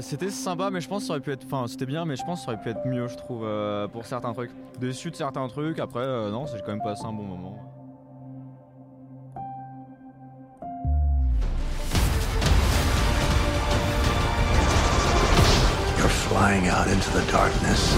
c'était 0.00 0.30
sympa, 0.30 0.70
mais 0.70 0.80
je 0.80 0.88
pense 0.88 1.02
que 1.02 1.06
ça 1.08 1.12
aurait 1.14 1.20
pu 1.20 1.32
être. 1.32 1.44
Enfin, 1.44 1.66
c'était 1.68 1.86
bien, 1.86 2.04
mais 2.04 2.16
je 2.16 2.24
pense 2.24 2.40
que 2.40 2.46
ça 2.46 2.52
aurait 2.52 2.62
pu 2.62 2.70
être 2.70 2.86
mieux, 2.86 3.08
je 3.08 3.16
trouve, 3.16 3.42
euh, 3.44 3.88
pour 3.88 4.06
certains 4.06 4.32
trucs. 4.32 4.50
Déçu 4.78 5.10
de 5.10 5.16
certains 5.16 5.46
trucs, 5.48 5.78
après, 5.78 6.00
euh, 6.00 6.30
non, 6.30 6.46
j'ai 6.46 6.60
quand 6.60 6.72
même 6.72 6.82
passé 6.82 7.04
un 7.04 7.12
bon 7.12 7.24
moment. 7.24 7.58
You're 15.98 16.08
flying 16.08 16.68
out 16.68 16.88
into 16.88 17.10
the 17.10 17.30
darkness 17.30 17.94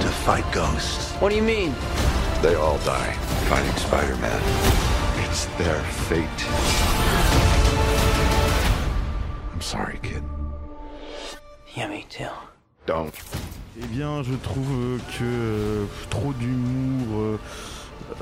to 0.00 0.08
fight 0.08 0.44
ghosts. 0.52 1.12
What 1.20 1.30
do 1.30 1.36
you 1.36 1.42
mean? 1.42 1.74
They 2.42 2.54
all 2.54 2.78
die 2.84 3.12
fighting 3.48 3.76
Spider 3.76 4.16
Man. 4.16 4.40
It's 5.24 5.46
their 5.58 5.80
fate. 6.06 6.46
I'm 9.52 9.60
sorry, 9.60 9.98
kid. 10.02 10.15
Don't. 12.86 13.10
Eh 13.78 13.86
bien, 13.86 14.22
je 14.22 14.34
trouve 14.34 14.98
que 15.18 15.24
euh, 15.24 15.84
trop 16.08 16.32
d'humour 16.32 17.06
euh, 17.20 17.38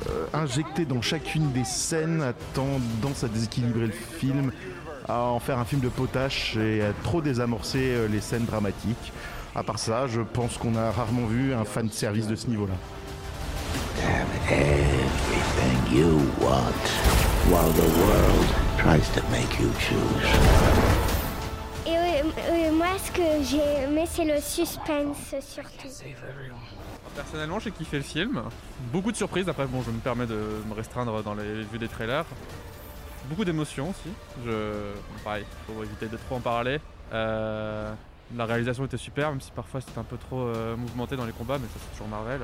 euh, 0.08 0.26
injecté 0.32 0.84
dans 0.84 1.02
chacune 1.02 1.52
des 1.52 1.64
scènes 1.64 2.22
a 2.22 2.32
tendance 2.54 3.22
à 3.22 3.28
déséquilibrer 3.28 3.86
le 3.86 3.92
film, 3.92 4.50
à 5.08 5.20
en 5.20 5.38
faire 5.38 5.58
un 5.58 5.64
film 5.64 5.80
de 5.80 5.88
potache 5.88 6.56
et 6.56 6.82
à 6.82 6.92
trop 7.04 7.20
désamorcer 7.20 7.78
euh, 7.82 8.08
les 8.08 8.20
scènes 8.20 8.46
dramatiques. 8.46 9.12
À 9.54 9.62
part 9.62 9.78
ça, 9.78 10.06
je 10.08 10.20
pense 10.22 10.56
qu'on 10.56 10.74
a 10.76 10.90
rarement 10.90 11.26
vu 11.26 11.54
un 11.54 11.64
fan 11.64 11.86
de 11.86 11.92
service 11.92 12.26
de 12.26 12.34
ce 12.34 12.48
niveau-là. 12.48 12.74
Have 14.02 14.26
everything 14.50 15.96
you 15.96 16.18
want 16.40 16.84
while 17.48 17.70
the 17.72 17.88
world 18.00 18.46
tries 18.78 19.08
to 19.14 19.22
make 19.30 19.60
you 19.60 19.70
choose. 19.78 21.03
Ce 22.96 23.10
que 23.10 23.42
j'ai 23.44 23.82
aimé, 23.84 24.05
c'est 24.08 24.24
le 24.24 24.41
suspense 24.41 25.34
surtout. 25.41 25.88
Personnellement, 27.14 27.58
j'ai 27.58 27.70
kiffé 27.70 27.96
le 27.98 28.02
film. 28.02 28.42
Beaucoup 28.92 29.12
de 29.12 29.16
surprises. 29.16 29.48
Après, 29.48 29.66
bon, 29.66 29.82
je 29.82 29.91
me 29.91 29.98
permets 29.98 30.27
de 30.27 30.62
me 30.69 30.74
restreindre 30.74 31.22
dans 31.22 31.34
les 31.34 31.62
vues 31.64 31.78
des 31.78 31.88
trailers. 31.88 32.24
Beaucoup 33.27 33.44
d'émotions 33.44 33.91
aussi. 33.91 34.12
Je, 34.44 34.92
pareil, 35.22 35.44
faut 35.66 35.82
éviter 35.82 36.06
de 36.06 36.16
trop 36.16 36.36
en 36.36 36.41
parler. 36.41 36.80
Euh, 37.12 37.92
la 38.36 38.44
réalisation 38.46 38.84
était 38.84 38.97
super, 38.97 39.30
même 39.30 39.41
si 39.41 39.50
parfois 39.52 39.80
c'était 39.80 39.98
un 39.98 40.04
peu 40.04 40.16
trop 40.16 40.42
euh, 40.42 40.76
mouvementé 40.76 41.16
dans 41.16 41.24
les 41.26 41.32
combats, 41.32 41.58
mais 41.58 41.66
ça 41.69 41.74
c'est 41.80 41.92
toujours 41.92 42.08
Marvel. 42.08 42.41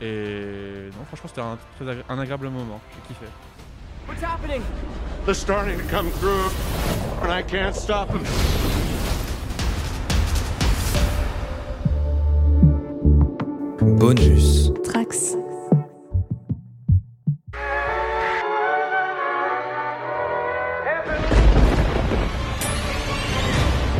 Et 0.00 0.90
non, 0.96 1.04
franchement, 1.06 1.28
c'était 1.28 1.40
un, 1.40 1.58
très 1.76 1.92
agré- 1.92 2.04
un 2.08 2.18
agréable 2.18 2.48
moment. 2.48 2.80
J'ai 2.94 3.14
kiffé. 3.14 3.26
What's 4.08 4.22
happening? 4.22 4.62
They're 5.24 5.34
starting 5.34 5.78
to 5.78 5.84
come 5.90 6.10
through, 6.12 6.50
and 7.22 7.30
I 7.32 7.42
can't 7.42 7.74
stop 7.74 8.08
them. 8.08 8.22
Bonus. 13.96 14.68
Trax. 14.84 15.32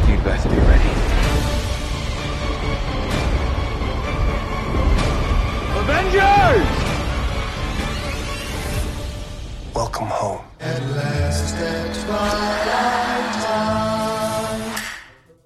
You 0.09 0.17
best 0.25 0.49
be 0.51 0.57
ready. 0.57 0.93
Avengers! 5.79 6.69
Welcome 9.75 10.09
home. 10.09 10.49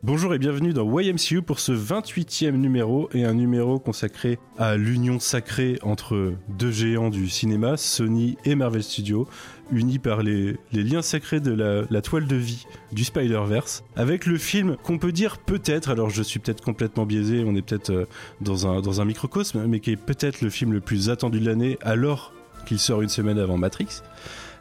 Bonjour 0.05 0.34
et 0.34 0.39
bienvenue 0.41 0.72
dans 0.72 1.00
YMCU 1.00 1.42
pour 1.42 1.61
ce 1.61 1.70
28e 1.70 2.56
numéro 2.56 3.08
et 3.14 3.25
un 3.25 3.34
numéro 3.34 3.78
consacré 3.78 4.41
à 4.58 4.77
l'union 4.77 5.20
sacrée 5.20 5.79
entre 5.83 6.35
deux 6.48 6.73
géants 6.73 7.08
du 7.08 7.29
cinéma, 7.29 7.77
Sony 7.77 8.36
et 8.45 8.57
Marvel 8.57 8.83
Studios, 8.83 9.29
unis 9.70 10.01
par 10.01 10.24
les, 10.24 10.57
liens 10.73 11.02
sacrés 11.02 11.39
de 11.39 11.52
la, 11.52 11.85
la 11.89 12.02
toile 12.02 12.27
de 12.27 12.35
vie 12.35 12.67
du 12.90 13.05
Spider-Verse, 13.05 13.85
avec 13.95 14.27
le 14.27 14.39
film 14.39 14.77
qu'on 14.83 14.98
peut 14.98 15.13
dire 15.13 15.39
peut-être, 15.39 15.89
alors 15.89 16.11
je 16.11 16.24
suis 16.24 16.40
peut-être 16.40 16.64
complètement 16.64 17.07
biaisé, 17.07 17.45
on 17.46 17.55
est 17.55 17.63
peut-être 17.63 17.90
euh, 17.90 18.07
dans 18.40 18.67
un, 18.67 18.80
dans 18.80 19.01
un 19.01 19.05
microcosme, 19.05 19.67
mais 19.69 19.79
qui 19.79 19.92
est 19.92 19.96
peut-être 19.96 20.40
le 20.40 20.51
film 20.51 20.73
le 20.73 20.80
plus 20.80 21.11
attendu 21.11 21.39
de 21.39 21.46
l'année 21.46 21.79
alors 21.80 22.33
qu'il 22.67 22.80
sort 22.80 23.02
une 23.02 23.08
semaine 23.08 23.39
avant 23.39 23.57
Matrix. 23.57 24.02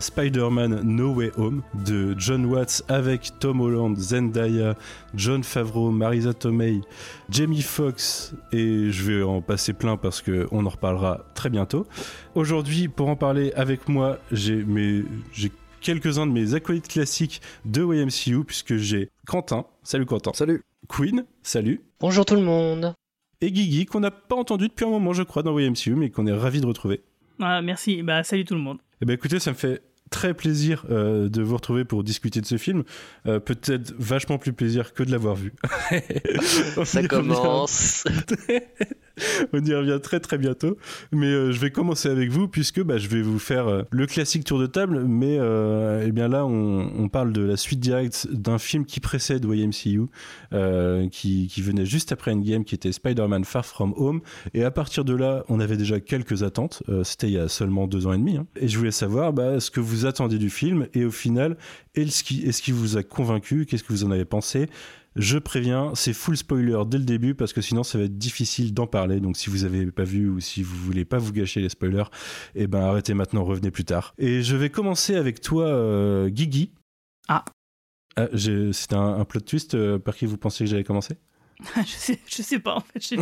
Spider-Man 0.02 0.82
No 0.84 1.14
Way 1.14 1.32
Home 1.38 1.62
de 1.86 2.16
John 2.18 2.46
Watts 2.46 2.84
avec 2.88 3.32
Tom 3.40 3.62
Holland, 3.62 3.96
Zendaya, 3.98 4.76
John 5.16 5.44
Favreau, 5.44 5.92
Marisa 5.92 6.34
Tomei, 6.34 6.82
Jamie 7.30 7.62
Foxx 7.62 8.34
et 8.52 8.92
je 8.92 9.04
vais 9.04 9.24
en 9.24 9.42
passer 9.42 9.74
plein 9.74 9.98
parce 9.98 10.22
que 10.22 10.48
on 10.52 10.66
en 10.66 10.70
reparlera 10.70 11.26
très 11.36 11.50
bientôt. 11.50 11.88
Aujourd'hui, 12.36 12.88
pour 12.88 13.08
en 13.08 13.16
parler 13.16 13.54
avec 13.54 13.88
moi, 13.88 14.18
j'ai 14.32 14.64
mes 14.64 15.04
j'ai 15.32 15.52
quelques-uns 15.82 16.28
de 16.28 16.32
mes 16.32 16.54
acolytes 16.54 16.88
classiques 16.88 17.42
de 17.66 17.82
YMCU 17.84 18.44
puisque 18.44 18.76
j'ai 18.78 19.10
Quentin, 19.26 19.66
salut 19.84 20.06
Quentin. 20.06 20.32
Salut. 20.34 20.64
Queen, 20.90 21.26
salut. 21.44 21.82
Bonjour 22.00 22.26
tout 22.26 22.36
le 22.36 22.42
monde. 22.42 22.96
Et 23.40 23.52
Guigui 23.52 23.86
qu'on 23.86 24.02
n'a 24.02 24.12
pas 24.12 24.36
entendu 24.36 24.68
depuis 24.68 24.86
un 24.86 24.90
moment 24.90 25.14
je 25.14 25.24
crois 25.24 25.44
dans 25.44 25.58
YMCU 25.58 25.96
mais 25.96 26.10
qu'on 26.10 26.28
est 26.28 26.34
ravi 26.34 26.60
de 26.60 26.66
retrouver. 26.66 27.02
Ah, 27.40 27.62
merci, 27.62 28.04
bah 28.04 28.24
salut 28.24 28.46
tout 28.46 28.54
le 28.54 28.60
monde. 28.60 28.78
Eh 29.02 29.06
ben 29.06 29.14
écoutez, 29.14 29.40
ça 29.40 29.50
me 29.52 29.56
fait 29.56 29.82
très 30.12 30.36
plaisir 30.36 30.86
euh, 30.92 31.30
de 31.30 31.42
vous 31.42 31.56
retrouver 31.56 31.84
pour 31.84 32.04
discuter 32.04 32.42
de 32.42 32.46
ce 32.46 32.58
film. 32.58 32.84
Euh, 33.26 33.40
Peut-être 33.40 33.94
vachement 33.98 34.38
plus 34.38 34.54
plaisir 34.54 34.94
que 34.94 35.02
de 35.02 35.10
l'avoir 35.12 35.36
vu. 35.36 35.54
On 36.78 36.86
Ça 36.86 37.02
commence. 37.08 38.04
On 39.54 39.64
y 39.64 39.74
revient 39.74 40.00
très 40.02 40.20
très 40.20 40.38
bientôt. 40.38 40.78
Mais 41.12 41.28
euh, 41.28 41.52
je 41.52 41.60
vais 41.60 41.72
commencer 41.72 42.10
avec 42.10 42.30
vous 42.30 42.48
puisque 42.48 42.82
bah, 42.82 42.98
je 42.98 43.08
vais 43.08 43.22
vous 43.22 43.40
faire 43.40 43.68
euh, 43.68 43.84
le 43.92 44.06
classique 44.06 44.44
tour 44.44 44.60
de 44.60 44.68
table. 44.68 45.04
Mais 45.06 45.38
euh, 45.40 46.04
eh 46.06 46.12
bien 46.12 46.28
là, 46.28 46.46
on, 46.46 47.10
parle 47.12 47.34
de 47.34 47.42
la 47.42 47.58
suite 47.58 47.82
directe 47.82 48.28
d'un 48.32 48.58
film 48.58 48.86
qui 48.86 49.02
précède 49.02 49.44
YMCU, 49.44 50.04
qui, 51.12 51.62
venait 51.62 51.86
juste 51.86 52.12
après 52.14 52.32
Endgame, 52.32 52.64
qui 52.64 52.74
était 52.74 52.92
Spider-Man 52.92 53.44
Far 53.44 53.66
From 53.66 53.94
Home. 53.98 54.22
Et 54.54 54.64
à 54.64 54.72
partir 54.72 55.04
de 55.04 55.14
là, 55.14 55.44
on 55.50 55.60
avait 55.60 55.76
déjà 55.76 56.00
quelques 56.00 56.44
attentes. 56.44 56.84
C'était 57.04 57.28
il 57.28 57.34
y 57.34 57.38
a 57.38 57.50
seulement 57.50 57.88
deux 57.88 58.08
ans 58.08 58.14
et 58.14 58.18
demi. 58.18 58.38
hein. 58.38 58.48
Et 58.56 58.70
je 58.70 58.78
voulais 58.78 58.92
savoir 58.92 59.34
bah, 59.34 59.60
ce 59.60 59.72
que 59.72 59.82
vous 59.82 60.06
attendiez 60.06 60.40
du 60.40 60.50
film 60.50 60.88
et 60.94 61.04
au 61.04 61.12
final, 61.12 61.58
est-ce 61.96 62.24
qui, 62.24 62.50
qui 62.50 62.72
vous 62.72 62.96
a 62.96 63.04
convaincu? 63.04 63.66
Qu'est-ce 63.66 63.84
que 63.84 63.92
vous 63.92 64.06
en 64.06 64.12
avez 64.12 64.26
pensé? 64.26 64.70
Je 65.16 65.38
préviens, 65.38 65.92
c'est 65.96 66.14
full 66.14 66.38
spoiler 66.38 66.82
dès 66.88 66.98
le 66.98 67.04
début 67.04 67.36
parce 67.36 67.54
que 67.54 67.62
sinon 67.62 67.84
ça 67.84 67.98
va 67.98 68.06
être 68.06 68.18
difficile 68.18 68.74
d'en 68.74 68.88
parler. 68.88 69.20
Donc 69.20 69.38
si 69.38 69.50
vous 69.50 69.66
avez 69.66 69.92
pas 69.92 70.04
vu 70.04 70.30
ou 70.30 70.40
si 70.40 70.64
vous 70.64 70.76
voulez 70.76 71.06
pas 71.06 71.18
vous 71.18 71.34
gâcher 71.34 71.62
les 71.62 71.70
spoilers, 71.70 72.06
eh 72.56 72.68
ben 72.68 72.80
arrêtez 72.82 73.14
maintenant, 73.14 73.44
revenez 73.44 73.72
plus 73.72 73.86
tard. 73.86 74.14
Et 74.18 74.42
je 74.42 74.56
vais 74.56 74.70
commencer 74.70 75.16
avec 75.16 75.42
toi, 75.42 75.66
euh, 75.66 76.30
Guigui. 76.30 76.74
Ah. 77.28 77.44
Ah, 78.16 78.28
C'était 78.36 78.96
un, 78.96 79.20
un 79.20 79.26
plot 79.26 79.42
twist 79.42 79.76
euh, 79.76 80.00
par 80.00 80.16
qui 80.16 80.26
vous 80.26 80.38
pensiez 80.38 80.66
que 80.66 80.70
j'allais 80.70 80.84
commencer? 80.84 81.16
je, 81.86 81.92
sais, 81.92 82.20
je 82.28 82.42
sais 82.42 82.60
pas 82.60 82.76
en 82.76 82.80
fait. 82.82 83.00
Je, 83.00 83.16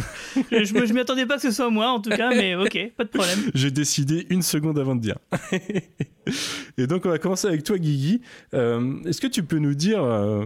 je, 0.60 0.66
je 0.66 0.86
je 0.86 0.94
m'y 0.94 1.00
attendais 1.00 1.26
pas 1.26 1.36
que 1.36 1.42
ce 1.42 1.52
soit 1.52 1.70
moi 1.70 1.90
en 1.90 2.00
tout 2.00 2.10
cas, 2.10 2.30
mais 2.30 2.56
ok, 2.56 2.92
pas 2.98 3.04
de 3.04 3.10
problème. 3.10 3.40
J'ai 3.54 3.72
décidé 3.72 4.26
une 4.30 4.42
seconde 4.42 4.80
avant 4.80 4.96
de 4.96 5.02
dire. 5.02 5.18
Et 6.78 6.86
donc 6.88 7.06
on 7.06 7.10
va 7.10 7.18
commencer 7.18 7.48
avec 7.48 7.64
toi, 7.64 7.78
Guigui. 7.78 8.22
Euh, 8.54 9.02
Est-ce 9.06 9.20
que 9.20 9.28
tu 9.28 9.44
peux 9.44 9.58
nous 9.58 9.74
dire 9.74 10.04
euh, 10.04 10.46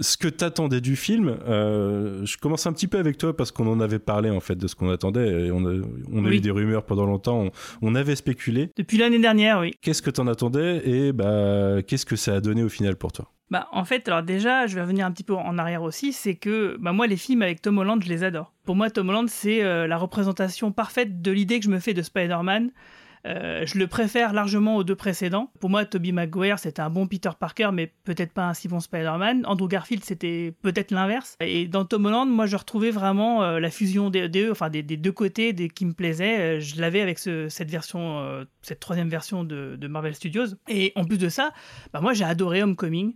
ce 0.00 0.16
que 0.16 0.28
t'attendais 0.28 0.80
du 0.80 0.96
film 0.96 1.36
Euh, 1.46 2.24
Je 2.24 2.36
commence 2.38 2.66
un 2.66 2.72
petit 2.72 2.86
peu 2.86 2.98
avec 2.98 3.18
toi 3.18 3.36
parce 3.36 3.50
qu'on 3.50 3.66
en 3.66 3.80
avait 3.80 3.98
parlé 3.98 4.30
en 4.30 4.40
fait 4.40 4.54
de 4.56 4.66
ce 4.68 4.74
qu'on 4.76 4.90
attendait. 4.90 5.46
Et 5.46 5.50
on 5.50 5.66
a, 5.66 5.72
on 6.12 6.24
a 6.24 6.28
Oui. 6.28 6.36
eu 6.36 6.40
des 6.40 6.50
rumeurs 6.50 6.84
pendant 6.84 7.04
longtemps. 7.06 7.42
On, 7.46 7.50
on 7.82 7.94
avait 7.94 8.16
spéculé. 8.16 8.70
Depuis 8.76 8.96
l'année 8.98 9.18
dernière, 9.18 9.58
oui. 9.60 9.72
Qu'est-ce 9.82 10.02
que 10.02 10.10
t'en 10.10 10.26
attendais 10.28 10.82
et 10.88 11.12
bah 11.12 11.82
qu'est-ce 11.86 12.06
que 12.06 12.16
ça 12.16 12.34
a 12.36 12.40
donné 12.40 12.62
au 12.62 12.68
final 12.68 12.96
pour 12.96 13.10
toi? 13.12 13.30
Bah 13.50 13.68
en 13.72 13.84
fait, 13.84 14.08
alors 14.08 14.22
déjà, 14.22 14.66
je 14.66 14.74
vais 14.74 14.80
revenir 14.80 15.06
un 15.06 15.12
petit 15.12 15.22
peu 15.22 15.34
en 15.34 15.58
arrière 15.58 15.82
aussi, 15.82 16.12
c'est 16.12 16.34
que 16.34 16.76
bah, 16.80 16.92
moi 16.92 17.06
les 17.06 17.16
films 17.16 17.42
avec 17.42 17.60
Tom 17.60 17.78
Holland, 17.78 18.02
je 18.02 18.08
les 18.08 18.24
adore. 18.24 18.52
Pour 18.64 18.74
moi, 18.74 18.90
Tom 18.90 19.10
Holland, 19.10 19.28
c'est 19.28 19.62
euh, 19.62 19.86
la 19.86 19.98
représentation 19.98 20.72
parfaite 20.72 21.20
de 21.20 21.30
l'idée 21.30 21.58
que 21.58 21.66
je 21.66 21.70
me 21.70 21.78
fais 21.78 21.94
de 21.94 22.02
Spider-Man. 22.02 22.70
Euh, 23.26 23.64
je 23.64 23.78
le 23.78 23.86
préfère 23.86 24.32
largement 24.34 24.76
aux 24.76 24.84
deux 24.84 24.94
précédents. 24.96 25.50
Pour 25.58 25.70
moi, 25.70 25.84
Tobey 25.86 26.12
Maguire, 26.12 26.58
c'était 26.58 26.82
un 26.82 26.90
bon 26.90 27.06
Peter 27.06 27.30
Parker, 27.38 27.70
mais 27.72 27.92
peut-être 28.04 28.32
pas 28.32 28.48
un 28.48 28.54
si 28.54 28.68
bon 28.68 28.80
Spider-Man. 28.80 29.44
Andrew 29.46 29.66
Garfield, 29.66 30.04
c'était 30.04 30.52
peut-être 30.60 30.90
l'inverse. 30.90 31.36
Et 31.40 31.66
dans 31.66 31.84
Tom 31.86 32.04
Holland, 32.06 32.28
moi, 32.28 32.44
je 32.46 32.56
retrouvais 32.56 32.90
vraiment 32.90 33.42
euh, 33.42 33.60
la 33.60 33.70
fusion 33.70 34.10
des, 34.10 34.28
des, 34.28 34.50
enfin, 34.50 34.68
des, 34.68 34.82
deux 34.82 35.12
côtés 35.12 35.52
des, 35.54 35.68
qui 35.68 35.86
me 35.86 35.92
plaisaient. 35.94 36.38
Euh, 36.58 36.60
Je 36.60 36.80
l'avais 36.80 37.00
avec 37.00 37.18
ce- 37.18 37.48
cette 37.48 37.70
version, 37.70 38.44
cette 38.62 38.80
troisième 38.80 39.08
version 39.08 39.42
de, 39.44 39.78
Marvel 39.88 40.14
Studios. 40.14 40.46
Et 40.68 40.92
en 40.96 41.04
plus 41.04 41.18
de 41.18 41.28
ça, 41.28 41.52
bah, 41.92 42.00
moi, 42.00 42.12
j'ai 42.12 42.24
adoré 42.24 42.62
Homecoming. 42.62 43.14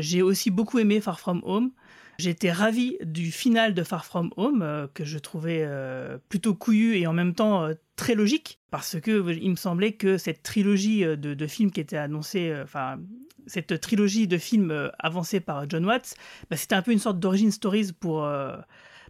J'ai 0.00 0.22
aussi 0.22 0.50
beaucoup 0.50 0.78
aimé 0.80 1.00
Far 1.00 1.20
From 1.20 1.40
Home. 1.44 1.70
J'étais 2.20 2.52
ravi 2.52 2.98
du 3.02 3.32
final 3.32 3.72
de 3.72 3.82
Far 3.82 4.04
From 4.04 4.30
Home, 4.36 4.60
euh, 4.60 4.86
que 4.92 5.06
je 5.06 5.18
trouvais 5.18 5.62
euh, 5.64 6.18
plutôt 6.28 6.54
couillu 6.54 6.96
et 6.96 7.06
en 7.06 7.14
même 7.14 7.34
temps 7.34 7.64
euh, 7.64 7.72
très 7.96 8.14
logique, 8.14 8.60
parce 8.70 9.00
que 9.00 9.32
il 9.32 9.50
me 9.50 9.56
semblait 9.56 9.92
que 9.92 10.18
cette 10.18 10.42
trilogie 10.42 11.00
de, 11.16 11.46
films 11.46 11.70
qui 11.70 11.80
était 11.80 11.96
annoncée, 11.96 12.54
enfin, 12.62 12.98
cette 13.46 13.80
trilogie 13.80 14.28
de 14.28 14.36
films 14.36 14.90
avancée 14.98 15.40
par 15.40 15.68
John 15.68 15.86
Watts, 15.86 16.14
bah, 16.50 16.58
c'était 16.58 16.74
un 16.74 16.82
peu 16.82 16.92
une 16.92 16.98
sorte 16.98 17.18
d'origin 17.18 17.50
stories 17.50 17.92
pour 17.98 18.30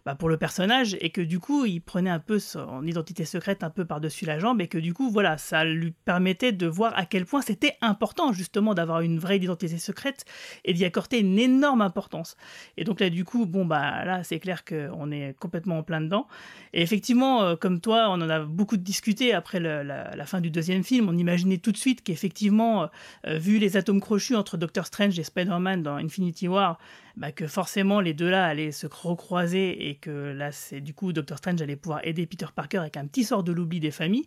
bah, 0.05 0.15
pour 0.15 0.29
le 0.29 0.37
personnage 0.37 0.97
et 0.99 1.11
que 1.11 1.21
du 1.21 1.39
coup 1.39 1.65
il 1.65 1.79
prenait 1.79 2.09
un 2.09 2.19
peu 2.19 2.39
son 2.39 2.83
identité 2.85 3.23
secrète 3.23 3.63
un 3.63 3.69
peu 3.69 3.85
par-dessus 3.85 4.25
la 4.25 4.39
jambe 4.39 4.59
et 4.59 4.67
que 4.67 4.79
du 4.79 4.95
coup 4.95 5.11
voilà 5.11 5.37
ça 5.37 5.63
lui 5.63 5.91
permettait 5.91 6.51
de 6.51 6.65
voir 6.65 6.97
à 6.97 7.05
quel 7.05 7.25
point 7.25 7.41
c'était 7.41 7.77
important 7.81 8.33
justement 8.33 8.73
d'avoir 8.73 9.01
une 9.01 9.19
vraie 9.19 9.37
identité 9.37 9.77
secrète 9.77 10.25
et 10.65 10.73
d'y 10.73 10.85
accorder 10.85 11.19
une 11.19 11.37
énorme 11.37 11.81
importance. 11.81 12.35
Et 12.77 12.83
donc 12.83 12.99
là 12.99 13.11
du 13.11 13.25
coup 13.25 13.45
bon 13.45 13.63
bah 13.65 14.03
là 14.03 14.23
c'est 14.23 14.39
clair 14.39 14.65
qu'on 14.65 15.11
est 15.11 15.37
complètement 15.39 15.77
en 15.77 15.83
plein 15.83 16.01
dedans. 16.01 16.27
Et 16.73 16.81
effectivement 16.81 17.43
euh, 17.43 17.55
comme 17.55 17.79
toi 17.79 18.07
on 18.09 18.21
en 18.21 18.29
a 18.29 18.39
beaucoup 18.39 18.77
discuté 18.77 19.33
après 19.33 19.59
la, 19.59 19.83
la, 19.83 20.25
fin 20.25 20.41
du 20.41 20.49
deuxième 20.49 20.83
film. 20.83 21.09
On 21.09 21.17
imaginait 21.17 21.57
tout 21.57 21.71
de 21.71 21.77
suite 21.77 22.03
qu'effectivement 22.03 22.89
euh, 23.27 23.37
vu 23.37 23.59
les 23.59 23.77
atomes 23.77 24.01
crochus 24.01 24.35
entre 24.35 24.57
Doctor 24.57 24.87
Strange 24.87 25.19
et 25.19 25.23
Spider-Man 25.23 25.83
dans 25.83 25.95
Infinity 25.95 26.47
War 26.47 26.79
bah, 27.17 27.31
que 27.31 27.47
forcément 27.47 27.99
les 27.99 28.13
deux 28.13 28.29
là 28.29 28.45
allaient 28.45 28.71
se 28.71 28.87
recroiser 28.87 29.89
et 29.89 29.95
que 29.95 30.31
là 30.31 30.51
c'est 30.51 30.81
du 30.81 30.93
coup 30.93 31.13
Doctor 31.13 31.37
Strange 31.37 31.61
allait 31.61 31.75
pouvoir 31.75 32.01
aider 32.05 32.25
Peter 32.25 32.47
Parker 32.53 32.77
avec 32.77 32.97
un 32.97 33.05
petit 33.05 33.23
sort 33.23 33.43
de 33.43 33.51
l'oubli 33.51 33.79
des 33.79 33.91
familles, 33.91 34.25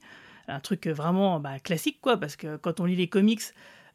un 0.48 0.60
truc 0.60 0.86
vraiment 0.86 1.40
bah, 1.40 1.58
classique 1.58 1.98
quoi, 2.00 2.18
parce 2.18 2.36
que 2.36 2.56
quand 2.56 2.80
on 2.80 2.84
lit 2.84 2.96
les 2.96 3.08
comics, 3.08 3.42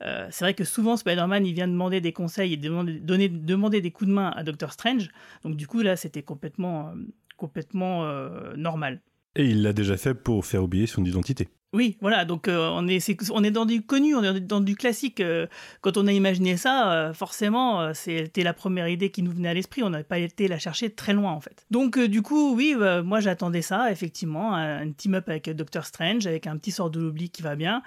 euh, 0.02 0.28
c'est 0.32 0.46
vrai 0.46 0.54
que 0.54 0.64
souvent 0.64 0.98
Spider-Man 0.98 1.46
il 1.46 1.54
vient 1.54 1.68
demander 1.68 2.02
des 2.02 2.14
conseils 2.14 2.54
et 2.54 2.58
demander, 2.58 3.00
demander 3.00 3.82
des 3.82 3.92
coups 3.92 4.10
de 4.10 4.14
main 4.14 4.32
à 4.36 4.44
Doctor 4.44 4.72
Strange, 4.72 5.10
donc 5.44 5.56
du 5.56 5.68
coup 5.68 5.82
là 5.82 5.96
c'était 5.96 6.24
complètement, 6.24 6.90
euh, 6.90 6.94
complètement 7.38 8.06
euh, 8.06 8.56
normal. 8.56 9.02
Et 9.36 9.46
il 9.46 9.62
l'a 9.62 9.74
déjà 9.74 9.98
fait 9.98 10.14
pour 10.14 10.46
faire 10.46 10.64
oublier 10.64 10.88
son 10.88 11.06
identité. 11.06 11.50
Oui, 11.72 11.98
voilà, 12.02 12.26
donc 12.26 12.48
euh, 12.48 12.68
on, 12.74 12.88
est, 12.88 13.32
on 13.32 13.44
est 13.44 13.52
dans 13.52 13.66
du 13.66 13.84
connu, 13.84 14.16
on 14.16 14.24
est 14.24 14.40
dans 14.40 14.60
du 14.60 14.76
classique. 14.76 15.20
Euh, 15.20 15.46
quand 15.82 15.98
on 15.98 16.08
a 16.08 16.12
imaginé 16.12 16.58
ça, 16.58 16.92
euh, 16.92 17.14
forcément, 17.14 17.94
c'était 17.94 18.42
la 18.42 18.54
première 18.54 18.88
idée 18.88 19.12
qui 19.12 19.22
nous 19.22 19.32
venait 19.32 19.50
à 19.50 19.54
l'esprit, 19.54 19.84
on 19.84 19.92
n'avait 19.92 20.04
pas 20.04 20.18
été 20.18 20.48
la 20.48 20.58
chercher 20.58 20.90
très 20.90 21.14
loin 21.14 21.32
en 21.32 21.42
fait. 21.42 21.68
Donc 21.70 22.00
du 22.00 22.24
coup, 22.24 22.56
oui, 22.56 22.76
moi 23.04 23.20
j'attendais 23.20 23.62
ça, 23.62 23.92
effectivement, 23.92 24.56
un, 24.56 24.92
team-up 24.92 25.30
avec 25.30 25.50
Doctor 25.52 25.86
Strange, 25.86 26.26
avec 26.26 26.48
un 26.48 26.58
petit 26.58 26.72
sort 26.72 26.90
de 26.90 27.00
l'oubli 27.00 27.30
qui 27.30 27.44
va 27.44 27.56
bien. 27.56 27.84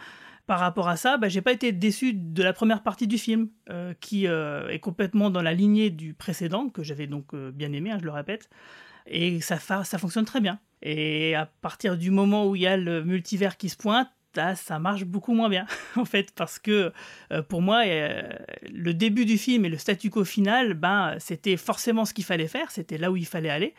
Par 0.46 0.60
rapport 0.60 0.88
à 0.88 0.96
ça, 0.96 1.18
bah, 1.18 1.28
j'ai 1.28 1.40
pas 1.40 1.52
été 1.52 1.72
déçu 1.72 2.12
de 2.14 2.42
la 2.42 2.52
première 2.52 2.82
partie 2.82 3.08
du 3.08 3.18
film, 3.18 3.48
qui 4.00 4.26
est 4.26 4.80
complètement 4.80 5.30
dans 5.30 5.42
la 5.42 5.54
lignée 5.54 5.90
du 5.90 6.14
précédent, 6.14 6.68
que 6.68 6.84
j'avais 6.84 7.08
donc 7.08 7.34
bien 7.34 7.72
aimé, 7.72 7.90
hein, 7.90 7.98
je 8.00 8.04
le 8.04 8.12
répète. 8.12 8.48
Et 9.06 9.40
ça, 9.40 9.58
fonctionne 9.58 10.24
très 10.24 10.40
bien. 10.40 10.58
Et 10.82 11.34
à 11.34 11.46
partir 11.46 11.96
du 11.96 12.10
moment 12.10 12.46
où 12.46 12.56
il 12.56 12.62
y 12.62 12.66
a 12.66 12.76
le 12.76 13.04
multivers 13.04 13.56
qui 13.56 13.68
se 13.68 13.76
pointe, 13.76 14.08
ça 14.56 14.78
marche 14.78 15.04
beaucoup 15.04 15.34
moins 15.34 15.48
bien, 15.48 15.66
en 15.96 16.04
fait, 16.04 16.32
parce 16.34 16.58
que 16.58 16.92
euh, 17.32 17.42
pour 17.42 17.60
moi, 17.60 17.82
euh, 17.86 18.22
le 18.70 18.94
début 18.94 19.26
du 19.26 19.36
film 19.36 19.64
et 19.64 19.68
le 19.68 19.76
statu 19.76 20.10
quo 20.10 20.24
final, 20.24 20.74
ben, 20.74 21.16
c'était 21.18 21.56
forcément 21.56 22.04
ce 22.04 22.14
qu'il 22.14 22.24
fallait 22.24 22.48
faire, 22.48 22.70
c'était 22.70 22.98
là 22.98 23.10
où 23.10 23.16
il 23.16 23.26
fallait 23.26 23.50
aller. 23.50 23.74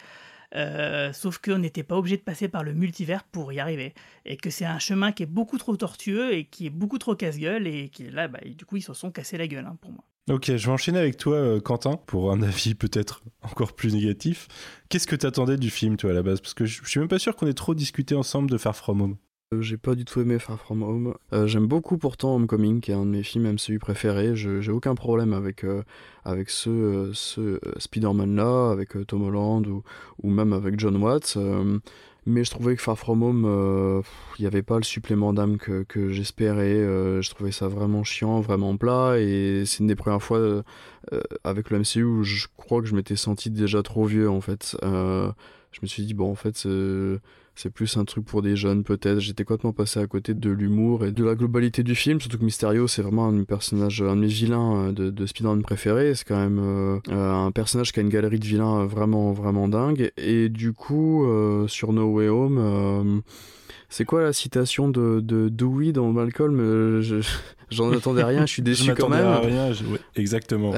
Euh, 0.55 1.11
sauf 1.13 1.39
qu'on 1.39 1.57
n'était 1.57 1.83
pas 1.83 1.97
obligé 1.97 2.17
de 2.17 2.21
passer 2.21 2.47
par 2.47 2.63
le 2.63 2.73
multivers 2.73 3.23
pour 3.23 3.51
y 3.53 3.59
arriver. 3.59 3.93
Et 4.25 4.37
que 4.37 4.49
c'est 4.49 4.65
un 4.65 4.79
chemin 4.79 5.11
qui 5.11 5.23
est 5.23 5.27
beaucoup 5.27 5.57
trop 5.57 5.75
tortueux 5.75 6.33
et 6.33 6.45
qui 6.45 6.67
est 6.67 6.69
beaucoup 6.69 6.99
trop 6.99 7.15
casse-gueule. 7.15 7.67
Et 7.67 7.89
qui, 7.89 8.09
là, 8.09 8.27
bah, 8.27 8.39
du 8.45 8.65
coup, 8.65 8.77
ils 8.77 8.83
se 8.83 8.93
sont 8.93 9.11
cassés 9.11 9.37
la 9.37 9.47
gueule 9.47 9.65
hein, 9.65 9.77
pour 9.81 9.91
moi. 9.91 10.03
Ok, 10.29 10.55
je 10.55 10.65
vais 10.65 10.71
enchaîner 10.71 10.99
avec 10.99 11.17
toi, 11.17 11.35
euh, 11.35 11.59
Quentin, 11.59 11.97
pour 11.97 12.31
un 12.31 12.41
avis 12.43 12.75
peut-être 12.75 13.23
encore 13.41 13.73
plus 13.73 13.93
négatif. 13.93 14.47
Qu'est-ce 14.87 15.05
que 15.07 15.17
t'attendais 15.17 15.57
du 15.57 15.69
film, 15.69 15.97
toi, 15.97 16.11
à 16.11 16.13
la 16.13 16.23
base? 16.23 16.39
Parce 16.39 16.53
que 16.53 16.63
je 16.65 16.81
suis 16.85 16.99
même 16.99 17.09
pas 17.09 17.19
sûr 17.19 17.35
qu'on 17.35 17.45
ait 17.45 17.53
trop 17.53 17.75
discuté 17.75 18.15
ensemble 18.15 18.49
de 18.49 18.57
Far 18.57 18.73
From 18.73 19.01
Home. 19.01 19.17
Euh, 19.53 19.61
j'ai 19.61 19.75
pas 19.75 19.95
du 19.95 20.05
tout 20.05 20.21
aimé 20.21 20.39
Far 20.39 20.57
From 20.57 20.81
Home. 20.81 21.13
Euh, 21.33 21.45
j'aime 21.45 21.67
beaucoup 21.67 21.97
pourtant 21.97 22.35
Homecoming, 22.35 22.79
qui 22.79 22.91
est 22.91 22.93
un 22.93 23.05
de 23.05 23.11
mes 23.11 23.23
films 23.23 23.51
MCU 23.51 23.79
préférés. 23.79 24.33
J'ai 24.33 24.71
aucun 24.71 24.95
problème 24.95 25.33
avec, 25.33 25.65
avec 26.23 26.49
ce, 26.49 27.11
ce 27.13 27.59
Spider-Man 27.77 28.37
là, 28.37 28.71
avec 28.71 28.95
Tom 29.05 29.23
Holland 29.23 29.67
ou, 29.67 29.83
ou 30.21 30.29
même 30.29 30.53
avec 30.53 30.79
John 30.79 30.95
Watts. 31.03 31.37
Mais 32.25 32.43
je 32.43 32.51
trouvais 32.51 32.75
que 32.75 32.81
Far 32.81 32.97
From 32.97 33.21
Home, 33.21 33.43
euh, 33.45 34.01
il 34.39 34.43
n'y 34.43 34.47
avait 34.47 34.63
pas 34.63 34.77
le 34.77 34.83
supplément 34.83 35.33
d'âme 35.33 35.57
que, 35.57 35.83
que 35.83 36.09
j'espérais. 36.09 36.75
Euh, 36.75 37.21
je 37.21 37.29
trouvais 37.29 37.51
ça 37.51 37.67
vraiment 37.67 38.03
chiant, 38.03 38.39
vraiment 38.39 38.77
plat. 38.77 39.15
Et 39.19 39.63
c'est 39.65 39.79
une 39.79 39.87
des 39.87 39.95
premières 39.95 40.23
fois 40.23 40.37
euh, 40.37 40.63
avec 41.43 41.69
le 41.69 41.79
MCU 41.79 42.03
où 42.03 42.23
je 42.23 42.47
crois 42.55 42.81
que 42.81 42.87
je 42.87 42.95
m'étais 42.95 43.17
senti 43.17 43.49
déjà 43.49 43.83
trop 43.83 44.05
vieux 44.05 44.29
en 44.29 44.41
fait. 44.41 44.77
je 44.81 45.79
me 45.81 45.87
suis 45.87 46.05
dit, 46.05 46.13
bon, 46.13 46.31
en 46.31 46.35
fait, 46.35 46.65
c'est 47.55 47.69
plus 47.69 47.97
un 47.97 48.05
truc 48.05 48.25
pour 48.25 48.41
des 48.41 48.55
jeunes 48.55 48.83
peut-être. 48.83 49.19
J'étais 49.19 49.43
complètement 49.43 49.73
passé 49.73 49.99
à 49.99 50.07
côté 50.07 50.33
de 50.33 50.49
l'humour 50.49 51.05
et 51.05 51.11
de 51.11 51.23
la 51.23 51.35
globalité 51.35 51.83
du 51.83 51.93
film, 51.95 52.19
surtout 52.19 52.39
que 52.39 52.43
Mysterio 52.43 52.87
c'est 52.87 53.01
vraiment 53.01 53.27
un 53.27 53.43
personnage, 53.43 54.01
un 54.01 54.15
de 54.15 54.21
mes 54.21 54.27
vilains 54.27 54.87
euh, 54.87 54.91
de, 54.91 55.09
de 55.11 55.25
Spider-Man 55.25 55.61
préférés. 55.61 56.15
C'est 56.15 56.27
quand 56.27 56.37
même 56.37 56.59
euh, 56.59 56.99
euh, 57.09 57.31
un 57.31 57.51
personnage 57.51 57.91
qui 57.91 57.99
a 57.99 58.03
une 58.03 58.09
galerie 58.09 58.39
de 58.39 58.45
vilains 58.45 58.85
vraiment 58.85 59.33
vraiment 59.33 59.67
dingue. 59.67 60.11
Et 60.17 60.49
du 60.49 60.73
coup 60.73 61.25
sur 61.67 61.93
No 61.93 62.11
Way 62.11 62.29
Home. 62.29 63.21
c'est 63.89 64.05
quoi 64.05 64.23
la 64.23 64.33
citation 64.33 64.89
de, 64.89 65.19
de 65.19 65.49
Dewey 65.49 65.91
dans 65.91 66.11
Malcolm? 66.11 67.01
J'en 67.69 67.91
attendais 67.91 68.23
rien, 68.23 68.45
je 68.45 68.51
suis 68.51 68.61
déçu 68.63 68.93
quand 68.93 69.09
même. 69.09 69.25
À 69.25 69.39
rien, 69.39 69.71
exactement. 70.15 70.71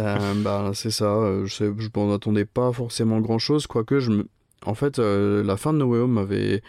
bah, 0.44 0.72
c'est 0.74 0.92
ça, 0.92 1.46
je, 1.46 1.74
je 1.78 1.90
m'en 1.96 2.14
attendais 2.14 2.46
pas 2.46 2.72
forcément 2.72 3.20
grand 3.20 3.40
chose, 3.40 3.68
quoique 3.68 4.00
je 4.00 4.12
me, 4.12 4.28
en 4.66 4.74
fait, 4.74 5.00
euh, 5.00 5.44
la 5.44 5.58
fin 5.58 5.74
de 5.74 5.80
No 5.80 5.86
Way 5.86 6.00
Home 6.00 6.14
m'avait 6.14 6.62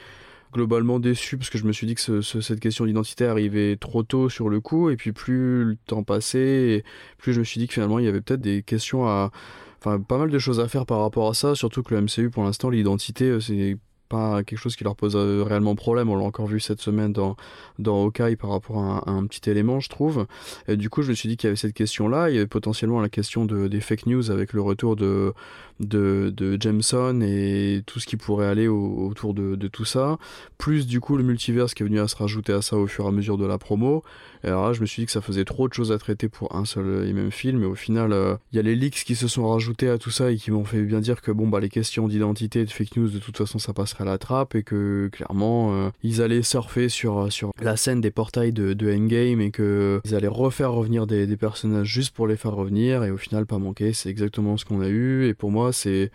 globalement 0.52 1.00
déçu 1.00 1.36
parce 1.36 1.50
que 1.50 1.58
je 1.58 1.64
me 1.64 1.72
suis 1.72 1.86
dit 1.86 1.94
que 1.94 2.22
cette 2.22 2.60
question 2.60 2.86
d'identité 2.86 3.26
arrivait 3.26 3.76
trop 3.76 4.02
tôt 4.02 4.28
sur 4.28 4.48
le 4.48 4.60
coup 4.60 4.88
et 4.90 4.96
puis 4.96 5.12
plus 5.12 5.64
le 5.64 5.76
temps 5.86 6.02
passait 6.02 6.82
plus 7.18 7.34
je 7.34 7.40
me 7.40 7.44
suis 7.44 7.60
dit 7.60 7.66
que 7.66 7.74
finalement 7.74 7.98
il 7.98 8.06
y 8.06 8.08
avait 8.08 8.22
peut-être 8.22 8.40
des 8.40 8.62
questions 8.62 9.06
à 9.06 9.32
enfin 9.80 10.00
pas 10.00 10.16
mal 10.16 10.30
de 10.30 10.38
choses 10.38 10.60
à 10.60 10.68
faire 10.68 10.86
par 10.86 11.00
rapport 11.00 11.28
à 11.28 11.34
ça 11.34 11.54
surtout 11.54 11.82
que 11.82 11.94
le 11.94 12.00
MCU 12.00 12.30
pour 12.30 12.42
l'instant 12.42 12.70
l'identité 12.70 13.24
euh, 13.26 13.40
c'est 13.40 13.76
pas 14.08 14.42
quelque 14.44 14.58
chose 14.58 14.76
qui 14.76 14.84
leur 14.84 14.96
pose 14.96 15.16
euh, 15.16 15.42
réellement 15.42 15.74
problème. 15.74 16.08
On 16.08 16.16
l'a 16.16 16.24
encore 16.24 16.46
vu 16.46 16.60
cette 16.60 16.80
semaine 16.80 17.12
dans, 17.12 17.36
dans 17.78 18.04
Hawkeye 18.04 18.36
par 18.36 18.50
rapport 18.50 18.78
à 18.78 19.10
un, 19.10 19.26
petit 19.26 19.50
élément, 19.50 19.80
je 19.80 19.88
trouve. 19.88 20.26
Et 20.68 20.76
du 20.76 20.90
coup, 20.90 21.02
je 21.02 21.10
me 21.10 21.14
suis 21.14 21.28
dit 21.28 21.36
qu'il 21.36 21.48
y 21.48 21.50
avait 21.50 21.56
cette 21.56 21.74
question-là. 21.74 22.30
Il 22.30 22.34
y 22.34 22.38
avait 22.38 22.46
potentiellement 22.46 23.00
la 23.00 23.08
question 23.08 23.44
de, 23.44 23.68
des 23.68 23.80
fake 23.80 24.06
news 24.06 24.30
avec 24.30 24.52
le 24.52 24.62
retour 24.62 24.96
de, 24.96 25.34
de, 25.80 26.32
de 26.34 26.56
Jameson 26.60 27.20
et 27.22 27.82
tout 27.86 28.00
ce 28.00 28.06
qui 28.06 28.16
pourrait 28.16 28.46
aller 28.46 28.68
autour 28.68 29.34
de, 29.34 29.56
tout 29.68 29.84
ça. 29.84 30.18
Plus, 30.58 30.86
du 30.86 31.00
coup, 31.00 31.16
le 31.16 31.24
multiverse 31.24 31.74
qui 31.74 31.82
est 31.82 31.86
venu 31.86 32.00
à 32.00 32.08
se 32.08 32.16
rajouter 32.16 32.52
à 32.52 32.62
ça 32.62 32.76
au 32.76 32.86
fur 32.86 33.04
et 33.04 33.08
à 33.08 33.10
mesure 33.10 33.36
de 33.36 33.46
la 33.46 33.58
promo. 33.58 34.02
Et 34.44 34.48
alors 34.48 34.66
là, 34.68 34.72
je 34.72 34.80
me 34.80 34.86
suis 34.86 35.02
dit 35.02 35.06
que 35.06 35.12
ça 35.12 35.20
faisait 35.20 35.44
trop 35.44 35.68
de 35.68 35.74
choses 35.74 35.90
à 35.90 35.98
traiter 35.98 36.28
pour 36.28 36.54
un 36.54 36.64
seul 36.64 37.06
et 37.06 37.12
même 37.12 37.30
film. 37.30 37.62
Et 37.62 37.66
au 37.66 37.74
final, 37.74 38.12
euh, 38.12 38.36
il 38.52 38.56
y 38.56 38.58
a 38.58 38.62
les 38.62 38.76
leaks 38.76 39.04
qui 39.04 39.16
se 39.16 39.28
sont 39.28 39.48
rajoutés 39.48 39.88
à 39.88 39.98
tout 39.98 40.10
ça 40.10 40.30
et 40.30 40.36
qui 40.36 40.50
m'ont 40.50 40.64
fait 40.64 40.82
bien 40.82 41.00
dire 41.00 41.20
que 41.20 41.32
bon, 41.32 41.48
bah, 41.48 41.58
les 41.58 41.68
questions 41.68 42.06
d'identité 42.06 42.60
et 42.60 42.64
de 42.64 42.70
fake 42.70 42.96
news, 42.96 43.08
de 43.08 43.18
toute 43.18 43.36
façon, 43.36 43.58
ça 43.58 43.72
passerait 43.72 44.02
à 44.02 44.06
la 44.06 44.18
trappe 44.18 44.54
et 44.54 44.62
que 44.62 45.08
clairement, 45.12 45.74
euh, 45.74 45.90
ils 46.02 46.22
allaient 46.22 46.42
surfer 46.42 46.88
sur, 46.88 47.32
sur 47.32 47.50
la 47.60 47.76
scène 47.76 48.00
des 48.00 48.10
portails 48.10 48.52
de, 48.52 48.76
Endgame 48.86 49.40
et 49.40 49.50
qu'ils 49.50 50.14
allaient 50.14 50.28
refaire 50.28 50.70
revenir 50.70 51.08
des, 51.08 51.26
des 51.26 51.36
personnages 51.36 51.88
juste 51.88 52.14
pour 52.14 52.28
les 52.28 52.36
faire 52.36 52.52
revenir. 52.52 53.02
Et 53.02 53.10
au 53.10 53.16
final, 53.16 53.46
pas 53.46 53.58
manquer. 53.58 53.92
C'est 53.92 54.10
exactement 54.10 54.56
ce 54.56 54.64
qu'on 54.64 54.80
a 54.80 54.88
eu. 54.88 55.26
Et 55.26 55.34
pour 55.34 55.50
moi, 55.50 55.65
c'est 55.72 56.10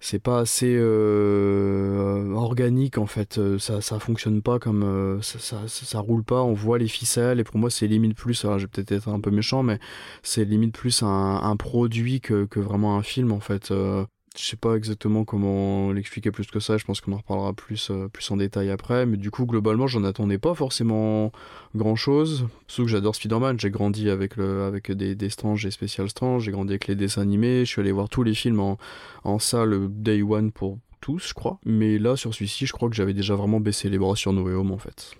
c'est 0.00 0.18
pas 0.18 0.40
assez 0.40 0.76
euh, 0.78 2.34
organique 2.34 2.98
en 2.98 3.06
fait. 3.06 3.40
Ça 3.58 3.80
ça 3.80 3.98
fonctionne 3.98 4.42
pas 4.42 4.58
comme 4.58 4.82
euh, 4.82 5.22
ça, 5.22 5.66
ça, 5.66 5.98
roule 6.00 6.24
pas. 6.24 6.42
On 6.42 6.52
voit 6.52 6.78
les 6.78 6.88
ficelles 6.88 7.40
et 7.40 7.44
pour 7.44 7.56
moi 7.56 7.70
c'est 7.70 7.86
limite 7.86 8.14
plus 8.14 8.44
alors 8.44 8.58
je 8.58 8.66
peut-être 8.66 8.92
être 8.92 9.08
un 9.08 9.20
peu 9.20 9.30
méchant 9.30 9.62
mais 9.62 9.78
c'est 10.22 10.44
limite 10.44 10.74
plus 10.74 11.02
un, 11.02 11.56
produit 11.56 12.20
que, 12.20 12.44
que, 12.44 12.60
vraiment 12.60 12.98
un 12.98 13.02
film 13.02 13.32
en 13.32 13.40
fait. 13.40 13.70
Euh, 13.70 14.04
je 14.36 14.44
sais 14.44 14.56
pas 14.56 14.74
exactement 14.74 15.24
comment 15.24 15.92
l'expliquer 15.92 16.30
plus 16.30 16.46
que 16.46 16.58
ça, 16.58 16.76
je 16.76 16.84
pense 16.84 17.00
qu'on 17.00 17.12
en 17.12 17.18
reparlera 17.18 17.52
plus, 17.52 17.90
euh, 17.90 18.08
plus 18.08 18.28
en 18.30 18.36
détail 18.36 18.70
après, 18.70 19.06
mais 19.06 19.16
du 19.16 19.30
coup 19.30 19.46
globalement 19.46 19.86
j'en 19.86 20.02
attendais 20.04 20.38
pas 20.38 20.54
forcément 20.54 21.30
grand 21.74 21.94
chose, 21.94 22.48
sauf 22.66 22.86
que 22.86 22.90
j'adore 22.90 23.14
Spider-Man, 23.14 23.60
j'ai 23.60 23.70
grandi 23.70 24.10
avec, 24.10 24.36
le, 24.36 24.64
avec 24.64 24.90
des, 24.90 25.14
des 25.14 25.30
Strange 25.30 25.64
et 25.66 25.70
Special 25.70 26.08
Strange, 26.08 26.44
j'ai 26.44 26.50
grandi 26.50 26.72
avec 26.72 26.88
les 26.88 26.96
dessins 26.96 27.22
animés, 27.22 27.60
je 27.60 27.70
suis 27.70 27.80
allé 27.80 27.92
voir 27.92 28.08
tous 28.08 28.24
les 28.24 28.34
films 28.34 28.60
en, 28.60 28.78
en 29.22 29.38
salle 29.38 29.88
Day 29.90 30.22
One 30.22 30.50
pour 30.50 30.78
tous 31.00 31.28
je 31.28 31.34
crois, 31.34 31.60
mais 31.64 31.98
là 31.98 32.16
sur 32.16 32.34
celui-ci 32.34 32.66
je 32.66 32.72
crois 32.72 32.88
que 32.88 32.96
j'avais 32.96 33.14
déjà 33.14 33.36
vraiment 33.36 33.60
baissé 33.60 33.88
les 33.88 33.98
bras 33.98 34.16
sur 34.16 34.32
No 34.32 34.42
Way 34.42 34.54
Home 34.54 34.72
en 34.72 34.78
fait, 34.78 35.12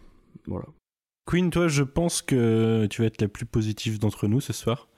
voilà. 0.47 0.67
Queen, 1.27 1.51
toi 1.51 1.69
je 1.69 1.85
pense 1.85 2.21
que 2.21 2.87
tu 2.91 3.03
vas 3.03 3.07
être 3.07 3.21
la 3.21 3.29
plus 3.29 3.47
positive 3.47 3.99
d'entre 3.99 4.27
nous 4.27 4.41
ce 4.41 4.53
soir. 4.53 4.89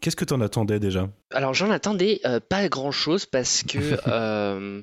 Qu'est-ce 0.00 0.16
que 0.16 0.24
tu 0.24 0.34
en 0.34 0.40
attendais 0.40 0.78
déjà? 0.78 1.08
Alors 1.32 1.54
j'en 1.54 1.70
attendais 1.70 2.20
euh, 2.24 2.40
pas 2.40 2.68
grand-chose 2.68 3.26
parce 3.26 3.62
que 3.62 3.78
euh, 4.06 4.82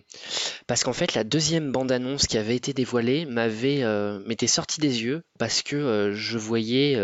parce 0.68 0.84
qu'en 0.84 0.94
fait 0.94 1.14
la 1.14 1.24
deuxième 1.24 1.72
bande-annonce 1.72 2.28
qui 2.28 2.38
avait 2.38 2.56
été 2.56 2.74
dévoilée 2.74 3.26
m'avait 3.26 3.84
euh, 3.84 4.20
m'était 4.26 4.48
sortie 4.48 4.82
des 4.82 5.04
yeux 5.04 5.24
parce 5.40 5.62
que 5.62 6.12
je 6.14 6.38
voyais 6.38 7.00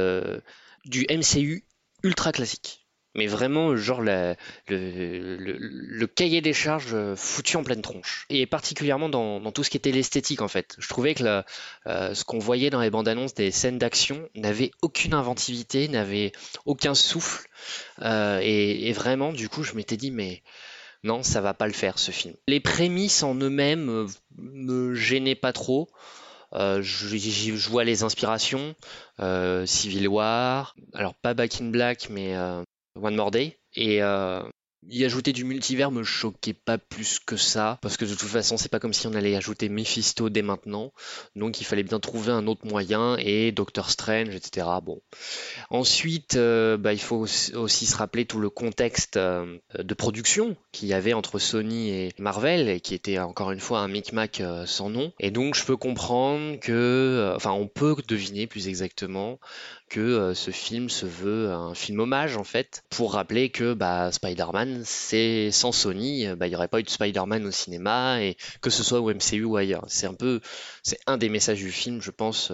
du 0.85 1.05
MCU 1.09 1.65
ultra 2.03 2.31
classique. 2.31 2.80
Mais 3.13 3.27
vraiment, 3.27 3.75
genre 3.75 4.01
le, 4.01 4.35
le- 4.69 6.07
cahier 6.07 6.41
des 6.41 6.53
charges 6.53 6.93
euh, 6.93 7.15
foutu 7.15 7.57
en 7.57 7.63
pleine 7.63 7.81
tronche. 7.81 8.25
Et 8.29 8.45
particulièrement 8.45 9.09
dans, 9.09 9.39
dans 9.39 9.51
tout 9.51 9.63
ce 9.63 9.69
qui 9.69 9.77
était 9.77 9.91
l'esthétique 9.91 10.41
en 10.41 10.47
fait. 10.47 10.75
Je 10.77 10.87
trouvais 10.87 11.13
que 11.13 11.43
euh, 11.87 12.13
ce 12.13 12.23
qu'on 12.23 12.39
voyait 12.39 12.69
dans 12.69 12.81
les 12.81 12.89
bandes 12.89 13.07
annonces 13.07 13.33
des 13.33 13.51
scènes 13.51 13.77
d'action 13.77 14.29
n'avait 14.35 14.71
aucune 14.81 15.13
inventivité, 15.13 15.87
n'avait 15.87 16.31
aucun 16.65 16.93
souffle. 16.93 17.47
Euh, 18.01 18.39
et, 18.41 18.91
vraiment, 18.93 19.33
du 19.33 19.49
coup, 19.49 19.63
je 19.63 19.73
m'étais 19.73 19.97
dit, 19.97 20.11
mais 20.11 20.41
non, 21.03 21.23
ça 21.23 21.41
va 21.41 21.53
pas 21.53 21.67
le 21.67 21.73
faire 21.73 21.99
ce 21.99 22.11
film. 22.11 22.35
Les 22.47 22.59
prémices 22.59 23.23
en 23.23 23.35
eux-mêmes 23.35 23.89
euh, 23.89 24.07
me 24.37 24.93
gênaient 24.93 25.35
pas 25.35 25.53
trop. 25.53 25.89
Je 26.53 27.69
vois 27.69 27.83
les 27.83 28.03
inspirations, 28.03 28.75
euh, 29.19 29.65
Civil 29.65 30.07
War, 30.07 30.75
alors 30.93 31.13
pas 31.13 31.33
Back 31.33 31.61
in 31.61 31.69
Black, 31.69 32.09
mais 32.09 32.35
euh, 32.35 32.61
One 32.95 33.15
More 33.15 33.31
Day. 33.31 33.59
Et 33.75 34.01
euh, 34.03 34.41
y 34.87 35.05
ajouter 35.05 35.31
du 35.31 35.43
multivers 35.43 35.91
me 35.91 36.03
choquait 36.03 36.53
pas 36.53 36.77
plus 36.77 37.19
que 37.19 37.37
ça, 37.37 37.77
parce 37.81 37.97
que 37.97 38.05
de 38.05 38.15
toute 38.15 38.29
façon, 38.29 38.57
c'est 38.57 38.69
pas 38.69 38.79
comme 38.79 38.93
si 38.93 39.05
on 39.07 39.13
allait 39.13 39.35
ajouter 39.35 39.69
Mephisto 39.69 40.29
dès 40.29 40.41
maintenant. 40.41 40.91
Donc 41.35 41.61
il 41.61 41.65
fallait 41.65 41.83
bien 41.83 41.99
trouver 41.99 42.31
un 42.31 42.47
autre 42.47 42.65
moyen, 42.65 43.15
et 43.17 43.51
Doctor 43.51 43.89
Strange, 43.89 44.35
etc. 44.35 44.67
Bon. 44.83 45.01
Ensuite, 45.69 46.35
euh, 46.35 46.77
bah, 46.77 46.93
il 46.93 47.01
faut 47.01 47.27
aussi 47.53 47.85
se 47.85 47.95
rappeler 47.95 48.25
tout 48.25 48.39
le 48.39 48.49
contexte 48.49 49.17
euh, 49.17 49.57
de 49.77 49.93
production 49.93 50.55
qu'il 50.71 50.87
y 50.87 50.93
avait 50.93 51.13
entre 51.13 51.37
Sony 51.37 51.91
et 51.91 52.13
Marvel, 52.17 52.67
et 52.67 52.79
qui 52.79 52.95
était 52.95 53.19
encore 53.19 53.51
une 53.51 53.59
fois 53.59 53.79
un 53.79 53.87
micmac 53.87 54.41
euh, 54.41 54.65
sans 54.65 54.89
nom. 54.89 55.13
Et 55.19 55.31
donc 55.31 55.55
je 55.55 55.63
peux 55.63 55.77
comprendre 55.77 56.59
que, 56.59 57.33
enfin 57.35 57.51
on 57.51 57.67
peut 57.67 57.95
deviner 58.07 58.47
plus 58.47 58.67
exactement 58.67 59.39
que 59.91 59.99
euh, 59.99 60.33
ce 60.33 60.51
film 60.51 60.89
se 60.89 61.05
veut 61.05 61.51
un 61.51 61.75
film 61.75 61.99
hommage 61.99 62.37
en 62.37 62.45
fait, 62.45 62.83
pour 62.89 63.13
rappeler 63.13 63.49
que 63.49 63.73
bah, 63.73 64.09
Spider-Man, 64.09 64.83
c'est 64.85 65.51
sans 65.51 65.73
Sony, 65.73 66.27
euh, 66.27 66.37
bah, 66.37 66.47
il 66.47 66.51
n'y 66.51 66.55
aurait 66.55 66.69
pas 66.69 66.79
eu 66.79 66.83
de 66.83 66.89
Spider-Man 66.89 67.45
au 67.45 67.51
cinéma, 67.51 68.23
et 68.23 68.37
que 68.61 68.69
ce 68.69 68.83
soit 68.83 69.01
au 69.01 69.13
MCU 69.13 69.43
ou 69.43 69.57
ailleurs. 69.57 69.83
C'est 69.87 70.07
un 70.07 70.13
peu, 70.13 70.39
c'est 70.81 70.99
un 71.07 71.17
des 71.17 71.27
messages 71.27 71.59
du 71.59 71.71
film, 71.71 72.01
je 72.01 72.11
pense. 72.11 72.53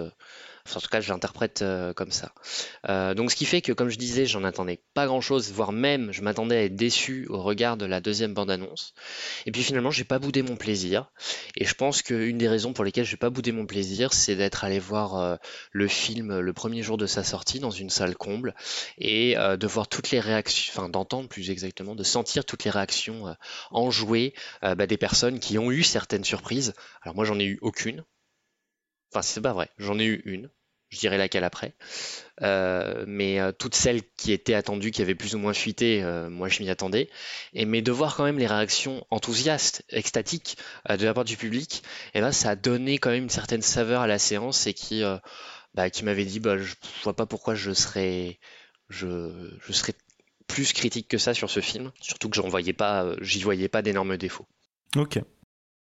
Enfin, 0.68 0.78
en 0.78 0.80
tout 0.82 0.88
cas, 0.88 1.00
je 1.00 1.10
l'interprète 1.10 1.62
euh, 1.62 1.94
comme 1.94 2.10
ça. 2.10 2.32
Euh, 2.88 3.14
donc, 3.14 3.30
ce 3.30 3.36
qui 3.36 3.46
fait 3.46 3.62
que, 3.62 3.72
comme 3.72 3.88
je 3.88 3.96
disais, 3.96 4.26
j'en 4.26 4.44
attendais 4.44 4.82
pas 4.92 5.06
grand-chose, 5.06 5.50
voire 5.50 5.72
même, 5.72 6.12
je 6.12 6.20
m'attendais 6.20 6.56
à 6.56 6.64
être 6.64 6.76
déçu 6.76 7.26
au 7.30 7.40
regard 7.40 7.78
de 7.78 7.86
la 7.86 8.02
deuxième 8.02 8.34
bande-annonce. 8.34 8.92
Et 9.46 9.52
puis 9.52 9.62
finalement, 9.62 9.90
j'ai 9.90 10.04
pas 10.04 10.18
boudé 10.18 10.42
mon 10.42 10.56
plaisir. 10.56 11.10
Et 11.56 11.64
je 11.64 11.72
pense 11.72 12.02
qu'une 12.02 12.36
des 12.36 12.48
raisons 12.48 12.74
pour 12.74 12.84
lesquelles 12.84 13.06
j'ai 13.06 13.16
pas 13.16 13.30
boudé 13.30 13.50
mon 13.50 13.64
plaisir, 13.64 14.12
c'est 14.12 14.36
d'être 14.36 14.62
allé 14.62 14.78
voir 14.78 15.16
euh, 15.16 15.36
le 15.72 15.88
film 15.88 16.38
le 16.38 16.52
premier 16.52 16.82
jour 16.82 16.98
de 16.98 17.06
sa 17.06 17.24
sortie 17.24 17.60
dans 17.60 17.70
une 17.70 17.88
salle 17.88 18.14
comble 18.14 18.54
et 18.98 19.36
de 19.36 19.66
voir 19.66 19.88
toutes 19.88 20.10
les 20.10 20.20
réactions, 20.20 20.72
enfin 20.76 20.88
d'entendre 20.88 21.28
plus 21.28 21.50
exactement, 21.50 21.94
de 21.94 22.02
sentir 22.02 22.44
toutes 22.44 22.64
les 22.64 22.70
réactions 22.70 23.34
enjouées 23.70 24.34
bah, 24.62 24.86
des 24.86 24.96
personnes 24.96 25.40
qui 25.40 25.58
ont 25.58 25.70
eu 25.70 25.82
certaines 25.82 26.24
surprises. 26.24 26.74
Alors 27.02 27.14
moi, 27.14 27.24
j'en 27.24 27.38
ai 27.38 27.44
eu 27.44 27.58
aucune. 27.62 28.04
Enfin, 29.12 29.22
c'est 29.22 29.40
pas 29.40 29.52
vrai, 29.52 29.70
j'en 29.78 29.98
ai 29.98 30.04
eu 30.04 30.22
une. 30.26 30.50
Je 30.90 30.98
dirais 30.98 31.18
laquelle 31.18 31.44
après. 31.44 31.74
Euh, 32.42 33.04
mais 33.06 33.40
euh, 33.40 33.52
toutes 33.52 33.74
celles 33.74 34.02
qui 34.16 34.32
étaient 34.32 34.54
attendues, 34.54 34.90
qui 34.90 35.02
avaient 35.02 35.14
plus 35.14 35.34
ou 35.34 35.38
moins 35.38 35.52
fuité, 35.52 36.02
euh, 36.02 36.30
moi 36.30 36.48
je 36.48 36.62
m'y 36.62 36.70
attendais. 36.70 37.10
Et 37.52 37.66
mais 37.66 37.82
de 37.82 37.92
voir 37.92 38.16
quand 38.16 38.24
même 38.24 38.38
les 38.38 38.46
réactions 38.46 39.06
enthousiastes, 39.10 39.84
extatiques 39.90 40.56
de 40.88 41.04
la 41.04 41.12
part 41.12 41.24
du 41.24 41.36
public, 41.36 41.82
et 42.14 42.20
ben 42.20 42.32
ça 42.32 42.50
a 42.50 42.56
donné 42.56 42.98
quand 42.98 43.10
même 43.10 43.24
une 43.24 43.30
certaine 43.30 43.62
saveur 43.62 44.00
à 44.00 44.06
la 44.06 44.18
séance 44.18 44.66
et 44.66 44.74
qui, 44.74 45.02
bah, 45.74 45.90
qui 45.90 46.04
m'avait 46.04 46.24
dit, 46.24 46.40
bah, 46.40 46.56
je 46.56 46.74
vois 47.02 47.14
pas 47.14 47.26
pourquoi 47.26 47.54
je 47.54 47.72
serais, 47.72 48.38
je, 48.88 49.30
serais 49.70 49.94
plus 50.46 50.72
critique 50.72 51.08
que 51.08 51.18
ça 51.18 51.34
sur 51.34 51.50
ce 51.50 51.60
film. 51.60 51.92
Surtout 52.00 52.30
que 52.30 52.36
j'en 52.36 52.48
voyais 52.48 52.72
pas, 52.72 53.12
j'y 53.20 53.42
voyais 53.42 53.68
pas 53.68 53.82
d'énormes 53.82 54.16
défauts. 54.16 54.46
Ok. 54.96 55.18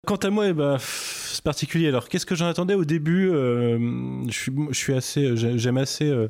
Quant 0.08 0.16
à 0.16 0.32
moi, 0.32 0.48
eh 0.48 0.54
ben, 0.54 0.78
c'est 0.80 1.44
particulier. 1.44 1.88
Alors, 1.88 2.10
qu'est-ce 2.10 2.26
que 2.26 2.34
j'en 2.34 2.48
attendais 2.48 2.74
au 2.74 2.86
début 2.86 3.30
euh, 3.30 3.78
je, 4.32 4.50
suis, 4.74 4.94
assez, 4.94 5.38
j'ai- 5.38 5.60
j'aime 5.60 5.78
assez 5.78 6.10
euh, 6.10 6.28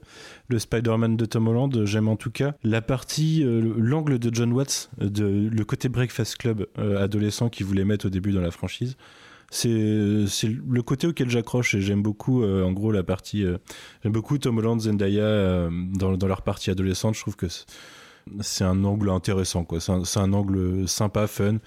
le 0.49 0.59
Spider-Man 0.59 1.15
de 1.15 1.23
Tom 1.25 1.47
Holland. 1.47 1.85
J'aime 1.85 2.09
en 2.09 2.17
tout 2.17 2.31
cas 2.31 2.53
la 2.65 2.81
partie, 2.81 3.45
euh, 3.45 3.73
l'angle 3.77 4.19
de 4.19 4.29
John 4.35 4.51
Watts, 4.51 4.89
euh, 5.01 5.49
le 5.49 5.63
côté 5.63 5.87
Breakfast 5.87 6.35
Club 6.35 6.67
euh, 6.79 7.01
adolescent 7.01 7.47
qu'il 7.47 7.65
voulait 7.65 7.85
mettre 7.85 8.07
au 8.07 8.09
début 8.09 8.33
dans 8.33 8.41
la 8.41 8.51
franchise. 8.51 8.97
C'est 9.49 9.69
le 9.69 10.81
côté 10.81 11.07
auquel 11.07 11.29
j'accroche 11.29 11.73
et 11.73 11.81
j'aime 11.81 12.01
beaucoup, 12.03 12.43
euh, 12.43 12.63
en 12.65 12.73
gros, 12.73 12.91
la 12.91 13.03
partie. 13.03 13.45
euh, 13.45 13.57
j'aime 14.03 14.11
beaucoup 14.11 14.37
Tom 14.37 14.57
Holland, 14.57 14.81
Zendaya 14.81 15.23
euh, 15.23 15.69
dans, 15.93 16.27
leur 16.27 16.41
partie 16.41 16.71
adolescente. 16.71 17.15
Je 17.15 17.21
trouve 17.21 17.37
que 17.37 17.47
c'est- 17.47 18.63
un 18.65 18.83
angle 18.83 19.09
intéressant, 19.09 19.65
c'est 19.79 20.19
un 20.19 20.33
angle 20.33 20.87
sympa, 20.89 21.25
fun. 21.27 21.57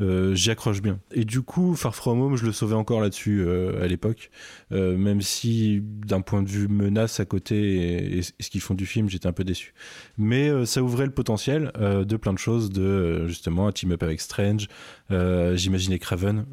Euh, 0.00 0.34
J'y 0.34 0.50
accroche 0.50 0.80
bien. 0.80 0.98
Et 1.12 1.24
du 1.24 1.42
coup, 1.42 1.74
Far 1.74 1.94
From 1.94 2.20
Home, 2.20 2.36
je 2.36 2.44
le 2.44 2.52
sauvais 2.52 2.74
encore 2.74 3.00
là-dessus 3.00 3.42
euh, 3.42 3.82
à 3.82 3.86
l'époque, 3.86 4.30
Euh, 4.72 4.96
même 4.96 5.20
si 5.20 5.80
d'un 5.82 6.20
point 6.20 6.42
de 6.42 6.48
vue 6.48 6.68
menace 6.68 7.18
à 7.18 7.24
côté 7.24 8.18
et, 8.18 8.22
ce 8.22 8.50
qu'ils 8.50 8.60
font 8.60 8.74
du 8.74 8.86
film, 8.86 9.08
j'étais 9.08 9.26
un 9.26 9.32
peu 9.32 9.42
déçu. 9.42 9.74
Mais 10.16 10.64
ça 10.64 10.82
ouvrait 10.82 11.06
le 11.06 11.12
potentiel 11.12 11.72
de 11.78 12.16
plein 12.16 12.32
de 12.32 12.38
choses, 12.38 12.70
de 12.70 13.26
justement 13.26 13.66
un 13.66 13.72
team-up 13.72 14.02
avec 14.02 14.20
Strange, 14.20 14.68
j'imaginais 15.10 15.98
Craven, 15.98 16.44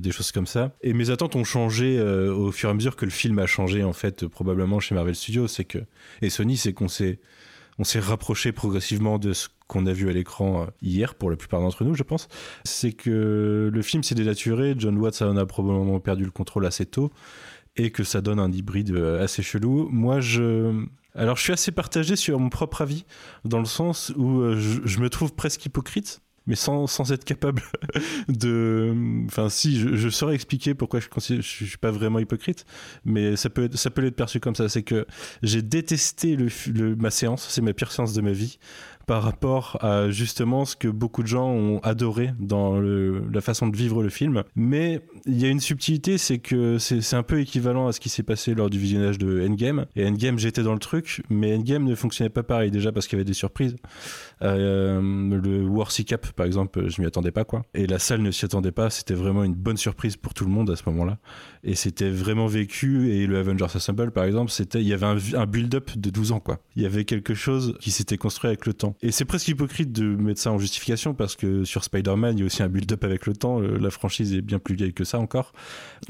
des 0.00 0.10
choses 0.10 0.32
comme 0.32 0.46
ça. 0.46 0.74
Et 0.82 0.92
mes 0.92 1.10
attentes 1.10 1.36
ont 1.36 1.44
changé 1.44 2.00
au 2.00 2.50
fur 2.50 2.68
et 2.68 2.72
à 2.72 2.74
mesure 2.74 2.96
que 2.96 3.04
le 3.04 3.10
film 3.10 3.38
a 3.38 3.46
changé 3.46 3.84
en 3.84 3.92
fait, 3.92 4.26
probablement 4.26 4.80
chez 4.80 4.94
Marvel 4.94 5.14
Studios, 5.14 5.46
c'est 5.46 5.64
que 5.64 5.78
et 6.22 6.30
Sony, 6.30 6.56
c'est 6.56 6.72
qu'on 6.72 6.88
s'est 6.88 7.20
on 7.78 7.84
s'est 7.84 8.00
rapproché 8.00 8.52
progressivement 8.52 9.18
de 9.18 9.32
ce 9.32 9.48
qu'on 9.70 9.86
a 9.86 9.92
vu 9.92 10.10
à 10.10 10.12
l'écran 10.12 10.62
euh, 10.62 10.66
hier 10.82 11.14
pour 11.14 11.30
la 11.30 11.36
plupart 11.36 11.60
d'entre 11.60 11.84
nous, 11.84 11.94
je 11.94 12.02
pense. 12.02 12.26
C'est 12.64 12.92
que 12.92 13.70
le 13.72 13.82
film 13.82 14.02
s'est 14.02 14.16
dénaturé, 14.16 14.74
John 14.76 14.98
Watts 14.98 15.22
en 15.22 15.36
a 15.36 15.46
probablement 15.46 16.00
perdu 16.00 16.24
le 16.24 16.32
contrôle 16.32 16.66
assez 16.66 16.86
tôt 16.86 17.12
et 17.76 17.90
que 17.90 18.02
ça 18.02 18.20
donne 18.20 18.40
un 18.40 18.50
hybride 18.50 18.90
euh, 18.90 19.22
assez 19.22 19.42
chelou. 19.42 19.88
Moi, 19.90 20.20
je 20.20 20.86
alors 21.14 21.36
je 21.36 21.42
suis 21.42 21.52
assez 21.52 21.72
partagé 21.72 22.16
sur 22.16 22.38
mon 22.38 22.50
propre 22.50 22.82
avis 22.82 23.04
dans 23.44 23.58
le 23.58 23.64
sens 23.64 24.12
où 24.16 24.40
euh, 24.40 24.56
je, 24.56 25.00
me 25.00 25.08
trouve 25.08 25.34
presque 25.34 25.64
hypocrite 25.66 26.20
mais 26.46 26.56
sans, 26.56 26.86
sans 26.86 27.12
être 27.12 27.24
capable 27.24 27.62
de... 28.28 28.92
Enfin, 29.26 29.48
si, 29.48 29.78
je, 29.78 30.08
saurais 30.08 30.34
expliquer 30.34 30.74
pourquoi 30.74 30.98
je 30.98 31.06
je 31.36 31.40
suis 31.42 31.76
pas 31.76 31.90
vraiment 31.92 32.18
hypocrite, 32.18 32.64
mais 33.04 33.36
ça 33.36 33.50
peut, 33.50 33.64
être, 33.64 33.76
ça 33.76 33.90
peut 33.90 34.02
l'être 34.02 34.16
perçu 34.16 34.40
comme 34.40 34.56
ça. 34.56 34.68
C'est 34.68 34.82
que 34.82 35.06
j'ai 35.42 35.62
détesté 35.62 36.34
le, 36.34 36.48
le- 36.74 36.96
ma 36.96 37.10
séance, 37.10 37.46
c'est 37.48 37.60
ma 37.60 37.72
pire 37.72 37.92
séance 37.92 38.14
de 38.14 38.20
ma 38.20 38.32
vie, 38.32 38.58
par 39.10 39.24
rapport 39.24 39.76
à 39.80 40.08
justement 40.12 40.64
ce 40.64 40.76
que 40.76 40.86
beaucoup 40.86 41.24
de 41.24 41.26
gens 41.26 41.48
ont 41.48 41.80
adoré 41.80 42.30
dans 42.38 42.80
la 42.80 43.40
façon 43.40 43.66
de 43.66 43.76
vivre 43.76 44.04
le 44.04 44.08
film. 44.08 44.44
Mais 44.54 45.00
il 45.26 45.36
y 45.36 45.46
a 45.46 45.48
une 45.48 45.58
subtilité, 45.58 46.16
c'est 46.16 46.38
que 46.38 46.78
c'est 46.78 47.16
un 47.16 47.24
peu 47.24 47.40
équivalent 47.40 47.88
à 47.88 47.92
ce 47.92 47.98
qui 47.98 48.08
s'est 48.08 48.22
passé 48.22 48.54
lors 48.54 48.70
du 48.70 48.78
visionnage 48.78 49.18
de 49.18 49.44
Endgame. 49.44 49.86
Et 49.96 50.06
Endgame, 50.06 50.38
j'étais 50.38 50.62
dans 50.62 50.74
le 50.74 50.78
truc, 50.78 51.24
mais 51.28 51.56
Endgame 51.56 51.86
ne 51.86 51.96
fonctionnait 51.96 52.30
pas 52.30 52.44
pareil, 52.44 52.70
déjà 52.70 52.92
parce 52.92 53.08
qu'il 53.08 53.18
y 53.18 53.20
avait 53.20 53.26
des 53.26 53.34
surprises. 53.34 53.74
Euh, 54.42 55.00
le 55.02 55.66
War 55.66 55.90
Sea 55.90 56.04
Cap, 56.04 56.30
par 56.30 56.46
exemple, 56.46 56.88
je 56.88 57.00
m'y 57.02 57.06
attendais 57.08 57.32
pas, 57.32 57.42
quoi. 57.42 57.62
Et 57.74 57.88
la 57.88 57.98
salle 57.98 58.22
ne 58.22 58.30
s'y 58.30 58.44
attendait 58.44 58.70
pas, 58.70 58.90
c'était 58.90 59.14
vraiment 59.14 59.42
une 59.42 59.56
bonne 59.56 59.76
surprise 59.76 60.16
pour 60.16 60.34
tout 60.34 60.44
le 60.44 60.52
monde 60.52 60.70
à 60.70 60.76
ce 60.76 60.84
moment-là. 60.86 61.18
Et 61.64 61.74
c'était 61.74 62.10
vraiment 62.10 62.46
vécu. 62.46 63.10
Et 63.10 63.26
le 63.26 63.38
Avengers 63.38 63.66
Assemble, 63.74 64.12
par 64.12 64.22
exemple, 64.22 64.52
c'était, 64.52 64.80
il 64.80 64.86
y 64.86 64.92
avait 64.92 65.06
un, 65.06 65.18
un 65.34 65.46
build-up 65.46 65.90
de 65.96 66.10
12 66.10 66.30
ans, 66.30 66.38
quoi. 66.38 66.60
Il 66.76 66.82
y 66.84 66.86
avait 66.86 67.04
quelque 67.04 67.34
chose 67.34 67.76
qui 67.80 67.90
s'était 67.90 68.16
construit 68.16 68.46
avec 68.46 68.66
le 68.66 68.72
temps. 68.72 68.94
Et 69.02 69.12
c'est 69.12 69.24
presque 69.24 69.48
hypocrite 69.48 69.92
de 69.92 70.04
mettre 70.04 70.40
ça 70.40 70.52
en 70.52 70.58
justification 70.58 71.14
parce 71.14 71.34
que 71.34 71.64
sur 71.64 71.84
Spider-Man, 71.84 72.36
il 72.36 72.40
y 72.40 72.42
a 72.42 72.46
aussi 72.46 72.62
un 72.62 72.68
build-up 72.68 73.02
avec 73.02 73.26
le 73.26 73.34
temps. 73.34 73.60
Euh, 73.62 73.78
La 73.78 73.90
franchise 73.90 74.34
est 74.34 74.42
bien 74.42 74.58
plus 74.58 74.74
vieille 74.74 74.92
que 74.92 75.04
ça 75.04 75.18
encore. 75.18 75.52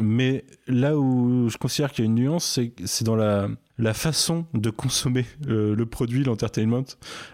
Mais 0.00 0.44
là 0.66 0.98
où 0.98 1.48
je 1.48 1.56
considère 1.56 1.92
qu'il 1.92 2.04
y 2.04 2.08
a 2.08 2.10
une 2.10 2.16
nuance, 2.16 2.58
c'est 2.84 3.04
dans 3.04 3.14
la, 3.14 3.48
façon 3.94 4.44
de 4.54 4.70
consommer 4.70 5.24
euh, 5.46 5.74
le 5.74 5.86
produit, 5.86 6.24
l'entertainment. 6.24 6.84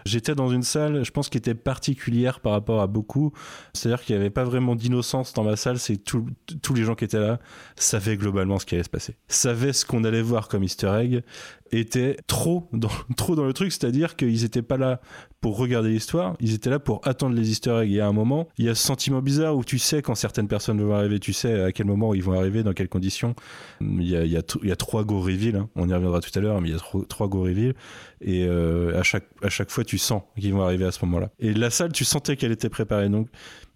J'étais 0.05 0.35
dans 0.35 0.49
une 0.49 0.63
salle, 0.63 1.03
je 1.03 1.11
pense, 1.11 1.27
qui 1.27 1.37
était 1.39 1.55
particulière 1.55 2.39
par 2.39 2.51
rapport 2.51 2.79
à 2.79 2.87
beaucoup. 2.87 3.33
C'est-à-dire 3.73 4.03
qu'il 4.03 4.15
n'y 4.15 4.21
avait 4.21 4.29
pas 4.29 4.43
vraiment 4.43 4.75
d'innocence 4.75 5.33
dans 5.33 5.43
ma 5.43 5.55
salle. 5.55 5.79
C'est 5.79 5.97
tous 5.97 6.73
les 6.75 6.83
gens 6.83 6.93
qui 6.93 7.03
étaient 7.03 7.19
là 7.19 7.39
savaient 7.75 8.15
globalement 8.15 8.59
ce 8.59 8.65
qui 8.65 8.75
allait 8.75 8.83
se 8.83 8.89
passer. 8.89 9.15
Savaient 9.27 9.73
ce 9.73 9.85
qu'on 9.85 10.03
allait 10.03 10.21
voir 10.21 10.47
comme 10.49 10.63
easter 10.63 10.93
egg 11.01 11.23
étaient 11.71 12.17
trop 12.27 12.67
dans, 12.73 12.89
trop 13.17 13.35
dans 13.35 13.45
le 13.45 13.53
truc, 13.53 13.71
c'est-à-dire 13.71 14.15
qu'ils 14.15 14.41
n'étaient 14.41 14.61
pas 14.61 14.77
là 14.77 15.01
pour 15.41 15.57
regarder 15.57 15.89
l'histoire, 15.89 16.35
ils 16.39 16.53
étaient 16.53 16.69
là 16.69 16.79
pour 16.79 17.01
attendre 17.07 17.35
les 17.35 17.51
easter 17.51 17.81
eggs. 17.83 17.93
Et 17.93 18.01
à 18.01 18.07
un 18.07 18.13
moment, 18.13 18.47
il 18.57 18.65
y 18.65 18.69
a 18.69 18.75
ce 18.75 18.83
sentiment 18.83 19.21
bizarre 19.21 19.55
où 19.55 19.63
tu 19.63 19.77
sais 19.77 20.01
quand 20.01 20.15
certaines 20.15 20.47
personnes 20.47 20.81
vont 20.81 20.95
arriver, 20.95 21.19
tu 21.19 21.33
sais 21.33 21.61
à 21.61 21.71
quel 21.71 21.85
moment 21.85 22.13
ils 22.13 22.23
vont 22.23 22.33
arriver, 22.33 22.63
dans 22.63 22.73
quelles 22.73 22.89
conditions. 22.89 23.35
Il 23.81 24.07
y 24.07 24.15
a, 24.15 24.23
il 24.25 24.31
y 24.31 24.71
a, 24.71 24.75
trois 24.75 25.03
go 25.03 25.19
reveals, 25.19 25.55
hein. 25.55 25.69
on 25.75 25.87
y 25.87 25.93
reviendra 25.93 26.21
tout 26.21 26.31
à 26.37 26.41
l'heure, 26.41 26.59
mais 26.61 26.69
il 26.69 26.71
y 26.73 26.75
a 26.75 26.79
trois, 26.79 27.05
trois 27.07 27.27
go 27.27 27.43
reveals. 27.43 27.75
Et 28.21 28.45
euh, 28.47 28.99
à, 28.99 29.03
chaque, 29.03 29.25
à 29.43 29.49
chaque 29.49 29.69
fois, 29.69 29.83
tu 29.83 29.97
sens 29.97 30.23
qu'ils 30.39 30.53
vont 30.53 30.63
arriver 30.63 30.85
à 30.85 30.91
ce 30.91 31.03
moment-là. 31.05 31.29
Et 31.39 31.53
la 31.53 31.69
salle, 31.69 31.91
tu 31.91 32.03
sentais 32.03 32.35
qu'elle 32.35 32.51
était 32.51 32.69
préparée. 32.69 33.09
Donc, 33.09 33.29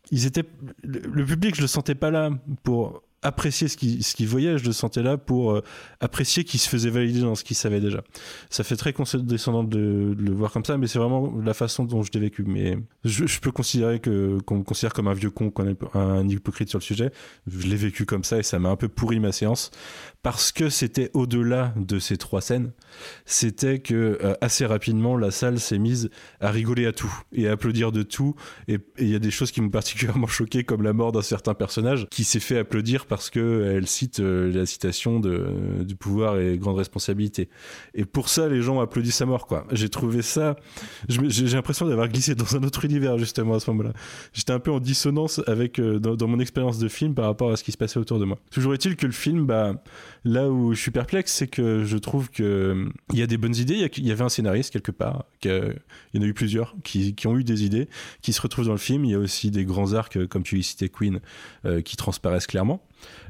ils 0.10 0.26
étaient, 0.26 0.44
le, 0.84 1.00
le 1.00 1.26
public, 1.26 1.56
je 1.56 1.62
le 1.62 1.68
sentais 1.68 1.96
pas 1.96 2.10
là 2.10 2.32
pour 2.64 3.04
apprécier 3.24 3.68
ce 3.68 3.78
qu'il 3.78 4.04
ce 4.04 4.16
qu'il 4.16 4.28
voyait, 4.28 4.58
je 4.58 4.66
le 4.66 4.72
sentais 4.72 5.04
là 5.04 5.18
pour 5.18 5.52
euh, 5.52 5.64
apprécier 6.00 6.44
qu'il 6.44 6.60
se 6.60 6.68
faisait 6.68 6.90
valider 6.90 7.22
dans 7.22 7.36
ce 7.36 7.44
qu'il 7.44 7.56
savait 7.56 7.80
déjà. 7.80 8.02
Ça 8.50 8.64
fait 8.64 8.76
très 8.76 8.94
condescendant 8.94 9.64
de, 9.64 10.16
de 10.18 10.24
le 10.24 10.32
voir 10.32 10.52
comme 10.52 10.66
ça, 10.66 10.78
mais 10.78 10.88
c'est 10.88 11.00
vraiment 11.00 11.34
la 11.44 11.54
façon 11.54 11.86
dont 11.86 12.02
je 12.02 12.12
l'ai 12.14 12.20
vécu. 12.20 12.44
Mais 12.46 12.78
je, 13.04 13.40
peux 13.40 13.52
considérer 13.52 14.00
que 14.00 14.40
qu'on 14.46 14.58
me 14.58 14.64
considère 14.64 14.94
comme 14.94 15.08
un 15.08 15.14
vieux 15.14 15.30
con, 15.30 15.52
qu'on 15.52 15.68
est 15.68 15.78
un 15.94 16.28
hypocrite 16.28 16.70
sur 16.70 16.80
le 16.80 16.84
sujet. 16.84 17.12
Je 17.48 17.68
l'ai 17.68 17.76
vécu 17.76 18.06
comme 18.06 18.24
ça 18.24 18.40
et 18.40 18.44
ça 18.44 18.60
m'a 18.60 18.70
un 18.70 18.76
peu 18.76 18.88
pourri 18.88 19.20
ma 19.20 19.32
séance 19.32 19.72
parce 20.24 20.52
que 20.52 20.70
c'était 20.70 21.10
au-delà 21.14 21.74
de 21.78 22.00
ces 22.00 22.18
trois 22.18 22.42
scènes. 22.42 22.72
C'était 23.26 23.80
que 23.80 24.20
euh, 24.24 24.34
assez 24.42 24.66
rapidement 24.66 25.18
la 25.18 25.32
salle 25.32 25.60
s'est 25.60 25.80
mise 25.80 26.10
à 26.40 26.52
rigoler 26.52 26.86
à 26.86 26.92
tout 26.92 27.14
et 27.32 27.48
à 27.48 27.54
applaudir 27.54 27.92
de 27.92 28.04
tout. 28.04 28.36
Et 28.68 28.80
il 28.98 29.10
y 29.10 29.16
a 29.16 29.20
des 29.20 29.32
choses 29.32 29.52
qui 29.52 29.62
m'ont 29.62 29.70
particulièrement 29.70 30.28
choqué, 30.28 30.64
comme 30.64 30.84
la 30.84 30.94
mort 30.94 31.12
d'un 31.12 31.22
certain 31.22 31.54
personnage 31.54 32.08
qui 32.10 32.24
s'est 32.24 32.40
fait 32.40 32.58
applaudir 32.58 33.06
parce 33.12 33.30
que 33.30 33.74
elle 33.76 33.88
cite 33.88 34.22
euh, 34.22 34.50
la 34.54 34.66
citation 34.66 35.20
de 35.20 35.84
du 35.84 35.98
pouvoir 35.98 36.40
et 36.40 36.58
grande 36.58 36.78
responsabilité. 36.78 37.50
Et 37.94 38.06
pour 38.06 38.30
ça, 38.30 38.48
les 38.48 38.62
gens 38.62 38.78
ont 38.78 38.80
applaudi 38.80 39.12
sa 39.12 39.26
mort. 39.26 39.50
J'ai 39.74 39.90
trouvé 39.90 40.22
ça. 40.22 40.56
J'ai 41.10 41.46
l'impression 41.48 41.86
d'avoir 41.86 42.08
glissé 42.08 42.36
dans 42.36 42.56
un 42.56 42.64
autre 42.64 42.86
univers 42.86 43.18
justement 43.18 43.56
à 43.56 43.60
ce 43.60 43.70
moment-là. 43.72 43.92
J'étais 44.32 44.54
un 44.54 44.60
peu 44.60 44.72
en 44.72 44.80
dissonance 44.80 45.42
avec 45.46 45.78
euh, 45.78 46.00
dans, 46.00 46.28
mon 46.30 46.40
expérience 46.40 46.80
de 46.80 46.88
film 46.88 47.14
par 47.14 47.26
rapport 47.26 47.52
à 47.52 47.58
ce 47.58 47.66
qui 47.66 47.74
se 47.74 47.78
passait 47.78 48.00
autour 48.00 48.18
de 48.18 48.24
moi. 48.24 48.40
Toujours 48.50 48.74
est-il 48.74 48.96
que 48.96 49.08
le 49.08 49.12
film, 49.12 49.46
bah, 49.46 49.84
là 50.24 50.50
où 50.50 50.74
je 50.74 50.80
suis 50.80 50.92
perplexe, 50.92 51.34
c'est 51.34 51.48
que 51.48 51.84
je 51.84 51.98
trouve 51.98 52.30
que 52.30 52.44
euh, 52.44 52.90
il 53.12 53.20
y 53.20 53.24
a 53.24 53.28
des 53.28 53.38
bonnes 53.38 53.56
idées. 53.56 53.90
Il 53.98 54.08
y 54.08 54.12
avait 54.12 54.24
un 54.24 54.30
scénariste 54.30 54.72
quelque 54.72 54.92
part. 54.92 55.26
il 55.44 55.76
y 56.14 56.20
en 56.20 56.22
a 56.22 56.26
eu 56.26 56.34
plusieurs 56.34 56.76
qui, 56.84 57.16
ont 57.26 57.38
eu 57.38 57.44
des 57.44 57.64
idées, 57.66 57.90
qui 58.22 58.34
se 58.34 58.42
retrouvent 58.42 58.68
dans 58.68 58.72
le 58.72 58.78
film. 58.78 59.06
Il 59.06 59.12
y 59.12 59.16
a 59.16 59.20
aussi 59.20 59.52
des 59.52 59.66
grands 59.66 59.94
arcs, 59.94 60.18
euh, 60.18 60.28
comme 60.28 60.44
tu 60.44 60.62
citais 60.64 60.90
Queen, 60.90 61.20
euh, 61.66 61.82
qui 61.82 61.98
transparaissent 61.98 62.48
clairement. 62.48 62.84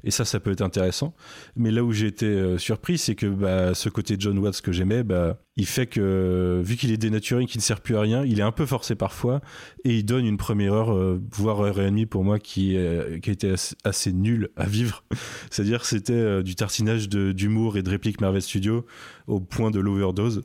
Et 0.04 0.12
ça, 0.12 0.26
ça 0.26 0.40
peut 0.40 0.52
être 0.52 0.62
intéressant. 0.62 1.14
Mais 1.56 1.72
là 1.72 1.84
où 1.84 1.92
j'ai 1.92 2.08
été 2.08 2.26
euh, 2.26 2.58
surpris, 2.58 2.98
c'est 2.98 3.16
que 3.16 3.28
bah, 3.28 3.74
ce 3.74 3.90
côté 3.90 4.16
John 4.18 4.38
Watts 4.38 4.62
que 4.62 4.72
j'aimais, 4.72 5.04
bah, 5.04 5.38
il 5.58 5.66
fait 5.66 5.86
que, 5.86 6.62
vu 6.64 6.78
qu'il 6.78 6.92
est 6.92 6.98
dénaturé, 6.98 7.46
qu'il 7.46 7.60
ne 7.60 7.64
sert 7.64 7.82
plus 7.82 7.98
à 7.98 8.02
rien, 8.02 8.24
il 8.24 8.40
est 8.40 8.44
un 8.44 8.54
peu 8.54 8.66
forcé 8.66 8.96
parfois, 8.96 9.42
et 9.84 9.98
il 9.98 10.06
donne 10.06 10.26
une 10.26 10.38
première 10.38 10.74
heure, 10.74 10.94
euh, 10.94 11.22
voire 11.32 11.62
heure 11.62 11.82
et 11.82 11.86
demie 11.86 12.06
pour 12.06 12.24
moi, 12.24 12.40
qui, 12.40 12.78
euh, 12.78 13.20
qui 13.20 13.32
assez, 13.46 13.76
assez 13.84 14.14
nulle 14.14 14.50
à 14.56 14.66
vivre. 14.66 15.04
C'est-à-dire 15.52 15.86
c'était 15.86 16.14
euh, 16.14 16.42
du 16.42 16.56
tartinage 16.56 17.10
d'humour 17.10 17.78
et 17.78 17.84
de 17.84 17.90
répliques 17.90 18.22
Marvel 18.22 18.42
Studios 18.42 18.86
au 19.28 19.42
point 19.42 19.72
de 19.72 19.80
l'overdose. 19.80 20.44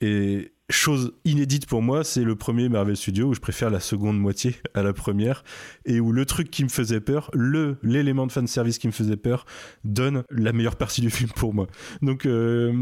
Et 0.00 0.52
chose 0.68 1.12
inédite 1.24 1.66
pour 1.66 1.80
moi, 1.80 2.02
c'est 2.02 2.24
le 2.24 2.34
premier 2.34 2.68
Marvel 2.68 2.96
Studio 2.96 3.28
où 3.28 3.34
je 3.34 3.40
préfère 3.40 3.70
la 3.70 3.78
seconde 3.78 4.18
moitié 4.18 4.56
à 4.74 4.82
la 4.82 4.92
première 4.92 5.44
et 5.84 6.00
où 6.00 6.10
le 6.10 6.24
truc 6.26 6.50
qui 6.50 6.64
me 6.64 6.68
faisait 6.68 7.00
peur, 7.00 7.30
le 7.34 7.76
l'élément 7.82 8.26
de 8.26 8.32
fanservice 8.32 8.78
qui 8.78 8.88
me 8.88 8.92
faisait 8.92 9.16
peur, 9.16 9.46
donne 9.84 10.24
la 10.30 10.52
meilleure 10.52 10.76
partie 10.76 11.00
du 11.00 11.10
film 11.10 11.30
pour 11.36 11.54
moi. 11.54 11.68
Donc 12.02 12.26
euh, 12.26 12.72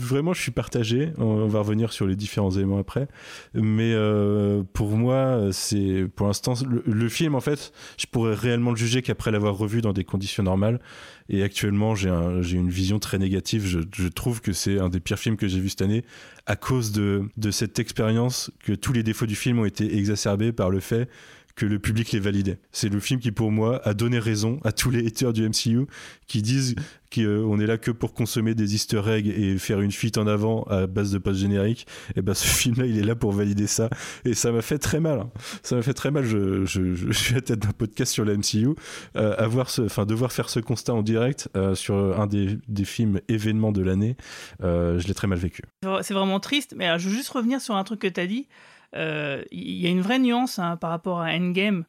vraiment, 0.00 0.32
je 0.32 0.40
suis 0.40 0.52
partagé. 0.52 1.12
On, 1.18 1.46
va 1.46 1.58
revenir 1.58 1.92
sur 1.92 2.06
les 2.06 2.16
différents 2.16 2.50
éléments 2.50 2.78
après, 2.78 3.06
mais 3.52 3.92
euh, 3.92 4.62
pour 4.72 4.90
moi, 4.96 5.50
c'est 5.52 6.06
pour 6.16 6.26
l'instant 6.26 6.54
le 6.86 7.08
film 7.08 7.34
en 7.34 7.40
fait, 7.40 7.72
je 7.98 8.06
pourrais 8.06 8.34
réellement 8.34 8.70
le 8.70 8.76
juger 8.76 9.02
qu'après 9.02 9.30
l'avoir 9.30 9.56
revu 9.56 9.82
dans 9.82 9.92
des 9.92 10.04
conditions 10.04 10.42
normales. 10.42 10.80
Et 11.28 11.42
actuellement, 11.42 11.94
j'ai 11.94 12.10
un- 12.10 12.42
j'ai 12.42 12.56
une 12.56 12.68
vision 12.68 12.98
très 12.98 13.18
négative. 13.18 13.66
Je, 13.66 14.08
trouve 14.08 14.40
que 14.40 14.52
c'est 14.52 14.78
un 14.78 14.88
des 14.90 15.00
pires 15.00 15.18
films 15.18 15.36
que 15.36 15.48
j'ai 15.48 15.60
vu 15.60 15.70
cette 15.70 15.82
année 15.82 16.04
à 16.46 16.56
cause 16.56 16.92
de 16.92 17.50
cette 17.50 17.78
expérience 17.78 18.50
que 18.62 18.72
tous 18.72 18.92
les 18.92 19.02
défauts 19.02 19.26
du 19.26 19.34
film 19.34 19.58
ont 19.58 19.64
été 19.64 19.96
exacerbés 19.96 20.52
par 20.52 20.70
le 20.70 20.80
fait 20.80 21.08
que 21.56 21.66
le 21.66 21.78
public 21.78 22.10
les 22.12 22.20
validait. 22.20 22.58
C'est 22.72 22.88
le 22.88 22.98
film 23.00 23.20
qui, 23.20 23.30
pour 23.30 23.52
moi, 23.52 23.80
a 23.86 23.94
donné 23.94 24.18
raison 24.18 24.58
à 24.64 24.72
tous 24.72 24.90
les 24.90 25.06
haters 25.06 25.32
du 25.32 25.48
MCU 25.48 25.86
qui 26.26 26.42
disent 26.42 26.74
qu'on 27.14 27.60
est 27.60 27.66
là 27.66 27.78
que 27.78 27.92
pour 27.92 28.12
consommer 28.12 28.54
des 28.54 28.74
easter 28.74 29.02
eggs 29.06 29.28
et 29.28 29.56
faire 29.58 29.80
une 29.80 29.92
fuite 29.92 30.18
en 30.18 30.26
avant 30.26 30.64
à 30.64 30.88
base 30.88 31.12
de 31.12 31.18
post 31.18 31.40
générique. 31.40 31.86
Et 32.16 32.22
ben, 32.22 32.34
ce 32.34 32.46
film-là, 32.58 32.86
il 32.86 32.98
est 32.98 33.04
là 33.04 33.14
pour 33.14 33.32
valider 33.32 33.66
ça. 33.66 33.88
Et 34.24 34.34
ça 34.34 34.50
m'a 34.50 34.62
fait 34.62 34.78
très 34.78 34.98
mal. 34.98 35.20
hein. 35.20 35.30
Ça 35.62 35.76
m'a 35.76 35.82
fait 35.82 35.94
très 35.94 36.10
mal. 36.10 36.24
Je, 36.24 36.64
suis 37.12 37.36
à 37.36 37.40
tête 37.40 37.60
d'un 37.60 37.72
podcast 37.72 38.12
sur 38.12 38.24
la 38.24 38.36
MCU. 38.36 38.70
Euh, 39.16 39.34
avoir 39.38 39.70
ce, 39.70 39.82
enfin, 39.82 40.06
devoir 40.06 40.32
faire 40.32 40.48
ce 40.50 40.58
constat 40.58 40.94
en 40.94 41.02
direct 41.02 41.48
euh, 41.56 41.74
sur 41.74 41.94
un 42.20 42.26
des, 42.26 42.58
films 42.84 43.20
événements 43.28 43.72
de 43.72 43.80
l'année, 43.80 44.16
euh, 44.62 44.98
je 44.98 45.06
l'ai 45.06 45.14
très 45.14 45.26
mal 45.26 45.38
vécu. 45.38 45.62
C'est 46.02 46.12
vraiment 46.12 46.38
triste, 46.38 46.74
mais 46.76 46.98
je 46.98 47.08
veux 47.08 47.14
juste 47.14 47.30
revenir 47.30 47.60
sur 47.60 47.76
un 47.76 47.84
truc 47.84 48.00
que 48.00 48.08
tu 48.08 48.20
as 48.20 48.26
dit. 48.26 48.46
Euh, 48.94 49.42
Il 49.50 49.76
y 49.78 49.86
a 49.86 49.90
une 49.90 50.00
vraie 50.00 50.18
nuance 50.18 50.58
hein, 50.58 50.76
par 50.76 50.90
rapport 50.90 51.20
à 51.20 51.30
Endgame, 51.32 51.84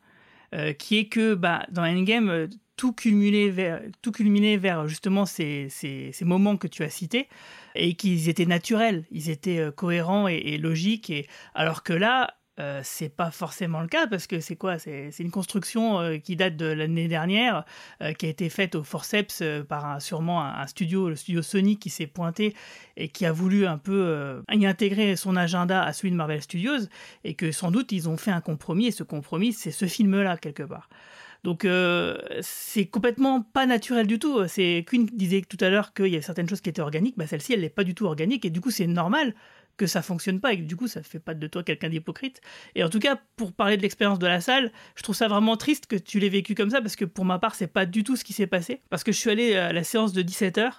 euh, 0.54 0.74
qui 0.74 0.98
est 0.98 1.06
que 1.06 1.34
bah, 1.34 1.65
dans 1.72 1.84
Endgame, 1.84 2.30
euh, 2.30 2.48
tout 2.78 2.94
culminait 2.94 3.50
vers, 3.50 3.82
tout 4.02 4.12
culminait 4.12 4.58
vers 4.58 4.88
justement 4.88 5.26
ces, 5.26 5.68
ces, 5.70 6.13
moments 6.22 6.58
que 6.58 6.68
tu 6.68 6.84
as 6.84 6.89
cités, 6.89 7.28
et 7.74 7.96
qu'ils 7.96 8.28
étaient 8.30 8.46
naturels, 8.46 9.06
ils 9.12 9.30
étaient 9.30 9.70
cohérents 9.76 10.28
et, 10.28 10.36
et 10.36 10.58
logiques, 10.58 11.10
et, 11.10 11.28
alors 11.54 11.84
que 11.84 11.94
là, 11.94 12.36
euh, 12.58 12.80
c'est 12.84 13.10
pas 13.10 13.32
forcément 13.32 13.82
le 13.82 13.88
cas 13.88 14.08
parce 14.08 14.28
que 14.28 14.39
c'est 14.39 14.56
quoi 14.56 14.80
C'est 14.80 15.12
une 15.20 15.32
construction 15.32 16.00
euh, 16.00 16.18
qui 16.18 16.38
date 16.38 16.56
de 16.56 16.65
l'année 16.65 17.10
dernière, 17.10 17.65
euh, 18.02 18.13
qui 18.13 18.28
a 18.28 18.30
été 18.30 18.48
faite 18.50 18.76
au 18.76 18.84
forceps 18.84 19.44
par 19.68 19.86
un- 19.86 20.00
sûrement 20.00 20.41
un, 20.41 20.65
studio, 20.68 21.10
le 21.10 21.15
studio 21.18 21.41
Sony, 21.41 21.78
qui 21.78 21.89
s'est 21.89 22.08
pointé 22.08 22.56
et 22.96 23.10
qui 23.10 23.26
a 23.26 23.34
voulu 23.34 23.68
un 23.68 23.78
peu 23.78 24.41
y 24.52 24.65
intégrer 24.65 25.18
son 25.18 25.36
agenda 25.36 25.84
à 25.84 25.91
celui 25.91 26.12
de 26.12 26.15
Marvel 26.15 26.41
Studios, 26.41 26.88
et 27.26 27.34
que 27.34 27.52
sans 27.52 27.72
doute 27.72 27.91
ils 27.91 28.08
ont 28.08 28.18
fait 28.18 28.32
un 28.32 28.41
compromis, 28.41 28.88
et 28.88 28.91
ce 28.91 29.04
compromis, 29.04 29.52
c'est 29.52 29.72
ce 29.72 29.86
film-là, 29.86 30.38
quelque 30.38 30.63
part. 30.63 30.89
Donc 31.44 31.68
c'est 32.41 32.86
complètement 32.88 33.41
pas 33.41 33.65
naturel 33.65 34.08
du 34.08 34.18
tout. 34.18 34.48
C'est 34.48 34.84
Queen 34.88 35.06
disait 35.06 35.41
tout 35.41 35.58
à 35.60 35.70
l'heure 35.70 35.94
qu'il 35.94 36.08
y 36.08 36.15
a 36.15 36.22
certaines 36.22 36.50
choses 36.50 36.62
qui 36.62 36.70
étaient 36.70 36.82
organiques, 36.82 37.18
bah 37.18 37.28
celle-ci 37.28 37.54
elle 37.54 37.62
n'est 37.62 37.70
pas 37.70 37.84
du 37.84 37.94
tout 37.94 38.06
organique 38.06 38.46
et 38.46 38.50
du 38.50 38.62
coup 38.62 38.72
c'est 38.72 38.88
normal 38.88 39.36
que 39.78 39.88
ça 39.88 40.02
fonctionne 40.02 40.40
pas 40.40 40.54
et 40.54 40.58
que 40.58 40.64
du 40.64 40.76
coup 40.76 40.88
ça 40.88 41.04
fait 41.04 41.20
pas 41.20 41.34
de 41.34 41.48
toi 41.48 41.64
quelqu'un 41.64 41.90
d'hypocrite. 41.90 42.42
Et 42.76 42.84
en 42.84 42.90
tout 42.90 43.00
cas 43.00 43.20
pour 43.36 43.54
parler 43.54 43.78
de 43.78 43.82
l'expérience 43.82 44.20
de 44.20 44.28
la 44.28 44.42
salle, 44.42 44.72
je 44.96 45.04
trouve 45.04 45.16
ça 45.16 45.28
vraiment 45.28 45.58
triste 45.58 45.88
que 45.88 45.96
tu 45.96 46.20
l'aies 46.20 46.30
vécu 46.30 46.56
comme 46.56 46.70
ça 46.70 46.82
parce 46.82 46.96
que 46.96 47.06
pour 47.06 47.26
ma 47.26 47.40
part 47.40 47.56
c'est 47.56 47.68
pas 47.68 47.86
du 47.86 48.04
tout 48.04 48.16
ce 48.16 48.24
qui 48.24 48.34
s'est 48.34 48.48
passé 48.48 48.82
parce 48.90 49.04
que 49.04 49.12
je 49.12 49.18
suis 49.18 49.30
allé 49.30 49.56
à 49.56 49.74
la 49.74 49.84
séance 49.84 50.14
de 50.14 50.22
17h 50.22 50.70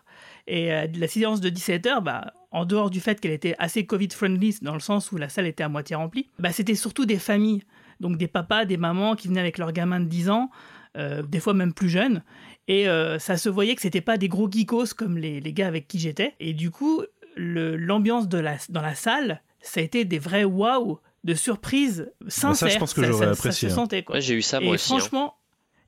et 0.46 0.72
euh, 0.72 0.86
la 0.94 1.08
séance 1.08 1.40
de 1.40 1.50
17h 1.50 2.02
bah 2.02 2.32
en 2.50 2.64
dehors 2.64 2.90
du 2.90 3.00
fait 3.00 3.20
qu'elle 3.20 3.32
était 3.32 3.54
assez 3.58 3.84
Covid 3.84 4.08
friendly 4.10 4.58
dans 4.62 4.74
le 4.74 4.80
sens 4.80 5.12
où 5.12 5.16
la 5.16 5.28
salle 5.28 5.46
était 5.46 5.64
à 5.64 5.68
moitié 5.68 5.96
remplie, 5.96 6.30
bah 6.38 6.52
c'était 6.52 6.74
surtout 6.74 7.04
des 7.04 7.18
familles 7.18 7.62
donc 8.00 8.16
des 8.18 8.28
papas, 8.28 8.64
des 8.64 8.76
mamans 8.76 9.14
qui 9.14 9.28
venaient 9.28 9.40
avec 9.40 9.58
leurs 9.58 9.72
gamins 9.72 10.00
de 10.00 10.06
10 10.06 10.30
ans, 10.30 10.50
euh, 10.96 11.22
des 11.22 11.40
fois 11.40 11.54
même 11.54 11.72
plus 11.72 11.88
jeunes. 11.88 12.22
Et 12.68 12.88
euh, 12.88 13.18
ça 13.18 13.36
se 13.36 13.48
voyait 13.48 13.74
que 13.74 13.82
c'était 13.82 14.00
pas 14.00 14.16
des 14.16 14.28
gros 14.28 14.50
geekos 14.50 14.94
comme 14.96 15.18
les, 15.18 15.40
les 15.40 15.52
gars 15.52 15.68
avec 15.68 15.86
qui 15.86 15.98
j'étais. 15.98 16.34
Et 16.40 16.52
du 16.52 16.70
coup, 16.70 17.02
l'ambiance 17.36 18.28
de 18.28 18.38
la, 18.38 18.56
dans 18.68 18.82
la 18.82 18.94
salle, 18.94 19.42
ça 19.60 19.80
a 19.80 19.82
été 19.82 20.04
des 20.04 20.18
vrais 20.18 20.44
waouh 20.44 20.98
de 21.24 21.34
surprise 21.34 22.12
sincères. 22.28 22.68
Bah, 22.68 22.74
je 22.74 22.78
pense 22.78 22.94
que 22.94 23.02
j'aurais 23.04 23.26
apprécié, 23.26 23.68
se 23.68 23.72
hein. 23.72 23.76
sentait, 23.76 24.02
quoi. 24.04 24.16
Ouais, 24.16 24.20
j'ai 24.20 24.34
eu 24.34 24.42
ça 24.42 24.60
Et 24.60 24.64
moi 24.64 24.74
aussi. 24.74 24.92
hein. 24.92 24.98
franchement, 24.98 25.34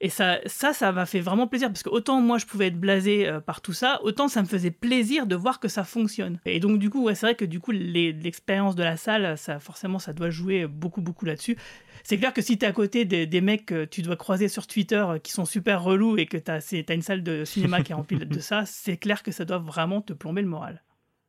et 0.00 0.10
ça, 0.10 0.38
ça, 0.46 0.72
ça 0.72 0.92
m'a 0.92 1.06
fait 1.06 1.20
vraiment 1.20 1.48
plaisir 1.48 1.68
parce 1.68 1.82
que 1.82 1.88
autant 1.90 2.20
moi 2.20 2.38
je 2.38 2.46
pouvais 2.46 2.68
être 2.68 2.78
blasé 2.78 3.26
euh, 3.28 3.40
par 3.40 3.60
tout 3.60 3.72
ça, 3.72 3.98
autant 4.04 4.28
ça 4.28 4.42
me 4.42 4.46
faisait 4.46 4.70
plaisir 4.70 5.26
de 5.26 5.34
voir 5.34 5.58
que 5.58 5.66
ça 5.68 5.82
fonctionne. 5.82 6.38
Et 6.44 6.60
donc 6.60 6.78
du 6.78 6.88
coup, 6.88 7.02
ouais, 7.04 7.16
c'est 7.16 7.26
vrai 7.26 7.34
que 7.34 7.44
du 7.44 7.58
coup 7.58 7.72
l'expérience 7.72 8.76
de 8.76 8.84
la 8.84 8.96
salle, 8.96 9.36
ça 9.36 9.58
forcément 9.58 9.98
ça 9.98 10.12
doit 10.12 10.30
jouer 10.30 10.66
beaucoup 10.68 11.00
beaucoup 11.02 11.24
là-dessus. 11.24 11.56
C'est 12.04 12.16
clair 12.16 12.32
que 12.32 12.42
si 12.42 12.56
t'es 12.58 12.66
à 12.66 12.72
côté 12.72 13.04
des, 13.04 13.26
des 13.26 13.40
mecs 13.40 13.66
que 13.66 13.84
tu 13.84 14.02
dois 14.02 14.14
croiser 14.16 14.46
sur 14.48 14.66
Twitter 14.68 15.04
euh, 15.08 15.18
qui 15.18 15.32
sont 15.32 15.44
super 15.44 15.82
relous 15.82 16.16
et 16.16 16.26
que 16.26 16.36
t'as 16.36 16.60
une 16.94 17.02
salle 17.02 17.24
de 17.24 17.44
cinéma 17.44 17.82
qui 17.82 17.90
est 17.90 17.94
remplie 17.96 18.18
de 18.18 18.38
ça, 18.40 18.64
c'est 18.66 18.96
clair 18.98 19.22
que 19.24 19.32
ça 19.32 19.44
doit 19.44 19.58
vraiment 19.58 20.00
te 20.00 20.12
plomber 20.12 20.42
le 20.42 20.48
moral. 20.48 20.82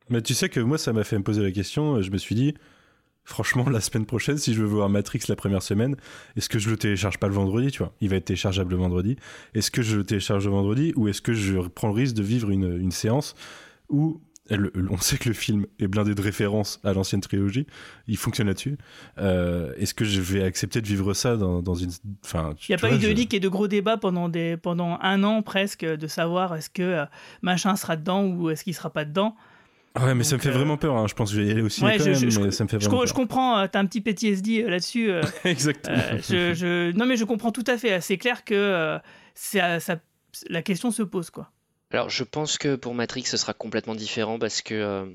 Mais 0.10 0.22
tu 0.22 0.34
sais 0.34 0.50
que 0.50 0.60
moi, 0.60 0.78
ça 0.78 0.94
m'a 0.94 1.04
fait 1.04 1.18
me 1.18 1.24
poser 1.24 1.42
la 1.44 1.52
question. 1.52 2.02
Je 2.02 2.10
me 2.12 2.18
suis 2.18 2.36
dit, 2.36 2.54
franchement, 3.24 3.70
la 3.70 3.80
semaine 3.82 4.06
prochaine, 4.06 4.38
si 4.38 4.54
je 4.54 4.62
veux 4.62 4.68
voir 4.68 4.90
Matrix 4.90 5.22
la 5.30 5.36
première 5.36 5.62
semaine, 5.64 5.96
est-ce 6.36 6.50
que 6.50 6.60
je 6.60 6.70
le 6.70 6.78
télécharge 6.78 7.18
pas 7.20 7.28
le 7.28 7.34
vendredi, 7.34 7.72
tu 7.72 7.80
vois? 7.80 7.94
Il 8.02 8.10
va 8.10 8.16
être 8.16 8.26
téléchargeable 8.26 8.72
le 8.72 8.78
vendredi. 8.78 9.18
Est-ce 9.54 9.70
que 9.72 9.82
je 9.82 9.98
le 9.98 10.04
télécharge 10.04 10.46
le 10.46 10.52
vendredi 10.52 10.94
ou 10.96 11.08
est-ce 11.08 11.22
que 11.22 11.34
je 11.34 11.60
prends 11.60 11.90
le 11.90 11.94
risque 11.94 12.16
de 12.16 12.24
vivre 12.24 12.50
une, 12.50 12.76
une 12.82 12.92
séance 12.92 13.36
où 13.90 14.22
on 14.90 14.98
sait 14.98 15.20
que 15.20 15.30
le 15.30 15.36
film 15.36 15.68
est 15.78 15.88
blindé 15.88 16.16
de 16.16 16.22
références 16.24 16.80
à 16.84 16.92
l'ancienne 16.94 17.22
trilogie, 17.22 17.68
il 18.08 18.18
fonctionne 18.18 18.48
là-dessus. 18.48 18.80
Euh, 19.20 19.74
est-ce 19.78 19.94
que 19.94 20.06
je 20.06 20.22
vais 20.22 20.42
accepter 20.42 20.82
de 20.82 20.88
vivre 20.88 21.14
ça 21.14 21.38
dans, 21.38 21.62
dans 21.62 21.76
une... 21.76 21.92
Enfin, 22.26 22.56
Il 22.68 22.72
n'y 22.72 22.74
a 22.76 22.80
pas 22.80 22.88
vois, 22.88 22.96
eu 22.98 23.00
de 23.00 23.08
je- 23.10 23.14
leak 23.14 23.32
et 23.36 23.40
de 23.40 23.48
gros 23.48 23.68
débats 23.68 23.98
pendant, 23.98 24.28
des, 24.28 24.58
pendant 24.58 24.98
un 25.04 25.24
an 25.24 25.44
presque 25.44 25.86
de 25.86 26.08
savoir 26.08 26.56
est-ce 26.56 26.72
que 26.72 26.82
euh, 26.82 27.06
machin 27.44 27.76
sera 27.76 27.96
dedans 27.96 28.26
ou 28.26 28.50
est-ce 28.50 28.64
qu'il 28.64 28.74
sera 28.74 28.90
pas 28.90 29.06
dedans. 29.06 29.36
Ouais, 29.98 30.14
mais 30.16 30.24
ça 30.24 30.36
me 30.36 30.42
fait 30.42 30.50
euh, 30.50 30.54
vraiment 30.54 30.78
peur. 30.78 30.96
hein. 30.98 31.08
Je 31.08 31.14
pense 31.14 31.30
que 31.32 31.36
je 31.38 31.42
vais 31.42 31.48
y 31.48 31.52
aller 31.52 31.62
aussi 31.62 31.84
Ouais, 31.84 31.98
quand 31.98 32.04
je- 32.06 32.10
même, 32.12 32.30
je- 32.30 32.40
mais 32.40 32.52
ça 32.52 32.64
me 32.64 32.70
fait 32.70 32.80
Je, 32.80 32.90
peur. 32.90 33.06
je 33.08 33.14
comprends, 33.14 33.60
euh, 33.60 33.68
t'as 33.72 33.80
un 33.80 33.86
petit 33.86 34.02
PTSD 34.02 34.64
euh, 34.64 34.70
là-dessus. 34.70 35.10
euh, 35.12 35.22
Exactement. 35.46 35.98
euh, 35.98 36.18
je, 36.30 36.54
je- 36.54 36.92
Non 36.92 37.06
mais 37.06 37.18
je 37.18 37.26
comprends 37.26 37.52
tout 37.52 37.64
à 37.68 37.78
fait. 37.78 38.00
C'est 38.02 38.18
clair 38.18 38.44
que 38.46 38.54
euh, 38.54 39.00
ça- 39.36 39.80
ça- 39.80 40.00
la 40.48 40.62
question 40.62 40.92
se 40.92 41.02
pose 41.04 41.30
quoi. 41.32 41.52
Alors, 41.92 42.10
je 42.10 42.24
pense 42.24 42.58
que 42.60 42.76
pour 42.76 42.94
Matrix, 42.94 43.24
ce 43.24 43.36
sera 43.38 43.54
complètement 43.54 43.96
différent 43.96 44.38
parce 44.38 44.62
que 44.62 44.76
euh, 44.76 45.06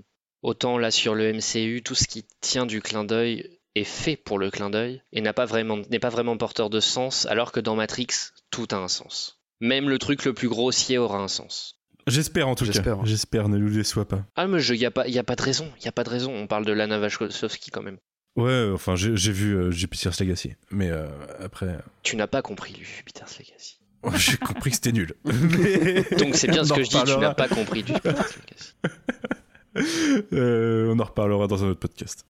autant 0.43 0.77
là 0.77 0.91
sur 0.91 1.15
le 1.15 1.33
MCU, 1.33 1.83
tout 1.85 1.95
ce 1.95 2.09
qui 2.09 2.25
tient 2.41 2.67
du 2.67 2.83
clin 2.83 3.05
d'œil 3.05 3.49
est 3.77 3.85
fait 3.85 4.17
pour 4.17 4.39
le 4.41 4.51
clin 4.51 4.71
d'œil 4.71 5.03
et 5.13 5.21
n'a 5.21 5.33
pas 5.33 5.45
vraiment 5.47 5.79
n'est 5.91 5.99
pas 6.01 6.09
vraiment 6.09 6.37
porteur 6.37 6.71
de 6.71 6.81
sens, 6.81 7.27
alors 7.27 7.53
que 7.53 7.61
dans 7.61 7.77
Matrix, 7.77 8.09
tout 8.51 8.67
a 8.73 8.77
un 8.77 8.89
sens. 8.89 9.41
même 9.61 9.89
le 9.89 9.99
truc 9.99 10.25
le 10.25 10.35
plus 10.35 10.49
grossier 10.49 10.99
aura 10.99 11.19
un 11.19 11.29
sens. 11.29 11.81
J'espère 12.07 12.49
en 12.49 12.55
tout 12.55 12.65
cas. 12.67 12.73
J'espère. 12.73 13.05
J'espère, 13.07 13.49
ne 13.49 13.57
nous 13.59 13.71
déçois 13.71 14.07
pas. 14.07 14.25
Ah, 14.37 14.47
mais 14.47 14.63
il 14.63 14.79
n'y 14.79 14.85
a, 14.87 14.91
pas- 14.91 15.09
y 15.09 15.19
a 15.19 15.25
pas 15.25 15.37
de 15.37 15.43
raison. 15.43 15.69
Il 15.81 15.85
y 15.85 15.89
a 15.89 15.93
pas 15.93 16.05
de 16.05 16.11
raison. 16.11 16.33
On 16.35 16.47
parle 16.47 16.65
de 16.67 16.73
Lana 16.73 16.99
Wachowski 17.01 17.71
quand 17.71 17.83
même. 17.83 17.97
Ouais, 18.37 18.69
enfin, 18.75 18.97
j'ai 18.97 19.33
vu 19.33 19.55
euh, 19.57 19.71
Jupiter's 19.71 20.19
Legacy. 20.21 20.55
Mais 20.71 20.91
euh, 20.91 21.07
après, 21.41 21.79
Tu 22.03 22.17
n'as 22.17 22.27
pas 22.27 22.43
compris, 22.43 22.75
lui, 22.75 22.85
Jupiter's 22.85 23.39
Legacy. 23.39 23.79
j'ai 24.17 24.37
compris 24.39 24.71
que 24.71 24.77
c'était 24.77 24.93
nul. 24.93 25.15
Mais- 25.25 26.03
Donc 26.19 26.35
c'est 26.35 26.49
bien 26.49 26.65
ce 26.65 26.73
que 26.73 26.83
je 26.83 26.89
dis, 26.91 27.03
tu 27.05 27.17
n'as 27.19 27.33
pas 27.35 27.49
compris 27.49 27.83
du 27.85 27.93
Jupiter's 27.93 28.35
Legacy. 29.77 30.27
Euh, 30.33 30.93
on 30.95 30.99
en 31.01 31.05
reparlera 31.05 31.47
dans 31.47 31.65
un 31.65 31.69
autre 31.69 31.81
podcast. 31.81 32.27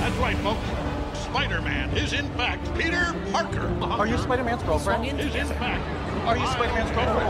That's 0.00 0.18
right, 0.20 0.36
folks. 0.38 0.56
Spider-Man 1.30 1.94
is 1.94 2.14
in 2.14 2.26
fact 2.30 2.64
Peter 2.78 3.14
Parker. 3.30 3.68
Are 3.82 4.06
you 4.06 4.16
Spider-Man's 4.16 4.62
girlfriend? 4.62 5.04
Is 5.20 5.34
in 5.34 5.46
fact. 5.46 5.84
Are 6.26 6.38
you 6.38 6.46
Spider-Man's 6.46 6.90
girlfriend? 6.92 7.28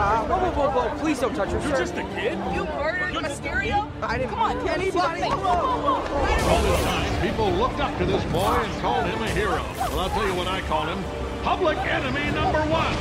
Uh, 0.00 0.24
whoa, 0.26 0.38
whoa, 0.38 0.50
whoa, 0.50 0.88
whoa, 0.88 0.98
please 0.98 1.20
don't 1.20 1.36
touch 1.36 1.50
her. 1.50 1.60
You're 1.60 1.78
just 1.78 1.94
a 1.94 2.02
kid. 2.14 2.36
You 2.52 2.64
murdered 2.64 3.14
Mysterio? 3.14 3.88
I 4.02 4.18
didn't. 4.18 4.30
Come 4.30 4.40
on, 4.40 4.68
anybody. 4.68 5.22
All 5.22 6.62
this 6.62 6.82
time, 6.82 7.22
people 7.22 7.48
looked 7.52 7.78
up 7.78 7.96
to 7.98 8.04
this 8.04 8.24
boy 8.32 8.58
and 8.58 8.82
called 8.82 9.06
him 9.06 9.22
a 9.22 9.28
hero. 9.28 9.62
Well, 9.78 10.00
I'll 10.00 10.10
tell 10.10 10.26
you 10.26 10.34
what 10.34 10.48
I 10.48 10.62
call 10.62 10.86
him. 10.86 11.04
Public 11.44 11.78
enemy 11.78 12.28
number 12.32 12.60
one. 12.62 12.96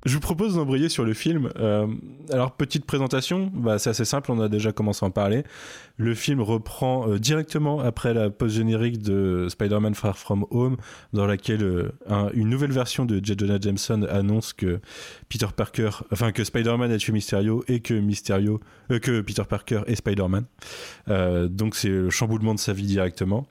Je 0.05 0.15
vous 0.15 0.21
propose 0.21 0.55
d'embrayer 0.55 0.89
sur 0.89 1.03
le 1.03 1.13
film. 1.13 1.51
Euh, 1.59 1.85
alors, 2.31 2.53
petite 2.53 2.85
présentation, 2.85 3.51
bah, 3.53 3.77
c'est 3.79 3.89
assez 3.91 4.05
simple, 4.05 4.31
on 4.31 4.39
a 4.39 4.47
déjà 4.47 4.71
commencé 4.71 5.05
à 5.05 5.07
en 5.07 5.11
parler. 5.11 5.43
Le 6.01 6.15
film 6.15 6.39
reprend 6.39 7.09
euh, 7.09 7.19
directement 7.19 7.81
après 7.81 8.13
la 8.13 8.29
post-générique 8.29 9.01
de 9.01 9.47
Spider-Man 9.49 9.95
Far 9.95 10.17
From 10.17 10.45
Home, 10.49 10.77
dans 11.11 11.25
laquelle 11.27 11.61
euh, 11.61 11.91
un- 12.07 12.29
une 12.33 12.47
nouvelle 12.49 12.71
version 12.71 13.03
de 13.03 13.19
J. 13.21 13.35
Jonah 13.37 13.59
Jameson 13.59 14.03
annonce 14.09 14.53
que 14.53 14.79
Peter 15.27 15.47
Parker, 15.53 15.89
enfin 16.13 16.31
que 16.31 16.45
Spider-Man 16.45 16.89
a 16.93 16.97
tué 16.97 17.11
Mysterio 17.11 17.65
et 17.67 17.81
que 17.81 17.93
Mysterio, 17.93 18.61
euh, 18.91 18.99
que 18.99 19.19
Peter 19.19 19.43
Parker 19.47 19.81
est 19.87 19.95
Spider-Man. 19.95 20.45
Donc 21.49 21.75
c'est 21.75 21.89
le 21.89 22.09
chamboulement 22.09 22.53
de 22.55 22.59
sa 22.59 22.71
vie 22.71 22.85
directement. 22.85 23.45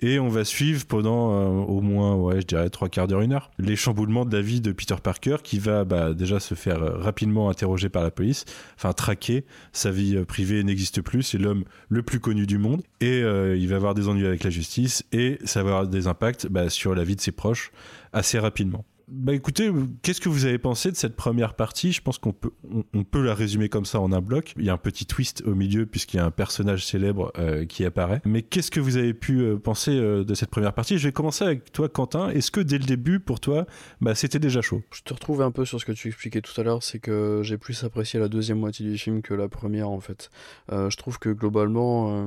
Et 0.00 0.18
on 0.18 0.28
va 0.28 0.44
suivre 0.44 0.84
pendant 0.86 1.46
au 1.64 1.80
moins, 1.80 2.16
ouais, 2.16 2.40
je 2.40 2.46
dirais 2.46 2.68
trois 2.70 2.88
quarts 2.88 3.06
d'heure, 3.06 3.20
une 3.20 3.32
heure, 3.32 3.50
les 3.58 3.76
chamboulements 3.76 4.24
de 4.24 4.36
la 4.36 4.42
vie 4.42 4.60
de 4.60 4.72
Peter 4.72 4.96
Parker 5.00 5.36
qui 5.44 5.60
va 5.60 5.84
bah, 5.84 6.12
déjà 6.14 6.40
se 6.40 6.54
faire 6.54 6.80
rapidement 7.00 7.50
interroger 7.50 7.88
par 7.88 8.02
la 8.02 8.10
police, 8.10 8.44
enfin 8.76 8.92
traquer. 8.92 9.44
Sa 9.72 9.90
vie 9.92 10.24
privée 10.24 10.64
n'existe 10.64 11.02
plus, 11.02 11.22
c'est 11.22 11.38
l'homme 11.38 11.62
le 11.92 12.02
plus 12.02 12.20
connu 12.20 12.46
du 12.46 12.58
monde. 12.58 12.82
Et 13.00 13.22
euh, 13.22 13.54
il 13.56 13.68
va 13.68 13.76
avoir 13.76 13.94
des 13.94 14.08
ennuis 14.08 14.26
avec 14.26 14.44
la 14.44 14.50
justice 14.50 15.04
et 15.12 15.38
ça 15.44 15.62
va 15.62 15.70
avoir 15.70 15.86
des 15.86 16.06
impacts 16.06 16.46
bah, 16.46 16.70
sur 16.70 16.94
la 16.94 17.04
vie 17.04 17.16
de 17.16 17.20
ses 17.20 17.32
proches 17.32 17.70
assez 18.12 18.38
rapidement. 18.38 18.84
Bah 19.14 19.34
écoutez, 19.34 19.70
qu'est-ce 20.00 20.22
que 20.22 20.30
vous 20.30 20.46
avez 20.46 20.56
pensé 20.56 20.90
de 20.90 20.96
cette 20.96 21.16
première 21.16 21.52
partie? 21.52 21.92
Je 21.92 22.00
pense 22.00 22.16
qu'on 22.16 22.32
peut, 22.32 22.52
on, 22.94 23.04
peut 23.04 23.22
la 23.22 23.34
résumer 23.34 23.68
comme 23.68 23.84
ça 23.84 24.00
en 24.00 24.10
un 24.10 24.22
bloc. 24.22 24.54
Il 24.56 24.64
y 24.64 24.70
a 24.70 24.72
un 24.72 24.78
petit 24.78 25.04
twist 25.04 25.42
au 25.44 25.54
milieu 25.54 25.84
puisqu'il 25.84 26.16
y 26.16 26.20
a 26.20 26.24
un 26.24 26.30
personnage 26.30 26.86
célèbre 26.86 27.30
euh, 27.38 27.66
qui 27.66 27.84
apparaît. 27.84 28.22
Mais 28.24 28.40
qu'est-ce 28.40 28.70
que 28.70 28.80
vous 28.80 28.96
avez 28.96 29.12
pu 29.12 29.40
euh, 29.40 29.58
penser 29.58 29.90
euh, 29.90 30.24
de 30.24 30.32
cette 30.32 30.48
première 30.48 30.72
partie? 30.72 30.96
Je 30.96 31.08
vais 31.08 31.12
commencer 31.12 31.44
avec 31.44 31.72
toi, 31.72 31.90
Quentin. 31.90 32.30
Est-ce 32.30 32.50
que 32.50 32.60
dès 32.60 32.78
le 32.78 32.86
début, 32.86 33.20
pour 33.20 33.38
toi, 33.38 33.66
bah, 34.00 34.14
c'était 34.14 34.38
déjà 34.38 34.62
chaud? 34.62 34.82
Je 34.94 35.02
te 35.02 35.12
retrouve 35.12 35.42
un 35.42 35.50
peu 35.50 35.66
sur 35.66 35.78
ce 35.78 35.84
que 35.84 35.92
tu 35.92 36.08
expliquais 36.08 36.40
tout 36.40 36.58
à 36.58 36.64
l'heure, 36.64 36.82
c'est 36.82 36.98
que 36.98 37.42
j'ai 37.44 37.58
plus 37.58 37.84
apprécié 37.84 38.18
la 38.18 38.28
deuxième 38.28 38.60
moitié 38.60 38.88
du 38.88 38.96
film 38.96 39.20
que 39.20 39.34
la 39.34 39.48
première 39.48 39.90
en 39.90 40.00
fait. 40.00 40.30
Je 40.70 40.96
trouve 40.96 41.18
que 41.18 41.28
globalement, 41.28 42.26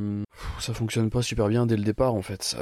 ça 0.60 0.76
fonctionne 0.76 1.10
pas 1.10 1.24
super 1.24 1.48
bien 1.48 1.66
dès 1.66 1.78
le 1.78 1.84
départ 1.84 2.14
en 2.14 2.22
fait. 2.22 2.56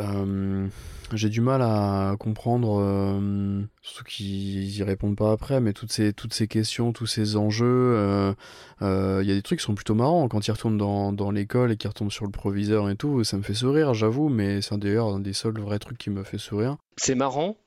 J'ai 1.12 1.30
du 1.30 1.42
mal 1.42 1.62
à 1.62 2.16
comprendre, 2.18 3.62
surtout 3.82 4.04
qu'ils 4.16 4.78
y 4.78 4.84
répondent 4.84 5.16
pas 5.16 5.32
après, 5.32 5.60
mais 5.60 5.74
toutes 5.74 5.92
ces, 5.92 6.14
toutes 6.14 6.34
ces 6.34 6.48
questions, 6.48 6.94
tous 6.94 7.06
ces 7.06 7.36
enjeux, 7.36 7.66
euh, 7.66 8.34
euh, 8.82 9.20
il 9.24 9.30
y 9.30 9.32
a 9.32 9.36
des 9.36 9.42
trucs 9.42 9.60
qui 9.60 9.66
sont 9.66 9.76
plutôt 9.76 9.96
marrants 9.96 10.28
quand 10.28 10.48
ils 10.48 10.52
retournent 10.52 10.78
dans, 10.78 11.12
dans 11.12 11.32
l'école 11.32 11.72
et 11.72 11.78
qu'ils 11.78 11.90
retournent 11.90 12.12
sur 12.12 12.26
le 12.26 12.32
proviseur 12.32 12.90
et 12.90 12.96
tout, 12.96 13.24
ça 13.24 13.38
me 13.38 13.44
fait 13.44 13.54
sourire, 13.54 13.94
j'avoue, 13.94 14.30
mais 14.30 14.62
c'est 14.62 14.78
d'ailleurs 14.78 15.08
un 15.08 15.20
des 15.20 15.34
seuls 15.34 15.60
vrais 15.60 15.80
trucs 15.80 15.98
qui 15.98 16.10
me 16.10 16.24
fait 16.24 16.38
sourire. 16.38 16.78
C'est 16.98 17.16
marrant 17.16 17.58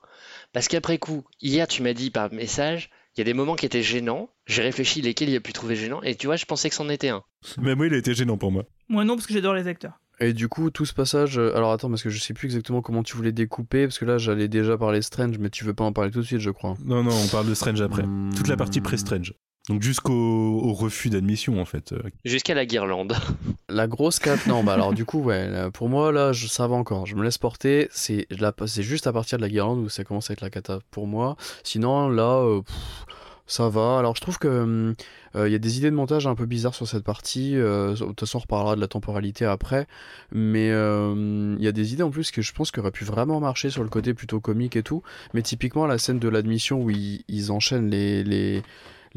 parce 0.52 0.68
qu'après 0.68 0.98
coup, 0.98 1.24
hier 1.40 1.66
tu 1.66 1.82
m'as 1.82 1.94
dit 1.94 2.10
par 2.10 2.32
message, 2.32 2.90
il 3.16 3.20
y 3.20 3.22
a 3.22 3.24
des 3.24 3.34
moments 3.34 3.56
qui 3.56 3.66
étaient 3.66 3.82
gênants. 3.82 4.28
J'ai 4.46 4.62
réfléchi 4.62 5.00
lesquels 5.00 5.30
il 5.30 5.36
a 5.36 5.40
pu 5.40 5.52
trouver 5.52 5.74
gênants 5.74 6.02
et 6.02 6.14
tu 6.14 6.26
vois, 6.26 6.36
je 6.36 6.44
pensais 6.44 6.68
que 6.68 6.74
c'en 6.74 6.88
était 6.88 7.08
un. 7.08 7.22
Mais 7.60 7.74
moi, 7.74 7.86
il 7.86 7.94
a 7.94 7.96
été 7.96 8.14
gênant 8.14 8.36
pour 8.36 8.52
moi. 8.52 8.64
Moi 8.88 9.04
non, 9.04 9.16
parce 9.16 9.26
que 9.26 9.34
j'adore 9.34 9.54
les 9.54 9.66
acteurs. 9.66 9.98
Et 10.20 10.32
du 10.32 10.48
coup, 10.48 10.70
tout 10.70 10.84
ce 10.86 10.94
passage. 10.94 11.38
euh, 11.38 11.54
Alors 11.56 11.72
attends, 11.72 11.88
parce 11.90 12.02
que 12.02 12.10
je 12.10 12.18
sais 12.18 12.32
plus 12.34 12.46
exactement 12.46 12.80
comment 12.82 13.02
tu 13.02 13.16
voulais 13.16 13.32
découper, 13.32 13.86
parce 13.86 13.98
que 13.98 14.04
là 14.04 14.16
j'allais 14.18 14.48
déjà 14.48 14.78
parler 14.78 15.02
Strange, 15.02 15.38
mais 15.38 15.50
tu 15.50 15.64
veux 15.64 15.74
pas 15.74 15.84
en 15.84 15.92
parler 15.92 16.10
tout 16.10 16.20
de 16.20 16.26
suite, 16.26 16.40
je 16.40 16.50
crois. 16.50 16.74
Non, 16.84 17.02
non, 17.02 17.12
on 17.12 17.28
parle 17.28 17.46
de 17.48 17.54
Strange 17.54 17.80
après. 17.82 18.02
Hmm. 18.04 18.30
Toute 18.34 18.48
la 18.48 18.56
partie 18.56 18.80
pré-Strange. 18.80 19.34
Donc 19.68 19.82
jusqu'au 19.82 20.12
au 20.12 20.72
refus 20.74 21.10
d'admission, 21.10 21.60
en 21.60 21.64
fait. 21.64 21.92
Euh, 21.92 21.98
Jusqu'à 22.24 22.54
la 22.54 22.66
guirlande. 22.66 23.14
La 23.68 23.88
grosse 23.88 24.20
cap, 24.20 24.46
non, 24.46 24.62
bah 24.62 24.74
alors 24.74 24.94
du 24.94 25.04
coup, 25.04 25.20
ouais, 25.24 25.50
pour 25.74 25.88
moi 25.88 26.12
là, 26.12 26.32
je, 26.32 26.46
ça 26.46 26.68
va 26.68 26.76
encore. 26.76 27.04
Je 27.04 27.16
me 27.16 27.24
laisse 27.24 27.36
porter. 27.36 27.88
C'est 27.90 28.28
là, 28.30 28.52
c'est 28.66 28.84
juste 28.84 29.08
à 29.08 29.12
partir 29.12 29.38
de 29.38 29.42
la 29.42 29.48
guirlande 29.48 29.80
où 29.80 29.88
ça 29.88 30.04
commence 30.04 30.30
à 30.30 30.34
être 30.34 30.40
la 30.40 30.50
cata 30.50 30.78
pour 30.92 31.08
moi. 31.08 31.36
Sinon, 31.64 32.08
là, 32.08 32.38
euh, 32.44 32.62
pff, 32.62 33.06
ça 33.46 33.68
va. 33.68 33.98
Alors 33.98 34.16
je 34.16 34.20
trouve 34.20 34.38
que 34.38 34.48
hum, 34.48 34.94
euh, 35.36 35.48
il 35.48 35.52
y 35.52 35.54
a 35.54 35.58
des 35.58 35.78
idées 35.78 35.90
de 35.90 35.96
montage 35.96 36.26
un 36.26 36.34
peu 36.34 36.46
bizarres 36.46 36.74
sur 36.74 36.88
cette 36.88 37.04
partie. 37.04 37.56
euh, 37.56 37.92
de 37.92 37.98
toute 37.98 38.20
façon, 38.20 38.38
on 38.38 38.40
reparlera 38.40 38.76
de 38.76 38.80
la 38.80 38.88
temporalité 38.88 39.44
après. 39.44 39.86
Mais 40.32 40.70
euh, 40.70 41.56
il 41.58 41.64
y 41.64 41.68
a 41.68 41.72
des 41.72 41.92
idées 41.92 42.02
en 42.02 42.10
plus 42.10 42.30
que 42.30 42.42
je 42.42 42.52
pense 42.52 42.70
qu'auraient 42.70 42.90
pu 42.90 43.04
vraiment 43.04 43.40
marcher 43.40 43.70
sur 43.70 43.82
le 43.82 43.88
côté 43.88 44.14
plutôt 44.14 44.40
comique 44.40 44.76
et 44.76 44.82
tout. 44.82 45.02
Mais 45.34 45.42
typiquement, 45.42 45.86
la 45.86 45.98
scène 45.98 46.18
de 46.18 46.28
l'admission 46.28 46.82
où 46.82 46.90
ils, 46.90 47.52
enchaînent 47.52 47.90
les, 47.90 48.62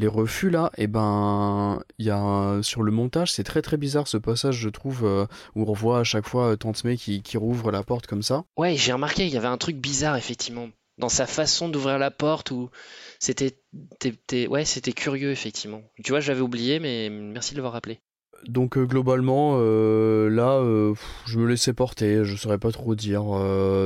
refus 0.07 0.49
là, 0.49 0.71
et 0.77 0.87
ben, 0.87 1.81
il 1.97 2.05
y 2.05 2.09
a 2.09 2.59
sur 2.61 2.83
le 2.83 2.91
montage, 2.91 3.33
c'est 3.33 3.43
très 3.43 3.61
très 3.61 3.75
bizarre 3.77 4.07
ce 4.07 4.17
passage, 4.17 4.55
je 4.55 4.69
trouve, 4.69 5.01
euh, 5.03 5.25
où 5.55 5.63
on 5.63 5.65
revoit 5.65 5.99
à 5.99 6.03
chaque 6.03 6.25
fois 6.25 6.51
euh, 6.51 6.55
Tante 6.55 6.83
May 6.85 6.95
qui, 6.95 7.21
qui 7.21 7.37
rouvre 7.37 7.71
la 7.71 7.83
porte 7.83 8.07
comme 8.07 8.23
ça. 8.23 8.45
Ouais, 8.57 8.75
j'ai 8.75 8.93
remarqué, 8.93 9.25
il 9.25 9.33
y 9.33 9.37
avait 9.37 9.47
un 9.47 9.57
truc 9.57 9.77
bizarre 9.77 10.15
effectivement 10.15 10.69
dans 10.99 11.09
sa 11.09 11.25
façon 11.25 11.69
d'ouvrir 11.69 11.97
la 11.97 12.11
porte 12.11 12.51
où 12.51 12.69
c'était 13.19 14.47
ouais, 14.47 14.65
c'était 14.65 14.93
curieux 14.93 15.31
effectivement. 15.31 15.83
Tu 16.03 16.11
vois, 16.11 16.19
j'avais 16.19 16.41
oublié 16.41 16.79
mais 16.79 17.09
merci 17.09 17.51
de 17.51 17.57
l'avoir 17.57 17.73
rappelé. 17.73 17.99
Donc 18.47 18.77
euh, 18.77 18.85
globalement, 18.85 19.55
euh, 19.57 20.29
là, 20.29 20.59
euh, 20.59 20.93
je 21.25 21.39
me 21.39 21.47
laissais 21.47 21.73
porter, 21.73 22.23
je 22.23 22.35
saurais 22.35 22.57
pas 22.57 22.71
trop 22.71 22.95
dire. 22.95 23.23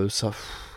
ça, 0.09 0.31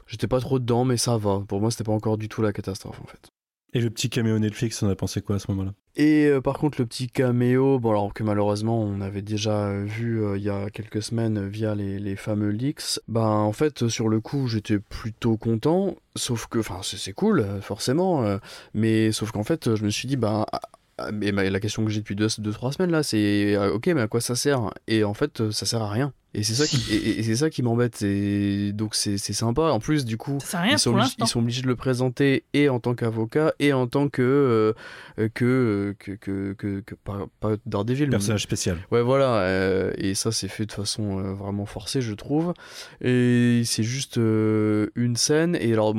j'étais 0.06 0.26
pas 0.26 0.40
trop 0.40 0.58
dedans, 0.58 0.84
mais 0.84 0.96
ça 0.96 1.16
va. 1.18 1.42
Pour 1.46 1.60
moi, 1.60 1.70
c'était 1.70 1.84
pas 1.84 1.92
encore 1.92 2.18
du 2.18 2.28
tout 2.28 2.42
la 2.42 2.52
catastrophe 2.52 3.00
en 3.02 3.06
fait. 3.06 3.30
Et 3.76 3.80
le 3.80 3.90
petit 3.90 4.08
caméo 4.08 4.38
Netflix, 4.38 4.82
on 4.82 4.88
a 4.88 4.96
pensé 4.96 5.20
quoi 5.20 5.36
à 5.36 5.38
ce 5.38 5.50
moment-là? 5.50 5.74
Et 5.96 6.24
euh, 6.28 6.40
par 6.40 6.58
contre, 6.58 6.80
le 6.80 6.86
petit 6.86 7.08
caméo, 7.08 7.78
bon 7.78 7.90
alors 7.90 8.14
que 8.14 8.22
malheureusement 8.22 8.80
on 8.80 9.02
avait 9.02 9.20
déjà 9.20 9.70
vu 9.82 10.24
euh, 10.24 10.38
il 10.38 10.44
y 10.44 10.48
a 10.48 10.70
quelques 10.70 11.02
semaines 11.02 11.46
via 11.46 11.74
les, 11.74 12.16
fameux 12.16 12.48
leaks, 12.48 13.00
bah 13.06 13.26
en 13.26 13.52
fait 13.52 13.88
sur 13.88 14.08
le 14.08 14.20
coup 14.20 14.48
j'étais 14.48 14.78
plutôt 14.78 15.36
content, 15.36 15.94
sauf 16.14 16.46
que, 16.46 16.58
enfin 16.58 16.80
c'est 16.82 17.12
cool 17.12 17.40
euh, 17.40 17.60
forcément, 17.60 18.38
mais 18.72 19.12
sauf 19.12 19.30
qu'en 19.30 19.44
fait 19.44 19.74
je 19.76 19.84
me 19.84 19.90
suis 19.90 20.08
dit 20.08 20.16
bah 20.16 20.46
ah, 20.50 20.60
ah, 20.96 21.12
mais 21.12 21.30
la 21.30 21.60
question 21.60 21.84
que 21.84 21.90
j'ai 21.90 22.00
depuis 22.00 22.16
deux, 22.16 22.28
deux 22.38 22.52
trois 22.52 22.72
semaines 22.72 22.92
là 22.92 23.02
c'est 23.02 23.58
ok 23.58 23.88
mais 23.88 24.00
à 24.00 24.08
quoi 24.08 24.22
ça 24.22 24.36
sert? 24.36 24.70
Et 24.88 25.04
en 25.04 25.12
fait 25.12 25.50
ça 25.50 25.66
sert 25.66 25.82
à 25.82 25.90
rien. 25.90 26.14
Et 26.34 26.42
c'est 26.42 26.52
ça 26.54 26.66
qui, 26.66 26.92
et, 26.94 27.18
et 27.18 27.22
c'est 27.22 27.36
ça 27.36 27.48
qui 27.48 27.62
m'embête. 27.62 28.02
Et 28.02 28.72
donc 28.74 28.94
c'est 28.94 29.16
c'est 29.16 29.32
sympa. 29.32 29.62
En 29.70 29.78
plus 29.80 30.04
du 30.04 30.18
coup 30.18 30.36
ils 30.72 30.78
sont, 30.78 30.90
obligés- 30.90 30.98
l'instant. 31.04 31.24
ils 31.24 31.28
sont 31.28 31.38
obligés 31.40 31.62
de 31.62 31.66
le 31.66 31.76
présenter 31.76 32.44
et 32.52 32.68
en 32.68 32.78
tant 32.78 32.94
qu'avocat 32.94 33.54
et 33.58 33.72
en 33.72 33.86
tant 33.86 34.08
que 34.10 34.20
euh, 34.22 34.72
euh, 35.18 35.28
que, 35.32 35.94
que, 35.98 36.12
que, 36.12 36.52
que, 36.52 36.80
que- 36.80 36.94
pas, 36.94 37.26
pas 37.40 37.56
Daredevil. 37.64 38.06
mais- 38.06 38.10
Personnage 38.10 38.42
spécial. 38.42 38.76
Ouais, 38.90 39.00
voilà. 39.00 39.36
euh, 39.40 39.92
et 39.96 40.14
ça, 40.14 40.30
c'est 40.30 40.48
fait 40.48 40.66
de 40.66 40.72
façon 40.72 41.18
euh, 41.20 41.32
vraiment 41.32 41.64
forcée, 41.64 42.02
je 42.02 42.12
trouve. 42.12 42.52
Et 43.00 43.62
c'est 43.64 43.82
juste 43.84 44.18
euh, 44.18 44.88
une 44.94 45.16
scène. 45.16 45.56
Et 45.58 45.72
alors, 45.72 45.94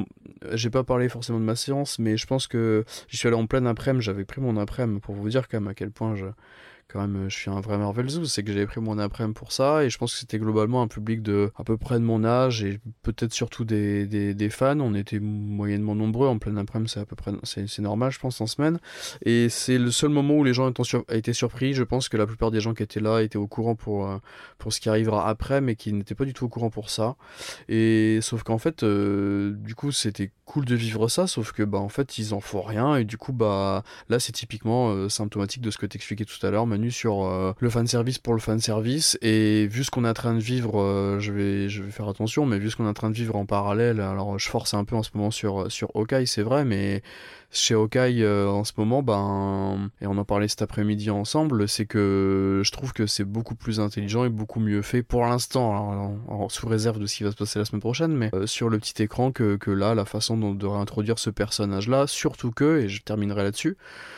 j'ai 0.53 0.69
pas 0.69 0.83
parlé 0.83 1.09
forcément 1.09 1.39
de 1.39 1.45
ma 1.45 1.55
séance, 1.55 1.97
mais 1.97 2.15
je 2.15 2.27
pense 2.27 2.45
que 2.45 2.85
j'y 3.09 3.17
suis 3.17 3.27
allé 3.27 3.37
en 3.37 3.47
pleine 3.47 3.65
après-midi. 3.65 4.05
J'avais 4.05 4.25
pris 4.25 4.39
mon 4.41 4.57
après-midi 4.57 4.99
pour 4.99 5.15
vous 5.15 5.29
dire 5.29 5.47
quand 5.47 5.59
même 5.59 5.67
à 5.69 5.73
quel 5.73 5.89
point 5.89 6.15
je 6.15 6.25
quand 6.88 7.02
même, 7.02 7.30
je 7.30 7.36
suis 7.36 7.50
un 7.50 7.60
vrai 7.60 7.78
Marvel 7.78 8.08
Zoo, 8.10 8.26
c'est 8.26 8.43
que 8.43 8.52
j'avais 8.52 8.65
pris 8.65 8.80
mon 8.80 8.97
après-midi 8.97 9.34
pour 9.34 9.52
ça, 9.52 9.84
et 9.84 9.89
je 9.89 9.97
pense 9.97 10.13
que 10.13 10.19
c'était 10.19 10.39
globalement 10.39 10.82
un 10.82 10.88
public 10.88 11.21
de 11.21 11.52
à 11.58 11.63
peu 11.63 11.78
près 11.78 11.95
de 11.95 12.04
mon 12.04 12.23
âge, 12.23 12.63
et 12.63 12.80
peut-être 13.04 13.34
surtout 13.34 13.65
des, 13.65 14.06
des, 14.06 14.50
fans. 14.50 14.80
On 14.80 14.93
était 14.93 15.19
moyennement 15.19 15.95
nombreux, 15.95 16.28
en 16.28 16.38
plein 16.38 16.56
après-midi, 16.58 16.91
c'est 16.93 17.00
à 17.02 17.06
peu 17.06 17.15
près, 17.15 17.32
c'est, 17.43 17.80
normal, 17.80 18.12
je 18.12 18.19
pense, 18.19 18.39
en 18.39 18.47
semaine. 18.47 18.80
Et 19.26 19.50
c'est 19.50 19.78
le 19.78 19.91
seul 19.91 20.10
moment 20.10 20.36
où 20.36 20.43
les 20.43 20.54
gens 20.54 20.71
ont 20.71 21.04
été 21.10 21.34
surpris. 21.34 21.73
Je 21.73 21.84
pense 21.84 22.08
que 22.08 22.17
la 22.17 22.26
plupart 22.26 22.52
des 22.52 22.62
gens 22.62 22.73
qui 22.73 22.84
étaient 22.84 23.02
là 23.02 23.21
étaient 23.21 23.38
au 23.38 23.47
courant 23.47 23.76
pour, 23.76 24.08
euh, 24.08 24.17
pour 24.58 24.71
ce 24.71 24.80
qui 24.80 24.89
arrivera 24.89 25.28
après, 25.28 25.60
mais 25.60 25.76
qui 25.76 25.91
n'étaient 25.91 26.15
pas 26.15 26.26
du 26.26 26.34
tout 26.34 26.45
au 26.45 26.50
courant 26.50 26.69
pour 26.69 26.89
ça. 26.89 27.15
Et 27.67 28.19
sauf 28.21 28.43
qu'en 28.43 28.58
fait, 28.58 28.84
euh, 28.84 29.52
du 29.58 29.76
coup, 29.76 29.91
c'était 29.91 30.32
cool 30.45 30.65
de 30.65 30.76
vivre 30.76 31.10
ça, 31.10 31.28
sauf 31.28 31.52
que 31.52 31.63
bah 31.63 31.78
en 31.78 31.89
fait, 31.89 32.17
ils 32.17 32.34
en 32.34 32.39
font 32.39 32.62
rien, 32.62 32.95
et 32.95 33.04
du 33.04 33.17
coup, 33.17 33.34
bah 33.34 33.84
là, 34.10 34.19
c'est 34.19 34.32
typiquement 34.32 34.89
euh, 34.91 35.10
symptomatique 35.10 35.62
de 35.62 35.69
ce 35.69 35.78
que 35.78 35.86
t'expliquais 35.86 36.26
tout 36.26 36.43
à 36.45 36.50
l'heure, 36.50 36.65
Sur 36.91 37.25
euh, 37.25 37.53
le 37.59 37.69
fanservice 37.69 38.19
pour 38.19 38.33
le 38.33 38.39
fanservice. 38.39 39.17
Et 39.21 39.67
vu 39.67 39.83
ce 39.83 39.91
qu'on 39.91 40.05
est 40.05 40.09
en 40.09 40.13
train 40.13 40.35
de 40.35 40.39
vivre, 40.39 40.79
euh, 40.79 41.19
je 41.19 41.31
vais 41.31 41.69
je 41.69 41.81
vais 41.81 41.89
faire 41.89 42.07
attention, 42.07 42.45
mais 42.45 42.59
vu 42.59 42.69
ce 42.69 42.75
qu'on 42.75 42.85
est 42.85 42.89
en 42.89 42.93
train 42.93 43.09
de 43.09 43.15
vivre 43.15 43.35
en 43.35 43.45
parallèle, 43.45 43.99
alors 43.99 44.37
je 44.37 44.47
force 44.47 44.73
un 44.73 44.85
peu 44.85 44.95
en 44.95 45.03
ce 45.03 45.09
moment 45.15 45.31
sur 45.31 45.71
sur 45.71 45.89
Hawkeye, 45.95 46.27
c'est 46.27 46.43
vrai, 46.43 46.65
mais 46.65 47.01
chez 47.49 47.75
Hawkeye 47.75 48.23
euh, 48.23 48.47
en 48.49 48.63
ce 48.63 48.73
moment, 48.77 49.01
ben, 49.01 49.89
et 50.01 50.07
on 50.07 50.17
en 50.17 50.25
parlait 50.25 50.47
cet 50.47 50.61
après-midi 50.61 51.09
ensemble, 51.09 51.67
c'est 51.69 51.85
que 51.85 52.61
je 52.63 52.71
trouve 52.71 52.91
que 52.91 53.07
c'est 53.07 53.23
beaucoup 53.23 53.55
plus 53.55 53.79
intelligent 53.79 54.25
et 54.25 54.29
beaucoup 54.29 54.59
mieux 54.59 54.81
fait 54.81 55.01
pour 55.01 55.25
l'instant, 55.25 56.17
sous 56.49 56.67
réserve 56.67 56.99
de 56.99 57.05
ce 57.05 57.17
qui 57.17 57.23
va 57.23 57.31
se 57.31 57.37
passer 57.37 57.59
la 57.59 57.65
semaine 57.65 57.81
prochaine, 57.81 58.13
mais 58.13 58.29
euh, 58.33 58.45
sur 58.47 58.69
le 58.69 58.79
petit 58.79 59.01
écran 59.01 59.31
que, 59.31 59.55
que 59.55 59.71
là, 59.71 59.95
la 59.95 60.05
façon 60.05 60.37
dont 60.37 60.53
de 60.53 60.65
réintroduire 60.65 61.19
ce 61.19 61.29
personnage-là, 61.29 62.07
surtout 62.07 62.51
que, 62.51 62.81
et 62.81 62.89
je 62.89 63.01
terminerai 63.01 63.43
là-dessus, 63.43 63.77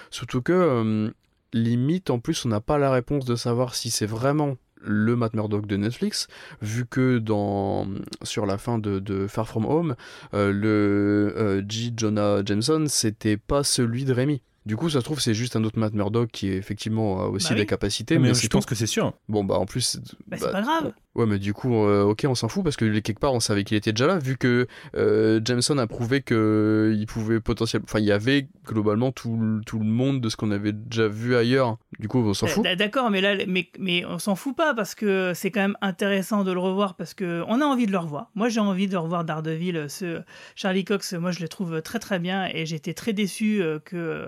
surtout 0.10 0.42
que, 0.42 0.54
euh, 0.54 1.12
limite, 1.54 2.10
en 2.10 2.20
plus, 2.20 2.46
on 2.46 2.50
n'a 2.50 2.62
pas 2.62 2.78
la 2.78 2.92
réponse 2.92 3.26
de 3.26 3.36
savoir 3.36 3.76
si 3.76 3.92
c'est 3.92 4.06
vraiment 4.06 4.58
le 4.82 5.16
Matt 5.16 5.34
Murdock 5.34 5.66
de 5.66 5.76
Netflix, 5.76 6.28
vu 6.62 6.86
que 6.86 7.18
dans 7.18 7.88
sur 8.24 8.46
la 8.46 8.58
fin 8.58 8.80
de, 8.80 9.28
Far 9.28 9.48
From 9.48 9.66
Home, 9.66 9.96
euh, 10.34 10.52
le 10.52 11.34
euh, 11.38 11.62
J. 11.68 11.94
Jonah 11.96 12.44
Jameson, 12.46 12.86
c'était 12.88 13.38
pas 13.38 13.64
celui 13.64 14.06
de 14.06 14.14
Rémi. 14.14 14.42
Du 14.66 14.76
coup, 14.76 14.90
ça 14.90 15.00
se 15.00 15.06
trouve, 15.06 15.20
c'est 15.20 15.34
juste 15.34 15.56
un 15.56 15.64
autre 15.64 15.80
Matt 15.80 15.94
Murdock 15.94 16.30
qui 16.32 16.50
effectivement 16.50 17.22
a 17.22 17.26
aussi 17.28 17.48
Bah 17.50 17.54
oui. 17.56 17.62
des 17.62 17.66
capacités. 17.66 18.18
Mais 18.20 18.28
Mais, 18.30 18.34
je 18.34 18.42
c'est 18.42 18.52
pense 18.52 18.66
tout. 18.66 18.70
que 18.70 18.76
c'est 18.76 18.86
sûr. 18.88 19.14
Bon, 19.28 19.44
bah 19.44 19.56
en 19.56 19.66
plus. 19.66 20.00
Bah, 20.28 20.38
c'est 20.40 20.52
pas 20.52 20.62
grave. 20.62 20.92
Ouais, 21.16 21.26
mais 21.26 21.40
du 21.40 21.54
coup, 21.54 21.74
euh, 21.76 22.04
ok, 22.04 22.26
on 22.30 22.36
s'en 22.36 22.48
fout 22.50 22.64
parce 22.64 22.78
que 22.78 23.00
quelque 23.00 23.20
part, 23.20 23.34
on 23.34 23.40
savait 23.40 23.64
qu'il 23.64 23.76
était 23.76 23.92
déjà 23.92 24.06
là, 24.06 24.20
vu 24.20 24.38
que 24.38 24.68
euh, 24.96 25.42
Jameson 25.44 25.78
a 25.80 25.88
prouvé 25.88 26.22
que 26.22 26.94
il 26.96 27.06
pouvait 27.08 27.40
potentiellement. 27.40 27.86
Enfin, 27.90 28.00
il 28.00 28.06
y 28.06 28.12
avait 28.12 28.48
globalement 28.66 29.12
tout, 29.12 29.36
le- 29.38 29.62
tout 29.66 29.80
le 29.80 29.86
monde 29.86 30.22
de 30.22 30.30
ce 30.30 30.36
qu'on 30.38 30.52
avait 30.52 30.72
déjà 30.72 31.08
vu 31.08 31.36
ailleurs. 31.36 31.78
Du 32.00 32.08
coup, 32.08 32.20
on 32.20 32.34
s'en 32.34 32.48
fout. 32.48 32.64
D'accord, 32.78 33.10
mais 33.10 33.22
là, 33.22 33.36
mais, 33.48 33.70
mais 33.80 34.06
on 34.06 34.20
s'en 34.20 34.36
fout 34.36 34.56
pas 34.56 34.74
parce 34.76 34.94
que 34.94 35.34
c'est 35.34 35.50
quand 35.52 35.62
même 35.62 35.78
intéressant 35.82 36.44
de 36.44 36.52
le 36.52 36.60
revoir 36.60 36.96
parce 36.96 37.14
que 37.14 37.44
on 37.48 37.60
a 37.60 37.66
envie 37.66 37.88
de 37.88 37.92
le 37.92 37.98
revoir. 37.98 38.30
Moi, 38.36 38.50
j'ai 38.50 38.60
envie 38.60 38.88
de 38.88 38.96
revoir 38.96 39.24
Daredevil. 39.26 39.86
Ce 39.90 40.22
Charlie 40.56 40.86
Cox, 40.86 41.14
moi, 41.14 41.32
je 41.32 41.40
le 41.42 41.48
trouve 41.50 41.82
très 41.82 42.00
très 42.00 42.20
bien 42.20 42.48
et 42.54 42.66
j'étais 42.66 42.94
très 42.94 43.14
déçu 43.14 43.62
euh, 43.62 43.80
que 43.80 44.28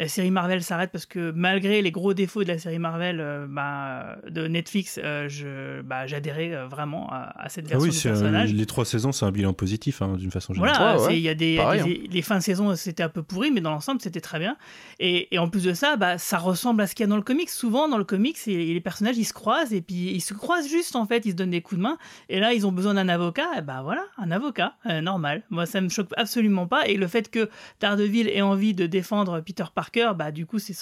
la 0.00 0.08
série 0.08 0.30
Marvel 0.30 0.62
s'arrête 0.62 0.90
parce 0.92 1.06
que 1.06 1.30
malgré 1.30 1.82
les 1.82 1.90
gros 1.90 2.14
défauts 2.14 2.42
de 2.42 2.48
la 2.48 2.58
série 2.58 2.78
Marvel 2.78 3.20
euh, 3.20 3.46
bah, 3.48 4.16
de 4.28 4.46
Netflix, 4.48 4.98
euh, 5.02 5.28
je 5.28 5.82
bah, 5.82 6.06
j'adhérais 6.06 6.52
euh, 6.54 6.66
vraiment 6.66 7.08
à, 7.12 7.34
à 7.38 7.48
cette 7.48 7.66
Ah 7.66 7.70
version 7.72 7.84
oui, 7.84 7.90
du 7.90 7.96
c'est 7.96 8.08
un- 8.08 8.12
personnage. 8.12 8.54
les 8.54 8.66
trois 8.66 8.84
saisons, 8.84 9.12
c'est 9.12 9.26
un 9.26 9.30
bilan 9.30 9.52
positif 9.52 10.00
hein, 10.02 10.16
d'une 10.16 10.30
façon 10.30 10.54
générale. 10.54 10.76
Voilà, 10.76 10.94
Ouais, 10.96 11.00
ouais. 11.02 11.08
c'est- 11.10 11.16
il 11.18 11.22
y 11.22 11.28
a 11.28 11.34
des, 11.34 11.58
hein. 11.58 11.84
les 12.10 12.22
fins 12.22 12.38
de 12.38 12.42
saison 12.42 12.74
c'était 12.76 13.02
un 13.02 13.08
peu 13.10 13.22
pourri, 13.22 13.50
mais 13.50 13.60
dans 13.60 13.70
l'ensemble 13.70 14.00
c'était 14.00 14.20
très 14.22 14.38
bien. 14.38 14.56
Et, 15.00 15.34
et 15.34 15.38
en 15.38 15.48
plus 15.48 15.64
de 15.64 15.74
ça, 15.74 15.96
bah, 15.96 16.16
ça 16.18 16.38
ressemble 16.38 16.80
à 16.82 16.86
ce 16.86 16.94
qu'il 16.94 17.04
y 17.04 17.06
a 17.06 17.10
dans 17.10 17.16
le 17.16 17.22
comics. 17.22 17.50
Souvent 17.50 17.86
dans 17.88 17.98
le 17.98 18.04
comics, 18.04 18.38
et- 18.46 18.72
les 18.72 18.80
personnages 18.80 19.18
ils 19.18 19.24
se 19.24 19.34
croisent 19.34 19.74
et 19.74 19.82
puis 19.82 20.12
ils 20.12 20.20
se 20.22 20.32
croisent 20.32 20.68
juste 20.68 20.96
en 20.96 21.04
fait, 21.06 21.26
ils 21.26 21.32
se 21.32 21.36
donnent 21.36 21.50
des 21.50 21.60
coups 21.60 21.78
de 21.78 21.82
main. 21.82 21.98
Et 22.30 22.40
là 22.40 22.54
ils 22.54 22.66
ont 22.66 22.72
besoin 22.72 22.94
d'un 22.94 23.08
avocat, 23.10 23.48
et 23.58 23.60
bah 23.60 23.82
voilà, 23.84 24.04
un 24.16 24.30
avocat, 24.30 24.74
euh, 24.86 25.02
normal. 25.02 25.42
Moi 25.50 25.66
ça 25.66 25.82
me 25.82 25.90
choque 25.90 26.08
absolument 26.16 26.66
pas. 26.66 26.86
Et 26.88 26.96
le 26.96 27.06
fait 27.06 27.30
que 27.30 27.50
Daredevil 27.80 28.28
ait 28.28 28.40
envie 28.40 28.72
de 28.72 28.86
défendre 28.86 29.40
Peter 29.40 29.64
Parker, 29.74 29.89
bah 30.14 30.30
du 30.30 30.46
coup 30.46 30.58
c'est 30.58 30.74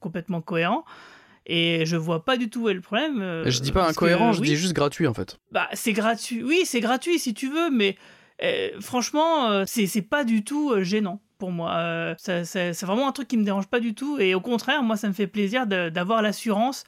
complètement 0.00 0.40
cohérent. 0.40 0.84
Et 1.48 1.86
je 1.86 1.96
vois 1.96 2.24
pas 2.24 2.36
du 2.36 2.50
tout 2.50 2.62
où 2.64 2.68
est 2.68 2.74
le 2.74 2.80
problème. 2.80 3.20
euh, 3.20 3.48
je 3.48 3.60
dis 3.60 3.70
pas 3.70 3.84
que, 3.84 3.90
incohérent, 3.90 4.32
je 4.32 4.40
oui, 4.40 4.48
dis 4.48 4.56
juste 4.56 4.72
gratuit 4.72 5.06
en 5.06 5.14
fait. 5.14 5.38
bah, 5.52 5.68
c'est 5.74 5.92
gratuit. 5.92 6.42
Oui, 6.42 6.62
c'est 6.64 6.80
gratuit 6.80 7.20
si 7.20 7.34
tu 7.34 7.48
veux, 7.48 7.70
mais 7.70 7.96
euh, 8.42 8.70
franchement, 8.80 9.48
euh, 9.50 9.64
c'est 9.66 10.02
pas 10.02 10.24
du 10.24 10.42
tout 10.42 10.74
gênant 10.82 11.20
pour 11.38 11.52
moi. 11.52 12.14
C'est 12.18 12.72
vraiment 12.82 13.06
un 13.08 13.12
truc 13.12 13.28
qui 13.28 13.36
me 13.36 13.44
dérange 13.44 13.68
pas 13.68 13.78
du 13.78 13.94
tout. 13.94 14.18
Et 14.18 14.34
au 14.34 14.40
contraire, 14.40 14.82
moi, 14.82 14.96
ça 14.96 15.06
me 15.06 15.12
fait 15.12 15.28
plaisir 15.28 15.66
d'avoir 15.68 16.20
l'assurance. 16.20 16.82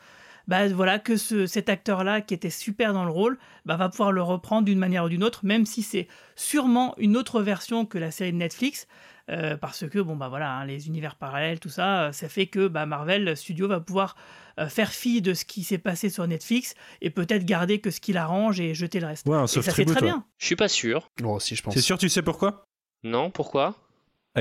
Bah, 0.49 0.67
voilà 0.69 0.99
que 0.99 1.17
ce, 1.19 1.47
cet 1.47 1.69
acteur-là 1.69 2.23
qui 2.23 2.33
était 2.33 2.49
super 2.51 2.95
dans 2.95 3.05
le 3.05 3.11
rôle 3.11 3.39
bah, 3.67 3.77
va 3.77 3.91
pouvoir 3.91 4.13
le 4.13 4.23
reprendre 4.23 4.65
d'une 4.65 4.79
manière 4.79 5.05
ou 5.05 5.09
d'une 5.11 5.23
autre, 5.23 5.45
même 5.45 5.67
si 5.67 5.83
c'est 5.83 6.09
sûrement 6.37 6.95
une 6.97 7.19
autre 7.19 7.43
version 7.43 7.85
que 7.85 7.99
la 7.99 8.11
série 8.11 8.33
de 8.33 8.39
Netflix, 8.39 8.89
euh, 9.31 9.57
parce 9.57 9.89
que 9.89 9.99
bon 9.99 10.17
bah 10.17 10.29
voilà 10.29 10.53
hein, 10.53 10.65
les 10.65 10.87
univers 10.87 11.17
parallèles 11.17 11.61
tout 11.61 11.69
ça, 11.69 12.05
euh, 12.05 12.13
ça 12.13 12.29
fait 12.29 12.47
que 12.47 12.69
bah, 12.69 12.87
Marvel 12.87 13.37
Studio 13.37 13.69
va 13.69 13.81
pouvoir 13.81 14.17
euh, 14.59 14.69
faire 14.69 14.91
fi 14.91 15.21
de 15.23 15.35
ce 15.35 15.45
qui 15.45 15.63
s'est 15.63 15.79
passé 15.79 16.11
sur 16.11 16.27
Netflix 16.27 16.75
et 17.01 17.11
peut-être 17.11 17.45
garder 17.45 17.81
que 17.81 17.91
ce 17.91 18.01
qui 18.01 18.13
l'arrange 18.13 18.61
et 18.61 18.75
jeter 18.75 19.01
le 19.01 19.07
reste. 19.07 19.27
Ouais, 19.29 19.37
un 19.37 19.45
et 19.45 19.49
soft 19.49 19.69
ça 19.69 19.75
c'est 19.75 19.85
très 19.85 20.01
bien. 20.01 20.25
Je 20.39 20.47
suis 20.47 20.57
pas 20.57 20.69
sûr. 20.69 21.11
Oh, 21.23 21.39
si, 21.39 21.55
je 21.55 21.63
pense. 21.63 21.75
C'est 21.75 21.81
sûr, 21.81 21.99
tu 21.99 22.09
sais 22.09 22.23
pourquoi? 22.23 22.65
Non, 23.05 23.31
pourquoi? 23.31 23.77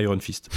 Iron 0.01 0.19
Fist. 0.19 0.49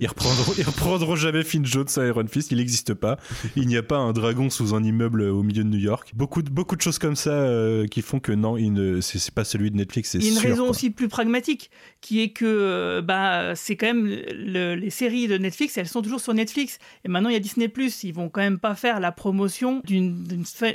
Ils 0.00 0.08
reprendront, 0.08 0.52
ils 0.58 0.64
reprendront 0.64 1.16
jamais 1.16 1.42
Finn 1.44 1.64
Jones 1.64 1.86
à 1.96 2.06
Iron 2.06 2.26
Fist, 2.26 2.50
il 2.52 2.58
n'existe 2.58 2.94
pas. 2.94 3.18
Il 3.56 3.66
n'y 3.68 3.76
a 3.76 3.82
pas 3.82 3.96
un 3.98 4.12
dragon 4.12 4.50
sous 4.50 4.74
un 4.74 4.82
immeuble 4.82 5.22
au 5.22 5.42
milieu 5.42 5.64
de 5.64 5.68
New 5.68 5.78
York. 5.78 6.12
Beaucoup 6.14 6.42
de, 6.42 6.50
beaucoup 6.50 6.76
de 6.76 6.80
choses 6.82 6.98
comme 6.98 7.16
ça 7.16 7.30
euh, 7.30 7.86
qui 7.86 8.02
font 8.02 8.20
que 8.20 8.32
non, 8.32 8.56
c'est, 9.00 9.30
pas 9.32 9.44
celui 9.44 9.70
de 9.70 9.76
Netflix, 9.76 10.10
c'est 10.10 10.18
Il 10.18 10.24
y 10.24 10.28
a 10.28 10.32
une 10.32 10.38
sûr. 10.38 10.50
raison 10.50 10.62
quoi. 10.62 10.70
aussi 10.70 10.90
plus 10.90 11.08
pragmatique, 11.08 11.70
qui 12.00 12.20
est 12.22 12.30
que 12.30 12.44
euh, 12.46 13.02
bah, 13.02 13.54
c'est 13.54 13.76
quand 13.76 13.86
même 13.86 14.06
le- 14.06 14.74
les 14.74 14.90
séries 14.90 15.28
de 15.28 15.38
Netflix, 15.38 15.76
elles 15.78 15.88
sont 15.88 16.02
toujours 16.02 16.20
sur 16.20 16.34
Netflix. 16.34 16.78
Et 17.04 17.08
maintenant, 17.08 17.28
il 17.28 17.34
y 17.34 17.36
a 17.36 17.40
Disney+. 17.40 17.70
Ils 18.04 18.12
vont 18.14 18.28
quand 18.28 18.40
même 18.40 18.58
pas 18.58 18.74
faire 18.74 19.00
la 19.00 19.12
promotion 19.12 19.80
d'une 19.84 20.24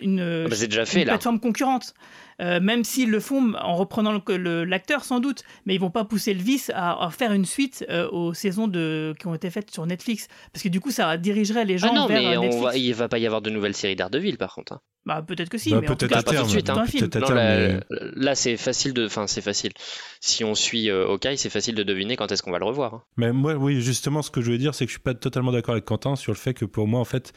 une, 0.02 0.19
Ah 0.19 0.50
bah, 0.50 0.56
c'est 0.56 0.67
déjà 0.67 0.86
fait, 0.86 1.02
une 1.02 1.08
là. 1.08 1.13
plateforme 1.13 1.39
concurrente. 1.39 1.93
Euh, 2.39 2.60
même 2.60 2.84
s'ils 2.84 3.10
le 3.10 3.19
font 3.19 3.54
en 3.56 3.76
reprenant 3.76 4.12
le- 4.13 4.38
le- 4.38 4.63
l'acteur 4.63 5.04
sans 5.04 5.19
doute, 5.19 5.41
mais 5.65 5.73
ils 5.73 5.80
vont 5.82 5.89
pas 5.89 6.06
pousser 6.06 6.34
le 6.36 6.41
vice 6.41 6.71
à, 6.76 7.04
à 7.06 7.10
faire 7.10 7.32
une 7.34 7.45
suite 7.45 7.84
euh, 7.89 8.08
aux 8.12 8.34
saisons 8.36 8.67
de, 8.67 9.15
qui 9.19 9.26
ont 9.26 9.34
été 9.34 9.50
faites 9.50 9.71
sur 9.71 9.86
Netflix, 9.88 10.28
parce 10.54 10.62
que 10.63 10.69
du 10.69 10.80
coup 10.80 10.91
ça 10.91 11.17
dirigerait 11.17 11.65
les 11.65 11.78
gens 11.80 11.89
Ah 11.91 11.95
non, 11.95 12.06
vers 12.08 12.21
mais 12.21 12.36
euh, 12.36 12.39
on 12.39 12.41
Netflix. 12.43 12.63
va, 12.63 12.78
il 12.78 12.93
va 12.93 13.08
pas 13.10 13.17
y 13.17 13.26
avoir 13.26 13.41
de 13.41 13.50
nouvelles 13.50 13.73
séries 13.76 13.95
d'Ardeville 13.95 14.38
par 14.38 14.54
contre. 14.54 14.73
hein. 14.73 14.80
Bah 15.08 15.23
peut-être 15.26 15.47
que 15.50 15.58
si, 15.58 15.71
Bah, 15.71 15.80
mais 15.82 15.88
en 15.89 15.91
tout 15.95 15.97
peut-être 16.06 16.12
cas 16.12 16.19
à 16.19 16.21
pas 16.23 16.32
tout 16.32 16.36
terme, 16.36 16.45
de 16.47 16.52
suite, 16.52 16.69
hein, 16.69 16.73
à 16.76 17.19
Non, 17.21 17.28
terme, 17.28 17.36
là, 17.38 17.58
mais- 17.69 17.80
là, 18.17 18.36
c'est 18.36 18.58
facile 18.58 18.93
de, 18.93 19.06
enfin 19.06 19.26
c'est 19.26 19.41
facile. 19.41 19.71
Si 20.19 20.43
on 20.43 20.54
suit 20.54 20.89
euh, 20.89 21.08
Hawkeye, 21.08 21.38
c'est 21.38 21.50
facile 21.50 21.76
de 21.76 21.84
deviner 21.84 22.17
quand 22.17 22.30
est-ce 22.32 22.43
qu'on 22.43 22.52
va 22.52 22.60
le 22.60 22.65
revoir. 22.65 22.93
hein. 22.93 23.04
Mais 23.15 23.32
moi, 23.32 23.54
oui, 23.56 23.80
justement, 23.82 24.21
ce 24.21 24.30
que 24.32 24.41
je 24.41 24.47
voulais 24.47 24.58
dire, 24.58 24.76
c'est 24.76 24.86
que 24.86 24.89
je 24.91 24.95
suis 24.95 25.02
pas 25.04 25.13
totalement 25.13 25.54
d'accord 25.54 25.71
avec 25.73 25.86
Quentin 25.86 26.15
sur 26.17 26.34
le 26.34 26.38
fait 26.38 26.54
que 26.54 26.65
pour 26.65 26.88
moi, 26.88 27.00
en 27.00 27.06
fait, 27.06 27.32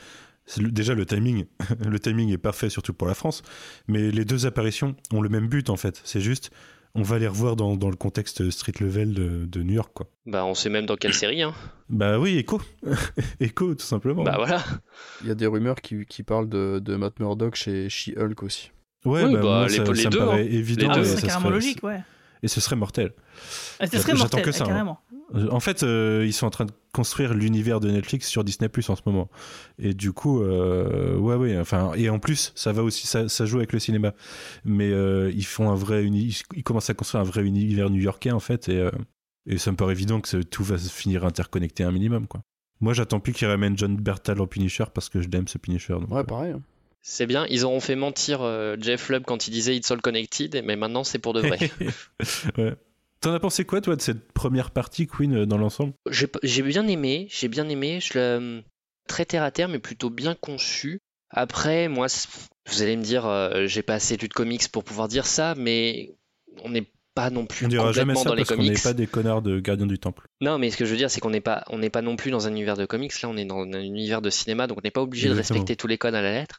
déjà 0.59 0.95
le 0.95 1.07
timing, 1.07 1.45
le 1.87 1.99
timing 2.01 2.31
est 2.33 2.39
parfait, 2.39 2.71
surtout 2.71 2.93
pour 2.95 3.07
la 3.09 3.15
France. 3.15 3.43
Mais 3.89 4.11
les 4.11 4.25
deux 4.25 4.47
apparitions 4.47 4.97
ont 5.13 5.21
le 5.23 5.29
même 5.29 5.49
but, 5.49 5.71
en 5.71 5.77
fait. 5.77 6.01
C'est 6.05 6.21
juste, 6.21 6.51
on 6.95 7.03
va 7.03 7.19
les 7.19 7.29
revoir 7.29 7.55
dans, 7.57 7.77
dans 7.77 7.91
le 7.91 7.97
contexte 7.97 8.51
street 8.51 8.73
level 8.81 9.15
de, 9.15 9.47
de 9.47 9.63
New 9.63 9.75
York, 9.75 9.91
quoi. 9.95 10.09
Bah 10.27 10.45
on 10.45 10.55
sait 10.55 10.71
même 10.71 10.87
dans 10.87 10.97
quelle 10.97 11.15
série. 11.15 11.43
Hein. 11.43 11.55
Bah 11.89 12.19
oui, 12.19 12.37
Echo, 12.39 12.61
Echo, 13.41 13.75
tout 13.75 13.87
simplement. 13.87 14.23
Bah 14.25 14.35
voilà. 14.37 14.63
Il 15.23 15.29
y 15.29 15.31
a 15.31 15.35
des 15.35 15.47
rumeurs 15.47 15.77
qui, 15.81 16.05
qui 16.07 16.23
parlent 16.23 16.49
de, 16.49 16.81
de 16.83 16.97
Matt 16.97 17.19
Murdock 17.21 17.55
chez 17.55 17.89
She-Hulk 17.89 18.43
aussi. 18.43 18.71
Ouais, 19.05 19.25
Oui, 19.25 19.33
bah, 19.35 19.39
bah, 19.41 19.43
moi, 19.45 19.67
les- 19.69 19.77
ça, 19.77 19.85
les 19.85 19.95
ça 20.03 20.09
me 20.09 20.13
deux, 20.13 20.19
paraît 20.19 20.43
hein. 20.43 20.47
évident. 20.51 20.87
Les 20.87 20.93
Ah, 20.93 20.95
deux. 20.97 21.05
ça 21.05 21.21
carrément 21.27 21.41
serait- 21.43 21.51
logique, 21.55 21.83
ouais. 21.83 22.01
Et 22.43 22.49
ce 22.49 22.61
serait 22.61 22.77
mortel. 22.77 23.13
Ah, 23.81 23.87
Ce 23.87 23.99
serait 23.99 24.13
J'attends 24.13 24.39
mortel, 24.39 24.43
que 24.45 24.53
ça, 24.53 24.65
hein. 24.65 24.67
carrément. 24.67 25.01
En 25.51 25.61
fait, 25.61 25.83
euh, 25.83 26.25
ils 26.27 26.33
sont 26.33 26.47
en 26.47 26.51
train 26.51 26.65
de 26.65 26.73
construire 26.93 27.35
l'univers 27.35 27.79
de 27.81 27.91
Netflix 27.91 28.27
sur 28.29 28.43
Disney 28.43 28.69
Plus 28.69 28.89
en 28.91 28.97
ce 28.97 29.03
moment. 29.07 29.31
Et 29.79 29.95
du 29.95 30.13
coup, 30.13 30.43
euh, 30.43 31.17
ouais, 31.17 31.37
ouais. 31.37 31.59
Enfin, 31.59 31.93
et 31.95 32.09
en 32.11 32.19
plus, 32.19 32.53
ça 32.57 32.73
va 32.73 32.83
aussi, 32.83 33.07
ça, 33.07 33.29
ça 33.29 33.47
joue 33.47 33.59
avec 33.59 33.73
le 33.73 33.79
cinéma. 33.79 34.13
Mais 34.65 34.91
euh, 34.91 35.31
ils 35.35 35.47
font 35.47 35.71
un 35.71 35.77
vrai, 35.77 36.03
uni- 36.05 36.41
ils 36.57 36.63
commencent 36.65 36.91
à 36.91 36.95
construire 36.95 37.23
un 37.23 37.27
vrai 37.27 37.43
univers 37.45 37.91
new-yorkais 37.91 38.33
en 38.33 38.41
fait. 38.41 38.69
Et, 38.69 38.79
euh, 38.79 38.91
et 39.47 39.59
ça 39.59 39.71
me 39.71 39.77
paraît 39.77 39.93
évident 39.93 40.21
que 40.21 40.43
tout 40.43 40.65
va 40.65 40.79
se 40.79 40.91
finir 40.91 41.25
interconnecté 41.25 41.85
un 41.85 41.93
minimum, 41.93 42.27
quoi. 42.27 42.43
Moi, 42.81 42.93
j'attends 42.95 43.21
plus 43.21 43.33
qu'ils 43.33 43.47
ramènent 43.47 43.77
John 43.79 43.97
Bertal 43.97 44.41
en 44.41 44.47
Punisher 44.47 44.85
parce 44.93 45.09
que 45.11 45.21
je 45.21 45.29
l'aime 45.29 45.47
ce 45.49 45.59
Punisher. 45.59 45.93
donc, 45.95 46.11
Ouais, 46.11 46.21
euh, 46.21 46.25
pareil. 46.25 46.53
hein. 46.53 46.63
C'est 47.03 47.27
bien. 47.27 47.47
Ils 47.49 47.65
auront 47.65 47.81
fait 47.81 47.97
mentir 47.97 48.41
euh, 48.43 48.77
Jeff 48.81 49.09
Lubb 49.11 49.23
quand 49.27 49.47
il 49.47 49.53
disait 49.53 49.77
It's 49.77 49.91
all 49.91 50.01
connected, 50.03 50.63
mais 50.67 50.77
maintenant 50.77 51.03
c'est 51.05 51.19
pour 51.19 51.33
de 51.35 51.41
vrai. 51.41 51.59
ouais. 52.59 52.75
T'en 53.21 53.35
as 53.35 53.41
pensé 53.41 53.65
quoi, 53.65 53.81
toi, 53.81 53.97
de 53.97 54.01
cette 54.01 54.33
première 54.33 54.71
partie, 54.71 55.07
Queen, 55.07 55.35
euh, 55.35 55.47
dans 55.47 55.59
l'ensemble? 55.59 55.93
J'ai 56.11 56.63
bien 56.63 56.87
aimé, 56.87 57.27
j'ai 57.31 57.49
bien 57.49 57.69
aimé, 57.69 58.01
je 58.01 58.19
l'ai 58.19 58.65
très 59.09 59.27
terre 59.27 59.43
à 59.43 59.51
terre, 59.51 59.69
mais 59.69 59.79
plutôt 59.79 60.09
bien 60.09 60.35
conçu. 60.35 61.01
Après, 61.29 61.89
moi, 61.89 62.07
vous 62.67 62.83
allez 62.83 62.97
me 62.97 63.03
dire, 63.03 63.27
euh, 63.27 63.67
j'ai 63.67 63.83
pas 63.83 63.95
assez 63.95 64.17
lu 64.17 64.29
de 64.29 64.33
comics 64.33 64.69
pour 64.69 64.85
pouvoir 64.85 65.09
dire 65.09 65.27
ça, 65.27 65.55
mais 65.57 66.15
on 66.65 66.75
est 66.75 66.91
pas 67.15 67.31
non 67.31 67.45
plus 67.45 67.67
On 67.67 67.69
dira 67.69 67.93
jamais 67.93 68.15
ça 68.15 68.25
dans 68.25 68.35
les 68.35 68.43
parce 68.43 68.57
qu'on 68.57 68.63
n'est 68.63 68.69
comics. 68.69 68.83
pas 68.83 68.93
des 68.95 69.07
connards 69.07 69.43
de 69.43 69.61
gardiens 69.61 69.87
du 69.87 69.99
temple. 69.99 70.27
Non, 70.41 70.59
mais 70.59 70.71
ce 70.71 70.77
que 70.77 70.85
je 70.85 70.93
veux 70.93 70.97
dire, 70.97 71.11
c'est 71.11 71.21
qu'on 71.21 71.31
n'est 71.31 71.41
pas, 71.41 71.65
on 71.69 71.79
n'est 71.79 71.91
pas 71.91 72.03
non 72.03 72.17
plus 72.17 72.31
dans 72.31 72.47
un 72.47 72.51
univers 72.51 72.77
de 72.77 72.87
comics. 72.87 73.21
Là, 73.21 73.29
on 73.29 73.37
est 73.37 73.45
dans 73.45 73.61
un 73.61 73.81
univers 73.81 74.23
de 74.23 74.31
cinéma, 74.31 74.67
donc 74.67 74.79
on 74.79 74.83
n'est 74.83 74.91
pas 74.91 75.03
obligé 75.03 75.29
de 75.29 75.35
respecter 75.35 75.77
tous 75.77 75.87
les 75.89 75.99
codes 75.99 76.15
à 76.15 76.23
la 76.23 76.33
lettre. 76.33 76.59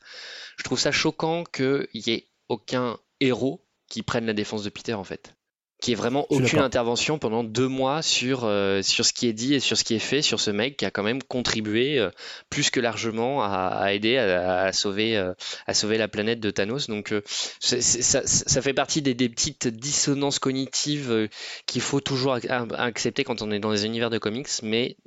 Je 0.58 0.64
trouve 0.64 0.80
ça 0.80 0.92
choquant 0.92 1.44
qu'il 1.44 1.88
y 1.94 2.12
ait 2.12 2.28
aucun 2.50 2.98
héros 3.20 3.66
qui 3.90 4.04
prenne 4.04 4.26
la 4.26 4.34
défense 4.34 4.64
de 4.64 4.70
Peter, 4.70 4.94
en 4.94 5.04
fait. 5.04 5.34
Qu'il 5.82 5.92
y 5.92 5.94
ait 5.94 5.98
vraiment 5.98 6.28
aucune 6.30 6.60
intervention 6.60 7.18
pendant 7.18 7.44
deux 7.44 7.68
mois 7.68 8.04
sur, 8.04 8.44
euh, 8.44 8.84
sur 8.84 9.04
ce 9.04 9.14
qui 9.14 9.28
est 9.28 9.34
dit 9.34 9.56
et 9.56 9.60
sur 9.60 9.76
ce 9.76 9.84
qui 9.84 9.96
est 9.96 10.00
fait 10.00 10.22
sur 10.22 10.40
ce 10.40 10.52
mec 10.52 10.78
qui 10.78 10.86
a 10.86 10.92
quand 10.92 11.02
même 11.02 11.24
contribué 11.24 11.98
euh, 11.98 12.12
plus 12.52 12.70
que 12.70 12.80
largement 12.80 13.42
à, 13.42 13.48
à 13.48 13.92
aider 13.92 14.16
à, 14.18 14.62
à 14.62 14.74
sauver, 14.74 15.18
euh, 15.18 15.34
à 15.66 15.74
sauver 15.74 15.98
la 15.98 16.08
planète 16.08 16.40
de 16.40 16.52
Thanos. 16.52 16.88
Donc, 16.88 17.14
ça, 17.60 17.82
ça 17.82 18.62
fait 18.62 18.74
partie 18.74 19.02
des, 19.02 19.16
des 19.16 19.28
petites 19.28 19.68
dissonances 19.68 20.38
cognitives 20.38 21.28
qu'il 21.66 21.82
faut 21.82 22.00
toujours 22.00 22.36
ac- 22.36 22.74
accepter 22.76 23.24
quand 23.24 23.42
on 23.42 23.50
est 23.50 23.60
dans 23.60 23.72
les 23.72 23.86
univers 23.86 24.12
de 24.12 24.20
comics, 24.20 24.50
mais 24.62 24.98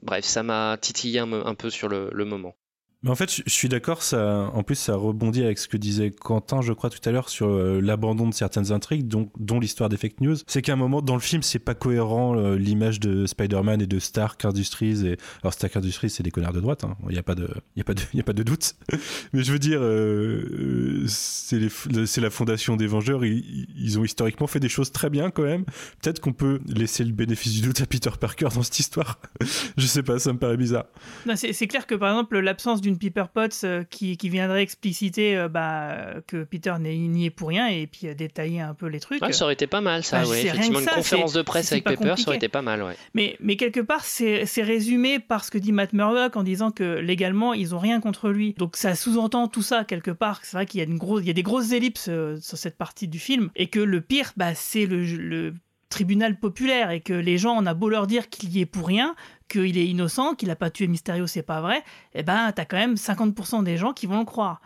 bref, 0.00 0.24
ça 0.24 0.42
m'a 0.42 0.78
titillé 0.80 1.18
un, 1.18 1.54
peu 1.54 1.68
sur 1.68 1.88
le, 1.88 2.08
le 2.10 2.24
moment. 2.24 2.54
Mais 3.02 3.10
en 3.10 3.14
fait, 3.16 3.42
je 3.44 3.50
suis 3.52 3.68
d'accord, 3.68 4.02
ça, 4.02 4.50
en 4.54 4.62
plus, 4.62 4.76
ça 4.76 4.94
rebondit 4.94 5.42
avec 5.42 5.58
ce 5.58 5.66
que 5.66 5.76
disait 5.76 6.10
Quentin, 6.10 6.62
je 6.62 6.72
crois, 6.72 6.88
tout 6.88 7.00
à 7.04 7.10
l'heure, 7.10 7.28
sur 7.28 7.48
euh, 7.48 7.80
l'abandon 7.80 8.28
de 8.28 8.34
certaines 8.34 8.70
intrigues, 8.70 9.08
dont 9.08 9.58
l'histoire 9.58 9.88
des 9.88 9.96
fake 9.96 10.20
news. 10.20 10.36
C'est 10.46 10.62
qu'à 10.62 10.74
un 10.74 10.76
moment, 10.76 11.02
dans 11.02 11.14
le 11.14 11.20
film, 11.20 11.42
c'est 11.42 11.58
pas 11.58 11.74
cohérent 11.74 12.36
euh, 12.36 12.56
l'image 12.56 13.00
de 13.00 13.26
Spider-Man 13.26 13.82
et 13.82 13.86
de 13.86 13.98
Stark 13.98 14.44
Industries. 14.44 15.06
Et... 15.06 15.16
Alors, 15.42 15.52
Stark 15.52 15.76
Industries, 15.76 16.10
c'est 16.10 16.22
des 16.22 16.30
connards 16.30 16.52
de 16.52 16.60
droite, 16.60 16.84
hein. 16.84 16.96
il 17.08 17.12
n'y 17.12 17.18
a, 17.18 17.22
pas 17.22 17.34
de- 17.34 17.46
a, 17.46 17.80
a 18.20 18.22
pas 18.22 18.32
de 18.32 18.42
doute. 18.42 18.74
Mais 19.32 19.42
je 19.42 19.52
veux 19.52 19.58
dire, 19.58 19.80
euh, 19.82 21.04
c'est 21.06 22.20
la 22.20 22.30
fondation 22.30 22.76
des 22.76 22.86
Vengeurs, 22.86 23.24
ils, 23.24 23.66
ils 23.76 23.98
ont 23.98 24.04
historiquement 24.04 24.46
fait 24.46 24.60
des 24.60 24.68
choses 24.68 24.92
très 24.92 25.10
bien 25.10 25.30
quand 25.30 25.42
même. 25.42 25.64
Peut-être 26.00 26.20
qu'on 26.20 26.32
peut 26.32 26.60
laisser 26.66 27.04
le 27.04 27.12
bénéfice 27.12 27.54
du 27.54 27.62
doute 27.62 27.80
à 27.80 27.86
Peter 27.86 28.10
Parker 28.18 28.48
dans 28.54 28.62
cette 28.62 28.78
histoire. 28.78 29.18
je 29.76 29.86
sais 29.86 30.02
pas, 30.02 30.18
ça 30.18 30.32
me 30.32 30.38
paraît 30.38 30.56
bizarre. 30.56 30.86
C'est 31.34 31.66
clair 31.66 31.86
que 31.86 31.94
par 31.94 32.10
exemple 32.10 32.38
l'absence 32.38 32.80
d'une 32.80 32.91
Piper 32.96 33.24
Potts 33.32 33.60
euh, 33.64 33.84
qui, 33.84 34.16
qui 34.16 34.28
viendrait 34.28 34.62
expliciter 34.62 35.36
euh, 35.36 35.48
bah, 35.48 36.14
que 36.26 36.44
Peter 36.44 36.74
n'est 36.80 36.96
n'y 36.96 37.26
est 37.26 37.30
pour 37.30 37.48
rien 37.48 37.66
et 37.68 37.86
puis 37.86 38.08
euh, 38.08 38.14
détailler 38.14 38.60
un 38.60 38.74
peu 38.74 38.86
les 38.86 39.00
trucs. 39.00 39.22
Ouais, 39.22 39.32
ça 39.32 39.44
aurait 39.44 39.54
été 39.54 39.66
pas 39.66 39.80
mal, 39.80 40.02
ça, 40.04 40.22
Bah, 40.22 40.28
ouais. 40.28 40.46
Effectivement, 40.46 40.78
une 40.80 40.84
ça, 40.84 40.94
conférence 40.94 41.32
de 41.32 41.42
presse 41.42 41.72
avec 41.72 41.84
Pepper, 41.84 42.14
ça 42.16 42.28
aurait 42.28 42.36
été 42.36 42.48
pas 42.48 42.62
mal, 42.62 42.82
ouais. 42.82 42.96
Mais, 43.14 43.36
mais 43.40 43.56
quelque 43.56 43.80
part, 43.80 44.04
c'est 44.04 44.46
c'est 44.46 44.62
résumé 44.62 45.18
par 45.18 45.44
ce 45.44 45.50
que 45.50 45.58
dit 45.58 45.72
Matt 45.72 45.92
Murdock 45.92 46.36
en 46.36 46.42
disant 46.42 46.70
que 46.70 46.98
légalement, 46.98 47.54
ils 47.54 47.74
ont 47.74 47.78
rien 47.78 48.00
contre 48.00 48.30
lui. 48.30 48.54
Donc 48.58 48.76
ça 48.76 48.94
sous-entend 48.94 49.48
tout 49.48 49.62
ça 49.62 49.84
quelque 49.84 50.10
part. 50.10 50.40
C'est 50.42 50.56
vrai 50.56 50.66
qu'il 50.66 50.78
y 50.78 50.82
a 50.82 50.86
une 50.86 50.98
grosse, 50.98 51.22
il 51.22 51.26
y 51.26 51.30
a 51.30 51.34
des 51.34 51.42
grosses 51.42 51.72
ellipses 51.72 52.06
euh, 52.08 52.36
sur 52.40 52.58
cette 52.58 52.76
partie 52.76 53.08
du 53.08 53.18
film 53.18 53.50
et 53.56 53.68
que 53.68 53.80
le 53.80 54.00
pire, 54.00 54.32
bah, 54.36 54.54
c'est 54.54 54.86
le, 54.86 55.04
le 55.04 55.54
tribunal 55.92 56.38
populaire 56.38 56.90
et 56.90 57.00
que 57.00 57.12
les 57.12 57.38
gens, 57.38 57.54
on 57.56 57.66
a 57.66 57.74
beau 57.74 57.88
leur 57.88 58.06
dire 58.06 58.28
qu'il 58.28 58.50
y 58.50 58.60
est 58.60 58.66
pour 58.66 58.86
rien, 58.86 59.14
qu'il 59.48 59.76
est 59.76 59.86
innocent, 59.86 60.34
qu'il 60.34 60.50
a 60.50 60.56
pas 60.56 60.70
tué 60.70 60.86
Mysterio, 60.88 61.26
c'est 61.26 61.42
pas 61.42 61.60
vrai. 61.60 61.84
Et 62.14 62.22
ben, 62.22 62.50
t'as 62.52 62.64
quand 62.64 62.78
même 62.78 62.94
50% 62.94 63.62
des 63.62 63.76
gens 63.76 63.92
qui 63.92 64.06
vont 64.06 64.18
le 64.18 64.24
croire. 64.24 64.60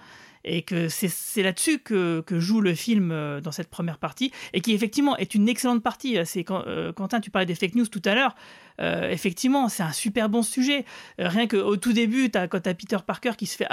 Et 0.49 0.62
que 0.62 0.89
c'est 0.89 1.43
là-dessus 1.43 1.81
que, 1.81 2.21
que 2.21 2.39
joue 2.39 2.61
le 2.61 2.73
film 2.77 3.11
euh, 3.11 3.41
dans 3.41 3.51
cette 3.51 3.69
première 3.69 3.99
partie, 3.99 4.31
et 4.53 4.61
qui 4.61 4.75
effectivement 4.75 5.17
est 5.17 5.35
une 5.35 5.49
excellente 5.49 5.83
partie. 5.83 6.17
C'est 6.25 6.49
euh, 6.49 6.93
Quentin, 6.93 7.19
tu 7.19 7.33
parlais 7.33 7.47
des 7.47 7.57
fake 7.57 7.75
news 7.75 7.89
tout 7.89 8.03
à 8.05 8.15
l'heure. 8.15 8.37
Euh, 8.81 9.11
effectivement, 9.11 9.69
c'est 9.69 9.83
un 9.83 9.91
super 9.91 10.29
bon 10.29 10.45
sujet. 10.45 10.85
Rien 11.19 11.49
qu'au 11.49 11.77
tout 11.77 11.93
début, 11.93 12.31
as, 12.35 12.47
quand 12.47 12.61
tu 12.61 12.69
as 12.69 12.75
Peter 12.75 12.99
Parker 13.05 13.33
qui 13.37 13.47
se 13.47 13.57
fait 13.57 13.67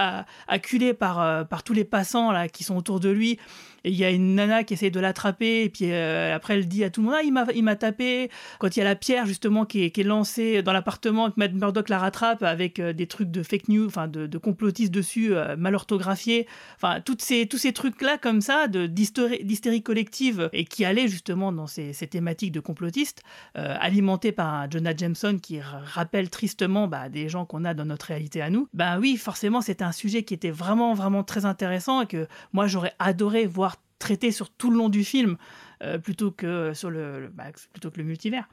acculer 0.48 0.96
par, 0.96 1.48
par 1.48 1.62
tous 1.62 1.74
les 1.74 1.86
passants 1.86 2.32
là, 2.32 2.48
qui 2.50 2.64
sont 2.64 2.76
autour 2.76 3.00
de 3.00 3.10
lui, 3.10 3.38
il 3.84 3.96
y 3.96 4.06
a 4.06 4.10
une 4.10 4.36
nana 4.36 4.64
qui 4.64 4.74
essaye 4.74 4.92
de 4.92 5.00
l'attraper, 5.00 5.64
et 5.64 5.70
puis 5.70 5.92
euh, 5.92 6.36
après 6.36 6.56
elle 6.56 6.68
dit 6.68 6.84
à 6.84 6.90
tout 6.90 7.02
le 7.02 7.08
monde 7.08 7.16
Ah, 7.18 7.24
il 7.54 7.64
m'a- 7.64 7.76
tapé. 7.76 8.30
Quand 8.60 8.76
il 8.76 8.80
y 8.80 8.82
a 8.82 8.86
la 8.86 8.96
pierre 8.96 9.26
justement 9.26 9.66
qui 9.66 9.84
est, 9.84 9.92
qui 9.92 10.02
est 10.02 10.04
lancée 10.04 10.62
dans 10.62 10.74
l'appartement, 10.74 11.30
que 11.30 11.36
Matt 11.38 11.54
Murdock 11.54 11.90
la 11.90 11.98
rattrape 11.98 12.44
avec 12.44 12.80
euh, 12.80 12.94
des 12.94 13.08
trucs 13.08 13.32
de 13.32 13.42
fake 13.42 13.68
news, 13.68 13.88
enfin 13.88 14.08
de, 14.08 14.38
complotistes 14.38 14.92
dessus, 14.92 15.34
euh, 15.34 15.56
mal 15.56 15.76
orthographiés, 15.76 16.48
enfin 16.76 17.02
ces, 17.20 17.48
tous 17.48 17.58
ces 17.58 17.74
trucs-là 17.74 18.18
comme 18.18 18.42
ça, 18.42 18.68
d'hystérie 18.68 19.82
collective, 19.82 20.50
et 20.54 20.66
qui 20.66 20.86
allaient 20.86 21.08
justement 21.08 21.52
dans 21.52 21.68
ces, 21.68 21.94
ces 21.94 22.08
thématiques 22.08 22.52
de 22.52 22.60
complotistes, 22.60 23.24
euh, 23.58 23.76
alimentés 23.80 24.32
par 24.32 24.54
un 24.54 24.70
Jonah 24.70 24.96
Jameson 24.96 25.40
qui 25.42 25.60
rappelle 25.62 26.30
tristement 26.30 26.88
bah, 26.88 27.10
des 27.10 27.30
gens 27.30 27.46
qu'on 27.46 27.66
a 27.66 27.74
dans 27.74 27.86
notre 27.86 28.08
réalité 28.08 28.42
à 28.42 28.50
nous, 28.50 28.68
bah 28.74 29.00
oui, 29.00 29.18
forcément, 29.18 29.62
c'était 29.62 29.84
un 29.84 29.92
sujet 29.92 30.24
qui 30.24 30.34
était 30.34 30.52
vraiment, 30.52 30.94
vraiment 30.94 31.24
très 31.24 31.46
intéressant 31.46 32.02
et 32.02 32.08
que 32.08 32.28
moi, 32.52 32.68
j'aurais 32.68 32.94
adoré 33.00 33.46
voir 33.46 33.73
traité 34.04 34.32
sur 34.32 34.50
tout 34.52 34.70
le 34.70 34.78
long 34.78 34.90
du 34.90 35.04
film 35.04 35.38
euh, 35.82 35.98
plutôt, 35.98 36.32
que 36.32 36.74
sur 36.74 36.90
le, 36.90 37.22
le- 37.22 37.30
bah, 37.30 37.46
plutôt 37.72 37.90
que 37.90 37.98
le 37.98 38.04
multivers. 38.04 38.48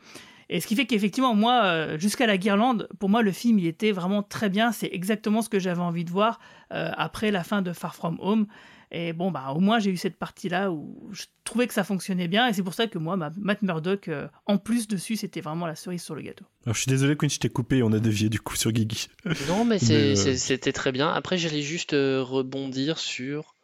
Et 0.52 0.60
ce 0.60 0.66
qui 0.66 0.74
fait 0.74 0.86
qu'effectivement, 0.86 1.34
moi, 1.34 1.62
euh, 1.64 1.98
jusqu'à 1.98 2.26
la 2.26 2.36
guirlande, 2.36 2.88
pour 2.98 3.08
moi, 3.08 3.22
le 3.22 3.30
film, 3.30 3.58
il 3.60 3.66
était 3.66 3.92
vraiment 3.92 4.22
très 4.24 4.48
bien. 4.48 4.72
C'est 4.72 4.88
exactement 4.92 5.42
ce 5.42 5.48
que 5.48 5.60
j'avais 5.60 5.80
envie 5.80 6.04
de 6.04 6.10
voir 6.10 6.40
euh, 6.72 6.90
après 6.96 7.30
la 7.30 7.44
fin 7.44 7.62
de 7.62 7.72
Far 7.72 7.94
From 7.94 8.16
Home. 8.20 8.46
Et 8.90 9.12
bon, 9.12 9.30
bah, 9.30 9.52
au 9.54 9.60
moins, 9.60 9.78
j'ai 9.78 9.92
eu 9.92 9.96
cette 9.96 10.16
partie-là 10.18 10.72
où 10.72 11.08
je 11.12 11.22
trouvais 11.44 11.68
que 11.68 11.74
ça 11.74 11.84
fonctionnait 11.84 12.26
bien. 12.26 12.48
Et 12.48 12.52
c'est 12.52 12.64
pour 12.64 12.74
ça 12.74 12.88
que 12.88 12.98
moi, 12.98 13.16
ma- 13.16 13.30
Matt 13.36 13.62
Murdock, 13.62 14.08
euh, 14.08 14.26
en 14.46 14.58
plus 14.58 14.88
dessus, 14.88 15.14
c'était 15.14 15.40
vraiment 15.40 15.68
la 15.68 15.76
cerise 15.76 16.02
sur 16.02 16.16
le 16.16 16.22
gâteau. 16.22 16.44
Alors, 16.66 16.74
je 16.74 16.80
suis 16.80 16.88
désolé, 16.88 17.14
Quinn, 17.14 17.30
je 17.30 17.38
t'ai 17.38 17.48
coupé, 17.48 17.84
on 17.84 17.92
a 17.92 18.00
dévié 18.00 18.28
du 18.28 18.40
coup 18.40 18.56
sur 18.56 18.72
Guigui. 18.72 19.06
Non, 19.46 19.64
mais 19.64 19.78
euh, 19.92 20.34
c'était 20.36 20.72
très 20.72 20.90
bien. 20.90 21.08
Après, 21.12 21.38
j'allais 21.38 21.62
juste 21.62 21.92
rebondir 21.92 22.98
sur. 22.98 23.54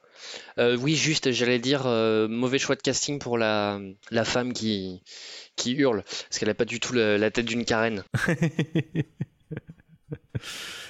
Euh, 0.58 0.76
oui, 0.76 0.94
juste, 0.96 1.30
j'allais 1.32 1.58
dire 1.58 1.82
euh, 1.86 2.28
mauvais 2.28 2.58
choix 2.58 2.76
de 2.76 2.82
casting 2.82 3.18
pour 3.18 3.38
la, 3.38 3.80
la 4.10 4.24
femme 4.24 4.52
qui, 4.52 5.02
qui 5.56 5.72
hurle, 5.72 6.02
parce 6.04 6.38
qu'elle 6.38 6.50
a 6.50 6.54
pas 6.54 6.64
du 6.64 6.80
tout 6.80 6.92
la 6.94 7.30
tête 7.30 7.46
d'une 7.46 7.64
carène. 7.64 8.02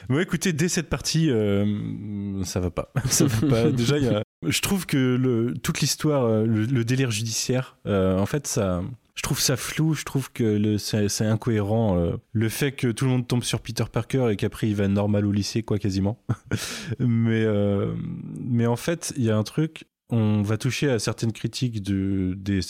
Bon, 0.09 0.19
écoutez, 0.21 0.53
dès 0.53 0.69
cette 0.69 0.89
partie, 0.89 1.31
euh, 1.31 2.45
ça 2.45 2.61
va 2.61 2.71
pas. 2.71 2.93
Ça 3.09 3.25
va 3.27 3.49
pas. 3.49 3.71
Déjà, 3.73 3.99
y 3.99 4.07
a- 4.09 4.23
je 4.47 4.61
trouve 4.61 4.87
que 4.87 4.97
le, 5.17 5.55
toute 5.63 5.81
l'histoire, 5.81 6.29
le, 6.45 6.65
le 6.67 6.85
délire 6.85 7.11
judiciaire, 7.11 7.77
euh, 7.87 8.19
en 8.19 8.27
fait, 8.27 8.47
ça. 8.47 8.83
Je 9.17 9.23
trouve 9.23 9.41
ça 9.41 9.57
flou, 9.57 9.95
je 9.95 10.05
trouve 10.05 10.31
que 10.31 10.77
c'est 10.77 11.25
incohérent. 11.25 11.99
euh, 11.99 12.17
le 12.33 12.49
fait 12.49 12.73
que 12.73 12.89
tout 12.89 13.07
le 13.07 13.11
monde 13.11 13.27
tombe 13.27 13.43
sur 13.43 13.61
Peter 13.61 13.85
Parker 13.91 14.29
et 14.31 14.37
qu'après 14.37 14.69
il 14.69 14.77
va 14.77 14.89
normal 14.89 15.27
au 15.27 15.33
lycée, 15.33 15.63
quoi, 15.63 15.79
quasiment. 15.79 16.23
mais, 17.01 17.43
euh, 17.45 17.95
mais 18.39 18.67
en 18.67 18.77
fait, 18.77 19.15
il 19.17 19.25
y 19.25 19.31
a 19.31 19.37
un 19.37 19.43
truc, 19.43 19.87
on 20.11 20.43
va 20.43 20.57
toucher 20.57 20.91
à 20.91 20.99
certaines 20.99 21.33
critiques 21.33 21.83
de, 21.83 22.35
des, 22.37 22.61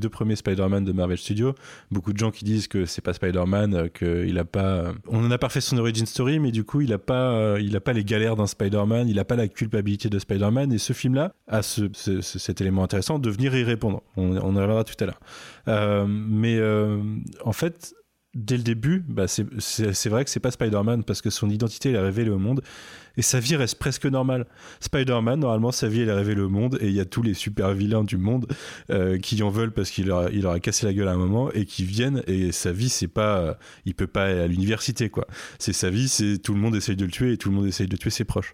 deux 0.00 0.08
premiers 0.08 0.36
Spider-Man 0.36 0.84
de 0.84 0.92
Marvel 0.92 1.18
Studios. 1.18 1.54
Beaucoup 1.90 2.12
de 2.12 2.18
gens 2.18 2.30
qui 2.30 2.44
disent 2.44 2.66
que 2.66 2.86
c'est 2.86 3.02
pas 3.02 3.12
Spider-Man, 3.12 3.74
euh, 3.74 3.88
qu'il 3.88 4.38
a 4.38 4.44
pas. 4.44 4.92
On 5.06 5.24
en 5.24 5.30
a 5.30 5.36
pas 5.38 5.50
fait 5.50 5.60
son 5.60 5.76
origin 5.78 6.06
story, 6.06 6.38
mais 6.38 6.50
du 6.50 6.64
coup, 6.64 6.80
il 6.80 6.92
a 6.92 6.98
pas, 6.98 7.32
euh, 7.32 7.60
il 7.60 7.76
a 7.76 7.80
pas 7.80 7.92
les 7.92 8.04
galères 8.04 8.36
d'un 8.36 8.46
Spider-Man, 8.46 9.08
il 9.08 9.18
a 9.18 9.24
pas 9.24 9.36
la 9.36 9.48
culpabilité 9.48 10.08
de 10.08 10.18
Spider-Man. 10.18 10.72
Et 10.72 10.78
ce 10.78 10.92
film-là 10.94 11.34
a 11.46 11.62
ce, 11.62 11.90
ce- 11.92 12.20
ce- 12.22 12.38
cet 12.38 12.60
élément 12.60 12.82
intéressant 12.84 13.18
de 13.18 13.28
venir 13.28 13.54
y 13.54 13.64
répondre. 13.64 14.02
On, 14.16 14.36
en 14.36 14.46
reviendra 14.48 14.84
tout 14.84 14.94
à 15.00 15.06
l'heure. 15.06 15.20
Euh, 15.68 16.06
mais 16.08 16.56
euh, 16.58 17.02
en 17.44 17.52
fait. 17.52 17.94
Dès 18.34 18.58
le 18.58 18.62
début, 18.62 19.02
bah 19.08 19.26
c'est- 19.26 20.08
vrai 20.10 20.22
que 20.24 20.30
c'est 20.30 20.38
pas 20.38 20.50
Spider-Man 20.50 21.02
parce 21.02 21.22
que 21.22 21.30
son 21.30 21.48
identité 21.48 21.88
elle 21.88 21.96
est 21.96 22.00
révélée 22.00 22.30
au 22.30 22.38
monde 22.38 22.60
et 23.16 23.22
sa 23.22 23.40
vie 23.40 23.56
reste 23.56 23.78
presque 23.78 24.04
normale. 24.04 24.46
Spider-Man, 24.80 25.40
normalement, 25.40 25.72
sa 25.72 25.88
vie 25.88 26.02
elle 26.02 26.10
est 26.10 26.12
révélée 26.12 26.42
au 26.42 26.50
monde 26.50 26.76
et 26.82 26.88
il 26.88 26.92
y 26.92 27.00
a 27.00 27.06
tous 27.06 27.22
les 27.22 27.32
super 27.32 27.72
vilains 27.72 28.04
du 28.04 28.18
monde 28.18 28.46
euh, 28.90 29.18
qui 29.18 29.42
en 29.42 29.48
veulent 29.48 29.72
parce 29.72 29.90
qu'il 29.90 30.06
leur, 30.08 30.28
a- 30.50 30.60
cassé 30.60 30.84
la 30.84 30.92
gueule 30.92 31.08
à 31.08 31.12
un 31.12 31.16
moment 31.16 31.50
et 31.52 31.64
qui 31.64 31.84
viennent 31.84 32.22
et 32.26 32.52
sa 32.52 32.70
vie 32.70 32.90
c'est 32.90 33.08
pas, 33.08 33.38
euh, 33.38 33.54
il 33.86 33.94
peut 33.94 34.06
pas 34.06 34.24
aller 34.26 34.40
à 34.40 34.46
l'université 34.46 35.08
quoi. 35.08 35.26
C'est 35.58 35.72
sa 35.72 35.88
vie, 35.88 36.08
c'est 36.08 36.36
tout 36.38 36.52
le 36.52 36.60
monde 36.60 36.76
essaye 36.76 36.96
de 36.96 37.06
le 37.06 37.10
tuer 37.10 37.32
et 37.32 37.38
tout 37.38 37.48
le 37.48 37.56
monde 37.56 37.66
essaye 37.66 37.88
de 37.88 37.96
tuer 37.96 38.10
ses 38.10 38.24
proches. 38.24 38.52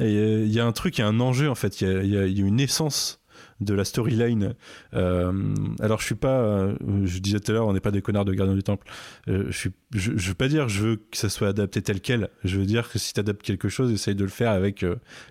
Et 0.00 0.04
euh, 0.18 0.44
il 0.44 0.52
y 0.52 0.60
a 0.60 0.66
un 0.66 0.72
truc, 0.72 0.98
il 0.98 1.00
y 1.00 1.04
a 1.04 1.08
un 1.08 1.18
enjeu 1.18 1.48
en 1.48 1.54
fait, 1.54 1.80
il 1.80 1.88
y 1.88 2.18
a, 2.18 2.26
y 2.26 2.42
a 2.42 2.44
une 2.46 2.60
essence 2.60 3.20
de 3.60 3.74
la 3.74 3.84
storyline. 3.84 4.54
Euh, 4.94 5.54
alors 5.80 6.00
je 6.00 6.06
suis 6.06 6.14
pas, 6.14 6.40
euh, 6.40 6.76
je 7.04 7.18
disais 7.18 7.40
tout 7.40 7.52
à 7.52 7.54
l'heure, 7.54 7.66
on 7.66 7.72
n'est 7.72 7.80
pas 7.80 7.90
des 7.90 8.02
connards 8.02 8.24
de 8.24 8.34
gardiens 8.34 8.54
du 8.54 8.62
temple. 8.62 8.86
Euh, 9.28 9.46
je, 9.48 9.56
suis, 9.56 9.70
je, 9.92 10.12
je 10.16 10.28
veux 10.28 10.34
pas 10.34 10.48
dire 10.48 10.68
je 10.68 10.82
veux 10.82 10.96
que 10.96 11.16
ça 11.16 11.28
soit 11.28 11.48
adapté 11.48 11.82
tel 11.82 12.00
quel. 12.00 12.30
Je 12.44 12.58
veux 12.58 12.66
dire 12.66 12.88
que 12.88 12.98
si 12.98 13.14
tu 13.14 13.20
adaptes 13.20 13.42
quelque 13.42 13.68
chose, 13.68 13.92
essaye 13.92 14.14
de 14.14 14.24
le 14.24 14.30
faire 14.30 14.50
avec 14.50 14.84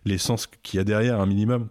l'essence 0.06 0.48
qu'il 0.48 0.78
y 0.78 0.82
a 0.82 0.84
derrière, 0.84 1.20
un 1.20 1.26
minimum. 1.26 1.68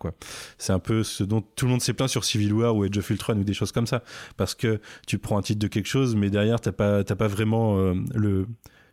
C'est 0.58 0.72
un 0.72 0.78
peu 0.78 1.02
ce 1.02 1.24
dont 1.24 1.40
tout 1.40 1.66
le 1.66 1.72
monde 1.72 1.82
s'est 1.82 1.94
plaint 1.94 2.08
sur 2.08 2.24
Civil 2.24 2.52
War 2.52 2.76
ou 2.76 2.84
Age 2.84 2.96
of 2.96 3.10
Ultron 3.10 3.38
ou 3.38 3.44
des 3.44 3.54
choses 3.54 3.72
comme 3.72 3.86
ça. 3.86 4.02
Parce 4.36 4.54
que 4.54 4.80
tu 5.06 5.18
prends 5.18 5.38
un 5.38 5.42
titre 5.42 5.60
de 5.60 5.68
quelque 5.68 5.88
chose, 5.88 6.14
mais 6.16 6.30
derrière, 6.30 6.60
t'as 6.60 6.72
pas, 6.72 7.04
t'as 7.04 7.16
pas 7.16 7.28
vraiment 7.28 7.94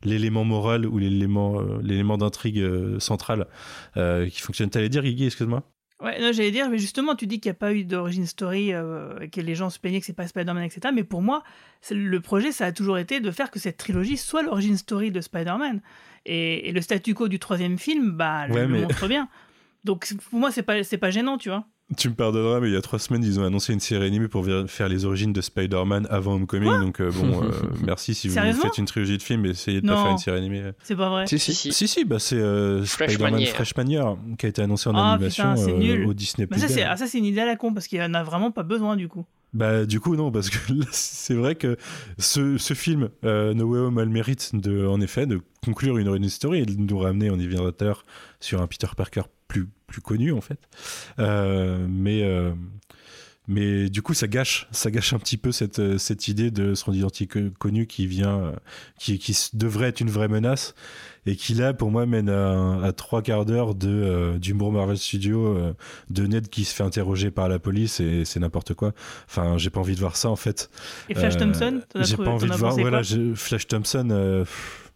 l'élément 0.04 0.46
moral 0.46 0.86
ou 0.86 0.98
l'élément 0.98 1.62
l'élément 1.82 2.18
d'intrigue 2.18 2.64
central 3.00 3.48
euh, 3.98 4.28
qui 4.30 4.42
fonctionne. 4.42 4.70
T'allais 4.70 4.90
dire, 4.90 5.04
Guigui, 5.04 5.26
excuse-moi? 5.26 5.64
Ouais, 6.02 6.20
non, 6.22 6.32
j'allais 6.32 6.52
dire, 6.52 6.70
mais 6.70 6.78
justement, 6.78 7.14
tu 7.16 7.28
dis 7.28 7.42
qu'il 7.42 7.50
n'y 7.50 7.56
a 7.58 7.60
pas 7.60 7.74
eu 7.74 7.84
d'origine 7.84 8.26
story, 8.26 8.74
euh, 8.74 9.28
que 9.28 9.42
les 9.42 9.54
gens 9.54 9.70
se 9.70 9.80
plaignaient 9.80 10.00
que 10.00 10.06
c'est 10.06 10.14
pas 10.14 10.28
Spider-Man, 10.28 10.64
etc. 10.64 10.94
Mais 10.94 11.04
pour 11.04 11.22
moi, 11.22 11.44
le 11.92 12.20
projet, 12.22 12.54
ça 12.54 12.66
a 12.68 12.72
toujours 12.72 12.98
été 12.98 13.20
de 13.20 13.32
faire 13.32 13.52
que 13.52 13.60
cette 13.60 13.76
trilogie 13.78 14.16
soit 14.16 14.42
l'origine 14.42 14.78
story 14.78 15.12
de 15.12 15.20
Spider-Man. 15.20 15.82
Et, 16.26 16.70
et 16.70 16.72
le 16.72 16.80
statu 16.82 17.14
quo 17.14 17.28
du 17.28 17.38
troisième 17.40 17.78
film, 17.78 18.12
bah, 18.12 18.48
le- 18.48 18.54
Ouais, 18.54 18.62
le 18.62 18.68
mais- 18.70 18.82
montre 18.84 19.08
bien. 19.10 19.28
Donc 19.84 20.08
pour 20.30 20.40
moi, 20.40 20.52
c'est 20.52 20.64
pas, 20.64 20.84
c'est 20.84 20.98
pas 20.98 21.12
gênant, 21.12 21.38
tu 21.38 21.50
vois. 21.50 21.66
Tu 21.98 22.08
me 22.10 22.14
pardonneras, 22.14 22.60
mais 22.60 22.68
il 22.70 22.74
y 22.74 22.78
a 22.78 22.82
trois 22.82 23.00
semaines, 23.00 23.24
ils 23.24 23.40
ont 23.40 23.44
annoncé 23.44 23.74
une 23.74 23.80
série 23.80 24.06
animée 24.06 24.28
pour 24.28 24.46
faire 24.68 24.88
les 24.88 25.06
origines 25.06 25.34
de 25.34 25.42
Spider-Man 25.42 26.06
avant 26.12 26.36
Homecoming. 26.36 26.80
donc, 26.82 27.02
euh, 27.02 27.10
bon, 27.12 27.42
euh, 27.44 27.50
merci 27.84 28.14
si 28.14 28.28
vous 28.28 28.36
faites 28.36 28.78
une 28.78 28.86
trilogie 28.86 29.18
de 29.18 29.24
films, 29.24 29.46
essayez 29.48 29.82
de 29.82 29.88
Non. 29.88 29.96
pas 29.96 30.04
faire 30.04 30.12
une 30.12 30.18
série 30.20 30.38
animée. 30.38 30.64
C'est 30.84 30.96
pas 30.96 31.10
vrai. 31.10 31.26
Si, 31.26 31.40
si. 31.40 31.54
Si, 31.74 31.88
si, 31.88 32.06
bah, 32.06 32.20
c'est 32.20 32.36
euh, 32.36 32.86
Spider-Man 32.86 33.32
Freshmanier. 33.32 33.46
Freshmanier 33.48 34.04
qui 34.38 34.46
a 34.46 34.50
été 34.50 34.62
annoncé 34.62 34.88
en 34.90 34.94
Ah, 34.96 35.14
animation 35.14 35.56
putain, 35.56 35.68
euh, 35.72 36.06
au 36.06 36.14
Disney 36.14 36.46
Bah, 36.46 36.58
ça, 36.58 36.66
Plus 36.68 36.74
c'est 36.76 36.82
Day. 36.82 36.88
ah, 36.88 36.96
ça, 36.96 37.08
c'est 37.08 37.18
une 37.18 37.26
idée 37.26 37.42
à 37.42 37.46
la 37.48 37.56
con 37.56 37.74
parce 37.74 37.88
qu'il 37.88 38.00
en 38.04 38.14
a 38.14 38.22
vraiment 38.24 38.52
pas 38.52 38.64
besoin 38.64 38.96
du 38.96 39.08
coup. 39.08 39.26
Bah 39.52 39.88
du 39.88 40.00
coup 40.00 40.16
non 40.16 40.32
parce 40.32 40.52
que 40.52 40.58
c'est 40.92 41.34
vrai 41.34 41.56
que 41.56 41.76
ce, 42.20 42.60
ce 42.60 42.76
film 42.76 43.10
euh, 43.26 43.56
No 43.56 43.66
Way 43.66 43.80
Home 43.80 43.98
a 43.98 44.04
le 44.06 44.12
mérite 44.12 44.52
de 44.54 44.86
en 44.86 45.02
effet 45.02 45.26
de 45.26 45.42
conclure 45.66 45.98
une 45.98 46.08
origin 46.08 46.30
story 46.30 46.60
et 46.60 46.66
de 46.68 46.74
nous 46.78 47.00
ramener 47.00 47.32
on 47.32 47.40
y 47.40 47.48
viendra 47.48 47.72
tout 47.72 47.84
à 47.84 47.88
l'heure 47.88 48.06
sur 48.40 48.62
un 48.62 48.68
Peter 48.68 48.86
Parker 48.96 49.24
plus 49.50 49.68
plus 49.88 50.00
connu 50.02 50.32
en 50.32 50.40
fait. 50.40 50.60
Euh, 51.18 51.86
mais 51.90 52.24
euh, 52.24 52.54
mais 53.48 53.90
du 53.90 54.02
coup 54.04 54.14
ça 54.14 54.28
gâche 54.28 54.68
ça 54.72 54.92
gâche 54.92 55.12
un 55.12 55.20
petit 55.20 55.36
peu 55.36 55.52
cette 55.52 55.80
euh, 55.80 55.98
cette 55.98 56.28
idée 56.30 56.52
de 56.52 56.76
son 56.76 56.94
identité 56.94 57.28
connue 57.58 57.88
qui 57.88 58.08
vient 58.08 58.54
qui 58.98 59.18
qui 59.20 59.36
devrait 59.54 59.88
être 59.90 60.00
une 60.00 60.12
vraie 60.12 60.28
menace 60.28 60.76
et 61.26 61.36
qui 61.36 61.56
là 61.56 61.74
pour 61.74 61.90
moi 61.90 62.06
mène 62.06 62.30
à, 62.30 62.80
à 62.84 62.94
trois 62.94 63.24
quarts 63.24 63.46
d'heure 63.46 63.74
de 63.74 63.90
euh, 63.90 64.38
d'humour 64.38 64.72
Marvel 64.72 64.98
Studio 65.00 65.74
de 66.12 66.28
Ned 66.28 66.48
qui 66.50 66.64
se 66.64 66.76
fait 66.76 66.84
interroger 66.84 67.32
par 67.32 67.50
la 67.50 67.58
police 67.58 68.00
et 68.00 68.24
c'est 68.24 68.40
n'importe 68.40 68.76
quoi. 68.76 68.94
Enfin 69.28 69.58
j'ai 69.58 69.72
pas 69.72 69.80
envie 69.80 69.96
de 69.96 70.00
voir 70.00 70.16
ça 70.16 70.30
en 70.30 70.36
fait. 70.36 70.70
Et 71.10 71.16
Flash 71.16 71.38
Thompson, 71.38 71.82
j'ai 71.96 72.18
pas 72.18 72.30
envie 72.30 72.50
de 72.50 72.56
voir 72.56 72.78
voilà 72.78 73.02
Flash 73.34 73.66
Thompson 73.68 74.44
pff, 74.44 74.94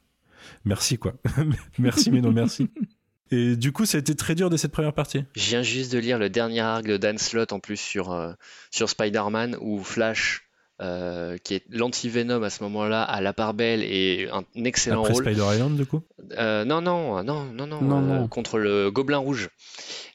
merci 0.64 1.00
quoi. 1.00 1.14
Merci 1.80 2.12
mais 2.12 2.22
non 2.22 2.32
merci 2.32 2.70
et 3.32 3.56
du 3.56 3.72
coup 3.72 3.86
ça 3.86 3.98
a 3.98 4.00
été 4.00 4.16
très 4.16 4.36
dur 4.36 4.50
de 4.50 4.58
cette 4.58 4.72
première 4.72 4.94
partie 4.94 5.24
Je 5.36 5.50
viens 5.50 5.64
juste 5.64 5.92
de 5.92 5.98
lire 6.00 6.20
le 6.20 6.30
dernier 6.30 6.60
arc 6.62 6.86
de 6.86 6.98
Dan 6.98 7.18
Slott 7.18 7.54
en 7.54 7.60
plus 7.60 7.78
sur, 7.78 8.12
euh, 8.12 8.34
sur 8.72 8.90
Spider-Man 8.90 9.58
où 9.62 9.82
Flash, 9.84 10.48
euh, 10.82 11.38
qui 11.44 11.56
est 11.56 11.64
l'anti-Venom 11.70 12.44
à 12.44 12.50
ce 12.50 12.64
moment-là, 12.64 13.04
a 13.04 13.22
la 13.22 13.34
part 13.34 13.54
belle 13.54 13.84
et 13.84 14.28
un 14.32 14.44
excellent 14.66 15.02
après 15.02 15.14
rôle. 15.14 15.24
Spider 15.24 15.46
Island 15.54 15.78
du 15.78 15.86
coup? 15.86 16.02
Euh, 16.38 16.66
non, 16.66 16.82
non, 16.82 17.24
non, 17.24 17.46
non, 17.46 17.68
non, 17.68 17.82
Non, 17.82 17.98
euh, 17.98 18.20
non. 18.20 18.28
contre 18.28 18.58
le 18.58 18.92
Gobelin 18.92 19.20
Rouge. 19.20 19.50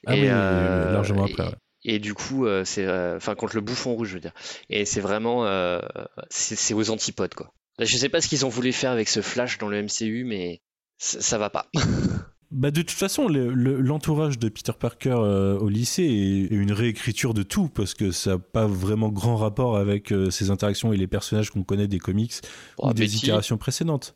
Ah 0.06 0.12
oui, 0.14 0.20
oui, 0.22 0.26
largement 0.28 1.24
après, 1.24 1.44
ouais. 1.44 1.54
Et, 1.84 1.94
et 1.94 1.98
du 2.00 2.12
coup, 2.12 2.44
euh, 2.46 2.64
c'est, 2.64 2.84
euh, 2.84 3.16
enfin, 3.16 3.34
contre 3.34 3.54
le 3.54 3.60
Bouffon 3.62 3.94
Rouge, 3.94 4.08
je 4.08 4.14
veux 4.14 4.20
dire. 4.20 4.32
Et 4.68 4.84
c'est 4.84 5.00
vraiment, 5.00 5.46
euh, 5.46 5.80
c'est 6.28 6.74
aux 6.74 6.90
antipodes, 6.90 7.34
quoi. 7.34 7.52
Je 7.78 7.96
sais 7.96 8.08
pas 8.08 8.20
ce 8.20 8.26
qu'ils 8.28 8.44
ont 8.44 8.48
voulu 8.48 8.72
faire 8.72 8.90
avec 8.90 9.08
ce 9.08 9.22
Flash 9.22 9.58
dans 9.58 9.68
le 9.68 9.80
MCU, 9.82 10.24
mais 10.26 10.60
ça, 10.98 11.20
ça 11.20 11.38
va 11.38 11.50
pas. 11.50 11.68
Bah 12.50 12.70
de 12.70 12.80
toute 12.80 12.92
façon, 12.92 13.28
le- 13.28 13.52
le- 13.52 13.78
l'entourage 13.82 14.38
de 14.38 14.48
Peter 14.48 14.72
Parker 14.78 15.16
euh, 15.18 15.58
au 15.58 15.68
lycée 15.68 16.04
est, 16.04 16.54
est 16.54 16.56
une 16.56 16.72
réécriture 16.72 17.34
de 17.34 17.42
tout 17.42 17.68
parce 17.68 17.92
que 17.92 18.10
ça 18.10 18.30
n'a 18.32 18.38
pas 18.38 18.66
vraiment 18.66 19.10
grand 19.10 19.36
rapport 19.36 19.76
avec 19.76 20.12
euh, 20.12 20.30
ses 20.30 20.50
interactions 20.50 20.90
et 20.94 20.96
les 20.96 21.06
personnages 21.06 21.50
qu'on 21.50 21.62
connaît 21.62 21.88
des 21.88 21.98
comics 21.98 22.32
Oh, 22.78 22.88
ou 22.88 22.92
des 22.94 23.16
itérations 23.16 23.58
précédentes. 23.58 24.14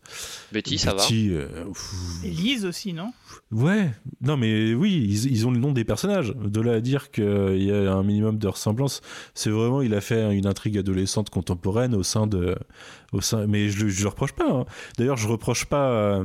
Betty, 0.51 0.78
ça 0.78 0.95
va. 0.95 1.03
Betty, 1.03 1.28
euh, 1.30 1.66
pff, 1.66 2.24
Et 2.24 2.30
Lise 2.30 2.64
aussi, 2.64 2.95
non? 2.95 3.12
Ouais, 3.51 3.91
non 4.22 4.39
mais 4.39 4.72
oui, 4.72 5.05
ils, 5.07 5.30
ils 5.30 5.47
ont 5.47 5.51
le 5.51 5.59
nom 5.59 5.72
des 5.72 5.85
personnages. 5.85 6.33
De 6.35 6.61
là 6.62 6.72
à 6.72 6.80
dire 6.80 7.11
qu'il 7.11 7.62
y 7.62 7.70
a 7.70 7.93
un 7.93 8.03
minimum 8.03 8.39
de 8.39 8.49
ressemblance, 8.49 9.03
c'est 9.35 9.51
vraiment, 9.51 9.83
il 9.83 9.93
a 9.93 10.01
fait 10.01 10.35
une 10.35 10.47
intrigue 10.47 10.78
adolescente 10.78 11.28
contemporaine 11.28 11.95
au 11.95 12.03
sein 12.03 12.26
de, 12.26 12.57
Mais 13.46 13.68
je, 13.68 13.88
je 13.88 14.02
le 14.02 14.08
reproche 14.08 14.32
pas. 14.32 14.48
hein. 14.50 14.64
D'ailleurs, 14.98 15.16
je 15.16 15.28
reproche 15.28 15.66
pas, 15.66 15.90
euh, 15.90 16.24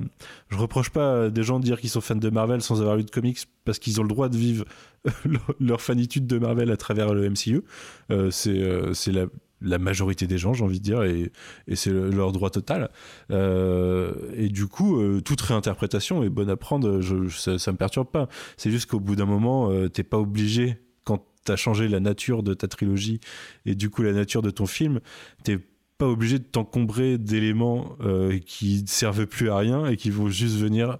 je 0.50 0.58
reproche 0.58 0.90
pas 0.90 1.24
à 1.26 1.30
des 1.30 1.44
gens 1.44 1.60
de 1.60 1.66
dire 1.66 1.80
qu'ils 1.80 1.90
sont 1.90 2.02
fans 2.02 2.16
de 2.16 2.30
Marvel 2.30 2.62
sans 2.62 2.80
avoir 2.82 2.96
lu 2.96 3.04
de 3.04 3.12
comics 3.12 3.40
parce 3.66 3.80
qu'ils 3.80 4.00
ont 4.00 4.04
le 4.04 4.10
droit 4.10 4.30
de 4.30 4.38
vivre 4.38 4.66
leur, 5.60 5.82
fanitude 5.82 6.28
de 6.28 6.38
Marvel 6.38 6.72
à 6.72 6.78
travers 6.78 7.14
le 7.14 7.30
MCU. 7.30 7.62
Euh, 8.12 8.32
c'est, 8.32 8.58
euh, 8.62 8.94
c'est 8.94 9.12
la 9.62 9.80
majorité 9.80 10.28
des 10.28 10.38
gens, 10.38 10.54
j'ai 10.54 10.64
envie 10.64 10.80
de 10.80 10.84
dire, 10.84 11.04
et, 11.04 11.32
et 11.68 11.76
c'est 11.76 11.90
le- 11.90 12.10
leur 12.12 12.32
droit 12.32 12.50
total. 12.52 12.90
Euh, 13.32 14.14
et 14.36 14.50
du 14.50 14.68
coup, 14.68 15.00
euh, 15.02 15.22
toute 15.22 15.42
réinterprétation 15.42 16.24
est 16.24 16.30
bonne 16.30 16.50
à 16.50 16.58
prendre, 16.58 17.02
ça, 17.30 17.58
ça 17.58 17.72
me 17.72 17.78
perturbe 17.78 18.08
pas. 18.10 18.28
C'est 18.58 18.72
juste 18.72 18.90
qu'au 18.90 19.00
bout 19.00 19.16
d'un 19.16 19.26
moment, 19.26 19.72
euh, 19.72 19.90
t'es 19.90 20.04
pas 20.04 20.18
obligé, 20.20 20.78
quand 21.04 21.26
t'as 21.44 21.56
changé 21.56 21.88
la 21.88 22.00
nature 22.00 22.44
de 22.44 22.54
ta 22.54 22.68
trilogie 22.68 23.20
et 23.66 23.74
du 23.76 23.90
coup 23.90 24.04
la 24.04 24.12
nature 24.14 24.42
de 24.42 24.50
ton 24.52 24.66
film, 24.66 25.00
t'es 25.44 25.60
pas 25.98 26.08
obligé 26.08 26.40
de 26.40 26.44
t'encombrer 26.44 27.18
d'éléments 27.18 27.96
euh, 28.02 28.40
qui 28.40 28.82
ne 28.84 28.88
servent 28.88 29.26
plus 29.26 29.50
à 29.50 29.58
rien 29.58 29.88
et 29.88 29.98
qui 29.98 30.10
vont 30.10 30.30
juste 30.30 30.58
venir 30.58 30.98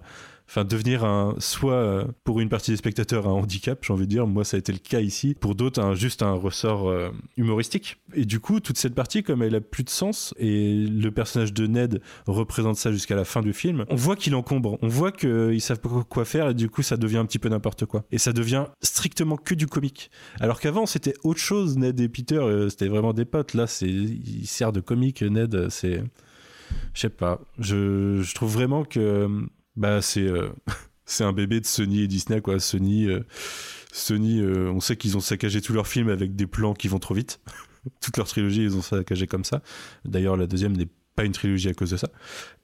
enfin 0.48 0.64
devenir 0.64 1.04
un 1.04 1.34
soit 1.38 1.74
euh, 1.74 2.04
pour 2.24 2.40
une 2.40 2.48
partie 2.48 2.70
des 2.70 2.76
spectateurs 2.76 3.26
un 3.26 3.32
handicap 3.32 3.78
j'ai 3.82 3.92
envie 3.92 4.06
de 4.06 4.10
dire. 4.10 4.26
Moi 4.26 4.44
ça 4.44 4.56
a 4.56 4.58
été 4.58 4.72
le 4.72 4.78
cas 4.78 5.00
ici. 5.00 5.36
Pour 5.38 5.54
d'autres 5.54 5.94
juste 5.94 6.22
un 6.22 6.32
ressort 6.32 6.88
euh, 6.88 7.10
humoristique. 7.36 7.98
Et 8.14 8.24
du 8.24 8.40
coup 8.40 8.60
toute 8.60 8.78
cette 8.78 8.94
partie 8.94 9.22
comme 9.22 9.42
elle 9.42 9.54
a 9.54 9.60
plus 9.60 9.84
de 9.84 9.90
sens 9.90 10.34
et 10.38 10.74
le 10.74 11.10
personnage 11.10 11.52
de 11.52 11.66
Ned 11.66 12.00
représente 12.26 12.76
ça 12.76 12.90
jusqu'à 12.92 13.14
la 13.14 13.24
fin 13.24 13.42
du 13.42 13.52
film 13.52 13.84
on 13.88 13.96
voit 13.96 14.16
qu'il 14.16 14.34
encombre. 14.34 14.78
On 14.82 14.88
voit 14.88 15.12
qu'ils 15.12 15.60
savent 15.60 15.80
pas 15.80 15.90
quoi 16.08 16.24
faire 16.24 16.48
et 16.48 16.54
du 16.54 16.70
coup 16.70 16.82
ça 16.82 16.96
devient 16.96 17.18
un 17.18 17.26
petit 17.26 17.38
peu 17.38 17.48
n'importe 17.48 17.84
quoi. 17.84 18.04
Et 18.10 18.18
ça 18.18 18.32
devient 18.32 18.66
strictement 18.80 19.36
que 19.36 19.54
du 19.54 19.66
comique. 19.66 20.10
Alors 20.40 20.60
qu'avant 20.60 20.86
c'était 20.86 21.14
autre 21.24 21.40
chose 21.40 21.76
Ned 21.76 22.00
et 22.00 22.08
Peter 22.08 22.38
euh, 22.38 22.68
c'était 22.70 22.88
vraiment 22.88 23.12
des 23.12 23.24
potes. 23.24 23.54
Là 23.54 23.66
c'est 23.66 23.88
il 23.88 24.46
sert 24.46 24.72
de 24.72 24.80
comique 24.80 25.22
Ned 25.22 25.68
c'est 25.68 26.02
je 26.94 27.00
sais 27.00 27.08
pas. 27.10 27.40
Je, 27.58 28.20
je 28.22 28.34
trouve 28.34 28.52
vraiment 28.52 28.84
que 28.84 29.48
bah 29.78 30.02
c'est 30.02 30.26
euh, 30.26 30.50
c'est 31.06 31.24
un 31.24 31.32
bébé 31.32 31.60
de 31.60 31.66
Sony 31.66 32.02
et 32.02 32.08
Disney 32.08 32.40
quoi. 32.42 32.60
Sony 32.60 33.06
euh, 33.06 33.24
Sony 33.92 34.40
euh, 34.40 34.70
on 34.70 34.80
sait 34.80 34.96
qu'ils 34.96 35.16
ont 35.16 35.20
saccagé 35.20 35.62
tous 35.62 35.72
leurs 35.72 35.86
films 35.86 36.10
avec 36.10 36.36
des 36.36 36.46
plans 36.46 36.74
qui 36.74 36.88
vont 36.88 36.98
trop 36.98 37.14
vite. 37.14 37.40
Toute 38.02 38.16
leur 38.18 38.26
trilogie 38.26 38.64
ils 38.64 38.76
ont 38.76 38.82
saccagé 38.82 39.26
comme 39.26 39.44
ça. 39.44 39.62
D'ailleurs 40.04 40.36
la 40.36 40.46
deuxième 40.46 40.76
n'est 40.76 40.88
pas 41.14 41.24
une 41.24 41.32
trilogie 41.32 41.68
à 41.68 41.74
cause 41.74 41.90
de 41.90 41.96
ça. 41.96 42.08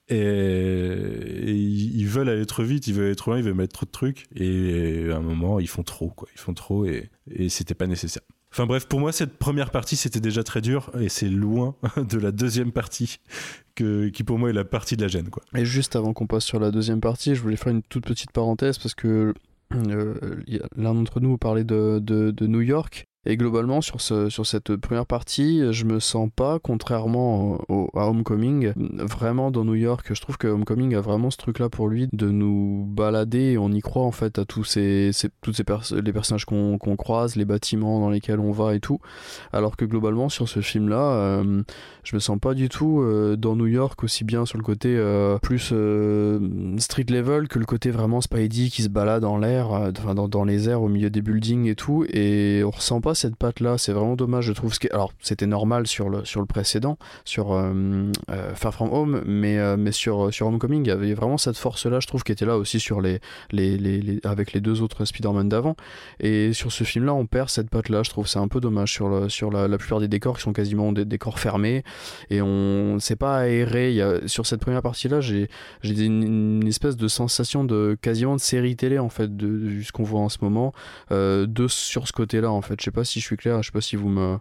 Et, 0.09 1.55
ils 1.55 2.07
veulent 2.07 2.29
aller 2.29 2.45
trop 2.45 2.63
vite 2.63 2.87
ils 2.89 2.93
veulent 2.93 3.07
aller 3.07 3.17
trop 3.17 3.31
loin 3.31 3.39
ils 3.39 3.45
veulent 3.45 3.55
mettre 3.55 3.73
trop 3.73 3.87
de 3.87 3.93
trucs. 3.93 4.27
Et 4.35 5.11
à 5.11 5.17
un 5.17 5.21
moment 5.21 5.61
ils 5.61 5.69
font 5.69 5.85
trop 5.85 6.11
quoi. 6.11 6.29
Ils 6.35 6.41
font 6.41 6.53
trop 6.53 6.85
et, 6.85 7.11
et 7.31 7.49
c'était 7.49 7.75
pas 7.75 7.87
nécessaire 7.87 8.23
Enfin 8.55 8.67
bref, 8.67 8.87
pour 8.87 9.01
moi, 9.01 9.11
cette 9.11 9.37
première 9.37 9.73
partie, 9.73 9.97
c'était 9.97 10.21
déjà 10.21 10.45
très 10.45 10.61
dur, 10.61 10.93
et 11.01 11.09
c'est 11.09 11.29
loin 11.29 11.75
de 11.97 12.19
la 12.19 12.31
deuxième 12.31 12.71
partie, 12.71 13.19
qui 13.75 14.23
pour 14.25 14.39
moi 14.39 14.51
est 14.51 14.53
la 14.53 14.65
partie 14.65 14.97
de 14.97 15.03
la 15.03 15.09
gêne. 15.09 15.29
Quoi. 15.29 15.43
Et 15.57 15.65
juste 15.65 15.97
avant 15.97 16.13
qu'on 16.13 16.29
passe 16.29 16.45
sur 16.45 16.61
la 16.61 16.71
deuxième 16.71 17.01
partie, 17.01 17.35
je 17.35 17.43
voulais 17.43 17.57
faire 17.57 17.73
une 17.73 17.83
toute 17.83 18.07
petite 18.07 18.31
parenthèse 18.31 18.79
parce 18.79 18.95
que 18.95 19.35
euh, 19.75 20.15
l'un 20.77 20.95
d'entre 20.95 21.19
nous 21.19 21.37
parlait 21.37 21.65
de, 21.65 21.99
de 21.99 22.47
New 22.47 22.61
York. 22.61 23.07
Et 23.27 23.37
globalement, 23.37 23.81
sur, 23.81 24.01
ce, 24.01 24.29
sur 24.29 24.47
cette 24.47 24.77
première 24.77 25.07
partie, 25.07 25.73
je 25.73 25.85
me 25.85 26.01
sens 26.01 26.29
pas, 26.35 26.59
contrairement 26.59 27.59
au, 27.69 27.91
à 27.95 28.09
Homecoming, 28.09 28.73
vraiment 28.77 29.51
dans 29.51 29.65
New 29.65 29.75
York. 29.75 30.07
Je 30.13 30.21
trouve 30.21 30.37
que 30.37 30.47
Homecoming 30.47 30.95
a 30.95 31.01
vraiment 31.01 31.31
ce 31.31 31.37
truc-là 31.39 31.69
pour 31.69 31.89
lui 31.89 32.09
de 32.13 32.31
nous 32.31 32.85
balader 32.87 33.57
on 33.59 33.73
y 33.73 33.81
croit 33.81 34.05
en 34.05 34.13
fait 34.13 34.39
à 34.39 34.45
tous 34.45 34.65
ces, 34.65 35.11
toutes 35.41 35.57
ces 35.57 35.65
les 36.03 36.13
personnages 36.13 36.45
qu'on 36.45 36.79
qu'on 36.79 36.97
croise, 36.97 37.37
les 37.37 37.45
bâtiments 37.45 38.01
dans 38.01 38.11
lesquels 38.11 38.41
on 38.41 38.53
va 38.53 38.75
et 38.75 38.81
tout. 38.81 39.01
Alors 39.53 39.77
que 39.77 39.85
globalement, 39.85 40.29
sur 40.29 40.49
ce 40.49 40.61
film-là, 40.61 41.13
euh, 41.13 41.63
je 42.05 42.17
me 42.17 42.21
sens 42.21 42.39
pas 42.39 42.55
du 42.55 42.69
tout 42.69 43.01
euh, 43.01 43.37
dans 43.37 43.57
New 43.57 43.67
York 43.67 44.03
aussi 44.05 44.25
bien 44.25 44.47
sur 44.47 44.59
le 44.59 44.65
côté 44.65 44.95
euh, 44.97 45.39
plus 45.39 45.71
euh, 45.73 46.77
street 46.79 47.07
level 47.09 47.49
que 47.49 47.59
le 47.59 47.65
côté 47.65 47.91
vraiment 47.91 48.21
Spidey 48.21 48.69
qui 48.69 48.83
se 48.83 48.89
balade 48.89 49.25
en 49.25 49.39
l'air, 49.39 49.93
dans, 49.93 50.29
dans 50.29 50.45
les 50.45 50.69
airs 50.69 50.83
au 50.83 50.89
milieu 50.89 51.11
des 51.11 51.23
buildings 51.23 51.67
et 51.67 51.75
tout. 51.75 52.05
Et 52.13 52.63
on 52.65 52.71
ressent 52.71 53.01
pas 53.01 53.14
cette 53.15 53.37
patte 53.37 53.61
là. 53.61 53.79
C'est 53.79 53.93
vraiment 53.93 54.17
dommage, 54.17 54.45
je 54.45 54.53
trouve. 54.53 54.73
Ce 54.75 54.81
qui 54.81 54.89
Alors 54.91 55.13
c'était 55.21 55.47
normal 55.47 55.87
sur 55.87 56.09
le 56.09 56.25
sur 56.25 56.41
le 56.41 56.47
précédent, 56.47 56.99
sur 57.25 57.53
euh, 57.53 58.11
euh, 58.31 58.55
Far 58.55 58.75
From 58.75 58.93
Home, 58.93 59.23
mais 59.27 59.59
euh, 59.59 59.77
mais 59.77 59.93
sur, 59.93 60.33
sur 60.33 60.47
Homecoming, 60.47 60.85
il 60.85 60.89
y 60.89 60.91
avait 60.91 61.15
vraiment 61.15 61.39
cette 61.39 61.57
force-là, 61.57 62.01
je 62.01 62.07
trouve, 62.07 62.23
qui 62.23 62.33
était 62.33 62.47
là 62.47 62.57
aussi 62.57 62.81
sur 62.81 63.01
les, 63.01 63.21
les, 63.51 63.77
les, 63.77 64.21
avec 64.25 64.53
les 64.53 64.61
deux 64.61 64.83
autres 64.83 65.05
Spider-Man 65.05 65.49
d'avant. 65.49 65.77
Et 66.21 66.53
sur 66.53 66.73
ce 66.73 66.85
film-là, 66.85 67.15
on 67.15 67.27
perd 67.27 67.49
cette 67.49 67.71
patte-là, 67.71 68.03
je 68.03 68.11
trouve. 68.11 68.27
C'est 68.27 68.39
un 68.39 68.49
peu 68.49 68.61
dommage 68.61 68.93
sur, 68.93 69.31
sur 69.31 69.51
la, 69.51 69.79
plupart 69.79 70.01
des 70.01 70.09
décors 70.09 70.37
qui 70.37 70.43
sont 70.43 70.53
quasiment 70.53 70.93
des 70.93 71.05
décors 71.05 71.39
fermés. 71.39 71.85
Et 72.31 72.41
on 72.43 72.99
c'est 73.01 73.17
pas 73.17 73.39
aéré. 73.39 73.91
Il 73.91 73.97
y 73.97 74.03
a, 74.03 74.27
sur 74.27 74.47
cette 74.47 74.61
première 74.61 74.83
partie-là, 74.83 75.21
j'ai 75.21 75.49
j'ai 75.83 76.05
une, 76.05 76.67
espèce 76.67 76.97
de 76.97 77.09
sensation 77.09 77.65
de 77.65 77.97
quasiment 78.01 78.37
de 78.37 78.41
série 78.41 78.77
télé, 78.77 78.99
en 78.99 79.09
fait, 79.09 79.37
de, 79.37 79.47
de 79.47 79.83
ce 79.83 79.93
qu'on 79.93 80.03
voit 80.03 80.21
en 80.21 80.29
ce 80.29 80.39
moment, 80.41 80.73
de, 81.11 81.67
sur 81.69 82.09
ce 82.09 82.13
côté-là, 82.13 82.51
en 82.51 82.63
fait. 82.63 82.75
Je 82.81 82.85
sais 82.85 82.91
pas 82.91 83.04
si 83.05 83.21
je 83.21 83.25
suis 83.27 83.37
clair, 83.37 83.63
je 83.63 83.67
sais 83.69 83.73
pas 83.73 83.81
si 83.81 83.97
vous 83.97 84.09
me. 84.09 84.39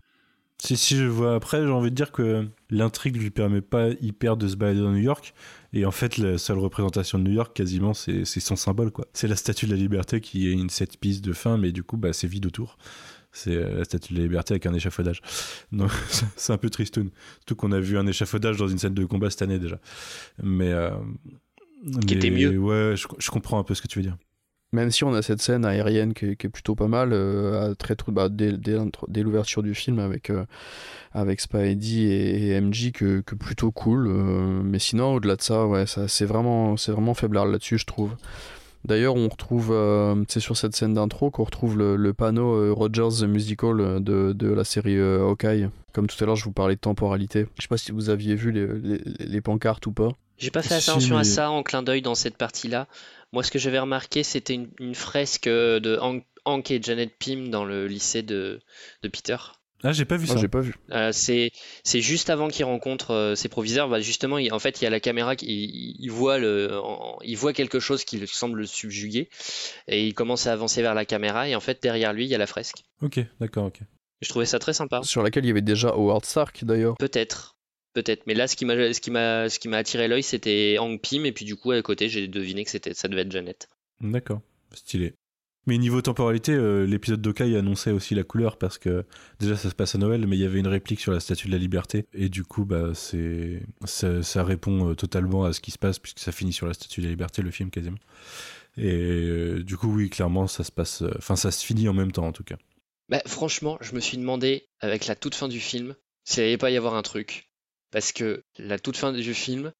Si, 0.59 0.77
si 0.77 0.95
je 0.97 1.05
vois 1.05 1.35
après, 1.35 1.61
j'ai 1.63 1.71
envie 1.71 1.89
de 1.91 1.95
dire 1.95 2.11
que 2.13 2.47
l'intrigue 2.69 3.17
lui 3.17 3.31
permet 3.31 3.61
pas 3.61 3.89
hyper 4.01 4.37
de 4.37 4.47
se 4.47 4.55
balader 4.55 4.79
dans 4.81 4.91
New 4.91 4.97
York. 5.01 5.33
Et 5.73 5.85
en 5.85 5.91
fait, 5.91 6.17
la 6.17 6.37
seule 6.37 6.59
représentation 6.59 7.19
de 7.19 7.23
New 7.25 7.33
York, 7.33 7.53
quasiment, 7.55 7.93
c'est 7.93 8.25
c'est 8.25 8.39
son 8.39 8.55
symbole, 8.55 8.91
quoi. 8.91 9.05
C'est 9.13 9.27
la 9.27 9.35
statue 9.35 9.65
de 9.65 9.71
la 9.71 9.77
liberté 9.77 10.21
qui 10.21 10.47
est 10.49 10.53
une 10.53 10.69
set 10.69 10.97
piece 10.99 11.21
de 11.21 11.33
fin, 11.33 11.57
mais 11.57 11.71
du 11.73 11.83
coup, 11.83 11.97
bah, 11.97 12.13
c'est 12.13 12.27
vide 12.27 12.45
autour. 12.45 12.77
C'est 13.33 13.55
euh, 13.55 13.79
la 13.79 13.83
statue 13.83 14.13
de 14.13 14.19
la 14.19 14.23
liberté 14.25 14.53
avec 14.53 14.65
un 14.67 14.73
échafaudage. 14.73 15.21
Donc, 15.73 15.91
c'est 16.37 16.53
un 16.53 16.57
peu 16.57 16.69
tristoun. 16.69 17.09
Surtout 17.39 17.55
qu'on 17.55 17.71
a 17.73 17.79
vu 17.79 17.97
un 17.97 18.07
échafaudage 18.07 18.57
dans 18.57 18.67
une 18.67 18.77
scène 18.77 18.93
de 18.93 19.05
combat 19.05 19.29
cette 19.31 19.41
année 19.41 19.59
déjà. 19.59 19.79
Mais. 20.41 20.71
euh, 20.71 20.91
Qui 22.07 22.13
était 22.13 22.29
mieux. 22.31 22.57
Ouais, 22.57 22.95
je, 22.95 23.07
je 23.19 23.29
comprends 23.31 23.59
un 23.59 23.63
peu 23.63 23.75
ce 23.75 23.81
que 23.81 23.87
tu 23.87 23.99
veux 23.99 24.03
dire. 24.03 24.17
Même 24.73 24.91
si 24.91 25.03
on 25.03 25.13
a 25.13 25.21
cette 25.21 25.41
scène 25.41 25.63
aérienne 25.65 26.13
qui 26.13 26.25
est, 26.25 26.35
qui 26.35 26.47
est 26.47 26.49
plutôt 26.49 26.75
pas 26.75 26.87
mal, 26.87 27.11
euh, 27.13 27.71
à 27.71 27.75
très, 27.75 27.95
bah, 28.07 28.27
dès, 28.29 28.51
dès, 28.51 28.77
dès 29.07 29.21
l'ouverture 29.23 29.63
du 29.63 29.73
film 29.73 29.99
avec, 29.99 30.29
euh, 30.29 30.45
avec 31.13 31.39
Spidey 31.39 32.01
et, 32.01 32.47
et 32.49 32.59
MJ, 32.61 32.91
que, 32.91 33.21
que 33.21 33.35
plutôt 33.35 33.71
cool. 33.71 34.07
euh, 34.07 34.61
mais 34.63 34.79
sinon, 34.79 35.13
au-delà 35.13 35.35
de 35.35 35.41
ça, 35.41 35.65
ouais, 35.67 35.85
ça 35.85 36.07
c'est 36.07 36.25
vraiment, 36.25 36.75
c'est 36.75 36.91
vraiment 36.91 37.13
faiblard 37.13 37.45
là-dessus, 37.45 37.77
je 37.77 37.85
trouve. 37.85 38.15
D'ailleurs, 38.85 39.15
on 39.15 39.29
retrouve, 39.29 39.69
euh, 39.71 40.13
c'est 40.27 40.41
sur 40.41 40.57
cette 40.57 40.75
scène 40.75 40.93
d'intro 40.95 41.31
qu'on 41.31 41.45
retrouve 41.45 41.77
le, 41.77 41.95
le 41.95 42.13
panneau 42.13 42.53
euh, 42.55 42.73
Rogers 42.73 43.21
The 43.21 43.23
Musical 43.23 44.03
de, 44.03 44.33
de 44.33 44.47
la 44.51 44.65
série 44.65 44.97
euh, 44.97 45.21
Hawkeye. 45.25 45.69
Comme 45.93 46.07
tout 46.07 46.21
à 46.21 46.25
l'heure, 46.27 46.35
je 46.35 46.43
vous 46.43 46.51
parlais 46.51 46.75
de 46.75 46.81
temporalité. 46.81 47.45
Je 47.57 47.61
sais 47.61 47.67
pas 47.69 47.77
si 47.77 47.93
vous 47.93 48.09
aviez 48.09 48.35
vu 48.35 48.51
les, 48.51 48.67
les, 48.67 49.01
les 49.19 49.41
pancartes 49.41 49.85
ou 49.87 49.93
pas. 49.93 50.09
J'ai 50.37 50.51
pas 50.51 50.61
fait 50.61 50.81
Si, 50.81 50.89
attention 50.89 51.17
à 51.17 51.23
ça 51.23 51.49
en 51.49 51.63
clin 51.63 51.81
d'œil 51.83 52.01
dans 52.01 52.15
cette 52.15 52.35
partie-là. 52.35 52.87
Moi, 53.33 53.43
ce 53.43 53.51
que 53.51 53.59
j'avais 53.59 53.79
remarqué, 53.79 54.23
c'était 54.23 54.53
une, 54.53 54.69
une 54.79 54.95
fresque 54.95 55.47
euh, 55.47 55.79
de 55.81 55.97
Hank, 55.99 56.23
Hank 56.45 56.71
et 56.71 56.81
Janet 56.81 57.11
Pym 57.19 57.49
dans 57.49 57.65
le 57.65 57.87
lycée 57.87 58.21
de, 58.21 58.61
de 59.01 59.07
Peter. 59.09 59.35
Ah, 59.85 59.91
j'ai 59.91 60.05
pas 60.05 60.15
vu 60.15 60.27
Moi, 60.27 60.35
ça. 60.35 60.39
j'ai 60.41 60.47
pas 60.47 60.61
vu. 60.61 60.75
Euh, 60.91 61.11
c'est 61.11 61.51
c'est 61.83 61.99
juste 61.99 62.29
avant 62.29 62.47
qu'il 62.47 62.63
rencontre 62.63 63.11
euh, 63.11 63.35
ses 63.35 63.49
proviseurs. 63.49 63.89
Bah, 63.89 63.99
justement, 63.99 64.37
il- 64.37 64.53
en 64.53 64.59
fait, 64.59 64.79
il 64.79 64.85
y 64.85 64.87
a 64.87 64.89
la 64.89 65.01
caméra 65.01 65.35
qui 65.35 65.45
il, 65.47 65.95
il 65.99 66.09
voit 66.09 66.37
le, 66.39 66.79
en- 66.81 67.17
il 67.21 67.35
voit 67.35 67.51
quelque 67.51 67.81
chose 67.81 68.05
qui 68.05 68.17
le 68.17 68.25
semble 68.25 68.59
le 68.59 68.65
subjuguer 68.65 69.27
et 69.89 70.07
il 70.07 70.13
commence 70.13 70.47
à 70.47 70.53
avancer 70.53 70.81
vers 70.81 70.93
la 70.93 71.03
caméra 71.03 71.49
et 71.49 71.55
en 71.55 71.59
fait 71.59 71.83
derrière 71.83 72.13
lui 72.13 72.23
il 72.23 72.29
y 72.29 72.35
a 72.35 72.37
la 72.37 72.47
fresque. 72.47 72.77
Ok, 73.01 73.19
d'accord, 73.41 73.65
ok. 73.65 73.79
Je 74.21 74.29
trouvais 74.29 74.45
ça 74.45 74.57
très 74.57 74.71
sympa. 74.71 75.01
Sur 75.03 75.21
laquelle 75.21 75.43
il 75.43 75.49
y 75.49 75.51
avait 75.51 75.61
déjà 75.61 75.89
Howard 75.89 76.23
Stark 76.23 76.63
d'ailleurs. 76.63 76.95
Peut-être, 76.97 77.52
peut-être. 77.93 78.25
Mais 78.27 78.33
là, 78.33 78.47
ce 78.47 78.55
qui 78.55 78.65
m'a 78.65 78.93
ce 78.93 78.99
qui 78.99 79.11
m'a 79.11 79.49
ce 79.49 79.59
qui 79.59 79.67
m'a 79.67 79.77
attiré 79.77 80.07
l'œil, 80.07 80.23
c'était 80.23 80.77
Hank 80.79 81.01
Pym 81.01 81.25
et 81.25 81.31
puis 81.31 81.45
du 81.45 81.55
coup 81.55 81.71
à 81.71 81.81
côté 81.81 82.09
j'ai 82.09 82.27
deviné 82.27 82.63
que 82.63 82.69
c'était 82.69 82.93
ça 82.93 83.07
devait 83.07 83.21
être 83.21 83.31
Janet. 83.31 83.69
D'accord, 84.01 84.41
stylé. 84.73 85.13
Mais 85.65 85.77
niveau 85.77 86.01
temporalité, 86.01 86.51
euh, 86.51 86.85
l'épisode 86.85 87.21
d'Okai 87.21 87.55
annonçait 87.55 87.91
aussi 87.91 88.15
la 88.15 88.23
couleur 88.23 88.57
parce 88.57 88.77
que 88.77 89.05
déjà 89.39 89.55
ça 89.55 89.69
se 89.69 89.75
passe 89.75 89.95
à 89.95 89.97
Noël, 89.97 90.27
mais 90.27 90.35
il 90.35 90.41
y 90.41 90.45
avait 90.45 90.59
une 90.59 90.67
réplique 90.67 90.99
sur 90.99 91.13
la 91.13 91.21
Statue 91.21 91.47
de 91.47 91.53
la 91.53 91.57
Liberté 91.57 92.05
et 92.13 92.27
du 92.27 92.43
coup 92.43 92.65
bah 92.65 92.91
c'est 92.93 93.61
ça, 93.85 94.21
ça 94.23 94.43
répond 94.43 94.89
euh, 94.89 94.95
totalement 94.95 95.45
à 95.45 95.53
ce 95.53 95.61
qui 95.61 95.71
se 95.71 95.77
passe 95.77 95.99
puisque 95.99 96.19
ça 96.19 96.33
finit 96.33 96.51
sur 96.51 96.67
la 96.67 96.73
Statue 96.73 96.99
de 96.99 97.05
la 97.05 97.11
Liberté 97.11 97.41
le 97.41 97.51
film 97.51 97.69
quasiment. 97.69 97.97
Et 98.75 98.91
euh, 98.91 99.63
du 99.63 99.77
coup 99.77 99.87
oui 99.87 100.09
clairement 100.09 100.47
ça 100.47 100.65
se 100.65 100.71
passe, 100.71 101.01
enfin 101.17 101.37
ça 101.37 101.49
se 101.49 101.65
finit 101.65 101.87
en 101.87 101.93
même 101.93 102.11
temps 102.11 102.27
en 102.27 102.33
tout 102.33 102.43
cas. 102.43 102.57
Bah, 103.09 103.21
franchement, 103.25 103.77
je 103.81 103.95
me 103.95 103.99
suis 103.99 104.17
demandé 104.17 104.67
avec 104.79 105.07
la 105.07 105.15
toute 105.15 105.35
fin 105.35 105.47
du 105.47 105.59
film 105.59 105.95
s'il 106.23 106.43
allait 106.43 106.57
pas 106.57 106.71
y 106.71 106.77
avoir 106.77 106.95
un 106.95 107.01
truc 107.01 107.52
parce 107.93 108.11
que 108.11 108.43
la 108.57 108.77
toute 108.77 108.97
fin 108.97 109.13
du 109.13 109.33
film 109.33 109.71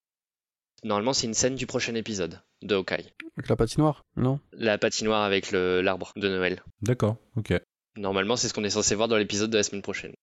normalement 0.85 1.11
c'est 1.13 1.27
une 1.27 1.33
scène 1.33 1.55
du 1.55 1.65
prochain 1.67 1.95
épisode 1.95 2.39
de 2.61 2.75
Hawkeye. 2.75 3.11
Avec 3.37 3.49
la 3.49 3.55
patinoire, 3.57 4.03
non? 4.15 4.39
La 4.53 4.77
patinoire 4.77 5.23
avec 5.23 5.51
le- 5.51 5.81
l'arbre 5.81 6.11
de 6.15 6.29
Noël. 6.29 6.63
D'accord, 6.81 7.17
ok. 7.35 7.53
Normalement, 7.97 8.35
c'est 8.35 8.47
ce 8.47 8.53
qu'on 8.53 8.63
est 8.63 8.69
censé 8.71 8.95
voir 8.95 9.07
dans 9.07 9.17
l'épisode 9.17 9.49
de 9.51 9.57
la 9.57 9.63
semaine 9.63 9.81
prochaine. 9.83 10.13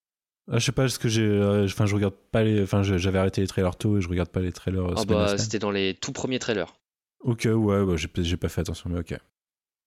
Ah, 0.51 0.59
je 0.59 0.65
sais 0.65 0.73
pas 0.73 0.89
ce 0.89 0.99
que 0.99 1.09
j'ai, 1.09 1.23
euh, 1.23 1.65
enfin 1.67 1.87
je 1.87 1.95
regarde 1.95 2.15
pas 2.33 2.43
les, 2.43 2.63
enfin 2.63 2.83
j'avais 2.83 3.19
arrêté 3.19 3.41
les 3.43 3.47
trailers 3.47 3.77
tôt 3.77 3.99
et 3.99 4.01
je 4.01 4.09
regarde 4.09 4.31
pas 4.31 4.41
les 4.41 4.53
trailers. 4.53 4.85
euh, 4.91 4.95
Ah 4.97 5.05
bah, 5.05 5.39
c'était 5.39 5.59
dans 5.59 5.71
les 5.71 5.95
tout 5.95 6.13
premiers 6.13 6.39
trailers. 6.39 6.75
Ok, 7.21 7.47
ouais, 7.53 7.85
bah, 7.85 7.95
j'ai 7.97 8.37
pas 8.37 8.49
fait 8.49 8.63
attention, 8.63 8.91
mais 8.91 8.99
ok. 9.01 9.15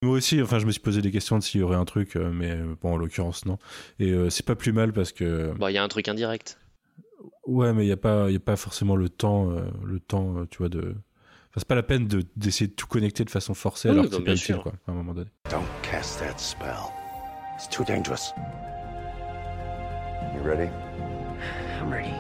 Moi 0.04 0.14
aussi, 0.18 0.42
enfin, 0.42 0.60
je 0.60 0.66
me 0.66 0.72
suis 0.72 0.82
posé 0.82 1.02
des 1.02 1.12
questions 1.12 1.38
de 1.40 1.44
s'il 1.44 1.62
y 1.62 1.64
aurait 1.64 1.78
un 1.78 1.86
truc, 1.86 2.16
euh, 2.16 2.30
mais 2.32 2.56
bon, 2.82 2.94
en 2.94 2.98
l'occurrence, 2.98 3.46
non. 3.46 3.58
Et 4.00 4.12
euh, 4.12 4.30
c'est 4.30 4.46
pas 4.46 4.56
plus 4.56 4.74
mal 4.74 4.94
parce 4.94 5.12
que. 5.12 5.54
Bah, 5.58 5.72
il 5.72 5.74
y 5.74 5.78
a 5.78 5.84
un 5.84 5.88
truc 5.88 6.08
indirect. 6.08 6.60
Ouais, 7.46 7.74
mais 7.74 7.84
il 7.84 7.88
n'y 7.88 7.92
a, 7.94 7.98
pas- 7.98 8.30
y 8.32 8.36
a 8.36 8.40
pas 8.40 8.56
forcément 8.56 8.96
le 8.96 9.10
temps, 9.10 9.50
euh, 9.52 9.62
le 9.86 10.00
temps 10.00 10.38
euh, 10.38 10.46
tu 10.50 10.58
vois, 10.60 10.70
de. 10.70 10.80
Enfin, 11.50 11.58
c'est 11.58 11.68
pas 11.68 11.76
la 11.76 11.84
peine 11.84 12.08
de- 12.08 12.24
d'essayer 12.36 12.68
de, 12.68 12.74
tout 12.74 12.88
connecter 12.88 13.24
de 13.24 13.30
façon 13.30 13.54
forcée 13.54 13.90
Oui, 13.90 13.94
alors 13.94 14.10
que 14.10 14.16
c'est 14.16 14.24
pas 14.24 14.34
utile, 14.34 14.58
quoi, 14.58 14.74
à 14.88 14.92
un 14.92 14.96
moment 14.96 15.14
donné. 15.14 15.30
Don't 15.50 15.64
cast 15.84 16.20
that 16.20 16.38
spell. 16.38 16.92
It's 17.56 17.68
too 17.70 17.84
dangerous. 17.84 18.34
You 20.36 20.42
ready? 20.42 20.70
I'm 21.80 21.92
ready. 21.92 22.14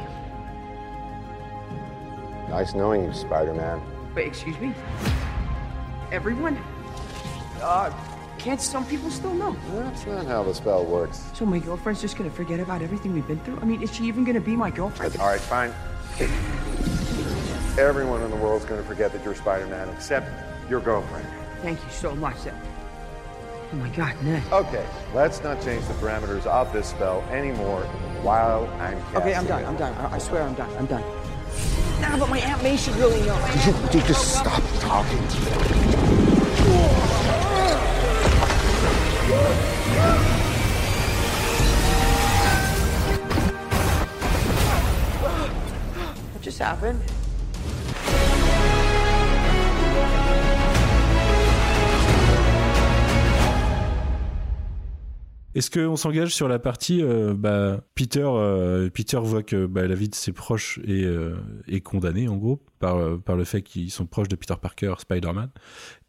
Nice 2.49 2.73
knowing 2.75 3.03
you, 3.05 3.13
Spider-Man. 3.13 3.79
Wait, 4.15 4.27
excuse 4.27 4.55
me? 4.59 4.71
Everyone? 6.11 6.55
Uh, 7.61 7.89
can't 8.43 8.59
some 8.59 8.85
people 8.85 9.09
still 9.09 9.33
know? 9.33 9.55
That's 9.73 10.05
not 10.05 10.25
how 10.25 10.43
the 10.43 10.53
spell 10.53 10.83
works. 10.83 11.23
So 11.33 11.45
my 11.45 11.59
girlfriend's 11.59 12.01
just 12.01 12.17
gonna 12.17 12.29
forget 12.29 12.59
about 12.59 12.81
everything 12.81 13.13
we've 13.13 13.25
been 13.25 13.39
through? 13.39 13.57
I 13.61 13.65
mean, 13.65 13.81
is 13.81 13.95
she 13.95 14.03
even 14.03 14.25
gonna 14.25 14.41
be 14.41 14.55
my 14.55 14.69
girlfriend? 14.69 15.15
All 15.17 15.27
right, 15.27 15.39
fine. 15.39 15.73
Everyone 17.79 18.21
in 18.21 18.29
the 18.29 18.35
world's 18.35 18.65
gonna 18.65 18.83
forget 18.83 19.13
that 19.13 19.23
you're 19.23 19.33
Spider-Man 19.33 19.87
except 19.89 20.29
your 20.69 20.81
girlfriend. 20.81 21.25
Thank 21.61 21.81
you 21.81 21.89
so 21.89 22.13
much. 22.15 22.35
Oh 23.71 23.75
my 23.77 23.87
god, 23.89 24.21
Ned. 24.21 24.43
Okay, 24.51 24.85
let's 25.13 25.41
not 25.41 25.61
change 25.61 25.87
the 25.87 25.93
parameters 25.93 26.45
of 26.45 26.71
this 26.73 26.89
spell 26.89 27.21
anymore 27.31 27.83
while 28.23 28.67
I'm 28.81 28.99
casting 29.03 29.17
Okay, 29.21 29.35
I'm 29.35 29.45
done. 29.45 29.65
I'm 29.65 29.77
done. 29.77 29.93
I, 29.93 30.15
I 30.15 30.17
swear 30.17 30.43
I'm 30.43 30.53
done. 30.53 30.69
I'm 30.77 30.85
done. 30.85 31.03
Nah, 32.01 32.17
but 32.17 32.29
my 32.29 32.39
Aunt 32.39 32.61
May 32.61 32.75
should 32.75 32.95
really 32.97 33.21
know. 33.25 33.39
You 33.93 34.01
just 34.01 34.37
stop 34.37 34.61
talking. 34.81 36.22
Est-ce 55.55 55.69
qu'on 55.69 55.95
s'engage 55.95 56.33
sur 56.33 56.47
la 56.47 56.57
partie 56.57 57.03
euh, 57.03 57.35
bah, 57.35 57.81
Peter, 57.93 58.25
euh, 58.25 58.89
Peter 58.89 59.19
voit 59.21 59.43
que 59.43 59.67
bah, 59.67 59.85
la 59.87 59.93
vie 59.93 60.09
de 60.09 60.15
ses 60.15 60.31
proches 60.31 60.79
est, 60.79 61.05
euh, 61.05 61.35
condamnée 61.83 62.27
en 62.27 62.37
gros 62.37 62.63
par, 62.79 63.19
par 63.19 63.35
le 63.35 63.43
fait 63.43 63.61
qu'ils 63.61 63.91
sont 63.91 64.05
proches 64.05 64.29
de 64.29 64.35
Peter 64.35 64.55
Parker, 64.59 64.95
Spider-Man. 64.97 65.49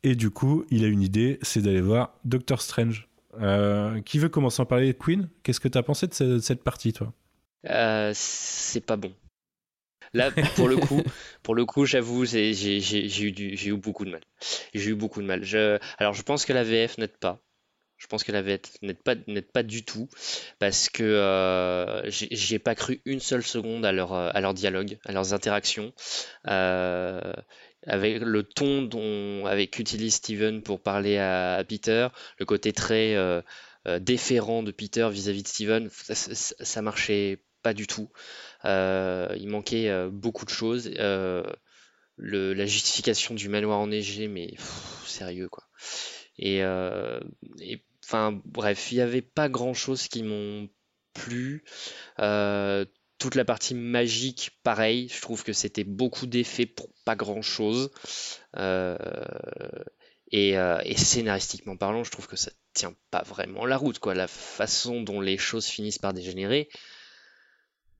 Et 0.05 0.14
du 0.14 0.30
coup, 0.30 0.64
il 0.70 0.84
a 0.84 0.88
une 0.88 1.02
idée, 1.02 1.38
c'est 1.42 1.62
d'aller 1.62 1.80
voir 1.80 2.14
Doctor 2.24 2.61
Strange. 2.61 3.09
Euh, 3.40 4.00
qui 4.02 4.20
veut 4.20 4.28
commencer 4.28 4.61
à 4.61 4.62
en 4.62 4.66
parler 4.66 4.94
Queen? 4.94 5.28
Qu'est-ce 5.42 5.59
que 5.59 5.66
tu 5.66 5.76
as 5.76 5.82
pensé 5.82 6.07
de 6.07 6.14
ce- 6.14 6.24
de 6.24 6.38
cette 6.38 6.62
partie, 6.62 6.92
toi? 6.92 7.12
Euh, 7.68 8.12
c'est 8.14 8.84
pas 8.84 8.96
bon. 8.96 9.12
Là, 10.12 10.30
pour 10.55 10.68
le 10.68 10.76
coup, 10.76 11.02
pour 11.42 11.55
le 11.57 11.64
coup, 11.64 11.86
j'avoue, 11.86 12.24
j'ai 12.24 12.50
eu, 12.52 13.32
du- 13.32 13.57
j'ai 13.57 13.70
eu 13.70 13.76
beaucoup 13.76 14.05
de 14.05 14.11
mal. 14.11 14.20
J'ai 14.74 14.90
eu 14.90 14.94
beaucoup 14.94 15.20
de 15.20 15.26
mal. 15.26 15.42
Je, 15.42 15.78
alors, 15.98 16.12
je 16.14 16.22
pense 16.22 16.44
que 16.44 16.52
la 16.52 16.62
VF 16.62 16.98
n'aide 16.98 17.16
pas. 17.18 17.40
Je 17.96 18.07
pense 18.07 18.22
que 18.22 18.32
la 18.32 18.42
VF 18.42 18.61
n'aide 18.82 19.02
pas, 19.02 19.14
n'aide 19.26 19.50
pas 19.50 19.62
du 19.62 19.84
tout 19.84 20.09
parce 20.59 20.88
que 20.90 21.02
euh, 21.02 22.02
j'ai 22.11 22.59
pas 22.59 22.74
cru 22.74 23.00
une 23.07 23.20
seule 23.20 23.42
seconde 23.42 23.86
à 23.86 23.92
leur, 23.92 24.12
à 24.12 24.40
leur 24.40 24.52
dialogue, 24.52 24.98
à 25.07 25.12
leurs 25.12 25.32
interactions, 25.32 25.92
euh, 26.48 27.32
avec 27.87 28.20
le 28.20 28.43
ton 28.43 28.82
dont, 28.82 29.47
avec 29.47 29.72
qu'utilise 29.72 30.14
Steven 30.14 30.62
pour 30.62 30.80
parler 30.80 31.18
à, 31.18 31.62
Peter, 31.68 32.09
le 32.39 32.47
côté 32.47 32.72
très 32.72 33.14
euh, 33.14 33.43
euh, 33.87 33.99
déférent 33.99 34.62
de 34.62 34.70
Peter 34.70 35.09
vis-à-vis 35.11 35.43
de 35.43 35.49
Steven, 35.49 35.89
ça, 35.91 36.82
marchait 36.82 37.43
pas 37.62 37.74
du 37.74 37.87
tout. 37.87 38.11
Euh, 38.64 39.35
il 39.39 39.49
manquait 39.49 39.91
beaucoup 40.11 40.45
de 40.45 40.51
choses. 40.51 40.91
La 42.18 42.66
justification 42.66 43.35
du 43.35 43.49
manoir 43.49 43.78
enneigé, 43.80 44.28
mais 44.28 44.55
sérieux 45.05 45.49
quoi. 45.49 45.64
Et, 46.39 46.62
enfin 48.05 48.41
bref, 48.45 48.93
il 48.93 48.97
n'y 48.97 49.01
avait 49.01 49.22
pas 49.22 49.49
grand 49.49 49.74
chose 49.74 50.09
qui 50.09 50.22
m'ont 50.22 50.68
plu. 51.12 51.64
Toute 53.24 53.36
la 53.36 53.46
partie 53.46 53.74
magique, 53.74 54.50
pareil, 54.64 55.08
je 55.08 55.22
trouve 55.22 55.44
que 55.44 55.54
c'était 55.54 55.82
beaucoup 55.82 56.26
d'effets 56.26 56.66
pour 56.66 56.90
pas 57.06 57.16
grand 57.16 57.40
chose. 57.40 57.90
Euh, 58.58 58.98
et, 60.30 60.58
euh, 60.58 60.78
et 60.84 60.94
scénaristiquement 60.94 61.78
parlant, 61.78 62.04
je 62.04 62.10
trouve 62.10 62.26
que 62.26 62.36
ça 62.36 62.50
tient 62.74 62.94
pas 63.10 63.22
vraiment 63.22 63.64
la 63.64 63.78
route, 63.78 63.98
quoi. 63.98 64.14
La 64.14 64.26
façon 64.26 65.00
dont 65.00 65.22
les 65.22 65.38
choses 65.38 65.64
finissent 65.64 65.98
par 65.98 66.12
dégénérer, 66.12 66.68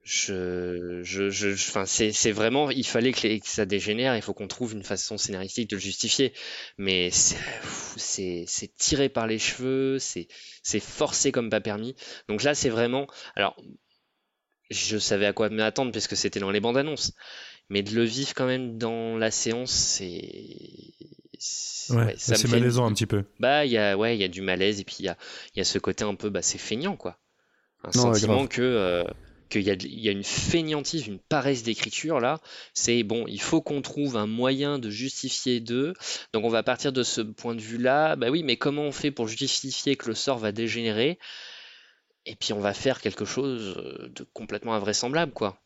je, 0.03 1.01
je, 1.03 1.31
je, 1.31 1.55
c'est, 1.87 2.33
vraiment, 2.33 2.71
il 2.71 2.87
fallait 2.87 3.13
que, 3.13 3.27
les- 3.27 3.41
que 3.41 3.49
ça 3.49 3.65
dégénère, 3.65 4.15
il 4.17 4.21
faut 4.21 4.35
qu'on 4.35 4.47
trouve 4.49 4.75
une 4.75 4.85
façon 4.85 5.17
scénaristique 5.17 5.71
de 5.71 5.77
le 5.77 5.81
justifier. 5.81 6.35
Mais 6.77 7.09
c'est, 7.11 8.45
tiré 8.77 9.09
par 9.09 9.27
les 9.27 9.39
cheveux, 9.39 9.99
c'est 9.99 10.29
forcé 10.81 11.33
comme 11.33 11.49
pas 11.49 11.63
permis. 11.63 11.97
Donc 12.29 12.43
là, 12.43 12.55
c'est 12.55 12.69
vraiment, 12.69 13.07
alors, 13.37 13.57
je 14.71 14.99
savais 14.99 15.27
à 15.27 15.33
quoi 15.33 15.49
m'attendre 15.51 15.93
puisque 15.93 16.17
c'était 16.17 16.41
dans 16.41 16.51
les 16.51 16.61
bandes 16.61 16.77
annonces. 16.77 17.13
Mais 17.71 17.83
de 17.83 17.95
le 17.95 18.05
vivre 18.05 18.35
quand 18.35 18.47
même 18.47 18.77
dans 18.79 19.17
la 19.17 19.31
séance, 19.31 19.71
c'est. 19.73 20.31
Ouais, 21.91 22.15
c'est 22.17 22.43
une- 22.45 22.51
malaisant 22.51 22.87
un 22.87 22.93
petit 22.93 23.07
peu. 23.07 23.25
Bah, 23.41 23.65
il 23.67 23.73
y 23.73 23.79
a, 23.79 23.97
ouais, 23.97 24.17
il 24.17 24.21
y 24.21 24.25
a 24.25 24.29
du 24.29 24.41
malaise 24.41 24.81
et 24.81 24.85
puis 24.85 24.97
il 25.01 25.05
y 25.05 25.09
a, 25.09 25.17
y 25.57 25.61
a 25.61 25.65
ce 25.65 25.79
côté 25.79 26.05
un 26.05 26.15
peu, 26.15 26.31
bah, 26.31 26.41
c'est 26.43 26.59
feignant, 26.59 26.97
quoi. 26.97 27.19
Un 27.83 27.91
Non, 27.95 28.15
sentiment 28.15 28.47
que, 28.47 28.63
euh, 28.63 29.05
qu'il 29.51 29.63
y, 29.63 29.71
a 29.71 29.77
de- 29.77 29.87
il 29.87 30.01
y 30.01 30.09
a 30.09 30.13
une 30.13 30.25
fainéantise, 30.25 31.07
une 31.07 31.19
paresse 31.19 31.63
d'écriture 31.63 32.19
là. 32.21 32.41
C'est 32.73 33.03
bon, 33.03 33.27
il 33.29 33.41
faut 33.41 33.61
qu'on 33.61 33.83
trouve 33.83 34.17
un 34.17 34.27
moyen 34.27 34.79
de 34.79 34.89
justifier 34.89 35.61
d'eux. 35.61 35.93
Donc 36.33 36.45
on 36.45 36.49
va 36.49 36.63
partir 36.63 36.93
de 36.93 37.03
ce 37.03 37.21
point 37.21 37.55
de 37.55 37.61
vue-là. 37.61 38.17
Bah 38.17 38.31
oui, 38.31 38.43
mais 38.43 38.57
comment 38.57 38.83
on 38.85 38.93
fait 38.93 39.11
pour 39.11 39.29
justifier 39.29 39.97
que 39.97 40.09
le 40.09 40.15
sort 40.15 40.39
va 40.39 40.53
dégénérer? 40.53 41.19
Et 42.27 42.37
puis 42.37 42.53
on 42.53 42.61
va 42.61 42.75
faire 42.75 43.01
quelque 43.01 43.25
chose 43.25 43.75
euh, 43.77 44.09
de 44.09 44.27
complètement 44.33 44.75
invraisemblable, 44.75 45.33
quoi. 45.33 45.61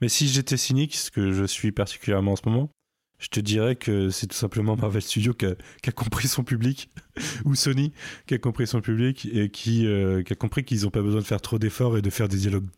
Mais 0.00 0.08
si 0.08 0.28
j'étais 0.28 0.56
cynique, 0.56 0.94
ce 0.94 1.10
que 1.10 1.32
je 1.32 1.44
suis 1.44 1.72
particulièrement 1.72 2.32
en 2.32 2.36
ce 2.36 2.42
moment, 2.46 2.70
je 3.18 3.28
te 3.28 3.40
dirais 3.40 3.74
que 3.74 4.10
c'est 4.10 4.28
tout 4.28 4.36
simplement 4.36 4.76
Marvel 4.76 5.02
Studios 5.02 5.34
qui 5.34 5.46
a, 5.46 5.92
compris 5.92 6.28
son 6.28 6.44
public, 6.44 6.90
ou 7.44 7.54
Sony 7.54 7.92
qui 8.26 8.34
a 8.34 8.38
compris 8.38 8.66
son 8.66 8.80
public 8.80 9.26
et 9.32 9.50
qui, 9.50 9.86
euh, 9.86 10.22
a 10.28 10.34
compris 10.34 10.64
qu'ils 10.64 10.82
n'ont 10.82 10.90
pas 10.90 11.02
besoin 11.02 11.20
de 11.20 11.26
faire 11.26 11.40
trop 11.40 11.58
d'efforts 11.58 11.98
et 11.98 12.02
de 12.02 12.10
faire 12.10 12.28
des 12.28 12.38
dialogues 12.38 12.68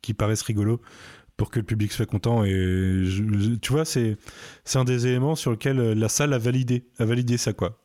qui 0.00 0.14
paraissent 0.14 0.42
rigolos 0.42 0.80
pour 1.36 1.50
que 1.50 1.58
le 1.58 1.64
public 1.64 1.92
soit 1.92 2.06
content. 2.06 2.44
Et 2.44 3.04
tu 3.60 3.72
vois, 3.72 3.84
c'est 3.84 4.16
un 4.74 4.84
des 4.84 5.06
éléments 5.06 5.36
sur 5.36 5.50
lequel 5.50 5.78
euh, 5.78 5.94
la 5.94 6.08
salle 6.08 6.32
a 6.32 6.38
validé, 6.38 6.86
a 6.98 7.04
validé 7.04 7.36
ça 7.36 7.52
quoi. 7.52 7.82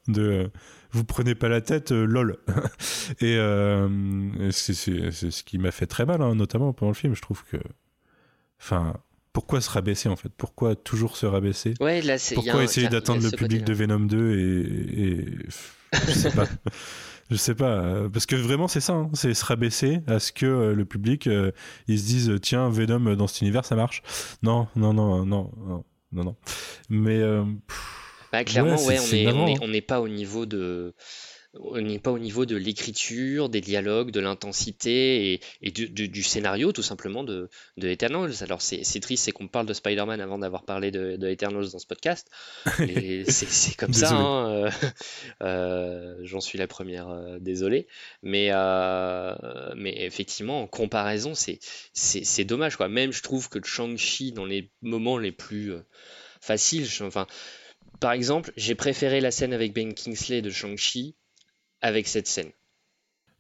Vous 0.96 1.04
prenez 1.04 1.36
pas 1.36 1.50
la 1.50 1.62
tête, 1.62 1.92
euh, 1.92 2.06
lol. 2.06 2.38
et 3.22 3.36
euh, 3.38 4.50
c'est 4.52 4.74
ce 4.74 5.44
qui 5.44 5.58
m'a 5.58 5.72
fait 5.72 5.86
très 5.88 6.06
mal, 6.06 6.22
hein, 6.22 6.36
notamment 6.36 6.74
pendant 6.74 6.92
le 6.92 6.96
film. 6.96 7.16
Je 7.16 7.22
trouve 7.22 7.44
que 7.44 7.58
Enfin, 8.60 8.96
pourquoi 9.34 9.60
se 9.62 9.70
rabaisser 9.70 10.08
en 10.10 10.16
fait? 10.16 10.30
Pourquoi 10.38 10.76
toujours 10.76 11.18
se 11.18 11.26
rabaisser? 11.26 11.74
Ouais, 11.82 12.02
là, 12.02 12.16
Pourquoi 12.34 12.62
un- 12.62 12.64
essayer 12.64 12.88
d'atteindre 12.88 13.22
le 13.22 13.32
public 13.32 13.64
de. 13.66 13.74
Venom 13.74 14.00
2 14.00 14.32
et, 14.40 15.04
et- 15.12 15.26
je 16.08 16.12
sais 16.12 16.32
pas. 16.32 16.48
Je 17.32 17.38
sais 17.38 17.56
pas, 17.56 17.80
euh, 17.80 18.08
parce 18.08 18.28
que 18.28 18.36
vraiment 18.36 18.68
c'est 18.68 18.80
ça, 18.82 18.94
hein, 18.94 19.10
c'est 19.14 19.34
se 19.34 19.44
rabaisser 19.44 20.02
à 20.06 20.20
ce 20.20 20.32
que 20.32 20.46
euh, 20.46 20.76
le 20.76 20.86
public, 20.86 21.26
euh, 21.26 21.52
ils 21.88 22.00
se 22.00 22.06
disent 22.06 22.32
tiens 22.40 22.70
Venom 22.70 23.16
dans 23.16 23.26
cet 23.26 23.42
univers 23.42 23.66
ça 23.66 23.76
marche. 23.76 24.04
Non, 24.44 24.68
non, 24.76 24.94
non, 24.94 25.26
non, 25.26 25.52
non, 25.58 25.84
non, 26.12 26.24
non. 26.24 26.36
Mais 26.92 27.18
euh, 27.18 27.44
pff, 27.68 28.05
Bah, 28.40 28.44
clairement, 28.44 28.76
ouais, 28.88 28.98
est, 29.50 29.58
on 29.62 29.68
n'est 29.68 29.82
pas 29.82 30.02
au 30.02 30.08
niveau 30.10 30.46
de, 30.46 30.94
on 31.58 31.80
n'est 31.80 32.00
pas 32.00 32.12
au 32.12 32.20
niveau 32.20 32.46
de 32.46 32.58
l'écriture, 32.58 33.48
des 33.48 33.62
dialogues, 33.62 34.12
de 34.12 34.20
l'intensité 34.20 35.32
et, 35.32 35.40
et 35.62 35.72
du, 35.72 35.88
du- 35.88 36.10
du 36.10 36.22
scénario, 36.22 36.74
tout 36.74 36.84
simplement, 36.84 37.24
de, 37.24 37.50
de 37.78 37.88
Eternals. 37.88 38.34
Alors, 38.42 38.62
c'est 38.62 38.84
triste, 39.00 39.24
c'est 39.24 39.32
qu'on 39.32 39.48
parle 39.48 39.66
de 39.66 39.74
Spider-Man 39.74 40.20
avant 40.20 40.38
d'avoir 40.38 40.66
parlé 40.66 40.92
de, 40.92 41.16
de 41.16 41.28
Eternals 41.30 41.70
dans 41.72 41.80
ce 41.80 41.88
podcast. 41.88 42.30
C'est 43.30 43.78
comme 43.78 43.94
ça, 43.94 44.12
hein, 44.12 44.50
euh, 44.66 44.70
euh, 45.44 46.16
j'en 46.24 46.42
suis 46.42 46.58
la 46.58 46.68
première, 46.68 47.08
euh, 47.10 47.38
désolé. 47.40 47.88
Mais, 48.22 48.50
euh, 48.52 49.34
mais 49.78 49.96
effectivement, 50.06 50.62
en 50.62 50.68
comparaison, 50.68 51.34
c'est 51.36 52.44
dommage, 52.44 52.76
quoi. 52.76 52.90
Même, 52.90 53.14
je 53.14 53.22
trouve 53.24 53.48
que 53.48 53.60
Shang-Chi, 53.64 54.34
dans 54.34 54.46
les 54.46 54.72
moments 54.82 55.18
les 55.18 55.32
plus 55.32 55.72
faciles, 56.42 56.88
enfin, 57.02 57.28
par 58.00 58.12
exemple, 58.12 58.52
j'ai 58.58 58.76
préféré 58.76 59.22
la 59.22 59.32
scène 59.32 59.54
avec 59.54 59.74
Ben 59.74 59.94
Kingsley 59.94 60.42
de 60.42 60.50
Shang-Chi 60.50 61.16
avec 61.82 62.08
cette 62.08 62.28
scène. 62.28 62.52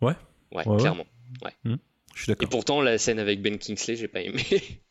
Ouais. 0.01 0.13
Ouais, 0.51 0.63
clairement. 0.77 1.05
Ouais. 1.43 1.51
Hmm, 1.63 1.75
je 2.15 2.23
suis 2.23 2.31
Et 2.31 2.35
d'accord. 2.35 2.49
pourtant, 2.49 2.81
la 2.81 2.97
scène 2.97 3.19
avec 3.19 3.41
Ben 3.41 3.57
Kingsley, 3.57 3.95
j'ai 3.95 4.07
pas 4.07 4.21
aimé. 4.21 4.43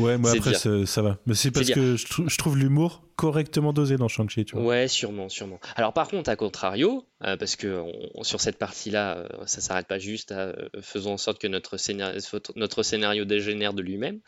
Ouais, 0.00 0.18
moi 0.18 0.32
après 0.32 0.54
ça, 0.54 1.02
va. 1.02 1.18
Mais 1.24 1.34
c'est 1.34 1.52
parce 1.52 1.70
que 1.70 1.94
je, 1.94 2.06
trou- 2.08 2.28
je 2.28 2.36
trouve 2.36 2.58
l'humour 2.58 3.04
correctement 3.14 3.72
dosé 3.72 3.96
dans 3.96 4.08
Shang-Chi, 4.08 4.44
tu 4.44 4.56
vois. 4.56 4.64
Ouais, 4.64 4.88
sûrement, 4.88 5.28
sûrement. 5.28 5.60
Alors 5.76 5.92
par 5.92 6.08
contre, 6.08 6.28
à 6.30 6.34
contrario, 6.34 7.06
euh, 7.22 7.36
parce 7.36 7.54
que 7.54 7.80
on- 8.16 8.24
sur 8.24 8.40
cette 8.40 8.58
partie-là, 8.58 9.18
euh, 9.18 9.46
ça 9.46 9.60
s'arrête 9.60 9.86
pas 9.86 10.00
juste 10.00 10.32
à 10.32 10.46
euh, 10.48 10.68
faisons 10.82 11.12
en 11.12 11.16
sorte 11.16 11.40
que 11.40 11.46
notre 11.46 11.76
scénario, 11.76 12.18
notre 12.56 12.82
scénario 12.82 13.24
dégénère 13.24 13.72
de 13.72 13.82
lui-même. 13.82 14.18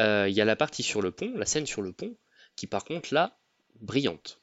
Euh, 0.00 0.26
Il 0.28 0.34
y 0.34 0.42
a 0.42 0.44
la 0.44 0.54
partie 0.56 0.82
sur 0.82 1.00
le 1.00 1.12
pont, 1.12 1.32
la 1.34 1.46
scène 1.46 1.64
sur 1.64 1.80
le 1.80 1.92
pont, 1.92 2.14
qui 2.54 2.66
par 2.66 2.84
contre 2.84 3.14
là, 3.14 3.38
brillante. 3.80 4.40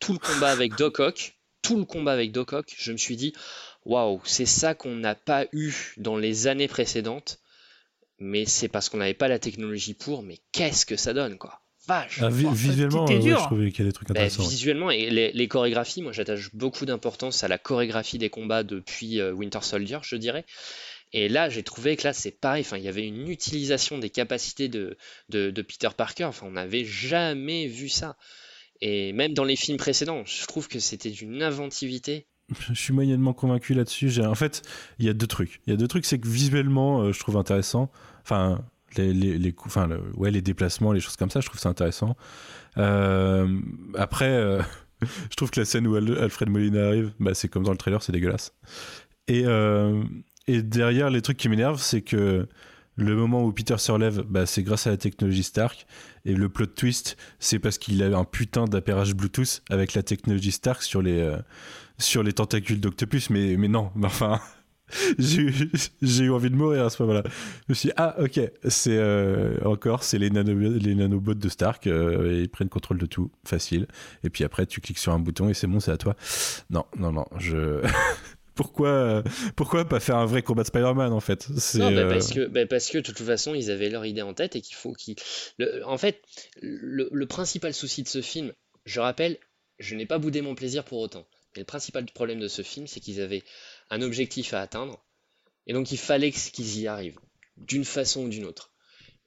Tout 0.00 0.12
le 0.12 0.18
combat 0.18 0.50
avec 0.50 0.74
Doc 0.76 1.00
Ock, 1.00 1.36
tout 1.62 1.76
le 1.78 1.84
combat 1.84 2.12
avec 2.12 2.32
Doc 2.32 2.52
Ock, 2.52 2.74
je 2.76 2.92
me 2.92 2.96
suis 2.96 3.16
dit, 3.16 3.32
waouh, 3.84 4.20
c'est 4.24 4.46
ça 4.46 4.74
qu'on 4.74 4.94
n'a 4.96 5.14
pas 5.14 5.46
eu 5.52 5.72
dans 5.96 6.16
les 6.16 6.46
années 6.48 6.68
précédentes, 6.68 7.40
mais 8.18 8.44
c'est 8.44 8.68
parce 8.68 8.88
qu'on 8.88 8.98
n'avait 8.98 9.14
pas 9.14 9.28
la 9.28 9.38
technologie 9.38 9.94
pour, 9.94 10.22
mais 10.22 10.38
qu'est-ce 10.52 10.86
que 10.86 10.96
ça 10.96 11.12
donne, 11.14 11.38
quoi. 11.38 11.60
Vache. 11.88 12.20
Ah, 12.22 12.28
vi- 12.28 12.48
visuellement, 12.52 13.06
C'était 13.06 13.18
ouais, 13.18 13.24
dur. 13.28 13.38
je 13.40 13.44
trouvais 13.46 13.70
qu'il 13.72 13.84
y 13.84 13.88
a 13.88 13.90
des 13.90 13.92
trucs 13.92 14.08
Bah, 14.08 14.12
intéressants. 14.12 14.44
visuellement 14.46 14.90
et 14.92 15.10
les, 15.10 15.32
les 15.32 15.48
chorégraphies, 15.48 16.00
moi 16.02 16.12
j'attache 16.12 16.54
beaucoup 16.54 16.86
d'importance 16.86 17.42
à 17.42 17.48
la 17.48 17.58
chorégraphie 17.58 18.18
des 18.18 18.30
combats 18.30 18.62
depuis 18.62 19.20
euh, 19.20 19.32
Winter 19.32 19.58
Soldier, 19.62 19.98
je 20.02 20.14
dirais. 20.14 20.44
Et 21.12 21.28
là, 21.28 21.48
j'ai 21.50 21.62
trouvé 21.62 21.96
que 21.96 22.04
là, 22.06 22.12
c'est 22.12 22.30
pareil. 22.30 22.62
Enfin, 22.62 22.78
il 22.78 22.84
y 22.84 22.88
avait 22.88 23.06
une 23.06 23.28
utilisation 23.28 23.98
des 23.98 24.10
capacités 24.10 24.68
de, 24.68 24.96
de, 25.28 25.62
Peter 25.62 25.90
Parker. 25.96 26.24
Enfin, 26.24 26.46
on 26.46 26.52
n'avait 26.52 26.84
jamais 26.84 27.66
vu 27.66 27.88
ça. 27.88 28.16
Et 28.80 29.12
même 29.12 29.34
dans 29.34 29.44
les 29.44 29.56
films 29.56 29.76
précédents, 29.76 30.24
je 30.24 30.46
trouve 30.46 30.68
que 30.68 30.78
c'était 30.78 31.10
d'une 31.10 31.42
inventivité. 31.42 32.26
Je 32.70 32.74
suis 32.74 32.92
moyennement 32.92 33.32
convaincu 33.32 33.74
là-dessus. 33.74 34.20
En 34.20 34.34
fait, 34.34 34.62
il 34.98 35.06
y 35.06 35.08
a 35.08 35.12
deux 35.12 35.26
trucs. 35.26 35.60
Il 35.66 35.70
y 35.70 35.74
a 35.74 35.76
deux 35.76 35.86
trucs, 35.88 36.04
c'est 36.04 36.18
que 36.18 36.28
visuellement, 36.28 37.02
euh, 37.02 37.12
je 37.12 37.20
trouve 37.20 37.36
intéressant. 37.36 37.90
Enfin, 38.22 38.64
les, 38.96 39.12
les, 39.12 39.38
les, 39.38 39.54
enfin, 39.64 39.88
ouais, 40.16 40.30
les 40.30 40.42
déplacements, 40.42 40.92
les 40.92 41.00
choses 41.00 41.16
comme 41.16 41.30
ça, 41.30 41.40
je 41.40 41.46
trouve 41.46 41.60
ça 41.60 41.68
intéressant. 41.68 42.16
Euh, 42.78 43.60
après, 43.96 44.30
euh, 44.30 44.60
je 45.30 45.36
trouve 45.36 45.50
que 45.50 45.60
la 45.60 45.66
scène 45.66 45.86
où 45.86 45.94
Al- 45.94 46.18
Alfred 46.18 46.48
Molina 46.48 46.86
arrive, 46.86 47.12
bah, 47.20 47.34
c'est 47.34 47.48
comme 47.48 47.64
dans 47.64 47.72
le 47.72 47.78
trailer, 47.78 48.02
c'est 48.02 48.12
dégueulasse. 48.12 48.54
Et, 49.28 49.44
et 50.48 50.62
derrière, 50.62 51.10
les 51.10 51.22
trucs 51.22 51.36
qui 51.36 51.48
m'énervent, 51.48 51.80
c'est 51.80 52.02
que 52.02 52.48
le 52.96 53.16
moment 53.16 53.44
où 53.44 53.52
Peter 53.52 53.78
se 53.78 53.90
relève, 53.90 54.22
bah, 54.22 54.46
c'est 54.46 54.62
grâce 54.62 54.86
à 54.86 54.90
la 54.90 54.96
technologie 54.96 55.42
Stark. 55.42 55.86
Et 56.24 56.34
le 56.34 56.48
plot 56.48 56.66
twist, 56.66 57.16
c'est 57.38 57.58
parce 57.58 57.78
qu'il 57.78 58.02
a 58.02 58.16
un 58.16 58.24
putain 58.24 58.66
d'appairage 58.66 59.14
Bluetooth 59.14 59.62
avec 59.70 59.94
la 59.94 60.02
technologie 60.02 60.52
Stark 60.52 60.82
sur 60.82 61.00
les, 61.00 61.18
euh, 61.20 61.38
sur 61.98 62.22
les 62.22 62.32
tentacules 62.32 62.80
d'Octopus. 62.80 63.30
Mais, 63.30 63.56
mais 63.56 63.68
non, 63.68 63.90
enfin, 64.02 64.40
j'ai 65.18 65.42
eu, 65.42 66.30
envie 66.30 66.50
de 66.50 66.56
mourir 66.56 66.84
à 66.84 66.90
ce 66.90 67.02
moment-là. 67.02 67.22
Je 67.24 67.64
me 67.70 67.74
suis 67.74 67.88
dit, 67.88 67.94
ah, 67.96 68.14
ok, 68.20 68.40
c'est 68.68 68.98
euh, 68.98 69.58
encore, 69.64 70.04
c'est 70.04 70.18
les, 70.18 70.28
nano, 70.30 70.54
les 70.54 70.94
nanobots 70.94 71.34
de 71.34 71.48
Stark. 71.48 71.86
euh, 71.86 72.40
ils 72.42 72.50
prennent 72.50 72.68
contrôle 72.68 72.98
de 72.98 73.06
tout, 73.06 73.30
facile. 73.44 73.86
Et 74.22 74.28
puis 74.28 74.44
après, 74.44 74.66
tu 74.66 74.80
cliques 74.80 74.98
sur 74.98 75.12
un 75.12 75.18
bouton 75.18 75.48
et 75.48 75.54
c'est 75.54 75.66
bon, 75.66 75.80
c'est 75.80 75.92
à 75.92 75.96
toi. 75.96 76.14
Non, 76.68 76.84
non, 76.98 77.12
non, 77.12 77.24
je. 77.38 77.80
pourquoi, 78.62 78.88
euh, 78.88 79.22
pourquoi 79.56 79.84
pas 79.88 80.00
faire 80.00 80.16
un 80.16 80.26
vrai 80.26 80.42
combat 80.42 80.62
de 80.62 80.68
Spider-Man 80.68 81.12
en 81.12 81.20
fait? 81.20 81.48
Non, 81.74 81.90
bah, 81.92 82.04
euh, 82.04 82.04
parce, 82.04 82.30
que, 82.30 82.46
bah, 82.46 82.66
parce 82.66 82.88
que 82.90 82.98
de 82.98 83.02
toute 83.02 83.18
façon, 83.22 83.54
ils 83.54 83.70
avaient 83.70 83.88
leur 83.88 84.04
idée 84.04 84.22
en 84.22 84.34
tête 84.34 84.56
et 84.56 84.60
qu'il 84.60 84.74
faut 84.76 84.92
qu'ils. 84.92 85.16
le- 85.58 85.84
En 85.86 85.96
fait, 85.98 86.22
le, 86.60 87.08
le 87.10 87.26
principal 87.26 87.72
souci 87.74 88.02
de 88.02 88.08
ce 88.08 88.20
film, 88.20 88.52
je 88.84 89.00
rappelle, 89.00 89.38
je 89.78 89.94
n'ai 89.94 90.06
pas 90.06 90.18
boudé 90.18 90.42
mon 90.42 90.54
plaisir 90.54 90.84
pour 90.84 90.98
autant. 90.98 91.26
Mais 91.54 91.60
le 91.60 91.66
principal 91.66 92.04
problème 92.06 92.40
de 92.40 92.48
ce 92.48 92.62
film, 92.62 92.86
c'est 92.86 93.00
qu'ils 93.00 93.20
avaient 93.20 93.42
un 93.90 94.02
objectif 94.02 94.54
à 94.54 94.60
atteindre 94.60 95.02
et 95.66 95.72
donc 95.74 95.92
il 95.92 95.98
fallait 95.98 96.32
qu'ils 96.32 96.80
y 96.80 96.88
arrivent 96.88 97.20
d'une 97.58 97.84
façon 97.84 98.24
ou 98.24 98.28
d'une 98.30 98.44
autre. 98.46 98.72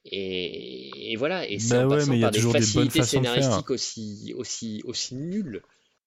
Et, 0.06 1.12
et 1.12 1.16
voilà, 1.16 1.48
et 1.48 1.58
c'est 1.58 1.84
Bah 1.84 1.88
ouais, 1.88 2.06
passant 2.06 2.06
mais 2.06 2.18
il 2.18 2.20
y 2.22 2.24
a 2.24 2.28
par 2.28 2.32
des 2.32 2.40
toujours 2.40 2.54
des 2.54 2.66
bonnes 2.66 2.90
facilités 2.90 3.02
de 3.02 3.04
scénaristiques 3.04 3.70
aussi, 3.70 4.34
aussi, 4.36 4.82
aussi 4.84 5.14
nulles. 5.16 5.62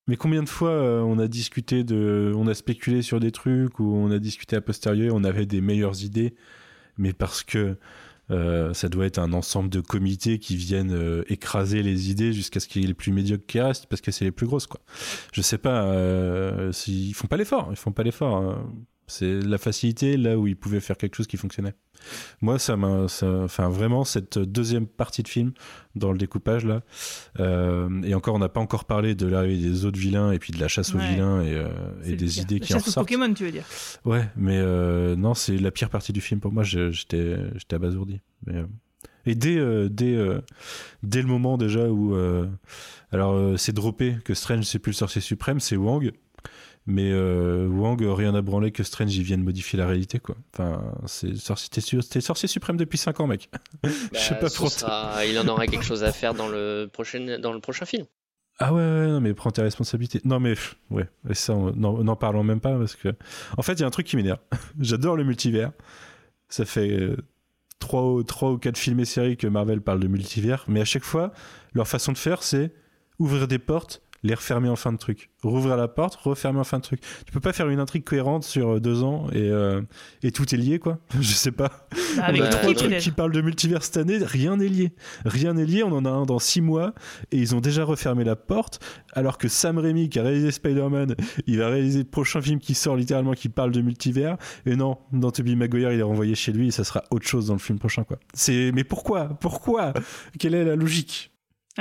Mais 0.10 0.18
combien 0.18 0.42
de 0.42 0.50
fois 0.50 0.72
euh, 0.72 1.02
on 1.02 1.20
a 1.20 1.28
discuté 1.28 1.84
de, 1.84 2.34
on 2.36 2.48
a 2.48 2.56
spéculé 2.56 3.04
sur 3.04 3.20
des 3.20 3.32
trucs 3.32 3.80
ou 3.80 3.94
on 3.96 4.10
a 4.10 4.18
discuté 4.18 4.56
a 4.56 4.62
posteriori, 4.62 5.12
on 5.14 5.24
avait 5.24 5.46
des 5.46 5.62
meilleures 5.62 6.04
idées, 6.04 6.34
mais 6.98 7.14
parce 7.14 7.44
que 7.44 7.78
euh, 8.32 8.74
ça 8.74 8.90
doit 8.90 9.06
être 9.06 9.20
un 9.20 9.34
ensemble 9.34 9.70
de 9.70 9.82
comités 9.82 10.40
qui 10.40 10.56
viennent 10.56 10.96
euh, 10.96 11.24
écraser 11.28 11.84
les 11.84 12.10
idées 12.10 12.34
jusqu'à 12.34 12.60
ce 12.60 12.68
qu'il 12.68 12.82
y 12.82 12.86
ait 12.86 12.88
les 12.88 12.96
plus 12.96 13.12
médiocres 13.12 13.46
qui 13.46 13.60
restent 13.60 13.86
parce 13.86 14.02
que 14.02 14.10
c'est 14.10 14.26
les 14.26 14.32
plus 14.32 14.48
grosses 14.48 14.66
quoi. 14.66 14.82
Je 15.32 15.44
sais 15.44 15.60
pas, 15.60 15.84
euh, 15.84 16.72
s'ils 16.72 17.14
font 17.14 17.28
pas 17.28 17.38
l'effort, 17.38 17.68
ils 17.70 17.76
font 17.78 17.92
pas 17.92 18.02
l'effort. 18.02 18.36
hein. 18.36 18.68
C'est 19.10 19.42
la 19.42 19.58
facilité 19.58 20.16
là 20.16 20.38
où 20.38 20.48
ils 20.48 20.56
pouvaient 20.56 20.80
faire 20.80 20.98
quelque 20.98 21.16
chose 21.16 21.28
qui 21.28 21.36
fonctionnait. 21.38 21.74
Moi, 22.42 22.60
ça 22.60 22.78
m'a, 22.78 23.08
enfin 23.44 23.68
vraiment 23.70 24.06
cette 24.06 24.40
deuxième 24.40 24.88
partie 24.88 25.24
de 25.24 25.28
film 25.28 25.52
dans 25.96 26.12
le 26.14 26.18
découpage 26.18 26.66
là. 26.66 26.82
euh, 27.40 27.90
et 28.04 28.14
encore, 28.14 28.36
on 28.36 28.40
n'a 28.40 28.48
pas 28.48 28.62
encore 28.62 28.86
parlé 28.86 29.16
de 29.16 29.28
l'arrivée 29.28 29.58
des 29.58 29.84
autres 29.86 30.00
vilains 30.00 30.32
et 30.32 30.40
puis 30.40 30.54
de 30.54 30.60
la 30.60 30.68
chasse 30.70 30.96
aux 30.96 31.00
vilains 31.00 31.42
et, 31.42 31.54
euh, 31.54 31.68
et 32.06 32.16
des 32.16 32.26
pire. 32.28 32.44
idées 32.44 32.60
La 32.60 32.66
qui 32.66 32.74
en 32.74 32.78
chasse 32.78 32.84
aux 32.84 32.86
ressortent. 32.92 33.08
Pokémon, 33.08 33.34
tu 33.34 33.44
veux 33.44 33.52
dire 33.52 33.66
Ouais, 34.06 34.30
mais 34.38 34.58
euh, 34.58 35.16
non, 35.18 35.34
c'est 35.34 35.58
la 35.58 35.72
pire 35.72 35.90
partie 35.90 36.14
du 36.14 36.22
film 36.22 36.40
pour 36.40 36.54
moi. 36.54 36.64
J'étais, 36.64 37.36
j'étais 37.56 37.76
abasourdi. 37.76 38.22
Mais, 38.46 38.64
et 39.26 39.36
dès, 39.36 39.60
dès, 39.90 40.18
dès 41.04 41.22
le 41.22 41.28
moment 41.28 41.58
déjà 41.58 41.90
où, 41.90 42.16
alors 43.12 43.60
c'est 43.60 43.74
droppé 43.74 44.18
que 44.24 44.34
Strange 44.34 44.64
c'est 44.64 44.80
plus 44.80 44.92
le 44.92 44.96
sorcier 44.96 45.22
suprême, 45.22 45.60
c'est 45.60 45.76
Wang. 45.76 46.12
Mais 46.92 47.12
euh, 47.12 47.68
Wang, 47.68 48.02
euh, 48.02 48.14
rien 48.14 48.34
à 48.34 48.42
branler 48.42 48.72
que 48.72 48.82
Strange 48.84 49.16
il 49.16 49.22
vienne 49.22 49.44
modifier 49.44 49.78
la 49.78 49.86
réalité 49.86 50.18
quoi. 50.20 50.36
Enfin, 50.54 50.92
c'est 51.06 51.36
sorcier, 51.36 51.70
t'es, 51.70 52.20
sorcier 52.20 52.48
suprême 52.48 52.78
depuis 52.78 52.98
5 52.98 53.20
ans, 53.20 53.28
mec. 53.28 53.48
Je 53.84 53.90
sais 54.18 54.32
Bah, 54.34 54.40
pas 54.42 54.50
pour 54.50 54.72
sera- 54.72 55.24
il 55.26 55.38
en 55.38 55.48
aura 55.48 55.68
quelque 55.68 55.86
chose 55.86 56.04
à 56.04 56.12
faire 56.12 56.34
dans 56.34 56.48
le 56.48 56.90
prochain, 56.92 57.38
dans 57.40 57.54
le 57.54 57.60
prochain 57.60 57.86
film. 57.86 58.06
Ah 58.58 58.74
ouais, 58.74 58.82
ouais, 58.82 59.08
non, 59.08 59.22
mais 59.22 59.34
prends 59.36 59.52
tes 59.52 59.62
responsabilités. 59.62 60.20
Non, 60.26 60.40
mais 60.40 60.56
ouais, 60.90 61.08
et 61.30 61.34
ça, 61.36 61.54
n'en 61.56 62.16
parlons 62.16 62.44
même 62.44 62.60
pas 62.60 62.78
parce 62.78 62.96
que. 62.96 63.10
En 63.58 63.62
fait, 63.62 63.74
il 63.74 63.82
y 63.82 63.84
a 63.84 63.88
un 63.88 63.92
truc 63.92 64.08
qui 64.08 64.16
m'énerve. 64.18 64.40
J'adore 64.80 65.16
le 65.16 65.24
multivers. 65.24 65.72
Ça 66.50 66.66
fait 66.66 66.90
euh, 66.92 67.16
trois, 67.78 68.04
ou- 68.12 68.24
trois 68.24 68.52
ou 68.52 68.58
quatre 68.58 68.78
films 68.78 69.00
et 69.00 69.06
séries 69.06 69.38
que 69.38 69.48
Marvel 69.48 69.80
parle 69.82 70.00
de 70.00 70.08
multivers, 70.08 70.66
mais 70.68 70.82
à 70.82 70.86
chaque 70.86 71.04
fois, 71.06 71.32
leur 71.74 71.88
façon 71.88 72.12
de 72.12 72.18
faire, 72.18 72.42
c'est 72.44 72.74
ouvrir 73.20 73.48
des 73.48 73.60
portes, 73.60 74.02
les 74.24 74.34
refermer 74.34 74.70
en 74.70 74.76
fin 74.76 74.92
de 74.92 74.98
truc. 74.98 75.30
Rouvrir 75.44 75.78
la 75.78 75.88
porte, 75.88 76.16
refermer 76.16 76.60
en 76.60 76.64
fin 76.64 76.78
de 76.78 76.84
truc. 76.84 77.02
Tu 77.26 77.32
peux 77.32 77.40
pas 77.40 77.54
faire 77.54 77.70
une 77.70 77.80
intrigue 77.80 78.04
cohérente 78.04 78.44
sur 78.44 78.76
euh, 78.76 78.80
deux 78.80 79.04
ans 79.04 79.28
et, 79.32 79.50
euh, 79.50 79.82
et 80.24 80.32
tout 80.32 80.54
est 80.54 80.58
lié, 80.58 80.80
quoi. 80.80 81.00
Je 81.20 81.32
sais 81.32 81.52
pas. 81.52 81.88
Avec 82.22 82.42
on 82.42 82.46
a 82.46 82.50
trois 82.50 82.74
trucs 82.74 82.98
qui 82.98 83.12
parlent 83.12 83.32
de 83.32 83.42
multivers 83.42 83.84
cette 83.84 83.98
année, 83.98 84.18
rien 84.22 84.58
n'est 84.58 84.68
lié. 84.68 84.94
Rien 85.26 85.54
n'est 85.54 85.66
lié, 85.66 85.84
on 85.84 85.92
en 85.92 86.06
a 86.06 86.10
un 86.10 86.26
dans 86.26 86.40
six 86.40 86.62
mois 86.62 86.94
et 87.32 87.38
ils 87.38 87.56
ont 87.56 87.62
déjà 87.62 87.84
refermé 87.84 88.24
la 88.24 88.36
porte, 88.36 88.80
alors 89.14 89.38
que 89.38 89.48
Sam 89.48 89.78
Raimi, 89.78 90.10
qui 90.10 90.20
a 90.20 90.24
réalisé 90.24 90.52
Spider-Man, 90.52 91.16
il 91.48 91.58
va 91.58 91.70
réaliser 91.70 92.00
le 92.00 92.06
prochain 92.06 92.42
film 92.42 92.60
qui 92.60 92.74
sort 92.74 92.96
littéralement 92.96 93.34
qui 93.34 93.50
parle 93.50 93.72
de 93.72 93.82
multivers. 93.82 94.38
Et 94.66 94.76
non, 94.76 94.98
dans 95.12 95.32
Tobey 95.32 95.56
Maguire, 95.56 95.92
il 95.92 96.00
est 96.00 96.04
renvoyé 96.04 96.36
chez 96.36 96.52
lui 96.52 96.68
et 96.68 96.72
ça 96.72 96.84
sera 96.84 97.04
autre 97.12 97.28
chose 97.28 97.48
dans 97.48 97.54
le 97.54 97.60
film 97.60 97.80
prochain, 97.80 98.04
quoi. 98.04 98.20
C'est, 98.34 98.72
mais 98.74 98.84
pourquoi? 98.84 99.30
Pourquoi? 99.40 99.94
Quelle 100.38 100.56
est 100.56 100.66
la 100.66 100.76
logique? 100.76 101.29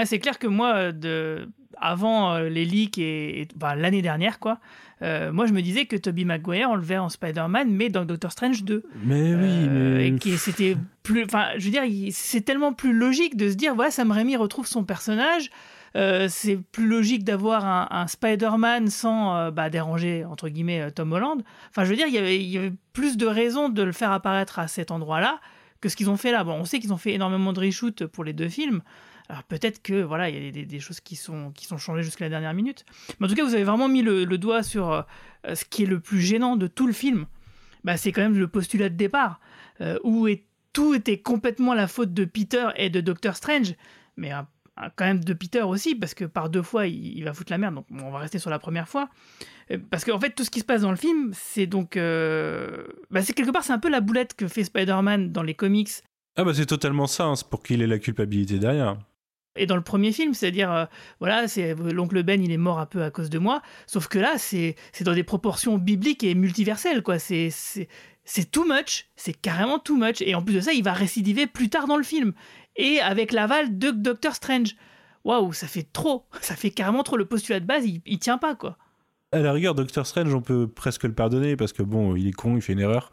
Ah, 0.01 0.07
c'est 0.07 0.18
clair 0.20 0.38
que 0.38 0.46
moi, 0.46 0.74
euh, 0.74 0.92
de... 0.92 1.49
avant 1.76 2.34
euh, 2.34 2.49
les 2.49 2.64
leaks 2.64 2.99
et, 2.99 3.42
et- 3.42 3.49
enfin, 3.61 3.74
l'année 3.74 4.01
dernière, 4.03 4.38
quoi, 4.38 4.59
euh, 5.03 5.32
moi 5.32 5.46
je 5.46 5.53
me 5.53 5.61
disais 5.61 5.86
que 5.86 5.96
Tobey 5.96 6.24
Maguire, 6.24 6.70
on 6.70 6.76
le 6.76 6.82
verrait 6.82 7.01
en 7.01 7.09
Spider-Man, 7.09 7.68
mais 7.70 7.88
dans 7.88 8.05
Doctor 8.05 8.30
Strange 8.32 8.62
2. 8.64 8.84
Mais 9.05 9.34
oui, 9.34 9.68
mais. 9.68 10.07
et 10.09 10.14
qui 10.16 10.36
c'était 10.38 10.76
plus 11.03 11.24
enfin 11.24 11.49
je 11.57 11.64
veux 11.64 11.70
dire 11.70 11.82
c'est 12.12 12.40
tellement 12.42 12.72
plus 12.72 12.92
logique 12.92 13.36
de 13.36 13.51
se 13.51 13.55
dire 13.55 13.74
voilà 13.74 13.90
Sam 13.90 14.11
Raimi 14.12 14.36
retrouve 14.36 14.66
son 14.66 14.84
personnage 14.84 15.51
c'est 16.28 16.59
plus 16.70 16.86
logique 16.86 17.24
d'avoir 17.24 17.64
un, 17.66 17.88
un 17.90 18.07
Spider-Man 18.07 18.88
sans 18.88 19.51
bah, 19.51 19.68
déranger 19.70 20.24
entre 20.24 20.49
guillemets 20.49 20.90
Tom 20.92 21.12
Holland 21.12 21.42
enfin 21.70 21.84
je 21.84 21.90
veux 21.90 21.96
dire 21.96 22.07
il 22.07 22.14
y, 22.14 22.18
avait, 22.18 22.36
il 22.38 22.49
y 22.49 22.59
avait 22.59 22.72
plus 22.92 23.16
de 23.16 23.26
raisons 23.26 23.68
de 23.68 23.82
le 23.82 23.92
faire 23.92 24.12
apparaître 24.12 24.59
à 24.59 24.68
cet 24.68 24.90
endroit-là 24.90 25.40
que 25.80 25.88
ce 25.88 25.96
qu'ils 25.96 26.11
ont 26.11 26.16
fait 26.16 26.30
là 26.30 26.44
bon 26.44 26.53
on 26.53 26.64
sait 26.64 26.78
qu'ils 26.78 26.92
ont 26.92 26.99
fait 26.99 27.14
énormément 27.14 27.53
de 27.53 27.61
reshoots 27.61 28.05
pour 28.07 28.22
les 28.22 28.32
deux 28.32 28.49
films 28.49 28.82
alors 29.29 29.45
peut-être 29.45 29.83
que 29.83 30.03
voilà 30.03 30.31
il 30.31 30.57
y 30.57 30.62
a 30.62 30.64
des, 30.64 30.81
choses 30.81 31.01
qui 31.01 31.16
sont 31.16 31.53
qui 31.53 31.66
sont 31.66 31.79
changées 31.79 32.03
jusqu'à 32.03 32.24
la 32.24 32.31
dernière 32.31 32.55
minute 32.55 32.85
mais 33.18 33.26
en 33.26 33.29
tout 33.29 33.35
cas 33.35 33.45
vous 33.45 33.55
avez 33.55 33.64
vraiment 33.64 33.89
mis 33.89 34.03
le, 34.03 34.26
doigt 34.39 34.62
sur 34.62 34.91
euh, 34.91 35.03
ce 35.55 35.64
qui 35.64 35.83
est 35.83 35.87
le 35.87 36.01
plus 36.01 36.20
gênant 36.20 36.57
de 36.57 36.66
tout 36.66 36.87
le 36.87 36.93
film 36.93 37.26
bah, 37.85 37.97
c'est 37.97 38.12
quand 38.12 38.22
même 38.22 38.37
le 38.37 38.49
postulat 38.49 38.89
de 38.89 38.97
départ, 38.97 39.41
euh, 39.81 39.99
où 40.03 40.29
tout 40.72 40.95
était 40.95 41.18
complètement 41.18 41.74
la 41.74 41.87
faute 41.87 42.12
de 42.12 42.24
Peter 42.24 42.68
et 42.76 42.91
de 42.91 43.01
Doctor 43.01 43.37
Strange, 43.37 43.74
mais 44.16 44.31
un- 44.31 44.49
un- 44.76 44.91
quand 44.91 45.05
même 45.05 45.22
de 45.24 45.33
Peter 45.33 45.62
aussi, 45.62 45.95
parce 45.95 46.14
que 46.14 46.24
par 46.24 46.51
deux 46.51 46.62
fois, 46.62 46.87
il, 46.87 47.22
va 47.24 47.33
foutre 47.33 47.53
la 47.53 47.59
merde, 47.59 47.76
donc 47.76 47.87
on 47.91 48.11
va 48.11 48.18
rester 48.18 48.39
sur 48.39 48.51
la 48.51 48.59
première 48.59 48.89
fois. 48.89 49.09
Euh, 49.70 49.79
Parce 49.91 50.05
qu'en 50.05 50.18
fait, 50.20 50.31
tout 50.31 50.45
ce 50.45 50.51
qui 50.51 50.61
se 50.61 50.64
passe 50.64 50.83
dans 50.83 50.91
le 50.91 50.97
film, 50.97 51.31
c'est 51.33 51.66
donc... 51.66 51.97
bah, 51.97 53.22
c'est 53.22 53.33
quelque 53.33 53.53
part, 53.53 53.64
c'est 53.64 53.72
un 53.72 53.79
peu 53.79 53.91
la 53.91 54.01
boulette 54.01 54.35
que 54.35 54.49
fait 54.49 54.64
Spider-Man 54.64 55.33
dans 55.33 55.43
les 55.43 55.55
comics 55.55 55.91
Ah 56.37 56.45
bah 56.45 56.53
c'est 56.55 56.66
totalement 56.66 57.07
ça, 57.07 57.24
hein, 57.24 57.37
c'est 57.37 57.49
pour 57.49 57.62
qu'il 57.62 57.81
ait 57.81 57.87
la 57.87 57.99
culpabilité 57.99 58.59
derrière. 58.59 58.99
Et 59.59 59.66
dans 59.66 59.76
le 59.76 59.82
premier 59.82 60.12
film, 60.12 60.34
c'est-à-dire, 60.34 60.72
euh, 60.72 60.84
voilà, 61.20 61.48
c'est 61.48 61.74
l'oncle 61.74 62.22
Ben, 62.22 62.42
il 62.42 62.50
est 62.50 62.56
mort 62.56 62.78
un 62.78 62.86
peu 62.86 63.02
à 63.02 63.11
cause 63.11 63.30
de 63.30 63.38
moi. 63.38 63.62
Sauf 63.86 64.09
que 64.09 64.18
là, 64.18 64.38
c'est 64.38 64.76
c'est 64.92 65.04
dans 65.04 65.14
des 65.14 65.24
proportions 65.24 65.78
bibliques 65.78 66.24
et 66.24 66.34
multiverselles, 66.34 67.02
quoi. 67.02 67.18
C'est 67.18 67.50
c'est 67.50 68.50
too 68.50 68.64
much, 68.64 69.06
c'est 69.16 69.32
carrément 69.32 69.78
too 69.78 69.96
much. 69.96 70.20
Et 70.20 70.34
en 70.34 70.42
plus 70.42 70.54
de 70.54 70.61
ça, 70.61 70.72
il 70.72 70.84
va 70.84 70.92
récidiver 70.92 71.46
plus 71.46 71.70
tard 71.70 71.86
dans 71.86 71.96
le 71.96 72.02
film 72.02 72.34
et 72.76 73.00
avec 73.00 73.32
l'aval 73.32 73.78
de 73.78 73.90
Doctor 73.90 74.34
Strange. 74.34 74.76
Waouh, 75.24 75.52
ça 75.52 75.66
fait 75.66 75.86
trop, 75.92 76.26
ça 76.40 76.54
fait 76.54 76.70
carrément 76.70 77.02
trop. 77.02 77.16
Le 77.16 77.26
postulat 77.26 77.61
de 77.61 77.66
base, 77.66 77.84
il, 77.84 78.18
tient 78.18 78.38
pas, 78.38 78.54
quoi. 78.54 78.76
À 79.32 79.40
la 79.40 79.52
rigueur, 79.52 79.74
Doctor 79.74 80.06
Strange, 80.06 80.32
on 80.32 80.40
peut 80.40 80.68
presque 80.68 81.04
le 81.04 81.12
pardonner 81.12 81.56
parce 81.56 81.74
que 81.74 81.82
bon, 81.82 82.16
il 82.16 82.28
est 82.28 82.32
con, 82.32 82.56
il 82.56 82.62
fait 82.62 82.72
une 82.72 82.80
erreur, 82.80 83.12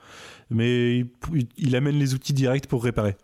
mais 0.50 1.06
il 1.58 1.76
amène 1.76 1.98
les 1.98 2.14
outils 2.14 2.34
directs 2.34 2.68
pour 2.68 2.84
réparer. 2.84 3.18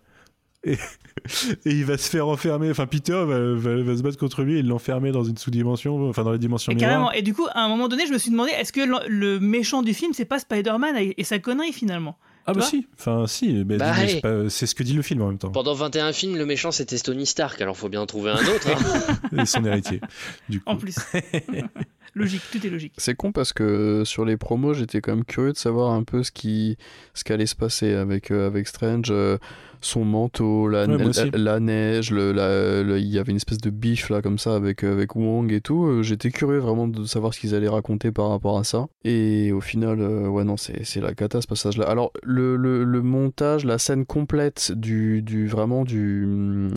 Et, 0.63 0.73
et 1.65 1.71
il 1.71 1.85
va 1.85 1.97
se 1.97 2.09
faire 2.09 2.27
enfermer. 2.27 2.69
Enfin, 2.69 2.85
Peter 2.87 3.13
va, 3.13 3.53
va- 3.55 3.81
va 3.83 3.97
se 3.97 4.01
battre 4.03 4.17
contre 4.17 4.43
lui 4.43 4.57
et 4.59 4.61
l'enfermer 4.63 5.11
dans 5.11 5.23
une 5.23 5.37
sous-dimension, 5.37 6.07
enfin 6.09 6.23
dans 6.23 6.31
les 6.31 6.39
dimensions 6.39 6.71
Et 6.71 6.75
miroirs. 6.75 6.91
carrément. 6.91 7.11
Et 7.11 7.21
du 7.21 7.33
coup, 7.33 7.47
à 7.53 7.61
un 7.63 7.67
moment 7.67 7.87
donné, 7.87 8.05
je 8.07 8.13
me 8.13 8.17
suis 8.17 8.31
demandé, 8.31 8.51
est-ce 8.51 8.71
que 8.73 8.81
le, 8.81 8.97
le 9.07 9.39
méchant 9.39 9.81
du 9.81 9.93
film, 9.93 10.13
c'est 10.13 10.25
pas 10.25 10.39
Spider-Man 10.39 10.95
et, 10.97 11.13
et 11.17 11.23
sa 11.23 11.39
connerie 11.39 11.73
finalement? 11.73 12.17
Ah 12.47 12.53
bah 12.55 12.61
si, 12.63 12.87
enfin 12.99 13.27
si, 13.27 13.63
mais 13.67 13.77
Bah, 13.77 13.93
hey. 14.03 14.19
c'est 14.49 14.65
ce 14.65 14.73
que 14.73 14.81
dit 14.81 14.93
le 14.93 15.03
film 15.03 15.21
en 15.21 15.27
même 15.27 15.37
temps. 15.37 15.51
Pendant 15.51 15.75
21 15.75 16.11
films, 16.11 16.37
le 16.37 16.45
méchant 16.47 16.71
c'était 16.71 16.97
Tony 16.97 17.27
Stark, 17.27 17.61
alors 17.61 17.77
faut 17.77 17.87
bien 17.87 18.01
en 18.01 18.07
trouver 18.07 18.31
un 18.31 18.35
autre. 18.39 18.67
hein. 18.67 19.37
Et 19.43 19.45
son 19.45 19.63
héritier. 19.63 20.01
Du 20.49 20.59
coup. 20.59 20.67
En 20.71 20.75
plus. 20.75 20.95
logique, 22.15 22.41
tout 22.51 22.65
est 22.65 22.69
logique. 22.71 22.93
C'est 22.97 23.15
con 23.15 23.31
parce 23.31 23.53
que 23.53 24.03
sur 24.05 24.25
les 24.25 24.37
promos, 24.37 24.73
j'étais 24.73 25.01
quand 25.01 25.13
même 25.15 25.23
curieux 25.25 25.53
de 25.53 25.57
savoir 25.57 25.91
un 25.93 26.03
peu 26.03 26.23
ce 26.23 26.31
qui 26.31 26.77
ce 27.13 27.23
qu'allait 27.23 27.45
se 27.45 27.55
passer 27.55 27.93
avec 27.93 28.31
euh, 28.31 28.47
avec 28.47 28.67
Strange, 28.67 29.09
euh, 29.11 29.37
son 29.81 30.05
manteau, 30.05 30.67
la, 30.67 30.81
Ouais, 30.81 30.87
moi 30.87 30.97
la, 30.97 31.05
aussi. 31.07 31.29
la 31.33 31.59
neige, 31.59 32.11
le, 32.11 32.31
la- 32.31 32.83
le- 32.83 32.99
il 32.99 33.07
y 33.07 33.19
avait 33.19 33.31
une 33.31 33.37
espèce 33.37 33.57
de 33.57 33.69
bif 33.69 34.09
là 34.09 34.21
comme 34.21 34.37
ça 34.37 34.55
avec 34.55 34.83
euh, 34.83 34.93
avec 34.93 35.15
Wong 35.15 35.51
et 35.51 35.61
tout. 35.61 35.85
Euh, 35.85 36.03
J'étais 36.03 36.31
curieux 36.31 36.59
vraiment 36.59 36.87
de 36.87 37.03
savoir 37.05 37.33
ce 37.33 37.39
qu'ils 37.39 37.55
allaient 37.55 37.67
raconter 37.67 38.11
par 38.11 38.29
rapport 38.29 38.57
à 38.57 38.63
ça. 38.63 38.87
Et 39.03 39.51
au 39.51 39.61
final, 39.61 39.99
euh, 40.01 40.27
ouais 40.27 40.43
non, 40.43 40.55
c'est 40.57 41.01
la 41.01 41.13
cata 41.13 41.41
ce 41.41 41.47
passage-là. 41.47 41.85
Alors 41.85 42.11
le, 42.23 42.55
le, 42.55 42.83
le 42.83 43.01
montage, 43.01 43.65
la 43.65 43.77
scène 43.77 44.05
complète 44.05 44.71
du 44.75 45.21
du 45.21 45.47
vraiment 45.47 45.83
du 45.83 46.23
hum, 46.25 46.73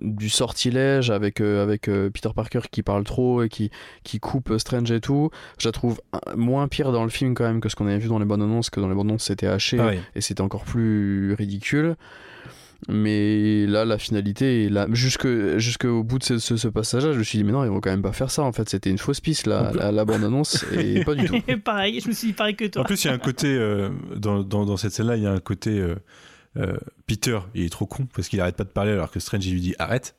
du 0.00 0.28
sortilège 0.28 1.10
avec 1.10 1.40
euh, 1.40 1.62
avec 1.62 1.88
euh, 1.88 2.10
Peter 2.10 2.28
Parker 2.34 2.60
qui 2.70 2.82
parle 2.82 3.04
trop 3.04 3.42
et 3.42 3.48
qui 3.48 3.70
qui 4.02 4.20
coupe 4.20 4.52
Strange 4.58 4.90
et 4.92 5.00
tout, 5.00 5.30
je 5.58 5.68
la 5.68 5.72
trouve 5.72 6.00
euh, 6.14 6.36
moins 6.36 6.68
pire 6.68 6.92
dans 6.92 7.04
le 7.04 7.10
film 7.10 7.34
quand 7.34 7.44
même 7.44 7.60
que 7.60 7.68
ce 7.68 7.76
qu'on 7.76 7.86
avait 7.86 7.98
vu 7.98 8.08
dans 8.08 8.18
les 8.18 8.24
bandes 8.24 8.42
annonces, 8.42 8.70
que 8.70 8.80
dans 8.80 8.88
les 8.88 8.94
bandes 8.94 9.08
annonces 9.08 9.24
c'était 9.24 9.46
haché 9.46 9.76
Pareil. 9.76 10.00
et 10.14 10.20
c'était 10.20 10.40
encore 10.42 10.64
plus 10.64 11.32
ridicule. 11.34 11.96
Mais 12.88 13.66
là, 13.66 13.84
la 13.84 13.98
finalité, 13.98 14.64
est 14.64 14.68
là, 14.68 14.86
jusque 14.92 15.26
jusqu'au 15.58 16.02
bout 16.02 16.18
de 16.18 16.24
ce, 16.24 16.38
ce- 16.38 16.56
ce 16.56 16.68
passage-là, 16.68 17.12
je 17.12 17.18
me 17.18 17.22
suis 17.24 17.38
dit, 17.38 17.44
mais 17.44 17.52
non, 17.52 17.64
ils 17.64 17.70
vont 17.70 17.80
quand 17.80 17.90
même 17.90 18.02
pas 18.02 18.12
faire 18.12 18.30
ça. 18.30 18.42
En 18.42 18.52
fait, 18.52 18.68
c'était 18.68 18.90
une 18.90 18.98
fausse 18.98 19.20
piste, 19.20 19.46
la, 19.46 19.72
la, 19.72 19.90
la 19.92 20.04
bande-annonce, 20.04 20.64
et 20.72 21.02
pas 21.04 21.14
du 21.14 21.24
tout. 21.26 21.36
Et 21.48 21.56
pareil, 21.56 22.00
je 22.00 22.08
me 22.08 22.12
suis 22.12 22.28
dit 22.28 22.32
pareil 22.34 22.56
que 22.56 22.64
toi. 22.66 22.82
En 22.82 22.84
plus, 22.84 23.02
il 23.04 23.08
y 23.08 23.10
a 23.10 23.14
un 23.14 23.18
côté, 23.18 23.48
euh, 23.48 23.88
dans, 24.16 24.42
dans, 24.42 24.66
dans 24.66 24.76
cette 24.76 24.92
scène-là, 24.92 25.16
il 25.16 25.22
y 25.22 25.26
a 25.26 25.32
un 25.32 25.40
côté. 25.40 25.70
euh, 25.78 25.94
euh, 26.56 26.76
Peter, 27.06 27.38
il 27.54 27.64
est 27.64 27.68
trop 27.68 27.86
con 27.86 28.06
parce 28.14 28.28
qu'il 28.28 28.40
arrête 28.40 28.54
pas 28.56 28.62
de 28.64 28.68
parler 28.68 28.92
alors 28.92 29.10
que 29.10 29.18
Strange, 29.18 29.44
il 29.46 29.54
lui 29.54 29.60
dit 29.60 29.74
arrête. 29.78 30.14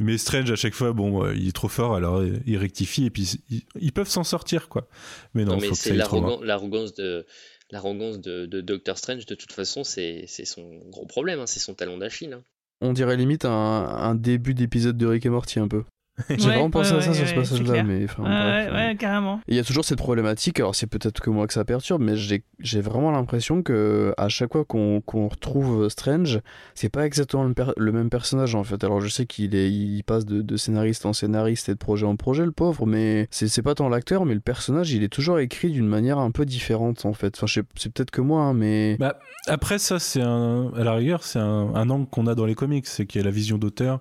Mais 0.00 0.16
Strange, 0.18 0.50
à 0.50 0.56
chaque 0.56 0.72
fois, 0.74 0.92
bon, 0.92 1.22
euh, 1.24 1.34
il 1.36 1.46
est 1.48 1.52
trop 1.52 1.68
fort, 1.68 1.94
alors 1.94 2.16
euh, 2.20 2.32
il 2.46 2.56
rectifie 2.56 3.04
et 3.04 3.10
puis 3.10 3.38
ils, 3.50 3.62
ils 3.78 3.92
peuvent 3.92 4.08
s'en 4.08 4.24
sortir, 4.24 4.68
quoi. 4.70 4.88
Mais 5.34 5.44
non, 5.44 5.52
Non, 5.52 5.58
mais 5.60 5.68
c'est 5.74 5.94
l'arrogance 5.94 6.94
de 6.94 7.26
l'arrogance 7.72 8.20
de, 8.20 8.46
de 8.46 8.60
Doctor 8.60 8.98
Strange. 8.98 9.26
De 9.26 9.34
toute 9.34 9.52
façon, 9.52 9.84
c'est 9.84 10.26
son 10.26 10.78
gros 10.88 11.06
problème, 11.06 11.40
hein, 11.40 11.46
c'est 11.46 11.60
son 11.60 11.74
talon 11.74 11.98
d'Achille. 11.98 12.32
hein. 12.32 12.42
On 12.80 12.92
dirait 12.92 13.16
limite 13.16 13.44
un 13.44 14.14
début 14.14 14.54
d'épisode 14.54 14.96
de 14.96 15.06
Rick 15.06 15.26
et 15.26 15.28
Morty 15.28 15.58
un 15.58 15.68
peu. 15.68 15.84
J'ai 16.28 16.34
Ouais, 16.36 16.40
vraiment 16.54 16.70
pensé 16.70 16.92
ouais, 16.92 16.98
à 16.98 17.02
ça 17.02 17.10
ouais, 17.10 17.16
sur 17.16 17.26
ce 17.28 17.34
passage-là, 17.34 17.82
mais 17.82 18.04
enfin, 18.04 18.22
Ouais, 18.22 18.28
bref, 18.28 18.72
ouais, 18.72 18.86
ouais, 18.88 18.96
carrément. 18.96 19.40
Il 19.48 19.56
y 19.56 19.58
a 19.58 19.64
toujours 19.64 19.84
cette 19.84 19.98
problématique, 19.98 20.60
alors 20.60 20.74
c'est 20.74 20.86
peut-être 20.86 21.20
que 21.20 21.30
moi 21.30 21.46
que 21.46 21.52
ça 21.52 21.64
perturbe, 21.64 22.02
mais 22.02 22.14
j'ai 22.16 22.80
vraiment 22.80 23.10
l'impression 23.10 23.62
que 23.62 24.14
à 24.16 24.28
chaque 24.28 24.52
fois 24.52 24.64
qu'on 24.64 25.02
retrouve 25.28 25.88
Strange, 25.88 26.40
c'est 26.74 26.88
pas 26.88 27.06
exactement 27.06 27.44
le, 27.44 27.54
per- 27.54 27.72
le 27.76 27.92
même 27.92 28.10
personnage 28.10 28.54
en 28.54 28.64
fait. 28.64 28.82
Alors 28.84 29.00
je 29.00 29.08
sais 29.08 29.26
qu'il 29.26 29.54
est, 29.54 29.70
il 29.70 30.02
passe 30.04 30.24
de, 30.26 30.42
de 30.42 30.56
scénariste 30.56 31.06
en 31.06 31.12
scénariste 31.12 31.68
et 31.68 31.72
de 31.72 31.78
projet 31.78 32.06
en 32.06 32.16
projet, 32.16 32.44
le 32.44 32.52
pauvre, 32.52 32.86
mais 32.86 33.28
c'est 33.30 33.62
pas 33.62 33.74
tant 33.74 33.88
l'acteur, 33.88 34.24
mais 34.24 34.34
le 34.34 34.40
personnage, 34.40 34.92
il 34.92 35.02
est 35.02 35.08
toujours 35.08 35.38
écrit 35.38 35.70
d'une 35.70 35.86
manière 35.88 36.18
un 36.18 36.30
peu 36.30 36.44
différente 36.44 37.04
en 37.06 37.12
fait. 37.12 37.34
Enfin, 37.40 37.46
c'est 37.76 37.90
peut-être 37.92 38.10
que 38.10 38.20
moi, 38.20 38.42
hein, 38.42 38.54
mais. 38.54 38.96
Bah, 38.98 39.18
après, 39.46 39.78
ça, 39.78 39.98
c'est 39.98 40.20
un. 40.22 40.70
À 40.76 40.84
la 40.84 40.94
rigueur, 40.94 41.22
c'est 41.22 41.38
un, 41.38 41.74
un 41.74 41.90
angle 41.90 42.06
qu'on 42.08 42.26
a 42.26 42.34
dans 42.34 42.46
les 42.46 42.54
comics, 42.54 42.86
c'est 42.86 43.06
qu'il 43.06 43.20
y 43.20 43.22
a 43.22 43.24
la 43.24 43.30
vision 43.30 43.58
d'auteur 43.58 44.00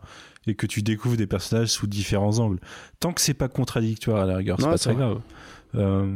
et 0.50 0.56
que 0.56 0.66
tu 0.68 0.82
découvres 0.82 1.18
des 1.18 1.28
personnages 1.28 1.70
sous 1.70 1.88
différents 1.88 2.40
angles. 2.40 2.60
Tant 3.00 3.14
que 3.14 3.22
c'est 3.22 3.34
pas 3.34 3.48
contradictoire, 3.48 4.22
à 4.22 4.26
la 4.26 4.38
rigueur, 4.38 4.58
c'est 4.60 4.66
pas 4.68 4.78
très 4.78 4.94
vrai. 4.94 5.04
grave. 5.04 5.22
Euh, 5.76 6.08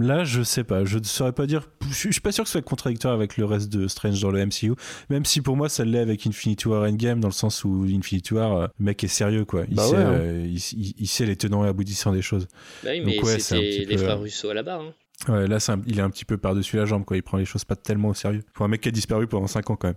là, 0.00 0.22
je 0.22 0.42
sais 0.42 0.62
pas, 0.62 0.84
je 0.84 0.98
ne 0.98 1.02
saurais 1.04 1.32
pas 1.32 1.46
dire. 1.46 1.68
Je 1.88 1.92
suis- 1.94 2.08
je 2.10 2.12
suis 2.12 2.20
pas 2.20 2.30
sûr 2.30 2.44
que 2.44 2.48
ce 2.48 2.52
soit 2.52 2.62
contradictoire 2.62 3.12
avec 3.12 3.36
le 3.36 3.44
reste 3.44 3.68
de 3.72 3.88
Strange 3.88 4.20
dans 4.20 4.30
le 4.30 4.38
MCU, 4.38 4.74
même 5.10 5.24
si 5.24 5.40
pour 5.40 5.56
moi 5.56 5.68
ça 5.68 5.84
l'est 5.84 5.98
avec 5.98 6.26
Infinity 6.28 6.68
War 6.68 6.88
Endgame, 6.88 7.18
dans 7.20 7.26
le 7.28 7.32
sens 7.34 7.64
où 7.64 7.84
Infinity 7.90 8.34
War, 8.34 8.52
euh, 8.56 8.66
le 8.78 8.84
mec 8.84 9.02
est 9.02 9.08
sérieux, 9.08 9.44
quoi. 9.44 9.64
Il, 9.68 9.74
Bah 9.74 9.82
sait, 9.84 9.96
ouais, 9.96 10.02
hein. 10.02 10.12
euh, 10.12 10.44
il, 10.46 10.56
il- 10.58 10.94
il 10.96 11.06
sait 11.08 11.26
les 11.26 11.34
tenants 11.34 11.64
et 11.64 11.68
aboutissants 11.68 12.12
des 12.12 12.22
choses. 12.22 12.46
Bah 12.84 12.90
oui, 12.92 12.98
Donc 13.00 13.06
mais 13.08 13.22
ouais, 13.24 13.38
c'était 13.40 13.84
les 13.84 13.96
peu, 13.96 14.02
frères 14.04 14.20
Russo 14.20 14.48
à 14.48 14.54
la 14.54 14.62
barre. 14.62 14.82
hein. 14.82 14.92
Ouais, 15.28 15.46
là, 15.48 15.58
un- 15.68 15.82
il 15.88 15.98
est 15.98 16.02
un 16.02 16.08
petit 16.10 16.24
peu 16.24 16.36
par-dessus 16.38 16.76
la 16.76 16.84
jambe, 16.86 17.04
quoi. 17.04 17.16
Il 17.16 17.22
prend 17.22 17.36
les 17.36 17.44
choses 17.44 17.64
pas 17.64 17.76
tellement 17.76 18.08
au 18.10 18.14
sérieux. 18.14 18.42
Pour 18.54 18.64
un 18.64 18.68
mec 18.68 18.80
qui 18.80 18.88
a 18.88 18.92
disparu 18.92 19.26
pendant 19.26 19.48
5 19.48 19.68
ans, 19.70 19.76
quand 19.76 19.88
même. 19.88 19.96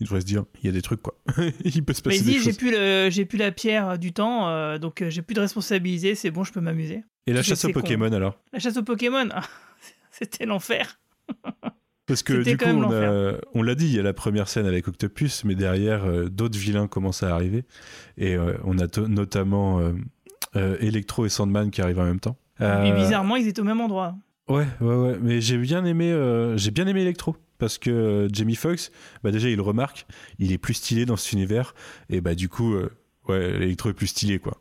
Il 0.00 0.04
devrait 0.04 0.20
se 0.20 0.26
dire, 0.26 0.44
il 0.62 0.66
y 0.66 0.68
a 0.68 0.72
des 0.72 0.82
trucs, 0.82 1.00
quoi. 1.02 1.14
il 1.64 1.84
peut 1.84 1.92
se 1.92 2.00
Mais 2.04 2.12
passer 2.12 2.18
il 2.18 2.24
des 2.24 2.32
dit, 2.32 2.38
j'ai 2.38 2.44
choses. 2.50 2.56
plus, 2.56 2.70
le- 2.72 3.08
j'ai 3.10 3.24
plus 3.24 3.38
la 3.38 3.52
pierre 3.52 3.98
du 3.98 4.12
temps, 4.12 4.48
euh, 4.48 4.78
donc 4.78 5.02
euh, 5.02 5.10
j'ai 5.10 5.22
plus 5.22 5.34
de 5.34 5.40
responsabilité, 5.40 6.14
c'est 6.14 6.30
bon, 6.30 6.42
je 6.44 6.52
peux 6.52 6.60
m'amuser. 6.60 7.04
Et 7.26 7.32
la 7.32 7.42
chasse 7.42 7.64
aux 7.64 7.68
con. 7.68 7.80
Pokémon, 7.80 8.12
alors? 8.12 8.38
La 8.52 8.58
chasse 8.58 8.76
aux 8.76 8.82
Pokémon, 8.82 9.28
c'était 10.10 10.46
l'enfer. 10.46 10.98
Parce 12.06 12.22
que 12.22 12.42
du 12.42 12.58
coup, 12.58 12.64
on, 12.66 12.90
a- 12.90 13.00
l'enfer. 13.00 13.40
on 13.54 13.62
l'a 13.62 13.74
dit, 13.74 13.86
il 13.86 13.94
y 13.94 13.98
a 13.98 14.02
la 14.02 14.12
première 14.12 14.48
scène 14.48 14.66
avec 14.66 14.88
Octopus, 14.88 15.44
mais 15.44 15.54
derrière, 15.54 16.04
euh, 16.04 16.28
d'autres 16.28 16.58
vilains 16.58 16.86
commencent 16.86 17.22
à 17.22 17.34
arriver. 17.34 17.64
Et 18.18 18.34
euh, 18.34 18.54
on 18.64 18.78
a 18.78 18.88
to- 18.88 19.08
notamment 19.08 19.80
euh, 19.80 19.92
euh, 20.56 20.76
Electro 20.80 21.24
et 21.24 21.30
Sandman 21.30 21.70
qui 21.70 21.80
arrivent 21.80 22.00
en 22.00 22.04
même 22.04 22.20
temps. 22.20 22.36
Euh, 22.60 22.92
bizarrement, 22.94 23.36
ils 23.36 23.48
étaient 23.48 23.60
au 23.62 23.64
même 23.64 23.80
endroit. 23.80 24.16
Ouais, 24.48 24.66
ouais, 24.82 24.94
ouais. 24.94 25.16
Mais 25.22 25.40
j'ai 25.40 25.56
bien 25.56 25.82
aimé, 25.86 26.12
euh, 26.12 26.58
j'ai 26.58 26.70
bien 26.70 26.86
aimé 26.86 27.00
Electro. 27.00 27.36
Parce 27.58 27.78
que 27.78 27.90
euh, 27.90 28.28
Jamie 28.32 28.54
Foxx, 28.56 28.90
bah 29.22 29.30
déjà 29.30 29.48
il 29.48 29.56
le 29.56 29.62
remarque, 29.62 30.06
il 30.38 30.52
est 30.52 30.58
plus 30.58 30.74
stylé 30.74 31.06
dans 31.06 31.16
cet 31.16 31.32
univers 31.32 31.74
et 32.10 32.20
bah 32.20 32.34
du 32.34 32.48
coup, 32.48 32.74
euh, 32.74 32.90
ouais, 33.28 33.42
Electro 33.56 33.90
est 33.90 33.94
plus 33.94 34.08
stylé 34.08 34.38
quoi. 34.38 34.58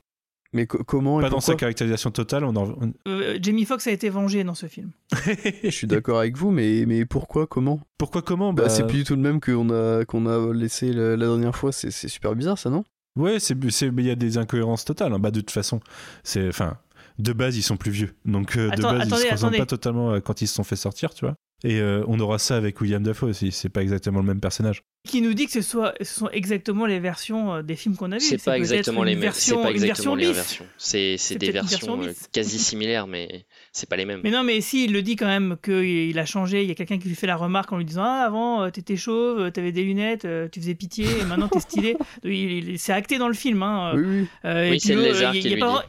Mais 0.55 0.67
co- 0.67 0.83
comment 0.83 1.19
et 1.19 1.23
Pas 1.23 1.29
dans 1.31 1.39
sa 1.39 1.55
caractérisation 1.55 2.11
totale, 2.11 2.43
on 2.45 2.55
en... 2.55 2.69
on- 2.79 2.93
Euh, 3.07 3.39
Jamie 3.41 3.65
Foxx 3.65 3.87
a 3.87 3.91
été 3.91 4.09
vengé 4.09 4.43
dans 4.43 4.53
ce 4.53 4.67
film. 4.67 4.91
Je 5.63 5.69
suis 5.71 5.87
d'accord 5.87 6.19
avec 6.19 6.37
vous, 6.37 6.51
mais, 6.51 6.85
mais 6.85 7.05
pourquoi 7.05 7.47
Comment? 7.47 7.79
Pourquoi 7.97 8.21
comment? 8.21 8.53
Bah, 8.53 8.63
Bah, 8.63 8.69
C'est 8.69 8.85
plus 8.85 8.99
du 8.99 9.03
tout 9.03 9.15
le 9.15 9.21
même 9.21 9.39
qu'on 9.41 9.71
a, 9.71 10.05
qu'on 10.05 10.27
a 10.27 10.53
laissé 10.53 10.93
la, 10.93 11.17
la 11.17 11.25
dernière 11.25 11.55
fois. 11.55 11.71
C'est 11.71 11.89
super 11.89 12.35
bizarre, 12.35 12.59
ça, 12.59 12.69
non? 12.69 12.83
Ouais, 13.15 13.37
il 13.37 14.01
y 14.05 14.09
a 14.11 14.15
des 14.15 14.37
incohérences 14.37 14.85
totales. 14.85 15.11
hein. 15.13 15.19
Bah 15.19 15.31
de 15.31 15.39
toute 15.39 15.51
façon, 15.51 15.79
c'est 16.23 16.47
enfin 16.47 16.77
de 17.19 17.31
base 17.33 17.55
ils 17.57 17.61
sont 17.63 17.77
plus 17.77 17.91
vieux, 17.91 18.15
donc 18.25 18.57
euh, 18.57 18.71
de 18.71 18.81
base 18.81 19.07
ils 19.07 19.13
attendez, 19.13 19.21
se 19.27 19.31
ressemblent 19.33 19.57
pas 19.57 19.65
totalement 19.67 20.19
quand 20.19 20.41
ils 20.41 20.47
se 20.47 20.55
sont 20.55 20.63
fait 20.63 20.75
sortir, 20.75 21.13
tu 21.13 21.25
vois. 21.25 21.35
Et 21.63 21.79
euh, 21.79 22.03
on 22.07 22.19
aura 22.19 22.39
ça 22.39 22.57
avec 22.57 22.79
William 22.81 23.03
Dafoe 23.03 23.29
aussi. 23.29 23.51
C'est 23.51 23.69
pas 23.69 23.81
exactement 23.81 24.19
le 24.19 24.25
même 24.25 24.41
personnage. 24.41 24.83
Qui 25.05 25.21
nous 25.21 25.33
dit 25.33 25.47
que 25.47 25.51
ce, 25.51 25.61
soit, 25.61 25.93
ce 25.99 26.05
sont 26.19 26.29
exactement 26.29 26.85
les 26.85 26.97
versions 27.01 27.55
euh, 27.55 27.61
des 27.61 27.75
films 27.75 27.97
qu'on 27.97 28.13
a 28.13 28.19
vus. 28.19 28.21
C'est 28.21 28.37
pas 28.37 28.51
peut-être 28.51 28.61
exactement 28.71 29.03
les 29.03 29.15
mêmes. 29.15 29.33
C'est 29.33 29.51
version- 29.51 29.61
pas 29.61 29.69
une 29.71 29.75
exactement 29.83 30.15
version 30.15 30.29
les 30.29 30.33
versions. 30.33 30.65
C'est 30.77 31.37
des 31.37 31.51
version 31.51 31.97
versions 31.97 32.09
euh, 32.09 32.13
quasi 32.31 32.57
similaires, 32.59 33.05
mais 33.05 33.43
c'est 33.73 33.89
pas 33.89 33.97
les 33.97 34.05
mêmes. 34.05 34.21
Mais 34.23 34.31
non, 34.31 34.43
mais 34.45 34.61
si, 34.61 34.85
il 34.85 34.93
le 34.93 35.01
dit 35.01 35.17
quand 35.17 35.25
même 35.27 35.57
qu'il 35.61 36.17
a 36.17 36.25
changé. 36.25 36.63
Il 36.63 36.69
y 36.69 36.71
a 36.71 36.75
quelqu'un 36.75 36.99
qui 36.99 37.09
lui 37.09 37.15
fait 37.15 37.27
la 37.27 37.35
remarque 37.35 37.73
en 37.73 37.77
lui 37.77 37.83
disant 37.85 38.03
Ah, 38.05 38.23
avant, 38.25 38.63
euh, 38.63 38.69
t'étais 38.69 38.95
chauve, 38.95 39.51
t'avais 39.51 39.73
des 39.73 39.83
lunettes, 39.83 40.25
tu 40.53 40.61
faisais 40.61 40.73
pitié, 40.75 41.05
et 41.19 41.25
maintenant 41.25 41.49
t'es 41.49 41.59
stylé. 41.59 41.97
C'est 42.77 42.93
acté 42.93 43.17
dans 43.17 43.27
le 43.27 43.33
film. 43.33 43.61
Hein. 43.61 43.91
Oui, 43.97 44.03
oui. 44.21 44.27
Euh, 44.45 44.69
Oui, 44.71 44.79
c'est 44.79 44.95
le 44.95 45.01
lézard 45.01 45.33
qui 45.33 45.49
lui 45.49 45.57
pas- 45.59 45.85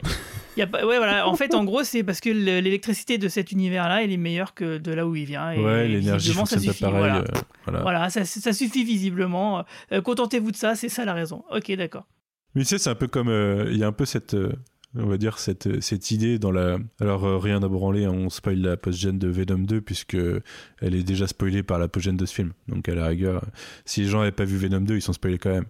il 0.57 0.61
y 0.61 0.63
a 0.63 0.69
pas- 0.69 0.87
ouais, 0.87 0.99
voilà. 0.99 1.27
En 1.29 1.35
fait, 1.35 1.53
en 1.55 1.65
gros, 1.65 1.83
c'est 1.83 2.05
parce 2.05 2.21
que 2.21 2.31
le- 2.31 2.61
l'électricité 2.61 3.19
de 3.19 3.29
cet 3.29 3.51
univers-là, 3.51 4.05
elle 4.05 4.13
est 4.13 4.17
meilleure 4.17 4.55
que 4.55 4.79
de 4.79 4.93
là 4.93 5.05
où 5.07 5.17
il 5.17 5.25
vient. 5.25 5.51
Et 5.53 5.59
ouais, 5.59 5.89
l'énergie 5.89 6.33
ça 6.33 6.41
pas 6.43 6.47
suffit. 6.47 6.81
pareil. 6.81 6.97
Voilà, 6.99 7.19
euh, 7.19 7.25
voilà. 7.65 7.81
Voilà, 7.83 8.11
ça, 8.11 8.25
ça 8.25 8.53
suffit 8.53 8.85
visiblement. 9.05 9.65
Euh, 9.93 10.01
Contentez-vous 10.01 10.51
de 10.51 10.57
ça, 10.57 10.75
c'est 10.75 10.89
ça 10.89 11.05
la 11.05 11.15
raison. 11.15 11.45
Ok, 11.51 11.71
d'accord. 11.77 12.07
Mais 12.55 12.63
tu 12.63 12.69
sais, 12.69 12.79
c'est 12.79 12.91
un 12.91 12.95
peu 12.95 13.09
comme 13.09 13.29
euh, 13.29 13.69
il 13.71 13.79
y 13.79 13.85
a 13.85 13.87
un 13.87 13.93
peu 13.93 14.05
cette 14.05 14.35
euh, 14.35 14.53
on 14.97 15.07
va 15.07 15.17
dire 15.19 15.39
cette, 15.39 15.81
cette 15.83 16.13
idée 16.13 16.39
dans 16.39 16.53
la 16.53 16.79
alors 17.01 17.25
euh, 17.25 17.37
rien 17.39 17.61
à 17.63 17.69
branler 17.69 18.07
on 18.07 18.31
spoil 18.31 18.59
la 18.61 18.77
post-gen 18.77 19.19
de 19.19 19.27
Venom 19.27 19.59
2 19.59 19.81
puisque 19.81 20.15
elle 20.15 20.95
est 20.95 21.03
déjà 21.03 21.27
spoilée 21.27 21.65
par 21.65 21.81
la 21.81 21.89
post-gen 21.89 22.17
de 22.17 22.25
ce 22.27 22.33
film 22.33 22.53
donc 22.69 22.89
à 22.89 22.95
la 22.95 23.09
rigueur 23.09 23.45
si 23.85 24.03
les 24.03 24.07
gens 24.07 24.19
n'avaient 24.21 24.31
pas 24.31 24.45
vu 24.45 24.57
Venom 24.57 24.83
2 24.83 24.95
ils 24.95 25.03
sont 25.03 25.13
spoilés 25.13 25.39
quand 25.39 25.51
même 25.51 25.67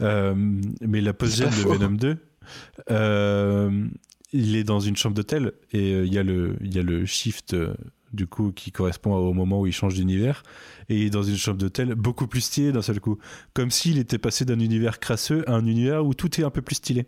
Euh, 0.00 0.34
mais 0.80 1.00
la 1.00 1.12
post-gen 1.12 1.46
de 1.46 1.52
faux. 1.52 1.74
Venom 1.78 1.92
2 1.96 2.16
euh, 2.90 3.86
il 4.32 4.56
est 4.56 4.64
dans 4.64 4.80
une 4.80 4.96
chambre 4.96 5.14
d'hôtel 5.14 5.52
et 5.72 5.92
euh, 5.94 6.04
il 6.04 6.12
y 6.12 6.18
a 6.18 6.24
le 6.24 6.56
il 6.60 6.74
y 6.74 6.80
a 6.80 6.82
le 6.82 7.06
shift 7.06 7.54
euh, 7.54 7.72
du 8.16 8.26
coup 8.26 8.50
qui 8.50 8.72
correspond 8.72 9.14
au 9.14 9.32
moment 9.32 9.60
où 9.60 9.66
il 9.66 9.72
change 9.72 9.94
d'univers. 9.94 10.42
Et 10.88 11.10
dans 11.10 11.22
une 11.22 11.36
chambre 11.36 11.58
d'hôtel 11.58 11.94
beaucoup 11.94 12.26
plus 12.26 12.40
stylé 12.40 12.72
d'un 12.72 12.82
seul 12.82 13.00
coup. 13.00 13.18
Comme 13.54 13.70
s'il 13.70 13.98
était 13.98 14.18
passé 14.18 14.44
d'un 14.44 14.58
univers 14.58 14.98
crasseux 14.98 15.44
à 15.48 15.52
un 15.52 15.66
univers 15.66 16.04
où 16.04 16.14
tout 16.14 16.40
est 16.40 16.44
un 16.44 16.50
peu 16.50 16.62
plus 16.62 16.76
stylé. 16.76 17.06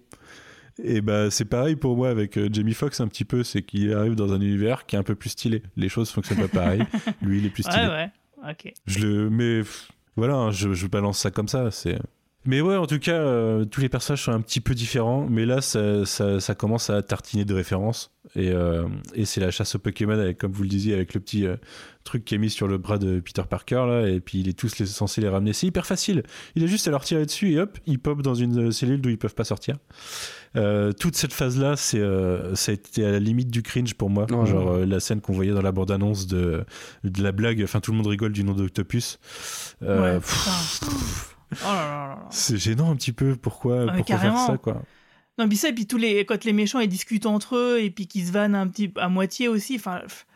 Et 0.83 1.01
bah 1.01 1.31
c'est 1.31 1.45
pareil 1.45 1.75
pour 1.75 1.97
moi 1.97 2.09
avec 2.09 2.39
euh, 2.39 2.49
Jamie 2.53 2.75
Foxx 2.75 3.01
un 3.01 3.09
petit 3.09 3.25
peu. 3.25 3.43
C'est 3.43 3.63
qu'il 3.63 3.93
arrive 3.93 4.15
dans 4.15 4.33
un 4.33 4.41
univers 4.41 4.87
qui 4.87 4.95
est 4.95 4.99
un 4.99 5.03
peu 5.03 5.17
plus 5.17 5.31
stylé. 5.31 5.63
Les 5.77 5.89
choses 5.89 6.11
fonctionnent 6.11 6.39
pas 6.39 6.49
pareil. 6.49 6.83
Lui 7.23 7.39
il 7.39 7.47
est 7.47 7.51
plus 7.51 7.65
stylé. 7.65 7.87
Ouais, 7.87 7.89
ouais. 7.89 8.51
Ok. 8.51 8.73
je 8.87 9.01
le 9.01 9.31
mais 9.31 9.63
voilà 10.15 10.37
hein, 10.37 10.51
je, 10.53 10.73
je 10.73 10.87
balance 10.87 11.19
ça 11.19 11.33
comme 11.33 11.49
ça. 11.49 11.73
C'est 11.73 11.99
mais 12.49 12.63
ouais 12.63 12.77
en 12.77 12.87
tout 12.87 12.99
cas 12.99 13.13
euh, 13.13 13.67
tous 13.67 13.83
les 13.83 13.91
personnages 13.91 14.23
sont 14.23 14.33
un 14.33 14.41
petit 14.41 14.61
peu 14.61 14.75
différents 14.75 15.27
mais 15.29 15.45
là 15.45 15.61
ça, 15.61 16.07
ça, 16.07 16.41
ça 16.41 16.55
commence 16.55 16.89
à 16.89 17.03
tartiner 17.03 17.45
de 17.45 17.53
références. 17.55 18.11
Et, 18.37 18.51
euh, 18.51 18.87
et 19.15 19.25
c'est 19.25 19.41
la 19.41 19.51
chasse 19.51 19.75
au 19.75 19.79
Pokémon 19.79 20.19
avec 20.19 20.37
comme 20.39 20.53
vous 20.53 20.63
le 20.63 20.69
disiez 20.69 20.93
avec 20.95 21.15
le 21.15 21.21
petit 21.21 21.47
euh, 21.47 21.57
truc 22.05 22.25
qui 22.27 22.35
est 22.35 22.39
mis 22.39 22.51
sur 22.51 22.69
le 22.69 22.77
bras 22.79 22.99
de 22.99 23.21
Peter 23.21 23.43
Parker 23.49 23.85
là 23.87 24.09
et 24.09 24.21
puis 24.21 24.41
il 24.41 24.49
est 24.49 24.59
tous 24.59 24.79
les, 24.79 24.87
censé 24.87 25.21
les 25.21 25.29
ramener. 25.29 25.53
C'est 25.53 25.67
hyper 25.67 25.87
facile. 25.87 26.23
Il 26.55 26.63
a 26.65 26.67
juste 26.67 26.89
à 26.89 26.91
leur 26.91 27.05
tirer 27.05 27.25
dessus 27.27 27.53
et 27.53 27.61
hop 27.61 27.79
ils 27.87 27.99
pop 27.99 28.21
dans 28.23 28.35
une 28.35 28.73
cellule 28.73 29.01
d'où 29.01 29.11
ils 29.11 29.19
peuvent 29.19 29.35
pas 29.35 29.45
sortir. 29.45 29.77
Euh, 30.57 30.93
toute 30.93 31.17
cette 31.17 31.35
phase 31.35 31.59
là 31.59 31.77
c'est 31.77 32.01
euh, 32.01 32.55
ça 32.55 32.73
a 32.73 32.75
été 32.75 33.05
à 33.05 33.11
la 33.13 33.19
limite 33.19 33.51
du 33.51 33.63
cringe 33.63 33.95
pour 33.95 34.09
moi. 34.11 34.27
Genre 34.47 34.71
euh, 34.73 34.87
la 34.87 35.01
scène 35.01 35.21
qu'on 35.21 35.35
voyait 35.35 35.53
dans 35.53 35.63
la 35.63 35.73
bande 35.73 35.91
annonce 35.91 36.27
de, 36.27 36.65
de 37.05 37.23
la 37.23 37.33
blague 37.33 37.63
enfin 37.63 37.81
tout 37.81 37.91
le 37.93 37.97
monde 37.99 38.07
rigole 38.09 38.33
du 38.33 38.45
nom 38.45 38.53
d'Octopus. 38.55 39.19
Euh, 39.83 40.17
Ouais. 40.19 40.21
Oh 41.53 41.57
là 41.65 41.73
là 41.73 41.91
là 41.91 42.07
là. 42.09 42.27
c'est 42.31 42.59
gênant 42.59 42.91
un 42.91 42.97
petit 42.97 43.13
peu 43.13 43.37
pourquoi, 43.37 43.93
faire 44.05 44.39
ça 44.39 44.59
quoi? 44.59 44.83
Non, 45.39 45.49
puis 45.49 45.57
ça, 45.57 45.69
et 45.69 45.73
puis 45.73 45.87
tous 45.87 45.97
les, 45.97 46.25
quand 46.25 46.45
les 46.45 46.53
méchants 46.53 46.81
ils 46.81 46.89
discutent 46.89 47.27
entre 47.27 47.57
eux 47.57 47.81
et 47.81 47.91
puis 47.91 48.09
qu'ils 48.09 48.27
se 48.27 48.33
vannent 48.33 48.57
un 48.57 48.67
petit 48.67 48.93
à 48.97 49.09
moitié 49.09 49.47
aussi. 49.47 49.77
Enfin, 49.77 50.01
pff, 50.01 50.27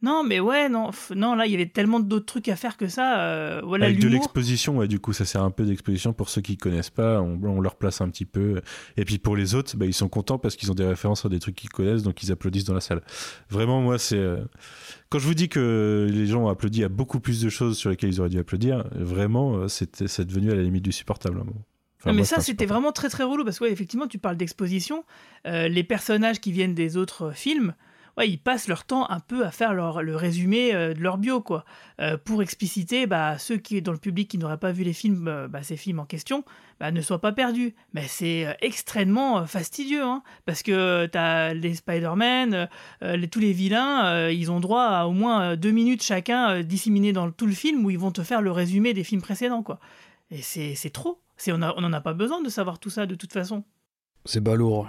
non, 0.00 0.22
mais 0.22 0.38
ouais, 0.38 0.68
non, 0.68 0.90
non, 1.16 1.34
là 1.34 1.46
il 1.46 1.52
y 1.52 1.54
avait 1.56 1.66
tellement 1.66 1.98
d'autres 1.98 2.26
trucs 2.26 2.48
à 2.48 2.54
faire 2.54 2.76
que 2.76 2.86
ça. 2.86 3.20
euh, 3.20 3.60
voilà 3.64 3.86
avec 3.86 3.98
de 3.98 4.06
l'exposition 4.08 4.76
ouais, 4.78 4.86
du 4.86 5.00
coup 5.00 5.12
ça 5.12 5.24
sert 5.24 5.42
un 5.42 5.50
peu 5.50 5.64
d'exposition 5.64 6.12
pour 6.12 6.28
ceux 6.28 6.40
qui 6.40 6.56
connaissent 6.56 6.90
pas 6.90 7.20
on, 7.20 7.40
on 7.42 7.60
leur 7.60 7.74
place 7.76 8.00
un 8.00 8.08
petit 8.08 8.24
peu 8.24 8.60
et 8.96 9.04
puis 9.04 9.18
pour 9.18 9.34
les 9.34 9.56
autres 9.56 9.76
bah, 9.76 9.86
ils 9.86 9.92
sont 9.94 10.08
contents 10.08 10.38
parce 10.38 10.54
qu'ils 10.54 10.70
ont 10.70 10.74
des 10.74 10.86
références 10.86 11.24
à 11.24 11.28
des 11.28 11.40
trucs 11.40 11.56
qu'ils 11.56 11.70
connaissent 11.70 12.04
donc 12.04 12.22
ils 12.22 12.30
applaudissent 12.30 12.64
dans 12.64 12.74
la 12.74 12.80
salle 12.80 13.02
vraiment 13.50 13.80
moi 13.82 13.98
c'est 13.98 14.16
euh, 14.18 14.44
quand 15.08 15.18
je 15.18 15.26
vous 15.26 15.34
dis 15.34 15.48
que 15.48 16.06
les 16.10 16.26
gens 16.26 16.44
ont 16.44 16.48
applaudi 16.48 16.84
à 16.84 16.88
beaucoup 16.88 17.18
plus 17.18 17.40
de 17.40 17.48
choses 17.48 17.76
sur 17.76 17.90
lesquelles 17.90 18.10
ils 18.10 18.20
auraient 18.20 18.28
dû 18.28 18.38
applaudir 18.38 18.84
vraiment 18.92 19.56
euh, 19.56 19.68
c'était 19.68 20.06
c'est 20.06 20.24
devenu 20.24 20.52
à 20.52 20.54
la 20.54 20.62
limite 20.62 20.84
du 20.84 20.92
supportable. 20.92 21.40
Enfin, 21.40 22.10
Non, 22.10 22.12
mais 22.12 22.18
moi, 22.18 22.24
ça, 22.24 22.40
c'était 22.40 22.66
vraiment 22.66 22.92
très 22.92 23.08
très 23.08 23.24
relou 23.24 23.44
parce 23.44 23.58
que, 23.58 23.64
ouais, 23.64 23.72
effectivement, 23.72 24.06
tu 24.06 24.18
parles 24.18 24.36
d'exposition. 24.36 25.04
euh, 25.46 25.66
les 25.66 25.82
personnages 25.82 26.38
qui 26.40 26.52
viennent 26.52 26.74
des 26.74 26.96
autres 26.96 27.32
films, 27.34 27.74
ils 28.26 28.38
passent 28.38 28.68
leur 28.68 28.84
temps 28.84 29.08
un 29.10 29.20
peu 29.20 29.44
à 29.44 29.50
faire 29.50 29.74
leur, 29.74 30.02
le 30.02 30.16
résumé 30.16 30.74
euh, 30.74 30.94
de 30.94 31.00
leur 31.00 31.18
bio, 31.18 31.40
quoi. 31.40 31.64
Euh, 32.00 32.16
pour 32.16 32.42
expliciter, 32.42 33.06
bah, 33.06 33.38
ceux 33.38 33.56
qui, 33.56 33.80
dans 33.82 33.92
le 33.92 33.98
public 33.98 34.28
qui 34.28 34.38
n'auraient 34.38 34.58
pas 34.58 34.72
vu 34.72 34.84
les 34.84 34.92
films, 34.92 35.28
euh, 35.28 35.48
bah, 35.48 35.62
ces 35.62 35.76
films 35.76 36.00
en 36.00 36.04
question, 36.04 36.44
bah, 36.80 36.90
ne 36.90 37.00
soient 37.00 37.20
pas 37.20 37.32
perdus. 37.32 37.74
Mais 37.92 38.06
c'est 38.08 38.56
extrêmement 38.60 39.46
fastidieux, 39.46 40.02
hein, 40.02 40.22
parce 40.46 40.62
que 40.62 41.06
tu 41.06 41.18
as 41.18 41.54
les 41.54 41.74
Spider-Man, 41.74 42.68
tous 43.30 43.40
les 43.40 43.52
vilains, 43.52 44.28
ils 44.30 44.50
ont 44.50 44.60
droit 44.60 44.84
à 44.84 45.06
au 45.06 45.12
moins 45.12 45.56
deux 45.56 45.70
minutes 45.70 46.02
chacun 46.02 46.62
disséminés 46.62 47.12
dans 47.12 47.30
tout 47.30 47.46
le 47.46 47.52
film 47.52 47.84
où 47.84 47.90
ils 47.90 47.98
vont 47.98 48.12
te 48.12 48.22
faire 48.22 48.42
le 48.42 48.50
résumé 48.52 48.94
des 48.94 49.04
films 49.04 49.22
précédents, 49.22 49.62
quoi. 49.62 49.80
Et 50.30 50.42
c'est 50.42 50.90
trop. 50.90 51.20
On 51.48 51.58
n'en 51.58 51.92
a 51.92 52.00
pas 52.00 52.14
besoin 52.14 52.42
de 52.42 52.48
savoir 52.48 52.78
tout 52.78 52.90
ça 52.90 53.06
de 53.06 53.14
toute 53.14 53.32
façon. 53.32 53.64
C'est 54.24 54.42
balourd. 54.42 54.88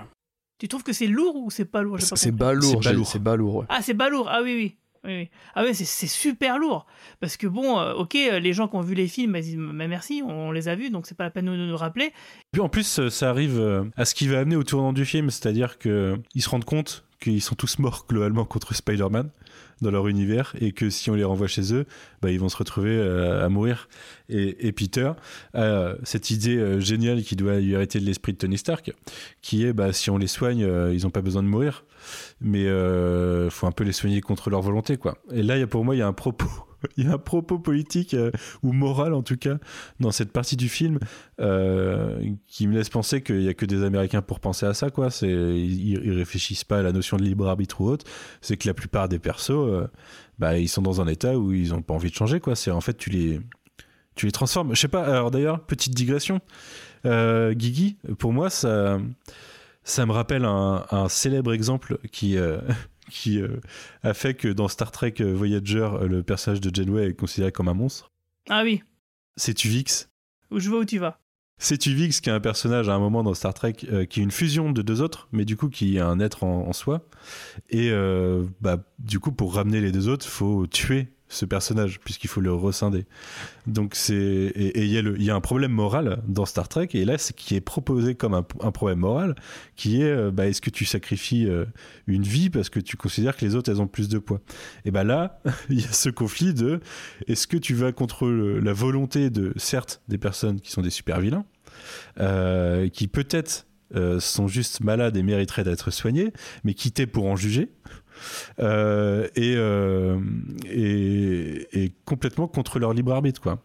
Tu 0.59 0.67
trouves 0.67 0.83
que 0.83 0.93
c'est 0.93 1.07
lourd 1.07 1.35
ou 1.37 1.49
c'est 1.49 1.65
pas 1.65 1.81
lourd? 1.81 1.97
Pas 1.97 2.01
C'est 2.15 2.29
compris. 2.29 2.31
balourd, 2.31 2.83
C'est 2.83 2.89
c'est 3.05 3.19
balourd. 3.19 3.55
ouais. 3.55 3.65
Ah, 3.69 3.81
c'est 3.81 3.93
balourd. 3.93 4.27
Ah 4.29 4.41
oui, 4.43 4.53
oui. 4.55 4.75
oui, 5.05 5.15
oui. 5.21 5.29
Ah 5.55 5.63
ouais, 5.63 5.73
c'est- 5.73 5.85
c'est 5.85 6.07
super 6.07 6.59
lourd. 6.59 6.85
Parce 7.21 7.37
que 7.37 7.47
bon, 7.47 7.79
euh, 7.79 7.93
ok, 7.93 8.15
euh, 8.15 8.39
les 8.39 8.51
gens 8.53 8.67
qui 8.67 8.75
ont 8.75 8.81
vu 8.81 8.93
les 8.93 9.07
films, 9.07 9.35
ils 9.37 9.41
disent 9.41 9.55
mais 9.57 9.87
merci, 9.87 10.21
on 10.25 10.51
les 10.51 10.67
a 10.67 10.75
vus, 10.75 10.89
donc 10.89 11.07
c'est 11.07 11.15
pas 11.15 11.23
la 11.23 11.29
peine 11.31 11.45
de 11.45 11.55
nous, 11.55 11.77
rappeler. 11.77 12.11
Puis 12.51 12.61
en 12.61 12.67
plus, 12.69 12.99
euh, 12.99 13.09
ça 13.09 13.29
arrive 13.29 13.89
à 13.95 14.03
ce 14.05 14.13
qui 14.13 14.27
va 14.27 14.39
amener 14.39 14.57
au 14.57 14.63
tournant 14.63 14.91
du 14.93 15.05
film, 15.05 15.29
c'est-à-dire 15.29 15.77
qu'ils 15.79 16.19
se 16.41 16.49
rendent 16.49 16.65
compte 16.65 17.05
qu'ils 17.19 17.41
sont 17.41 17.55
tous 17.55 17.79
morts 17.79 18.05
globalement 18.07 18.45
contre 18.45 18.73
Spider-Man 18.73 19.29
dans 19.81 19.91
leur 19.91 20.07
univers 20.07 20.53
et 20.59 20.71
que 20.71 20.89
si 20.89 21.09
on 21.09 21.15
les 21.15 21.23
renvoie 21.23 21.47
chez 21.47 21.73
eux, 21.73 21.85
bah, 22.21 22.31
ils 22.31 22.39
vont 22.39 22.49
se 22.49 22.57
retrouver 22.57 22.91
euh, 22.91 23.45
à 23.45 23.49
mourir. 23.49 23.87
Et, 24.27 24.67
et 24.67 24.71
Peter 24.71 25.11
a 25.53 25.93
cette 26.03 26.31
idée 26.31 26.57
euh, 26.57 26.79
géniale 26.79 27.23
qui 27.23 27.35
doit 27.35 27.59
lui 27.59 27.73
hériter 27.73 27.99
de 27.99 28.05
l'esprit 28.05 28.33
de 28.33 28.37
Tony 28.37 28.57
Stark, 28.57 28.91
qui 29.41 29.65
est 29.65 29.73
bah, 29.73 29.93
si 29.93 30.09
on 30.09 30.17
les 30.17 30.27
soigne, 30.27 30.63
euh, 30.63 30.93
ils 30.93 31.03
n'ont 31.03 31.09
pas 31.09 31.21
besoin 31.21 31.43
de 31.43 31.47
mourir, 31.47 31.85
mais 32.41 32.65
faut 33.49 33.67
un 33.67 33.71
peu 33.71 33.83
les 33.83 33.93
soigner 33.93 34.21
contre 34.21 34.49
leur 34.49 34.61
volonté. 34.61 34.97
quoi. 34.97 35.17
Et 35.31 35.43
là, 35.43 35.57
y 35.57 35.61
a, 35.61 35.67
pour 35.67 35.85
moi, 35.85 35.95
il 35.95 35.99
y 35.99 36.01
a 36.01 36.07
un 36.07 36.13
propos. 36.13 36.68
Il 36.97 37.05
y 37.05 37.07
a 37.07 37.13
un 37.13 37.17
propos 37.17 37.59
politique 37.59 38.13
euh, 38.13 38.31
ou 38.63 38.73
moral 38.73 39.13
en 39.13 39.23
tout 39.23 39.37
cas 39.37 39.57
dans 39.99 40.11
cette 40.11 40.31
partie 40.31 40.55
du 40.55 40.69
film 40.69 40.99
euh, 41.39 42.19
qui 42.47 42.67
me 42.67 42.73
laisse 42.73 42.89
penser 42.89 43.21
qu'il 43.21 43.41
y 43.41 43.49
a 43.49 43.53
que 43.53 43.65
des 43.65 43.83
Américains 43.83 44.21
pour 44.21 44.39
penser 44.39 44.65
à 44.65 44.73
ça 44.73 44.89
quoi. 44.89 45.09
Ils, 45.21 45.89
ils 45.89 46.13
réfléchissent 46.13 46.63
pas 46.63 46.79
à 46.79 46.81
la 46.81 46.91
notion 46.91 47.17
de 47.17 47.23
libre 47.23 47.47
arbitre 47.47 47.81
ou 47.81 47.89
autre. 47.89 48.05
C'est 48.41 48.57
que 48.57 48.67
la 48.67 48.73
plupart 48.73 49.09
des 49.09 49.19
persos, 49.19 49.51
euh, 49.51 49.87
bah 50.37 50.57
ils 50.57 50.69
sont 50.69 50.81
dans 50.81 51.01
un 51.01 51.07
état 51.07 51.37
où 51.37 51.53
ils 51.53 51.73
ont 51.73 51.81
pas 51.81 51.93
envie 51.93 52.09
de 52.09 52.15
changer 52.15 52.39
quoi. 52.39 52.55
C'est 52.55 52.71
en 52.71 52.81
fait 52.81 52.97
tu 52.97 53.09
les 53.09 54.31
transformes. 54.31 54.75
Je 54.75 54.81
sais 54.81 54.87
pas. 54.87 55.03
Alors 55.03 55.31
d'ailleurs 55.31 55.65
petite 55.65 55.93
digression. 55.93 56.39
Guigui, 57.05 57.97
pour 58.17 58.33
moi 58.33 58.49
ça 58.49 58.99
me 60.05 60.11
rappelle 60.11 60.45
un, 60.45 61.07
célèbre 61.07 61.53
exemple 61.53 61.97
qui 62.11 62.37
qui 63.09 63.41
euh, 63.41 63.57
a 64.03 64.13
fait 64.13 64.33
que 64.33 64.47
dans 64.47 64.67
Star 64.67 64.91
Trek 64.91 65.15
Voyager, 65.19 65.89
euh, 65.93 66.07
le 66.07 66.23
personnage 66.23 66.61
de 66.61 66.73
Janeway 66.73 67.09
est 67.09 67.13
considéré 67.13 67.51
comme 67.51 67.67
un 67.67 67.73
monstre. 67.73 68.11
Ah 68.49 68.63
oui, 68.63 68.81
C'est 69.35 69.53
Tuvix. 69.53 70.09
je 70.55 70.69
vois 70.69 70.79
où 70.79 70.85
tu 70.85 70.97
vas. 70.99 71.19
C'est 71.61 71.77
Tuvix 71.77 72.21
qui 72.21 72.29
est 72.29 72.33
un 72.33 72.39
personnage 72.39 72.87
à 72.87 72.93
un 72.93 72.99
moment 72.99 73.21
dans 73.21 73.33
Star 73.33 73.53
Trek 73.53 73.75
euh, 73.91 74.05
qui 74.05 74.21
est 74.21 74.23
une 74.23 74.31
fusion 74.31 74.71
de 74.71 74.81
deux 74.81 75.01
autres, 75.01 75.27
mais 75.33 75.43
du 75.43 75.57
coup 75.57 75.67
qui 75.67 75.97
est 75.97 75.99
un 75.99 76.19
être 76.21 76.43
en, 76.45 76.67
en 76.67 76.73
soi? 76.73 77.05
Et 77.69 77.89
euh, 77.91 78.45
bah, 78.61 78.77
du 78.97 79.19
coup, 79.19 79.33
pour 79.33 79.53
ramener 79.55 79.81
les 79.81 79.91
deux 79.91 80.07
autres, 80.07 80.25
faut 80.25 80.67
tuer 80.67 81.09
ce 81.29 81.45
personnage, 81.45 81.99
puisqu'il 81.99 82.27
faut 82.27 82.41
le 82.41 82.53
rescinder. 82.53 83.05
Donc 83.67 83.93
c'est 83.95 84.13
et 84.15 84.83
il 84.83 85.21
y, 85.21 85.25
y 85.25 85.29
a 85.29 85.35
un 85.35 85.41
problème 85.41 85.71
moral 85.71 86.21
dans 86.27 86.45
Star 86.45 86.67
Trek, 86.67 86.89
et 86.93 87.05
là, 87.05 87.17
c'est 87.17 87.35
qui 87.35 87.55
est 87.55 87.61
proposé 87.61 88.15
comme 88.15 88.33
un, 88.33 88.43
problème 88.71 88.99
moral, 88.99 89.35
qui 89.75 90.01
est 90.01 90.11
euh, 90.11 90.31
bah, 90.31 90.47
est-ce 90.47 90.61
que 90.61 90.69
tu 90.69 90.85
sacrifies 90.85 91.47
euh, 91.47 91.65
une 92.07 92.23
vie 92.23 92.49
parce 92.49 92.69
que 92.69 92.79
tu 92.79 92.97
considères 92.97 93.37
que 93.37 93.45
les 93.45 93.55
autres 93.55 93.71
elles 93.71 93.81
ont 93.81 93.87
plus 93.87 94.09
de 94.09 94.17
poids? 94.17 94.41
Et 94.85 94.91
bah 94.91 95.03
là, 95.03 95.41
il 95.69 95.81
y 95.81 95.85
a 95.85 95.91
ce 95.91 96.09
conflit 96.09 96.53
de 96.53 96.79
est-ce 97.27 97.47
que 97.47 97.57
tu 97.57 97.75
vas 97.75 97.91
contre 97.91 98.27
la 98.27 98.73
volonté 98.73 99.29
de 99.29 99.53
certes 99.57 100.01
des 100.07 100.17
personnes 100.17 100.59
qui 100.59 100.71
sont 100.71 100.81
des 100.81 100.89
super 100.89 101.19
vilains, 101.19 101.45
euh, 102.19 102.89
qui 102.89 103.07
peut-être 103.07 103.65
sont 104.19 104.47
juste 104.47 104.81
malades 104.81 105.17
et 105.17 105.23
mériteraient 105.23 105.63
d'être 105.63 105.89
soignés, 105.89 106.31
mais 106.63 106.75
qui 106.75 106.91
t'es 106.91 107.07
pour 107.07 107.25
en 107.25 107.35
juger? 107.35 107.71
Et, 109.35 109.55
et 111.83 111.93
complètement 112.05 112.47
contre 112.47 112.79
leur 112.79 112.93
libre 112.93 113.13
arbitre 113.13 113.41
quoi. 113.41 113.63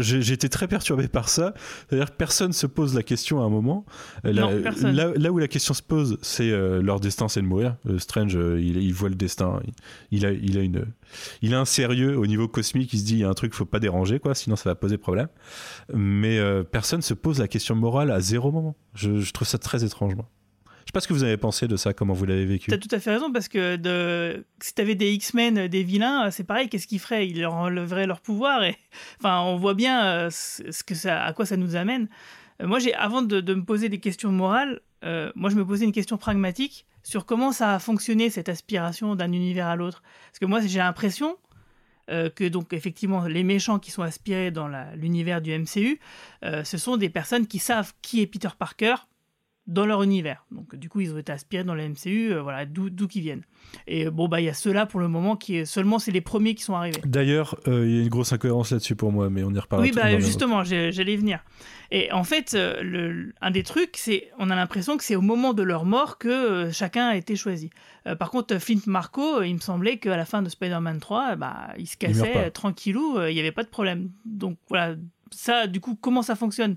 J'ai 0.00 0.32
été 0.32 0.48
très 0.50 0.68
perturbé 0.68 1.08
par 1.08 1.28
ça. 1.30 1.54
C'est-à-dire 1.88 2.10
que 2.10 2.16
personne 2.16 2.52
se 2.52 2.66
pose 2.66 2.94
la 2.94 3.02
question 3.02 3.40
à 3.40 3.44
un 3.44 3.48
moment. 3.48 3.86
Euh, 4.26 4.32
Non, 4.32 4.50
là, 4.50 4.92
là, 4.92 5.12
là 5.16 5.32
où 5.32 5.38
la 5.38 5.48
question 5.48 5.72
se 5.72 5.82
pose, 5.82 6.18
c'est 6.20 6.50
euh, 6.50 6.82
leur 6.82 7.00
destin, 7.00 7.28
c'est 7.28 7.40
de 7.40 7.46
mourir. 7.46 7.76
Euh, 7.88 7.98
Strange, 7.98 8.36
euh, 8.36 8.60
il, 8.60 8.76
il 8.76 8.92
voit 8.92 9.08
le 9.08 9.14
destin. 9.14 9.60
Il, 10.10 10.18
il 10.18 10.26
a, 10.26 10.32
il, 10.32 10.58
a 10.58 10.60
une, 10.60 10.84
il 11.40 11.54
a 11.54 11.60
un 11.60 11.64
sérieux 11.64 12.18
au 12.18 12.26
niveau 12.26 12.48
cosmique. 12.48 12.92
Il 12.92 12.98
se 12.98 13.04
dit, 13.04 13.14
il 13.14 13.18
y 13.20 13.24
a 13.24 13.30
un 13.30 13.34
truc, 13.34 13.54
faut 13.54 13.64
pas 13.64 13.80
déranger, 13.80 14.18
quoi, 14.18 14.34
sinon 14.34 14.56
ça 14.56 14.68
va 14.68 14.74
poser 14.74 14.98
problème. 14.98 15.28
Mais 15.94 16.38
personne 16.64 17.00
se 17.00 17.14
pose 17.14 17.38
la 17.38 17.48
question 17.48 17.74
morale 17.74 18.10
à 18.10 18.20
zéro 18.20 18.52
moment. 18.52 18.76
Je, 18.94 19.20
je 19.20 19.32
trouve 19.32 19.48
ça 19.48 19.58
très 19.58 19.84
étrange, 19.84 20.14
moi. 20.14 20.28
Je 20.82 20.88
sais 20.88 20.92
pas 20.92 21.00
ce 21.00 21.08
que 21.08 21.12
vous 21.12 21.22
avez 21.22 21.36
pensé 21.36 21.68
de 21.68 21.76
ça, 21.76 21.92
comment 21.92 22.12
vous 22.12 22.24
l'avez 22.24 22.44
vécu. 22.44 22.70
T'as 22.70 22.78
tout 22.78 22.88
à 22.90 22.98
fait 22.98 23.12
raison 23.12 23.32
parce 23.32 23.48
que 23.48 23.76
de... 23.76 24.44
si 24.60 24.74
t'avais 24.74 24.94
des 24.94 25.12
X-Men, 25.12 25.58
euh, 25.58 25.68
des 25.68 25.84
vilains, 25.84 26.26
euh, 26.26 26.30
c'est 26.30 26.44
pareil. 26.44 26.68
Qu'est-ce 26.68 26.86
qu'ils 26.86 26.98
feraient? 26.98 27.28
Ils 27.28 27.40
leur 27.40 27.54
enleveraient 27.54 28.06
leur 28.06 28.20
pouvoir 28.20 28.64
et 28.64 28.76
enfin, 29.20 29.40
on 29.42 29.56
voit 29.56 29.74
bien 29.74 30.04
euh, 30.04 30.30
ce 30.30 30.82
que 30.82 30.94
ça, 30.94 31.22
à 31.22 31.32
quoi 31.32 31.46
ça 31.46 31.56
nous 31.56 31.76
amène. 31.76 32.08
Moi, 32.62 32.78
j'ai 32.78 32.94
avant 32.94 33.22
de, 33.22 33.54
me 33.54 33.64
poser 33.64 33.88
des 33.88 33.98
questions 33.98 34.30
morales, 34.30 34.80
moi 35.34 35.50
je 35.50 35.56
me 35.56 35.66
posais 35.66 35.84
une 35.84 35.90
question 35.90 36.16
pragmatique 36.16 36.86
sur 37.02 37.26
comment 37.26 37.50
ça 37.50 37.74
a 37.74 37.78
fonctionné 37.80 38.30
cette 38.30 38.48
aspiration 38.48 39.16
d'un 39.16 39.32
univers 39.32 39.66
à 39.66 39.74
l'autre. 39.74 40.00
Parce 40.30 40.38
que 40.38 40.46
moi, 40.46 40.60
j'ai 40.60 40.78
l'impression 40.78 41.36
que 42.06 42.48
donc 42.48 42.72
effectivement 42.72 43.26
les 43.26 43.42
méchants 43.42 43.80
qui 43.80 43.90
sont 43.90 44.02
aspirés 44.02 44.52
dans 44.52 44.68
l'univers 44.94 45.40
du 45.40 45.58
MCU, 45.58 45.98
ce 46.42 46.78
sont 46.78 46.96
des 46.96 47.08
personnes 47.08 47.48
qui 47.48 47.58
savent 47.58 47.94
qui 48.00 48.20
est 48.20 48.26
Peter 48.28 48.50
Parker 48.56 48.94
dans 49.66 49.86
leur 49.86 50.02
univers. 50.02 50.44
Donc 50.50 50.74
du 50.74 50.88
coup, 50.88 51.00
ils 51.00 51.14
ont 51.14 51.18
été 51.18 51.32
aspirés 51.32 51.64
dans 51.64 51.74
le 51.74 51.88
MCU, 51.88 52.32
euh, 52.32 52.42
voilà, 52.42 52.66
d'où 52.66 53.08
qu'ils 53.08 53.22
viennent. 53.22 53.44
Et 53.86 54.10
bon, 54.10 54.28
bah 54.28 54.40
il 54.40 54.44
y 54.44 54.48
a 54.48 54.54
ceux-là 54.54 54.86
pour 54.86 55.00
le 55.00 55.08
moment 55.08 55.36
qui 55.36 55.56
est 55.56 55.64
seulement 55.64 55.98
c'est 55.98 56.10
les 56.10 56.20
premiers 56.20 56.54
qui 56.54 56.62
sont 56.62 56.74
arrivés. 56.74 57.00
D'ailleurs, 57.04 57.56
euh, 57.68 57.86
il 57.86 57.94
y 57.94 57.98
a 58.00 58.02
une 58.02 58.08
grosse 58.08 58.32
incohérence 58.32 58.72
là-dessus 58.72 58.96
pour 58.96 59.12
moi, 59.12 59.30
mais 59.30 59.44
on 59.44 59.52
y 59.52 59.58
reparlera. 59.58 59.88
Oui, 59.88 59.94
bah 59.94 60.18
justement, 60.18 60.64
j'allais 60.64 61.16
venir. 61.16 61.40
Et 61.90 62.10
en 62.10 62.24
fait, 62.24 62.54
euh, 62.54 62.82
le, 62.82 63.34
un 63.40 63.50
des 63.50 63.62
trucs, 63.62 63.96
c'est 63.96 64.30
on 64.38 64.50
a 64.50 64.56
l'impression 64.56 64.96
que 64.96 65.04
c'est 65.04 65.16
au 65.16 65.20
moment 65.20 65.52
de 65.52 65.62
leur 65.62 65.84
mort 65.84 66.18
que 66.18 66.70
chacun 66.72 67.08
a 67.08 67.16
été 67.16 67.36
choisi. 67.36 67.70
Par 68.18 68.30
contre, 68.30 68.58
Flint 68.58 68.80
Marco, 68.86 69.42
il 69.42 69.54
me 69.54 69.60
semblait 69.60 69.98
qu'à 69.98 70.16
la 70.16 70.24
fin 70.24 70.42
de 70.42 70.48
Spider-Man 70.48 70.98
3, 70.98 71.32
euh, 71.32 71.36
bah, 71.36 71.68
il 71.78 71.86
se 71.86 71.94
Il 71.94 71.98
cassait 71.98 72.36
euh, 72.36 72.50
tranquillou, 72.50 73.20
il 73.28 73.34
n'y 73.34 73.40
avait 73.40 73.52
pas 73.52 73.62
de 73.62 73.68
problème. 73.68 74.10
Donc 74.24 74.58
voilà, 74.68 74.96
ça, 75.30 75.66
du 75.66 75.80
coup, 75.80 75.96
comment 76.00 76.22
ça 76.22 76.34
fonctionne? 76.34 76.76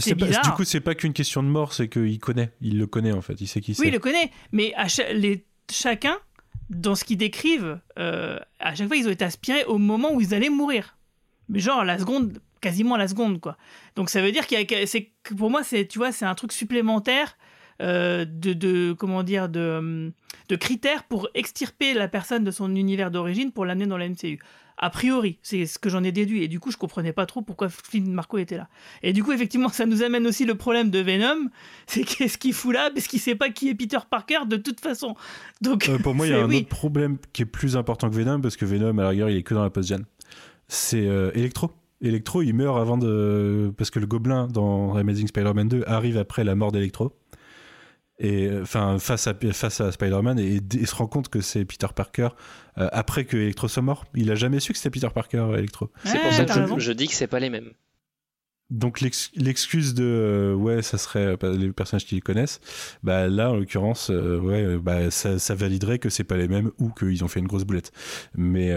C'est 0.00 0.14
pas- 0.14 0.26
bizarre. 0.26 0.42
du 0.44 0.50
coup, 0.50 0.64
c'est 0.64 0.80
pas 0.80 0.94
qu'une 0.94 1.12
question 1.12 1.42
de 1.42 1.48
mort, 1.48 1.72
c'est 1.72 1.88
qu'il 1.88 2.18
connaît. 2.18 2.52
Il 2.60 2.78
le 2.78 2.86
connaît 2.86 3.12
en 3.12 3.20
fait. 3.20 3.40
Il 3.40 3.46
sait 3.46 3.60
qui 3.60 3.74
c'est. 3.74 3.82
Oui, 3.82 3.88
il 3.88 3.92
le 3.92 3.98
connaît, 3.98 4.30
mais 4.52 4.72
à 4.74 4.86
les, 5.12 5.44
chacun, 5.70 6.16
dans 6.70 6.94
ce 6.94 7.04
qu'ils 7.04 7.18
décrivent, 7.18 7.78
euh, 7.98 8.38
à 8.60 8.74
chaque 8.74 8.88
fois, 8.88 8.96
ils 8.96 9.06
ont 9.06 9.10
été 9.10 9.24
aspirés 9.24 9.64
au 9.64 9.78
moment 9.78 10.12
où 10.14 10.20
ils 10.20 10.34
allaient 10.34 10.48
mourir. 10.50 10.96
Mais 11.48 11.58
genre, 11.60 11.80
à 11.80 11.84
la 11.84 11.98
seconde, 11.98 12.38
quasiment 12.60 12.94
à 12.94 12.98
la 12.98 13.08
seconde, 13.08 13.40
quoi. 13.40 13.56
Donc 13.96 14.08
ça 14.08 14.22
veut 14.22 14.32
dire 14.32 14.46
qu'il 14.46 14.58
y 14.58 14.74
a, 14.74 14.86
c'est, 14.86 15.10
pour 15.36 15.50
moi, 15.50 15.62
c'est, 15.64 15.86
tu 15.86 15.98
vois, 15.98 16.12
c'est 16.12 16.24
un 16.24 16.34
truc 16.34 16.52
supplémentaire 16.52 17.36
euh, 17.80 18.24
de, 18.24 18.52
de, 18.52 18.92
comment 18.92 19.22
dire, 19.22 19.48
de, 19.48 20.12
de 20.48 20.56
critères 20.56 21.02
pour 21.04 21.28
extirper 21.34 21.94
la 21.94 22.06
personne 22.08 22.44
de 22.44 22.50
son 22.50 22.74
univers 22.76 23.10
d'origine 23.10 23.50
pour 23.52 23.64
l'amener 23.66 23.86
dans 23.86 23.98
la 23.98 24.08
MCU. 24.08 24.38
A 24.78 24.90
priori, 24.90 25.38
c'est 25.42 25.66
ce 25.66 25.78
que 25.78 25.88
j'en 25.88 26.02
ai 26.02 26.12
déduit. 26.12 26.42
Et 26.42 26.48
du 26.48 26.58
coup, 26.60 26.70
je 26.70 26.76
comprenais 26.76 27.12
pas 27.12 27.26
trop 27.26 27.40
pourquoi 27.42 27.68
Flynn 27.68 28.12
Marco 28.12 28.38
était 28.38 28.56
là. 28.56 28.68
Et 29.02 29.12
du 29.12 29.22
coup, 29.22 29.32
effectivement, 29.32 29.68
ça 29.68 29.86
nous 29.86 30.02
amène 30.02 30.26
aussi 30.26 30.44
le 30.44 30.54
problème 30.54 30.90
de 30.90 30.98
Venom. 30.98 31.48
C'est 31.86 32.02
qu'est-ce 32.04 32.38
qu'il 32.38 32.52
fout 32.52 32.74
là 32.74 32.90
Parce 32.92 33.06
qu'il 33.06 33.20
sait 33.20 33.34
pas 33.34 33.50
qui 33.50 33.68
est 33.68 33.74
Peter 33.74 33.98
Parker 34.10 34.40
de 34.46 34.56
toute 34.56 34.80
façon. 34.80 35.14
Donc, 35.60 35.88
Euh, 35.88 35.98
pour 35.98 36.14
moi, 36.14 36.26
il 36.28 36.30
y 36.30 36.34
a 36.34 36.42
un 36.42 36.48
oui. 36.48 36.58
autre 36.58 36.68
problème 36.68 37.18
qui 37.32 37.42
est 37.42 37.46
plus 37.46 37.76
important 37.76 38.10
que 38.10 38.14
Venom, 38.14 38.40
parce 38.40 38.56
que 38.56 38.64
Venom, 38.64 38.98
à 38.98 39.02
la 39.02 39.08
rigueur, 39.10 39.30
il 39.30 39.36
est 39.36 39.42
que 39.42 39.54
dans 39.54 39.62
la 39.62 39.70
post-gen. 39.70 40.04
C'est 40.68 41.06
euh, 41.06 41.30
Electro. 41.34 41.70
Electro, 42.00 42.42
il 42.42 42.52
meurt 42.54 42.78
avant 42.80 42.98
de. 42.98 43.72
Parce 43.76 43.90
que 43.90 44.00
le 44.00 44.06
gobelin 44.06 44.48
dans 44.48 44.96
Amazing 44.96 45.28
Spider-Man 45.28 45.68
2 45.68 45.84
arrive 45.86 46.16
après 46.18 46.42
la 46.42 46.54
mort 46.56 46.72
d'Electro. 46.72 47.12
Et 48.24 48.48
enfin, 48.62 49.00
face 49.00 49.26
à, 49.26 49.34
face 49.52 49.80
à 49.80 49.90
Spider-Man, 49.90 50.38
et, 50.38 50.60
il 50.74 50.86
se 50.86 50.94
rend 50.94 51.08
compte 51.08 51.28
que 51.28 51.40
c'est 51.40 51.64
Peter 51.64 51.88
Parker 51.94 52.28
euh, 52.78 52.88
après 52.92 53.24
que 53.24 53.36
Electro 53.36 53.66
soit 53.66 53.82
mort. 53.82 54.04
Il 54.14 54.30
a 54.30 54.36
jamais 54.36 54.60
su 54.60 54.72
que 54.72 54.78
c'était 54.78 54.90
Peter 54.90 55.12
Parker, 55.12 55.44
Electro. 55.58 55.90
C'est 56.04 56.20
pour 56.20 56.32
ça 56.32 56.44
que 56.44 56.52
je, 56.52 56.78
je 56.78 56.92
dis 56.92 57.08
que 57.08 57.14
c'est 57.14 57.26
pas 57.26 57.40
les 57.40 57.50
mêmes. 57.50 57.72
Donc 58.72 59.02
l'ex- 59.02 59.30
l'excuse 59.34 59.92
de 59.92 60.02
euh, 60.02 60.54
ouais 60.54 60.80
ça 60.80 60.96
serait 60.96 61.36
euh, 61.42 61.56
les 61.58 61.72
personnages 61.72 62.06
qui 62.06 62.14
les 62.14 62.22
connaissent, 62.22 62.58
bah 63.02 63.28
là 63.28 63.50
en 63.50 63.56
l'occurrence 63.56 64.08
euh, 64.10 64.38
ouais 64.40 64.78
bah 64.78 65.10
ça, 65.10 65.54
validerait 65.54 65.98
que 65.98 66.08
c'est 66.08 66.24
pas 66.24 66.38
les 66.38 66.48
mêmes 66.48 66.70
ou 66.78 66.88
qu'ils 66.88 67.22
ont 67.22 67.28
fait 67.28 67.40
une 67.40 67.46
grosse 67.46 67.64
boulette. 67.64 67.92
Mais 68.34 68.72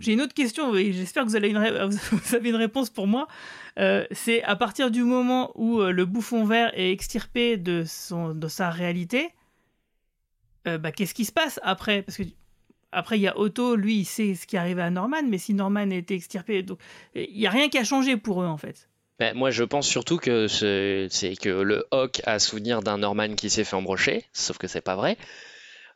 J'ai 0.00 0.14
une 0.14 0.22
autre 0.22 0.32
question, 0.32 0.74
et 0.74 0.94
j'espère 0.94 1.24
que 1.24 1.28
vous, 1.30 2.34
avez 2.34 2.48
une 2.48 2.56
réponse 2.56 2.88
pour 2.88 3.06
moi. 3.06 3.28
C'est 4.10 4.42
à 4.42 4.56
partir 4.56 4.90
du 4.90 5.02
moment 5.02 5.52
où 5.54 5.82
le 5.82 6.04
bouffon 6.06 6.46
vert 6.46 6.70
est 6.74 6.90
extirpé 6.90 7.58
de, 7.58 7.84
son, 7.86 8.34
de 8.34 8.48
sa 8.48 8.70
réalité, 8.70 9.28
bah, 10.64 10.92
qu'est-ce 10.92 11.14
qui 11.14 11.26
se 11.26 11.32
passe 11.32 11.60
après? 11.62 12.02
Parce 12.02 12.16
que 12.16 12.22
après, 12.92 13.18
il 13.18 13.22
y 13.22 13.28
a 13.28 13.38
Otto, 13.38 13.76
lui, 13.76 13.98
il 13.98 14.04
sait 14.06 14.34
ce 14.34 14.46
qui 14.46 14.56
est 14.56 14.58
arrivé 14.58 14.80
à 14.80 14.88
Norman, 14.90 15.22
mais 15.28 15.36
si 15.36 15.52
Norman 15.52 15.90
a 15.90 15.94
été 15.94 16.14
extirpé, 16.14 16.62
donc 16.62 16.78
il 17.14 17.36
n'y 17.36 17.46
a 17.46 17.50
rien 17.50 17.68
qui 17.68 17.76
a 17.76 17.84
changé 17.84 18.16
pour 18.16 18.42
eux 18.42 18.46
en 18.46 18.56
fait. 18.56 18.88
Ben, 19.18 19.34
moi, 19.34 19.50
je 19.50 19.64
pense 19.64 19.86
surtout 19.86 20.18
que 20.18 20.46
c'est 20.46 21.36
que 21.40 21.48
le 21.48 21.86
Hawk 21.90 22.20
a 22.24 22.38
souvenir 22.38 22.82
d'un 22.82 22.98
Norman 22.98 23.34
qui 23.34 23.48
s'est 23.48 23.64
fait 23.64 23.76
embrocher, 23.76 24.24
sauf 24.32 24.58
que 24.58 24.66
c'est 24.66 24.82
pas 24.82 24.96
vrai. 24.96 25.16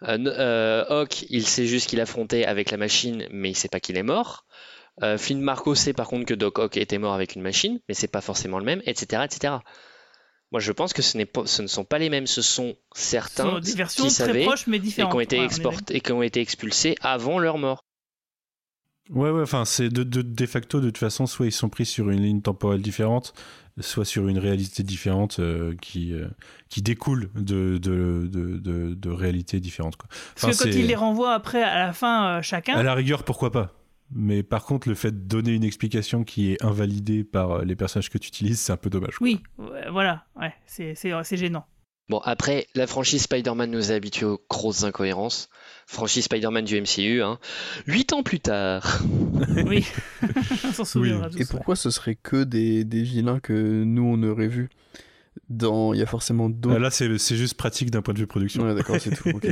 Euh, 0.03 0.19
euh, 0.27 0.85
Hawk, 0.89 1.27
il 1.29 1.47
sait 1.47 1.67
juste 1.67 1.89
qu'il 1.89 2.01
affrontait 2.01 2.45
avec 2.45 2.71
la 2.71 2.79
machine, 2.79 3.27
mais 3.31 3.51
il 3.51 3.55
sait 3.55 3.69
pas 3.69 3.81
qu'il 3.81 3.99
est 3.99 4.03
mort. 4.03 4.47
Euh, 5.03 5.19
Flynn 5.19 5.41
Marco 5.41 5.75
sait 5.75 5.93
par 5.93 6.09
contre 6.09 6.27
que 6.27 6.35
Doc 6.35 6.59
Ock 6.59 6.77
était 6.77 6.99
mort 6.99 7.15
avec 7.15 7.35
une 7.35 7.43
machine, 7.43 7.81
mais 7.89 7.95
c'est 7.95 8.09
pas 8.09 8.21
forcément 8.21 8.59
le 8.59 8.65
même, 8.65 8.83
etc., 8.87 9.23
etc. 9.25 9.55
Moi, 10.53 10.61
je 10.61 10.73
pense 10.73 10.93
que 10.93 11.03
ce, 11.03 11.17
n'est 11.17 11.27
pas, 11.27 11.47
ce 11.47 11.63
ne 11.63 11.69
sont 11.69 11.85
pas 11.85 11.99
les 11.99 12.11
mêmes. 12.11 12.27
Ce 12.27 12.43
sont 12.43 12.75
certains 12.93 13.45
Ce 13.45 13.51
sont 13.51 13.59
des 13.61 13.75
versions 13.75 14.07
qui 14.09 14.15
très 14.15 14.25
savaient 14.27 14.45
proches, 14.45 14.67
mais 14.67 14.79
et 14.79 14.81
différentes. 14.81 15.13
qui 15.13 15.17
ont 15.17 15.21
été 15.21 15.37
Ouais, 15.37 15.43
on 15.43 15.45
est 15.45 15.47
exportés 15.47 15.97
et 15.97 16.01
qui 16.01 16.13
ont 16.13 16.23
été 16.23 16.41
expulsés 16.41 16.97
avant 17.03 17.39
leur 17.39 17.59
mort. 17.59 17.85
Ouais 19.11 19.31
ouais 19.31 19.43
enfin 19.43 19.65
c'est 19.65 19.89
de, 19.89 20.03
de, 20.03 20.23
de 20.23 20.47
facto 20.47 20.81
de 20.81 20.87
toute 20.87 20.99
façon 20.99 21.27
soit 21.27 21.47
ils 21.47 21.53
sont 21.53 21.69
pris 21.69 21.87
sur 21.87 22.11
une 22.11 22.21
ligne 22.23 22.41
temporelle 22.43 22.83
différente, 22.83 23.35
soit 23.79 24.05
sur 24.05 24.29
une 24.29 24.39
réalité 24.39 24.83
différente 24.83 25.39
euh, 25.39 25.75
qui 25.81 26.13
euh, 26.15 26.29
qui 26.69 26.83
découle 26.83 27.31
de 27.35 27.79
de, 27.79 28.29
de, 28.31 28.95
de, 28.95 29.11
réalités 29.11 29.61
différentes 29.61 29.97
quoi. 29.97 30.09
Parce 30.41 30.59
que 30.59 30.65
quand 30.65 30.71
c'est- 30.71 30.79
il 30.79 30.87
les 30.87 30.95
renvoie 30.95 31.35
après, 31.35 31.63
à 31.63 31.79
la 31.79 31.93
fin, 31.93 32.39
euh, 32.39 32.43
chacun. 32.43 32.77
À 32.77 32.83
la 32.83 32.95
rigueur, 32.95 33.23
pourquoi 33.25 33.51
pas 33.53 33.73
Mais 34.13 34.43
par 34.43 34.65
contre, 34.65 34.89
le 34.89 34.95
fait 34.95 35.13
de 35.13 35.29
donner 35.29 35.55
une 35.55 35.65
explication 35.65 36.25
qui 36.25 36.53
est 36.53 36.65
invalidée 36.65 37.23
par 37.25 37.65
les 37.65 37.77
personnages 37.77 38.11
que 38.11 38.19
tu 38.19 38.29
utilises, 38.29 38.59
c'est 38.61 38.73
un 38.73 38.77
peu 38.77 38.91
dommage. 38.91 39.17
quoi. 39.17 39.25
Oui, 39.27 39.41
voilà, 39.91 40.25
ouais, 40.41 40.53
c'est 40.67 41.37
gênant. 41.37 41.65
Bon, 42.11 42.19
après, 42.25 42.67
la 42.75 42.89
franchise 42.89 43.23
Spider-Man 43.23 43.71
nous 43.71 43.93
a 43.93 43.95
habitués 43.95 44.27
aux 44.27 44.41
grosses 44.51 44.83
incohérences. 44.83 45.49
Franchise 45.87 46.25
Spider-Man 46.25 46.65
du 46.65 46.81
MCU, 46.81 47.23
hein. 47.23 47.39
Huit 47.87 48.13
ans 48.13 48.25
plus 48.25 48.41
tard. 48.41 49.01
Oui, 49.67 49.87
on 50.65 50.73
s'en 50.73 50.85
souviendra 50.85 51.31
tous. 51.31 51.39
Et 51.41 51.45
pourquoi 51.45 51.77
ce 51.77 51.91
serait 51.91 52.17
que 52.17 52.43
des, 52.43 52.83
des 52.85 53.03
vilains 53.03 53.39
que 53.39 53.85
nous 53.85 54.03
on 54.03 54.21
aurait 54.25 54.49
vus 54.49 54.69
dans 55.49 55.95
il 55.95 56.01
y 56.01 56.03
a 56.03 56.07
forcément 56.07 56.51
d'autres 56.51 56.77
Ah, 56.77 56.79
Là, 56.81 56.91
c'est 56.91 57.17
c'est 57.19 57.37
juste 57.37 57.55
pratique 57.55 57.91
d'un 57.93 58.03
point 58.03 58.13
de 58.13 58.19
vue 58.19 58.27
production. 58.27 58.65
Ouais, 58.65 58.75
d'accord, 58.75 58.97
c'est 59.01 59.15
tout. 59.15 59.29
ok. 59.29 59.47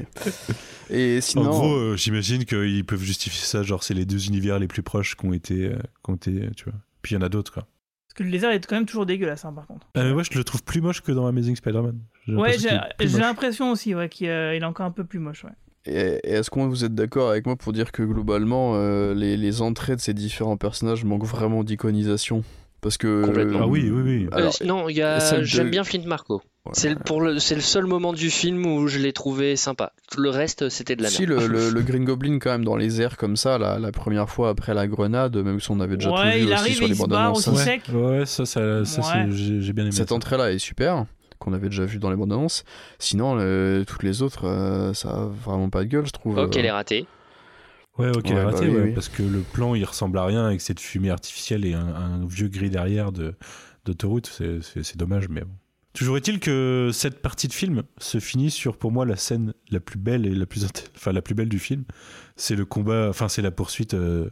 Et 0.91 1.21
sinon, 1.21 1.47
En 1.47 1.51
gros, 1.51 1.75
euh, 1.77 1.97
j'imagine 1.97 2.45
qu'ils 2.45 2.85
peuvent 2.85 3.03
justifier 3.03 3.45
ça, 3.45 3.63
genre 3.63 3.85
c'est 3.85 3.95
les 3.95 4.05
deux 4.05 4.27
univers 4.27 4.59
les 4.59 4.67
plus 4.69 4.83
proches 4.83 5.17
qui 5.17 5.27
ont 5.27 5.33
été, 5.33 5.67
euh, 5.67 5.79
qui 6.05 6.11
ont 6.11 6.17
été 6.17 6.51
tu 6.57 6.65
vois. 6.65 6.75
Puis 7.03 7.15
il 7.15 7.19
y 7.19 7.23
en 7.23 7.25
a 7.25 7.29
d'autres, 7.29 7.53
quoi. 7.53 7.67
Parce 8.09 8.15
que 8.17 8.23
le 8.25 8.31
lézard 8.31 8.53
est 8.53 8.67
quand 8.67 8.75
même 8.77 8.87
toujours 8.87 9.07
dégueulasse, 9.07 9.45
hein, 9.45 9.53
par 9.53 9.67
contre. 9.67 9.87
Euh, 9.97 10.15
ouais, 10.15 10.25
je 10.29 10.37
le 10.37 10.43
trouve 10.45 10.65
plus 10.65 10.81
moche 10.81 11.03
que 11.03 11.13
dans 11.13 11.27
Amazing 11.27 11.57
Spider-Man. 11.57 11.99
J'ai 12.27 12.35
Ouais, 12.35 12.53
l'impression 12.57 12.81
j'ai 13.01 13.19
l'impression 13.19 13.71
aussi 13.71 13.95
ouais, 13.95 14.09
qu'il 14.09 14.29
euh, 14.29 14.57
il 14.57 14.63
est 14.63 14.67
encore 14.67 14.87
un 14.87 14.91
peu 14.91 15.05
plus 15.05 15.19
moche. 15.19 15.45
Ouais. 15.45 15.51
et, 15.85 16.21
et 16.25 16.33
est-ce 16.33 16.51
que 16.51 16.59
vous 16.59 16.85
êtes 16.85 16.95
d'accord 16.95 17.31
avec 17.31 17.47
moi 17.47 17.55
pour 17.57 17.73
dire 17.73 17.93
que 17.93 18.03
globalement, 18.03 18.73
euh, 18.77 19.15
les, 19.15 19.37
les 19.37 19.63
entrées 19.63 19.95
de 19.95 20.01
ces 20.01 20.15
différents 20.15 20.57
personnages 20.57 21.05
manquent 21.05 21.27
vraiment 21.27 21.63
d'iconisation? 21.65 22.43
Parce 22.81 22.97
que. 22.97 23.25
Complètement. 23.25 23.61
Ah 23.63 23.67
oui, 23.67 23.91
oui, 23.93 24.03
oui. 24.03 24.29
Euh, 24.33 24.37
Alors, 24.37 24.55
non, 24.65 24.89
il 24.89 24.97
y 24.97 25.03
a- 25.03 25.19
celle 25.21 25.41
de- 25.41 25.45
j'aime 25.45 25.71
bien 25.71 25.83
Flint 25.85 26.05
Marco. 26.07 26.43
C'est 26.73 26.91
le, 26.91 26.97
pour 26.97 27.23
le, 27.23 27.39
c'est 27.39 27.55
le 27.55 27.61
seul 27.63 27.87
moment 27.87 28.13
du 28.13 28.29
film 28.31 28.67
où 28.67 28.89
je 28.89 28.99
l'ai 28.99 29.15
trouvé 29.15 29.57
sympa. 29.57 29.93
Le 30.19 30.29
reste, 30.29 30.69
c'était 30.69 30.97
de 30.97 31.03
la 31.03 31.09
Si 31.09 31.27
merde. 31.27 31.41
le, 31.43 31.47
le, 31.47 31.71
le 31.75 31.81
Green 31.83 32.05
Goblin 32.05 32.39
quand 32.39 32.51
même 32.51 32.65
dans 32.65 32.77
les 32.77 33.01
airs 33.01 33.17
comme 33.17 33.37
ça 33.37 33.57
la, 33.57 33.79
la 33.79 33.91
première 33.91 34.29
fois 34.29 34.51
après 34.51 34.75
la 34.75 34.87
grenade 34.87 35.35
même 35.39 35.61
si 35.61 35.71
on 35.71 35.81
avait 35.81 35.97
déjà 35.97 36.11
Ouais, 36.11 36.33
tout 36.33 36.39
vu 36.39 36.45
il 36.45 36.45
aussi 36.45 36.53
arrive 36.55 36.75
sur 36.77 36.87
les 36.89 36.95
bandes 36.95 37.15
annonces 37.15 37.49
aussi 37.49 37.57
ça, 37.59 37.65
sec. 37.65 37.83
Ouais, 37.95 38.27
ça, 38.27 38.45
ça, 38.45 38.85
ça, 38.85 39.01
Ouais. 39.01 39.27
j'ai 39.31 39.63
j'ai 39.63 39.73
bien 39.73 39.85
aimé. 39.85 39.93
cette 39.93 40.11
ça. 40.11 40.15
entrée 40.15 40.37
là 40.37 40.53
est 40.53 40.59
super 40.59 41.07
qu'on 41.39 41.55
avait 41.55 41.71
déjà 41.71 41.87
vu 41.87 41.99
dans 41.99 42.11
les 42.11 42.17
bandes 42.17 42.33
annonces 42.35 42.65
sinon 42.99 43.35
le- 43.35 43.85
toutes 43.87 44.03
les 44.03 44.21
autres 44.21 44.47
euh, 44.47 44.93
ça 44.93 45.09
a 45.09 45.25
vraiment 45.43 45.71
pas 45.71 45.81
de 45.85 45.89
gueule 45.89 46.05
je 46.07 46.13
trouve 46.13 46.37
Ok, 46.37 46.55
euh. 46.55 46.59
elle 46.61 46.67
est 46.67 46.71
ratée. 46.71 47.07
Ouais, 47.99 48.11
ok, 48.17 48.27
Ouais, 48.27 48.35
bah 48.35 48.45
raté, 48.47 48.69
oui, 48.69 48.75
ouais, 48.77 48.83
oui. 48.85 48.93
parce 48.95 49.09
que 49.09 49.23
le 49.23 49.41
plan 49.41 49.75
il 49.75 49.85
ressemble 49.85 50.19
à 50.19 50.25
rien 50.25 50.47
avec 50.47 50.61
cette 50.61 50.79
fumée 50.81 51.11
artificielle 51.11 51.65
et 51.65 51.75
un, 51.75 51.87
un 51.89 52.27
vieux 52.27 52.49
gris 52.49 52.71
derrière 52.71 53.11
de 53.13 53.35
d'autoroute, 53.85 54.27
c'est- 54.61 54.97
dommage, 54.97 55.29
mais 55.29 55.41
bon. 55.43 55.51
Toujours 55.95 56.17
est-il 56.19 56.39
que 56.39 56.91
cette 56.93 57.23
partie 57.23 57.49
de 57.49 57.53
film 57.53 57.83
se 57.97 58.21
finit 58.21 58.51
sur 58.51 58.77
pour 58.77 58.93
moi 58.93 59.05
la 59.07 59.17
scène 59.17 59.55
la 59.71 59.81
plus 59.81 59.99
belle 59.99 60.27
et 60.27 60.35
la 60.35 60.47
plus 60.47 60.67
enfin 60.95 61.13
la 61.13 61.23
plus 61.23 61.35
belle 61.35 61.49
du 61.49 61.59
film, 61.59 61.85
c'est 62.37 62.55
le 62.55 62.65
combat, 62.67 63.09
enfin 63.09 63.29
c'est 63.29 63.43
la 63.43 63.51
poursuite 63.51 63.95
euh, 63.95 64.29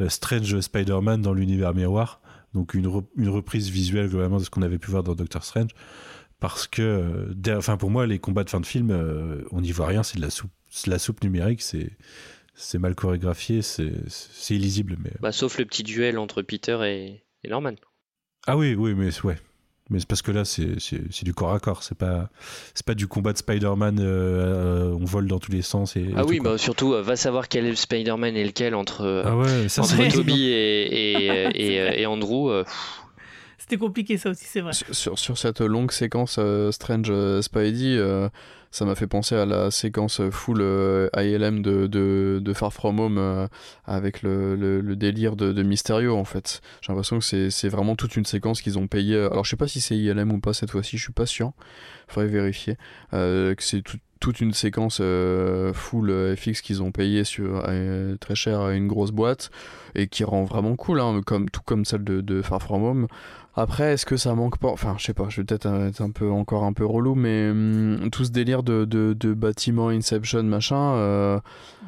euh, 0.00 0.08
Strange 0.08 0.60
Spider-Man 0.60 1.22
dans 1.22 1.32
l'univers 1.32 1.74
miroir, 1.74 2.20
donc 2.52 2.74
une, 2.74 2.86
re- 2.86 3.06
une 3.16 3.28
reprise 3.30 3.70
visuelle 3.70 4.08
globalement 4.08 4.38
de 4.38 4.44
ce 4.44 4.50
qu'on 4.50 4.62
avait 4.62 4.78
pu 4.78 4.90
voir 4.90 5.02
dans 5.02 5.14
Doctor 5.14 5.42
Strange, 5.42 5.70
parce 6.38 6.66
que, 6.68 6.82
euh, 6.82 7.56
enfin 7.56 7.76
pour 7.76 7.90
moi 7.90 8.06
les 8.06 8.18
combats 8.18 8.44
de 8.44 8.50
fin 8.50 8.60
de 8.60 8.66
film, 8.66 8.90
euh, 8.92 9.42
on 9.50 9.62
n'y 9.62 9.72
voit 9.72 9.86
rien, 9.86 10.02
c'est 10.02 10.18
de 10.18 10.22
la 10.22 10.30
soupe, 10.30 10.50
c'est 10.68 10.86
de 10.86 10.90
la 10.92 10.98
soupe 11.00 11.24
numérique, 11.24 11.62
c'est 11.62 11.90
c'est 12.54 12.78
mal 12.78 12.94
chorégraphié, 12.94 13.62
c'est 13.62 13.90
illisible, 14.50 14.96
mais 15.02 15.10
Bah, 15.20 15.32
sauf 15.32 15.58
le 15.58 15.64
petit 15.64 15.82
duel 15.82 16.18
entre 16.18 16.42
Peter 16.42 16.78
et, 16.84 17.22
et 17.44 17.48
Norman. 17.48 17.74
ah 18.46 18.56
oui, 18.56 18.74
oui, 18.74 18.94
mais 18.94 19.10
ouais. 19.24 19.36
Mais 19.90 19.98
c'est 20.00 20.08
parce 20.08 20.22
que 20.22 20.30
là, 20.30 20.46
c'est 20.46 21.24
du 21.24 21.34
corps 21.34 21.52
à 21.52 21.60
corps. 21.60 21.82
C'est 21.82 21.98
pas, 21.98 22.30
pas 22.86 22.94
du 22.94 23.06
combat 23.06 23.34
de 23.34 23.38
Spider-Man. 23.38 23.98
euh, 24.00 24.02
euh, 24.02 24.98
on 24.98 25.04
vole 25.04 25.26
dans 25.28 25.38
tous 25.38 25.52
les 25.52 25.60
sens. 25.60 25.94
Et, 25.96 26.00
et 26.00 26.12
Ah 26.16 26.24
oui, 26.24 26.40
bah 26.40 26.56
surtout, 26.56 26.94
euh, 26.94 27.02
va 27.02 27.16
savoir 27.16 27.48
quel 27.48 27.66
est 27.66 27.70
le 27.70 27.76
Spider-Man 27.76 28.34
et 28.34 28.44
lequel 28.44 28.74
entre, 28.74 29.02
euh, 29.02 29.22
Ah 29.26 29.36
ouais, 29.36 29.68
ça, 29.68 29.82
entre 29.82 30.08
Toby 30.10 30.46
et, 30.48 31.74
et, 31.74 31.80
euh, 31.80 32.08
Andrew. 32.08 32.48
euh, 32.50 32.64
C'était 33.66 33.78
compliqué 33.78 34.18
ça 34.18 34.28
aussi, 34.28 34.44
c'est 34.44 34.60
vrai. 34.60 34.74
sur, 34.74 35.18
sur- 35.18 35.38
cette 35.38 35.62
longue 35.62 35.90
séquence 35.90 36.36
euh, 36.38 36.70
Strange 36.70 37.06
euh, 37.08 37.40
Spidey, 37.40 37.96
euh, 37.96 38.28
ça 38.70 38.84
m'a 38.84 38.94
fait 38.94 39.06
penser 39.06 39.34
à 39.36 39.46
la 39.46 39.70
séquence 39.70 40.20
full 40.30 40.60
ILM 41.16 41.62
de, 41.62 41.86
de, 41.86 42.52
Far 42.52 42.74
From 42.74 43.00
Home 43.00 43.48
avec 43.86 44.22
le, 44.22 44.54
le, 44.54 44.96
délire 44.96 45.34
de, 45.34 45.52
de 45.52 45.62
Mysterio 45.62 46.14
en 46.14 46.24
fait. 46.24 46.60
J'ai 46.82 46.92
l'impression 46.92 47.20
que 47.20 47.48
c'est 47.48 47.68
vraiment 47.70 47.96
toute 47.96 48.16
une 48.16 48.26
séquence 48.26 48.60
qu'ils 48.60 48.78
ont 48.78 48.86
payé. 48.86 49.16
Alors 49.16 49.46
je 49.46 49.50
sais 49.50 49.56
pas 49.56 49.66
si 49.68 49.80
c'est 49.80 49.96
ILM 49.96 50.30
ou 50.30 50.40
pas 50.40 50.52
cette 50.52 50.70
fois-ci, 50.70 50.98
je 50.98 51.04
suis 51.04 51.12
pas 51.14 51.24
sûr. 51.24 51.52
Faudrait 52.06 52.28
vérifier. 52.28 52.76
Que 53.12 53.54
c'est 53.60 53.80
tout- 53.80 53.96
toute 54.20 54.40
une 54.40 54.52
séquence 54.54 54.96
full 55.74 56.10
euh, 56.10 56.34
FX 56.36 56.60
qu'ils 56.62 56.82
ont 56.82 56.92
payé 56.92 57.24
sur, 57.24 57.62
très 58.20 58.34
cher 58.34 58.60
à 58.60 58.72
une 58.74 58.88
grosse 58.88 59.10
boîte 59.12 59.50
et 59.94 60.06
qui 60.08 60.24
rend 60.24 60.44
vraiment 60.44 60.76
cool, 60.76 61.00
hein, 61.00 61.20
comme, 61.24 61.48
tout 61.48 61.60
comme 61.64 61.84
celle 61.84 62.04
de, 62.04 62.20
de 62.20 62.42
Far 62.42 62.60
From 62.60 62.82
Home. 62.84 63.06
Après, 63.56 63.92
est-ce 63.92 64.04
que 64.06 64.16
ça 64.16 64.34
manque 64.34 64.58
pas? 64.58 64.68
Enfin, 64.68 64.96
je 64.98 65.04
sais 65.04 65.14
pas, 65.14 65.26
je 65.28 65.40
vais 65.40 65.44
peut-être 65.44 65.66
euh, 65.66 65.88
être 65.88 66.00
un 66.00 66.10
peu 66.10 66.28
encore 66.30 66.64
un 66.64 66.72
peu 66.72 66.84
relou, 66.84 67.14
mais 67.14 67.50
hum, 67.50 68.08
tout 68.10 68.24
ce 68.24 68.30
délire 68.30 68.62
de, 68.62 68.84
de, 68.84 69.12
de 69.18 69.32
bâtiment 69.34 69.88
Inception 69.90 70.42
machin. 70.42 70.94
euh, 70.96 71.38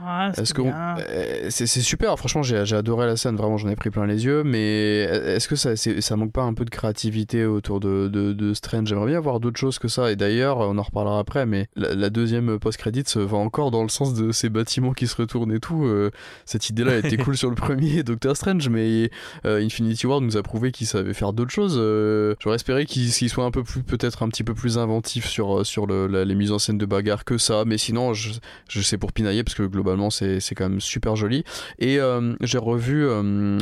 Ouais, 0.06 0.30
est-ce 0.36 0.52
que 0.52 0.60
euh, 0.62 1.46
c'est 1.50 1.66
c'est 1.66 1.80
super. 1.80 2.16
Franchement 2.18 2.42
j'ai 2.42 2.66
j'ai 2.66 2.76
adoré 2.76 3.06
la 3.06 3.16
scène. 3.16 3.34
Vraiment 3.36 3.56
j'en 3.56 3.68
ai 3.70 3.76
pris 3.76 3.88
plein 3.90 4.06
les 4.06 4.26
yeux. 4.26 4.44
Mais 4.44 4.98
est-ce 5.00 5.48
que 5.48 5.56
ça 5.56 5.74
c'est- 5.74 6.00
ça 6.02 6.16
manque 6.16 6.32
pas 6.32 6.42
un 6.42 6.52
peu 6.52 6.64
de 6.66 6.70
créativité 6.70 7.46
autour 7.46 7.80
de, 7.80 8.06
de, 8.08 8.32
de 8.34 8.52
Strange? 8.54 8.86
J'aimerais 8.88 9.06
bien 9.06 9.20
voir 9.20 9.40
d'autres 9.40 9.58
choses 9.58 9.78
que 9.78 9.88
ça. 9.88 10.12
Et 10.12 10.16
d'ailleurs 10.16 10.58
on 10.58 10.76
en 10.76 10.82
reparlera 10.82 11.18
après 11.18 11.46
mais 11.46 11.66
la, 11.76 11.94
la 11.94 12.10
deuxième 12.10 12.58
post-credit 12.58 13.04
va 13.16 13.38
encore 13.38 13.70
dans 13.70 13.82
le 13.82 13.88
sens 13.88 14.12
de 14.12 14.32
ces 14.32 14.50
bâtiments 14.50 14.92
qui 14.92 15.06
se 15.06 15.16
retournent 15.16 15.52
et 15.52 15.60
tout. 15.60 15.86
Euh, 15.86 16.10
cette 16.44 16.68
idée 16.68 16.84
là 16.84 16.98
était 16.98 17.16
cool 17.24 17.36
sur 17.36 17.48
le 17.48 17.56
premier 17.56 18.02
Doctor 18.02 18.36
Strange 18.36 18.68
mais 18.68 19.10
euh, 19.46 19.64
Infinity 19.64 20.06
War 20.06 20.20
nous 20.20 20.36
a 20.36 20.42
prouvé 20.42 20.72
qu'il 20.72 20.86
savait 20.86 21.14
faire 21.14 21.32
d'autres 21.32 21.50
choses 21.52 21.55
euh, 21.60 22.34
j'aurais 22.40 22.56
espéré 22.56 22.86
qu'il 22.86 23.10
qu'il 23.10 23.28
soit 23.30 23.44
un 23.44 23.50
peu 23.50 23.62
plus 23.62 23.82
peut-être 23.82 24.22
un 24.22 24.28
petit 24.28 24.44
peu 24.44 24.54
plus 24.54 24.78
inventif 24.78 25.26
sur, 25.26 25.64
sur 25.64 25.86
le, 25.86 26.06
la- 26.06 26.24
les 26.24 26.34
mises 26.34 26.52
en 26.52 26.58
scène 26.58 26.78
de 26.78 26.86
bagarre 26.86 27.24
que 27.24 27.38
ça 27.38 27.64
mais 27.66 27.78
sinon 27.78 28.14
je, 28.14 28.32
je 28.68 28.80
sais 28.80 28.98
pour 28.98 29.12
pinailler 29.12 29.42
parce 29.44 29.54
que 29.54 29.62
globalement 29.62 30.10
c'est 30.10 30.40
quand 30.54 30.68
même 30.68 30.80
super 30.80 31.16
joli 31.16 31.44
et 31.78 31.98
euh, 32.00 32.34
j'ai 32.40 32.58
revu 32.58 33.06
euh, 33.06 33.58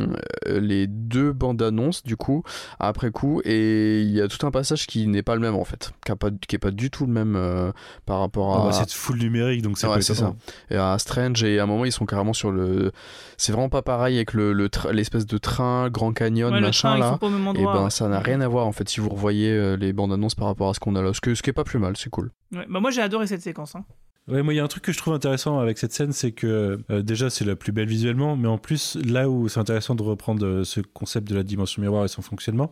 les 0.47 0.87
deux 0.87 1.31
bandes 1.31 1.61
annonces 1.61 2.03
du 2.03 2.17
coup 2.17 2.43
après 2.79 3.11
coup 3.11 3.41
et 3.45 4.01
il 4.01 4.11
y 4.11 4.21
a 4.21 4.27
tout 4.27 4.45
un 4.45 4.51
passage 4.51 4.87
qui 4.87 5.07
n'est 5.07 5.23
pas 5.23 5.35
le 5.35 5.41
même 5.41 5.55
en 5.55 5.65
fait 5.65 5.91
qui, 6.05 6.11
a 6.11 6.15
pas, 6.15 6.29
qui 6.47 6.55
est 6.55 6.59
pas 6.59 6.71
du 6.71 6.89
tout 6.89 7.05
le 7.05 7.13
même 7.13 7.35
euh, 7.35 7.71
par 8.05 8.19
rapport 8.19 8.55
Ah 8.55 8.61
à 8.61 8.65
bah, 8.65 8.71
c'est 8.73 8.91
full 8.91 9.17
numérique, 9.17 9.61
donc 9.61 9.77
c'est 9.77 9.87
Ouais, 9.87 10.01
ça. 10.01 10.33
Et 10.71 10.75
à 10.75 10.97
Strange, 10.99 11.43
et 11.43 11.59
à 11.59 11.63
un 11.63 11.65
moment, 11.67 11.85
ils 11.85 11.91
sont 11.91 12.05
carrément 12.05 12.33
sur 12.33 12.51
le. 12.51 12.91
C'est 13.37 13.51
vraiment 13.51 13.69
pas 13.69 13.81
pareil 13.81 14.15
avec 14.15 14.33
le, 14.33 14.51
le 14.53 14.67
tra- 14.67 14.91
l'espèce 14.91 15.25
de 15.25 15.37
train, 15.37 15.89
Grand 15.89 16.11
Canyon, 16.13 16.51
Ouais, 16.51 16.59
le 16.59 16.65
machin 16.65 16.95
ils 16.95 16.99
là. 16.99 17.11
sont 17.11 17.17
pas 17.17 17.27
au 17.27 17.29
même 17.29 17.47
et 17.55 17.63
ben, 17.63 17.84
ça 17.89 18.07
n'a 18.07 18.19
rien 18.19 18.41
à 18.41 18.47
voir 18.47 18.67
en 18.67 18.71
fait 18.71 18.87
si 18.89 18.99
vous 18.99 19.09
revoyez 19.09 19.51
euh, 19.51 19.75
les 19.77 19.93
bandes 19.93 20.13
annonces 20.13 20.35
par 20.35 20.47
rapport 20.47 20.69
à 20.69 20.73
ce 20.73 20.79
qu'on 20.79 20.95
a 20.95 21.01
là. 21.01 21.13
Ce, 21.13 21.21
que, 21.21 21.35
ce 21.35 21.41
qui 21.43 21.49
est 21.49 21.53
pas 21.53 21.63
plus 21.63 21.79
mal, 21.79 21.95
c'est 21.97 22.09
cool. 22.09 22.31
Ouais, 22.53 22.65
bah 22.69 22.79
moi 22.79 22.91
j'ai 22.91 23.01
adoré 23.01 23.27
cette 23.27 23.41
séquence. 23.41 23.75
hein. 23.75 23.85
Ouais, 24.27 24.41
moi, 24.41 24.55
il 24.55 24.57
y 24.57 24.59
a 24.59 24.63
un 24.63 24.67
truc 24.67 24.83
que 24.83 24.91
je 24.91 24.97
trouve 24.97 25.13
intéressant 25.13 25.59
avec 25.59 25.77
cette 25.77 25.93
scène, 25.93 26.11
c'est 26.11 26.31
que 26.31 26.79
euh, 26.89 27.03
déjà, 27.03 27.29
c'est 27.29 27.45
la 27.45 27.55
plus 27.55 27.71
belle 27.71 27.87
visuellement, 27.87 28.35
mais 28.35 28.47
en 28.47 28.57
plus, 28.57 28.97
là 29.05 29.29
où 29.29 29.47
c'est 29.49 29.59
intéressant 29.59 29.93
de 29.93 30.01
reprendre 30.01 30.43
euh, 30.43 30.63
ce 30.63 30.81
concept 30.81 31.29
de 31.29 31.35
la 31.35 31.43
dimension 31.43 31.79
miroir 31.79 32.03
et 32.05 32.07
son 32.07 32.23
fonctionnement, 32.23 32.71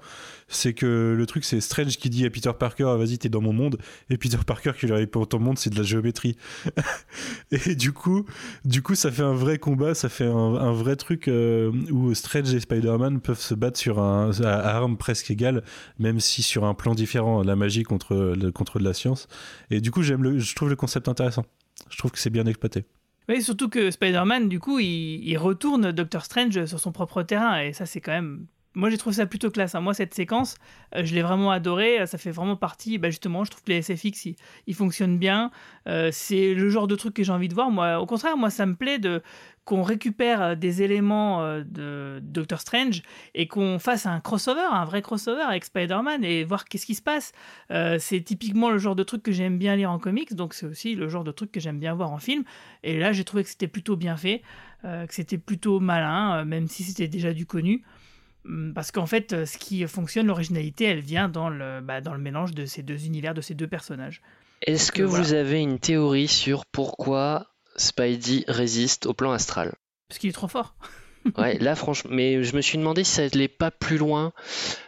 c'est 0.55 0.73
que 0.73 1.15
le 1.17 1.25
truc, 1.25 1.43
c'est 1.43 1.61
Strange 1.61 1.97
qui 1.97 2.09
dit 2.09 2.25
à 2.25 2.29
Peter 2.29 2.51
Parker, 2.57 2.85
ah, 2.87 2.95
vas-y, 2.95 3.17
t'es 3.17 3.29
dans 3.29 3.41
mon 3.41 3.53
monde, 3.53 3.77
et 4.09 4.17
Peter 4.17 4.37
Parker 4.45 4.71
qui 4.77 4.85
lui 4.85 4.93
répond, 4.93 5.25
ton 5.25 5.39
monde, 5.39 5.57
c'est 5.57 5.69
de 5.69 5.77
la 5.77 5.83
géométrie. 5.83 6.37
et 7.51 7.75
du 7.75 7.91
coup, 7.91 8.25
du 8.65 8.81
coup, 8.81 8.95
ça 8.95 9.11
fait 9.11 9.23
un 9.23 9.33
vrai 9.33 9.57
combat, 9.57 9.93
ça 9.93 10.09
fait 10.09 10.25
un, 10.25 10.71
vrai 10.71 10.95
truc 10.95 11.27
euh, 11.27 11.71
où 11.91 12.13
Strange 12.13 12.53
et 12.53 12.59
Spider-Man 12.59 13.19
peuvent 13.21 13.39
se 13.39 13.53
battre 13.53 13.77
sur 13.77 13.99
un, 13.99 14.31
à 14.41 14.53
à 14.53 14.75
armes 14.75 14.97
presque 14.97 15.29
égales, 15.31 15.63
même 15.99 16.19
si 16.19 16.41
sur 16.41 16.63
un 16.65 16.73
plan 16.73 16.95
différent, 16.95 17.43
la 17.43 17.55
magie 17.55 17.83
contre, 17.83 18.35
le, 18.37 18.51
contre 18.51 18.79
de 18.79 18.83
la 18.83 18.93
science. 18.93 19.27
Et 19.69 19.81
du 19.81 19.91
coup, 19.91 20.03
j'aime 20.03 20.23
le, 20.23 20.39
je 20.39 20.55
trouve 20.55 20.69
le 20.69 20.75
concept 20.75 21.07
intéressant. 21.07 21.45
Je 21.89 21.97
trouve 21.97 22.11
que 22.11 22.19
c'est 22.19 22.29
bien 22.29 22.45
exploité. 22.45 22.85
Oui, 23.29 23.41
surtout 23.41 23.69
que 23.69 23.89
Spider-Man, 23.89 24.49
du 24.49 24.59
coup, 24.59 24.79
il, 24.79 25.27
il 25.27 25.37
retourne 25.37 25.91
Doctor 25.91 26.25
Strange 26.25 26.65
sur 26.65 26.79
son 26.79 26.91
propre 26.91 27.23
terrain. 27.23 27.61
Et 27.61 27.73
ça, 27.73 27.85
c'est 27.85 28.01
quand 28.01 28.11
même. 28.11 28.47
Moi, 28.75 28.89
j'ai 28.89 28.97
trouvé 28.97 29.15
ça 29.15 29.25
plutôt 29.25 29.51
classe. 29.51 29.75
hein. 29.75 29.81
Moi, 29.81 29.93
cette 29.93 30.13
séquence, 30.13 30.55
euh, 30.95 31.05
je 31.05 31.13
l'ai 31.13 31.21
vraiment 31.21 31.51
adorée. 31.51 32.05
Ça 32.07 32.17
fait 32.17 32.31
vraiment 32.31 32.55
partie. 32.55 32.97
Bah, 32.97 33.09
justement, 33.09 33.43
je 33.43 33.51
trouve 33.51 33.63
que 33.63 33.71
les 33.71 33.81
SFX, 33.81 34.35
ils, 34.67 34.73
fonctionnent 34.73 35.17
bien. 35.17 35.51
Euh, 35.87 36.09
c'est 36.11 36.53
le 36.53 36.69
genre 36.69 36.87
de 36.87 36.95
truc 36.95 37.13
que 37.13 37.23
j'ai 37.23 37.31
envie 37.31 37.47
de 37.49 37.53
voir. 37.53 37.71
Moi, 37.71 37.99
au 37.99 38.05
contraire, 38.05 38.37
moi, 38.37 38.49
ça 38.49 38.65
me 38.65 38.75
plaît 38.75 38.99
de 38.99 39.21
qu'on 39.65 39.83
récupère 39.83 40.41
euh, 40.41 40.55
des 40.55 40.81
éléments 40.81 41.41
euh, 41.41 41.63
de 41.65 42.19
Doctor 42.21 42.59
Strange 42.59 43.01
et 43.33 43.47
qu'on 43.47 43.79
fasse 43.79 44.05
un 44.05 44.19
crossover, 44.19 44.67
un 44.71 44.85
vrai 44.85 45.01
crossover 45.01 45.41
avec 45.41 45.63
Spider-Man 45.63 46.23
et 46.23 46.43
voir 46.43 46.65
qu'est-ce 46.65 46.85
qui 46.85 46.95
se 46.95 47.01
passe. 47.01 47.31
Euh, 47.71 47.97
c'est 47.99 48.21
typiquement 48.21 48.69
le 48.69 48.77
genre 48.77 48.95
de 48.95 49.03
truc 49.03 49.23
que 49.23 49.31
j'aime 49.31 49.57
bien 49.57 49.75
lire 49.75 49.91
en 49.91 49.99
comics, 49.99 50.33
donc 50.35 50.53
c'est 50.53 50.65
aussi 50.65 50.95
le 50.95 51.07
genre 51.07 51.23
de 51.23 51.31
truc 51.31 51.51
que 51.51 51.59
j'aime 51.59 51.79
bien 51.79 51.93
voir 51.93 52.11
en 52.11 52.19
film. 52.19 52.43
Et 52.83 52.99
là, 52.99 53.13
j'ai 53.13 53.23
trouvé 53.23 53.43
que 53.43 53.49
c'était 53.49 53.67
plutôt 53.67 53.95
bien 53.95 54.17
fait, 54.17 54.41
euh, 54.83 55.07
que 55.07 55.13
c'était 55.13 55.37
plutôt 55.37 55.79
malin, 55.79 56.39
euh, 56.39 56.45
même 56.45 56.67
si 56.67 56.83
c'était 56.83 57.07
déjà 57.07 57.33
du 57.33 57.45
connu. 57.45 57.83
Hum, 58.45 58.73
Parce 58.75 58.91
qu'en 58.91 59.05
fait, 59.05 59.33
euh, 59.33 59.45
ce 59.45 59.57
qui 59.57 59.85
fonctionne, 59.87 60.27
l'originalité, 60.27 60.85
elle 60.85 60.99
vient 60.99 61.29
dans 61.29 61.49
le, 61.49 61.81
bah, 61.81 62.01
dans 62.01 62.13
le 62.13 62.19
mélange 62.19 62.51
de 62.53 62.65
ces 62.65 62.83
deux 62.83 63.05
univers, 63.05 63.33
de 63.33 63.41
ces 63.41 63.53
deux 63.55 63.67
personnages. 63.67 64.21
Est-ce 64.65 64.91
que 64.91 65.01
Euh, 65.03 65.05
voilà. 65.05 65.23
vous 65.23 65.33
avez 65.33 65.59
une 65.61 65.79
théorie 65.79 66.27
sur 66.27 66.65
pourquoi 66.65 67.47
Spidey 67.75 68.43
résiste 68.47 69.05
au 69.05 69.13
plan 69.13 69.31
astral? 69.31 69.73
Parce 70.07 70.19
qu'il 70.19 70.29
est 70.29 70.33
trop 70.33 70.47
fort. 70.47 70.75
Ouais, 71.37 71.57
là 71.59 71.75
franchement, 71.75 72.11
mais 72.13 72.43
je 72.43 72.55
me 72.55 72.61
suis 72.61 72.77
demandé 72.77 73.03
si 73.03 73.11
ça 73.13 73.23
allait 73.23 73.47
pas 73.47 73.71
plus 73.71 73.97
loin, 73.97 74.33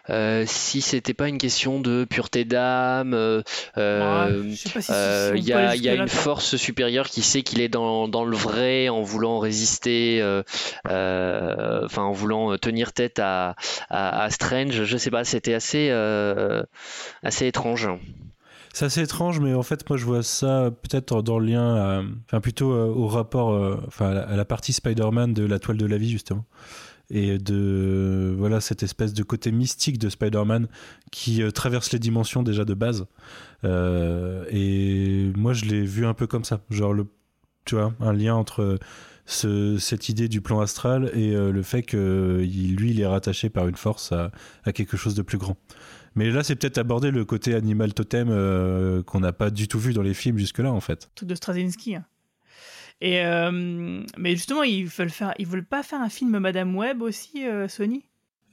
euh, 0.09 0.43
si 0.47 0.81
c'était 0.81 1.13
pas 1.13 1.27
une 1.27 1.37
question 1.37 1.79
de 1.79 2.05
pureté 2.05 2.45
d'âme. 2.45 3.13
euh, 3.13 3.41
euh, 3.77 4.43
Ouais, 4.43 4.49
je 4.51 4.55
sais 4.55 4.69
pas 4.69 4.81
si- 4.81 4.87
si 4.87 4.93
euh, 4.93 5.31
on 5.31 5.35
Il 5.35 5.43
y 5.43 5.53
a, 5.53 5.75
y 5.75 5.87
une 5.95 6.07
force 6.09 6.55
supérieure 6.57 7.09
qui 7.09 7.21
sait 7.21 7.41
qu'il 7.41 7.61
est 7.61 7.69
dans, 7.69 8.07
dans 8.07 8.25
le 8.25 8.35
vrai 8.37 8.89
en 8.89 9.01
voulant 9.01 9.39
résister, 9.39 10.21
enfin 10.85 12.03
en 12.03 12.11
voulant 12.11 12.57
tenir 12.57 12.93
tête 12.93 13.19
à, 13.19 13.55
à, 13.89 14.23
à 14.23 14.29
Strange. 14.29 14.83
Je 14.83 14.97
sais 14.97 15.11
pas, 15.11 15.23
c'était 15.23 15.53
assez, 15.53 15.89
assez 17.23 17.47
étrange. 17.47 17.87
C'est 18.75 18.83
assez 18.83 19.01
étrange, 19.01 19.39
mais 19.39 19.53
en 19.53 19.63
fait, 19.63 19.89
moi, 19.89 19.95
je 19.95 20.03
vois 20.03 20.21
ça 20.21 20.69
peut-être 20.81 21.21
dans 21.21 21.39
le 21.39 21.45
lien, 21.45 21.75
à- 21.77 22.03
enfin 22.25 22.41
plutôt 22.41 22.73
euh, 22.73 22.87
au 22.87 23.07
rapport, 23.07 23.53
euh, 23.53 23.79
enfin 23.87 24.07
à 24.17 24.35
la, 24.35 24.43
partie 24.43 24.73
Spider-Man 24.73 25.33
de 25.33 25.45
la 25.45 25.59
toile 25.59 25.77
de 25.77 25.85
la 25.85 25.97
vie 25.97 26.09
justement, 26.09 26.43
et 27.09 27.37
de 27.37 28.35
voilà 28.37 28.59
cette 28.59 28.83
espèce 28.83 29.13
de 29.13 29.23
côté 29.23 29.53
mystique 29.53 29.97
de 29.97 30.09
Spider-Man 30.09 30.67
qui 31.09 31.41
euh, 31.41 31.51
traverse 31.51 31.93
les 31.93 31.99
dimensions 31.99 32.43
déjà 32.43 32.65
de 32.65 32.73
base. 32.73 33.05
Euh, 33.63 34.43
et 34.51 35.31
moi, 35.37 35.53
je 35.53 35.63
l'ai 35.63 35.85
vu 35.85 36.05
un 36.05 36.13
peu 36.13 36.27
comme 36.27 36.43
ça, 36.43 36.59
genre 36.69 36.91
le, 36.91 37.07
tu 37.63 37.75
vois, 37.75 37.93
un 38.01 38.11
lien 38.11 38.35
entre 38.35 38.77
ce- 39.25 39.77
cette 39.77 40.09
idée 40.09 40.27
du 40.27 40.41
plan 40.41 40.59
astral 40.59 41.11
et 41.13 41.33
euh, 41.33 41.53
le 41.53 41.61
fait 41.63 41.83
que 41.83 42.39
lui, 42.45 42.91
il 42.91 42.99
est 42.99 43.07
rattaché 43.07 43.49
par 43.49 43.69
une 43.69 43.77
force 43.77 44.11
à 44.11 44.73
quelque 44.73 44.97
chose 44.97 45.15
de 45.15 45.21
plus 45.21 45.37
grand. 45.37 45.55
Mais 46.15 46.29
là, 46.31 46.43
c'est 46.43 46.55
peut-être 46.55 46.77
aborder 46.77 47.11
le 47.11 47.25
côté 47.25 47.53
animal 47.53 47.93
totem 47.93 48.29
euh, 48.29 49.03
qu'on 49.03 49.19
n'a 49.19 49.33
pas 49.33 49.49
du 49.49 49.67
tout 49.67 49.79
vu 49.79 49.93
dans 49.93 50.01
les 50.01 50.13
films 50.13 50.37
jusque-là, 50.37 50.71
en 50.71 50.79
fait. 50.79 51.09
truc 51.15 51.29
de 51.29 51.35
Straczynski. 51.35 51.95
hein. 51.95 52.05
Et 53.01 53.25
euh, 53.25 54.01
mais 54.17 54.31
justement, 54.31 54.63
ils 54.63 54.85
veulent 54.85 55.09
faire, 55.09 55.33
ils 55.37 55.47
veulent 55.47 55.65
pas 55.65 55.83
faire 55.83 56.01
un 56.01 56.09
film 56.09 56.39
Madame 56.39 56.75
Web 56.75 57.01
aussi, 57.01 57.45
euh, 57.45 57.67
Sony? 57.67 58.05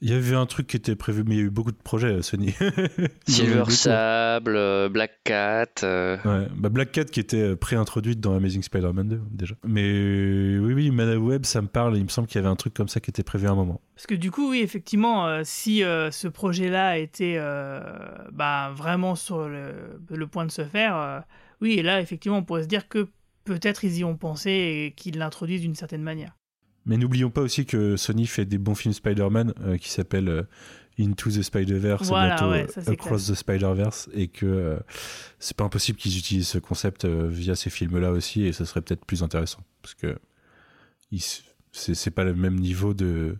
Il 0.05 0.09
y 0.09 0.13
avait 0.13 0.35
un 0.35 0.45
truc 0.45 0.67
qui 0.67 0.75
était 0.75 0.97
prévu, 0.97 1.23
mais 1.25 1.35
il 1.35 1.37
y 1.37 1.41
a 1.41 1.45
eu 1.45 1.49
beaucoup 1.49 1.71
de 1.71 1.77
projets, 1.81 2.07
euh, 2.09 2.21
Sony. 2.21 2.53
Eu 2.59 3.07
Silver. 3.25 3.63
Sable, 3.69 4.55
euh, 4.57 4.89
Black 4.89 5.11
Cat. 5.23 5.67
euh, 5.83 6.17
Ouais, 6.25 6.47
bah 6.57 6.67
Black 6.67 6.91
Cat 6.91 7.05
qui 7.05 7.21
était 7.21 7.55
pré-introduite 7.55 8.19
dans 8.19 8.35
Amazing 8.35 8.63
Spider-Man 8.63 9.07
2 9.07 9.21
déjà. 9.31 9.55
Mais 9.63 10.57
oui, 10.59 10.73
oui, 10.73 10.91
Madame 10.91 11.23
Web, 11.23 11.45
ça 11.45 11.61
me 11.61 11.67
parle. 11.67 11.95
Il 11.97 12.03
me 12.03 12.09
semble 12.09 12.27
qu'il 12.27 12.35
y 12.35 12.43
avait 12.43 12.51
un 12.51 12.57
truc 12.57 12.73
comme 12.73 12.89
ça 12.89 12.99
qui 12.99 13.11
était 13.11 13.23
prévu 13.23 13.47
à 13.47 13.51
un 13.51 13.55
moment. 13.55 13.79
Parce 13.95 14.05
que 14.05 14.15
du 14.15 14.29
coup, 14.29 14.49
oui, 14.49 14.59
effectivement, 14.61 15.25
euh, 15.25 15.41
si 15.45 15.85
euh, 15.85 16.11
ce 16.11 16.27
projet-là 16.27 16.97
était 16.97 17.35
euh, 17.37 17.79
bah, 18.33 18.73
vraiment 18.75 19.15
sur 19.15 19.47
le, 19.47 20.01
le 20.09 20.27
point 20.27 20.45
de 20.45 20.51
se 20.51 20.65
faire, 20.65 20.97
euh, 20.97 21.19
oui, 21.61 21.75
et 21.75 21.81
là, 21.81 22.01
effectivement, 22.01 22.39
on 22.39 22.43
pourrait 22.43 22.63
se 22.63 22.67
dire 22.67 22.89
que 22.89 23.07
peut-être 23.45 23.85
ils 23.85 23.99
y 23.99 24.03
ont 24.03 24.17
pensé 24.17 24.51
et 24.51 24.93
qu'ils 24.97 25.17
l'introduisent 25.17 25.61
d'une 25.61 25.75
certaine 25.75 26.03
manière. 26.03 26.35
Mais 26.85 26.97
n'oublions 26.97 27.29
pas 27.29 27.41
aussi 27.41 27.65
que 27.65 27.95
Sony 27.95 28.27
fait 28.27 28.45
des 28.45 28.57
bons 28.57 28.75
films 28.75 28.93
Spider-Man 28.93 29.53
euh, 29.61 29.77
qui 29.77 29.89
s'appellent 29.89 30.29
euh, 30.29 30.43
Into 30.99 31.31
the 31.31 31.41
Spider-Verse 31.41 32.07
Voilà, 32.07 32.25
et 32.25 32.29
bientôt 32.29 32.51
ouais, 32.51 32.67
euh, 32.77 32.81
ça, 32.81 32.91
Across 32.91 33.27
the 33.27 33.33
Spider-Verse 33.35 34.09
et 34.13 34.27
que 34.27 34.45
euh, 34.45 34.79
c'est 35.39 35.57
pas 35.57 35.63
impossible 35.63 35.97
qu'ils 35.97 36.17
utilisent 36.17 36.49
ce 36.49 36.59
concept 36.59 37.05
euh, 37.05 37.27
via 37.29 37.55
ces 37.55 37.69
films-là 37.69 38.11
aussi 38.11 38.45
et 38.45 38.53
ça 38.53 38.65
serait 38.65 38.81
peut-être 38.81 39.05
plus 39.05 39.23
intéressant 39.23 39.61
parce 39.81 39.95
que 39.95 40.17
c'est 41.21 42.11
pas 42.11 42.23
le 42.23 42.35
même 42.35 42.55
niveau 42.55 42.93
de 42.93 43.37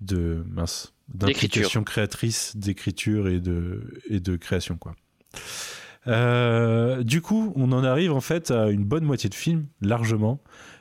de 0.00 0.44
mince 0.48 0.92
d'implication 1.08 1.84
créatrice 1.84 2.56
d'écriture 2.56 3.28
et 3.28 3.40
de 3.40 4.00
et 4.08 4.20
de 4.20 4.36
création 4.36 4.76
quoi. 4.76 4.94
Euh, 6.06 7.02
du 7.02 7.22
coup, 7.22 7.52
on 7.56 7.72
en 7.72 7.82
arrive 7.82 8.12
en 8.12 8.20
fait 8.20 8.50
à 8.50 8.68
une 8.68 8.84
bonne 8.84 9.04
moitié 9.04 9.30
de 9.30 9.34
film, 9.34 9.66
largement, 9.80 10.40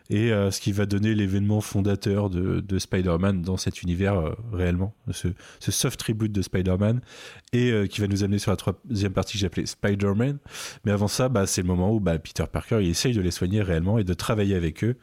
et 0.10 0.32
euh, 0.32 0.52
ce 0.52 0.60
qui 0.60 0.72
va 0.72 0.86
donner 0.86 1.16
l'événement 1.16 1.62
fondateur 1.62 2.30
de, 2.30 2.60
de 2.60 2.80
Spider-Man 2.80 3.42
dans 3.42 3.58
cet 3.58 3.82
univers 3.82 4.16
euh, 4.16 4.34
réellement, 4.52 4.94
ce, 5.12 5.30
soft 5.60 6.00
tribute 6.00 6.32
de 6.32 6.42
Spider-Man, 6.42 7.02
et 7.54 7.72
euh, 7.72 7.88
qui 7.88 8.02
va 8.02 8.08
nous 8.08 8.24
amener 8.24 8.40
sur 8.40 8.52
la 8.52 8.58
troisième 8.58 9.14
partie 9.14 9.34
que 9.34 9.40
j'ai 9.40 9.48
appelée 9.48 9.66
Spider-Man. 9.66 10.40
Mais 10.86 10.92
avant 10.92 11.08
ça, 11.08 11.30
bah, 11.30 11.48
c'est 11.48 11.62
le 11.62 11.68
moment 11.68 11.94
où 11.94 12.00
bah, 12.00 12.20
Peter 12.20 12.46
Parker 12.52 12.80
il 12.82 12.90
essaye 12.90 13.14
de 13.14 13.22
les 13.22 13.32
soigner 13.32 13.62
réellement 13.62 13.98
et 13.98 14.04
de 14.04 14.14
travailler 14.14 14.56
avec 14.56 14.84
eux. 14.84 14.98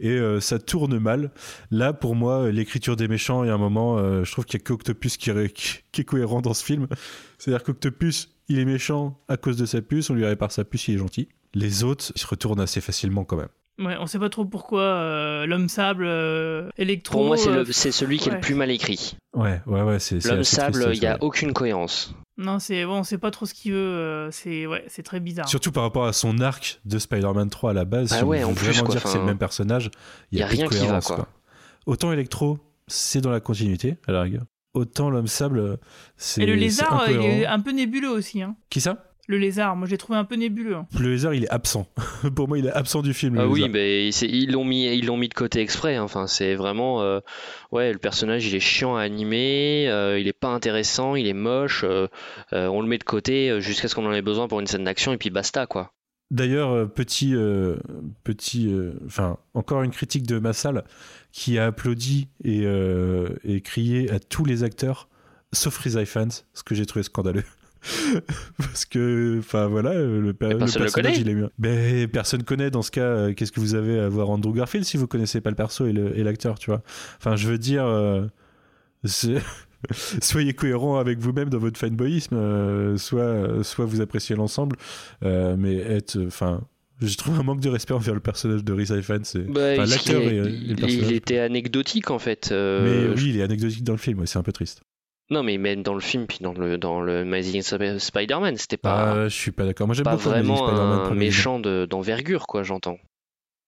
Et 0.00 0.18
ça 0.40 0.58
tourne 0.58 0.98
mal. 0.98 1.30
Là, 1.70 1.92
pour 1.92 2.16
moi, 2.16 2.50
l'écriture 2.50 2.96
des 2.96 3.06
méchants, 3.06 3.44
il 3.44 3.46
y 3.46 3.50
a 3.50 3.54
un 3.54 3.58
moment, 3.58 3.96
je 4.24 4.30
trouve 4.30 4.44
qu'il 4.44 4.58
y 4.58 4.62
a 4.62 4.64
qu'Octopus 4.64 5.16
qui, 5.16 5.30
qui 5.92 6.00
est 6.00 6.04
cohérent 6.04 6.42
dans 6.42 6.52
ce 6.52 6.64
film. 6.64 6.88
C'est-à-dire 7.38 7.62
qu'Octopus, 7.62 8.34
il 8.48 8.58
est 8.58 8.64
méchant 8.64 9.20
à 9.28 9.36
cause 9.36 9.56
de 9.56 9.66
sa 9.66 9.82
puce, 9.82 10.10
on 10.10 10.14
lui 10.14 10.26
répare 10.26 10.50
sa 10.50 10.64
puce, 10.64 10.88
il 10.88 10.96
est 10.96 10.98
gentil. 10.98 11.28
Les 11.54 11.84
autres, 11.84 12.10
ils 12.16 12.20
se 12.20 12.26
retournent 12.26 12.60
assez 12.60 12.80
facilement 12.80 13.24
quand 13.24 13.36
même. 13.36 13.48
Ouais, 13.78 13.96
on 13.98 14.06
sait 14.06 14.20
pas 14.20 14.28
trop 14.28 14.44
pourquoi 14.44 14.82
euh, 14.82 15.46
l'homme 15.46 15.68
sable, 15.68 16.04
euh, 16.06 16.68
électro. 16.78 17.18
Pour 17.18 17.26
moi, 17.26 17.36
c'est 17.36 17.48
euh, 17.50 17.64
le- 17.64 17.72
c'est 17.72 17.90
celui 17.90 18.18
qui 18.18 18.28
est 18.28 18.32
le 18.32 18.40
plus 18.40 18.54
mal 18.54 18.70
écrit. 18.70 19.16
Ouais, 19.34 19.60
ouais, 19.66 19.82
ouais, 19.82 19.98
c'est 19.98 20.24
L'homme 20.24 20.44
sable, 20.44 20.90
il 20.94 21.00
n'y 21.00 21.06
a 21.06 21.18
aucune 21.22 21.52
cohérence. 21.52 22.14
Non, 22.36 22.58
c'est 22.58 22.84
bon, 22.84 22.98
on 22.98 23.02
sait 23.04 23.18
pas 23.18 23.30
trop 23.30 23.46
ce 23.46 23.54
qu'il 23.54 23.72
veut. 23.72 24.28
c'est 24.32 24.66
ouais, 24.66 24.84
c'est 24.88 25.02
très 25.02 25.18
bizarre. 25.20 25.48
Surtout 25.48 25.72
par 25.72 25.82
rapport 25.82 26.04
à 26.06 26.12
son 26.12 26.40
arc 26.40 26.80
de 26.84 26.98
Spider-Man 26.98 27.50
3 27.50 27.70
à 27.70 27.72
la 27.74 27.84
base, 27.84 28.12
Ah 28.12 28.18
si 28.18 28.24
ouais, 28.24 28.44
on 28.44 28.48
en 28.48 28.52
veut 28.52 28.54
plus, 28.56 28.66
vraiment 28.66 28.84
quoi, 28.84 28.94
dire 28.94 29.02
que 29.02 29.08
c'est 29.08 29.18
le 29.18 29.24
même 29.24 29.38
personnage, 29.38 29.90
il 30.32 30.38
y 30.38 30.40
y 30.40 30.42
a 30.42 30.46
a, 30.46 30.48
plus 30.48 30.56
de 30.58 30.62
rien 30.62 30.68
qui 30.70 30.74
va, 30.76 30.80
cohérence, 30.82 31.06
quoi. 31.06 31.28
Autant 31.86 32.12
Electro, 32.12 32.58
c'est 32.86 33.20
dans 33.20 33.30
la 33.30 33.40
continuité, 33.40 33.96
à 34.06 34.12
la 34.12 34.22
rigueur. 34.22 34.42
Autant 34.74 35.10
l'homme 35.10 35.26
sable, 35.28 35.78
c'est. 36.16 36.42
Et 36.42 36.46
le 36.46 36.54
lézard, 36.54 37.04
il 37.08 37.20
est 37.20 37.46
un 37.46 37.60
peu 37.60 37.70
nébuleux 37.72 38.10
aussi. 38.10 38.42
Hein. 38.42 38.56
Qui 38.70 38.80
ça? 38.80 39.13
Le 39.26 39.38
lézard, 39.38 39.74
moi 39.74 39.88
j'ai 39.88 39.96
trouvé 39.96 40.18
un 40.18 40.24
peu 40.24 40.34
nébuleux. 40.34 40.74
hein. 40.76 40.86
Le 41.00 41.10
lézard, 41.10 41.32
il 41.34 41.44
est 41.44 41.50
absent. 41.50 41.86
Pour 42.36 42.46
moi, 42.46 42.58
il 42.58 42.66
est 42.66 42.72
absent 42.72 43.00
du 43.00 43.14
film. 43.14 43.34
le 43.36 43.40
Ah 43.40 43.48
oui, 43.48 43.68
mais 43.70 44.08
ils 44.10 44.52
l'ont 44.52 44.64
mis, 44.66 44.84
ils 44.94 45.06
l'ont 45.06 45.16
mis 45.16 45.28
de 45.30 45.34
côté 45.34 45.60
exprès. 45.60 45.96
hein. 45.96 46.02
Enfin, 46.02 46.26
c'est 46.26 46.54
vraiment, 46.54 47.00
euh, 47.02 47.20
ouais, 47.72 47.92
le 47.92 47.98
personnage, 47.98 48.46
il 48.46 48.54
est 48.54 48.60
chiant 48.60 48.96
à 48.96 49.00
animer, 49.02 49.86
euh, 49.88 50.18
il 50.18 50.28
est 50.28 50.32
pas 50.38 50.48
intéressant, 50.48 51.14
il 51.14 51.26
est 51.26 51.32
moche. 51.32 51.84
euh, 51.84 52.06
euh, 52.52 52.66
on 52.66 52.82
le 52.82 52.86
met 52.88 52.98
de 52.98 53.04
côté 53.04 53.60
jusqu'à 53.60 53.88
ce 53.88 53.94
qu'on 53.94 54.04
en 54.06 54.12
ait 54.12 54.20
besoin 54.22 54.46
pour 54.46 54.60
une 54.60 54.66
scène 54.66 54.84
d'action 54.84 55.12
et 55.12 55.16
puis 55.16 55.30
basta, 55.30 55.66
quoi. 55.66 55.92
D'ailleurs, 56.30 56.90
petit, 56.92 57.34
euh, 57.34 57.76
petit, 58.24 58.68
euh, 58.72 58.92
enfin, 59.06 59.36
encore 59.54 59.82
une 59.82 59.90
critique 59.90 60.26
de 60.26 60.38
Massal 60.38 60.84
qui 61.32 61.58
a 61.58 61.66
applaudi 61.66 62.28
et, 62.42 62.62
euh, 62.64 63.28
et 63.44 63.60
crié 63.60 64.10
à 64.10 64.18
tous 64.18 64.44
les 64.44 64.64
acteurs, 64.64 65.08
sauf 65.52 65.76
Rizai 65.78 66.06
Fans, 66.06 66.28
ce 66.52 66.62
que 66.62 66.74
j'ai 66.74 66.86
trouvé 66.86 67.02
scandaleux. 67.04 67.44
Parce 68.58 68.84
que, 68.84 69.36
enfin 69.38 69.66
voilà, 69.66 69.94
le, 69.94 70.32
per- 70.32 70.46
Mais 70.46 70.54
le 70.54 70.58
le 70.60 70.64
personnage, 70.64 70.92
connaît. 70.92 71.16
il 71.18 71.28
est 71.28 71.34
mieux. 71.34 71.50
Ben, 71.58 72.08
personne 72.08 72.42
connaît 72.42 72.70
dans 72.70 72.82
ce 72.82 72.90
cas. 72.90 73.02
euh, 73.02 73.32
Qu'est-ce 73.34 73.52
que 73.52 73.60
vous 73.60 73.74
avez 73.74 73.98
à 74.00 74.08
voir 74.08 74.30
Andrew 74.30 74.52
Garfield 74.54 74.84
si 74.86 74.96
vous 74.96 75.06
connaissez 75.06 75.40
pas 75.40 75.50
le 75.50 75.56
perso 75.56 75.86
et 75.86 75.92
le- 75.92 76.10
l'acteur, 76.22 76.58
tu 76.58 76.70
vois 76.70 76.82
Enfin, 77.18 77.36
je 77.36 77.48
veux 77.48 77.58
dire, 77.58 77.84
euh, 77.84 78.26
soyez 80.22 80.54
cohérent 80.54 80.98
avec 80.98 81.18
vous-même 81.18 81.48
dans 81.50 81.58
votre 81.58 81.78
fanboyisme. 81.78 82.36
euh, 82.36 82.96
soit, 82.96 83.62
soit 83.62 83.84
vous 83.84 84.00
appréciez 84.00 84.36
l'ensemble, 84.36 84.76
mais 85.22 85.76
être, 85.76 86.18
enfin. 86.26 86.62
Je 87.02 87.16
trouve 87.16 87.38
un 87.40 87.42
manque 87.42 87.58
de 87.60 87.68
respect 87.68 87.92
envers 87.92 88.14
le 88.14 88.20
personnage 88.20 88.62
de 88.64 88.72
Rhys 88.72 88.90
Ifans. 88.96 89.24
c'est- 89.24 89.40
Bah, 89.40 89.74
l'acteur 89.76 90.22
il, 90.22 90.28
et, 90.32 90.36
et 90.36 90.42
le 90.42 90.76
personnage. 90.76 91.10
il 91.10 91.12
était 91.12 91.38
anecdotique 91.40 92.10
en 92.12 92.20
fait. 92.20 92.50
Mais 92.52 93.08
oui, 93.16 93.30
il 93.30 93.36
est 93.38 93.42
anecdotique 93.42 93.82
dans 93.82 93.92
le 93.94 93.98
film, 93.98 94.20
ouais, 94.20 94.26
c'est 94.26 94.38
un 94.38 94.44
peu 94.44 94.52
triste. 94.52 94.80
Non, 95.30 95.42
mais 95.42 95.56
même 95.56 95.82
dans 95.82 95.94
le 95.94 96.00
film, 96.00 96.26
puis 96.26 96.38
dans 96.42 96.52
le 96.52 96.76
dans 96.76 97.00
le 97.00 97.20
Amazing 97.20 97.62
Sp- 97.62 97.98
Spider-Man, 97.98 98.56
c'était 98.58 98.76
pas 98.76 99.12
Ah, 99.12 99.28
je 99.28 99.34
suis 99.34 99.52
pas 99.52 99.64
d'accord. 99.64 99.86
Moi, 99.86 99.94
j'aime 99.94 100.04
pas 100.04 100.16
beaucoup 100.16 100.28
vraiment 100.28 100.66
un 100.68 101.14
méchant 101.14 101.58
de- 101.60 101.86
d'envergure, 101.88 102.46
quoi, 102.46 102.62
j'entends. 102.62 102.98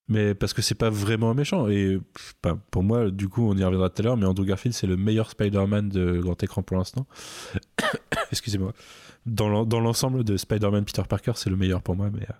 Mais 0.09 0.35
parce 0.35 0.53
que 0.53 0.63
c'est 0.63 0.75
pas 0.77 0.91
vraiment 0.91 1.31
un 1.31 1.35
méchant. 1.35 1.69
Et 1.69 1.99
bah, 2.43 2.57
pour 2.71 2.83
moi, 2.85 3.11
du 3.11 3.29
coup, 3.29 3.49
on 3.51 3.57
y 3.57 3.65
reviendra 3.65 3.89
tout 3.91 4.03
à 4.03 4.05
l'heure, 4.05 4.17
mais 4.17 4.27
Andrew 4.27 4.45
Garfield, 4.45 4.75
c'est 4.75 4.87
le 4.87 4.97
meilleur 4.97 5.31
Spider-Man 5.31 5.89
de 5.89 6.19
grand 6.21 6.41
écran 6.43 6.63
pour 6.63 6.77
l'instant. 6.77 7.07
Excusez-moi. 8.31 8.73
Dans 9.25 9.49
l'en- 9.49 9.65
dans 9.65 9.81
l'ensemble 9.81 10.23
de 10.25 10.37
Spider-Man 10.37 10.85
Peter 10.85 11.03
Parker, 11.09 11.33
c'est 11.35 11.51
le 11.51 11.57
meilleur 11.57 11.83
pour 11.83 11.97
moi. 11.97 12.11
Mais, 12.13 12.23
euh, 12.23 12.33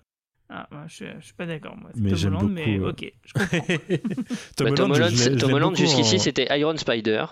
Ah, 0.49 0.67
moi, 0.71 0.83
je, 0.87 0.95
suis, 0.95 1.05
je 1.19 1.25
suis 1.25 1.33
pas 1.33 1.45
d'accord. 1.45 1.75
Moi, 1.75 1.89
c'est 1.93 1.99
mais 2.01 2.09
Tom 2.11 2.17
j'aime 2.19 2.33
Holland, 2.35 2.49
beaucoup. 2.55 2.69
mais 2.69 2.79
euh, 2.79 2.89
ok, 2.89 3.13
je 3.25 3.33
comprends. 3.33 3.57
Tom 4.55 4.67
Bah, 4.69 4.73
Tom 4.75 5.53
Holland, 5.53 5.75
jusqu'ici, 5.75 6.15
en- 6.15 6.19
c'était 6.19 6.59
Iron 6.59 6.77
Spider. 6.77 7.25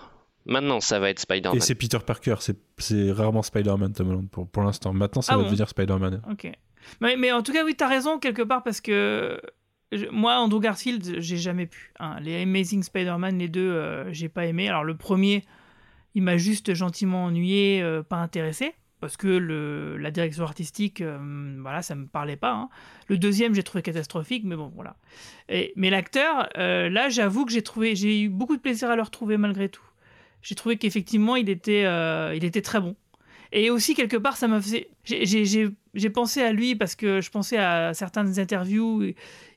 Maintenant, 0.46 0.80
ça 0.80 0.98
va 1.00 1.10
être 1.10 1.18
Spider-Man. 1.18 1.56
Et 1.56 1.60
c'est 1.60 1.74
Peter 1.74 1.98
Parker, 2.04 2.36
c'est- 2.40 2.58
c'est 2.78 3.10
rarement 3.12 3.42
Spider-Man, 3.42 3.92
Tom 3.92 4.08
Holland, 4.10 4.30
pour, 4.30 4.48
pour 4.48 4.62
l'instant. 4.62 4.92
Maintenant, 4.92 5.22
ça 5.22 5.32
Ah 5.32 5.36
va 5.36 5.42
bon 5.42 5.48
devenir 5.50 5.68
Spider-Man. 5.68 6.22
Ok. 6.30 6.50
Mais, 7.00 7.16
mais 7.16 7.32
en 7.32 7.42
tout 7.42 7.52
cas, 7.52 7.64
oui, 7.64 7.74
t'as 7.74 7.88
raison 7.88 8.18
quelque 8.18 8.42
part 8.42 8.62
parce 8.62 8.80
que 8.80 9.40
je- 9.92 10.06
moi, 10.10 10.36
Andrew 10.36 10.60
Garfield, 10.60 11.16
j'ai 11.20 11.36
jamais 11.36 11.66
pu. 11.66 11.92
hein. 11.98 12.16
Les 12.20 12.42
Amazing 12.42 12.82
Spider-Man, 12.84 13.38
les 13.38 13.48
deux, 13.48 13.70
euh, 13.72 14.12
j'ai 14.12 14.28
pas 14.28 14.46
aimé. 14.46 14.68
Alors, 14.68 14.84
le 14.84 14.96
premier, 14.96 15.44
il 16.14 16.22
m'a 16.22 16.36
juste 16.36 16.72
gentiment 16.74 17.24
ennuyé, 17.24 17.82
euh, 17.82 18.02
pas 18.02 18.16
intéressé. 18.16 18.74
Parce 18.98 19.18
que 19.18 19.26
le, 19.28 19.98
la 19.98 20.10
direction 20.10 20.42
artistique, 20.44 21.02
euh, 21.02 21.18
voilà, 21.60 21.82
ça 21.82 21.94
me 21.94 22.06
parlait 22.06 22.36
pas. 22.36 22.52
hein. 22.52 22.68
Le 23.08 23.18
deuxième, 23.18 23.54
j'ai 23.54 23.62
trouvé 23.62 23.82
catastrophique, 23.82 24.42
mais 24.44 24.56
bon, 24.56 24.72
voilà. 24.74 24.96
Et, 25.50 25.74
mais 25.76 25.90
l'acteur, 25.90 26.48
euh, 26.56 26.88
là, 26.88 27.10
j'avoue 27.10 27.44
que 27.44 27.52
j'ai 27.52 27.60
trouvé, 27.62 27.94
j'ai 27.94 28.22
eu 28.22 28.28
beaucoup 28.30 28.56
de 28.56 28.62
plaisir 28.62 28.88
à 28.90 28.96
le 28.96 29.02
retrouver 29.02 29.36
malgré 29.36 29.68
tout. 29.68 29.82
J'ai 30.42 30.54
trouvé 30.54 30.76
qu'effectivement, 30.76 31.36
il 31.36 31.48
était, 31.48 31.84
euh, 31.84 32.34
il 32.34 32.44
était 32.44 32.62
très 32.62 32.80
bon. 32.80 32.96
Et 33.52 33.70
aussi, 33.70 33.94
quelque 33.94 34.16
part, 34.16 34.36
ça 34.36 34.48
m'a 34.48 34.60
fait. 34.60 34.88
J'ai- 35.06 36.10
pensé 36.10 36.42
à 36.42 36.52
lui 36.52 36.74
parce 36.76 36.94
que 36.94 37.20
je 37.20 37.30
pensais 37.30 37.56
à 37.58 37.94
certaines 37.94 38.38
interviews. 38.38 39.02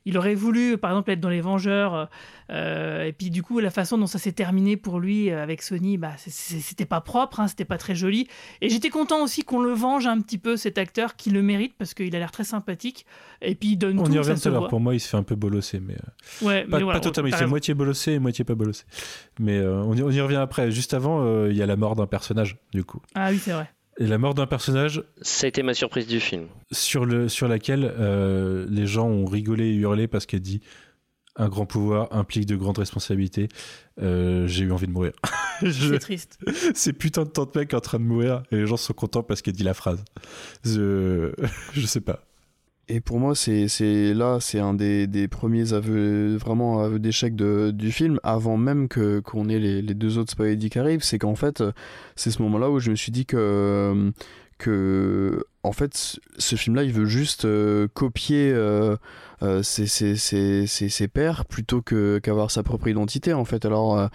Il 0.06 0.16
aurait 0.16 0.34
voulu, 0.34 0.78
par 0.78 0.92
exemple, 0.92 1.10
être 1.10 1.20
dans 1.20 1.28
Les 1.28 1.42
Vengeurs. 1.42 2.08
euh, 2.50 3.04
et 3.04 3.12
puis, 3.12 3.28
du 3.30 3.42
coup, 3.42 3.60
la 3.60 3.68
façon 3.70 3.98
dont 3.98 4.06
ça 4.06 4.18
s'est 4.18 4.32
terminé 4.32 4.78
pour 4.78 4.98
lui 4.98 5.30
euh, 5.30 5.42
avec 5.42 5.60
Sony, 5.60 5.98
bah, 5.98 6.12
c'était 6.16 6.86
pas 6.86 7.02
propre, 7.02 7.38
hein, 7.40 7.48
c'était 7.48 7.66
pas 7.66 7.76
très 7.76 7.94
joli. 7.94 8.26
Et 8.62 8.70
j'étais 8.70 8.88
content 8.88 9.22
aussi 9.22 9.42
qu'on 9.42 9.60
le 9.60 9.72
venge 9.72 10.06
un 10.06 10.18
petit 10.22 10.38
peu, 10.38 10.56
cet 10.56 10.78
acteur, 10.78 11.16
qui 11.16 11.28
le 11.30 11.42
mérite 11.42 11.74
parce 11.76 11.92
qu'il 11.92 12.16
a 12.16 12.18
l'air 12.18 12.30
très 12.30 12.44
sympathique. 12.44 13.04
Et 13.42 13.54
puis, 13.54 13.72
il 13.72 13.76
donne 13.76 13.98
On 14.00 14.04
tout. 14.04 14.12
y 14.12 14.18
revient 14.18 14.30
tout 14.32 14.36
se 14.38 14.48
à 14.48 14.52
l'heure. 14.52 14.68
Pour 14.68 14.80
moi, 14.80 14.94
il 14.94 15.00
se 15.00 15.08
fait 15.08 15.18
un 15.18 15.22
peu 15.22 15.34
bolosser, 15.34 15.80
mais. 15.80 15.94
euh, 15.94 16.46
Ouais, 16.46 16.64
pas, 16.64 16.78
mais 16.78 16.84
voilà, 16.84 16.98
pas 16.98 17.04
totalement, 17.04 17.28
il 17.28 17.32
t'as 17.32 17.36
fait 17.36 17.46
moitié 17.46 17.74
bolossé 17.74 18.12
et 18.12 18.18
moitié 18.18 18.44
pas 18.44 18.54
bolossé. 18.54 18.84
Mais 19.38 19.58
euh, 19.58 19.82
on, 19.82 19.94
y, 19.94 20.02
on 20.02 20.10
y 20.10 20.20
revient 20.22 20.36
après. 20.36 20.70
Juste 20.70 20.94
avant, 20.94 21.22
euh, 21.24 21.48
il 21.50 21.56
y 21.58 21.62
a 21.62 21.66
la 21.66 21.76
mort 21.76 21.94
d'un 21.96 22.06
personnage, 22.06 22.56
du 22.72 22.84
coup. 22.84 23.02
Ah 23.14 23.28
oui, 23.30 23.38
c'est 23.38 23.52
vrai. 23.52 23.68
Et 24.00 24.06
la 24.06 24.18
mort 24.18 24.34
d'un 24.34 24.46
personnage 24.46 25.04
Ça 25.22 25.44
a 25.44 25.48
été 25.48 25.62
ma 25.62 25.74
surprise 25.74 26.06
du 26.06 26.18
film. 26.20 26.46
sur, 26.72 27.04
le, 27.04 27.28
sur 27.28 27.46
laquelle 27.48 27.84
euh, 27.98 28.66
les 28.70 28.86
gens 28.86 29.06
ont 29.06 29.26
rigolé 29.26 29.66
et 29.66 29.74
hurlé 29.74 30.08
parce 30.08 30.24
qu'elle 30.26 30.40
dit 30.40 30.60
un 31.36 31.48
grand 31.48 31.64
pouvoir 31.66 32.08
implique 32.12 32.46
de 32.46 32.56
grandes 32.56 32.78
responsabilités. 32.78 33.48
Euh, 34.02 34.46
J'ai 34.48 34.64
eu 34.64 34.72
envie 34.72 34.86
de 34.86 34.92
mourir. 34.92 35.12
Je- 35.62 35.92
C'est 35.92 35.98
triste. 35.98 36.38
Ces 36.74 36.92
putains 36.94 37.24
de 37.24 37.28
tante 37.30 37.54
mec 37.54 37.72
en 37.74 37.80
train 37.80 37.98
de 37.98 38.04
mourir 38.04 38.42
et 38.50 38.56
les 38.56 38.66
gens 38.66 38.76
sont 38.78 38.94
contents 38.94 39.22
parce 39.22 39.42
qu'elle 39.42 39.54
dit 39.54 39.62
la 39.62 39.74
phrase. 39.74 40.02
Je, 40.64 41.32
je 41.74 41.86
sais 41.86 42.00
pas. 42.00 42.26
Et 42.92 43.00
pour 43.00 43.20
moi, 43.20 43.36
c'est 43.36 43.68
là, 44.14 44.38
c'est 44.40 44.58
un 44.58 44.74
des, 44.74 45.28
premiers 45.28 45.74
aveux, 45.74 46.34
vraiment 46.36 46.80
aveux 46.82 46.98
d'échec 46.98 47.36
du 47.36 47.92
film, 47.92 48.18
avant 48.24 48.56
même 48.56 48.88
que 48.88 49.20
qu'on 49.20 49.48
ait 49.48 49.60
les, 49.60 49.82
deux 49.94 50.18
autres 50.18 50.32
Spidey 50.32 50.70
qui 50.70 50.78
arrivent. 50.80 51.04
C'est 51.04 51.18
qu'en 51.20 51.36
fait, 51.36 51.62
c'est 52.16 52.32
ce 52.32 52.42
moment-là 52.42 52.68
où 52.68 52.80
je 52.80 52.90
me 52.90 52.96
suis 52.96 53.12
dit 53.12 53.26
que, 53.26 54.12
en 55.62 55.72
fait, 55.72 55.94
ce- 55.96 56.18
ce 56.38 56.56
film-là, 56.56 56.82
il 56.82 56.92
veut 56.92 57.04
juste 57.04 57.44
euh, 57.44 57.86
copier 57.94 58.50
euh, 58.52 58.96
euh, 59.42 59.62
ses, 59.62 59.86
ses- 59.86 60.66
ses 60.66 61.08
pairs 61.08 61.44
plutôt 61.44 61.82
que 61.82 62.18
qu'avoir 62.18 62.50
sa 62.50 62.64
propre 62.64 62.88
identité, 62.88 63.32
en 63.32 63.44
fait. 63.44 63.64
Alors. 63.64 64.10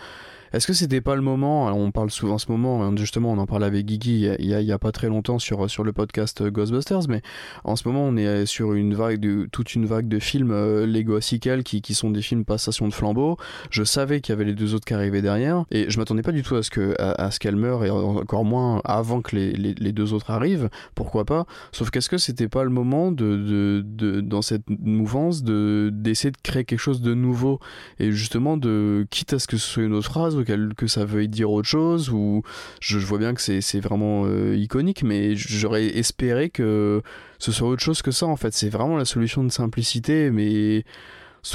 Est-ce 0.53 0.67
que 0.67 0.73
c'était 0.73 1.01
pas 1.01 1.15
le 1.15 1.21
moment 1.21 1.67
On 1.67 1.91
parle 1.91 2.11
souvent 2.11 2.35
en 2.35 2.37
ce 2.37 2.51
moment, 2.51 2.83
hein, 2.83 2.93
justement, 2.97 3.31
on 3.31 3.37
en 3.37 3.45
parlait 3.45 3.65
avec 3.65 3.85
Guigui 3.85 4.27
il 4.39 4.45
y 4.45 4.71
a- 4.71 4.79
pas 4.79 4.91
très 4.91 5.07
longtemps 5.07 5.39
sur, 5.39 5.69
sur 5.69 5.83
le 5.85 5.93
podcast 5.93 6.41
euh, 6.41 6.51
Ghostbusters, 6.51 7.07
mais 7.07 7.21
en 7.63 7.75
ce 7.77 7.87
moment 7.87 8.03
on 8.03 8.17
est 8.17 8.45
sur 8.45 8.73
une 8.73 8.93
vague 8.93 9.19
de, 9.21 9.47
toute 9.51 9.73
une 9.73 9.85
vague 9.85 10.07
de 10.09 10.19
films 10.19 10.51
euh, 10.51 10.85
Lego 10.85 11.21
Sequel 11.21 11.63
qui, 11.63 11.81
qui 11.81 11.93
sont 11.93 12.11
des 12.11 12.21
films 12.21 12.43
passation 12.43 12.87
de 12.87 12.93
flambeau. 12.93 13.37
Je 13.69 13.83
savais 13.83 14.19
qu'il 14.19 14.33
y 14.33 14.35
avait 14.35 14.43
les 14.43 14.53
deux 14.53 14.73
autres 14.75 14.85
qui 14.85 14.93
arrivaient 14.93 15.21
derrière, 15.21 15.63
et 15.71 15.89
je 15.89 15.97
m'attendais 15.97 16.21
pas 16.23 16.33
du 16.33 16.43
tout 16.43 16.55
à 16.55 16.63
ce 16.63 16.69
que 16.69 16.93
à, 16.99 17.29
meure, 17.53 17.85
et 17.85 17.89
encore 17.89 18.43
moins 18.43 18.81
avant 18.83 19.21
que 19.21 19.35
les, 19.35 19.53
les, 19.53 19.73
les 19.75 19.91
deux 19.93 20.13
autres 20.13 20.29
arrivent. 20.31 20.69
Pourquoi 20.93 21.23
pas? 21.25 21.45
Sauf 21.71 21.89
qu'est-ce 21.89 22.09
que 22.09 22.17
c'était 22.17 22.49
pas 22.49 22.63
le 22.63 22.69
moment 22.69 23.11
de, 23.11 23.37
de, 23.37 23.83
de 23.85 24.21
dans 24.21 24.41
cette 24.41 24.63
mouvance 24.69 25.43
de 25.43 25.89
d'essayer 25.93 26.31
de 26.31 26.37
créer 26.43 26.65
quelque 26.65 26.79
chose 26.79 27.01
de 27.01 27.13
nouveau 27.13 27.59
et 27.99 28.11
justement 28.11 28.57
de 28.57 29.05
quitte 29.09 29.33
à 29.33 29.39
ce 29.39 29.47
que 29.47 29.57
ce 29.57 29.67
soit 29.67 29.83
une 29.83 29.93
autre 29.93 30.09
phrase 30.09 30.34
ou 30.35 30.43
que 30.43 30.87
ça 30.87 31.05
veuille 31.05 31.27
dire 31.27 31.51
autre 31.51 31.67
chose 31.67 32.09
ou 32.09 32.43
je, 32.79 32.97
vois 32.99 33.17
bien 33.19 33.33
que 33.33 33.41
c'est 33.41 33.79
vraiment 33.79 34.23
euh, 34.25 34.55
iconique 34.55 35.03
mais 35.03 35.35
j'aurais 35.35 35.85
espéré 35.97 36.49
que 36.49 37.01
ce 37.39 37.51
soit 37.51 37.67
autre 37.67 37.83
chose 37.83 38.01
que 38.01 38.11
ça 38.11 38.25
en 38.25 38.35
fait 38.35 38.53
c'est 38.53 38.69
vraiment 38.69 38.97
la 38.97 39.05
solution 39.05 39.43
de 39.43 39.51
simplicité 39.51 40.31
mais 40.31 40.83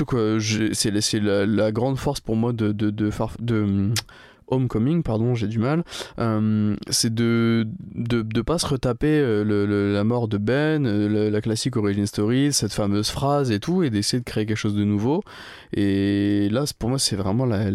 quoi 0.06 0.38
je- 0.38 0.72
c'est 0.72 1.20
la- 1.20 1.46
la, 1.46 1.72
grande 1.72 1.98
force 1.98 2.20
pour 2.20 2.36
moi 2.36 2.52
de 2.52 2.72
hum, 3.50 3.94
Homecoming, 4.50 5.02
pardon, 5.02 5.34
j'ai 5.34 5.46
du 5.46 5.58
mal, 5.58 5.84
euh, 6.18 6.74
c'est 6.88 7.14
de, 7.14 7.68
de 7.94 8.42
pas 8.42 8.58
se 8.58 8.66
retaper 8.66 9.20
euh, 9.20 9.92
la 9.92 10.04
mort 10.04 10.26
de 10.28 10.38
Ben, 10.38 10.84
la 10.86 11.40
classique 11.40 11.76
origin 11.76 12.06
story, 12.06 12.52
cette 12.52 12.72
fameuse 12.72 13.10
phrase 13.10 13.50
et 13.52 13.60
tout, 13.60 13.82
et 13.82 13.90
d'essayer 13.90 14.18
de 14.18 14.24
créer 14.24 14.46
quelque 14.46 14.56
chose 14.56 14.74
de 14.74 14.84
nouveau. 14.84 15.22
Et 15.72 16.48
là, 16.50 16.64
pour 16.78 16.88
moi, 16.90 16.98
c'est 16.98 17.16
vraiment 17.16 17.46
la- 17.46 17.70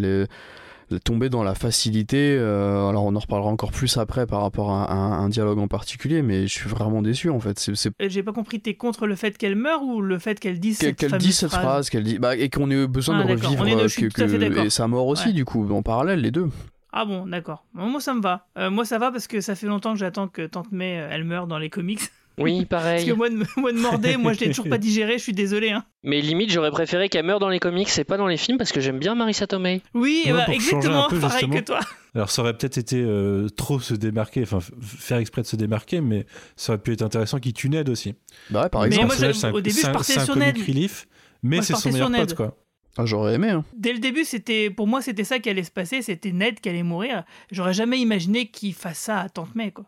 tomber 1.03 1.29
dans 1.29 1.43
la 1.43 1.55
facilité. 1.55 2.37
euh, 2.39 2.87
alors, 2.89 3.05
on 3.05 3.15
en 3.15 3.19
reparlera 3.19 3.49
encore 3.49 3.71
plus 3.71 3.97
après 3.97 4.25
par 4.27 4.41
rapport 4.41 4.71
à 4.71 4.91
un, 4.93 5.11
un 5.23 5.29
dialogue 5.29 5.59
en 5.59 5.67
particulier, 5.67 6.21
mais 6.21 6.47
je 6.47 6.53
suis 6.53 6.69
vraiment 6.69 7.01
déçu 7.01 7.29
en 7.29 7.39
fait. 7.39 7.59
C'est 7.59 7.91
J'ai 7.99 8.23
pas 8.23 8.33
compris, 8.33 8.59
t'es 8.59 8.75
contre 8.75 9.07
le 9.07 9.15
fait 9.15 9.37
qu'elle 9.37 9.55
meure 9.55 9.83
ou 9.83 10.01
le 10.01 10.19
fait 10.19 10.39
qu'elle 10.39 10.59
dise 10.59 10.77
cette 10.77 10.95
qu'elle 10.97 11.17
dise 11.17 11.37
cette 11.37 11.49
phrase, 11.49 11.61
phrase, 11.63 11.89
qu'elle 11.89 12.03
dit, 12.03 12.19
bah, 12.19 12.35
et 12.35 12.49
qu'on 12.49 12.69
ait 12.71 12.87
besoin 12.87 13.19
Ah, 13.19 13.23
de 13.23 13.31
revivre 13.31 13.61
On 13.61 13.65
est 13.65 13.75
deux, 13.75 13.81
euh, 13.83 13.87
que, 13.87 14.05
que- 14.07 14.65
et 14.65 14.69
sa 14.69 14.87
mort 14.87 15.07
aussi, 15.07 15.27
Ouais. 15.27 15.33
du 15.33 15.45
coup, 15.45 15.67
en 15.73 15.81
parallèle, 15.81 16.21
les 16.21 16.31
deux. 16.31 16.49
Ah 16.97 17.03
bon, 17.03 17.25
d'accord. 17.25 17.65
Moi 17.73 17.99
ça 17.99 18.13
me 18.13 18.21
va. 18.21 18.47
Euh, 18.57 18.69
moi 18.69 18.85
ça 18.85 18.97
va 18.99 19.11
parce 19.11 19.27
que 19.27 19.41
ça 19.41 19.55
fait 19.55 19.67
longtemps 19.67 19.91
que 19.93 19.99
j'attends 19.99 20.27
que 20.29 20.45
Tante 20.45 20.71
May 20.71 20.91
elle 20.91 21.25
meure 21.25 21.45
dans 21.47 21.57
les 21.57 21.69
comics. 21.69 21.99
Oui, 22.37 22.65
Parce 22.69 22.83
pareil. 22.83 23.05
que 23.07 23.13
moi 23.13 23.29
de, 23.29 23.43
moi 23.57 23.71
de 23.71 23.79
Mordé, 23.79 24.17
moi 24.17 24.33
je 24.33 24.39
l'ai 24.41 24.47
toujours 24.47 24.67
pas 24.69 24.77
digéré, 24.79 25.17
je 25.17 25.23
suis 25.23 25.33
désolé. 25.33 25.69
Hein. 25.71 25.85
Mais 26.03 26.21
limite, 26.21 26.51
j'aurais 26.51 26.71
préféré 26.71 27.09
qu'elle 27.09 27.25
meure 27.25 27.39
dans 27.39 27.49
les 27.49 27.59
comics 27.59 27.89
et 27.97 28.03
pas 28.03 28.17
dans 28.17 28.27
les 28.27 28.37
films 28.37 28.57
parce 28.57 28.71
que 28.71 28.79
j'aime 28.81 28.99
bien 28.99 29.15
Marissa 29.15 29.47
Tomei. 29.47 29.81
Oui, 29.93 30.23
Ouais, 30.25 30.33
bah, 30.33 30.45
exactement 30.49 31.07
peu, 31.09 31.19
pareil 31.19 31.39
justement. 31.41 31.55
que 31.59 31.65
toi. 31.65 31.79
Alors 32.13 32.29
ça 32.31 32.41
aurait 32.41 32.57
peut-être 32.57 32.77
été 32.77 33.01
euh, 33.01 33.47
trop 33.49 33.79
se 33.79 33.93
démarquer, 33.93 34.43
enfin 34.43 34.59
faire 34.81 35.17
exprès 35.17 35.41
de 35.41 35.47
se 35.47 35.55
démarquer, 35.55 36.01
mais 36.01 36.25
ça 36.55 36.73
aurait 36.73 36.81
pu 36.81 36.93
être 36.93 37.01
intéressant 37.01 37.39
qu'il 37.39 37.53
tue 37.53 37.69
Ned 37.69 37.89
aussi. 37.89 38.15
Bah 38.49 38.63
ouais, 38.63 38.69
par 38.69 38.81
Mais 38.81 38.87
exemple. 38.87 39.07
moi, 39.07 39.15
c'est 39.33 39.45
un- 39.47 39.51
au 39.51 39.61
début, 39.61 39.75
c'est 39.75 39.81
je 39.83 39.87
un- 39.87 39.91
partais 39.93 40.19
sur 40.19 40.35
Ned. 40.35 40.57
relief, 40.57 41.07
mais 41.43 41.57
Moi, 41.57 41.65
c'est 41.65 41.75
son 41.75 41.91
meilleur 41.91 42.09
Ned. 42.09 42.27
pote 42.27 42.35
quoi. 42.35 42.57
Ah, 42.97 43.05
j'aurais 43.05 43.33
aimé. 43.33 43.49
Hein. 43.49 43.65
Dès 43.77 43.91
le 43.91 43.99
début, 43.99 44.23
c'était 44.23 44.69
pour 44.69 44.87
moi 44.87 45.01
c'était 45.01 45.25
ça 45.25 45.39
qui 45.39 45.49
allait 45.49 45.63
se 45.65 45.71
passer, 45.71 46.01
c'était 46.01 46.31
Ned 46.31 46.61
qui 46.61 46.69
allait 46.69 46.83
mourir. 46.83 47.23
J'aurais 47.51 47.73
jamais 47.73 47.99
imaginé 47.99 48.47
qu'il 48.47 48.73
fasse 48.73 48.99
ça 48.99 49.19
à 49.19 49.27
Tante 49.27 49.53
May 49.53 49.71
quoi. 49.71 49.83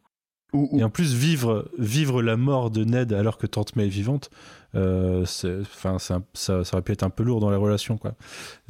Ou, 0.54 0.70
ou- 0.72 0.80
Et 0.80 0.84
en 0.84 0.90
plus 0.90 1.14
vivre 1.14 1.70
vivre 1.78 2.22
la 2.22 2.38
mort 2.38 2.72
de 2.72 2.84
Ned 2.86 3.12
alors 3.14 3.38
que 3.38 3.48
Tante 3.48 3.76
May 3.76 3.86
est 3.86 3.90
vivante, 3.90 4.30
euh, 4.76 5.26
c'est- 5.26 5.60
un- 5.86 5.98
ça, 6.00 6.22
ça 6.34 6.62
aurait 6.74 6.82
pu 6.82 6.92
être 6.94 7.04
un 7.04 7.10
peu 7.10 7.24
lourd 7.24 7.40
dans 7.42 7.50
les 7.50 7.58
relations 7.58 7.98
quoi. 7.98 8.14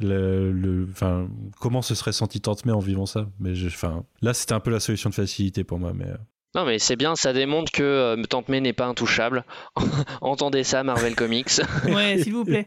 Le, 0.00 0.50
le- 0.52 0.88
enfin 0.90 1.28
comment 1.60 1.82
se 1.82 1.94
serait 1.94 2.12
senti 2.12 2.40
Tante 2.40 2.64
May 2.66 2.72
en 2.72 2.78
vivant 2.80 3.06
ça? 3.06 3.26
Mais 3.40 3.54
je- 3.54 3.68
enfin 3.68 4.04
là 4.22 4.34
c'était 4.34 4.54
un 4.54 4.60
peu 4.60 4.70
la 4.70 4.80
solution 4.80 5.10
de 5.10 5.14
facilité 5.14 5.64
pour 5.64 5.78
moi, 5.78 5.92
mais 5.94 6.06
euh, 6.06 6.16
Non, 6.54 6.64
mais 6.64 6.78
c'est 6.78 6.96
bien, 6.96 7.14
ça 7.14 7.32
démontre 7.32 7.70
que 7.70 7.82
euh, 7.82 8.22
Tante 8.24 8.48
May 8.48 8.60
n'est 8.60 8.72
pas 8.72 8.86
intouchable. 8.86 9.44
Entendez 10.20 10.64
ça, 10.64 10.82
Marvel 10.82 11.14
Comics. 11.14 11.60
Ouais, 11.94 12.18
s'il 12.22 12.32
vous 12.32 12.44
plaît. 12.44 12.66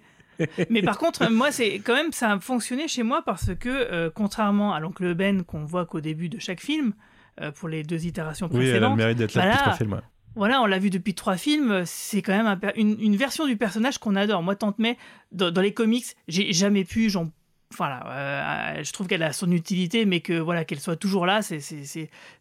Mais 0.69 0.81
par 0.81 0.97
contre, 0.97 1.29
moi, 1.31 1.51
c'est 1.51 1.75
quand 1.79 1.93
même 1.93 2.11
ça 2.13 2.31
a 2.31 2.39
fonctionné 2.39 2.87
chez 2.87 3.03
moi 3.03 3.21
parce 3.25 3.53
que 3.59 3.69
euh, 3.69 4.09
contrairement 4.13 4.73
à 4.73 4.79
l'oncle 4.79 5.13
Ben 5.13 5.43
qu'on 5.43 5.65
voit 5.65 5.85
qu'au 5.85 6.01
début 6.01 6.29
de 6.29 6.39
chaque 6.39 6.61
film, 6.61 6.89
euh, 6.89 6.93
pour 7.49 7.69
les 7.69 7.81
deux 7.83 8.05
itérations 8.05 8.47
oui, 8.51 8.59
elle 8.59 8.61
a 8.61 8.65
le 8.65 8.71
précédentes, 8.79 8.97
mérite 8.97 9.17
d'être 9.17 9.33
là 9.33 9.41
bah 9.43 9.47
depuis 9.51 9.61
trois 9.63 9.73
films. 9.73 9.93
ouais. 9.93 9.99
Voilà, 10.35 10.61
on 10.61 10.65
l'a 10.65 10.79
vu 10.79 10.89
depuis 10.89 11.13
trois 11.13 11.35
films. 11.37 11.83
C'est 11.85 12.21
quand 12.21 12.31
même 12.31 12.45
un 12.47 12.59
une, 12.75 12.95
une 13.01 13.15
version 13.17 13.47
du 13.47 13.57
personnage 13.57 13.97
qu'on 13.97 14.15
adore. 14.15 14.43
Moi, 14.43 14.55
Tante 14.55 14.79
May, 14.79 14.97
dans, 15.33 15.51
dans 15.51 15.61
les 15.61 15.73
comics, 15.73 16.05
j'ai 16.29 16.53
jamais 16.53 16.85
pu. 16.85 17.09
J'en, 17.09 17.31
voilà, 17.77 18.03
euh, 18.07 18.83
je 18.83 18.91
trouve 18.93 19.07
qu'elle 19.07 19.23
a 19.23 19.33
son 19.33 19.51
utilité, 19.51 20.05
mais 20.05 20.19
que 20.21 20.33
voilà, 20.39 20.63
qu'elle 20.65 20.79
soit 20.79 20.95
toujours 20.95 21.25
là, 21.25 21.41
c'est, 21.41 21.59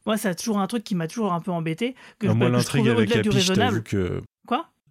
moi, 0.07 0.17
c'est 0.17 0.35
toujours 0.37 0.59
un 0.61 0.67
truc 0.69 0.85
qui 0.85 0.95
m'a 0.95 1.09
toujours 1.09 1.33
un 1.33 1.41
peu 1.41 1.51
embêté. 1.51 1.95
Que, 2.21 2.27
Ah, 2.29 2.31
je- 2.31 2.37
moi 2.37 2.49
l'intrigue 2.49 2.89
avec 2.89 3.11
raisonnable. 3.11 3.55
t'avoue 3.55 3.83
que 3.83 4.23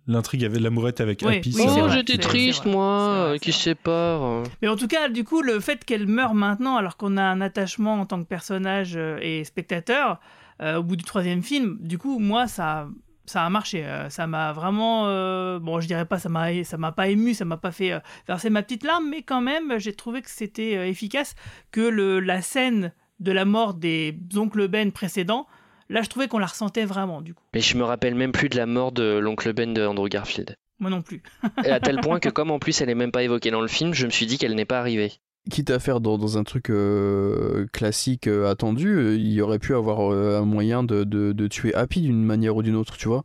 l'intrigue 0.09 0.43
avec 0.43 0.59
l'amourette 0.59 1.01
avec 1.01 1.21
Oui, 1.25 1.37
Happy, 1.37 1.53
oui, 1.55 1.63
oh, 1.67 1.87
j'étais 1.89 2.17
triste, 2.17 2.63
vrai, 2.63 2.71
moi, 2.71 3.07
vrai, 3.07 3.35
euh, 3.35 3.37
qui 3.37 3.51
se 3.51 3.59
sépare. 3.59 4.23
euh. 4.23 4.43
Mais 4.61 4.67
en 4.67 4.75
tout 4.75 4.87
cas, 4.87 5.07
du 5.09 5.23
coup, 5.23 5.41
le 5.41 5.59
fait 5.59 5.85
qu'elle 5.85 6.07
meure 6.07 6.33
maintenant, 6.33 6.75
alors 6.75 6.97
qu'on 6.97 7.15
a 7.17 7.23
un 7.23 7.41
attachement 7.41 8.01
en 8.01 8.05
tant 8.05 8.19
que 8.21 8.27
personnage 8.27 8.93
euh, 8.95 9.17
et 9.21 9.43
spectateur, 9.43 10.19
euh, 10.61 10.77
au 10.77 10.83
bout 10.83 10.95
du 10.95 11.03
troisième 11.03 11.43
film, 11.43 11.77
du 11.79 11.97
coup, 11.97 12.19
moi, 12.19 12.47
ça, 12.47 12.87
ça 13.25 13.45
a 13.45 13.49
marché. 13.49 13.85
Ça 14.09 14.27
m'a 14.27 14.51
vraiment, 14.51 15.03
euh, 15.07 15.59
bon, 15.59 15.79
je 15.79 15.87
dirais 15.87 16.05
pas, 16.05 16.19
ça 16.19 16.27
m'a, 16.29 16.63
ça 16.63 16.77
m'a 16.77 16.91
pas 16.91 17.07
ému, 17.07 17.33
ça 17.33 17.45
m'a 17.45 17.57
pas 17.57 17.71
fait 17.71 17.91
euh, 17.93 17.99
verser 18.27 18.49
ma 18.49 18.63
petite 18.63 18.83
larme, 18.83 19.07
mais 19.09 19.21
quand 19.21 19.41
même, 19.41 19.79
j'ai 19.79 19.93
trouvé 19.93 20.21
que 20.21 20.29
c'était 20.29 20.75
euh, 20.75 20.87
efficace, 20.87 21.35
que 21.71 21.81
le, 21.81 22.19
la 22.19 22.41
scène 22.41 22.91
de 23.19 23.31
la 23.31 23.45
mort 23.45 23.73
des 23.73 24.17
oncles 24.35 24.67
Ben 24.67 24.91
précédents, 24.91 25.45
là, 25.89 26.01
je 26.01 26.09
trouvais 26.09 26.27
qu'on 26.27 26.39
la 26.39 26.45
ressentait 26.47 26.85
vraiment, 26.85 27.21
du 27.21 27.33
coup. 27.33 27.43
Mais 27.53 27.61
je 27.61 27.77
me 27.77 27.83
rappelle 27.83 28.15
même 28.15 28.31
plus 28.31 28.49
de 28.49 28.57
la 28.57 28.65
mort 28.65 28.91
de 28.91 29.17
l'oncle 29.17 29.51
Ben 29.53 29.73
de 29.73 29.85
Andrew 29.85 30.07
Garfield. 30.07 30.55
Moi 30.79 30.89
non 30.89 31.01
plus. 31.01 31.21
Et 31.65 31.69
à 31.71 31.79
tel 31.79 31.99
point 31.99 32.19
que 32.19 32.29
comme 32.33 32.51
en 32.51 32.59
plus 32.59 32.79
elle 32.81 32.89
est 32.89 32.95
même 32.95 33.11
pas 33.11 33.23
évoquée 33.23 33.51
dans 33.51 33.61
le 33.61 33.67
film, 33.67 33.93
je 33.93 34.05
me 34.05 34.11
suis 34.11 34.25
dit 34.25 34.37
qu'elle 34.37 34.55
n'est 34.55 34.63
pas 34.65 34.79
arrivée. 34.79 35.11
quitte 35.51 35.71
à 35.71 35.79
faire 35.79 35.99
dans, 35.99 36.17
dans 36.17 36.37
un 36.37 36.43
truc 36.43 36.69
euh, 36.69 37.65
classique 37.73 38.27
euh, 38.27 38.49
attendu, 38.49 38.87
euh, 38.95 39.15
il 39.15 39.31
y 39.33 39.41
aurait 39.41 39.59
pu 39.59 39.75
avoir 39.75 40.13
euh, 40.13 40.39
un 40.39 40.45
moyen 40.45 40.83
de, 40.83 41.03
de, 41.03 41.33
de 41.33 41.47
tuer 41.47 41.73
Happy 41.75 42.01
d'une 42.01 42.23
manière 42.23 42.55
ou 42.55 42.63
d'une 42.63 42.75
autre, 42.77 42.95
tu 42.97 43.07
vois. 43.09 43.23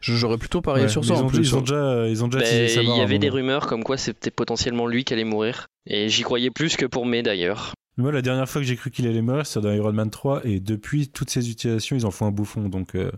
J'aurais 0.00 0.38
plutôt 0.38 0.62
parié 0.62 0.84
Ouais, 0.84 0.88
sur 0.88 1.04
ça 1.04 1.12
ils 1.14 1.18
en 1.20 1.24
ont, 1.24 1.28
plus. 1.28 1.38
ils 1.50 1.54
ont 1.54 1.60
déjà, 1.60 2.08
ils 2.08 2.24
ont 2.24 2.28
déjà 2.28 2.42
teasé 2.44 2.68
sa 2.68 2.82
Il 2.82 2.88
y 2.88 3.00
avait 3.02 3.18
des 3.18 3.28
moment. 3.28 3.36
rumeurs 3.42 3.66
comme 3.66 3.84
quoi 3.84 3.98
c'était 3.98 4.30
potentiellement 4.30 4.86
lui 4.86 5.04
qui 5.04 5.12
allait 5.12 5.24
mourir. 5.24 5.66
Et 5.86 6.08
j'y 6.08 6.22
croyais 6.22 6.50
plus 6.50 6.76
que 6.76 6.86
pour 6.86 7.04
May 7.04 7.22
d'ailleurs. 7.22 7.74
Moi, 8.00 8.12
la 8.12 8.22
dernière 8.22 8.48
fois 8.48 8.60
que 8.60 8.66
j'ai 8.66 8.76
cru 8.76 8.90
qu'il 8.90 9.06
allait 9.06 9.22
mourir, 9.22 9.46
c'était 9.46 9.66
dans 9.66 9.72
Iron 9.72 9.92
Man 9.92 10.10
3, 10.10 10.42
et 10.44 10.60
depuis, 10.60 11.08
toutes 11.08 11.30
ces 11.30 11.50
utilisations, 11.50 11.96
ils 11.96 12.06
en 12.06 12.10
font 12.10 12.26
un 12.26 12.30
bouffon, 12.30 12.68
donc 12.68 12.94
euh, 12.94 13.10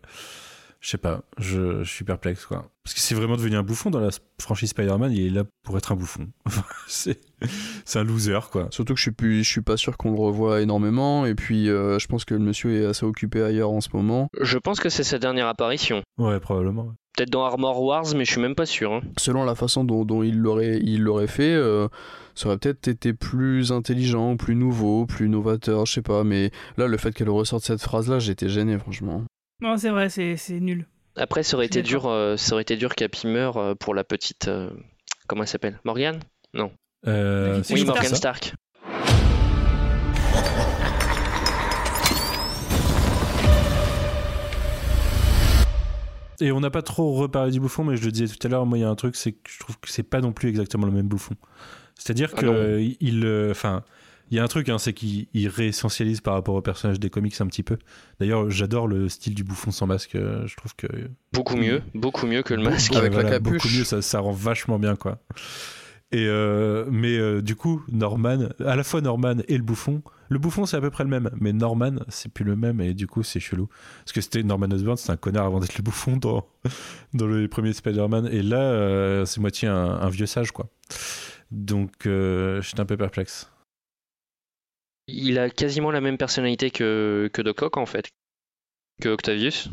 je 0.81 0.89
sais 0.91 0.99
pas, 0.99 1.23
je, 1.39 1.83
je 1.85 1.91
suis 1.91 2.05
perplexe, 2.05 2.45
quoi. 2.47 2.69
Parce 2.83 2.95
que 2.95 3.01
c'est 3.01 3.15
vraiment 3.15 3.37
devenu 3.37 3.55
un 3.57 3.63
bouffon 3.63 3.91
dans 3.91 4.01
la 4.01 4.09
franchise 4.41 4.71
Spider-Man, 4.71 5.13
il 5.13 5.27
est 5.27 5.31
là 5.31 5.45
pour 5.63 5.79
être 5.79 5.93
un 5.93 5.97
bouffon. 5.97 6.27
c'est 6.89 7.21
c'est 7.85 7.99
un 7.99 8.05
loser, 8.05 8.39
quoi. 8.51 8.69
Surtout 8.71 8.95
que 8.95 8.99
je 8.99 9.03
suis, 9.03 9.11
plus, 9.13 9.45
je 9.45 9.49
suis 9.49 9.61
pas 9.63 9.77
sûr 9.77 9.97
qu'on 9.97 10.11
le 10.13 10.19
revoit 10.19 10.61
énormément, 10.61 11.27
et 11.27 11.35
puis 11.35 11.69
euh, 11.69 11.99
je 12.01 12.07
pense 12.09 12.25
que 12.25 12.35
le 12.35 12.41
monsieur 12.41 12.83
est 12.83 12.85
assez 12.87 13.07
occupé 13.07 13.43
ailleurs 13.43 13.71
en 13.71 13.81
ce 13.81 13.89
moment. 13.93 14.29
Je 14.41 14.59
pense 14.59 14.81
que 14.81 14.89
c'est 14.89 15.05
sa 15.05 15.19
dernière 15.19 15.47
apparition. 15.47 16.03
Ouais, 16.19 16.41
probablement. 16.41 16.95
Peut-être 17.17 17.31
dans 17.31 17.45
Armor 17.45 17.83
Wars, 17.83 18.07
mais 18.17 18.25
je 18.25 18.33
suis 18.33 18.41
même 18.41 18.55
pas 18.55 18.65
sûr. 18.67 18.93
hein. 18.93 19.03
Selon 19.19 19.45
la 19.45 19.55
façon 19.55 19.85
dont, 19.85 20.05
dont 20.05 20.23
il 20.23 20.39
l'aurait 20.39 20.81
il 20.83 21.03
l'aurait 21.03 21.27
fait, 21.27 21.53
euh, 21.55 21.87
ça 22.35 22.49
aurait 22.49 22.59
peut-être 22.59 22.89
été 22.89 23.13
plus 23.13 23.73
intelligent, 23.73 24.37
plus 24.37 24.55
nouveau, 24.55 25.07
plus 25.07 25.29
novateur, 25.29 25.87
je 25.87 25.93
sais 25.95 26.03
pas, 26.03 26.25
mais 26.25 26.51
là, 26.77 26.87
le 26.87 26.97
fait 26.97 27.13
qu'elle 27.13 27.31
ressorte 27.31 27.65
cette 27.65 27.83
phrase-là, 27.83 28.19
j'étais 28.19 28.49
gêné, 28.49 28.79
franchement. 28.79 29.25
Non, 29.61 29.77
c'est 29.77 29.91
vrai, 29.91 30.09
c'est, 30.09 30.37
c'est 30.37 30.61
nul. 30.61 30.87
Après, 31.17 31.43
ça 31.43 31.57
aurait 31.57 31.67
suis 31.67 31.79
été 31.79 31.83
dur, 31.89 32.07
euh, 32.07 32.37
ça 32.37 32.55
aurait 32.55 32.63
été 32.63 32.77
dur 32.77 32.95
qu'Happy 32.95 33.27
meure 33.27 33.57
euh, 33.59 33.75
pour 33.75 33.95
la 33.95 34.03
petite. 34.05 34.49
euh, 34.49 34.71
comment 35.27 35.43
elle 35.43 35.49
s'appelle? 35.49 35.79
Morgan 35.85 36.19
Non. 36.55 36.73
Euh, 37.07 37.63
Oui, 37.71 37.77
je 37.79 37.85
pense 37.85 37.95
Morgan 37.95 38.11
ça. 38.11 38.17
Stark. 38.17 38.55
Et 46.41 46.51
on 46.51 46.61
n'a 46.61 46.71
pas 46.71 46.83
trop 46.83 47.13
reparlé 47.13 47.53
du 47.53 47.61
bouffon, 47.61 47.85
mais 47.85 47.97
je 47.97 48.05
le 48.05 48.11
disais 48.11 48.27
tout 48.35 48.45
à 48.47 48.51
l'heure, 48.51 48.67
moi, 48.67 48.77
il 48.79 48.81
y 48.81 48.85
a 48.85 48.89
un 48.89 48.97
truc, 48.97 49.15
c'est 49.15 49.33
que 49.33 49.49
je 49.49 49.61
trouve 49.61 49.79
que 49.79 49.89
c'est 49.89 50.03
pas 50.03 50.21
non 50.21 50.33
plus 50.33 50.49
exactement 50.49 50.87
le 50.87 50.93
même 50.93 51.07
bouffon. 51.07 51.35
C'est-à-dire 51.97 52.31
Ah 52.37 52.41
que 52.41 52.47
euh, 52.47 52.93
il, 53.01 53.25
euh, 53.25 53.51
enfin, 53.51 53.83
Il 54.31 54.37
y 54.37 54.39
a 54.39 54.43
un 54.45 54.49
truc, 54.49 54.69
hein, 54.69 54.79
c'est 54.79 54.93
qu'il 54.93 55.27
il 55.35 55.49
réessentialise 55.49 56.21
par 56.21 56.35
rapport 56.35 56.55
au 56.55 56.63
personnage 56.63 56.99
des 56.99 57.11
comics 57.11 57.39
un 57.41 57.47
petit 57.47 57.63
peu. 57.63 57.77
D'ailleurs, 58.19 58.51
j'adore 58.51 58.89
le 58.89 59.09
style 59.09 59.35
du 59.35 59.45
bouffon 59.45 59.71
sans 59.71 59.87
masque. 59.87 60.15
euh, 60.15 60.47
Je 60.47 60.57
trouve 60.57 60.75
que 60.77 60.87
Beaucoup 61.33 61.57
mieux, 61.57 61.83
beaucoup 61.95 62.27
mieux 62.27 62.43
que 62.43 62.55
le 62.55 62.63
masque. 62.63 62.95
Avec 62.95 63.15
la 63.15 63.25
capuche. 63.25 63.53
Beaucoup 63.53 63.69
mieux, 63.69 63.85
ça, 63.85 64.01
ça 64.03 64.21
rend 64.21 64.33
vachement 64.33 64.79
bien, 64.79 64.97
quoi. 64.97 65.19
Et 66.15 66.27
euh, 66.27 66.85
mais 66.91 67.17
euh, 67.17 67.41
du 67.41 67.57
coup, 67.57 67.83
Norman, 67.91 68.49
à 68.67 68.77
la 68.77 68.85
fois 68.85 69.01
Norman 69.01 69.37
et 69.49 69.57
le 69.57 69.63
bouffon, 69.63 70.03
le 70.29 70.39
bouffon 70.39 70.67
c'est 70.67 70.77
à 70.77 70.81
peu 70.83 70.91
près 70.91 71.05
le 71.05 71.11
même, 71.11 71.31
mais 71.41 71.55
Norman 71.55 71.93
c'est 72.09 72.31
plus 72.31 72.45
le 72.45 72.55
même 72.55 72.83
et 72.83 72.93
du 72.93 73.07
coup 73.07 73.23
c'est 73.23 73.41
chelou. 73.41 73.69
Parce 74.05 74.13
que 74.13 74.21
c'était 74.21 74.43
Norman 74.43 74.67
Osborn, 74.71 74.99
c'était 74.99 75.13
un 75.13 75.17
connard 75.17 75.47
avant 75.47 75.59
d'être 75.59 75.75
le 75.79 75.83
bouffon 75.83 76.19
dans, 76.19 76.47
dans 77.15 77.27
les 77.29 77.49
premiers 77.49 77.73
Spider-Man, 77.73 78.29
et 78.31 78.43
là 78.43 78.59
euh, 78.61 79.25
c'est 79.25 79.41
moitié 79.41 79.69
un, 79.69 79.75
un 79.75 80.09
vieux 80.11 80.27
sage, 80.27 80.53
quoi. 80.53 80.69
Donc 81.53 82.07
euh, 82.07 82.63
j'étais 82.63 82.81
un 82.81 82.87
peu 82.87 82.97
perplexe. 82.97 83.51
Il 85.07 85.39
a 85.39 85.51
quasiment 85.51 85.91
la 85.91 86.01
même 86.01 86.17
personnalité 86.17 86.71
que, 86.71 87.29
que 87.33 87.43
Doc 87.43 87.61
Ock 87.63 87.77
en 87.77 87.87
fait, 87.87 88.09
que 89.03 89.11
Octavius. 89.11 89.69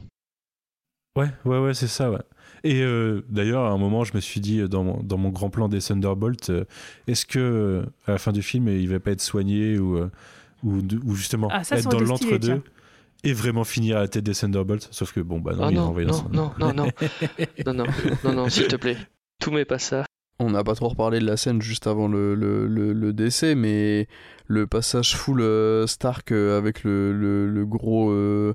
Ouais, 1.16 1.30
ouais, 1.46 1.60
ouais, 1.60 1.74
c'est 1.74 1.88
ça, 1.88 2.12
ouais. 2.12 2.22
Et 2.64 2.82
euh, 2.82 3.24
d'ailleurs, 3.30 3.64
à 3.64 3.70
un 3.70 3.78
moment, 3.78 4.04
je 4.04 4.14
me 4.14 4.20
suis 4.20 4.42
dit, 4.42 4.68
dans 4.68 4.84
mon, 4.84 5.02
dans 5.02 5.18
mon 5.18 5.30
grand 5.30 5.50
plan 5.50 5.70
des 5.70 5.80
Thunderbolts, 5.80 6.50
euh, 6.50 6.66
est-ce 7.08 7.26
que 7.26 7.86
à 8.06 8.12
la 8.12 8.18
fin 8.18 8.34
du 8.34 8.42
film, 8.42 8.68
il 8.68 8.90
va 8.90 9.00
pas 9.00 9.12
être 9.12 9.22
soigné 9.22 9.80
ou, 9.80 10.00
ou, 10.64 11.16
justement 11.16 11.48
Ah, 11.52 11.64
ça, 11.64 11.78
être 11.78 11.90
dans 11.90 12.00
l'entre-deux 12.00 12.62
et 13.24 13.34
vraiment 13.34 13.64
finir 13.64 13.98
à 13.98 14.02
la 14.02 14.08
tête 14.10 14.26
des 14.26 14.34
Thunderbolts? 14.34 14.90
Sauf 14.92 15.14
que 15.14 15.22
bon, 15.22 15.40
bah 15.40 15.54
non, 15.54 15.64
Oh 15.64 15.70
il 15.70 16.04
est 16.04 16.06
non, 16.06 16.30
non, 16.32 16.52
non, 16.60 16.74
non, 16.74 16.74
non, 17.66 17.74
non, 17.74 17.74
non, 17.74 17.86
non, 18.26 18.34
non, 18.34 18.50
s'il 18.50 18.68
te 18.68 18.76
plaît. 18.76 18.98
Tout 19.40 19.52
mais 19.52 19.64
pas 19.64 19.80
ça. 19.80 20.06
On 20.40 20.52
n'a 20.52 20.64
pas 20.64 20.74
trop 20.76 20.88
reparlé 20.90 21.20
de 21.20 21.26
la 21.26 21.36
scène 21.38 21.62
juste 21.62 21.86
avant 21.86 22.08
le, 22.08 22.34
le, 22.34 22.66
le- 22.68 22.94
le 22.94 23.14
décès, 23.14 23.56
mais 23.56 24.08
le 24.48 24.68
passage 24.68 25.16
full 25.16 25.42
euh, 25.42 25.86
Stark 25.86 26.32
euh, 26.32 26.58
avec 26.58 26.84
le, 26.84 27.12
le, 27.12 27.48
le 27.50 27.66
gros. 27.66 28.10
euh, 28.12 28.54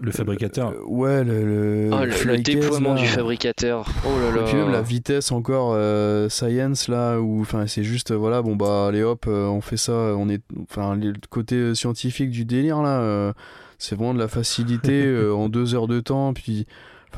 Le 0.00 0.10
fabricateur. 0.10 0.70
euh, 0.72 0.82
ouais, 0.86 1.22
le, 1.22 1.44
le, 1.44 1.90
Oh, 1.92 1.98
le, 2.00 2.06
le 2.06 2.10
fly 2.12 2.42
case, 2.42 2.54
déploiement 2.56 2.94
là. 2.94 3.00
du 3.02 3.06
fabricateur. 3.06 3.86
Oh 4.06 4.08
là 4.20 4.30
Et 4.34 4.38
là. 4.40 4.44
puis 4.46 4.56
même 4.56 4.72
la 4.72 4.80
vitesse 4.80 5.32
encore 5.32 5.72
euh, 5.74 6.30
science 6.30 6.88
là 6.88 7.18
où 7.20 7.42
enfin 7.42 7.66
c'est 7.66 7.84
juste 7.84 8.12
voilà 8.12 8.40
bon 8.42 8.56
bah 8.56 8.86
allez 8.88 9.02
hop 9.02 9.26
euh, 9.28 9.46
on 9.48 9.60
fait 9.60 9.76
ça 9.76 9.92
on 9.92 10.28
est 10.30 10.42
enfin 10.62 10.94
le 10.96 11.12
côté 11.30 11.74
scientifique 11.74 12.30
du 12.30 12.44
délire 12.46 12.80
là 12.82 13.00
euh, 13.00 13.32
c'est 13.78 13.96
vraiment 13.96 14.14
de 14.14 14.18
la 14.18 14.28
facilité 14.28 14.92
euh, 15.06 15.32
en 15.34 15.48
deux 15.50 15.74
heures 15.74 15.88
de 15.88 16.00
temps 16.00 16.32
puis 16.32 16.66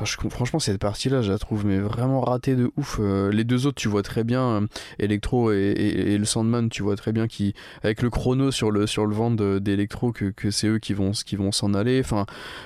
enfin 0.01 0.05
je- 0.05 0.29
franchement 0.29 0.59
cette 0.59 0.79
partie 0.79 1.09
là 1.09 1.21
je 1.21 1.31
la 1.31 1.37
trouve 1.37 1.65
mais 1.65 1.79
vraiment 1.79 2.21
ratée 2.21 2.55
de 2.55 2.71
ouf. 2.77 2.97
Euh, 3.01 3.31
les 3.31 3.43
deux 3.43 3.65
autres 3.67 3.79
tu 3.81 3.87
vois 3.89 4.01
très 4.03 4.23
bien 4.23 4.41
euh, 4.61 4.67
Electro 4.99 5.51
et, 5.51 5.57
et- 5.57 6.13
et 6.13 6.17
le 6.17 6.25
Sandman 6.25 6.69
tu 6.69 6.83
vois 6.83 6.95
très 6.95 7.11
bien 7.11 7.27
qui 7.27 7.53
avec 7.83 8.01
le 8.01 8.09
chrono 8.09 8.51
sur 8.51 8.71
le 8.71 8.87
sur 8.87 9.05
le 9.05 9.13
ventre 9.13 9.35
de- 9.35 9.59
d'Electro 9.59 10.11
que, 10.11 10.25
que 10.29 10.51
c'est 10.51 10.67
eux 10.67 10.79
qui 10.79 10.93
vont 10.93 11.11
qui 11.11 11.35
vont 11.35 11.51
s'en 11.51 11.73
aller. 11.73 11.99
Enfin 12.03 12.25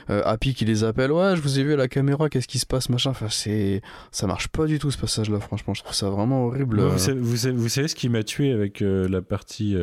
euh, 0.10 0.22
Happy 0.26 0.54
qui 0.54 0.66
les 0.66 0.84
appelle 0.84 1.12
ouais 1.12 1.36
je 1.36 1.42
vous 1.42 1.60
ai 1.60 1.64
vu 1.64 1.74
à 1.74 1.78
la 1.78 1.88
caméra 1.88 2.30
qu'est-ce 2.30 2.48
qui 2.48 2.60
se 2.60 2.66
passe 2.66 2.90
machin 2.90 3.10
enfin 3.10 3.28
c'est 3.30 3.82
ça 4.12 4.28
marche 4.28 4.48
pas 4.50 4.66
du 4.66 4.80
tout 4.80 4.92
ce 4.92 4.98
passage 4.98 5.30
là 5.30 5.40
franchement. 5.40 5.74
Je 5.74 5.82
trouve 5.84 5.96
ça 5.96 6.10
vraiment 6.10 6.46
horrible 6.46 6.82
vous, 6.82 6.98
savez, 7.00 7.20
vous 7.20 7.38
savez- 7.38 7.56
vous 7.58 7.70
savez 7.70 7.88
ce 7.88 7.96
qui 7.96 8.10
m'a 8.10 8.24
tué 8.24 8.52
avec 8.52 8.82
euh, 8.82 9.08
la 9.10 9.22
partie, 9.22 9.76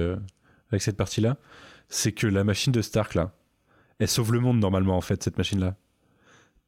avec 0.70 0.82
cette 0.82 0.96
partie-là, 0.96 1.36
c'est 1.88 2.12
que 2.12 2.26
la 2.26 2.44
machine 2.44 2.72
de 2.72 2.82
Stark 2.82 3.14
là, 3.14 3.32
elle 3.98 4.08
sauve 4.08 4.32
le 4.32 4.40
monde 4.40 4.58
normalement 4.60 4.96
en 4.96 5.00
fait 5.00 5.22
cette 5.22 5.36
machine-là. 5.36 5.74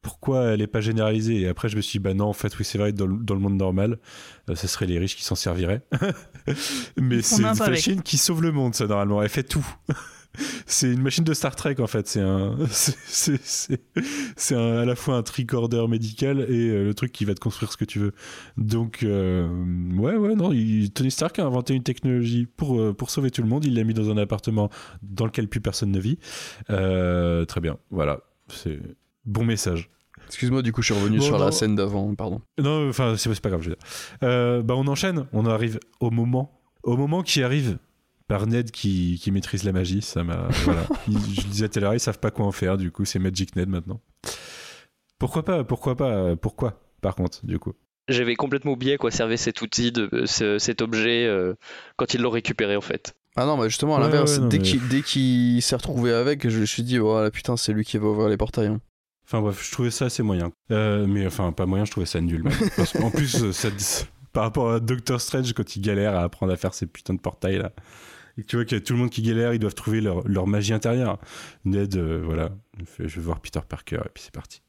Pourquoi 0.03 0.43
elle 0.51 0.61
est 0.61 0.67
pas 0.67 0.81
généralisée 0.81 1.41
Et 1.41 1.47
après 1.47 1.67
je 1.69 1.75
me 1.77 1.81
suis 1.81 1.97
dit 1.97 2.03
bah 2.03 2.13
non 2.13 2.25
en 2.25 2.33
fait 2.33 2.55
oui 2.59 2.65
c'est 2.65 2.77
vrai 2.77 2.91
dans, 2.93 3.07
le- 3.07 3.17
dans 3.23 3.33
le 3.33 3.39
monde 3.39 3.55
normal, 3.57 3.97
euh, 4.49 4.55
ce 4.55 4.67
serait 4.67 4.85
les 4.85 4.99
riches 4.99 5.15
qui 5.15 5.23
s'en 5.23 5.33
serviraient. 5.35 5.81
Mais 7.01 7.21
c'est 7.23 7.39
une 7.41 7.45
avec. 7.47 7.67
machine 7.69 8.01
qui 8.03 8.17
sauve 8.17 8.41
le 8.43 8.51
monde 8.51 8.75
ça 8.75 8.85
normalement. 8.85 9.23
Elle 9.23 9.29
fait 9.29 9.43
tout. 9.43 9.65
C'est 10.65 10.91
une 10.91 11.03
machine 11.03 11.23
de 11.23 11.31
Star 11.35 11.55
Trek 11.55 11.75
en 11.79 11.85
fait. 11.85 12.07
C'est 12.07 12.19
un, 12.19 12.57
c'est- 12.67 14.55
à 14.55 14.83
la 14.83 14.95
fois 14.95 15.15
un 15.17 15.21
tricorder 15.21 15.85
médical 15.87 16.39
et 16.49 16.69
euh, 16.69 16.83
le 16.85 16.93
truc 16.95 17.11
qui 17.11 17.23
va 17.23 17.35
te 17.35 17.39
construire 17.39 17.71
ce 17.71 17.77
que 17.77 17.85
tu 17.85 17.99
veux. 17.99 18.13
Donc 18.57 19.03
euh, 19.03 19.47
ouais 19.95 20.15
ouais 20.15 20.33
non, 20.33 20.51
il- 20.51 20.91
Tony 20.91 21.11
Stark 21.11 21.37
a 21.37 21.45
inventé 21.45 21.75
une 21.75 21.83
technologie 21.83 22.47
pour 22.47 22.95
pour 22.95 23.11
sauver 23.11 23.29
tout 23.29 23.43
le 23.43 23.47
monde. 23.47 23.63
Il 23.65 23.75
l'a 23.75 23.83
mis 23.83 23.93
dans 23.93 24.09
un 24.09 24.17
appartement 24.17 24.71
dans 25.03 25.25
lequel 25.25 25.47
plus 25.47 25.61
personne 25.61 25.91
ne 25.91 25.99
vit. 25.99 26.17
Très 26.67 27.61
bien, 27.61 27.77
voilà, 27.91 28.21
c'est 28.47 28.79
bon 29.25 29.43
message. 29.45 29.89
excuse-moi 30.27 30.61
du 30.61 30.71
coup 30.73 30.81
je 30.81 30.93
suis 30.93 31.01
revenu 31.01 31.17
Bon, 31.17 31.23
sur 31.23 31.37
non. 31.39 31.45
la 31.45 31.51
scène 31.51 31.75
d'avant 31.75 32.13
pardon 32.15 32.41
Non, 32.59 32.89
enfin, 32.89 33.15
c'est 33.17 33.39
pas 33.41 33.49
grave, 33.49 33.61
je 33.61 33.69
veux 33.69 33.75
dire. 33.75 33.85
Euh, 34.23 34.61
bah, 34.61 34.75
on 34.77 34.87
enchaîne, 34.87 35.25
on 35.33 35.45
arrive 35.45 35.79
au 35.99 36.09
moment. 36.11 36.59
Au 36.83 36.97
moment 36.97 37.23
qui 37.23 37.41
arrive 37.43 37.77
par 38.27 38.47
Ned 38.47 38.71
qui, 38.71 39.19
qui 39.21 39.31
maîtrise 39.31 39.63
la 39.63 39.71
magie, 39.73 40.01
ça 40.01 40.23
m'a. 40.23 40.47
voilà. 40.65 40.85
Ils- 41.07 41.17
je 41.35 41.41
le 41.41 41.47
disais 41.49 41.69
tout 41.69 41.79
à 41.79 41.81
l'heure, 41.81 41.93
ils 41.93 41.99
savent 41.99 42.19
pas 42.19 42.31
quoi 42.31 42.45
en 42.45 42.51
faire, 42.51 42.77
du 42.77 42.91
coup, 42.91 43.05
c'est 43.05 43.19
Magic 43.19 43.55
Ned 43.55 43.69
maintenant. 43.69 44.01
Pourquoi 45.19 45.43
pas 45.45 45.63
Pourquoi 45.63 45.95
pas 45.95 46.09
euh, 46.11 46.35
Pourquoi, 46.35 46.81
par 47.01 47.15
contre, 47.15 47.45
du 47.45 47.59
coup? 47.59 47.73
J'avais 48.09 48.35
complètement 48.35 48.73
oublié 48.73 48.93
à 48.95 48.97
quoi 48.97 49.11
servait 49.11 49.37
cet 49.37 49.61
outil, 49.61 49.91
de, 49.93 50.23
ce- 50.25 50.57
cet 50.59 50.81
objet, 50.81 51.25
euh, 51.25 51.53
quand 51.95 52.13
ils 52.13 52.21
l'ont 52.21 52.29
récupéré 52.31 52.75
en 52.75 52.81
fait. 52.81 53.13
ah 53.37 53.45
non 53.45 53.55
mais 53.57 53.69
justement 53.69 53.95
à 53.95 53.99
Ouais, 53.99 54.05
l'inverse 54.05 54.39
ouais, 54.39 54.47
dès 54.49 54.57
mais- 54.57 54.63
qu'il 54.63 54.87
dès 54.89 55.01
qu'il 55.01 55.61
s'est 55.61 55.75
retrouvé 55.77 56.11
avec 56.11 56.47
je 56.49 56.59
me 56.59 56.65
suis 56.65 56.83
dit 56.83 56.97
voilà 56.97 57.31
putain 57.31 57.55
c'est 57.55 57.71
lui 57.71 57.85
qui 57.85 57.97
va 57.97 58.07
ouvrir 58.07 58.27
les 58.27 58.35
portails 58.37 58.67
hein. 58.67 58.81
Enfin 59.25 59.41
bref, 59.41 59.65
je 59.65 59.71
trouvais 59.71 59.91
ça 59.91 60.05
assez 60.05 60.21
moyen. 60.23 60.51
Euh, 60.71 61.05
mais 61.07 61.25
enfin, 61.25 61.51
pas 61.51 61.65
moyen, 61.65 61.85
je 61.85 61.91
trouvais 61.91 62.05
ça 62.05 62.19
nul. 62.21 62.43
même. 62.43 62.53
Parce 62.75 62.93
qu'en 62.93 63.09
plus, 63.09 63.43
euh, 63.43 63.51
ça, 63.51 63.69
par 64.33 64.43
rapport 64.43 64.71
à 64.71 64.79
Doctor 64.79 65.21
Strange, 65.21 65.53
quand 65.53 65.75
il 65.75 65.81
galère 65.81 66.15
à 66.15 66.23
apprendre 66.23 66.51
à 66.51 66.57
faire 66.57 66.73
ces 66.73 66.85
putains 66.87 67.13
de 67.13 67.19
portails 67.19 67.57
là, 67.59 67.71
et 68.37 68.41
que 68.41 68.47
tu 68.47 68.55
vois 68.55 68.65
qu'il 68.65 68.77
y 68.77 68.81
a 68.81 68.83
tout 68.83 68.93
le 68.93 68.99
monde 68.99 69.09
qui 69.11 69.21
galère, 69.21 69.53
ils 69.53 69.59
doivent 69.59 69.75
trouver 69.75 70.01
leur, 70.01 70.27
leur 70.27 70.47
magie 70.47 70.73
intérieure. 70.73 71.19
Ned, 71.65 71.95
euh, 71.95 72.21
voilà, 72.25 72.49
je 72.99 73.03
vais 73.15 73.21
voir 73.21 73.39
Peter 73.39 73.59
Parker, 73.67 73.97
et 74.05 74.09
puis 74.13 74.23
c'est 74.23 74.33
parti. 74.33 74.61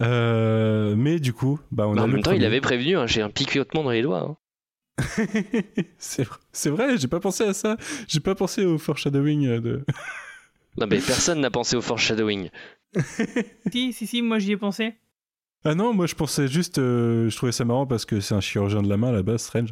Euh, 0.00 0.94
mais 0.96 1.20
du 1.20 1.32
coup, 1.32 1.60
bah, 1.70 1.86
on 1.86 1.96
a 1.96 2.02
en 2.02 2.06
le 2.06 2.12
même 2.14 2.22
temps, 2.22 2.32
il 2.32 2.44
avait 2.44 2.60
prévenu, 2.60 2.96
hein, 2.96 3.06
j'ai 3.06 3.22
un 3.22 3.30
picotement 3.30 3.84
dans 3.84 3.90
les 3.92 4.02
doigts. 4.02 4.20
hein. 4.20 4.36
c'est 5.98 6.70
vrai- 6.70 6.98
j'ai 6.98 7.08
pas 7.08 7.20
pensé 7.20 7.44
à 7.44 7.52
ça. 7.52 7.76
J'ai 8.08 8.20
pas 8.20 8.34
pensé 8.34 8.64
au 8.64 8.78
foreshadowing 8.78 9.60
de. 9.60 9.84
Non 10.78 10.86
mais 10.88 10.98
personne 10.98 11.40
n'a 11.40 11.50
pensé 11.50 11.76
au 11.76 11.80
foreshadowing. 11.82 12.50
Si, 13.72 13.92
si, 13.92 14.06
si, 14.06 14.22
moi 14.22 14.38
j'y 14.38 14.52
ai 14.52 14.56
pensé. 14.56 14.94
Ah 15.64 15.74
non, 15.74 15.94
moi 15.94 16.06
je 16.06 16.14
pensais 16.14 16.46
juste, 16.46 16.78
euh, 16.78 17.28
je 17.30 17.36
trouvais 17.36 17.52
ça 17.52 17.64
marrant 17.64 17.86
parce 17.86 18.04
que 18.04 18.20
c'est 18.20 18.34
un 18.34 18.40
chirurgien 18.40 18.82
de 18.82 18.88
la 18.88 18.96
main 18.96 19.08
à 19.08 19.12
la 19.12 19.22
base, 19.22 19.42
Strange. 19.42 19.70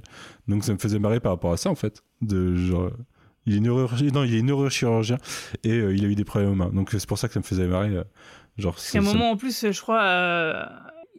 Donc 0.48 0.64
ça 0.64 0.72
me 0.72 0.78
faisait 0.78 0.98
marrer 0.98 1.20
par 1.20 1.32
rapport 1.32 1.52
à 1.52 1.56
ça 1.56 1.70
en 1.70 1.74
fait. 1.74 2.02
De 2.22 2.54
genre, 2.56 2.90
il 3.46 3.56
est 3.56 3.60
neurochirurgien, 3.60 4.10
non, 4.12 4.24
il 4.24 4.34
est 4.34 4.42
neurochirurgien 4.42 5.18
et 5.64 5.70
euh, 5.72 5.94
il 5.94 6.04
a 6.04 6.08
eu 6.08 6.14
des 6.14 6.24
problèmes 6.24 6.50
aux 6.50 6.54
mains. 6.54 6.70
Donc 6.72 6.90
c'est 6.92 7.06
pour 7.06 7.18
ça 7.18 7.28
que 7.28 7.34
ça 7.34 7.40
me 7.40 7.44
faisait 7.44 7.66
marrer. 7.66 7.90
euh, 7.96 8.04
genre, 8.58 8.74
qu'à 8.76 8.98
un 8.98 9.02
moment, 9.02 9.30
en 9.32 9.36
plus, 9.36 9.70
je 9.70 9.80
crois, 9.80 10.02
euh, 10.02 10.64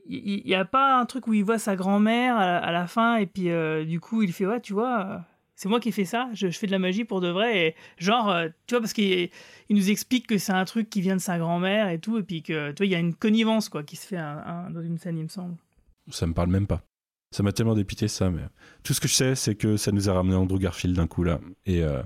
il 0.07 0.43
n'y 0.45 0.55
a 0.55 0.65
pas 0.65 0.99
un 0.99 1.05
truc 1.05 1.27
où 1.27 1.33
il 1.33 1.43
voit 1.45 1.59
sa 1.59 1.75
grand-mère 1.75 2.35
à, 2.35 2.45
la- 2.45 2.57
à 2.57 2.71
la 2.71 2.87
fin, 2.87 3.17
et 3.17 3.27
puis 3.27 3.49
euh, 3.51 3.85
du 3.85 3.99
coup, 3.99 4.23
il 4.23 4.33
fait 4.33 4.45
Ouais, 4.47 4.59
tu 4.59 4.73
vois, 4.73 4.99
euh, 5.05 5.17
c'est 5.55 5.69
moi 5.69 5.79
qui 5.79 5.91
fais 5.91 6.05
ça, 6.05 6.29
je, 6.33 6.49
je 6.49 6.57
fais 6.57 6.67
de 6.67 6.71
la 6.71 6.79
magie 6.79 7.05
pour 7.05 7.21
de 7.21 7.29
vrai. 7.29 7.75
Genre, 7.97 8.29
euh, 8.29 8.49
tu 8.67 8.73
vois, 8.73 8.81
parce 8.81 8.93
qu'il 8.93 9.29
il 9.69 9.75
nous 9.75 9.91
explique 9.91 10.27
que 10.27 10.37
c'est 10.37 10.51
un 10.51 10.65
truc 10.65 10.89
qui 10.89 11.01
vient 11.01 11.15
de 11.15 11.21
sa 11.21 11.37
grand-mère 11.37 11.89
et 11.89 11.99
tout, 11.99 12.17
et 12.17 12.23
puis 12.23 12.41
que, 12.41 12.71
tu 12.71 12.77
vois, 12.77 12.85
il 12.85 12.91
y 12.91 12.95
a 12.95 12.99
une 12.99 13.13
connivence, 13.13 13.69
quoi, 13.69 13.83
qui 13.83 13.95
se 13.95 14.07
fait 14.07 14.17
dans 14.17 14.81
une 14.81 14.97
scène, 14.97 15.17
il 15.17 15.23
me 15.23 15.29
semble. 15.29 15.55
ça 16.09 16.27
me 16.27 16.33
parle 16.33 16.49
même 16.49 16.67
pas. 16.67 16.83
Ça 17.33 17.41
m'a 17.41 17.51
tellement 17.51 17.73
dépité 17.73 18.07
ça, 18.07 18.29
mais 18.29 18.43
tout 18.83 18.93
ce 18.93 19.01
que 19.01 19.07
je 19.07 19.15
sais, 19.15 19.33
c'est 19.33 19.55
que 19.55 19.75
ça 19.75 19.91
nous 19.91 20.07
a 20.07 20.13
ramené 20.13 20.35
Andrew 20.35 20.59
Garfield 20.59 20.95
d'un 20.95 21.07
coup 21.07 21.23
là. 21.23 21.39
Et 21.65 21.81
euh, 21.81 22.03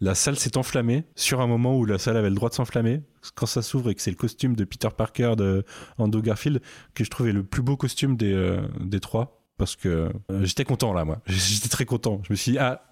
la 0.00 0.14
salle 0.14 0.36
s'est 0.36 0.56
enflammée 0.56 1.04
sur 1.16 1.42
un 1.42 1.46
moment 1.46 1.76
où 1.76 1.84
la 1.84 1.98
salle 1.98 2.16
avait 2.16 2.30
le 2.30 2.34
droit 2.34 2.48
de 2.48 2.54
s'enflammer. 2.54 3.02
Quand 3.34 3.44
ça 3.44 3.60
s'ouvre 3.60 3.90
et 3.90 3.94
que 3.94 4.00
c'est 4.00 4.10
le 4.10 4.16
costume 4.16 4.56
de 4.56 4.64
Peter 4.64 4.88
Parker 4.96 5.34
de 5.36 5.66
Andrew 5.98 6.22
Garfield 6.22 6.62
que 6.94 7.04
je 7.04 7.10
trouvais 7.10 7.32
le 7.32 7.44
plus 7.44 7.60
beau 7.60 7.76
costume 7.76 8.16
des, 8.16 8.32
euh, 8.32 8.62
des 8.80 9.00
trois. 9.00 9.44
Parce 9.58 9.76
que 9.76 10.10
j'étais 10.40 10.64
content 10.64 10.94
là, 10.94 11.04
moi. 11.04 11.20
J'étais 11.26 11.68
très 11.68 11.84
content. 11.84 12.22
Je 12.24 12.32
me 12.32 12.36
suis 12.36 12.52
dit, 12.52 12.58
ah, 12.58 12.89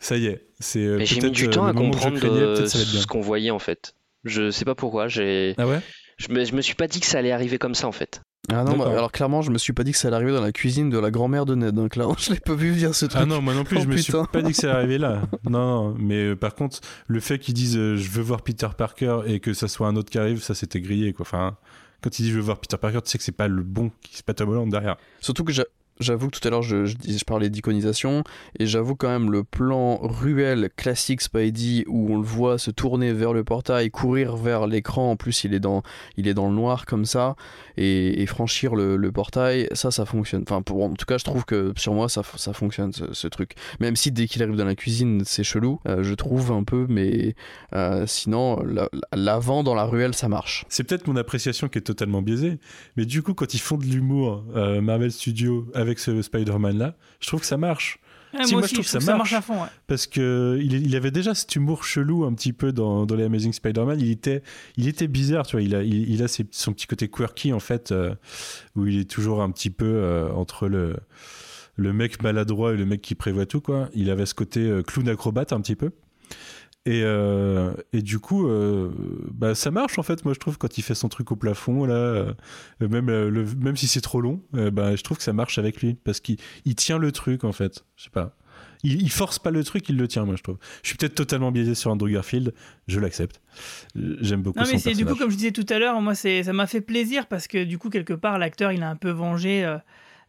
ça 0.00 0.16
y 0.16 0.26
est. 0.26 0.46
C'est 0.58 0.80
Mais 0.80 1.06
j'ai 1.06 1.14
mis 1.16 1.20
peut-être 1.22 1.32
du 1.34 1.46
euh, 1.46 1.50
temps 1.50 1.66
à 1.66 1.72
comprendre 1.72 2.18
craignais, 2.18 2.40
euh, 2.40 2.56
peut-être 2.56 2.68
ce 2.68 3.06
qu'on 3.06 3.20
voyait 3.20 3.50
en 3.52 3.58
fait. 3.60 3.94
Je 4.24 4.50
sais 4.50 4.64
pas 4.64 4.74
pourquoi, 4.74 5.06
j'ai. 5.08 5.54
Ah 5.56 5.66
ouais? 5.66 5.80
je 6.18 6.28
me, 6.32 6.44
je 6.44 6.54
me 6.54 6.60
suis 6.60 6.74
pas 6.74 6.86
dit 6.86 7.00
que 7.00 7.06
ça 7.06 7.18
allait 7.18 7.32
arriver 7.32 7.56
comme 7.58 7.74
ça 7.74 7.86
en 7.88 7.92
fait. 7.92 8.20
ah 8.52 8.62
non 8.64 8.76
bah, 8.76 8.90
alors 8.90 9.10
clairement 9.10 9.40
je 9.40 9.50
me 9.50 9.56
suis 9.56 9.72
pas 9.72 9.84
dit 9.84 9.92
que 9.92 9.96
ça 9.96 10.08
allait 10.08 10.16
arriver 10.16 10.32
dans 10.32 10.42
la 10.42 10.52
cuisine 10.52 10.90
de 10.90 10.98
la 10.98 11.10
grand-mère 11.10 11.46
de 11.46 11.54
Ned 11.54 11.78
hein. 11.78 11.88
clairement 11.88 12.16
je 12.18 12.32
l'ai 12.34 12.40
pas 12.40 12.52
vu 12.54 12.72
dire 12.72 12.94
ce 12.94 13.06
truc 13.06 13.18
Ah 13.22 13.24
non, 13.24 13.40
moi 13.40 13.54
non 13.54 13.64
plus, 13.64 13.78
Oh, 13.78 13.82
je 13.82 13.86
me 13.88 13.96
suis 13.96 14.12
pas 14.30 14.42
dit 14.42 14.50
que 14.52 14.56
ça 14.58 14.74
arrivait 14.74 14.98
là. 14.98 15.22
Non, 15.48 15.92
non, 15.92 15.96
mais 15.98 16.24
euh, 16.32 16.36
par 16.36 16.54
contre, 16.54 16.80
le 17.06 17.20
fait 17.20 17.38
qu'ils 17.38 17.54
disent 17.54 17.78
euh, 17.78 17.96
je 17.96 18.10
veux 18.10 18.20
voir 18.22 18.42
Peter 18.42 18.68
Parker 18.76 19.20
et 19.26 19.40
que 19.40 19.54
ça 19.54 19.66
soit 19.68 19.88
un 19.88 19.96
autre 19.96 20.10
qui 20.10 20.18
arrive, 20.18 20.42
ça 20.42 20.54
c'était 20.54 20.80
grillé 20.82 21.14
quoi. 21.14 21.22
Enfin, 21.22 21.56
quand 22.02 22.18
il 22.18 22.24
dit 22.24 22.30
je 22.30 22.34
veux 22.34 22.42
voir 22.42 22.58
Peter 22.58 22.76
Parker, 22.76 23.00
tu 23.02 23.10
sais 23.10 23.16
que 23.18 23.24
c'est 23.24 23.32
pas 23.32 23.48
le 23.48 23.62
bon, 23.62 23.90
c'est 24.10 24.24
pas 24.26 24.34
Tom 24.34 24.50
Holland 24.50 24.70
derrière. 24.70 24.96
Surtout 25.20 25.44
que 25.44 25.52
j'a- 25.52 25.64
j'avoue 26.00 26.28
que 26.28 26.38
tout 26.38 26.46
à 26.46 26.50
l'heure 26.50 26.62
je, 26.62 26.86
je, 26.86 26.96
je 27.06 27.24
parlais 27.24 27.50
d'iconisation 27.50 28.24
et 28.58 28.66
j'avoue 28.66 28.96
quand 28.96 29.08
même 29.08 29.30
le 29.30 29.44
plan 29.44 29.98
ruelle 30.02 30.70
classique 30.76 31.20
Spidey 31.20 31.84
où 31.86 32.12
on 32.12 32.16
le 32.16 32.24
voit 32.24 32.58
se 32.58 32.70
tourner 32.70 33.12
vers 33.12 33.32
le 33.32 33.44
portail, 33.44 33.90
courir 33.90 34.36
vers 34.36 34.66
l'écran, 34.66 35.12
en 35.12 35.16
plus 35.16 35.44
il 35.44 35.54
est 35.54 35.60
dans, 35.60 35.82
il 36.16 36.28
est 36.28 36.34
dans 36.34 36.48
le 36.48 36.54
noir 36.54 36.86
comme 36.86 37.04
ça 37.04 37.36
et, 37.76 38.26
franchir 38.26 38.74
le, 38.74 39.10
portail, 39.10 39.68
ça 39.72 39.90
ça 39.90 40.04
fonctionne. 40.04 40.44
Enfin 40.48 40.62
en 40.70 40.94
tout 40.94 41.06
cas 41.06 41.18
je 41.18 41.24
trouve 41.24 41.44
que 41.44 41.72
sur 41.76 41.94
moi 41.94 42.08
ça, 42.08 42.22
ça 42.36 42.52
fonctionne 42.52 42.92
ce, 42.92 43.26
truc. 43.28 43.54
Même 43.80 43.96
si 43.96 44.12
dès 44.12 44.26
qu'il 44.26 44.42
arrive 44.42 44.56
dans 44.56 44.64
la 44.64 44.74
cuisine 44.74 45.22
c'est 45.24 45.44
chelou, 45.44 45.80
euh, 45.86 46.02
je 46.02 46.14
trouve 46.14 46.52
un 46.52 46.64
peu 46.64 46.86
mais 46.88 47.34
euh, 47.74 48.06
sinon 48.06 48.62
la- 48.62 48.88
l'avant 49.14 49.62
dans 49.62 49.74
la 49.74 49.84
ruelle 49.84 50.14
ça 50.14 50.28
marche. 50.28 50.64
C'est 50.68 50.84
peut-être 50.84 51.06
mon 51.08 51.16
appréciation 51.16 51.68
qui 51.68 51.78
est 51.78 51.82
totalement 51.82 52.22
biaisée, 52.22 52.58
mais 52.96 53.04
du 53.04 53.22
coup, 53.22 53.34
quand 53.34 53.54
ils 53.54 53.60
font 53.60 53.76
de 53.76 53.84
l'humour, 53.84 54.44
euh, 54.54 54.80
Marvel 54.80 55.12
Studios, 55.12 55.66
ce 55.98 56.22
Spider-Man 56.22 56.78
là, 56.78 56.94
je 57.20 57.26
trouve 57.26 57.40
que 57.40 57.46
ça 57.46 57.56
marche. 57.56 57.98
Si, 58.44 58.52
moi 58.54 58.62
je 58.64 58.74
trouve 58.74 58.84
je 58.86 58.86
que 58.86 58.92
ça 58.92 58.98
que 58.98 59.04
ça 59.04 59.16
marche. 59.16 59.32
à 59.32 59.40
fond. 59.40 59.60
ouais. 59.60 59.68
Parce 59.88 60.06
que 60.06 60.56
il, 60.62 60.86
il 60.86 60.94
avait 60.94 61.10
déjà 61.10 61.34
cet 61.34 61.56
humour 61.56 61.82
chelou 61.82 62.24
un 62.24 62.32
petit 62.32 62.52
peu 62.52 62.70
dans, 62.72 63.04
dans 63.04 63.16
les 63.16 63.24
Amazing 63.24 63.52
Spider-Man. 63.52 63.98
Il 64.00 64.08
était, 64.08 64.42
il 64.76 64.86
était 64.86 65.08
bizarre, 65.08 65.44
tu 65.46 65.56
vois. 65.56 65.62
Il 65.62 65.74
a, 65.74 65.82
il, 65.82 66.08
il 66.08 66.22
a 66.22 66.28
ses- 66.28 66.46
son 66.52 66.72
petit 66.72 66.86
côté 66.86 67.08
quirky 67.08 67.52
en 67.52 67.58
fait, 67.58 67.90
euh, 67.90 68.14
où 68.76 68.86
il 68.86 69.00
est 69.00 69.10
toujours 69.10 69.42
un 69.42 69.50
petit 69.50 69.70
peu 69.70 69.84
euh, 69.84 70.30
entre 70.30 70.68
le, 70.68 70.94
le 71.74 71.92
mec 71.92 72.22
maladroit 72.22 72.72
et 72.72 72.76
le 72.76 72.86
mec 72.86 73.02
qui 73.02 73.16
prévoit 73.16 73.46
tout, 73.46 73.60
quoi. 73.60 73.88
Il 73.94 74.08
avait 74.10 74.26
ce 74.26 74.34
côté 74.34 74.60
euh, 74.60 74.82
clown 74.84 75.08
acrobate 75.08 75.52
un 75.52 75.60
petit 75.60 75.74
peu. 75.74 75.90
Et, 76.86 77.02
euh, 77.04 77.74
et 77.92 78.00
du 78.00 78.18
coup, 78.20 78.48
euh, 78.48 78.90
bah, 79.32 79.54
ça 79.54 79.70
marche 79.70 79.98
en 79.98 80.02
fait. 80.02 80.24
Moi, 80.24 80.32
je 80.32 80.38
trouve 80.40 80.56
quand 80.56 80.78
il 80.78 80.82
fait 80.82 80.94
son 80.94 81.08
truc 81.10 81.30
au 81.30 81.36
plafond 81.36 81.84
là, 81.84 81.94
euh, 81.94 82.32
même 82.80 83.06
le- 83.10 83.44
même 83.58 83.76
si 83.76 83.86
c'est 83.86 84.00
trop 84.00 84.20
long, 84.22 84.42
bah, 84.52 84.96
je 84.96 85.02
trouve 85.02 85.18
que 85.18 85.22
ça 85.22 85.32
marche 85.34 85.58
avec 85.58 85.82
lui 85.82 85.94
parce 85.94 86.20
qu'il 86.20 86.38
il 86.64 86.74
tient 86.74 86.98
le 86.98 87.12
truc 87.12 87.44
en 87.44 87.52
fait. 87.52 87.84
Je 87.96 88.04
sais 88.04 88.10
pas. 88.10 88.34
Il, 88.82 89.02
il 89.02 89.10
force 89.10 89.38
pas 89.38 89.50
le 89.50 89.62
truc, 89.62 89.86
il 89.90 89.98
le 89.98 90.08
tient. 90.08 90.24
Moi, 90.24 90.36
je 90.36 90.42
trouve. 90.42 90.56
Je 90.82 90.88
suis 90.88 90.96
peut-être 90.96 91.14
totalement 91.14 91.52
biaisé 91.52 91.74
sur 91.74 91.90
Andrew 91.90 92.08
Garfield. 92.08 92.54
Je 92.88 92.98
l'accepte. 92.98 93.42
J'aime 93.94 94.40
beaucoup 94.40 94.58
Non 94.58 94.64
mais 94.70 94.78
c'est 94.78 94.94
du 94.94 95.04
coup 95.04 95.16
comme 95.16 95.30
je 95.30 95.36
disais 95.36 95.52
tout 95.52 95.66
à 95.68 95.78
l'heure, 95.78 96.00
moi 96.00 96.14
ça 96.14 96.52
m'a 96.54 96.66
fait 96.66 96.80
plaisir 96.80 97.26
parce 97.26 97.46
que 97.46 97.62
du 97.64 97.76
coup 97.76 97.90
quelque 97.90 98.14
part 98.14 98.38
l'acteur 98.38 98.72
il 98.72 98.82
a 98.82 98.88
un 98.88 98.96
peu 98.96 99.10
vengé 99.10 99.70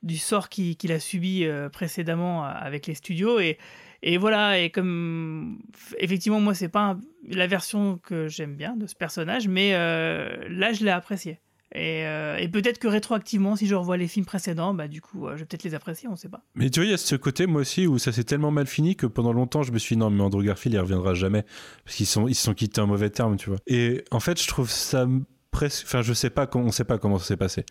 du 0.04 0.18
sort 0.18 0.50
qui- 0.50 0.76
qu'il 0.76 0.92
a 0.92 1.00
subi 1.00 1.46
précédemment 1.72 2.44
avec 2.44 2.88
les 2.88 2.96
studios 2.96 3.40
et 3.40 3.58
et 4.04 4.18
voilà 4.18 4.60
et 4.60 4.70
comme 4.70 5.60
effectivement 5.98 6.40
moi 6.40 6.54
c'est 6.54 6.70
pas 6.70 6.98
la 7.28 7.48
version 7.48 7.98
que 7.98 8.28
j'aime 8.28 8.56
bien 8.56 8.76
de 8.76 8.88
ce 8.88 8.96
personnage 8.96 9.48
mais 9.48 9.74
euh, 9.74 10.48
là 10.50 10.74
je 10.74 10.84
l'ai 10.84 10.92
apprécié 10.92 11.40
et, 11.74 12.06
euh, 12.06 12.36
et 12.38 12.50
peut-être 12.50 12.80
que 12.80 12.88
rétroactivement 12.88 13.56
si 13.56 13.68
je 13.68 13.76
revois 13.76 13.98
les 13.98 14.08
films 14.08 14.26
précédents 14.26 14.74
bah 14.74 14.88
du 14.88 15.02
coup 15.02 15.28
euh, 15.28 15.34
je 15.34 15.40
vais 15.40 15.46
peut-être 15.46 15.64
les 15.64 15.76
apprécier 15.76 16.10
on 16.10 16.16
sait 16.16 16.30
pas. 16.30 16.42
Mais 16.56 16.70
tu 16.70 16.80
vois, 16.80 16.86
il 16.86 16.92
y 16.92 16.94
a 16.94 16.98
ce 16.98 17.16
côté, 17.16 17.48
moi 17.48 17.62
aussi, 17.62 17.88
où 17.88 17.98
ça 17.98 18.12
s'est 18.12 18.24
tellement 18.24 18.52
mal 18.52 18.68
fini 18.68 18.96
que 18.96 19.06
pendant 19.06 19.34
longtemps, 19.34 19.64
je 19.64 19.72
me 19.72 19.80
suis 19.80 19.96
dit, 19.96 20.00
non, 20.00 20.10
mais 20.10 20.22
Andrew 20.22 20.44
Garfield, 20.44 20.76
il 20.76 20.80
reviendra 20.80 21.14
jamais. 21.14 21.44
Parce 21.86 21.96
qu'ils 21.96 22.06
ils 22.28 22.36
se 22.36 22.44
sont 22.44 22.54
quittés 22.54 22.82
en 22.82 22.88
mauvais 22.88 23.10
termes, 23.10 23.38
tu 23.38 23.50
vois. 23.50 23.60
Et 23.68 24.04
en 24.12 24.20
fait, 24.20 24.42
je 24.42 24.48
trouve 24.48 24.70
ça 24.70 25.08
presque. 25.52 25.86
Enfin, 25.86 26.02
je 26.02 26.14
sais 26.14 26.30
pas, 26.30 26.48
comment- 26.48 26.66
on 26.66 26.72
sait 26.72 26.84
pas 26.86 26.98
comment 26.98 27.20
ça 27.20 27.26
s'est 27.26 27.38
passé. 27.38 27.66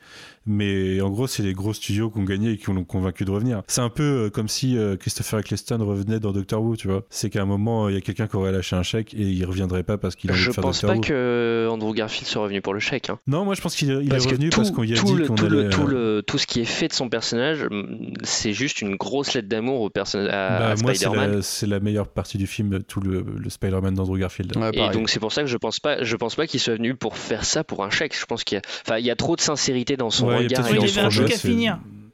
Mais 0.47 1.01
en 1.01 1.11
gros, 1.11 1.27
c'est 1.27 1.43
les 1.43 1.53
gros 1.53 1.73
studios 1.73 2.11
qui 2.11 2.19
ont 2.19 2.25
gagné 2.25 2.53
et 2.53 2.57
qui 2.57 2.67
l'ont 2.73 2.85
convaincu 2.85 3.25
de 3.25 3.31
revenir. 3.31 3.63
C'est 3.67 3.81
un 3.81 3.89
peu 3.91 4.03
euh, 4.27 4.31
comme 4.31 4.49
si 4.49 4.77
euh, 4.77 4.97
Christopher 4.97 5.41
Eccleston 5.41 5.79
revenait 5.85 6.21
dans 6.21 6.33
Doctor 6.33 6.63
Who, 6.63 6.77
tu 6.77 6.89
vois. 6.89 7.05
C'est 7.11 7.31
qu'à 7.31 7.43
un 7.43 7.47
moment, 7.47 7.89
il 7.89 7.95
y 7.95 7.99
a 7.99 8.01
quelqu'un 8.01 8.27
qui 8.27 8.37
aurait 8.37 8.53
lâché 8.53 8.77
un 8.77 8.83
chèque 8.83 9.15
et 9.15 9.23
il 9.23 9.45
reviendrait 9.45 9.83
pas 9.83 9.99
parce 9.99 10.17
qu'il 10.17 10.31
a 10.31 10.35
envie 10.35 10.43
Je 10.43 10.49
de 10.49 10.55
faire 10.55 10.63
pense 10.63 10.81
Doctor 10.83 10.91
pas 10.91 10.97
Who. 10.97 11.01
que 11.03 11.69
Andrew 11.71 11.93
Garfield 11.95 12.27
soit 12.27 12.43
revenu 12.43 12.61
pour 12.61 12.75
le 12.75 12.81
chèque. 12.81 13.11
hein. 13.11 13.19
Non, 13.27 13.45
moi, 13.45 13.55
je 13.55 13.61
pense 13.61 13.75
qu'il 13.77 13.89
il 14.03 14.13
est 14.13 14.19
revenu 14.19 14.51
tout, 14.51 14.59
parce 14.61 14.71
qu'on 14.71 14.83
y 14.85 14.93
a 14.93 14.97
tout 14.97 15.07
dit 15.07 15.15
le, 15.15 15.27
qu'on 15.27 15.35
tout, 15.35 15.47
le, 15.49 15.61
allait. 15.61 15.69
tout, 15.71 15.83
euh, 15.89 16.17
le- 16.17 16.23
tout 16.23 16.39
ce 16.39 16.47
qui 16.47 16.61
est 16.61 16.65
fait 16.65 16.89
de 16.89 16.93
son 16.93 17.09
personnage, 17.09 17.65
mm, 17.71 18.15
c'est 18.25 18.53
juste 18.53 18.81
une 18.83 18.97
grosse 18.97 19.35
lettre 19.35 19.49
d'amour 19.49 19.81
au 19.81 19.91
personnage 19.91 20.29
à, 20.29 20.59
bah, 20.59 20.69
à 20.71 20.75
moi, 20.77 20.95
c'est 20.95 21.05
Spider-Man. 21.07 21.37
la, 21.37 21.43
c'est 21.43 21.67
la 21.67 21.81
meilleure 21.81 22.09
partie 22.09 22.39
du 22.39 22.47
film, 22.47 22.83
tout 22.83 23.01
le, 23.01 23.25
le 23.37 23.51
Spider-Man 23.51 23.95
d'Andrew 23.95 24.19
Garfield. 24.19 24.53
Et 24.75 24.89
donc 24.91 25.09
c'est 25.11 25.21
pour 25.21 25.33
ça 25.33 25.43
que 25.43 25.49
je 25.49 25.57
pense 25.57 25.81
pas, 25.81 26.03
je 26.03 26.17
pense 26.17 26.35
pas 26.35 26.47
qu'il 26.47 26.61
soit 26.61 26.75
venu 26.75 26.95
pour 26.95 27.17
faire 27.17 27.45
ça 27.45 27.65
pour 27.71 27.85
un 27.85 27.91
chèque. 27.91 28.19
Je 28.19 28.27
pense 28.27 28.43
qu'il 28.45 28.57
y 28.57 28.59
a, 28.59 28.63
enfin, 28.85 28.99
il 28.99 29.05
y 29.07 29.11
a 29.11 29.17
trop 29.17 29.37
de 29.37 29.41
sincérité 29.41 29.97
dans 29.97 30.11
son 30.11 30.27
Ouais, 30.29 30.45
il 30.45 30.51
y 30.51 30.55
a 30.57 30.59
regard 30.63 30.73
et 30.73 30.75
dans 30.77 30.87
son 30.89 31.01
autre 31.03 31.11
jeu. 31.11 31.27
chose, 31.29 31.37
c'est- 31.37 31.69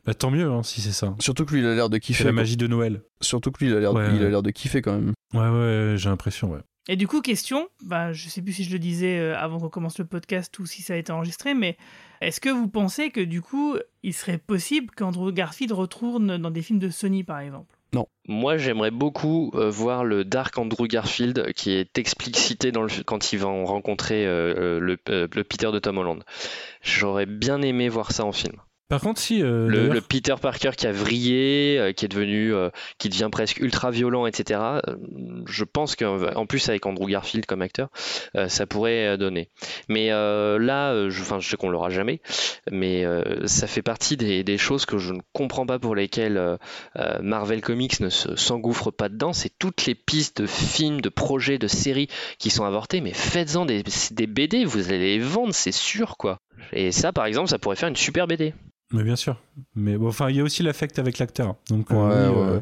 Bah, 0.05 0.15
tant 0.15 0.31
mieux 0.31 0.49
hein, 0.53 0.63
si 0.63 0.81
c'est 0.83 0.93
ça. 0.93 1.15
Surtout 1.19 1.45
que 1.47 1.55
lui 1.55 1.61
il 1.63 1.67
a 1.67 1.75
l'air 1.75 1.89
de 1.89 1.99
kiffer. 1.99 2.25
La 2.25 2.33
magie 2.33 2.57
de 2.57 2.67
Noël. 2.67 3.03
Surtout 3.21 3.51
que 3.51 3.65
lui 3.65 3.71
il 3.73 3.77
a 3.77 3.81
l'air 3.81 3.93
Ouais, 3.95 4.07
il 4.15 4.21
a 4.21 4.25
ouais. 4.27 4.31
l'air 4.31 4.43
de 4.43 4.51
kiffer 4.51 4.83
quand 4.83 4.93
même. 4.93 5.15
Ouais, 5.35 5.49
ouais, 5.49 5.95
j'ai 5.97 6.09
l'impression, 6.09 6.53
ouais. 6.53 6.61
Et 6.89 6.95
du 6.95 7.09
coup, 7.09 7.21
question, 7.21 7.67
bah, 7.85 8.13
je 8.13 8.29
sais 8.29 8.41
plus 8.43 8.53
si 8.53 8.63
je 8.63 8.71
le 8.71 8.79
disais 8.79 9.19
euh, 9.19 9.37
avant 9.37 9.59
qu'on 9.59 9.69
commence 9.71 9.99
le 9.99 10.05
podcast 10.05 10.57
ou 10.61 10.67
si 10.67 10.83
ça 10.83 10.95
a 10.95 10.97
été 10.97 11.11
enregistré, 11.11 11.53
mais 11.55 11.77
est-ce 12.21 12.41
que 12.41 12.49
vous 12.49 12.69
pensez 12.69 13.11
que 13.11 13.21
du 13.21 13.43
coup, 13.43 13.75
il 14.05 14.15
serait 14.15 14.39
possible 14.39 14.95
qu'Andrew 14.97 15.33
Garfield 15.33 15.73
retourne 15.73 16.37
dans 16.39 16.51
des 16.53 16.63
films 16.63 16.79
de 16.79 16.89
Sony, 16.91 17.25
par 17.25 17.41
exemple? 17.41 17.76
Moi, 18.29 18.57
j'aimerais 18.57 18.91
beaucoup 18.91 19.53
euh, 19.55 19.71
voir 19.71 20.05
le 20.05 20.25
Dark 20.25 20.59
Andrew 20.59 20.87
Garfield 20.87 21.53
qui 21.55 21.73
est 21.73 21.99
explicité 21.99 22.73
dans 22.73 22.83
le, 22.83 22.91
quand 23.05 23.33
ils 23.33 23.39
vont 23.39 23.65
rencontrer 23.65 24.27
euh, 24.27 24.81
le, 24.81 24.99
euh, 25.09 25.29
le 25.33 25.45
Peter 25.45 25.71
de 25.73 25.79
Tom 25.79 25.99
Holland. 25.99 26.25
J'aurais 26.83 27.27
bien 27.27 27.63
aimé 27.63 27.89
voir 27.89 28.13
ça 28.13 28.25
en 28.25 28.33
film. 28.33 28.57
Par 28.89 29.01
contre, 29.01 29.21
si. 29.21 29.43
euh, 29.43 29.67
Le, 29.89 30.01
Peter 30.01 30.35
Parker 30.41 30.71
qui 30.77 30.87
a 30.87 30.93
vrillé, 30.93 31.77
euh, 31.79 31.93
qui 31.93 32.05
est 32.05 32.09
devenu, 32.09 32.55
euh, 32.55 32.71
qui 32.99 33.09
devient 33.09 33.29
presque 33.33 33.59
ultra 33.59 33.91
violent, 33.91 34.27
etc. 34.27 34.61
je 35.47 35.65
pense 35.65 35.97
qu'en 35.97 36.47
plus 36.47 36.69
avec 36.69 36.87
Andrew 36.87 37.07
Garfield 37.09 37.47
comme 37.47 37.63
acteur, 37.63 37.89
ça 38.49 38.67
pourrait 38.67 39.19
donner. 39.19 39.51
Mais 39.89 40.09
là, 40.11 41.09
je, 41.09 41.23
je 41.41 41.49
sais 41.49 41.57
qu'on 41.57 41.69
l'aura 41.71 41.91
jamais, 41.91 42.21
mais 42.71 43.05
ça 43.47 43.67
fait 43.67 43.83
partie 43.83 44.17
des, 44.17 44.45
des 44.45 44.59
choses 44.59 44.87
que 44.87 44.99
je 44.99 45.13
ne 45.13 45.21
comprends 45.33 45.67
pas 45.67 45.79
pour 45.79 45.95
lesquelles 45.95 46.59
Marvel 47.21 47.61
Comics 47.61 48.01
ne 48.01 48.09
se- 48.09 48.37
s'engouffre 48.37 48.91
pas 48.91 49.09
dedans. 49.09 49.33
C'est 49.33 49.53
toutes 49.59 49.87
les 49.87 49.95
pistes 49.95 50.43
de 50.43 50.47
films, 50.47 51.01
de 51.01 51.09
projets, 51.09 51.59
de 51.59 51.67
séries 51.69 52.09
qui 52.39 52.51
sont 52.51 52.65
avortées, 52.65 53.01
mais 53.01 53.13
faites-en 53.15 53.67
des, 53.67 53.83
des 54.13 54.27
BD, 54.27 54.65
vous 54.65 54.89
allez 54.89 55.17
les 55.17 55.19
vendre, 55.19 55.55
c'est 55.55 55.73
sûr, 55.73 56.17
quoi. 56.17 56.39
Et 56.73 56.93
ça, 56.93 57.13
par 57.13 57.27
exemple, 57.27 57.49
ça 57.49 57.59
pourrait 57.59 57.77
faire 57.77 57.89
une 57.89 57.97
super 57.97 58.27
BD. 58.27 58.55
Mais 58.93 59.03
bien 59.03 59.17
sûr. 59.17 59.41
Mais 59.75 59.97
bon, 59.97 60.09
enfin, 60.09 60.31
il 60.31 60.37
y 60.37 60.41
a 60.41 60.45
aussi 60.45 60.63
l'affect 60.63 60.99
avec 60.99 61.19
l'acteur. 61.19 61.57
Donc, 61.71 61.91
euh, 61.91 61.95
Ouais, 61.95 62.37
oui, 62.37 62.41
ouais. 62.43 62.49
euh, 62.57 62.61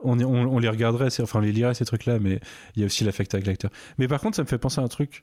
on, 0.00 0.18
on, 0.20 0.46
on 0.54 0.58
les 0.58 0.68
regarderait, 0.68 1.08
enfin, 1.20 1.38
on 1.38 1.42
les 1.42 1.52
lirait 1.52 1.74
ces 1.74 1.84
trucs-là, 1.84 2.18
mais 2.18 2.40
il 2.74 2.80
y 2.80 2.82
a 2.82 2.86
aussi 2.86 3.04
l'affect 3.04 3.32
avec 3.34 3.46
l'acteur. 3.46 3.70
Mais 3.98 4.08
par 4.08 4.20
contre, 4.20 4.36
ça 4.36 4.42
me 4.42 4.48
fait 4.48 4.58
penser 4.58 4.80
à 4.80 4.84
un 4.84 4.88
truc 4.88 5.22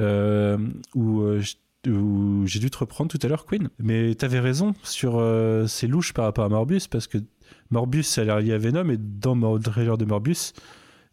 euh, 0.00 0.56
où, 0.94 1.22
j'ai 1.84 2.58
dû 2.60 2.70
te 2.70 2.78
reprendre 2.78 3.10
tout 3.10 3.18
à 3.22 3.28
l'heure, 3.28 3.46
Queen. 3.46 3.68
Mais 3.78 4.14
t'avais 4.14 4.40
raison 4.40 4.74
sur 4.82 5.18
euh, 5.18 5.66
ces 5.66 5.86
louches 5.86 6.12
par 6.12 6.24
rapport 6.26 6.44
à 6.44 6.48
Morbius, 6.48 6.86
parce 6.88 7.06
que 7.06 7.18
Morbius, 7.70 8.06
ça 8.08 8.20
a 8.22 8.24
l'air 8.24 8.40
lié 8.40 8.52
à 8.52 8.58
Venom, 8.58 8.88
et 8.90 8.96
dans 8.98 9.34
le 9.34 9.60
trailer 9.60 9.96
de 9.98 10.04
Morbius, 10.04 10.52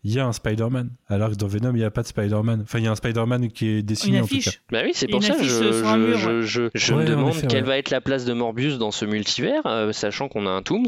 il 0.04 0.14
y 0.14 0.20
a 0.20 0.26
un 0.26 0.32
Spider-Man. 0.34 0.90
Alors 1.10 1.30
que 1.32 1.36
dans 1.36 1.48
Venom, 1.48 1.72
il 1.72 1.80
n'y 1.80 1.84
a 1.84 1.92
pas 1.92 2.02
de 2.04 2.08
Spider-Man. 2.08 2.62
Enfin, 2.64 2.80
il 2.80 2.86
y 2.86 2.88
a 2.88 2.92
un 2.92 2.96
Spider-Man 2.96 3.50
qui 3.52 3.68
est 3.70 3.82
dessiné 3.82 4.20
en 4.20 4.24
tout 4.24 4.30
cas. 4.30 4.36
affiche. 4.38 4.62
Bah 4.72 4.80
oui, 4.84 4.92
c'est 4.94 5.08
pour 5.08 5.18
une 5.22 5.22
ça 5.28 5.34
que 5.34 5.40
affiche 5.40 5.52
je, 5.52 5.72
sur 5.74 5.88
un 5.88 5.98
mur, 5.98 6.18
je, 6.18 6.42
je- 6.42 6.70
je 6.74 6.94
Ouais, 6.94 7.04
me 7.04 7.08
demande 7.10 7.30
effet, 7.30 7.48
quelle 7.48 7.64
ouais. 7.64 7.70
va 7.70 7.78
être 7.78 7.90
la 7.90 8.00
place 8.02 8.24
de 8.26 8.34
Morbius 8.34 8.78
dans 8.78 8.92
ce 8.92 9.06
multivers, 9.06 9.66
euh, 9.66 9.92
sachant 9.92 10.28
qu'on 10.30 10.46
a 10.46 10.50
un 10.50 10.62
Tooms 10.62 10.86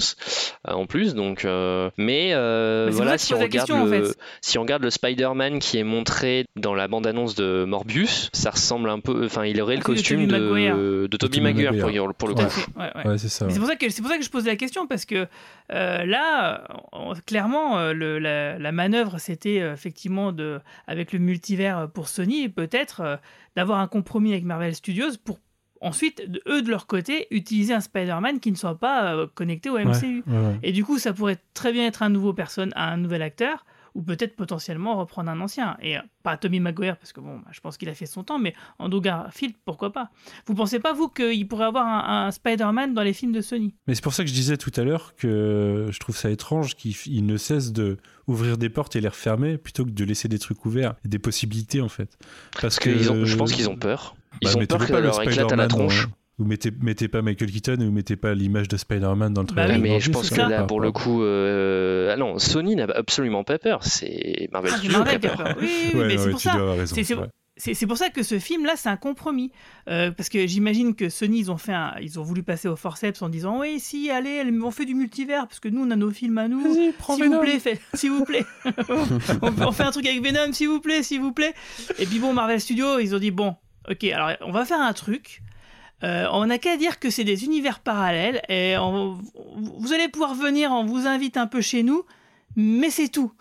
euh, 0.67 0.71
en 0.73 0.85
plus. 0.85 1.15
Donc, 1.15 1.43
euh, 1.45 1.89
mais 1.97 2.29
euh, 2.33 2.89
voilà, 2.91 3.17
si 3.17 3.33
on, 3.33 3.37
regarde 3.37 3.51
question, 3.51 3.81
en 3.81 3.85
le, 3.85 4.03
fait. 4.05 4.17
si 4.41 4.57
on 4.57 4.61
regarde 4.61 4.83
le 4.83 4.89
Spider-Man 4.89 5.59
qui 5.59 5.77
est 5.77 5.83
montré 5.83 6.45
dans 6.55 6.75
la 6.75 6.87
bande-annonce 6.87 7.35
de 7.35 7.65
Morbius, 7.65 8.29
ça 8.33 8.51
ressemble 8.51 8.89
un 8.89 8.99
peu. 8.99 9.25
Enfin, 9.25 9.45
il 9.45 9.59
aurait 9.61 9.75
le 9.75 9.81
Ah, 9.83 9.89
de 9.89 9.93
costume 9.95 10.27
de, 10.27 11.07
de 11.07 11.17
Tobey 11.17 11.39
Maguire, 11.41 11.71
Maguire. 11.73 12.05
pour, 12.05 12.13
pour 12.15 12.27
le 12.29 12.35
coup. 12.35 12.41
ouais, 12.77 12.91
ouais. 12.95 13.07
Ouais, 13.11 13.17
c'est 13.17 13.29
ça. 13.29 13.45
Mais 13.45 13.49
ouais. 13.51 13.53
C'est 13.55 13.59
pour, 13.59 13.67
ça 13.69 13.75
que- 13.75 13.89
c'est 13.89 14.01
pour 14.01 14.11
ça 14.11 14.17
que 14.17 14.23
je 14.23 14.29
pose 14.29 14.45
la 14.45 14.55
question, 14.55 14.87
parce 14.87 15.05
que 15.05 15.27
euh, 15.73 16.05
là, 16.05 16.63
on- 16.91 17.13
clairement, 17.25 17.91
le- 17.91 18.19
la, 18.19 18.57
la 18.59 18.71
manœuvre, 18.71 18.98
c'était 19.17 19.61
euh, 19.61 19.73
effectivement, 19.73 20.31
de, 20.31 20.59
avec 20.87 21.13
le 21.13 21.19
multivers 21.19 21.89
pour 21.91 22.07
Sony, 22.07 22.49
peut-être 22.49 23.01
euh, 23.01 23.17
d'avoir 23.55 23.79
un 23.79 23.87
compromis 23.87 24.31
avec 24.31 24.43
Marvel 24.43 24.75
Studios 24.75 25.17
pour 25.23 25.39
ensuite, 25.81 26.23
eux, 26.47 26.61
de 26.61 26.69
leur 26.69 26.87
côté, 26.87 27.27
utiliser 27.31 27.73
un 27.73 27.79
Spider-Man 27.79 28.39
qui 28.39 28.51
ne 28.51 28.57
soit 28.57 28.77
pas 28.77 29.15
euh, 29.15 29.27
connecté 29.33 29.69
au 29.69 29.77
MCU. 29.77 30.23
Ouais, 30.27 30.37
ouais. 30.37 30.59
Et 30.63 30.71
du 30.71 30.83
coup, 30.83 30.99
ça 30.99 31.13
pourrait 31.13 31.37
très 31.53 31.71
bien 31.71 31.85
être 31.85 32.03
un 32.03 32.09
nouveau 32.09 32.33
personne, 32.33 32.71
un 32.75 32.97
nouvel 32.97 33.21
acteur, 33.21 33.65
ou 33.95 34.01
peut-être 34.01 34.35
potentiellement 34.35 34.97
reprendre 34.97 35.29
un 35.29 35.39
ancien. 35.41 35.77
Et 35.81 35.97
euh, 35.97 36.01
pas 36.23 36.37
Tommy 36.37 36.59
Maguire, 36.59 36.97
parce 36.97 37.13
que 37.13 37.19
bon, 37.21 37.37
bah, 37.39 37.47
je 37.51 37.59
pense 37.59 37.77
qu'il 37.77 37.89
a 37.89 37.93
fait 37.93 38.05
son 38.05 38.23
temps, 38.23 38.39
mais 38.39 38.53
Andrew 38.77 39.01
Garfield, 39.01 39.55
pourquoi 39.65 39.91
pas 39.91 40.09
Vous 40.45 40.53
pensez 40.55 40.79
pas, 40.79 40.93
vous, 40.93 41.07
qu'il 41.09 41.47
pourrait 41.47 41.65
avoir 41.65 41.85
un, 41.87 42.27
un 42.27 42.31
Spider-Man 42.31 42.93
dans 42.93 43.03
les 43.03 43.13
films 43.13 43.31
de 43.31 43.41
Sony? 43.41 43.73
Mais 43.87 43.95
c'est 43.95 44.03
pour 44.03 44.13
ça 44.13 44.23
que 44.23 44.29
je 44.29 44.33
disais 44.35 44.57
tout 44.57 44.71
à 44.75 44.83
l'heure 44.83 45.15
que 45.15 45.87
je 45.91 45.99
trouve 45.99 46.15
ça 46.17 46.29
étrange 46.29 46.75
qu'il 46.75 47.25
ne 47.25 47.37
cesse 47.37 47.71
de 47.71 47.97
ouvrir 48.27 48.57
des 48.57 48.69
portes 48.69 48.95
et 48.95 49.01
les 49.01 49.07
refermer 49.07 49.57
plutôt 49.57 49.85
que 49.85 49.91
de 49.91 50.03
laisser 50.03 50.27
des 50.27 50.39
trucs 50.39 50.65
ouverts, 50.65 50.95
des 51.05 51.19
possibilités 51.19 51.81
en 51.81 51.89
fait. 51.89 52.17
Parce, 52.51 52.61
Parce 52.61 52.79
que 52.79 53.09
ont, 53.09 53.25
je 53.25 53.35
pense 53.35 53.51
qu'ils 53.51 53.69
ont 53.69 53.75
peur. 53.77 54.15
Ils 54.41 54.45
Bah, 54.47 54.53
ont 54.57 54.65
peur 54.67 54.85
que 54.85 54.91
pas 54.91 54.99
le 54.99 55.07
leur 55.07 55.21
éclate 55.23 55.51
à 55.51 55.55
la 55.55 55.65
Spider-Man 55.65 55.67
tronche. 55.67 56.07
dans- 56.07 56.13
Vous 56.39 56.45
mettez, 56.45 56.71
mettez 56.81 57.07
pas 57.09 57.21
Michael 57.21 57.51
Keaton 57.51 57.75
et 57.81 57.85
vous 57.85 57.91
mettez 57.91 58.15
pas 58.15 58.33
l'image 58.33 58.67
de 58.69 58.77
Spider-Man 58.77 59.33
dans 59.33 59.41
le 59.41 59.47
Bah 59.47 59.65
trailer. 59.65 59.75
oui, 59.75 59.77
de 59.89 59.93
mais 59.93 59.99
je 59.99 60.09
pense 60.09 60.29
que 60.29 60.35
là, 60.37 60.49
pas, 60.61 60.63
pour 60.63 60.79
le 60.79 60.91
coup, 60.91 61.21
euh, 61.21 62.11
ah 62.13 62.17
non, 62.17 62.39
Sony 62.39 62.75
n'a 62.77 62.85
absolument 62.95 63.43
pas 63.43 63.59
peur. 63.59 63.83
C'est 63.83 64.47
Marvel 64.51 64.71
Ah, 64.73 64.77
c'est 64.81 64.87
Studios 64.87 65.03
qui 65.03 65.09
a 65.09 65.13
Marvel 65.13 65.19
qui 65.19 65.27
a 65.27 65.29
peur. 65.35 65.43
peur. 65.43 65.55
Oui, 65.61 65.99
Ouais, 65.99 66.07
mais 66.07 66.17
c'est 66.17 66.29
pour 66.31 66.39
ça. 66.39 66.57
C'est- 67.61 67.85
pour 67.85 67.97
ça 67.97 68.09
que 68.09 68.23
ce 68.23 68.39
film-là, 68.39 68.75
c'est 68.77 68.87
un 68.87 68.95
compromis. 68.95 69.51
Euh, 69.89 70.11
parce 70.11 70.29
que 70.29 70.47
j'imagine 70.47 70.95
que 70.95 71.09
Sony, 71.09 71.39
ils 71.39 71.51
ont, 71.51 71.57
fait 71.57 71.73
un- 71.73 71.93
ils 72.01 72.17
ont 72.17 72.23
voulu 72.23 72.41
passer 72.41 72.69
au 72.69 72.77
forceps 72.77 73.21
en 73.21 73.27
disant 73.27 73.59
Oui, 73.59 73.81
si, 73.81 74.09
allez, 74.09 74.41
on 74.63 74.71
fait 74.71 74.85
du 74.85 74.95
multivers, 74.95 75.45
parce 75.45 75.59
que 75.59 75.67
nous, 75.67 75.83
on 75.85 75.91
a 75.91 75.97
nos 75.97 76.09
films 76.09 76.37
à 76.37 76.47
nous. 76.47 76.73
S'il 76.73 77.25
vous 77.25 77.39
plaît, 77.41 77.59
fait- 77.59 77.81
s'il 77.95 78.11
vous 78.11 78.23
plaît. 78.25 78.45
on, 79.41 79.51
on 79.67 79.71
fait 79.73 79.83
un 79.83 79.91
truc 79.91 80.07
avec 80.07 80.23
Venom, 80.23 80.53
s'il 80.53 80.69
vous 80.69 80.79
plaît, 80.79 81.03
s'il 81.03 81.19
vous 81.19 81.33
plaît. 81.33 81.53
Et 81.99 82.05
puis 82.05 82.19
bon, 82.19 82.31
Marvel 82.31 82.61
Studios, 82.61 82.99
ils 82.99 83.13
ont 83.13 83.19
dit 83.19 83.31
Bon, 83.31 83.55
ok, 83.91 84.05
alors 84.05 84.31
on 84.39 84.51
va 84.51 84.63
faire 84.63 84.79
un 84.79 84.93
truc. 84.93 85.41
Euh, 86.03 86.27
on 86.31 86.45
n'a 86.45 86.57
qu'à 86.59 86.77
dire 86.77 86.99
que 86.99 87.09
c'est 87.09 87.23
des 87.25 87.43
univers 87.45 87.79
parallèles 87.79 88.41
et 88.49 88.77
on- 88.77 89.19
vous 89.79 89.93
allez 89.93 90.07
pouvoir 90.07 90.33
venir, 90.33 90.71
on 90.71 90.85
vous 90.85 91.07
invite 91.07 91.35
un 91.37 91.47
peu 91.47 91.61
chez 91.61 91.83
nous, 91.83 92.03
mais 92.55 92.89
c'est 92.89 93.09
tout. 93.09 93.31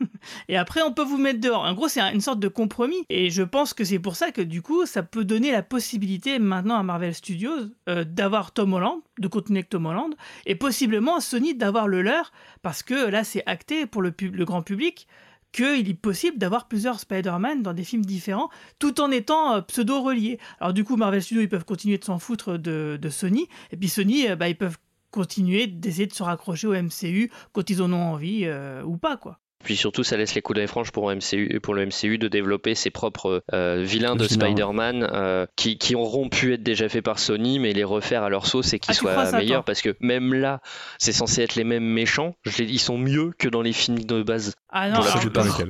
Et 0.48 0.56
après, 0.56 0.80
on 0.82 0.92
peut 0.92 1.02
vous 1.02 1.18
mettre 1.18 1.40
dehors. 1.40 1.64
En 1.64 1.74
gros, 1.74 1.88
c'est 1.88 2.00
un- 2.00 2.12
une 2.12 2.20
sorte 2.20 2.38
de 2.38 2.46
compromis. 2.48 3.04
Et 3.08 3.30
je 3.30 3.42
pense 3.42 3.74
que 3.74 3.82
c'est 3.84 3.98
pour 3.98 4.14
ça 4.16 4.30
que 4.30 4.40
du 4.40 4.62
coup, 4.62 4.86
ça 4.86 5.02
peut 5.02 5.24
donner 5.24 5.50
la 5.50 5.62
possibilité 5.62 6.38
maintenant 6.38 6.76
à 6.78 6.82
Marvel 6.84 7.14
Studios 7.14 7.50
euh, 7.88 8.04
d'avoir 8.04 8.52
Tom 8.52 8.74
Holland, 8.74 9.00
de 9.18 9.26
continuer 9.28 9.64
Tom 9.64 9.86
Holland, 9.86 10.14
et 10.46 10.54
possiblement 10.54 11.16
à 11.16 11.20
Sony 11.20 11.54
d'avoir 11.54 11.88
le 11.88 12.02
leur, 12.02 12.32
parce 12.62 12.82
que 12.84 12.94
là, 13.08 13.24
c'est 13.24 13.42
acté 13.46 13.86
pour 13.86 14.00
le 14.02 14.12
grand 14.44 14.62
public 14.62 15.08
qu'il 15.52 15.88
est 15.88 15.94
possible 15.94 16.38
d'avoir 16.38 16.68
plusieurs 16.68 17.00
Spider-Man 17.00 17.62
dans 17.62 17.72
des 17.72 17.84
films 17.84 18.04
différents, 18.04 18.50
tout 18.78 19.00
en 19.00 19.10
étant 19.10 19.54
euh, 19.54 19.60
pseudo-reliés. 19.62 20.38
Alors 20.60 20.72
du 20.72 20.84
coup, 20.84 20.96
Marvel 20.96 21.22
Studios, 21.22 21.42
ils 21.42 21.48
peuvent 21.48 21.64
continuer 21.64 21.98
de 21.98 22.04
s'en 22.04 22.18
foutre 22.18 22.58
de, 22.58 22.98
de 23.00 23.08
Sony, 23.08 23.48
et 23.70 23.76
puis 23.76 23.88
Sony, 23.88 24.28
euh, 24.28 24.36
bah, 24.36 24.48
ils 24.48 24.56
peuvent 24.56 24.78
continuer 25.10 25.66
d'essayer 25.66 26.06
de 26.06 26.12
se 26.12 26.22
raccrocher 26.22 26.66
au 26.66 26.74
MCU 26.74 27.30
quand 27.52 27.70
ils 27.70 27.82
en 27.82 27.92
ont 27.92 28.12
envie 28.12 28.42
euh, 28.44 28.82
ou 28.82 28.96
pas, 28.98 29.16
quoi. 29.16 29.40
Puis 29.64 29.76
surtout, 29.76 30.04
ça 30.04 30.16
laisse 30.16 30.34
les 30.34 30.40
coups 30.42 30.64
franches 30.66 30.92
pour, 30.92 31.10
MCU, 31.10 31.58
pour 31.62 31.74
le 31.74 31.84
MCU 31.86 32.16
de 32.18 32.28
développer 32.28 32.74
ses 32.74 32.90
propres 32.90 33.42
euh, 33.52 33.82
vilains 33.84 34.14
de. 34.14 34.26
Spider-Man 34.28 35.08
euh, 35.12 35.46
qui, 35.56 35.78
qui 35.78 35.94
auront 35.96 36.28
pu 36.28 36.54
être 36.54 36.62
déjà 36.62 36.88
faits 36.88 37.04
par 37.04 37.18
Sony, 37.18 37.58
mais 37.58 37.72
les 37.72 37.84
refaire 37.84 38.22
à 38.22 38.28
leur 38.30 38.46
sauce 38.46 38.72
et 38.72 38.78
qu'ils 38.78 38.92
Ah, 38.92 38.94
soient 38.94 39.26
ça, 39.26 39.38
meilleurs. 39.38 39.64
Parce 39.64 39.82
que 39.82 39.96
même 40.00 40.32
là, 40.32 40.60
c'est 40.98 41.12
censé 41.12 41.42
être 41.42 41.56
les 41.56 41.64
mêmes 41.64 41.84
méchants. 41.84 42.34
Je 42.44 42.62
les- 42.62 42.70
ils 42.70 42.78
sont 42.78 42.98
mieux 42.98 43.32
que 43.36 43.48
dans 43.48 43.62
les 43.62 43.72
films 43.72 43.98
de 44.04 44.22
base. 44.22 44.54
Ah 44.70 44.88
non, 44.90 45.00
alors- 45.00 45.18
plupart. 45.20 45.60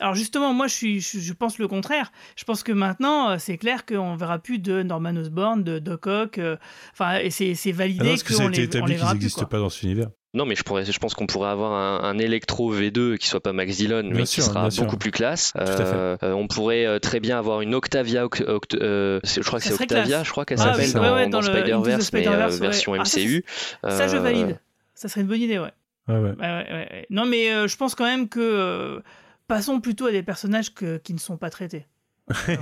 Alors 0.00 0.14
justement, 0.14 0.54
moi 0.54 0.68
je, 0.68 0.74
suis, 0.74 1.00
je, 1.00 1.18
je 1.18 1.32
pense 1.32 1.58
le 1.58 1.66
contraire. 1.66 2.12
Je 2.36 2.44
pense 2.44 2.62
que 2.62 2.70
maintenant, 2.70 3.30
euh, 3.30 3.36
c'est 3.40 3.58
clair 3.58 3.84
qu'on 3.84 4.14
verra 4.14 4.38
plus 4.38 4.60
de 4.60 4.84
Norman 4.84 5.16
Osborn, 5.16 5.64
de 5.64 5.80
Doc 5.80 6.06
Ock. 6.06 6.38
euh, 6.38 6.56
Enfin, 6.92 7.16
et 7.18 7.30
c'est 7.30 7.56
c'est 7.56 7.70
Ah 7.72 7.78
validé 7.78 8.04
non, 8.04 8.10
parce 8.10 8.22
que 8.22 8.32
ça 8.32 8.42
a 8.44 8.46
qu'on 8.46 8.52
été 8.52 8.60
les, 8.60 8.66
on 8.68 8.86
établi 8.86 8.96
qu'ils 8.96 9.06
n'existent 9.14 9.46
pas 9.46 9.58
dans 9.58 9.68
cet 9.70 9.82
univers. 9.82 10.10
Non, 10.38 10.46
mais 10.46 10.54
je, 10.54 10.62
pourrais, 10.62 10.84
je 10.84 10.98
pense 11.00 11.14
qu'on 11.14 11.26
pourrait 11.26 11.50
avoir 11.50 11.72
un, 11.72 12.08
un 12.08 12.18
Electro 12.18 12.72
V2 12.72 13.18
qui 13.18 13.26
soit 13.26 13.40
pas 13.42 13.52
Max 13.52 13.76
Dillon, 13.76 14.02
Bien 14.02 14.10
mais 14.14 14.24
sûr, 14.24 14.44
qui 14.44 14.48
sera 14.50 14.70
sûr. 14.70 14.84
beaucoup 14.84 14.96
plus 14.96 15.10
classe. 15.10 15.52
Euh, 15.56 16.16
euh, 16.22 16.32
on 16.32 16.46
pourrait 16.46 16.86
euh, 16.86 17.00
très 17.00 17.18
bien 17.18 17.38
avoir 17.40 17.60
une 17.60 17.74
Octavia, 17.74 18.24
Oct- 18.24 18.44
Oct- 18.46 18.78
euh, 18.80 19.18
c'est- 19.24 19.42
je 19.42 19.46
crois 19.48 19.58
que 19.58 19.64
c'est 19.66 19.74
Octavia, 19.74 20.04
classe. 20.06 20.26
je 20.26 20.30
crois 20.30 20.44
qu'elle 20.44 20.60
Ah 20.60 20.72
s'appelle 20.74 20.92
dans, 20.92 21.28
dans 21.28 21.42
Spider-Verse, 21.42 22.12
mais 22.12 22.28
ouais. 22.28 22.50
version 22.60 22.94
Ah, 22.94 23.04
ça, 23.04 23.18
MCU. 23.20 23.44
Ça, 23.82 24.06
je 24.06 24.16
valide. 24.16 24.60
Ça 24.94 25.08
serait 25.08 25.22
une 25.22 25.26
bonne 25.26 25.42
idée, 25.42 25.58
ouais. 25.58 25.72
Ouais, 26.08 26.14
ouais. 26.14 26.20
Ouais, 26.30 26.36
ouais, 26.38 26.66
ouais, 26.70 26.88
ouais. 26.92 27.06
Non, 27.10 27.26
mais 27.26 27.52
euh, 27.52 27.66
je 27.68 27.76
pense 27.76 27.94
quand 27.96 28.04
même 28.06 28.28
que 28.28 28.38
euh, 28.40 29.00
passons 29.48 29.80
plutôt 29.80 30.06
à 30.06 30.12
des 30.12 30.22
personnages 30.22 30.72
que- 30.72 30.98
qui 30.98 31.14
ne 31.14 31.18
sont 31.18 31.36
pas 31.36 31.50
traités. 31.50 31.84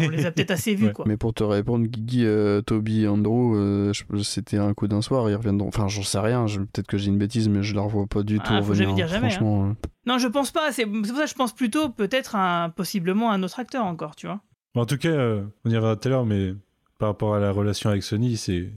On 0.00 0.08
les 0.08 0.26
a 0.26 0.30
peut-être 0.32 0.50
assez 0.52 0.74
vus, 0.74 0.92
quoi. 0.92 1.04
Mais 1.08 1.16
pour 1.16 1.34
te 1.34 1.42
répondre, 1.44 1.86
Guigui, 1.86 2.24
euh, 2.24 2.60
Toby 2.62 3.02
et 3.02 3.08
Andrew, 3.08 3.54
euh, 3.56 3.92
c'était 4.22 4.58
un 4.58 4.72
coup 4.74 4.86
d'un 4.88 5.02
soir, 5.02 5.28
ils 5.30 5.34
reviendront. 5.34 5.68
Enfin, 5.68 5.88
j'en 5.88 6.02
sais 6.02 6.18
rien, 6.18 6.46
je- 6.46 6.60
peut-être 6.60 6.86
que 6.86 6.98
j'ai 6.98 7.08
une 7.08 7.18
bêtise, 7.18 7.48
mais 7.48 7.62
je 7.62 7.74
la 7.74 7.82
revois 7.82 8.06
pas 8.06 8.22
du 8.22 8.38
tout 8.38 8.44
Ah, 8.48 8.62
faut 8.62 8.74
jamais 8.74 8.86
revenir. 8.90 9.06
dire 9.06 9.08
jamais, 9.08 9.30
Franchement, 9.30 9.70
euh, 9.70 9.72
Non, 10.06 10.18
je 10.18 10.28
pense 10.28 10.50
pas. 10.50 10.72
C'est 10.72 10.82
c'est 10.82 10.86
pour 11.08 11.16
ça 11.16 11.24
que 11.24 11.30
je 11.30 11.34
pense 11.34 11.52
plutôt 11.54 11.88
peut-être 11.88 12.36
un 12.36 12.70
possiblement 12.70 13.30
un 13.32 13.42
autre 13.42 13.58
acteur 13.60 13.84
encore, 13.84 14.14
tu 14.16 14.26
vois. 14.26 14.40
Bon, 14.74 14.82
en 14.82 14.86
tout 14.86 14.98
cas, 14.98 15.08
euh, 15.08 15.42
on 15.64 15.70
y 15.70 15.74
reviendra 15.76 15.96
tout 15.96 16.08
à 16.08 16.10
l'heure, 16.10 16.26
mais 16.26 16.54
par 16.98 17.08
rapport 17.08 17.34
à 17.34 17.40
la 17.40 17.50
relation 17.50 17.90
avec 17.90 18.02
Sony, 18.02 18.36
c'est 18.36 18.70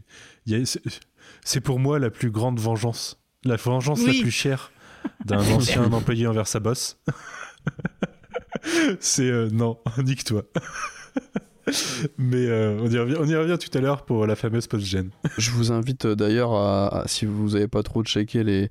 il 0.45 0.52
y 0.57 0.61
a- 0.61 0.66
c'est- 0.66 0.82
c'est 1.44 1.61
pour 1.61 1.80
moi 1.80 1.99
la 1.99 2.10
plus 2.10 2.32
grande 2.32 2.60
vengeance. 2.60 3.20
La 3.45 3.56
vengeance 3.57 3.99
Oui. 4.02 4.16
la 4.18 4.22
plus 4.24 4.32
chère 4.32 4.72
d'un 5.26 5.40
ancien 5.53 5.84
employé 5.94 6.28
envers 6.28 6.48
sa 6.48 6.60
boss. 6.60 6.98
c'est 8.99 9.29
euh, 9.29 9.49
non, 9.51 9.77
nique-toi. 10.03 10.43
mais 12.17 12.47
euh, 12.47 12.79
on, 12.81 12.89
y 12.89 12.97
revient, 13.35 13.57
tout 13.59 13.77
à 13.77 13.81
l'heure 13.81 14.03
pour 14.03 14.25
la 14.25 14.35
fameuse 14.35 14.65
post-gène. 14.67 15.11
Je 15.37 15.51
vous 15.51 15.71
invite 15.71 16.05
euh, 16.05 16.15
d'ailleurs 16.15 16.53
à, 16.53 17.01
à- 17.01 17.07
si 17.07 17.25
vous 17.25 17.55
avez 17.55 17.67
pas 17.67 17.83
trop 17.83 18.03
checké 18.03 18.43
les, 18.43 18.69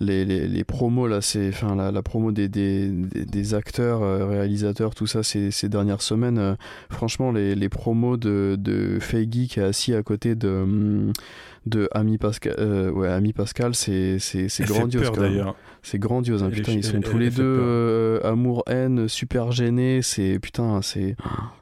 les, 0.00 0.24
les, 0.24 0.46
les 0.48 0.64
promos 0.64 1.06
là, 1.06 1.20
c'est 1.20 1.48
enfin 1.48 1.74
la, 1.76 1.92
la 1.92 2.02
promo 2.02 2.32
des, 2.32 2.48
des, 2.48 2.88
des, 2.90 3.54
acteurs, 3.54 4.02
euh, 4.02 4.26
réalisateurs, 4.26 4.94
tout 4.94 5.06
ça 5.06 5.22
ces, 5.22 5.50
ces 5.50 5.68
dernières 5.68 6.02
semaines. 6.02 6.38
euh, 6.38 6.54
franchement, 6.90 7.30
les, 7.32 7.54
les 7.54 7.68
promos 7.68 8.16
de, 8.16 8.56
de 8.58 8.98
Feige 9.00 9.46
qui 9.48 9.60
est 9.60 9.62
assis 9.62 9.94
à 9.94 10.02
côté 10.02 10.34
de 10.34 10.48
hum, 10.48 11.12
de 11.66 11.88
Ami 11.92 12.18
Pascal, 12.18 12.54
euh, 12.58 12.90
ouais 12.90 13.08
Ami 13.08 13.32
Pascal, 13.32 13.74
c'est 13.74 14.18
c'est 14.18 14.48
c'est 14.50 14.64
grandiose 14.64 15.04
peur, 15.04 15.12
d'ailleurs. 15.16 15.56
C'est 15.82 15.98
grandiose, 15.98 16.42
hein, 16.42 16.50
putain, 16.50 16.72
ils 16.72 16.84
sont 16.84 16.96
elle- 16.96 17.02
tous 17.02 17.12
elle 17.16 17.18
les 17.22 17.30
deux 17.30 17.56
peur. 17.56 17.64
euh, 17.66 18.20
amour 18.24 18.64
haine, 18.66 19.08
super 19.08 19.50
gênés, 19.52 20.00
c'est 20.02 20.38
putain, 20.40 20.82
c'est 20.82 21.16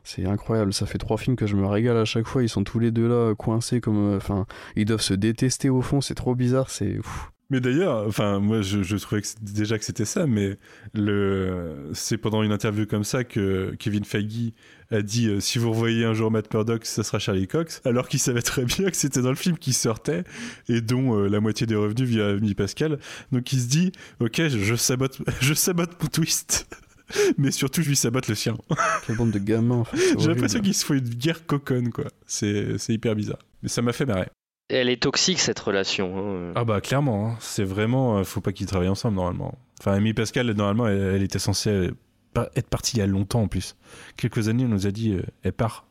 c'est 0.04 0.24
incroyable. 0.26 0.72
Ça 0.72 0.86
fait 0.86 0.98
trois 0.98 1.18
films 1.18 1.36
que 1.36 1.46
je 1.46 1.54
me 1.54 1.66
régale 1.66 1.96
à 1.98 2.04
chaque 2.04 2.26
fois. 2.26 2.42
Ils 2.42 2.48
sont 2.48 2.64
tous 2.64 2.78
les 2.80 2.90
deux 2.90 3.06
là 3.08 3.34
coincés 3.36 3.80
comme, 3.80 4.16
enfin, 4.16 4.46
ils 4.74 4.86
doivent 4.86 5.00
se 5.02 5.14
détester 5.14 5.68
au 5.70 5.82
fond. 5.82 6.00
C'est 6.00 6.14
trop 6.14 6.34
bizarre. 6.34 6.68
C'est 6.70 6.98
ouf. 6.98 7.30
Mais 7.52 7.60
d'ailleurs, 7.60 8.06
enfin, 8.08 8.38
moi, 8.40 8.62
je, 8.62 8.82
je 8.82 8.96
trouvais 8.96 9.20
que 9.20 9.28
déjà 9.42 9.78
que 9.78 9.84
c'était 9.84 10.06
ça, 10.06 10.26
mais 10.26 10.56
le, 10.94 11.90
c'est 11.92 12.16
pendant 12.16 12.42
une 12.42 12.50
interview 12.50 12.86
comme 12.86 13.04
ça 13.04 13.24
que 13.24 13.76
Kevin 13.78 14.06
Feige 14.06 14.54
a 14.90 15.02
dit 15.02 15.28
euh, 15.28 15.38
si 15.38 15.58
vous 15.58 15.70
revoyez 15.70 16.06
un 16.06 16.14
jour 16.14 16.30
Matt 16.30 16.52
Murdock, 16.54 16.86
ça 16.86 17.02
sera 17.02 17.18
Charlie 17.18 17.46
Cox, 17.46 17.82
alors 17.84 18.08
qu'il 18.08 18.20
savait 18.20 18.40
très 18.40 18.64
bien 18.64 18.88
que 18.88 18.96
c'était 18.96 19.20
dans 19.20 19.28
le 19.28 19.36
film 19.36 19.58
qui 19.58 19.74
sortait 19.74 20.24
et 20.70 20.80
dont 20.80 21.14
euh, 21.14 21.28
la 21.28 21.40
moitié 21.40 21.66
des 21.66 21.74
revenus 21.74 22.08
via 22.08 22.28
Ami 22.28 22.54
Pascal. 22.54 22.98
Donc 23.32 23.52
il 23.52 23.60
se 23.60 23.68
dit 23.68 23.92
ok, 24.20 24.48
je, 24.48 24.58
je 24.58 24.74
sabote, 24.74 25.20
je 25.42 25.52
sabote 25.52 25.90
mon 26.02 26.08
twist. 26.08 26.66
Mais 27.36 27.50
surtout, 27.50 27.82
je 27.82 27.90
lui 27.90 27.96
sabote 27.96 28.28
le 28.28 28.34
sien. 28.34 28.56
Quelle 29.06 29.16
bande 29.16 29.30
de 29.30 29.38
gamins. 29.38 29.80
En 29.80 29.84
fait, 29.84 30.18
J'ai 30.18 30.28
l'impression 30.28 30.60
qu'il 30.60 30.72
se 30.72 30.86
faut 30.86 30.94
une 30.94 31.06
guerre 31.06 31.44
coconne, 31.44 31.90
quoi. 31.90 32.06
C'est 32.26 32.78
hyper 32.88 33.14
bizarre. 33.14 33.40
Mais 33.62 33.68
ça 33.68 33.82
m'a 33.82 33.92
fait 33.92 34.06
marrer. 34.06 34.28
Elle 34.72 34.88
est 34.88 35.02
toxique 35.02 35.38
cette 35.38 35.58
relation. 35.60 36.48
hein. 36.48 36.52
Ah 36.54 36.64
bah 36.64 36.80
clairement, 36.80 37.28
hein. 37.30 37.36
c'est 37.40 37.64
vraiment, 37.64 38.18
euh, 38.18 38.24
faut 38.24 38.40
pas 38.40 38.52
qu'ils 38.52 38.66
travaillent 38.66 38.88
ensemble 38.88 39.16
normalement. 39.16 39.58
Enfin, 39.80 39.92
Amy 39.92 40.14
Pascal, 40.14 40.50
normalement, 40.52 40.88
elle, 40.88 41.00
elle 41.16 41.22
était 41.22 41.38
censée 41.38 41.70
euh, 41.70 41.90
pas- 42.32 42.48
être 42.56 42.68
partie 42.68 42.96
il 42.96 43.00
y 43.00 43.02
a 43.02 43.06
longtemps 43.06 43.42
en 43.42 43.48
plus. 43.48 43.76
Quelques 44.16 44.48
années, 44.48 44.64
on 44.64 44.68
nous 44.68 44.86
a 44.86 44.90
dit, 44.90 45.12
euh, 45.12 45.22
elle 45.42 45.52
part. 45.52 45.86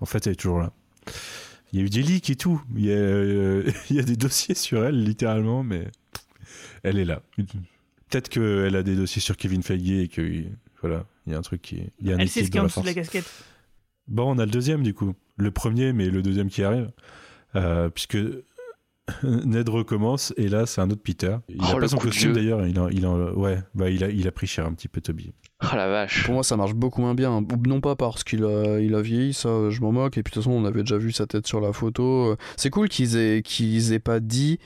En 0.00 0.06
fait, 0.06 0.26
elle 0.26 0.34
est 0.34 0.36
toujours 0.36 0.60
là. 0.60 0.72
Il 1.72 1.78
y 1.80 1.82
a 1.82 1.86
eu 1.86 1.90
des 1.90 2.02
leaks 2.02 2.30
et 2.30 2.36
tout. 2.36 2.62
Il 2.76 2.86
y 2.86 2.92
a, 2.92 2.96
euh, 2.96 3.70
il 3.90 3.96
y 3.96 3.98
a 3.98 4.02
des 4.02 4.16
dossiers 4.16 4.54
sur 4.54 4.84
elle, 4.84 5.02
littéralement, 5.02 5.62
mais 5.62 5.88
elle 6.82 6.98
est 6.98 7.04
là. 7.04 7.22
Peut-être 8.08 8.28
qu'elle 8.28 8.76
a 8.76 8.82
des 8.82 8.96
dossiers 8.96 9.20
sur 9.22 9.36
Kevin 9.36 9.62
Feige 9.62 9.90
et 9.90 10.08
que, 10.08 10.44
voilà, 10.82 11.04
il 11.26 11.32
y 11.32 11.34
a 11.34 11.38
un 11.38 11.42
truc 11.42 11.62
qui... 11.62 11.82
Il 12.00 12.08
y 12.08 12.12
a 12.12 12.16
un 12.16 12.18
Elle 12.18 12.28
sait 12.28 12.40
ce 12.44 12.46
qu'il 12.46 12.56
y 12.56 12.58
a 12.58 12.62
en 12.62 12.64
la 12.64 12.68
dessous 12.68 12.80
de 12.80 12.86
la 12.86 12.92
force. 12.94 13.06
casquette. 13.08 13.32
Bon, 14.08 14.34
on 14.34 14.38
a 14.38 14.44
le 14.44 14.50
deuxième 14.50 14.82
du 14.82 14.94
coup. 14.94 15.14
Le 15.36 15.50
premier, 15.50 15.92
mais 15.92 16.06
le 16.10 16.22
deuxième 16.22 16.48
qui 16.48 16.62
arrive. 16.64 16.90
Euh, 17.56 17.88
puisque 17.90 18.16
Ned 19.24 19.68
recommence 19.68 20.32
et 20.36 20.48
là, 20.48 20.66
c'est 20.66 20.80
un 20.80 20.88
autre 20.90 21.02
Peter. 21.02 21.36
Il 21.48 21.56
Oh, 21.60 21.76
a 21.76 21.80
pas 21.80 21.88
son 21.88 21.96
costume 21.98 22.32
d'ailleurs. 22.32 22.64
Il 22.66 22.78
a, 22.78 22.88
il 22.92 23.04
a- 23.04 23.32
ouais, 23.34 23.58
bah, 23.74 23.90
il, 23.90 24.04
a, 24.04 24.08
il 24.08 24.28
a 24.28 24.32
pris 24.32 24.46
cher 24.46 24.66
un 24.66 24.72
petit 24.72 24.86
peu, 24.88 25.00
Toby. 25.00 25.32
Oh 25.62 25.74
la 25.74 25.88
vache. 25.88 26.24
Pour 26.24 26.34
moi, 26.34 26.44
ça 26.44 26.56
marche 26.56 26.74
beaucoup 26.74 27.00
moins 27.00 27.14
bien. 27.14 27.44
Non 27.66 27.80
pas 27.80 27.96
parce 27.96 28.22
qu'il 28.24 28.44
a, 28.44 28.78
il 28.78 28.94
a 28.94 29.02
vieilli, 29.02 29.34
ça, 29.34 29.68
je 29.68 29.80
m'en 29.80 29.90
moque. 29.92 30.16
Et 30.16 30.22
puis 30.22 30.30
de 30.30 30.34
toute 30.34 30.44
façon, 30.44 30.52
on 30.52 30.64
avait 30.64 30.80
déjà 30.82 30.96
vu 30.96 31.10
sa 31.12 31.26
tête 31.26 31.46
sur 31.46 31.60
la 31.60 31.72
photo. 31.72 32.36
C'est 32.56 32.70
cool 32.70 32.88
qu'ils 32.88 33.16
aient, 33.16 33.42
qu'ils 33.42 33.92
aient 33.92 33.98
pas 33.98 34.20
dit 34.20 34.58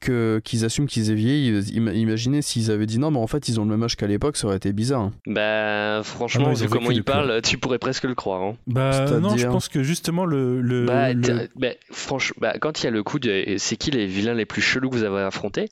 que 0.00 0.40
qu'ils 0.44 0.64
assument 0.64 0.86
qu'ils 0.86 1.10
aient 1.10 1.14
vieilli. 1.14 1.76
Im- 1.76 1.92
Imaginez 1.92 2.42
s'ils 2.42 2.70
avaient 2.70 2.86
dit 2.86 2.98
non, 2.98 3.10
mais 3.10 3.18
en 3.18 3.26
fait, 3.26 3.48
ils 3.48 3.58
ont 3.60 3.64
le 3.64 3.70
même 3.70 3.82
âge 3.82 3.96
qu'à 3.96 4.06
l'époque, 4.06 4.36
ça 4.36 4.46
aurait 4.46 4.56
été 4.56 4.72
bizarre. 4.72 5.00
hein. 5.02 5.12
Bah 5.26 6.02
franchement, 6.04 6.44
Ah 6.46 6.48
non, 6.50 6.54
ils 6.54 6.62
vu 6.62 6.68
comment 6.68 6.88
vécu 6.88 6.94
il 6.94 6.98
depuis. 6.98 7.12
parle, 7.12 7.40
tu 7.42 7.58
pourrais 7.58 7.78
presque 7.78 8.04
le 8.04 8.14
croire. 8.14 8.42
hein. 8.42 8.56
Bah 8.66 9.06
non, 9.20 9.36
je 9.36 9.46
pense 9.46 9.68
que 9.68 9.82
justement 9.82 10.24
le. 10.24 10.60
le, 10.60 10.84
Bah, 10.86 11.12
le- 11.12 11.48
bah, 11.56 11.68
franchement, 11.90 12.36
bah, 12.40 12.54
quand 12.60 12.80
il 12.80 12.84
y 12.84 12.86
a 12.86 12.90
le 12.90 13.02
coup 13.02 13.18
de 13.18 13.54
c'est 13.58 13.76
qui 13.76 13.90
les 13.90 14.06
vilains 14.06 14.34
les 14.34 14.46
plus 14.46 14.62
chelous 14.62 14.90
que 14.90 14.96
vous 14.96 15.04
avez 15.04 15.22
affrontés, 15.22 15.68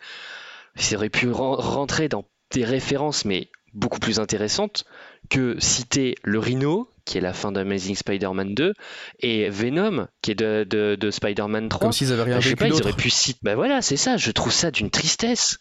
ça 0.77 0.97
aurait 0.97 1.11
pu 1.11 1.31
ren- 1.31 1.57
rentrer 1.57 2.09
dans 2.09 2.25
des 2.53 2.65
références, 2.65 3.25
mais 3.25 3.49
beaucoup 3.73 3.99
plus 3.99 4.21
intéressantes 4.21 4.85
que 5.31 5.57
citer 5.59 6.15
le 6.23 6.39
Rhino, 6.39 6.91
qui 7.05 7.19
est 7.19 7.21
la 7.21 7.33
fin 7.33 7.53
d'Amazing 7.53 7.97
Spider-Man 7.97 8.55
2, 8.55 8.75
et 9.21 9.49
Venom, 9.49 10.09
qui 10.23 10.31
est 10.33 10.35
de, 10.35 10.65
de, 10.69 10.97
de 10.97 11.11
Spider-Man 11.11 11.69
3. 11.69 11.81
Comme 11.81 11.93
s'ils 11.93 12.13
avaient 12.13 12.23
rien 12.23 12.37
Bah, 12.37 12.41
je 12.41 12.49
sais 12.49 12.57
pas, 12.57 12.67
ils 12.67 12.81
auraient 12.81 12.93
pu 12.93 13.11
citer. 13.11 13.39
Bah 13.43 13.55
voilà, 13.55 13.83
c'est 13.83 13.97
ça, 13.97 14.17
je 14.17 14.31
trouve 14.31 14.53
ça 14.53 14.71
d'une 14.71 14.91
tristesse. 14.91 15.59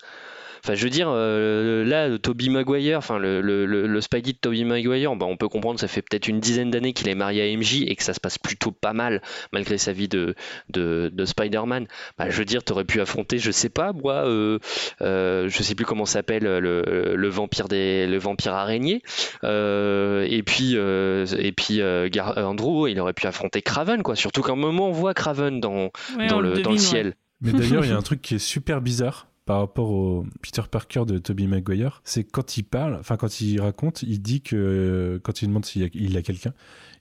Enfin, 0.63 0.75
je 0.75 0.83
veux 0.85 0.89
dire, 0.89 1.07
euh, 1.09 1.83
là, 1.83 2.07
le 2.07 2.19
Toby 2.19 2.49
Maguire, 2.49 2.97
enfin, 2.97 3.19
le, 3.19 3.41
le, 3.41 3.65
le, 3.65 3.85
le 3.85 4.01
Spidey 4.01 4.31
de 4.31 4.37
Toby 4.37 4.63
Maguire, 4.63 5.13
bah, 5.17 5.25
on 5.27 5.35
peut 5.35 5.49
comprendre, 5.49 5.77
ça 5.79 5.89
fait 5.89 6.01
peut-être 6.01 6.27
une 6.29 6.39
dizaine 6.39 6.71
d'années 6.71 6.93
qu'il 6.93 7.09
est 7.09 7.15
marié 7.15 7.41
à 7.53 7.57
MJ 7.57 7.81
et 7.85 7.95
que 7.97 8.03
ça 8.03 8.13
se 8.13 8.21
passe 8.21 8.37
plutôt 8.37 8.71
pas 8.71 8.93
mal, 8.93 9.21
malgré 9.51 9.77
sa 9.77 9.91
vie 9.91 10.07
de, 10.07 10.35
de, 10.69 11.11
de 11.13 11.25
Spider-Man. 11.25 11.87
Bah, 12.17 12.29
je 12.29 12.37
veux 12.37 12.45
dire, 12.45 12.63
t'aurais 12.63 12.85
pu 12.85 13.01
affronter, 13.01 13.39
je 13.39 13.51
sais 13.51 13.67
pas, 13.69 13.91
moi, 13.91 14.25
euh, 14.25 14.59
euh, 15.01 15.49
je 15.49 15.63
sais 15.63 15.75
plus 15.75 15.85
comment 15.85 16.05
s'appelle 16.05 16.43
le, 16.43 17.13
le 17.15 17.27
vampire 17.27 17.67
des, 17.67 18.07
le 18.07 18.17
vampire 18.17 18.53
araignée. 18.53 19.01
Euh, 19.43 20.25
et 20.29 20.43
puis, 20.43 20.73
euh, 20.75 21.25
et 21.37 21.51
puis 21.51 21.81
euh, 21.81 22.07
Gar- 22.09 22.37
Andrew, 22.37 22.87
il 22.89 22.99
aurait 22.99 23.13
pu 23.13 23.27
affronter 23.27 23.61
Craven, 23.61 24.01
quoi. 24.03 24.15
Surtout 24.15 24.41
qu'à 24.41 24.53
un 24.53 24.55
moment, 24.55 24.87
on 24.87 24.91
voit 24.91 25.13
Craven 25.13 25.59
dans, 25.59 25.91
Ouais, 26.17 26.27
dans, 26.27 26.39
le, 26.39 26.53
dans 26.61 26.71
le 26.71 26.77
ciel. 26.77 27.07
ouais. 27.07 27.13
Mais 27.41 27.51
d'ailleurs, 27.51 27.83
il 27.83 27.91
y 27.91 27.93
a 27.93 27.97
un 27.97 28.01
truc 28.03 28.21
qui 28.21 28.35
est 28.35 28.39
super 28.39 28.79
bizarre 28.81 29.27
par 29.45 29.59
rapport 29.59 29.91
au 29.91 30.25
Peter 30.41 30.61
Parker 30.69 31.03
de 31.05 31.17
Tobey 31.17 31.47
Maguire, 31.47 32.01
c'est 32.05 32.23
quand 32.23 32.57
il 32.57 32.63
parle, 32.63 32.95
enfin 32.95 33.17
quand 33.17 33.41
il 33.41 33.59
raconte, 33.59 34.03
il 34.03 34.21
dit 34.21 34.41
que 34.41 35.19
quand 35.23 35.41
il 35.41 35.49
demande 35.49 35.65
s'il 35.65 35.89
il 35.93 36.15
a 36.17 36.21
quelqu'un, 36.21 36.53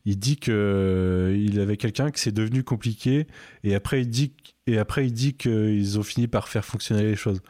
il 0.04 0.18
dit 0.18 0.36
que 0.36 0.50
euh, 0.50 1.36
il 1.36 1.60
avait 1.60 1.76
quelqu'un 1.76 2.10
que 2.10 2.18
c'est 2.18 2.32
devenu 2.32 2.64
compliqué 2.64 3.26
et 3.62 3.74
après 3.74 4.02
il 4.02 4.08
dit 4.08 4.32
et 4.66 4.78
après 4.78 5.06
il 5.06 5.12
dit 5.12 5.34
qu'ils 5.34 5.98
ont 5.98 6.02
fini 6.02 6.26
par 6.26 6.48
faire 6.48 6.64
fonctionner 6.64 7.02
les 7.02 7.16
choses. 7.16 7.40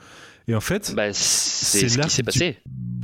Et 0.48 0.54
en 0.54 0.60
fait, 0.60 0.92
Bah, 0.96 1.12
c'est 1.12 1.88
ce 1.88 1.98
qui 1.98 2.10
s'est 2.10 2.22
du- 2.22 2.26
passé. 2.26 2.56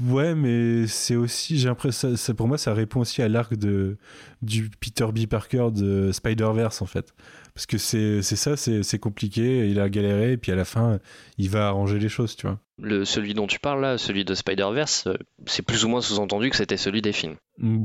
Ouais, 0.06 0.34
mais 0.34 0.86
c'est 0.86 1.16
aussi, 1.16 1.58
j'ai 1.58 1.68
l'impression, 1.68 2.10
ça, 2.10 2.16
ça- 2.16 2.34
pour 2.34 2.46
moi, 2.48 2.56
ça 2.58 2.72
répond 2.72 3.00
aussi 3.00 3.20
à 3.22 3.28
l'arc 3.28 3.54
de 3.56 3.96
du 4.42 4.70
Peter 4.80 5.06
B. 5.12 5.26
Parker 5.26 5.68
de 5.74 6.12
Spider-Verse 6.12 6.82
en 6.82 6.86
fait, 6.86 7.12
parce 7.54 7.66
que 7.66 7.78
c'est 7.78 8.22
c'est 8.22 8.36
ça, 8.36 8.56
c'est 8.56 8.84
c'est 8.84 9.00
compliqué, 9.00 9.68
il 9.68 9.80
a 9.80 9.88
galéré, 9.88 10.32
et 10.32 10.36
puis 10.36 10.52
à 10.52 10.54
la 10.54 10.64
fin, 10.64 11.00
il 11.36 11.50
va 11.50 11.66
arranger 11.66 11.98
les 11.98 12.08
choses, 12.08 12.36
tu 12.36 12.46
vois. 12.46 12.60
Le, 12.80 13.04
celui 13.04 13.34
dont 13.34 13.48
tu 13.48 13.58
parles 13.58 13.80
là, 13.82 13.98
celui 13.98 14.24
de 14.24 14.34
Spider-Verse, 14.34 15.08
euh, 15.08 15.14
c'est 15.46 15.62
plus 15.62 15.84
ou 15.84 15.88
moins 15.88 16.00
sous-entendu 16.00 16.50
que 16.50 16.56
c'était 16.56 16.76
celui 16.76 17.02
des 17.02 17.12
films 17.12 17.34
Mm, 17.58 17.84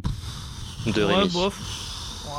de 0.85 1.03
Ouais, 1.03 1.15
Rémi. 1.15 1.30
bof. 1.34 1.59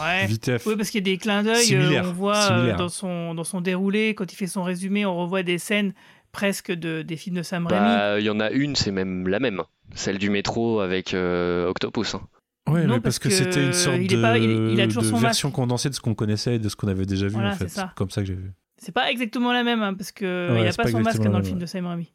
Ouais. 0.01 0.27
Vitef. 0.27 0.67
Oui, 0.67 0.77
parce 0.77 0.91
qu'il 0.91 1.07
y 1.07 1.11
a 1.11 1.13
des 1.13 1.19
clins 1.19 1.43
d'œil. 1.43 1.55
euh, 1.57 1.81
Similaire, 1.83 2.05
on 2.09 2.13
voit 2.13 2.37
euh, 2.37 2.49
similaire. 2.57 2.77
dans, 2.77 2.89
son, 2.89 3.35
dans 3.35 3.45
son 3.45 3.61
déroulé, 3.61 4.15
quand 4.15 4.33
il 4.33 4.37
fait 4.37 4.47
son 4.49 4.63
résumé, 4.63 5.05
on 5.07 5.17
revoit 5.17 5.43
des 5.43 5.59
scènes 5.59 5.95
presque 6.35 6.71
de, 6.73 7.03
des 7.03 7.17
films 7.17 7.37
de 7.37 7.43
Sam 7.43 7.67
Raimi. 7.67 7.81
Bah, 7.81 8.21
il 8.21 8.27
y 8.27 8.31
en 8.31 8.41
a 8.41 8.51
une, 8.51 8.77
c'est 8.77 8.91
même 8.93 9.27
la 9.29 9.41
même, 9.41 9.63
celle 9.95 10.19
du 10.19 10.29
métro 10.29 10.81
avec 10.81 11.15
euh, 11.15 11.69
Octopus. 11.69 12.15
hein. 12.15 12.23
Mais 12.67 12.87
parce, 12.87 13.01
parce 13.03 13.19
que, 13.19 13.29
que 13.29 13.35
c'était 13.35 13.65
une 13.67 13.73
sorte 13.73 13.99
il 14.01 14.09
de, 14.09 14.23
pas- 14.23 14.39
il- 14.39 14.71
il 14.73 14.81
a 14.81 14.87
version 15.21 15.51
condensée 15.51 15.91
de 15.91 15.95
ce 15.95 16.01
qu'on 16.01 16.15
connaissait 16.15 16.57
et 16.57 16.59
de 16.59 16.69
ce 16.69 16.77
qu'on 16.77 16.89
avait 16.89 17.05
déjà 17.07 17.27
vu 17.27 17.35
Voilà, 17.35 17.51
en 17.51 17.57
fait. 17.57 17.69
c'est 17.69 17.77
ça. 17.81 17.93
comme 17.95 18.11
ça 18.11 18.23
que 18.23 18.27
j'ai 18.27 18.35
vu. 18.35 18.53
C'est 18.79 18.93
pas 18.93 19.11
exactement 19.11 19.53
la 19.53 19.63
même, 19.65 19.83
hein, 19.83 19.95
parce 19.95 20.13
qu'il 20.13 20.27
Ouais, 20.27 20.63
n'y 20.63 20.67
a 20.69 20.73
pas 20.73 20.85
pas 20.85 20.91
son 20.91 21.01
masque 21.01 21.23
dans 21.23 21.39
le 21.39 21.45
film 21.45 21.59
de 21.59 21.67
Sam 21.67 21.87
Raimi. 21.87 22.11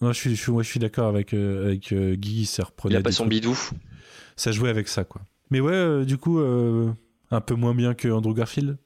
Non, 0.00 0.12
je 0.12 0.18
suis, 0.18 0.36
je 0.36 0.42
suis, 0.42 0.52
moi, 0.52 0.62
je 0.62 0.68
suis 0.68 0.80
d'accord 0.80 1.08
avec 1.08 1.32
euh, 1.34 1.66
avec 1.66 1.92
euh, 1.92 2.14
Guy, 2.16 2.46
ça 2.46 2.64
reprenait. 2.64 2.94
Il 2.94 2.98
a 2.98 3.02
pas 3.02 3.12
son 3.12 3.24
trucs. 3.24 3.30
bidou. 3.30 3.58
Ça 4.36 4.50
jouait 4.52 4.68
avec 4.70 4.88
ça, 4.88 5.04
quoi. 5.04 5.22
Mais 5.50 5.60
ouais, 5.60 5.72
euh, 5.72 6.04
du 6.04 6.18
coup, 6.18 6.38
euh, 6.40 6.92
un 7.30 7.40
peu 7.40 7.54
moins 7.54 7.74
bien 7.74 7.94
que 7.94 8.08
Andrew 8.08 8.34
Garfield? 8.34 8.76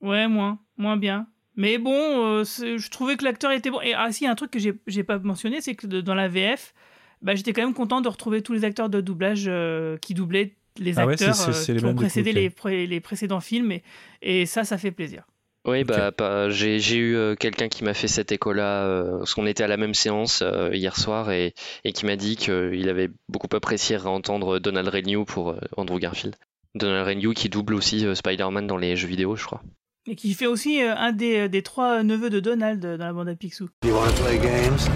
Ouais, 0.00 0.28
moins, 0.28 0.58
moins 0.76 0.96
bien. 0.96 1.26
Mais 1.58 1.76
bon, 1.76 1.92
euh, 1.92 2.44
je 2.44 2.88
trouvais 2.88 3.16
que 3.16 3.24
l'acteur 3.24 3.50
était 3.50 3.70
bon. 3.70 3.80
Et 3.82 3.92
ah, 3.92 4.10
si, 4.12 4.26
un 4.26 4.34
truc 4.36 4.50
que 4.52 4.58
j'ai 4.60 5.02
pas 5.02 5.18
mentionné, 5.18 5.60
c'est 5.60 5.74
que 5.74 5.86
de- 5.88 6.00
dans 6.00 6.14
la 6.14 6.28
VF, 6.28 6.72
bah, 7.20 7.34
j'étais 7.34 7.52
quand 7.52 7.62
même 7.62 7.74
content 7.74 8.00
de 8.00 8.08
retrouver 8.08 8.42
tous 8.42 8.52
les 8.52 8.64
acteurs 8.64 8.88
de 8.88 9.00
doublage 9.00 9.46
euh, 9.48 9.96
qui 9.98 10.14
doublaient 10.14 10.54
les 10.78 10.98
Ah 11.00 11.06
ouais, 11.06 11.14
acteurs 11.14 11.34
euh, 11.48 11.52
qui 11.64 11.84
ont 11.84 11.94
précédé 11.96 12.32
les, 12.32 12.48
pré- 12.50 12.86
les 12.86 13.00
précédents 13.00 13.40
films. 13.40 13.72
Et, 13.72 13.82
et 14.22 14.46
ça, 14.46 14.62
ça 14.62 14.78
fait 14.78 14.92
plaisir. 14.92 15.24
Oui, 15.66 15.82
bah, 15.82 16.12
bah, 16.16 16.48
j'ai 16.48 16.78
eu 16.96 17.16
euh, 17.16 17.34
quelqu'un 17.34 17.68
qui 17.68 17.82
m'a 17.82 17.92
fait 17.92 18.06
cet 18.06 18.30
écho-là, 18.30 18.84
euh, 18.86 19.18
parce 19.18 19.34
qu'on 19.34 19.44
était 19.46 19.64
à 19.64 19.68
la 19.68 19.76
même 19.76 19.94
séance 19.94 20.42
euh, 20.42 20.70
hier 20.72 20.96
soir, 20.96 21.32
et, 21.32 21.52
et 21.82 21.92
qui 21.92 22.06
m'a 22.06 22.14
dit 22.14 22.36
qu'il 22.36 22.88
avait 22.88 23.10
beaucoup 23.28 23.54
apprécié 23.54 23.96
réentendre 23.96 24.60
Donald 24.60 24.88
Renew 24.88 25.24
pour 25.24 25.50
euh, 25.50 25.58
Andrew 25.76 25.98
Garfield. 25.98 26.36
Donald 26.76 27.06
Renew 27.08 27.34
qui 27.34 27.48
double 27.48 27.74
aussi 27.74 28.06
euh, 28.06 28.14
Spider-Man 28.14 28.68
dans 28.68 28.76
les 28.76 28.94
jeux 28.94 29.08
vidéo, 29.08 29.34
je 29.34 29.44
crois. 29.44 29.60
Et 30.10 30.16
qui 30.16 30.32
fait 30.32 30.46
aussi 30.46 30.82
euh, 30.82 30.94
un 30.96 31.12
des, 31.12 31.50
des 31.50 31.62
trois 31.62 32.02
neveux 32.02 32.30
de 32.30 32.40
Donald 32.40 32.82
euh, 32.82 32.96
dans 32.96 33.04
la 33.04 33.12
bande 33.12 33.28
à 33.28 33.34
Picsou. 33.34 33.68
You 33.84 33.94
want 33.94 34.06
to 34.06 34.22
play 34.22 34.38
games? 34.38 34.88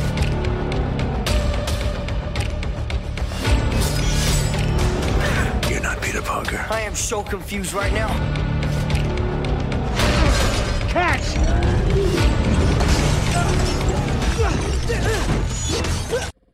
You're 5.68 5.82
not 5.82 6.00
Peter 6.00 6.22
Parker. 6.22 6.64
I 6.70 6.80
am 6.86 6.94
so 6.94 7.22
confused 7.22 7.74
right 7.74 7.92
now. 7.92 8.08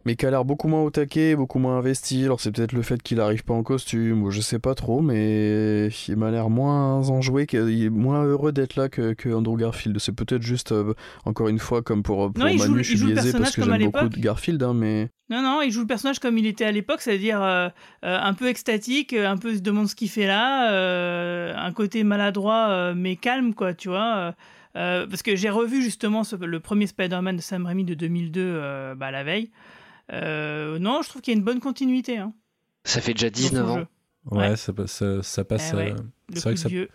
Mais 0.08 0.16
qui 0.16 0.24
a 0.24 0.30
l'air 0.30 0.46
beaucoup 0.46 0.68
moins 0.68 0.80
au 0.80 0.88
taquet, 0.90 1.36
beaucoup 1.36 1.58
moins 1.58 1.76
investi. 1.76 2.24
Alors 2.24 2.40
c'est 2.40 2.50
peut-être 2.50 2.72
le 2.72 2.80
fait 2.80 3.02
qu'il 3.02 3.20
arrive 3.20 3.44
pas 3.44 3.52
en 3.52 3.62
costume, 3.62 4.22
ou 4.22 4.30
je 4.30 4.40
sais 4.40 4.58
pas 4.58 4.74
trop, 4.74 5.02
mais 5.02 5.88
il 6.08 6.16
m'a 6.16 6.30
l'air 6.30 6.48
moins 6.48 7.06
enjoué, 7.10 7.46
il 7.52 7.84
est 7.84 7.90
moins 7.90 8.24
heureux 8.24 8.50
d'être 8.52 8.76
là 8.76 8.88
que, 8.88 9.12
que 9.12 9.28
Andrew 9.28 9.58
Garfield. 9.58 9.98
C'est 9.98 10.12
peut-être 10.14 10.40
juste, 10.40 10.72
euh, 10.72 10.94
encore 11.26 11.48
une 11.48 11.58
fois, 11.58 11.82
comme 11.82 12.02
pour, 12.02 12.32
pour 12.32 12.42
Non, 12.42 12.48
il 12.50 12.56
joue- 12.58 12.68
Manu, 12.70 12.80
il 12.80 12.84
je 12.84 12.88
suis 12.88 12.96
joue 12.98 13.08
le 13.08 13.12
biaisé 13.12 13.32
parce 13.32 13.42
personnage 13.42 13.54
que 13.56 13.60
comme 13.60 13.72
à 13.74 13.78
j'aime 13.78 13.90
beaucoup 13.90 14.08
de 14.08 14.18
Garfield, 14.18 14.62
hein, 14.62 14.72
mais... 14.72 15.10
Non, 15.28 15.42
non, 15.42 15.60
il 15.60 15.70
joue 15.70 15.82
le 15.82 15.86
personnage 15.86 16.20
comme 16.20 16.38
il 16.38 16.46
était 16.46 16.64
à 16.64 16.72
l'époque, 16.72 17.02
c'est-à-dire 17.02 17.42
euh, 17.42 17.68
euh, 18.06 18.18
un 18.18 18.32
peu 18.32 18.48
extatique, 18.48 19.12
un 19.12 19.36
peu 19.36 19.54
se 19.56 19.60
demande 19.60 19.88
ce 19.88 19.94
qu'il 19.94 20.08
fait 20.08 20.26
là, 20.26 21.52
un 21.62 21.72
côté 21.72 22.02
maladroit 22.02 22.94
mais 22.94 23.16
calme, 23.16 23.52
quoi, 23.52 23.74
tu 23.74 23.90
vois. 23.90 24.34
parce 24.72 25.22
que 25.22 25.36
j'ai 25.36 25.50
revu 25.50 25.82
justement 25.82 26.24
ce- 26.24 26.36
le 26.36 26.60
premier 26.60 26.86
Spider-Man 26.86 27.36
de 27.36 27.42
Sam 27.42 27.66
Raimi 27.66 27.84
de 27.84 27.92
2002 27.92 28.40
euh, 28.42 28.94
bah, 28.94 29.10
la 29.10 29.22
veille. 29.22 29.50
Euh, 30.12 30.78
non, 30.78 31.02
je 31.02 31.08
trouve 31.08 31.22
qu'il 31.22 31.32
y 31.32 31.36
a 31.36 31.38
une 31.38 31.44
bonne 31.44 31.60
continuité. 31.60 32.18
Hein, 32.18 32.32
Ça 32.84 33.00
fait 33.00 33.14
déjà 33.14 33.30
dans 33.30 33.36
son 33.36 33.42
19 33.48 33.70
ans. 33.70 33.76
Ouais, 34.30 34.38
Ouais. 34.50 34.56
ça, 34.56 34.72
passe- 34.72 34.92
ça, 34.92 35.22
ça 35.22 35.44
passe. 35.44 35.70
Eh 35.72 35.76
ouais, 35.76 35.92
euh, 35.92 35.96
le 36.30 36.34
c'est 36.36 36.40
vrai 36.42 36.50
coup 36.50 36.54
que 36.54 36.60
ça, 36.60 36.68
de 36.68 36.74
vieux. 36.74 36.88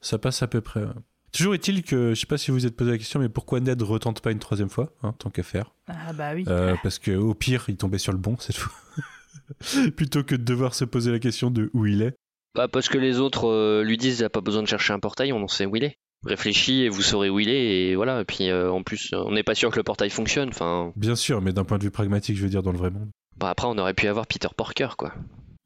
ça 0.00 0.18
passe 0.18 0.42
à 0.42 0.46
peu 0.46 0.60
près. 0.60 0.80
ouais. 0.84 0.92
Toujours 1.32 1.54
est-il 1.54 1.82
que, 1.82 2.10
je 2.14 2.20
sais 2.20 2.26
pas 2.26 2.38
si 2.38 2.50
vous 2.52 2.56
vous 2.58 2.66
êtes 2.66 2.76
posé 2.76 2.92
la 2.92 2.98
question, 2.98 3.18
mais 3.18 3.28
pourquoi 3.28 3.58
Ned 3.58 3.82
retente 3.82 4.20
pas 4.20 4.30
une 4.30 4.38
troisième 4.38 4.68
fois, 4.70 4.92
hein, 5.02 5.12
tant 5.18 5.30
qu'à 5.30 5.42
faire? 5.42 5.72
Ah 5.88 6.12
bah 6.12 6.32
oui. 6.34 6.44
Euh, 6.46 6.76
Parce 6.84 6.98
que 7.00 7.10
au 7.16 7.34
pire, 7.34 7.64
il 7.68 7.76
tombait 7.76 7.98
sur 7.98 8.12
le 8.12 8.18
bon 8.18 8.36
cette 8.38 8.56
fois. 8.56 8.72
Plutôt 9.96 10.22
que 10.24 10.34
de 10.36 10.42
devoir 10.44 10.74
se 10.74 10.84
poser 10.84 11.10
la 11.10 11.18
question 11.18 11.50
de 11.50 11.70
où 11.74 11.86
il 11.86 12.02
est. 12.02 12.14
Bah, 12.54 12.68
parce 12.68 12.88
que 12.88 12.98
les 12.98 13.18
autres 13.18 13.48
euh, 13.48 13.82
lui 13.82 13.96
disent, 13.98 14.18
il 14.18 14.22
n'y 14.22 14.26
a 14.26 14.30
pas 14.30 14.40
besoin 14.40 14.62
de 14.62 14.68
chercher 14.68 14.92
un 14.92 15.00
portail, 15.00 15.32
on 15.32 15.42
en 15.42 15.48
sait 15.48 15.66
où 15.66 15.74
il 15.74 15.82
est. 15.84 15.98
Réfléchis 16.24 16.82
et 16.82 16.88
vous 16.88 17.02
saurez 17.02 17.30
où 17.30 17.40
il 17.40 17.48
est, 17.48 17.88
et 17.90 17.94
voilà. 17.96 18.20
Et 18.20 18.24
puis 18.24 18.48
euh, 18.50 18.70
en 18.70 18.82
plus, 18.82 19.10
on 19.12 19.32
n'est 19.32 19.42
pas 19.42 19.54
sûr 19.54 19.70
que 19.70 19.76
le 19.76 19.82
portail 19.82 20.10
fonctionne. 20.10 20.48
Enfin, 20.48 20.92
Bien 20.96 21.16
sûr, 21.16 21.40
mais 21.40 21.52
d'un 21.52 21.64
point 21.64 21.78
de 21.78 21.84
vue 21.84 21.90
pragmatique, 21.90 22.36
je 22.36 22.42
veux 22.42 22.48
dire, 22.50 22.62
dans 22.62 22.72
le 22.72 22.78
vrai 22.78 22.90
monde. 22.90 23.08
bah, 23.38 23.50
après, 23.50 23.66
on 23.68 23.76
aurait 23.78 23.94
pu 23.94 24.06
avoir 24.08 24.26
Peter 24.26 24.48
Parker, 24.56 24.88
quoi. 24.96 25.12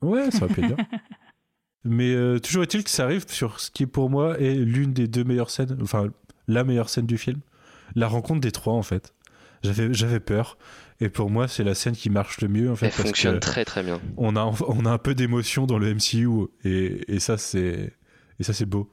Ouais, 0.02 0.30
ça 0.30 0.44
aurait 0.44 0.55
pu 0.55 0.60
être 0.62 0.74
bien. 0.74 0.86
Mais 1.85 2.12
euh, 2.12 2.39
toujours 2.39 2.64
est-il 2.64 2.82
que 2.85 2.90
ça 2.90 3.05
arrive 3.05 3.24
sur 3.28 3.60
ce 3.60 3.70
qui 3.70 3.86
pour 3.86 4.10
moi 4.10 4.39
est 4.40 4.55
l'une 4.55 4.93
des 4.93 5.06
deux 5.06 5.24
meilleures 5.24 5.51
scènes, 5.51 5.78
enfin 5.80 6.09
la 6.48 6.64
meilleure 6.64 6.89
scène 6.89 7.06
du 7.06 7.18
film, 7.18 7.40
la 7.94 8.09
rencontre 8.09 8.40
des 8.40 8.51
trois 8.51 8.74
en 8.74 8.82
fait. 8.82 9.14
J'avais 9.62 9.94
j'avais 9.94 10.20
peur 10.20 10.59
et 11.01 11.09
pour 11.09 11.30
moi 11.30 11.47
c'est 11.48 11.64
la 11.64 11.74
scène 11.74 11.94
qui 11.94 12.10
marche 12.10 12.40
le 12.40 12.48
mieux 12.48 12.70
en 12.70 12.76
fait. 12.76 12.86
Elle 12.86 12.93
parce 12.93 13.05
fonctionne 13.09 13.35
que 13.36 13.39
très 13.40 13.64
très 13.64 13.82
bien. 13.85 14.01
On 14.16 14.35
a 14.36 14.52
on 14.66 14.85
a 14.86 14.90
un 14.90 14.98
peu 14.98 15.14
d'émotion 15.14 15.66
dans 15.66 15.78
le 15.78 15.94
MCU 15.94 16.28
et, 16.64 17.14
et 17.14 17.20
ça 17.20 17.39
c'est 17.39 17.93
et 18.39 18.43
ça 18.43 18.52
c'est 18.52 18.66
beau. 18.66 18.90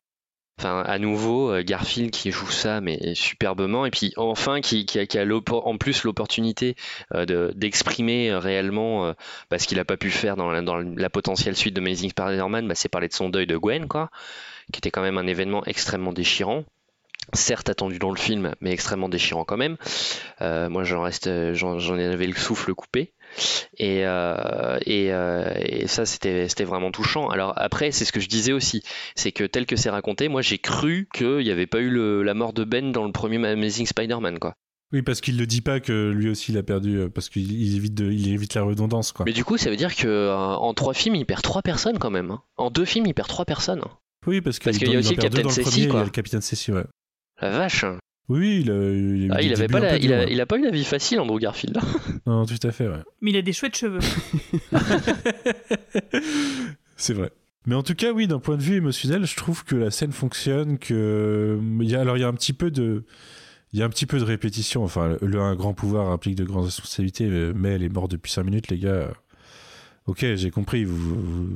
Enfin, 0.57 0.84
à 0.86 0.99
nouveau, 0.99 1.52
euh, 1.52 1.64
Garfield 1.64 2.11
qui 2.11 2.32
joue 2.32 2.49
ça, 2.49 2.80
mais 2.80 3.14
superbement, 3.14 3.86
et 3.86 3.91
puis 3.91 4.14
enfin 4.15 4.61
qui, 4.61 4.86
a, 4.98 5.06
qui 5.06 5.19
en 5.19 5.77
plus 5.77 6.03
l'opportunité 6.06 6.76
euh, 7.14 7.26
de- 7.26 7.52
d'exprimer 7.56 8.32
euh, 8.32 8.40
réellement, 8.40 9.06
euh, 9.06 9.14
bah, 9.52 9.60
ce 9.60 9.68
qu'il 9.68 9.77
n'a 9.77 9.84
pas 9.86 9.98
pu 9.98 10.10
faire 10.11 10.38
dans 10.38 10.49
la, 10.52 10.61
dans 10.61 10.77
la 10.77 11.10
potentielle 11.10 11.57
suite 11.57 11.73
de 11.76 11.82
Amazing 11.82 12.10
Spider-Man, 12.11 12.69
bah, 12.69 12.76
c'est 12.76 12.88
parler 12.88 13.10
de 13.10 13.14
son 13.14 13.27
deuil 13.27 13.48
de 13.48 13.57
Gwen, 13.57 13.88
quoi, 13.90 14.10
qui 14.72 14.77
était 14.77 14.91
quand 14.91 15.02
même 15.02 15.18
un 15.18 15.27
événement 15.27 15.64
extrêmement 15.65 16.14
déchirant. 16.14 16.64
Certes 17.34 17.69
attendu 17.69 17.98
dans 17.98 18.11
le 18.11 18.18
film, 18.18 18.53
mais 18.61 18.72
extrêmement 18.72 19.10
déchirant 19.10 19.45
quand 19.45 19.57
même. 19.57 19.77
Euh, 20.41 20.69
moi, 20.69 20.84
j'en 20.84 21.02
reste, 21.02 21.53
j'en 21.53 21.98
avais 21.98 22.27
le 22.27 22.36
souffle 22.36 22.73
coupé. 22.76 23.11
Et, 23.78 24.06
euh, 24.06 24.78
et, 24.86 25.12
euh, 25.12 25.52
et 25.60 25.88
ça, 25.88 26.06
c'était 26.06 26.48
vraiment 26.64 26.91
touchant. 26.91 27.28
Alors 27.30 27.53
après, 27.56 27.91
c'est 27.91 28.06
ce 28.06 28.12
que 28.12 28.20
je 28.20 28.28
disais 28.30 28.52
aussi, 28.53 28.84
c'est 29.16 29.32
que 29.32 29.44
tel 29.44 29.66
que 29.66 29.76
c'est 29.76 29.90
raconté, 29.90 30.28
moi 30.28 30.41
j'ai 30.41 30.57
cru 30.57 31.07
qu'il 31.14 31.40
n'y 31.40 31.52
avait 31.52 31.68
pas 31.68 31.80
eu 31.80 31.90
le- 31.90 32.24
la 32.24 32.34
mort 32.34 32.53
de 32.53 32.64
Ben 32.64 32.91
dans 32.91 33.06
le 33.06 33.12
premier 33.12 33.45
Amazing 33.45 33.86
Spider-Man, 33.86 34.40
quoi. 34.40 34.53
Oui, 34.94 35.02
parce 35.02 35.20
qu'il 35.20 35.38
le 35.38 35.45
dit 35.48 35.62
pas 35.62 35.80
que 35.80 36.12
lui 36.12 36.30
aussi 36.30 36.52
il 36.52 36.57
a 36.57 36.64
perdu, 36.64 36.98
euh, 36.99 37.10
parce 37.10 37.28
qu'il 37.30 37.52
il 37.52 37.76
évite, 37.76 37.95
de- 37.95 38.12
il 38.12 38.32
évite 38.32 38.53
la 38.53 38.62
redondance 38.62 39.12
quoi. 39.12 39.26
Mais 39.26 39.34
du 39.34 39.44
coup, 39.44 39.57
ça 39.57 39.70
veut 39.70 39.76
dire 39.76 39.95
que 39.95 40.32
en 40.32 40.74
trois 40.74 40.94
films, 40.94 41.16
il 41.16 41.26
perd 41.26 41.41
trois 41.41 41.62
personnes 41.64 41.98
quand 41.98 42.12
même. 42.12 42.32
hein. 42.32 42.41
En 42.57 42.70
deux 42.70 42.86
films, 42.86 43.07
il 43.07 43.14
perd 43.14 43.28
trois 43.28 43.45
personnes. 43.45 43.82
Oui, 44.28 44.41
parce, 44.41 44.57
qu'il 44.60 44.72
y 44.88 44.95
a 44.95 44.99
aussi 44.99 45.16
le 45.16 45.22
Capitaine 45.22 45.49
Ceci, 45.49 45.62
premier, 45.62 45.78
il 45.84 45.86
y 45.86 45.88
quoi. 45.90 46.02
a 46.02 46.03
le 46.03 46.10
capitaine 46.10 46.41
Ceci, 46.41 46.72
ouais. 46.72 46.84
La 47.41 47.49
vache. 47.49 47.84
hein. 47.84 47.98
Oui, 48.27 48.39
oui, 48.39 48.61
il 48.61 48.72
a, 48.72 48.76
il 48.76 49.31
Ah, 49.31 49.41
il 49.41 49.53
avait 49.53 49.68
pas 49.68 49.80
la- 49.80 49.97
il, 49.97 50.11
a, 50.11 50.22
durs, 50.22 50.31
il 50.31 50.41
a 50.41 50.45
pas 50.45 50.57
eu 50.57 50.64
la 50.64 50.72
vie 50.72 50.84
facile, 50.84 51.19
Andrew 51.19 51.39
Garfield. 51.39 51.77
Non, 52.26 52.45
tout 52.45 52.56
à 52.64 52.72
fait, 52.72 52.88
ouais. 52.88 53.03
Mais 53.22 53.30
il 53.31 53.38
a 53.38 53.41
des 53.43 53.53
chouettes 53.53 53.77
cheveux. 53.77 53.99
C'est 56.97 57.14
vrai. 57.14 57.31
Mais 57.68 57.76
en 57.76 57.84
tout 57.84 57.95
cas, 57.95 58.11
oui, 58.11 58.27
d'un 58.27 58.39
point 58.39 58.57
de 58.57 58.61
vue 58.61 58.76
émotionnel, 58.76 59.26
je 59.26 59.35
trouve 59.35 59.64
que 59.64 59.76
la 59.76 59.91
scène 59.91 60.11
fonctionne, 60.11 60.77
que 60.77 61.60
il 61.81 61.89
y 61.89 61.95
a, 61.95 62.02
alors 62.02 62.18
il 62.18 62.22
y 62.22 62.23
a 62.23 62.27
un 62.27 62.34
petit 62.34 62.53
peu 62.53 62.72
de, 62.72 63.03
Il 63.73 63.80
y 63.80 63.84
a 63.84 63.85
un 63.85 63.89
petit 63.89 64.06
peu 64.06 64.18
de 64.19 64.23
répétition. 64.23 64.84
Enfin, 64.84 65.18
le, 65.22 65.39
un 65.39 65.56
grand 65.56 65.73
pouvoir 65.73 66.10
implique 66.10 66.35
de 66.35 66.45
grandes 66.45 66.65
responsabilités, 66.65 67.27
mais 67.56 67.73
elle 67.73 67.84
est 67.84 67.89
morte 67.89 68.11
depuis 68.11 68.31
5 68.31 68.43
minutes, 68.43 68.69
les 68.69 68.80
gars. 68.80 69.11
Ok, 70.07 70.23
j'ai 70.35 70.52
compris. 70.52 70.84
Vous, 70.84 70.95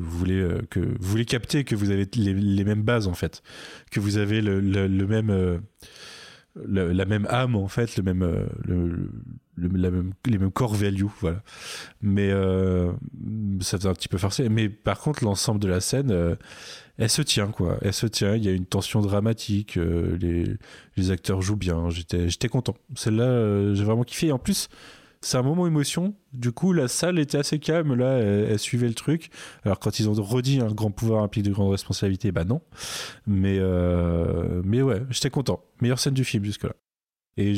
voulez 0.02 0.44
que 0.72 0.80
vous 0.80 0.96
voulez 1.00 1.26
capter 1.26 1.64
que 1.64 1.76
vous 1.76 1.92
avez 1.92 2.08
les, 2.16 2.64
mêmes 2.64 2.82
bases 2.82 3.08
en 3.08 3.14
fait, 3.14 3.44
que 3.92 4.00
vous 4.00 4.18
avez 4.18 4.42
le, 4.42 4.62
même 5.08 5.62
la 6.68 7.06
même 7.06 7.26
âme 7.30 7.56
en 7.56 7.68
fait, 7.68 7.98
le 7.98 8.04
même, 8.04 8.24
euh, 8.24 8.46
les 9.58 10.38
mêmes 10.38 10.52
core 10.52 10.76
value, 10.76 11.06
voilà. 11.22 11.42
Mais 12.02 12.30
euh, 12.32 12.92
ça 13.62 13.78
faisait 13.78 13.90
un 13.90 13.94
petit 13.94 14.08
peu 14.08 14.18
forcé. 14.18 14.50
Mais 14.50 14.70
par 14.70 15.00
contre, 15.00 15.24
l'ensemble 15.24 15.60
de 15.60 15.68
la 15.68 15.82
scène, 15.82 16.12
euh, 16.12 16.36
elle 16.98 17.10
se 17.10 17.22
tient 17.22 17.48
quoi. 17.48 17.78
Elle 17.82 17.94
se 17.94 18.08
tient. 18.08 18.36
Il 18.36 18.44
y 18.44 18.50
a 18.50 18.52
une 18.52 18.66
tension 18.66 19.02
dramatique. 19.02 19.76
les, 19.76 20.46
les 20.98 21.12
acteurs 21.12 21.42
jouent 21.42 21.56
bien. 21.56 21.90
J'étais 21.90 22.30
j'étais 22.30 22.50
content. 22.50 22.76
Celle-là, 22.96 23.74
j'ai 23.74 23.84
vraiment 23.84 24.04
kiffé. 24.04 24.28
Et 24.28 24.32
en 24.32 24.40
plus, 24.40 24.70
c'est 25.22 25.38
un 25.38 25.42
moment 25.42 25.68
émotion. 25.68 26.16
Du 26.34 26.52
coup, 26.52 26.72
la 26.72 26.88
salle 26.88 27.20
était 27.20 27.38
assez 27.38 27.60
calme. 27.60 27.94
Là, 27.94 28.18
elle, 28.20 28.60
suivait 28.60 28.88
le 28.88 28.94
truc. 28.94 29.30
Alors, 29.64 29.80
quand 29.80 30.00
ils 30.00 30.10
ont 30.10 30.14
redit 30.14 30.62
un 30.62 30.72
grand 30.72 30.92
pouvoir 30.92 31.24
implique 31.24 31.44
de 31.44 31.52
grandes 31.52 31.72
responsabilités, 31.72 32.32
bah 32.32 32.46
non. 32.46 32.62
Mais, 33.28 33.58
euh, 33.60 34.62
mais 34.64 34.82
ouais, 34.82 35.02
j'étais 35.10 35.30
content. 35.30 35.64
Meilleure 35.82 36.00
scène 36.00 36.14
du 36.14 36.24
film 36.24 36.46
jusque-là. 36.46 36.74
Et 37.38 37.54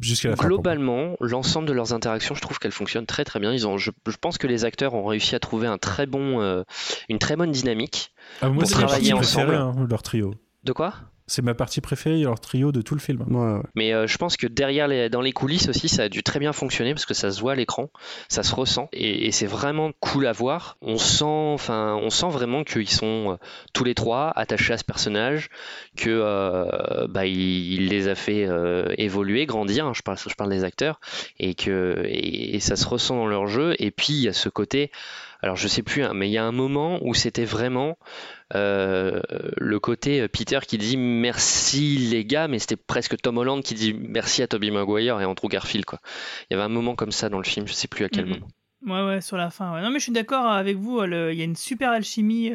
jusqu'à 0.00 0.30
la. 0.30 0.34
Globalement, 0.34 1.16
l'ensemble 1.20 1.66
de 1.66 1.72
leurs 1.72 1.94
interactions, 1.94 2.34
je 2.34 2.42
trouve 2.42 2.58
qu'elles 2.58 2.72
fonctionnent 2.72 3.06
très 3.06 3.24
très 3.24 3.40
bien. 3.40 3.52
Ils 3.52 3.66
ont, 3.66 3.78
je, 3.78 3.90
pense 4.20 4.36
que 4.36 4.46
les 4.46 4.64
acteurs 4.64 4.94
ont 4.94 5.06
réussi 5.06 5.34
à 5.34 5.40
trouver 5.40 5.66
un 5.66 5.78
très 5.78 6.06
bon, 6.06 6.40
euh, 6.40 6.62
une 7.08 7.18
très 7.18 7.36
bonne 7.36 7.52
dynamique. 7.52 8.12
Ah, 8.42 8.50
moi, 8.50 8.66
c'est 8.66 8.74
travailler 8.74 9.14
ensemble. 9.14 9.54
Hein, 9.54 9.86
leur 9.88 10.02
trio. 10.02 10.34
De 10.64 10.72
quoi? 10.72 10.94
C'est 11.28 11.42
ma 11.42 11.54
partie 11.54 11.82
préférée, 11.82 12.22
leur 12.22 12.40
trio 12.40 12.72
de 12.72 12.80
tout 12.80 12.94
le 12.94 13.00
film. 13.00 13.24
Mais 13.74 13.92
euh, 13.92 14.06
je 14.06 14.16
pense 14.16 14.36
que 14.36 14.46
derrière, 14.46 14.88
les, 14.88 15.10
dans 15.10 15.20
les 15.20 15.32
coulisses 15.32 15.68
aussi, 15.68 15.88
ça 15.88 16.04
a 16.04 16.08
dû 16.08 16.22
très 16.22 16.40
bien 16.40 16.54
fonctionner 16.54 16.94
parce 16.94 17.04
que 17.04 17.12
ça 17.12 17.30
se 17.30 17.40
voit 17.40 17.52
à 17.52 17.54
l'écran, 17.54 17.90
ça 18.28 18.42
se 18.42 18.54
ressent 18.54 18.88
et, 18.92 19.30
c'est 19.30 19.46
vraiment 19.46 19.92
cool 20.00 20.26
à 20.26 20.32
voir. 20.32 20.78
On 20.80 20.96
sent, 20.96 21.24
enfin, 21.24 21.98
on 22.02 22.08
sent 22.08 22.28
vraiment 22.30 22.64
qu'ils 22.64 22.88
sont 22.88 23.32
euh, 23.32 23.36
tous 23.74 23.84
les 23.84 23.94
trois 23.94 24.32
attachés 24.34 24.72
à 24.72 24.78
ce 24.78 24.84
personnage, 24.84 25.50
que 25.96 26.08
euh, 26.08 27.06
bah, 27.08 27.26
il, 27.26 27.88
les 27.88 28.08
a 28.08 28.14
fait 28.14 28.48
évoluer, 28.96 29.44
grandir. 29.44 29.86
Hein, 29.86 29.92
je 29.94 30.02
parle, 30.02 30.18
je 30.18 30.34
parle 30.34 30.50
des 30.50 30.64
acteurs 30.64 30.98
et 31.38 31.54
que 31.54 32.02
et, 32.06 32.58
ça 32.60 32.74
se 32.74 32.86
ressent 32.88 33.16
dans 33.16 33.26
leur 33.26 33.46
jeu. 33.46 33.74
Et 33.78 33.90
puis 33.90 34.14
il 34.14 34.22
y 34.22 34.28
a 34.28 34.32
ce 34.32 34.48
côté 34.48 34.90
alors 35.40 35.56
je 35.56 35.68
sais 35.68 35.82
plus, 35.82 36.02
hein, 36.02 36.12
mais 36.14 36.28
il 36.28 36.32
y 36.32 36.38
a 36.38 36.44
un 36.44 36.52
moment 36.52 36.98
où 37.02 37.14
c'était 37.14 37.44
vraiment 37.44 37.96
euh, 38.54 39.20
le 39.56 39.78
côté 39.78 40.20
euh, 40.20 40.28
Peter 40.28 40.58
qui 40.66 40.78
dit 40.78 40.96
merci 40.96 41.96
les 41.96 42.24
gars, 42.24 42.48
mais 42.48 42.58
c'était 42.58 42.76
presque 42.76 43.16
Tom 43.20 43.38
Holland 43.38 43.62
qui 43.62 43.74
dit 43.74 43.94
merci 43.94 44.42
à 44.42 44.48
Tobey 44.48 44.70
Maguire 44.70 45.20
et 45.20 45.24
Andrew 45.24 45.48
Garfield. 45.48 45.84
Quoi. 45.84 46.00
Il 46.50 46.54
y 46.54 46.56
avait 46.56 46.64
un 46.64 46.68
moment 46.68 46.96
comme 46.96 47.12
ça 47.12 47.28
dans 47.28 47.38
le 47.38 47.44
film, 47.44 47.68
je 47.68 47.72
sais 47.72 47.88
plus 47.88 48.04
à 48.04 48.08
quel 48.08 48.26
moment. 48.26 48.48
Ouais, 48.86 49.04
ouais, 49.04 49.20
sur 49.20 49.36
la 49.36 49.50
fin. 49.50 49.80
Non, 49.80 49.90
mais 49.90 49.98
je 49.98 50.04
suis 50.04 50.12
d'accord 50.12 50.46
avec 50.46 50.76
vous. 50.76 51.02
Il 51.02 51.34
y 51.34 51.40
a 51.40 51.44
une 51.44 51.56
super 51.56 51.90
alchimie 51.90 52.52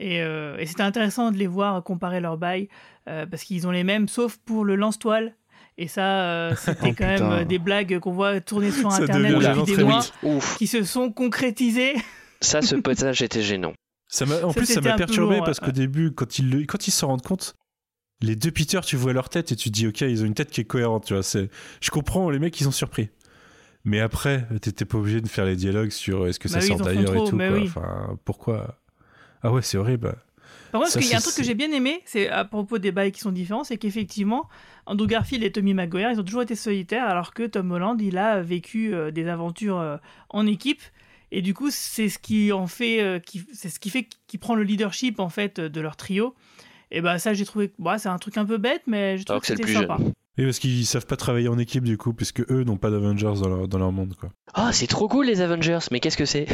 euh, 0.00 0.56
et, 0.58 0.66
c'était 0.66 0.82
intéressant 0.82 1.30
de 1.30 1.36
les 1.36 1.46
voir 1.46 1.82
comparer 1.82 2.20
leurs 2.20 2.38
bails 2.38 2.68
parce 3.04 3.42
qu'ils 3.44 3.66
ont 3.66 3.72
les 3.72 3.84
mêmes, 3.84 4.08
sauf 4.08 4.36
pour 4.38 4.64
le 4.64 4.76
lance-toile. 4.76 5.34
Et 5.80 5.88
ça, 5.88 6.54
c'était 6.56 6.90
oh, 6.90 6.94
quand 6.96 7.06
même 7.06 7.44
des 7.44 7.58
blagues 7.58 7.98
qu'on 7.98 8.12
voit 8.12 8.40
tourner 8.40 8.70
sur 8.70 8.90
Internet 8.92 9.32
depuis 9.38 9.76
des 9.76 9.82
mois 9.82 10.04
qui 10.58 10.66
se 10.66 10.84
sont 10.84 11.10
concrétisées. 11.10 11.94
Ça, 12.40 12.62
ce 12.62 12.76
potage 12.76 13.22
était 13.22 13.42
gênant 13.42 13.72
en 14.42 14.52
plus, 14.52 14.66
ça 14.66 14.80
m'a 14.80 14.94
perturbé 14.94 15.38
parce 15.38 15.60
qu'au 15.60 15.72
début, 15.72 16.12
quand 16.12 16.38
ils, 16.38 16.66
quand 16.66 16.86
ils 16.86 16.90
se 16.90 17.04
rendent 17.04 17.22
compte, 17.22 17.56
les 18.22 18.36
deux 18.36 18.50
Peter, 18.50 18.80
tu 18.84 18.96
vois 18.96 19.12
leur 19.12 19.28
tête 19.28 19.52
et 19.52 19.56
tu 19.56 19.70
te 19.70 19.74
dis, 19.74 19.86
ok, 19.86 20.02
ils 20.02 20.22
ont 20.22 20.26
une 20.26 20.34
tête 20.34 20.50
qui 20.50 20.60
est 20.60 20.64
cohérente, 20.64 21.06
tu 21.06 21.14
vois. 21.14 21.22
Je 21.22 21.90
comprends, 21.90 22.28
les 22.30 22.38
mecs, 22.38 22.58
ils 22.60 22.64
sont 22.64 22.70
surpris. 22.70 23.10
Mais 23.84 24.00
après, 24.00 24.46
t'étais 24.60 24.84
pas 24.84 24.98
obligé 24.98 25.22
de 25.22 25.28
faire 25.28 25.46
les 25.46 25.56
dialogues 25.56 25.90
sur 25.90 26.26
est-ce 26.26 26.38
que 26.38 26.48
ça 26.48 26.58
bah 26.58 26.66
sort 26.66 26.80
d'ailleurs 26.80 27.14
et 27.14 27.30
tout. 27.30 27.36
Quoi. 27.36 27.60
Enfin, 27.62 28.18
pourquoi? 28.26 28.78
Ah 29.42 29.50
ouais, 29.52 29.62
c'est 29.62 29.78
horrible. 29.78 30.14
Par 30.72 30.80
contre, 30.80 30.96
il 30.98 31.08
y 31.08 31.14
a 31.14 31.18
un 31.18 31.20
truc 31.20 31.34
que 31.34 31.42
j'ai 31.42 31.54
bien 31.54 31.72
aimé, 31.72 32.02
c'est 32.04 32.28
à 32.28 32.44
propos 32.44 32.78
des 32.78 32.92
bails 32.92 33.12
qui 33.12 33.20
sont 33.20 33.32
différents, 33.32 33.64
c'est 33.64 33.76
qu'effectivement, 33.76 34.48
Andrew 34.86 35.06
Garfield 35.06 35.44
et 35.44 35.50
Tommy 35.50 35.74
Maguire, 35.74 36.10
ils 36.12 36.20
ont 36.20 36.24
toujours 36.24 36.42
été 36.42 36.54
solitaires, 36.54 37.04
alors 37.04 37.34
que 37.34 37.46
Tom 37.46 37.70
Holland, 37.72 38.00
il 38.00 38.18
a 38.18 38.40
vécu 38.40 38.94
euh, 38.94 39.10
des 39.10 39.28
aventures 39.28 39.78
euh, 39.78 39.96
en 40.28 40.46
équipe. 40.46 40.82
Et 41.32 41.42
du 41.42 41.54
coup, 41.54 41.70
c'est 41.70 42.08
ce 42.08 42.18
qui 42.18 42.52
en 42.52 42.66
fait, 42.66 43.00
euh, 43.00 43.20
c'est 43.52 43.68
ce 43.68 43.78
qui 43.78 43.90
fait 43.90 44.08
qu'il 44.26 44.40
prend 44.40 44.54
le 44.54 44.64
leadership 44.64 45.20
en 45.20 45.28
fait 45.28 45.60
de 45.60 45.80
leur 45.80 45.96
trio. 45.96 46.34
Et 46.90 47.00
bah 47.00 47.20
ça, 47.20 47.34
j'ai 47.34 47.44
trouvé, 47.44 47.72
bah, 47.78 47.98
c'est 47.98 48.08
un 48.08 48.18
truc 48.18 48.36
un 48.36 48.44
peu 48.44 48.58
bête, 48.58 48.82
mais 48.86 49.16
je 49.16 49.24
trouve 49.24 49.40
que 49.40 49.46
c'était 49.46 49.72
sympa. 49.72 49.98
Et 50.38 50.44
parce 50.44 50.58
qu'ils 50.58 50.86
savent 50.86 51.06
pas 51.06 51.16
travailler 51.16 51.48
en 51.48 51.58
équipe 51.58 51.84
du 51.84 51.98
coup, 51.98 52.14
puisque 52.14 52.40
eux 52.50 52.64
n'ont 52.64 52.78
pas 52.78 52.90
d'Avengers 52.90 53.40
dans 53.42 53.48
leur, 53.48 53.68
dans 53.68 53.78
leur 53.78 53.92
monde 53.92 54.14
quoi. 54.18 54.30
Ah, 54.54 54.72
c'est 54.72 54.86
trop 54.86 55.06
cool 55.06 55.26
les 55.26 55.40
Avengers, 55.40 55.80
mais 55.90 56.00
qu'est-ce 56.00 56.16
que 56.16 56.24
c'est? 56.24 56.46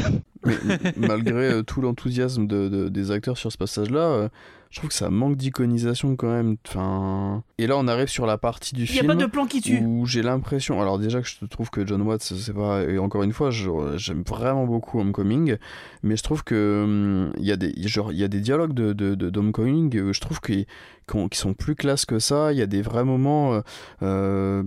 Malgré 0.97 1.51
euh, 1.51 1.63
tout 1.63 1.81
l'enthousiasme 1.81 2.47
de, 2.47 2.89
des 2.89 3.11
acteurs 3.11 3.37
sur 3.37 3.51
ce 3.51 3.57
passage-là, 3.57 3.99
euh, 3.99 4.29
je 4.69 4.79
trouve 4.79 4.89
que 4.89 4.95
ça 4.95 5.09
manque 5.09 5.37
d'iconisation 5.37 6.15
quand 6.15 6.29
même. 6.29 6.57
Enfin... 6.67 7.43
Et 7.57 7.67
là, 7.67 7.77
on 7.77 7.87
arrive 7.87 8.07
sur 8.07 8.25
la 8.25 8.37
partie 8.37 8.75
du 8.75 8.85
film. 8.85 8.97
Il 8.97 9.05
n'y 9.05 9.11
a 9.11 9.15
pas 9.15 9.21
de 9.25 9.29
plan 9.29 9.45
qui 9.45 9.61
tue. 9.61 9.79
Où 9.79 10.05
j'ai 10.05 10.21
l'impression. 10.21 10.81
Alors, 10.81 10.99
déjà 10.99 11.21
que 11.21 11.27
je 11.27 11.45
trouve 11.45 11.69
que 11.69 11.85
John 11.85 12.01
Watts, 12.01 12.21
c'est 12.21 12.53
pas. 12.53 12.83
Et 12.83 12.97
encore 12.97 13.23
une 13.23 13.33
fois, 13.33 13.49
j'aime 13.51 14.23
vraiment 14.27 14.65
beaucoup 14.65 14.99
Homecoming. 14.99 15.57
Mais 16.03 16.17
je 16.17 16.23
trouve 16.23 16.43
que. 16.43 16.83
Hum, 16.83 17.33
il 17.37 17.45
y, 17.45 17.51
a 17.51 17.55
des, 17.55 17.73
genre, 17.87 18.11
il 18.11 18.17
y 18.17 18.23
a 18.23 18.27
des 18.27 18.41
dialogues 18.41 18.73
de, 18.73 18.93
de, 18.93 19.15
d'Homecoming. 19.15 19.95
Euh, 19.95 20.13
je 20.13 20.19
trouve 20.19 20.41
qu'ils 20.41 20.65
qui 21.07 21.37
sont 21.37 21.53
plus 21.53 21.75
classe 21.75 22.05
que 22.05 22.19
ça. 22.19 22.51
Il 22.51 22.59
y 22.59 22.61
a 22.61 22.65
des 22.65 22.81
vrais 22.81 23.03
moments 23.03 23.53
euh, 23.53 23.61
euh, 24.03 24.63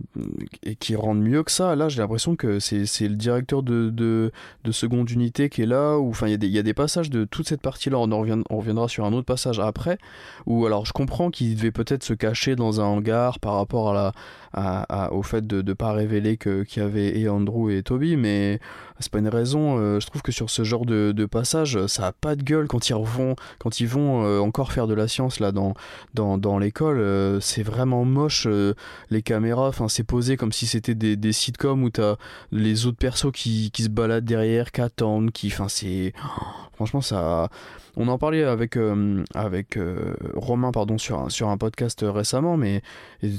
et 0.62 0.74
qui 0.74 0.96
rendent 0.96 1.20
mieux 1.20 1.42
que 1.42 1.50
ça. 1.50 1.76
Là, 1.76 1.88
j'ai 1.88 2.00
l'impression 2.00 2.36
que 2.36 2.58
c'est 2.58 3.08
le 3.08 3.14
directeur 3.16 3.62
de, 3.62 3.90
de, 3.90 4.32
de, 4.64 4.72
seconde 4.72 5.10
unité 5.10 5.48
qui 5.48 5.62
est 5.62 5.66
là. 5.66 5.96
Enfin, 5.98 6.28
il, 6.28 6.44
y, 6.44 6.58
a 6.58 6.62
des 6.62 6.74
passages 6.74 7.10
de 7.10 7.24
toute 7.24 7.48
cette 7.48 7.60
partie-là. 7.60 7.98
On, 7.98 8.10
on 8.10 8.56
reviendra 8.58 8.88
sur 8.88 9.04
un 9.04 9.12
autre 9.12 9.26
passage 9.26 9.60
après 9.60 9.98
ou 10.46 10.66
alors 10.66 10.86
je 10.86 10.92
comprends 10.92 11.30
qu'il 11.30 11.54
devait 11.54 11.70
peut-être 11.70 12.02
se 12.02 12.14
cacher 12.14 12.56
dans 12.56 12.80
un 12.80 12.84
hangar 12.84 13.38
par 13.38 13.54
rapport 13.54 13.90
à 13.90 13.94
la, 13.94 14.12
au 14.56 15.22
fait 15.22 15.46
de 15.46 15.62
ne 15.62 15.72
pas 15.72 15.92
révéler 15.92 16.36
qu'il 16.36 16.64
y 16.76 16.80
avait 16.80 17.18
et 17.18 17.28
Andrew 17.28 17.70
et 17.70 17.82
Toby, 17.82 18.16
mais 18.16 18.60
c'est 19.00 19.10
pas 19.10 19.18
une 19.18 19.28
raison. 19.28 19.78
Euh, 19.78 19.98
je 19.98 20.06
trouve 20.06 20.22
que 20.22 20.32
sur 20.32 20.50
ce 20.50 20.62
genre 20.62 20.84
de, 20.84 21.26
passage, 21.30 21.86
ça 21.86 22.08
a 22.08 22.12
pas 22.12 22.36
de 22.36 22.42
gueule 22.42 22.66
quand 22.66 22.88
ils 22.88 22.94
vont, 22.94 23.36
quand 23.58 23.80
ils 23.80 23.86
vont 23.86 24.24
euh, 24.24 24.40
encore 24.40 24.72
faire 24.72 24.86
de 24.86 24.94
la 24.94 25.08
science 25.08 25.40
là 25.40 25.52
dans, 25.52 25.74
dans, 26.14 26.58
l'école. 26.58 26.98
Euh, 26.98 27.40
c'est 27.40 27.62
vraiment 27.62 28.04
moche. 28.04 28.46
les 29.10 29.22
caméras, 29.22 29.68
enfin, 29.68 29.88
c'est 29.88 30.04
posé 30.04 30.36
comme 30.36 30.52
si 30.52 30.66
c'était 30.66 30.94
des, 30.94 31.32
sitcoms 31.32 31.82
où 31.84 31.90
t'as 31.90 32.16
les 32.52 32.86
autres 32.86 32.98
persos 32.98 33.32
qui, 33.32 33.70
qui 33.70 33.84
se 33.84 33.88
baladent 33.88 34.24
derrière, 34.24 34.72
qui 34.72 34.80
attendent, 34.80 35.30
qui, 35.30 35.48
enfin. 35.48 35.68
Franchement, 36.80 37.02
ça. 37.02 37.50
On 37.96 38.08
en 38.08 38.16
parlait 38.16 38.44
avec, 38.44 38.78
avec 39.34 39.78
Romain 40.34 40.72
pardon, 40.72 40.96
sur, 40.96 41.30
sur 41.30 41.48
un 41.48 41.58
podcast 41.58 42.04
récemment, 42.06 42.56
mais 42.56 42.82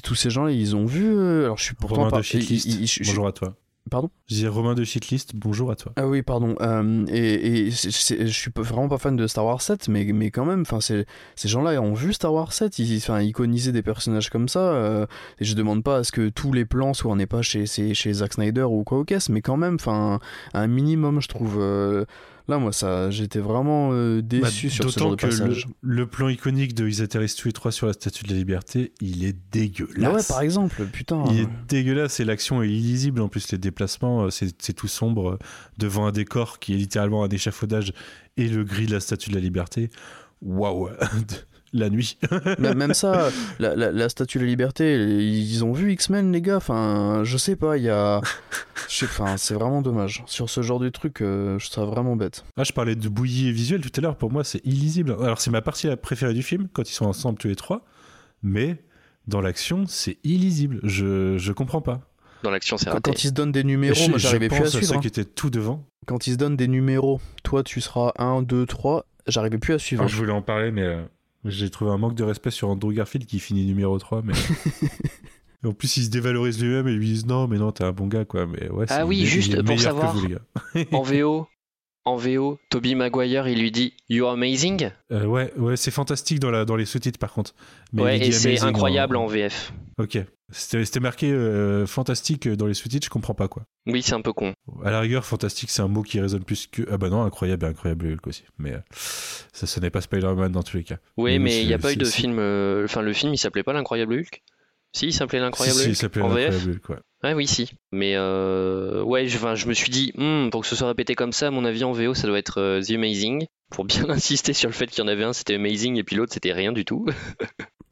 tous 0.03 0.15
ces 0.15 0.29
gens-là, 0.29 0.51
ils 0.51 0.75
ont 0.75 0.85
vu. 0.85 1.09
alors, 1.43 1.57
je 1.57 1.63
suis 1.63 1.75
pourtant 1.75 2.09
pas. 2.09 2.21
Bonjour 2.21 3.27
à 3.27 3.31
toi. 3.31 3.55
Pardon? 3.89 4.09
Je 4.27 4.35
disais 4.35 4.47
Romain 4.47 4.75
de 4.75 4.83
Shitlist, 4.83 5.35
bonjour 5.35 5.71
à 5.71 5.75
toi. 5.75 5.91
Ah 5.95 6.07
oui, 6.07 6.21
pardon. 6.21 6.55
Euh, 6.61 7.05
et, 7.07 7.67
et 7.67 7.71
je 7.71 8.27
suis 8.27 8.51
vraiment 8.55 8.87
pas 8.87 8.99
fan 8.99 9.15
de 9.15 9.25
Star 9.25 9.43
Wars 9.43 9.61
7, 9.61 9.87
mais, 9.89 10.05
mais 10.13 10.29
quand 10.29 10.45
même, 10.45 10.63
ces 10.79 11.05
gens-là 11.47 11.81
ont 11.81 11.93
vu 11.93 12.13
Star 12.13 12.31
Wars 12.31 12.53
7, 12.53 12.77
ils 12.77 13.03
iconisaient 13.21 13.71
des 13.71 13.81
personnages 13.81 14.29
comme 14.29 14.47
ça. 14.47 14.59
Euh, 14.59 15.07
et 15.39 15.45
je 15.45 15.55
demande 15.55 15.83
pas 15.83 15.97
à 15.97 16.03
ce 16.03 16.11
que 16.11 16.29
tous 16.29 16.53
les 16.53 16.63
plans 16.63 16.93
soient, 16.93 17.11
on 17.11 17.15
n'est 17.15 17.25
pas 17.25 17.41
chez, 17.41 17.65
chez 17.65 18.13
Zack 18.13 18.33
Snyder 18.33 18.63
ou 18.63 18.83
quoi 18.83 18.99
au 18.99 19.03
caisse, 19.03 19.29
mais 19.29 19.41
quand 19.41 19.57
même, 19.57 19.77
un 19.87 20.67
minimum, 20.67 21.19
je 21.19 21.27
trouve. 21.27 21.57
Euh, 21.59 22.05
Là, 22.47 22.57
moi, 22.57 22.71
ça, 22.71 23.09
j'étais 23.09 23.39
vraiment 23.39 23.89
euh, 23.93 24.21
déçu 24.21 24.67
bah, 24.67 24.73
sur 24.73 24.91
ce 24.91 24.99
genre 24.99 25.11
de 25.11 25.15
passage. 25.15 25.67
Le, 25.81 26.01
le, 26.01 26.07
plan 26.07 26.29
iconique 26.29 26.73
de 26.73 26.87
ils 26.87 27.01
atterrissent 27.01 27.35
tous 27.35 27.47
les 27.47 27.53
trois 27.53 27.71
sur 27.71 27.87
la 27.87 27.93
Statue 27.93 28.23
de 28.23 28.29
la 28.29 28.35
Liberté, 28.35 28.93
il 29.01 29.23
est 29.23 29.35
dégueulasse. 29.51 30.03
Ah 30.03 30.13
ouais, 30.13 30.23
par 30.27 30.41
exemple, 30.41 30.85
putain. 30.85 31.23
Il 31.31 31.41
est 31.41 31.49
dégueulasse 31.67 32.19
et 32.19 32.25
l'action 32.25 32.63
est 32.63 32.69
illisible. 32.69 33.21
En 33.21 33.27
plus, 33.27 33.51
les 33.51 33.57
déplacements, 33.57 34.23
euh, 34.23 34.29
c'est 34.29 34.73
tout 34.73 34.87
sombre 34.87 35.31
euh, 35.31 35.37
devant 35.77 36.05
un 36.05 36.11
décor 36.11 36.59
qui 36.59 36.73
est 36.73 36.77
littéralement 36.77 37.23
un 37.23 37.29
échafaudage 37.29 37.93
et 38.37 38.47
le 38.47 38.63
gris 38.63 38.85
de 38.85 38.93
la 38.93 38.99
Statue 38.99 39.29
de 39.29 39.35
la 39.35 39.41
Liberté. 39.41 39.89
Waouh 40.41 40.89
la 41.73 41.89
nuit. 41.89 42.17
Même 42.59 42.93
ça, 42.93 43.29
la, 43.59 44.09
statue 44.09 44.37
de 44.39 44.43
la 44.43 44.49
liberté, 44.49 44.95
ils 44.95 45.63
ont 45.63 45.71
vu 45.71 45.91
X-Men, 45.93 46.31
les 46.31 46.41
gars. 46.41 46.57
Enfin, 46.57 47.21
je 47.23 47.37
sais 47.37 47.55
pas, 47.55 47.77
il 47.77 47.83
y 47.83 47.89
a. 47.89 48.21
Enfin, 49.03 49.37
c'est 49.37 49.53
vraiment 49.53 49.81
dommage. 49.81 50.23
Sur 50.25 50.49
ce 50.49 50.61
genre 50.61 50.79
de 50.79 50.89
truc, 50.89 51.21
euh, 51.21 51.57
je 51.59 51.69
trouve 51.69 51.89
vraiment 51.89 52.15
bête. 52.15 52.43
Ah, 52.57 52.63
je 52.63 52.73
parlais 52.73 52.95
de 52.95 53.09
bouillie 53.09 53.51
visuelle 53.51 53.81
tout 53.81 53.91
à 53.97 54.01
l'heure. 54.01 54.17
Pour 54.17 54.31
moi, 54.31 54.43
c'est 54.43 54.65
illisible. 54.65 55.15
Alors, 55.21 55.39
c'est 55.39 55.51
ma 55.51 55.61
partie 55.61 55.87
préférée 55.95 56.33
du 56.33 56.43
film, 56.43 56.67
quand 56.73 56.89
ils 56.89 56.93
sont 56.93 57.05
ensemble 57.05 57.37
tous 57.37 57.47
les 57.47 57.55
trois. 57.55 57.85
Mais 58.43 58.83
dans 59.27 59.41
l'action, 59.41 59.85
c'est 59.87 60.17
illisible. 60.23 60.79
Je, 60.83 61.37
je 61.37 61.51
comprends 61.53 61.81
pas. 61.81 62.01
Dans 62.43 62.51
l'action, 62.51 62.77
c'est 62.77 62.89
raté. 62.89 63.01
Quand 63.03 63.23
ils 63.23 63.27
se 63.27 63.33
donnent 63.33 63.51
des 63.51 63.63
numéros, 63.63 64.09
moi, 64.09 64.17
j'arrivais 64.17 64.47
plus 64.49 64.63
à 64.63 64.67
suivre. 64.67 64.85
ceux 64.85 64.95
hein. 64.95 64.99
qui 64.99 65.07
étaient 65.07 65.25
tout 65.25 65.49
devant. 65.49 65.85
Quand 66.07 66.27
ils 66.27 66.33
se 66.33 66.37
donnent 66.37 66.57
des 66.57 66.67
numéros, 66.67 67.21
toi, 67.43 67.63
tu 67.63 67.81
seras 67.81 68.13
1, 68.17 68.41
2, 68.41 68.65
3. 68.65 69.05
J'arrivais 69.27 69.59
plus 69.59 69.75
à 69.75 69.79
suivre. 69.79 70.07
je 70.07 70.15
voulais 70.15 70.31
en 70.31 70.41
parler, 70.41 70.71
mais. 70.71 70.97
J'ai 71.45 71.69
trouvé 71.69 71.91
un 71.91 71.97
manque 71.97 72.15
de 72.15 72.23
respect 72.23 72.51
sur 72.51 72.69
Andrew 72.69 72.93
Garfield 72.93 73.25
qui 73.27 73.39
finit 73.39 73.65
numéro 73.65 73.97
3, 73.97 74.21
mais. 74.23 74.33
Et 75.63 75.67
en 75.67 75.73
plus, 75.73 75.97
il 75.97 76.03
se 76.05 76.09
dévalorise 76.09 76.61
lui-même 76.61 76.87
et 76.87 76.91
ils 76.91 76.97
lui 76.97 77.07
disent 77.07 77.25
non, 77.25 77.47
mais 77.47 77.57
non, 77.57 77.71
t'es 77.71 77.83
un 77.83 77.91
bon 77.91 78.07
gars, 78.07 78.25
quoi. 78.25 78.45
Mais 78.45 78.69
ouais, 78.69 78.85
Ah 78.89 78.97
c'est- 78.97 79.03
oui, 79.03 79.25
juste 79.25 79.63
pour 79.63 79.79
savoir. 79.79 80.15
vous. 80.15 80.27
En 80.91 81.01
VO, 81.01 81.47
en 82.05 82.15
VO, 82.15 82.59
Toby 82.69 82.95
Maguire, 82.95 83.47
il 83.47 83.59
lui 83.59 83.71
dit 83.71 83.93
You're 84.09 84.31
amazing. 84.31 84.89
Euh, 85.11 85.25
ouais, 85.25 85.53
ouais, 85.57 85.77
c'est 85.77 85.91
fantastique 85.91 86.39
dans, 86.39 86.49
la, 86.49 86.65
dans 86.65 86.75
les 86.75 86.85
sous-titres 86.85 87.19
par 87.19 87.33
contre. 87.33 87.53
Mais 87.93 88.01
ouais, 88.01 88.27
et 88.27 88.31
c'est 88.31 88.61
incroyable 88.63 89.15
en 89.15 89.27
VF. 89.27 89.73
Ok. 89.97 90.17
C'était 90.53 90.99
marqué 90.99 91.31
euh, 91.31 91.85
fantastique 91.85 92.49
dans 92.49 92.65
les 92.65 92.73
sous-titres, 92.73 93.05
je 93.05 93.09
comprends 93.09 93.33
pas 93.33 93.47
quoi. 93.47 93.63
Oui, 93.85 94.01
c'est 94.01 94.13
un 94.13 94.21
peu 94.21 94.33
con. 94.33 94.53
À 94.83 94.91
la 94.91 94.99
rigueur, 94.99 95.25
fantastique, 95.25 95.69
c'est 95.69 95.81
un 95.81 95.87
mot 95.87 96.01
qui 96.01 96.19
résonne 96.19 96.43
plus 96.43 96.67
que. 96.67 96.81
Ah 96.91 96.97
bah 96.97 97.09
non, 97.09 97.23
incroyable 97.23 97.65
et 97.65 97.69
incroyable 97.69 98.07
Hulk 98.07 98.27
aussi. 98.27 98.43
Mais 98.57 98.73
euh, 98.73 98.79
ça, 99.53 99.65
ce 99.65 99.79
n'est 99.79 99.89
pas 99.89 100.01
Spider-Man 100.01 100.51
dans 100.51 100.63
tous 100.63 100.77
les 100.77 100.83
cas. 100.83 100.97
Oui, 101.17 101.39
mais 101.39 101.61
il 101.61 101.67
n'y 101.67 101.73
a 101.73 101.79
pas 101.79 101.93
eu 101.93 101.95
de 101.95 102.05
film. 102.05 102.33
Enfin, 102.83 103.01
le 103.01 103.13
film, 103.13 103.33
il 103.33 103.37
s'appelait 103.37 103.63
pas 103.63 103.73
L'Incroyable 103.73 104.13
Hulk? 104.13 104.41
Si, 104.93 105.07
il 105.07 105.13
s'appelait 105.13 105.39
L'Incroyable 105.39 105.77
Si, 105.77 105.83
si, 105.83 105.87
Hulk 105.87 105.93
il 105.93 105.95
s'appelait 105.95 106.21
L'Incroyable 106.23 106.71
Hulk, 106.71 106.89
ouais. 106.89 106.97
Ouais, 107.23 107.33
oui, 107.33 107.47
si. 107.47 107.71
Mais 107.91 108.13
euh, 108.15 109.03
ouais, 109.03 109.27
je, 109.27 109.67
me 109.67 109.73
suis 109.73 109.91
dit, 109.91 110.11
Hmm, 110.15 110.49
pour 110.49 110.61
que 110.61 110.67
ce 110.67 110.75
soit 110.75 110.87
répété 110.87 111.15
comme 111.15 111.33
ça, 111.33 111.51
mon 111.51 111.65
avis, 111.65 111.83
en 111.83 111.91
VO, 111.91 112.13
ça 112.13 112.27
doit 112.27 112.39
être 112.39 112.59
euh, 112.59 112.81
The 112.81 112.91
Amazing. 112.91 113.45
Pour 113.69 113.85
bien 113.85 114.05
insister 114.09 114.53
sur 114.53 114.69
le 114.69 114.73
fait 114.73 114.87
qu'il 114.87 115.03
y 115.03 115.05
en 115.05 115.07
avait 115.07 115.23
un, 115.23 115.33
c'était 115.33 115.55
Amazing, 115.55 115.97
et 115.97 116.03
puis 116.03 116.15
l'autre, 116.15 116.33
c'était 116.33 116.53
rien 116.53 116.71
du 116.71 116.85
tout. 116.85 117.05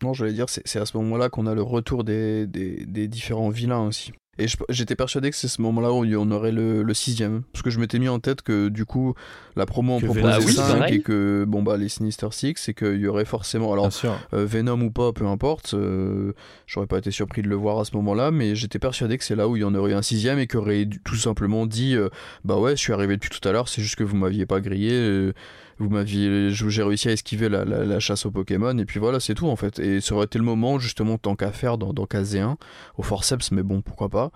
Non, 0.01 0.13
je 0.13 0.23
voulais 0.23 0.33
dire, 0.33 0.45
c'est 0.47 0.79
à 0.79 0.85
ce 0.85 0.95
moment-là 0.95 1.27
qu'on 1.27 1.45
a 1.45 1.53
le 1.53 1.61
retour 1.61 2.05
des 2.05 2.47
différents 3.09 3.49
vilains 3.49 3.85
aussi. 3.85 4.13
Et 4.39 4.47
j'étais 4.69 4.95
persuadé 4.95 5.29
que 5.29 5.35
c'est 5.35 5.49
ce 5.49 5.61
moment-là 5.61 5.91
où 5.91 6.05
on 6.05 6.31
aurait 6.31 6.53
le, 6.53 6.81
le 6.81 6.93
sixième. 6.93 7.43
Parce 7.51 7.61
que 7.61 7.69
je 7.69 7.79
m'étais 7.79 7.99
mis 7.99 8.07
en 8.07 8.19
tête 8.19 8.41
que 8.41 8.69
du 8.69 8.85
coup, 8.85 9.13
la 9.57 9.65
promo 9.65 9.95
en 9.95 9.99
proposait. 9.99 10.23
Ah 10.25 10.39
oui, 10.39 10.53
5 10.53 10.77
pareil. 10.77 10.95
et 10.95 11.01
que, 11.01 11.43
bon 11.45 11.61
bah, 11.61 11.75
les 11.75 11.89
Sinister 11.89 12.29
Six, 12.31 12.69
et 12.69 12.73
qu'il 12.73 12.97
y 12.97 13.07
aurait 13.07 13.25
forcément. 13.25 13.73
Alors, 13.73 13.89
euh, 14.33 14.45
Venom 14.45 14.81
ou 14.81 14.91
pas, 14.91 15.11
peu 15.11 15.25
importe, 15.27 15.73
euh, 15.73 16.31
j'aurais 16.67 16.87
pas 16.87 16.99
été 16.99 17.11
surpris 17.11 17.41
de 17.41 17.49
le 17.49 17.55
voir 17.55 17.79
à 17.79 17.85
ce 17.85 17.95
moment-là, 17.97 18.31
mais 18.31 18.55
j'étais 18.55 18.79
persuadé 18.79 19.17
que 19.17 19.25
c'est 19.25 19.35
là 19.35 19.49
où 19.49 19.57
il 19.57 19.59
y 19.59 19.65
en 19.65 19.75
aurait 19.75 19.93
un 19.93 20.01
sixième 20.01 20.39
et 20.39 20.47
qu'il 20.47 20.59
aurait 20.59 20.87
tout 21.03 21.15
simplement 21.15 21.65
dit 21.65 21.95
euh, 21.95 22.09
Bah 22.45 22.57
ouais, 22.57 22.71
je 22.71 22.81
suis 22.81 22.93
arrivé 22.93 23.15
depuis 23.15 23.29
tout 23.29 23.45
à 23.47 23.51
l'heure, 23.51 23.67
c'est 23.67 23.81
juste 23.81 23.95
que 23.95 24.05
vous 24.05 24.15
m'aviez 24.15 24.45
pas 24.45 24.61
grillé. 24.61 25.31
Euh, 25.79 25.83
vous 25.83 25.89
m'aviez, 25.89 26.49
j'ai 26.51 26.83
réussi 26.83 27.09
à 27.09 27.11
esquiver 27.11 27.49
la, 27.49 27.65
la- 27.65 27.85
la 27.85 27.99
chasse 27.99 28.25
aux 28.25 28.31
Pokémon 28.31 28.77
et 28.77 28.85
puis 28.85 28.99
voilà 28.99 29.19
c'est 29.19 29.33
tout 29.35 29.47
en 29.47 29.55
fait. 29.55 29.79
Et 29.79 30.01
ça 30.01 30.15
aurait 30.15 30.25
été 30.25 30.37
le 30.39 30.45
moment 30.45 30.79
justement 30.79 31.17
tant 31.17 31.35
qu'à 31.35 31.51
faire 31.51 31.77
dans, 31.77 31.93
dans 31.93 32.05
caser 32.05 32.39
1 32.39 32.57
au 32.97 33.03
forceps 33.03 33.51
mais 33.51 33.63
bon 33.63 33.81
pourquoi 33.81 34.09
pas. 34.09 34.31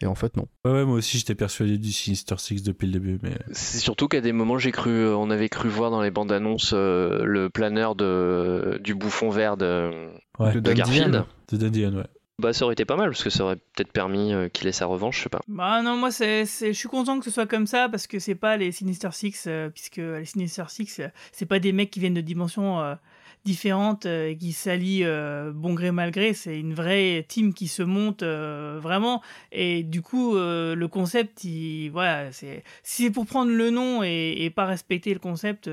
Et 0.00 0.06
en 0.06 0.14
fait 0.14 0.36
non. 0.36 0.46
Ouais, 0.64 0.72
ouais, 0.72 0.84
moi 0.84 0.94
aussi 0.96 1.18
j'étais 1.18 1.34
persuadé 1.34 1.76
du 1.78 1.92
Sinister 1.92 2.36
Six 2.38 2.62
depuis 2.62 2.86
le 2.86 2.92
début, 2.92 3.18
mais. 3.22 3.36
C'est 3.52 3.78
surtout 3.78 4.06
qu'à 4.08 4.20
des 4.20 4.32
moments, 4.32 4.56
j'ai 4.58 4.70
cru, 4.70 4.90
euh, 4.90 5.16
on 5.16 5.30
avait 5.30 5.48
cru 5.48 5.68
voir 5.68 5.90
dans 5.90 6.00
les 6.02 6.10
bandes 6.12 6.30
annonces 6.30 6.72
euh, 6.72 7.24
le 7.24 7.50
planeur 7.50 7.94
de, 7.96 8.80
du 8.82 8.94
bouffon 8.94 9.28
vert 9.30 9.56
de, 9.56 9.90
Ouais. 10.38 10.52
de 10.54 10.60
De 10.60 10.72
Garfield. 10.72 11.10
Dandian. 11.10 11.26
De 11.50 11.56
Dandian, 11.56 11.94
ouais. 11.94 12.06
Bah, 12.40 12.52
ça 12.52 12.64
aurait 12.64 12.74
été 12.74 12.84
pas 12.84 12.94
mal, 12.94 13.10
parce 13.10 13.24
que 13.24 13.30
ça 13.30 13.42
aurait 13.42 13.56
peut-être 13.56 13.90
permis 13.90 14.32
euh, 14.32 14.48
qu'il 14.48 14.68
ait 14.68 14.72
sa 14.72 14.86
revanche, 14.86 15.18
je 15.18 15.22
sais 15.24 15.28
pas. 15.28 15.40
Bah 15.48 15.82
non, 15.82 15.96
moi 15.96 16.10
je 16.10 16.44
suis 16.72 16.88
content 16.88 17.18
que 17.18 17.24
ce 17.24 17.32
soit 17.32 17.46
comme 17.46 17.66
ça 17.66 17.88
parce 17.88 18.06
que 18.06 18.20
c'est 18.20 18.36
pas 18.36 18.56
les 18.56 18.70
Sinister 18.70 19.08
Six, 19.10 19.46
euh, 19.48 19.70
puisque 19.70 19.96
les 19.96 20.24
Sinister 20.24 20.62
Six, 20.68 21.00
euh, 21.00 21.08
c'est 21.32 21.46
pas 21.46 21.58
des 21.58 21.72
mecs 21.72 21.90
qui 21.90 21.98
viennent 21.98 22.14
de 22.14 22.20
dimensions 22.20 22.96
différentes 23.44 24.06
euh, 24.06 24.30
et 24.30 24.36
qui 24.36 24.52
s'allient 24.52 25.04
euh, 25.04 25.52
bon 25.54 25.74
gré 25.74 25.90
mal 25.90 26.10
gré, 26.10 26.34
c'est 26.34 26.58
une 26.58 26.74
vraie 26.74 27.24
team 27.28 27.54
qui 27.54 27.68
se 27.68 27.82
monte 27.82 28.22
euh, 28.22 28.78
vraiment 28.80 29.22
et 29.52 29.82
du 29.82 30.02
coup 30.02 30.34
le 30.34 30.86
concept, 30.86 31.44
il, 31.44 31.90
voilà, 31.90 32.32
c'est, 32.32 32.62
si 32.82 33.04
c'est 33.04 33.10
pour 33.10 33.26
prendre 33.26 33.50
le 33.50 33.70
nom 33.70 34.02
et, 34.02 34.36
et 34.38 34.50
pas 34.50 34.66
respecter 34.66 35.12
le 35.12 35.20
concept, 35.20 35.70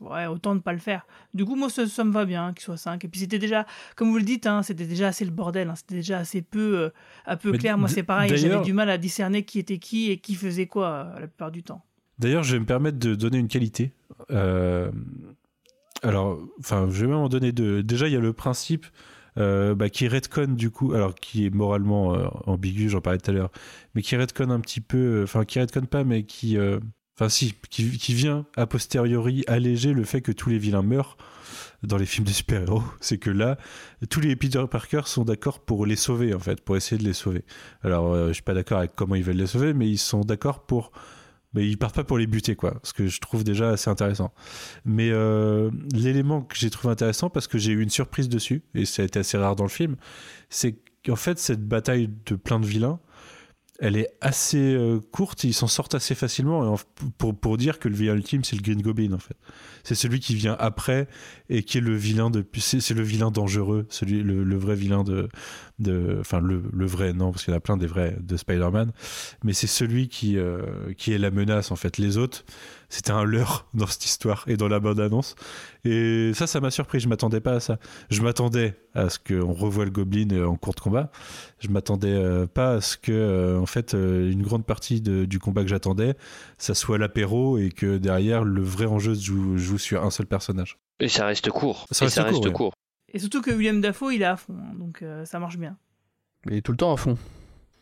ouais, 0.00 0.26
autant 0.26 0.54
ne 0.54 0.60
pas 0.60 0.72
le 0.72 0.78
faire. 0.78 1.06
Du 1.34 1.44
coup, 1.44 1.54
moi 1.54 1.68
ça, 1.68 1.86
ça 1.86 2.04
me 2.04 2.12
va 2.12 2.24
bien 2.24 2.52
qu'il 2.52 2.62
soit 2.62 2.76
5 2.76 3.04
et 3.04 3.08
puis 3.08 3.20
c'était 3.20 3.38
déjà, 3.38 3.66
comme 3.94 4.10
vous 4.10 4.18
le 4.18 4.24
dites, 4.24 4.46
hein, 4.46 4.62
c'était 4.62 4.86
déjà 4.86 5.08
assez 5.08 5.24
le 5.24 5.30
bordel, 5.30 5.68
hein, 5.68 5.74
c'était 5.76 5.96
déjà 5.96 6.18
assez 6.18 6.42
peu, 6.42 6.78
euh, 6.78 6.88
un 7.26 7.36
peu 7.36 7.52
Mais 7.52 7.58
clair. 7.58 7.78
Moi 7.78 7.88
c'est 7.88 8.02
pareil, 8.02 8.34
j'avais 8.36 8.62
du 8.62 8.72
mal 8.72 8.90
à 8.90 8.98
discerner 8.98 9.44
qui 9.44 9.58
était 9.58 9.78
qui 9.78 10.10
et 10.10 10.18
qui 10.18 10.34
faisait 10.34 10.66
quoi 10.66 10.88
euh, 10.88 11.20
la 11.20 11.26
plupart 11.26 11.50
du 11.50 11.62
temps. 11.62 11.82
D'ailleurs, 12.18 12.42
je 12.42 12.54
vais 12.54 12.60
me 12.60 12.64
permettre 12.64 12.98
de 12.98 13.14
donner 13.14 13.36
une 13.36 13.48
qualité. 13.48 13.92
Euh, 14.30 14.90
alors, 16.02 16.38
enfin, 16.58 16.88
je 16.90 17.02
vais 17.02 17.08
même 17.08 17.18
en 17.18 17.28
donner 17.28 17.52
deux. 17.52 17.82
Déjà, 17.82 18.08
il 18.08 18.12
y 18.12 18.16
a 18.16 18.20
le 18.20 18.32
principe 18.32 18.86
euh, 19.38 19.74
bah, 19.74 19.88
qui 19.90 20.08
redconne 20.08 20.56
du 20.56 20.70
coup, 20.70 20.92
alors 20.92 21.14
qui 21.14 21.46
est 21.46 21.50
moralement 21.50 22.14
euh, 22.14 22.26
ambigu, 22.46 22.88
j'en 22.88 23.00
parlais 23.00 23.18
tout 23.18 23.30
à 23.30 23.34
l'heure, 23.34 23.50
mais 23.94 24.02
qui 24.02 24.16
redconne 24.16 24.50
un 24.50 24.60
petit 24.60 24.80
peu, 24.80 24.98
euh, 24.98 25.24
enfin, 25.24 25.44
qui 25.44 25.60
redconne 25.60 25.86
pas, 25.86 26.04
mais 26.04 26.24
qui, 26.24 26.58
enfin, 27.16 27.28
si, 27.28 27.54
qui, 27.70 27.98
qui 27.98 28.14
vient 28.14 28.46
a 28.56 28.66
posteriori 28.66 29.44
alléger 29.46 29.92
le 29.92 30.04
fait 30.04 30.20
que 30.20 30.32
tous 30.32 30.50
les 30.50 30.58
vilains 30.58 30.82
meurent 30.82 31.16
dans 31.82 31.96
les 31.96 32.06
films 32.06 32.26
de 32.26 32.32
super-héros. 32.32 32.82
C'est 33.00 33.18
que 33.18 33.30
là, 33.30 33.58
tous 34.10 34.20
les 34.20 34.36
Peter 34.36 34.64
Parker 34.70 35.02
sont 35.04 35.24
d'accord 35.24 35.60
pour 35.60 35.86
les 35.86 35.96
sauver, 35.96 36.34
en 36.34 36.38
fait, 36.38 36.60
pour 36.60 36.76
essayer 36.76 36.98
de 37.00 37.06
les 37.06 37.12
sauver. 37.12 37.44
Alors, 37.82 38.12
euh, 38.12 38.28
je 38.28 38.34
suis 38.34 38.42
pas 38.42 38.54
d'accord 38.54 38.78
avec 38.78 38.94
comment 38.94 39.14
ils 39.14 39.24
veulent 39.24 39.36
les 39.36 39.46
sauver, 39.46 39.74
mais 39.74 39.88
ils 39.88 39.98
sont 39.98 40.20
d'accord 40.20 40.66
pour 40.66 40.92
mais 41.56 41.66
ils 41.66 41.78
partent 41.78 41.96
pas 41.96 42.04
pour 42.04 42.18
les 42.18 42.26
buter 42.26 42.54
quoi 42.54 42.78
ce 42.82 42.92
que 42.92 43.08
je 43.08 43.18
trouve 43.18 43.42
déjà 43.42 43.70
assez 43.70 43.90
intéressant. 43.90 44.32
Mais 44.84 45.08
euh, 45.10 45.70
l'élément 45.92 46.42
que 46.42 46.54
j'ai 46.54 46.70
trouvé 46.70 46.92
intéressant 46.92 47.30
parce 47.30 47.48
que 47.48 47.58
j'ai 47.58 47.72
eu 47.72 47.82
une 47.82 47.90
surprise 47.90 48.28
dessus 48.28 48.62
et 48.74 48.84
ça 48.84 49.02
a 49.02 49.06
été 49.06 49.18
assez 49.18 49.38
rare 49.38 49.56
dans 49.56 49.64
le 49.64 49.70
film 49.70 49.96
c'est 50.50 50.76
qu'en 51.04 51.16
fait 51.16 51.38
cette 51.38 51.66
bataille 51.66 52.10
de 52.26 52.36
plein 52.36 52.60
de 52.60 52.66
vilains 52.66 53.00
elle 53.78 53.96
est 53.96 54.08
assez 54.20 54.74
euh, 54.74 55.00
courte 55.12 55.44
ils 55.44 55.54
s'en 55.54 55.66
sortent 55.66 55.94
assez 55.94 56.14
facilement 56.14 56.76
pour, 57.18 57.34
pour 57.34 57.56
dire 57.56 57.78
que 57.78 57.88
le 57.88 57.94
vilain 57.94 58.14
ultime 58.14 58.44
c'est 58.44 58.56
le 58.56 58.62
Green 58.62 58.82
Goblin 58.82 59.12
en 59.12 59.18
fait. 59.18 59.36
C'est 59.82 59.94
celui 59.94 60.20
qui 60.20 60.34
vient 60.34 60.56
après 60.58 61.08
et 61.48 61.62
qui 61.62 61.78
est 61.78 61.82
le 61.82 61.96
vilain 61.96 62.28
de 62.28 62.44
c'est 62.58 62.80
c'est 62.80 62.94
le 62.94 63.02
vilain 63.02 63.30
dangereux 63.30 63.86
celui 63.88 64.22
le 64.22 64.56
vrai 64.56 64.74
vilain 64.74 65.04
de 65.04 65.28
de 65.78 66.16
enfin 66.20 66.40
le, 66.40 66.62
le 66.72 66.86
vrai 66.86 67.12
non 67.12 67.30
parce 67.32 67.44
qu'il 67.44 67.52
y 67.52 67.54
en 67.54 67.58
a 67.58 67.60
plein 67.60 67.76
des 67.76 67.86
vrais 67.86 68.16
de 68.20 68.36
Spider-Man 68.36 68.92
mais 69.44 69.52
c'est 69.52 69.66
celui 69.66 70.08
qui 70.08 70.38
euh, 70.38 70.92
qui 70.96 71.12
est 71.12 71.18
la 71.18 71.30
menace 71.30 71.70
en 71.70 71.76
fait 71.76 71.98
les 71.98 72.16
autres 72.16 72.44
c'était 72.88 73.10
un 73.10 73.24
leurre 73.24 73.66
dans 73.74 73.86
cette 73.86 74.04
histoire 74.06 74.44
et 74.46 74.56
dans 74.56 74.68
la 74.68 74.80
bande 74.80 75.00
annonce 75.00 75.34
et 75.84 76.32
ça 76.34 76.46
ça 76.46 76.60
m'a 76.60 76.70
surpris 76.70 76.98
je 77.00 77.08
m'attendais 77.08 77.40
pas 77.40 77.52
à 77.52 77.60
ça 77.60 77.78
je 78.10 78.22
m'attendais 78.22 78.74
à 78.94 79.10
ce 79.10 79.18
qu'on 79.18 79.52
revoie 79.52 79.84
le 79.84 79.90
Goblin 79.90 80.28
euh, 80.32 80.46
en 80.46 80.56
cours 80.56 80.74
de 80.74 80.80
combat 80.80 81.10
je 81.58 81.68
m'attendais 81.68 82.08
euh, 82.14 82.46
pas 82.46 82.74
à 82.74 82.80
ce 82.80 82.96
que 82.96 83.12
euh, 83.12 83.58
en 83.60 83.66
fait 83.66 83.92
une 83.92 84.42
grande 84.42 84.64
partie 84.64 85.02
de- 85.02 85.26
du 85.26 85.38
combat 85.38 85.62
que 85.62 85.68
j'attendais 85.68 86.14
ça 86.56 86.74
soit 86.74 86.96
l'apéro 86.96 87.58
et 87.58 87.68
que 87.68 87.98
derrière 87.98 88.44
le 88.44 88.62
vrai 88.62 88.86
enjeu 88.86 89.14
joue, 89.14 89.58
joue 89.58 89.78
sur 89.78 90.02
un 90.04 90.10
seul 90.10 90.26
personnage 90.26 90.78
Et 91.00 91.08
ça 91.08 91.26
reste 91.26 91.50
court. 91.50 91.84
Ça 91.90 92.04
et 92.04 92.06
reste 92.06 92.14
ça 92.16 92.22
court, 92.24 92.32
reste 92.32 92.46
ouais. 92.46 92.52
court. 92.52 92.72
Et 93.16 93.18
surtout 93.18 93.40
que 93.40 93.50
William 93.50 93.80
Dafoe 93.80 94.12
il 94.12 94.20
est 94.22 94.26
à 94.26 94.36
fond, 94.36 94.54
hein, 94.60 94.74
donc 94.78 95.00
euh, 95.02 95.24
ça 95.24 95.38
marche 95.38 95.56
bien. 95.56 95.76
Mais 96.44 96.60
tout 96.60 96.70
le 96.72 96.76
temps 96.76 96.92
à 96.92 96.96
fond. 96.98 97.16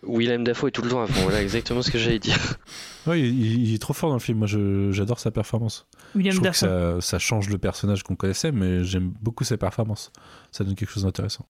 Willem 0.06 0.44
Dafoe 0.44 0.68
est 0.68 0.70
tout 0.70 0.82
le 0.82 0.90
temps 0.90 1.02
à 1.02 1.06
fond. 1.06 1.22
Voilà 1.22 1.42
exactement 1.42 1.80
ce 1.82 1.90
que 1.90 1.98
j'allais 1.98 2.18
dire. 2.18 2.38
Ouais, 3.06 3.20
il, 3.20 3.68
il 3.68 3.74
est 3.74 3.78
trop 3.78 3.92
fort 3.92 4.08
dans 4.10 4.16
le 4.16 4.20
film. 4.20 4.38
Moi, 4.38 4.46
je- 4.46 4.90
j'adore 4.92 5.18
sa 5.18 5.30
performance. 5.30 5.86
William 6.14 6.32
je 6.34 6.38
trouve 6.40 6.50
que 6.52 6.64
Dafoe. 6.66 7.00
ça, 7.02 7.06
ça 7.06 7.18
change 7.18 7.50
le 7.50 7.58
personnage 7.58 8.02
qu'on 8.02 8.16
connaissait, 8.16 8.50
mais 8.52 8.82
j'aime 8.84 9.12
beaucoup 9.20 9.44
ses 9.44 9.56
performances. 9.58 10.10
Ça 10.52 10.64
donne 10.64 10.74
quelque 10.74 10.90
chose 10.90 11.02
d'intéressant. 11.04 11.46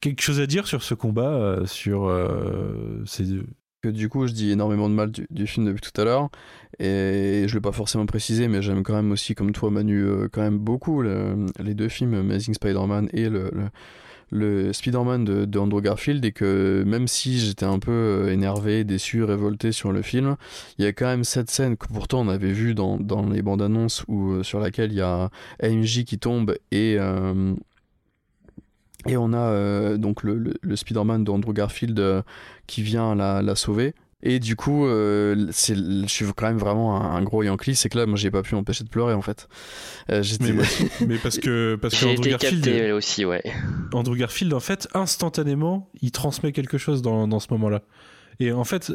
Quelque 0.00 0.22
chose 0.22 0.40
à 0.40 0.46
dire 0.46 0.66
sur 0.66 0.82
ce 0.82 0.94
combat, 0.94 1.30
euh, 1.30 1.66
sur 1.66 2.04
euh, 2.04 3.02
ces 3.06 3.42
que 3.82 3.88
du 3.88 4.08
coup 4.08 4.26
je 4.26 4.32
dis 4.32 4.50
énormément 4.50 4.88
de 4.88 4.94
mal 4.94 5.10
du, 5.10 5.46
film 5.46 5.66
depuis 5.66 5.80
tout 5.80 5.98
à 6.00 6.04
l'heure 6.04 6.28
et 6.78 7.44
je 7.46 7.54
l'ai 7.54 7.60
pas 7.60 7.72
forcément 7.72 8.06
précisé 8.06 8.46
mais 8.46 8.60
j'aime 8.62 8.82
quand 8.82 8.94
même 8.94 9.10
aussi 9.10 9.34
comme 9.34 9.52
toi 9.52 9.70
Manu 9.70 10.04
euh, 10.04 10.28
quand 10.30 10.42
même 10.42 10.58
beaucoup 10.58 11.00
le- 11.02 11.46
les 11.58 11.74
deux 11.74 11.88
films 11.88 12.14
Amazing 12.14 12.54
Spider-Man 12.54 13.08
et 13.12 13.28
le, 13.28 13.50
le, 14.30 14.72
Spider-Man 14.72 15.24
de, 15.24 15.58
Andrew 15.58 15.80
Garfield 15.80 16.24
et 16.24 16.32
que 16.32 16.84
même 16.86 17.08
si 17.08 17.38
j'étais 17.38 17.64
un 17.64 17.78
peu 17.78 18.28
énervé, 18.30 18.84
déçu, 18.84 19.24
révolté 19.24 19.72
sur 19.72 19.92
le 19.92 20.02
film, 20.02 20.36
il 20.78 20.84
y 20.84 20.88
a 20.88 20.92
quand 20.92 21.06
même 21.06 21.24
cette 21.24 21.50
scène 21.50 21.76
que 21.76 21.86
pourtant 21.88 22.20
on 22.20 22.28
avait 22.28 22.52
vue 22.52 22.74
dans, 22.74 22.96
dans 22.98 23.28
les 23.28 23.42
bandes 23.42 23.62
annonces 23.62 24.04
où, 24.08 24.42
sur 24.44 24.60
laquelle 24.60 24.92
il 24.92 24.98
y 24.98 25.00
a 25.00 25.30
AMJ 25.62 26.04
qui 26.04 26.18
tombe 26.18 26.54
et 26.70 26.98
et 29.06 29.16
on 29.16 29.32
a 29.32 29.38
euh, 29.38 29.96
donc 29.96 30.22
le, 30.22 30.36
le, 30.36 30.54
le 30.60 30.76
Spider-Man 30.76 31.24
d'Andrew 31.24 31.52
Garfield 31.52 31.98
euh, 31.98 32.22
qui 32.66 32.82
vient 32.82 33.14
la, 33.14 33.42
la 33.42 33.54
sauver. 33.54 33.94
Et 34.22 34.38
du 34.38 34.54
coup, 34.54 34.84
euh, 34.84 35.46
c'est, 35.50 35.74
je 35.74 36.06
suis 36.06 36.26
quand 36.36 36.46
même 36.46 36.58
vraiment 36.58 37.00
un, 37.00 37.16
un 37.16 37.22
gros 37.22 37.42
Yankee. 37.42 37.74
C'est 37.74 37.88
que 37.88 37.96
là, 37.96 38.04
moi, 38.04 38.16
j'ai 38.16 38.30
pas 38.30 38.42
pu 38.42 38.54
m'empêcher 38.54 38.84
de 38.84 38.90
pleurer 38.90 39.14
en 39.14 39.22
fait. 39.22 39.48
Euh, 40.10 40.22
j'étais... 40.22 40.52
Mais, 40.52 40.64
mais 41.06 41.16
parce 41.16 41.38
que 41.38 41.78
parce 41.80 41.98
que 41.98 42.04
Andrew 42.04 42.20
été 42.20 42.30
Garfield, 42.30 42.64
capté 42.64 42.92
aussi, 42.92 43.24
ouais. 43.24 43.42
Andrew 43.92 44.16
Garfield, 44.16 44.52
en 44.52 44.60
fait, 44.60 44.88
instantanément, 44.92 45.88
il 46.02 46.12
transmet 46.12 46.52
quelque 46.52 46.76
chose 46.76 47.00
dans, 47.00 47.28
dans 47.28 47.40
ce 47.40 47.46
moment-là. 47.52 47.80
Et 48.40 48.52
en 48.52 48.64
fait, 48.64 48.92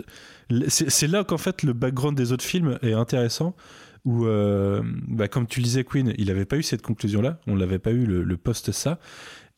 c'est 0.67 0.89
c'est 0.91 1.07
là 1.07 1.23
qu'en 1.23 1.37
fait 1.39 1.63
le 1.63 1.73
background 1.73 2.15
des 2.15 2.31
autres 2.31 2.45
films 2.45 2.77
est 2.83 2.93
intéressant. 2.93 3.55
Où, 4.05 4.27
euh, 4.27 4.83
bah, 5.07 5.27
comme 5.27 5.47
tu 5.47 5.59
le 5.59 5.63
disais, 5.63 5.83
Queen, 5.83 6.13
il 6.19 6.27
n'avait 6.27 6.45
pas 6.45 6.57
eu 6.57 6.61
cette 6.61 6.83
conclusion-là. 6.83 7.39
On 7.47 7.55
l'avait 7.55 7.79
pas 7.79 7.89
eu 7.89 8.05
le, 8.05 8.21
le 8.21 8.37
post 8.37 8.71
ça. 8.71 8.99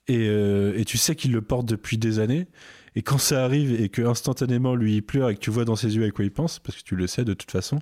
Et, 0.08 0.28
euh, 0.30 0.78
et 0.78 0.86
tu 0.86 0.98
sais 0.98 1.16
qu'il 1.16 1.32
le 1.32 1.42
porte 1.42 1.66
depuis 1.68 1.98
des 1.98 2.20
années. 2.20 2.48
Et 2.96 3.04
quand 3.04 3.20
ça 3.20 3.44
arrive 3.46 3.80
et 3.80 3.90
que 3.90 4.02
instantanément 4.02 4.74
lui 4.74 4.96
il 4.96 5.02
pleure 5.04 5.30
et 5.30 5.36
que 5.36 5.40
tu 5.40 5.52
vois 5.52 5.66
dans 5.66 5.76
ses 5.76 5.96
yeux 5.96 6.04
à 6.06 6.10
quoi 6.12 6.26
il 6.26 6.32
pense, 6.32 6.58
parce 6.60 6.78
que 6.78 6.84
tu 6.84 6.96
le 6.96 7.06
sais 7.06 7.24
de 7.26 7.34
toute 7.36 7.52
façon, 7.52 7.80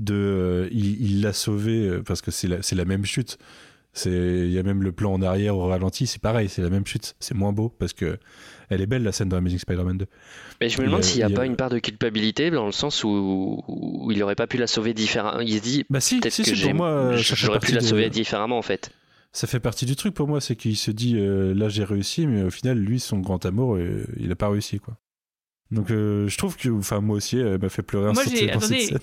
de, 0.00 0.14
euh, 0.14 0.68
il 0.72 1.22
l'a 1.22 1.32
sauvé 1.32 1.86
euh, 1.88 2.02
parce 2.02 2.22
que 2.22 2.30
c'est 2.32 2.48
la, 2.48 2.56
la 2.72 2.84
même 2.84 3.04
chute. 3.04 3.38
C'est, 3.94 4.10
il 4.10 4.52
y 4.52 4.58
a 4.58 4.62
même 4.62 4.82
le 4.82 4.92
plan 4.92 5.12
en 5.12 5.22
arrière 5.22 5.56
au 5.56 5.66
ralenti, 5.66 6.06
c'est 6.06 6.20
pareil, 6.20 6.48
c'est 6.48 6.62
la 6.62 6.70
même 6.70 6.86
chute. 6.86 7.14
C'est 7.20 7.34
moins 7.34 7.52
beau 7.52 7.68
parce 7.68 7.92
que 7.92 8.18
elle 8.68 8.80
est 8.80 8.86
belle 8.86 9.02
la 9.02 9.12
scène 9.12 9.28
dans 9.28 9.36
Amazing 9.38 9.58
Spider-Man 9.60 9.98
2. 9.98 10.06
Mais 10.60 10.68
je 10.68 10.80
me 10.80 10.86
demande 10.86 11.02
s'il 11.04 11.18
n'y 11.18 11.24
a, 11.24 11.28
y 11.30 11.32
a- 11.32 11.36
pas 11.36 11.46
une 11.46 11.56
part 11.56 11.70
de 11.70 11.78
culpabilité 11.78 12.50
dans 12.50 12.66
le 12.66 12.72
sens 12.72 13.02
où, 13.04 13.62
où 13.66 14.10
il 14.12 14.22
aurait 14.22 14.34
pas 14.34 14.46
pu 14.46 14.56
la 14.58 14.66
sauver 14.66 14.92
différemment. 14.92 15.40
Il 15.40 15.54
se 15.56 15.62
dit 15.62 15.84
Bah 15.88 16.00
si, 16.00 16.20
peut-être 16.20 16.32
si, 16.34 16.42
que 16.42 16.54
si, 16.54 16.62
pour 16.62 16.74
moi, 16.74 17.16
j'aurais 17.16 17.60
pu 17.60 17.72
la 17.72 17.80
de- 17.80 17.86
sauver 17.86 18.10
différemment 18.10 18.58
en 18.58 18.62
fait. 18.62 18.90
Ça 19.32 19.46
fait 19.46 19.60
partie 19.60 19.84
du 19.86 19.94
truc 19.94 20.14
pour 20.14 20.26
moi, 20.26 20.40
c'est 20.40 20.56
qu'il 20.56 20.76
se 20.76 20.90
dit 20.90 21.16
euh, 21.16 21.54
là 21.54 21.68
j'ai 21.68 21.84
réussi, 21.84 22.26
mais 22.26 22.42
au 22.42 22.50
final 22.50 22.78
lui 22.78 22.98
son 22.98 23.18
grand 23.18 23.44
amour 23.44 23.76
euh, 23.76 24.04
il 24.18 24.32
a 24.32 24.36
pas 24.36 24.48
réussi 24.48 24.80
quoi. 24.80 24.96
Donc 25.70 25.90
euh, 25.90 26.26
je 26.28 26.38
trouve 26.38 26.56
que, 26.56 26.70
enfin 26.70 27.00
moi 27.00 27.16
aussi, 27.16 27.36
elle 27.38 27.60
m'a 27.60 27.68
fait 27.68 27.82
pleurer 27.82 28.08
un 28.08 28.12
Moi, 28.14 28.24
j'ai. 28.28 28.46
dans 28.46 28.60
cette 28.60 28.80
scène. 28.80 28.98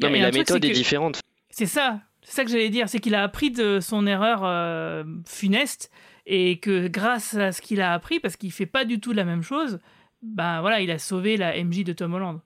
Non 0.00 0.10
mais 0.10 0.20
la 0.20 0.30
truc, 0.30 0.40
méthode 0.40 0.62
c'est 0.62 0.68
est 0.68 0.72
que- 0.72 0.76
différente. 0.76 1.20
C'est 1.50 1.66
ça, 1.66 2.00
c'est 2.22 2.32
ça 2.36 2.44
que 2.44 2.50
j'allais 2.50 2.70
dire, 2.70 2.88
c'est 2.88 3.00
qu'il 3.00 3.14
a 3.14 3.22
appris 3.22 3.50
de 3.50 3.80
son 3.80 4.06
erreur 4.06 4.42
euh, 4.44 5.04
funeste 5.26 5.90
et 6.26 6.58
que 6.58 6.86
grâce 6.88 7.34
à 7.34 7.52
ce 7.52 7.60
qu'il 7.60 7.80
a 7.80 7.92
appris, 7.92 8.18
parce 8.20 8.36
qu'il 8.36 8.50
fait 8.52 8.66
pas 8.66 8.84
du 8.84 8.98
tout 9.00 9.12
la 9.12 9.24
même 9.24 9.42
chose, 9.42 9.78
bah 10.22 10.60
voilà, 10.60 10.80
il 10.80 10.90
a 10.90 10.98
sauvé 10.98 11.36
la 11.36 11.62
MJ 11.62 11.84
de 11.84 11.92
Tom 11.92 12.14
Holland. 12.14 12.40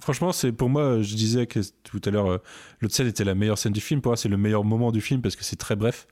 Franchement, 0.00 0.32
c'est 0.32 0.50
pour 0.52 0.68
moi, 0.68 1.02
je 1.02 1.14
disais 1.14 1.46
que 1.46 1.60
tout 1.84 2.00
à 2.04 2.10
l'heure, 2.10 2.40
l'autre 2.80 2.94
scène 2.94 3.06
était 3.06 3.24
la 3.24 3.34
meilleure 3.36 3.58
scène 3.58 3.72
du 3.72 3.80
film. 3.80 4.00
Pour 4.00 4.10
moi, 4.10 4.16
c'est 4.16 4.28
le 4.28 4.36
meilleur 4.36 4.64
moment 4.64 4.90
du 4.90 5.00
film 5.00 5.20
parce 5.22 5.36
que 5.36 5.44
c'est 5.44 5.54
très 5.56 5.76
bref. 5.76 6.06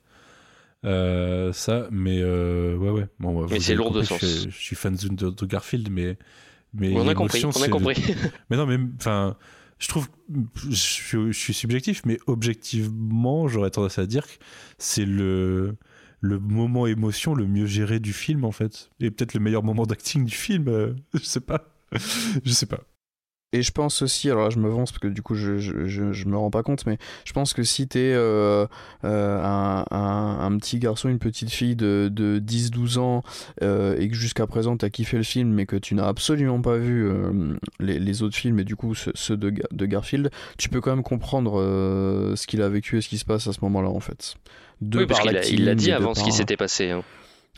Euh, 0.84 1.52
ça, 1.52 1.88
mais 1.90 2.18
euh, 2.20 2.76
ouais, 2.76 2.90
ouais. 2.90 3.06
Bon, 3.20 3.46
Mais 3.48 3.60
c'est 3.60 3.74
lourd 3.74 3.92
de 3.92 4.02
sens. 4.02 4.20
Je, 4.20 4.50
je 4.50 4.56
suis 4.56 4.76
fan 4.76 4.94
de, 4.96 5.46
Garfield, 5.46 5.88
mais 5.90 6.16
mais 6.74 6.92
On 6.94 7.06
a 7.06 7.14
compris, 7.14 7.44
on 7.44 7.50
a 7.50 7.66
le- 7.66 7.72
compris. 7.72 8.02
mais 8.50 8.56
non, 8.56 8.66
mais 8.66 8.78
enfin, 8.98 9.36
je 9.78 9.88
trouve, 9.88 10.08
je, 10.68 10.74
suis- 10.74 11.32
je 11.32 11.38
suis 11.38 11.54
subjectif, 11.54 12.02
mais 12.06 12.18
objectivement, 12.26 13.46
j'aurais 13.48 13.70
tendance 13.70 13.98
à 13.98 14.06
dire 14.06 14.26
que 14.26 14.32
c'est 14.78 15.04
le 15.04 15.76
le 16.24 16.38
moment 16.38 16.86
émotion 16.86 17.34
le 17.34 17.46
mieux 17.48 17.66
géré 17.66 17.98
du 17.98 18.12
film 18.12 18.44
en 18.44 18.52
fait, 18.52 18.90
et 19.00 19.10
peut-être 19.10 19.34
le 19.34 19.40
meilleur 19.40 19.64
moment 19.64 19.86
d'acting 19.86 20.24
du 20.24 20.34
film. 20.34 20.68
euh, 20.68 20.94
je 21.14 21.18
sais 21.24 21.40
pas, 21.40 21.74
je 22.44 22.50
sais 22.52 22.66
pas. 22.66 22.80
Et 23.54 23.60
je 23.60 23.70
pense 23.70 24.00
aussi, 24.00 24.30
alors 24.30 24.44
là 24.44 24.50
je 24.50 24.58
me 24.58 24.68
vance 24.70 24.92
parce 24.92 25.00
que 25.00 25.08
du 25.08 25.20
coup 25.20 25.34
je, 25.34 25.58
je, 25.58 25.84
je, 25.86 26.12
je 26.12 26.26
me 26.26 26.38
rends 26.38 26.50
pas 26.50 26.62
compte, 26.62 26.86
mais 26.86 26.96
je 27.26 27.32
pense 27.34 27.52
que 27.52 27.62
si 27.62 27.86
t'es 27.86 28.12
euh, 28.14 28.66
euh, 29.04 29.42
un, 29.44 29.84
un, 29.90 30.38
un 30.40 30.56
petit 30.56 30.78
garçon, 30.78 31.10
une 31.10 31.18
petite 31.18 31.50
fille 31.50 31.76
de, 31.76 32.08
de 32.10 32.40
10-12 32.40 32.98
ans 32.98 33.22
euh, 33.62 33.94
et 33.98 34.08
que 34.08 34.14
jusqu'à 34.14 34.46
présent 34.46 34.78
t'as 34.78 34.88
kiffé 34.88 35.18
le 35.18 35.22
film 35.22 35.50
mais 35.52 35.66
que 35.66 35.76
tu 35.76 35.94
n'as 35.94 36.06
absolument 36.06 36.62
pas 36.62 36.78
vu 36.78 37.06
euh, 37.06 37.54
les, 37.78 37.98
les 37.98 38.22
autres 38.22 38.36
films 38.36 38.58
et 38.58 38.64
du 38.64 38.74
coup 38.74 38.94
ceux, 38.94 39.36
de, 39.36 39.52
de 39.70 39.86
Garfield, 39.86 40.30
tu 40.56 40.70
peux 40.70 40.80
quand 40.80 40.94
même 40.94 41.04
comprendre 41.04 41.60
ce 42.34 42.46
qu'il 42.46 42.62
a 42.62 42.70
vécu 42.70 42.96
et 42.96 43.00
ce 43.02 43.08
qui 43.10 43.18
se 43.18 43.26
passe 43.26 43.46
à 43.48 43.52
ce 43.52 43.58
moment-là 43.62 43.90
en 43.90 44.00
fait. 44.00 44.36
De 44.80 45.00
Oui, 45.00 45.06
parce 45.06 45.20
par 45.20 45.40
qu'il 45.42 45.64
l'a 45.66 45.74
dit 45.74 45.92
avant 45.92 46.14
ce 46.14 46.20
qui 46.24 46.30
par- 46.30 46.36
s'était 46.38 46.56
passé. 46.56 46.90
hein. 46.90 47.02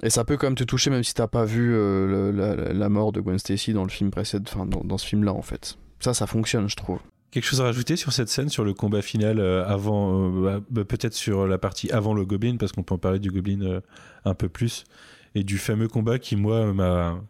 et 0.02 0.10
ça 0.10 0.24
peut 0.24 0.36
quand 0.36 0.48
même 0.48 0.56
te 0.56 0.64
toucher 0.64 0.90
même 0.90 1.04
si 1.04 1.14
t'as 1.14 1.28
pas 1.28 1.44
vu 1.44 1.68
le- 1.70 2.32
la, 2.32 2.56
la 2.72 2.88
mort 2.88 3.12
de 3.12 3.20
Gwen 3.20 3.38
Stacy 3.38 3.72
dans 3.72 3.84
le 3.84 3.90
film 3.90 4.10
précédent, 4.10 4.44
enfin 4.52 4.66
dans, 4.66 4.80
dans 4.82 4.98
ce 4.98 5.06
film-là 5.06 5.32
en 5.32 5.42
fait. 5.42 5.76
Ça, 6.04 6.12
ça 6.12 6.26
fonctionne, 6.26 6.68
je 6.68 6.76
trouve. 6.76 6.98
Quelque 7.30 7.46
chose 7.46 7.62
à 7.62 7.64
rajouter 7.64 7.96
sur 7.96 8.12
cette 8.12 8.28
scène, 8.28 8.50
sur 8.50 8.62
le 8.62 8.74
combat 8.74 9.00
final 9.00 9.40
euh, 9.40 9.66
avant, 9.66 10.28
euh, 10.28 10.42
bah, 10.42 10.60
bah, 10.68 10.84
peut-être 10.84 11.14
sur 11.14 11.46
la 11.46 11.56
partie 11.56 11.90
avant 11.90 12.12
le 12.12 12.26
Goblin, 12.26 12.58
parce 12.58 12.72
qu'on 12.72 12.82
peut 12.82 12.94
en 12.94 12.98
parler 12.98 13.18
du 13.18 13.30
Goblin 13.30 13.62
euh, 13.62 13.80
un 14.26 14.34
peu 14.34 14.50
plus, 14.50 14.84
et 15.34 15.44
du 15.44 15.56
fameux 15.56 15.88
combat 15.88 16.18
qui, 16.18 16.36
moi, 16.36 16.74
m'a. 16.74 17.12
En 17.12 17.22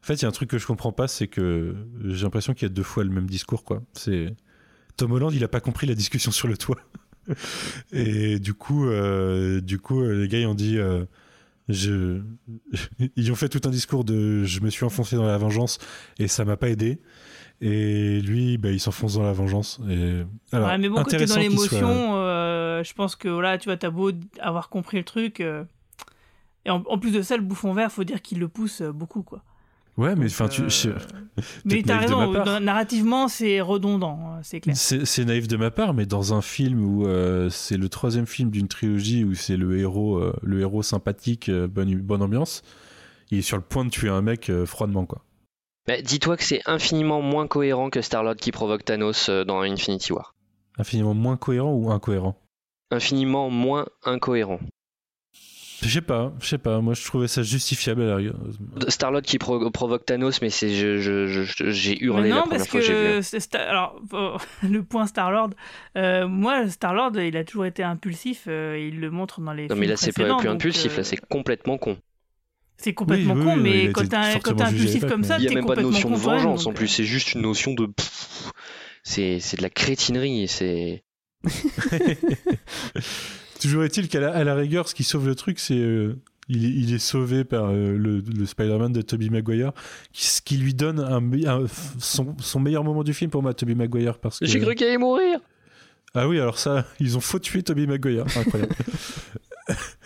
fait, 0.00 0.14
il 0.14 0.22
y 0.22 0.24
a 0.24 0.28
un 0.28 0.32
truc 0.32 0.48
que 0.48 0.56
je 0.56 0.66
comprends 0.66 0.90
pas, 0.90 1.06
c'est 1.06 1.26
que 1.26 1.76
j'ai 2.02 2.22
l'impression 2.24 2.54
qu'il 2.54 2.62
y 2.62 2.70
a 2.70 2.72
deux 2.72 2.82
fois 2.82 3.04
le 3.04 3.10
même 3.10 3.26
discours, 3.26 3.62
quoi. 3.62 3.82
C'est. 3.92 4.34
Tom 4.96 5.12
Holland, 5.12 5.34
il 5.34 5.44
a 5.44 5.48
pas 5.48 5.60
compris 5.60 5.86
la 5.86 5.94
discussion 5.94 6.30
sur 6.30 6.48
le 6.48 6.56
toit. 6.56 6.80
et 7.92 8.38
du 8.38 8.54
coup, 8.54 8.88
du 9.60 9.78
coup, 9.78 10.02
les 10.02 10.28
gars, 10.28 10.38
ils 10.38 10.46
ont 10.46 10.54
dit. 10.54 10.78
Ils 11.68 13.30
ont 13.30 13.34
fait 13.34 13.50
tout 13.50 13.60
un 13.68 13.70
discours 13.70 14.02
de 14.02 14.44
je 14.44 14.60
me 14.60 14.70
suis 14.70 14.86
enfoncé 14.86 15.16
dans 15.16 15.26
la 15.26 15.36
vengeance 15.36 15.78
et 16.18 16.26
ça 16.26 16.46
m'a 16.46 16.56
pas 16.56 16.70
aidé. 16.70 16.98
Et 17.60 18.20
lui, 18.20 18.56
bah, 18.56 18.70
il 18.70 18.78
s'enfonce 18.78 19.14
dans 19.14 19.22
la 19.24 19.32
vengeance. 19.32 19.80
Et... 19.90 20.22
Alors, 20.52 20.68
Ouais, 20.68 20.78
mais 20.78 20.88
bon, 20.88 20.96
quand 20.96 21.04
t'es 21.04 21.26
dans 21.26 21.36
l'émotion, 21.38 21.68
soit- 22.08 22.16
euh, 22.16 22.84
je 22.84 22.94
pense 22.94 23.16
que 23.16 23.28
voilà, 23.28 23.58
tu 23.58 23.68
vois, 23.68 23.76
t'as 23.76 23.90
beau 23.90 24.12
avoir 24.40 24.68
compris 24.68 24.96
le 24.98 25.04
truc. 25.04 25.40
euh, 25.40 25.64
Et 26.64 26.70
en, 26.70 26.82
en 26.86 26.98
plus 26.98 27.10
de 27.10 27.20
ça, 27.22 27.36
le 27.36 27.42
bouffon 27.42 27.72
vert, 27.74 27.90
faut 27.90 28.04
dire 28.04 28.22
qu'il 28.22 28.38
le 28.38 28.46
pousse 28.48 28.80
euh, 28.82 28.92
beaucoup, 28.92 29.22
quoi. 29.22 29.42
Ouais, 29.96 30.14
mais 30.14 30.26
enfin, 30.26 30.46
tu. 30.46 30.62
je- 30.70 30.90
Mais 31.64 31.82
t'as 31.82 31.98
raison, 31.98 32.32
narrativement, 32.60 33.26
c'est 33.26 33.60
redondant, 33.60 34.20
hein, 34.36 34.38
c'est 34.44 34.60
clair. 34.60 34.76
C'est 34.76 35.04
c'est 35.04 35.24
naïf 35.24 35.48
de 35.48 35.56
ma 35.56 35.72
part, 35.72 35.92
mais 35.92 36.06
dans 36.06 36.34
un 36.34 36.40
film 36.40 36.84
où 36.84 37.04
euh, 37.08 37.50
c'est 37.50 37.76
le 37.76 37.88
troisième 37.88 38.28
film 38.28 38.50
d'une 38.50 38.68
trilogie 38.68 39.24
où 39.24 39.34
c'est 39.34 39.56
le 39.56 39.76
héros, 39.76 40.18
euh, 40.18 40.32
le 40.44 40.60
héros 40.60 40.84
sympathique, 40.84 41.48
euh, 41.48 41.66
bonne, 41.66 41.92
bonne 41.96 42.22
ambiance, 42.22 42.62
il 43.32 43.38
est 43.38 43.42
sur 43.42 43.56
le 43.56 43.62
point 43.64 43.84
de 43.84 43.90
tuer 43.90 44.08
un 44.08 44.22
mec 44.22 44.48
euh, 44.50 44.64
froidement, 44.66 45.04
quoi. 45.04 45.24
Bah, 45.88 46.00
Dis-toi 46.02 46.36
que 46.36 46.44
c'est 46.44 46.60
infiniment 46.66 47.20
moins 47.22 47.46
cohérent 47.48 47.88
que 47.90 48.02
Star-Lord 48.02 48.36
qui 48.36 48.52
provoque 48.52 48.84
Thanos 48.84 49.28
euh, 49.30 49.44
dans 49.44 49.60
Infinity 49.62 50.12
War. 50.12 50.34
Infiniment 50.78 51.14
moins 51.14 51.36
cohérent 51.36 51.72
ou 51.72 51.90
incohérent? 51.90 52.36
Infiniment 52.90 53.50
moins 53.50 53.86
incohérent. 54.04 54.60
Je 55.80 55.88
sais 55.88 56.00
pas, 56.00 56.32
je 56.40 56.46
sais 56.48 56.58
pas. 56.58 56.80
Moi, 56.80 56.94
je 56.94 57.04
trouvais 57.04 57.28
ça 57.28 57.42
justifiable 57.42 58.02
à 58.02 58.18
la. 58.18 58.90
Star-Lord 58.90 59.22
qui 59.22 59.38
pro- 59.38 59.70
provoque 59.70 60.04
Thanos, 60.04 60.42
mais 60.42 60.50
c'est 60.50 60.70
je- 60.70 60.98
je- 60.98 61.26
je- 61.28 61.42
je- 61.44 61.70
j'ai 61.70 62.02
hurlé 62.02 62.24
Mais 62.24 62.28
la 62.30 62.34
non, 62.34 62.40
première 62.42 62.58
parce 62.58 62.68
fois 62.68 62.80
que 62.80 62.86
j'ai 62.86 63.20
vu. 63.20 63.56
alors 63.58 64.00
euh, 64.12 64.36
le 64.68 64.82
point 64.82 65.06
Star 65.06 65.30
Lord, 65.30 65.50
moi 66.28 66.68
Star 66.68 66.94
Lord, 66.94 67.12
il 67.20 67.36
a 67.36 67.44
toujours 67.44 67.64
été 67.66 67.84
impulsif, 67.84 68.46
euh, 68.48 68.76
il 68.78 68.98
le 69.00 69.10
montre 69.12 69.40
dans 69.40 69.52
les 69.52 69.62
Non 69.62 69.68
films 69.68 69.78
mais 69.80 69.86
là 69.86 69.96
c'est 69.96 70.12
plus 70.12 70.24
donc, 70.24 70.44
impulsif, 70.46 70.94
euh, 70.94 70.96
là 70.98 71.04
c'est 71.04 71.20
complètement 71.28 71.78
con. 71.78 71.96
C'est 72.80 72.94
complètement 72.94 73.34
Oui, 73.34 73.40
oui, 73.40 73.46
con, 73.46 73.52
oui, 73.54 73.58
il 73.58 73.62
mais 73.62 73.88
a 73.88 73.92
quand 73.92 74.08
t'es 74.08 74.16
un- 74.16 74.38
t'es 74.38 74.62
impulsif 74.62 75.04
comme 75.06 75.20
mais- 75.22 75.26
ça, 75.26 75.36
Il 75.38 75.44
y 75.44 75.46
a 75.46 75.48
t'es 75.50 75.54
même 75.56 75.66
pas 75.66 75.74
de 75.76 75.82
complètement 75.82 76.10
notion 76.10 76.10
de 76.10 76.14
con 76.14 76.20
vengeance 76.20 76.64
donc, 76.64 76.72
en 76.72 76.74
plus, 76.76 76.88
c'est 76.88 77.04
juste 77.04 77.34
une 77.34 77.42
notion 77.42 77.74
de 77.74 77.88
c'est 79.02 79.40
c'est 79.40 79.56
de 79.56 79.62
la 79.62 79.70
crétinerie, 79.70 80.46
c'est 80.48 81.04
Toujours 83.60 83.84
est-il 83.84 84.08
qu'à 84.08 84.20
la, 84.20 84.32
à 84.32 84.44
la 84.44 84.54
rigueur, 84.54 84.88
ce 84.88 84.94
qui 84.94 85.04
sauve 85.04 85.26
le 85.26 85.34
truc, 85.34 85.58
c'est. 85.58 85.74
euh, 85.78 86.16
il, 86.48 86.64
est- 86.64 86.68
il 86.70 86.94
est 86.94 86.98
sauvé 86.98 87.44
par 87.44 87.66
euh, 87.70 87.96
le, 87.96 88.20
le 88.20 88.46
Spider-Man 88.46 88.92
de 88.92 89.02
Tobey 89.02 89.28
Maguire, 89.28 89.72
qui, 90.12 90.26
ce 90.26 90.40
qui 90.40 90.56
lui 90.56 90.74
donne 90.74 91.00
un, 91.00 91.20
me- 91.20 91.46
un- 91.48 91.66
son, 91.98 92.36
son 92.38 92.60
meilleur 92.60 92.84
moment 92.84 93.02
du 93.04 93.12
film 93.14 93.30
pour 93.30 93.42
moi, 93.42 93.52
Tobey 93.54 93.74
Maguire. 93.74 94.18
Parce 94.18 94.38
que... 94.38 94.46
J'ai 94.46 94.60
cru 94.60 94.74
qu'il 94.74 94.86
allait 94.86 94.96
mourir. 94.98 95.40
Ah 96.14 96.26
oui, 96.28 96.38
alors 96.40 96.58
ça, 96.58 96.86
ils 97.00 97.16
ont 97.16 97.20
faux 97.20 97.38
tué 97.40 97.62
Tobey 97.62 97.86
Maguire. 97.86 98.24
Incroyable. 98.36 98.74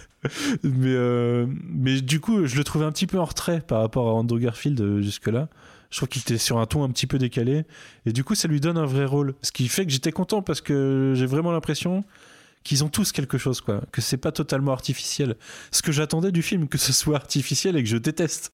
mais, 0.62 0.94
euh, 0.94 1.46
mais 1.68 2.00
du 2.00 2.20
coup, 2.20 2.46
je 2.46 2.56
le 2.56 2.64
trouvais 2.64 2.84
un 2.84 2.92
petit 2.92 3.06
peu 3.06 3.18
en 3.18 3.24
retrait 3.24 3.60
par 3.60 3.80
rapport 3.80 4.08
à 4.08 4.12
Andrew 4.12 4.38
Garfield 4.38 4.80
euh, 4.80 5.02
jusque-là. 5.02 5.48
Je 5.90 5.98
trouve 5.98 6.08
qu'il 6.08 6.22
était 6.22 6.38
sur 6.38 6.58
un 6.58 6.66
ton 6.66 6.84
un 6.84 6.88
petit 6.88 7.06
peu 7.06 7.18
décalé. 7.18 7.64
Et 8.06 8.12
du 8.12 8.24
coup, 8.24 8.34
ça 8.34 8.48
lui 8.48 8.60
donne 8.60 8.78
un 8.78 8.86
vrai 8.86 9.04
rôle. 9.04 9.34
Ce 9.42 9.52
qui 9.52 9.68
fait 9.68 9.84
que 9.84 9.92
j'étais 9.92 10.12
content 10.12 10.40
parce 10.40 10.60
que 10.60 11.12
j'ai 11.14 11.26
vraiment 11.26 11.52
l'impression 11.52 12.04
qu'ils 12.64 12.84
ont 12.84 12.88
tous 12.88 13.12
quelque 13.12 13.36
chose, 13.36 13.60
quoi. 13.60 13.82
Que 13.92 14.00
c'est 14.00 14.16
pas 14.16 14.32
totalement 14.32 14.72
artificiel. 14.72 15.36
Ce 15.70 15.82
que 15.82 15.92
j'attendais 15.92 16.32
du 16.32 16.42
film, 16.42 16.68
que 16.68 16.78
ce 16.78 16.92
soit 16.92 17.16
artificiel 17.16 17.76
et 17.76 17.82
que 17.82 17.88
je 17.88 17.98
déteste. 17.98 18.52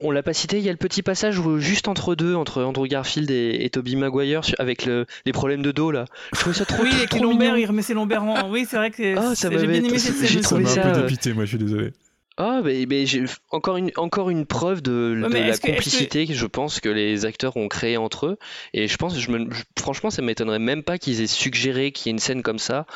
On 0.00 0.10
l'a 0.10 0.22
pas 0.24 0.32
cité, 0.34 0.58
il 0.58 0.64
y 0.64 0.68
a 0.68 0.72
le 0.72 0.76
petit 0.78 1.02
passage 1.02 1.38
où, 1.38 1.58
juste 1.58 1.86
entre 1.88 2.14
deux, 2.16 2.34
entre 2.34 2.62
Andrew 2.62 2.86
Garfield 2.86 3.30
et, 3.30 3.64
et 3.64 3.70
Tobey 3.70 3.94
Maguire, 3.94 4.40
avec 4.58 4.86
le- 4.86 5.06
les 5.24 5.32
problèmes 5.32 5.62
de 5.62 5.70
dos 5.70 5.92
là. 5.92 6.04
Je 6.34 6.40
trouvais 6.40 6.54
ça 6.56 6.64
trop, 6.64 6.82
Oui, 6.82 6.88
avec 6.90 7.12
les 7.12 7.20
trop 7.20 7.30
lombaires, 7.30 7.52
mignon. 7.54 7.64
il 7.64 7.66
remet 7.68 7.82
ses 7.82 7.94
lombaires 7.94 8.24
en. 8.24 8.50
Oui, 8.50 8.66
c'est 8.68 8.76
vrai 8.76 8.90
que 8.90 9.16
Ah, 9.16 9.34
ça 9.36 9.48
j'ai 9.50 9.54
m'avait- 9.56 9.68
bien 9.80 9.84
aimé 9.88 9.98
cette 9.98 10.16
scène 10.16 10.42
Ça 10.42 10.58
m'a 10.58 10.68
un 10.68 10.92
peu 10.94 11.00
dépité, 11.02 11.32
moi, 11.32 11.44
je 11.44 11.50
suis 11.50 11.58
désolé. 11.58 11.92
Ah, 12.36 12.60
mais, 12.64 12.84
mais 12.90 13.06
j'ai 13.06 13.24
encore 13.52 13.76
une, 13.76 13.92
encore 13.96 14.28
une 14.28 14.44
preuve 14.44 14.82
de, 14.82 15.16
la 15.22 15.56
que- 15.56 15.60
complicité 15.68 16.26
que... 16.26 16.34
je 16.34 16.46
pense 16.46 16.80
que 16.80 16.88
les 16.88 17.24
acteurs 17.24 17.56
ont 17.56 17.68
créé 17.68 17.96
entre 17.96 18.26
eux. 18.26 18.38
Et 18.72 18.88
je 18.88 18.96
pense, 18.96 19.16
je 19.16 19.30
me, 19.30 19.48
je- 19.52 19.62
franchement, 19.78 20.10
ça 20.10 20.20
m'étonnerait 20.20 20.58
même 20.58 20.82
pas 20.82 20.98
qu'ils 20.98 21.20
aient 21.20 21.28
suggéré 21.28 21.92
qu'il 21.92 22.06
y 22.06 22.08
ait 22.10 22.14
une 22.14 22.18
scène 22.18 22.42
comme 22.42 22.58
ça, 22.58 22.86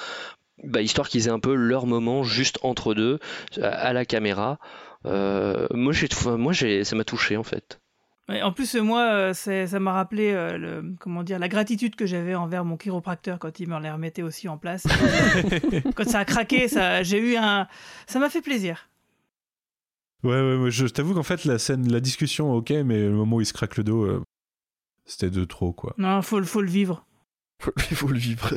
bah, 0.64 0.82
histoire 0.82 1.08
qu'ils 1.08 1.28
aient 1.28 1.30
un 1.30 1.38
peu 1.38 1.54
leur 1.54 1.86
moment 1.86 2.24
juste 2.24 2.58
entre 2.62 2.94
deux, 2.94 3.20
à, 3.62 3.68
à 3.68 3.92
la 3.92 4.04
caméra. 4.04 4.58
Euh, 5.06 5.66
moi, 5.72 5.92
j'ai, 5.92 6.08
trouvé- 6.08 6.36
moi 6.36 6.52
j'ai, 6.52 6.84
ça 6.84 6.96
m'a 6.96 7.04
touché 7.04 7.36
en 7.36 7.44
fait. 7.44 7.80
En 8.30 8.52
plus, 8.52 8.74
moi, 8.74 9.10
euh, 9.10 9.32
ça 9.32 9.80
m'a 9.80 9.92
rappelé 9.94 10.32
euh, 10.32 10.58
le, 10.58 10.94
comment 11.00 11.22
dire, 11.22 11.38
la 11.38 11.48
gratitude 11.48 11.96
que 11.96 12.04
j'avais 12.04 12.34
envers 12.34 12.62
mon 12.62 12.76
chiropracteur 12.76 13.38
quand 13.38 13.58
il 13.58 13.68
me 13.70 13.80
les 13.80 13.90
remettait 13.90 14.20
aussi 14.22 14.48
en 14.50 14.58
place. 14.58 14.86
quand 15.96 16.06
ça 16.06 16.18
a 16.18 16.24
craqué, 16.26 16.68
ça, 16.68 17.02
j'ai 17.02 17.18
eu 17.20 17.36
un, 17.36 17.66
ça 18.06 18.18
m'a 18.18 18.28
fait 18.28 18.42
plaisir. 18.42 18.90
Ouais, 20.24 20.32
ouais, 20.32 20.56
ouais, 20.56 20.70
je 20.70 20.86
t'avoue 20.88 21.14
qu'en 21.14 21.22
fait, 21.22 21.46
la 21.46 21.58
scène, 21.58 21.90
la 21.90 22.00
discussion, 22.00 22.52
ok, 22.52 22.70
mais 22.84 22.98
le 23.00 23.12
moment 23.12 23.36
où 23.36 23.40
il 23.40 23.46
se 23.46 23.54
craque 23.54 23.78
le 23.78 23.84
dos, 23.84 24.02
euh, 24.04 24.22
c'était 25.06 25.30
de 25.30 25.44
trop, 25.46 25.72
quoi. 25.72 25.94
Non, 25.96 26.20
faut, 26.20 26.38
le- 26.38 26.44
faut 26.44 26.60
le 26.60 26.68
vivre. 26.68 27.06
Il 27.90 27.96
faut 27.96 28.08
le 28.08 28.18
vivre. 28.18 28.52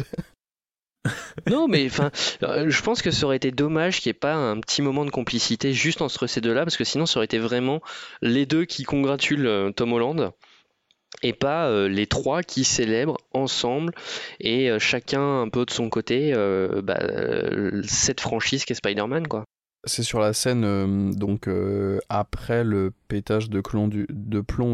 Non, 1.50 1.68
mais 1.68 1.86
enfin, 1.86 2.12
euh, 2.44 2.70
je 2.70 2.82
pense 2.82 3.02
que 3.02 3.12
ça 3.12 3.26
aurait 3.26 3.38
été 3.38 3.52
dommage 3.52 4.00
qu'il 4.00 4.10
n'y 4.10 4.18
ait 4.18 4.20
pas 4.20 4.34
un 4.34 4.60
petit 4.60 4.82
moment 4.82 5.06
de 5.06 5.10
complicité 5.10 5.74
juste 5.74 6.02
entre 6.02 6.28
ces 6.28 6.42
deux-là, 6.42 6.64
parce 6.64 6.78
que 6.78 6.84
sinon 6.84 7.06
ça 7.06 7.20
aurait 7.20 7.26
été 7.26 7.40
vraiment 7.40 7.82
les 8.22 8.46
deux 8.46 8.66
qui 8.66 8.84
congratulent 8.84 9.48
euh, 9.48 9.72
Tom 9.72 9.94
Holland 9.94 10.32
et 11.24 11.34
pas 11.34 11.68
euh, 11.68 11.90
les 11.90 12.08
trois 12.08 12.44
qui 12.44 12.64
célèbrent 12.64 13.18
ensemble 13.34 13.94
et 14.40 14.70
chacun 14.80 15.42
un 15.42 15.50
peu 15.50 15.66
de 15.66 15.72
son 15.72 15.90
côté 15.90 16.34
bah, 16.84 17.00
cette 17.84 18.22
franchise 18.22 18.66
qu'est 18.66 18.76
Spider-Man 18.76 19.28
quoi. 19.28 19.46
C'est 19.86 20.04
sur 20.04 20.20
la 20.20 20.32
scène 20.34 20.64
euh, 20.64 21.12
donc 21.12 21.48
euh, 21.48 22.00
après 22.08 22.64
le 22.64 22.94
pétage 23.08 23.50
de, 23.50 23.62
plomb 23.62 23.88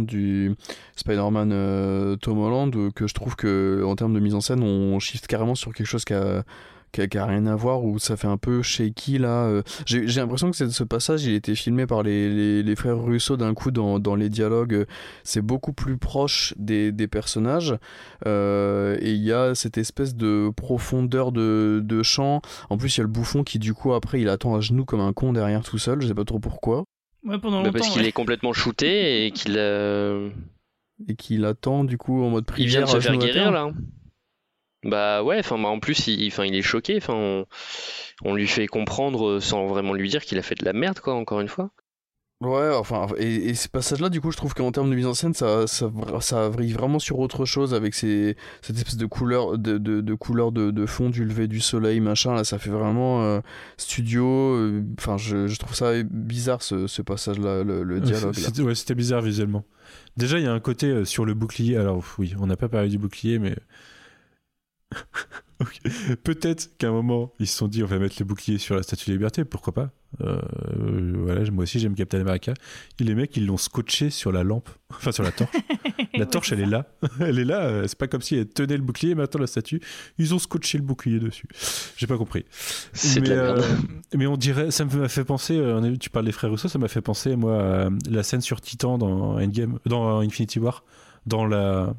du 0.01 0.55
Spider-Man 0.97 1.51
euh, 1.53 2.17
Tom 2.17 2.39
Holland 2.39 2.91
que 2.93 3.07
je 3.07 3.13
trouve 3.13 3.37
que 3.37 3.83
en 3.85 3.95
termes 3.95 4.13
de 4.13 4.19
mise 4.19 4.35
en 4.35 4.41
scène 4.41 4.61
on 4.63 4.99
shift 4.99 5.25
carrément 5.27 5.55
sur 5.55 5.73
quelque 5.73 5.87
chose 5.87 6.03
qui 6.03 6.13
a, 6.13 6.43
qui 6.91 7.01
a, 7.01 7.07
qui 7.07 7.17
a 7.17 7.25
rien 7.25 7.45
à 7.47 7.55
voir 7.55 7.83
où 7.83 7.99
ça 7.99 8.15
fait 8.17 8.27
un 8.27 8.37
peu 8.37 8.61
shaky 8.61 9.17
là. 9.17 9.45
euh. 9.45 9.61
J'ai 9.85 10.05
l'impression 10.05 10.51
que 10.51 10.55
ce 10.69 10.83
passage 10.83 11.25
il 11.25 11.33
était 11.33 11.55
filmé 11.55 11.85
par 11.85 12.03
les, 12.03 12.29
les, 12.33 12.63
les 12.63 12.75
frères 12.75 13.01
Russo 13.01 13.37
d'un 13.37 13.53
coup 13.53 13.71
dans, 13.71 13.99
dans 13.99 14.15
les 14.15 14.29
dialogues. 14.29 14.85
C'est 15.23 15.41
beaucoup 15.41 15.73
plus 15.73 15.97
proche 15.97 16.53
des, 16.57 16.91
des 16.91 17.07
personnages 17.07 17.75
euh, 18.25 18.97
et 19.01 19.11
il 19.13 19.21
y 19.23 19.31
a 19.33 19.53
cette 19.55 19.77
espèce 19.77 20.15
de 20.15 20.49
profondeur 20.55 21.31
de, 21.31 21.81
de 21.83 22.03
chant. 22.03 22.41
En 22.69 22.77
plus 22.77 22.95
il 22.95 22.99
y 22.99 23.01
a 23.01 23.03
le 23.03 23.09
bouffon 23.09 23.43
qui 23.43 23.59
du 23.59 23.73
coup 23.73 23.93
après 23.93 24.21
il 24.21 24.29
attend 24.29 24.55
à 24.55 24.61
genoux 24.61 24.85
comme 24.85 25.01
un 25.01 25.13
con 25.13 25.33
derrière 25.33 25.63
tout 25.63 25.77
seul. 25.77 26.01
Je 26.01 26.07
sais 26.07 26.15
pas 26.15 26.25
trop 26.25 26.39
pourquoi. 26.39 26.83
Ouais, 27.25 27.39
pendant 27.39 27.61
Bah, 27.63 27.71
parce 27.73 27.89
qu'il 27.89 28.01
ouais. 28.03 28.07
est 28.09 28.11
complètement 28.13 28.53
shooté 28.53 29.25
et 29.25 29.31
qu'il 29.31 29.55
euh, 29.57 30.29
Et 31.09 31.15
qu'il 31.15 31.43
attend 31.45 31.83
du 31.83 31.97
coup 31.97 32.23
en 32.23 32.29
mode 32.29 32.43
il 32.47 32.51
prière. 32.51 32.69
vient 32.69 32.81
de 32.83 32.87
se 32.87 32.99
faire 32.99 33.17
guérir 33.17 33.51
là. 33.51 33.71
Bah 34.83 35.23
ouais, 35.23 35.39
enfin 35.39 35.57
bah, 35.57 35.69
en 35.69 35.79
plus 35.79 36.07
il, 36.07 36.27
enfin, 36.27 36.45
il 36.45 36.55
est 36.55 36.61
choqué, 36.61 36.97
enfin 36.97 37.13
on, 37.15 37.45
on 38.23 38.35
lui 38.35 38.47
fait 38.47 38.67
comprendre 38.67 39.27
euh, 39.27 39.39
sans 39.39 39.65
vraiment 39.67 39.93
lui 39.93 40.07
dire 40.09 40.23
qu'il 40.23 40.37
a 40.37 40.43
fait 40.43 40.55
de 40.55 40.65
la 40.65 40.73
merde 40.73 40.99
quoi 40.99 41.15
encore 41.15 41.41
une 41.41 41.47
fois. 41.47 41.71
Ouais, 42.39 42.69
enfin, 42.75 43.07
et, 43.17 43.49
et 43.49 43.53
ces 43.55 43.67
passages-là, 43.67 44.09
du 44.09 44.21
coup, 44.21 44.29
je 44.31 44.37
trouve 44.37 44.53
qu'en 44.53 44.71
termes 44.71 44.91
de 44.91 44.95
mise 44.95 45.07
en 45.07 45.15
scène, 45.15 45.33
ça, 45.33 45.65
ça, 45.65 45.89
ça 46.21 46.49
vrille 46.49 46.71
vraiment 46.71 46.99
sur 46.99 47.17
autre 47.17 47.45
chose 47.45 47.73
avec 47.73 47.95
ces, 47.95 48.37
cette 48.61 48.75
espèce 48.77 48.95
de 48.97 49.07
couleur 49.07 49.57
de, 49.57 49.79
de, 49.79 50.01
de, 50.01 50.13
couleur 50.13 50.51
de, 50.51 50.69
de 50.69 50.85
fond 50.85 51.09
du 51.09 51.25
lever 51.25 51.47
du 51.47 51.59
soleil, 51.59 51.99
machin. 51.99 52.35
Là, 52.35 52.43
ça 52.43 52.59
fait 52.59 52.69
vraiment 52.69 53.23
euh, 53.23 53.39
studio. 53.77 54.23
euh, 54.53 54.83
Enfin, 54.99 55.17
je, 55.17 55.47
je 55.47 55.57
trouve 55.57 55.73
ça 55.73 55.93
bizarre 56.03 56.61
ce, 56.61 56.85
ce 56.85 57.01
passage-là, 57.01 57.63
le, 57.63 57.81
le 57.81 57.99
dialogue. 58.01 58.35
là. 58.37 58.43
C'était 58.43 58.61
ouais, 58.61 58.75
c'était 58.75 58.93
bizarre 58.93 59.23
visuellement. 59.23 59.63
Déjà, 60.15 60.37
il 60.37 60.43
y 60.43 60.47
a 60.47 60.53
un 60.53 60.59
côté 60.59 60.85
euh, 60.91 61.05
sur 61.05 61.25
le 61.25 61.33
bouclier. 61.33 61.75
Alors, 61.77 62.03
oui, 62.19 62.35
on 62.39 62.45
n'a 62.45 62.55
pas 62.55 62.69
parlé 62.69 62.89
du 62.89 62.99
bouclier, 62.99 63.39
mais. 63.39 63.55
Peut-être 66.23 66.77
qu'à 66.77 66.89
un 66.89 66.91
moment, 66.91 67.33
ils 67.39 67.47
se 67.47 67.57
sont 67.57 67.67
dit 67.67 67.81
on 67.83 67.87
va 67.87 67.97
mettre 67.97 68.17
le 68.19 68.25
bouclier 68.25 68.59
sur 68.59 68.75
la 68.75 68.83
statue 68.83 69.09
de 69.09 69.15
liberté, 69.15 69.43
pourquoi 69.43 69.73
pas 69.73 69.89
Euh, 70.21 70.39
Voilà, 71.23 71.49
moi 71.49 71.63
aussi 71.63 71.79
j'aime 71.79 71.95
Captain 71.95 72.21
America. 72.21 72.53
Et 72.99 73.03
les 73.03 73.15
mecs, 73.15 73.35
ils 73.37 73.45
l'ont 73.45 73.57
scotché 73.57 74.11
sur 74.11 74.31
la 74.31 74.43
lampe, 74.43 74.69
enfin 74.91 75.11
sur 75.11 75.23
la 75.23 75.31
torche. 75.31 75.49
La 76.13 76.25
torche, 76.27 76.51
elle 76.51 76.59
est 76.59 76.67
là. 76.67 76.85
Elle 77.19 77.39
est 77.39 77.45
là, 77.45 77.87
c'est 77.87 77.97
pas 77.97 78.07
comme 78.07 78.21
si 78.21 78.35
elle 78.35 78.47
tenait 78.47 78.77
le 78.77 78.83
bouclier, 78.83 79.15
mais 79.15 79.23
attends, 79.23 79.39
la 79.39 79.47
statue, 79.47 79.81
ils 80.19 80.33
ont 80.35 80.39
scotché 80.39 80.77
le 80.77 80.83
bouclier 80.83 81.19
dessus. 81.19 81.47
J'ai 81.97 82.05
pas 82.07 82.17
compris. 82.17 82.45
Mais, 83.19 83.29
euh, 83.31 83.61
mais 84.13 84.27
on 84.27 84.37
dirait, 84.37 84.69
ça 84.69 84.85
m'a 84.85 85.09
fait 85.09 85.25
penser, 85.25 85.57
euh, 85.57 85.95
tu 85.97 86.11
parles 86.11 86.25
des 86.25 86.31
frères 86.31 86.51
Russo, 86.51 86.67
ça 86.67 86.77
m'a 86.77 86.87
fait 86.87 87.01
penser, 87.01 87.35
moi, 87.35 87.85
à 87.85 87.89
la 88.09 88.21
scène 88.23 88.41
sur 88.41 88.61
Titan 88.61 88.99
dans 88.99 89.39
Endgame, 89.41 89.79
dans 89.87 90.19
Infinity 90.19 90.59
War, 90.59 90.83
dans 91.25 91.45
la. 91.47 91.95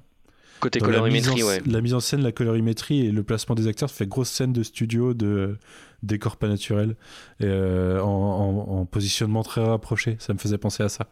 Côté 0.61 0.79
dans 0.81 0.87
la 0.87 0.93
colorimétrie, 0.95 1.35
mise 1.35 1.45
en- 1.45 1.49
ouais. 1.49 1.61
La 1.67 1.81
mise 1.81 1.95
en 1.95 2.01
scène, 2.01 2.23
la 2.23 2.33
colorimétrie 2.33 3.07
et 3.07 3.13
le 3.13 3.23
placement 3.23 3.55
des 3.55 3.67
acteurs, 3.69 3.89
ça 3.89 3.95
fait 3.97 4.07
grosse 4.07 4.31
scène 4.31 4.53
de 4.53 4.63
studio, 4.63 5.15
de 5.15 5.57
décor 6.03 6.37
pas 6.37 6.49
naturel, 6.49 6.97
et, 7.41 7.45
euh, 7.47 8.01
en, 8.03 8.07
en- 8.09 8.79
en 8.81 8.85
positionnement 8.87 9.43
très 9.43 9.65
rapproché. 9.65 10.17
Ça 10.21 10.33
me 10.33 10.39
faisait 10.39 10.59
penser 10.59 10.83
à 10.83 10.89
ça. 10.89 11.09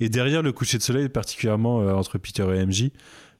Et 0.00 0.08
derrière 0.08 0.42
le 0.42 0.52
coucher 0.52 0.78
de 0.78 0.82
soleil, 0.82 1.08
particulièrement 1.08 1.80
euh, 1.80 1.92
entre 1.94 2.18
Peter 2.18 2.42
et 2.54 2.64
MJ, 2.66 2.90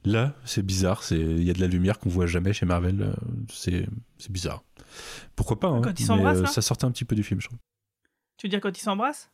là, 0.05 0.35
c'est 0.45 0.65
bizarre. 0.65 1.03
c'est- 1.03 1.17
Il 1.19 1.43
y 1.43 1.49
a 1.49 1.53
de 1.53 1.59
la 1.61 1.67
lumière 1.67 1.99
qu'on 1.99 2.09
voit 2.09 2.27
jamais 2.27 2.53
chez 2.53 2.65
Marvel. 2.65 3.01
euh, 3.01 3.13
C'est 3.49 3.85
c'est 4.17 4.31
bizarre. 4.31 4.63
Pourquoi 5.35 5.59
pas 5.59 5.67
hein, 5.67 5.81
Quand 5.81 5.99
ils 5.99 6.05
s'embrassent, 6.05 6.37
euh, 6.39 6.43
là 6.43 6.47
Ça 6.47 6.61
sortait 6.61 6.85
un 6.85 6.91
petit 6.91 7.05
peu 7.05 7.15
du 7.15 7.23
film, 7.23 7.39
je 7.41 7.47
trouve. 7.47 7.59
Tu 8.37 8.47
veux 8.47 8.49
dire 8.49 8.59
quand 8.61 8.77
ils 8.77 8.81
s'embrassent? 8.81 9.29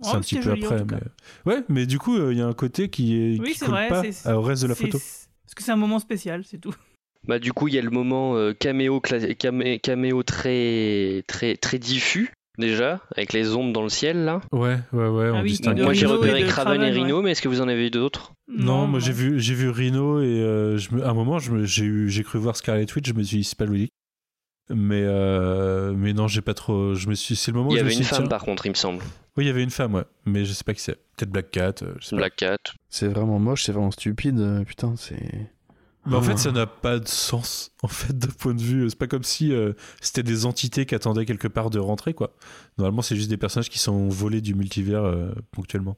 C'est 0.00 0.10
Oh, 0.12 0.16
un 0.16 0.20
petit 0.20 0.36
c'était 0.36 0.44
peu 0.44 0.50
joli, 0.50 0.64
après. 0.64 0.84
Mais... 0.84 1.52
Ouais, 1.52 1.64
mais 1.68 1.86
du 1.86 1.98
coup, 1.98 2.16
euh, 2.16 2.32
il 2.32 2.38
y 2.38 2.42
a 2.42 2.46
un 2.46 2.52
côté 2.54 2.88
qui 2.88 3.16
est 3.16 3.40
Oui, 3.40 3.52
qui 3.52 3.58
c'est 3.58 3.66
colle 3.66 3.74
vrai. 3.74 3.88
pas 3.88 4.02
c'est- 4.10 4.32
au 4.32 4.42
reste 4.42 4.62
de 4.62 4.68
la 4.68 4.74
photo. 4.74 4.98
Parce 4.98 5.54
que 5.56 5.62
c'est 5.62 5.72
un 5.72 5.76
moment 5.76 5.98
spécial, 5.98 6.42
c'est 6.44 6.58
tout. 6.58 6.74
Bah 7.26 7.40
du 7.40 7.52
coup 7.52 7.66
il 7.66 7.74
y 7.74 7.78
a 7.78 7.82
le 7.82 7.90
moment 7.90 8.36
euh, 8.36 8.52
caméo, 8.54 9.00
cla- 9.00 9.34
camé- 9.36 9.80
caméo 9.80 10.22
très 10.22 11.24
très 11.26 11.56
très 11.56 11.78
diffus 11.80 12.30
déjà 12.58 13.00
avec 13.16 13.32
les 13.32 13.54
ombres 13.54 13.72
dans 13.72 13.82
le 13.82 13.88
ciel 13.88 14.24
là. 14.24 14.40
Ouais, 14.52 14.78
ouais, 14.92 15.08
ouais. 15.08 15.30
Ah 15.34 15.34
on 15.34 15.42
oui, 15.42 15.58
Moi 15.76 15.92
j'ai 15.94 16.06
repéré 16.06 16.44
Craven 16.44 16.80
et 16.80 16.90
Rhino, 16.90 17.20
mais 17.20 17.32
est-ce 17.32 17.42
que 17.42 17.48
vous 17.48 17.60
en 17.60 17.66
avez 17.68 17.88
eu 17.88 17.90
d'autres? 17.90 18.32
Non, 18.46 18.86
moi 18.86 19.00
j'ai 19.00 19.12
vu, 19.12 19.40
j'ai 19.40 19.54
vu 19.54 19.68
Rhino 19.68 20.22
et 20.22 20.26
euh, 20.26 20.78
je 20.78 20.94
me, 20.94 21.04
à 21.04 21.10
un 21.10 21.14
moment 21.14 21.40
je 21.40 21.50
me- 21.52 21.64
j'ai 21.64 21.84
eu, 21.84 22.08
j'ai 22.08 22.22
cru 22.22 22.38
voir 22.38 22.56
Scarlet 22.56 22.86
Witch, 22.94 23.08
je 23.08 23.12
me 23.14 23.22
suis 23.24 23.38
dit 23.38 23.44
c'est 23.44 23.58
pas 23.58 23.66
logique. 23.66 23.92
Mais 24.70 25.02
euh, 25.06 25.92
mais 25.96 26.12
non, 26.12 26.28
j'ai 26.28 26.42
pas 26.42 26.54
trop. 26.54 26.94
Je 26.94 27.08
me 27.08 27.14
suis, 27.14 27.36
c'est 27.36 27.50
le 27.52 27.56
moment 27.58 27.70
Il 27.70 27.74
où 27.74 27.76
y 27.76 27.78
je 27.78 27.84
me 27.84 27.86
avait 27.86 27.94
suis 27.94 28.02
une 28.04 28.08
femme 28.08 28.18
tiens. 28.20 28.28
par 28.28 28.42
contre 28.42 28.66
il 28.66 28.70
me 28.70 28.74
semble. 28.74 29.02
Oui, 29.36 29.44
il 29.44 29.46
y 29.46 29.50
avait 29.50 29.62
une 29.62 29.70
femme, 29.70 29.94
ouais, 29.94 30.04
mais 30.26 30.44
je 30.44 30.52
sais 30.52 30.64
pas 30.64 30.74
qui 30.74 30.80
c'est. 30.82 30.96
Peut-être 31.16 31.30
Black 31.30 31.50
Cat. 31.50 31.74
euh, 31.82 31.94
je 32.00 32.06
sais 32.06 32.10
pas. 32.10 32.16
Black 32.16 32.36
Cat. 32.36 32.56
C'est 32.90 33.08
vraiment 33.08 33.38
moche, 33.38 33.64
c'est 33.64 33.72
vraiment 33.72 33.90
stupide. 33.90 34.38
euh, 34.40 34.64
Putain, 34.64 34.94
c'est. 34.96 35.48
Mais 36.06 36.14
en 36.16 36.20
Ah. 36.20 36.22
fait, 36.22 36.36
ça 36.38 36.52
n'a 36.52 36.66
pas 36.66 36.98
de 36.98 37.08
sens. 37.08 37.70
En 37.82 37.88
fait, 37.88 38.16
d'un 38.16 38.28
point 38.28 38.54
de 38.54 38.60
vue, 38.62 38.88
c'est 38.90 38.98
pas 38.98 39.06
comme 39.06 39.22
si 39.22 39.52
euh, 39.52 39.72
c'était 40.00 40.22
des 40.22 40.44
entités 40.46 40.84
qui 40.86 40.94
attendaient 40.94 41.24
quelque 41.26 41.48
part 41.48 41.70
de 41.70 41.78
rentrer, 41.78 42.12
quoi. 42.12 42.34
Normalement, 42.76 43.02
c'est 43.02 43.14
juste 43.16 43.30
des 43.30 43.36
personnages 43.36 43.68
qui 43.70 43.78
sont 43.78 44.08
volés 44.08 44.40
du 44.40 44.54
multivers 44.54 45.04
euh, 45.04 45.30
ponctuellement. 45.52 45.96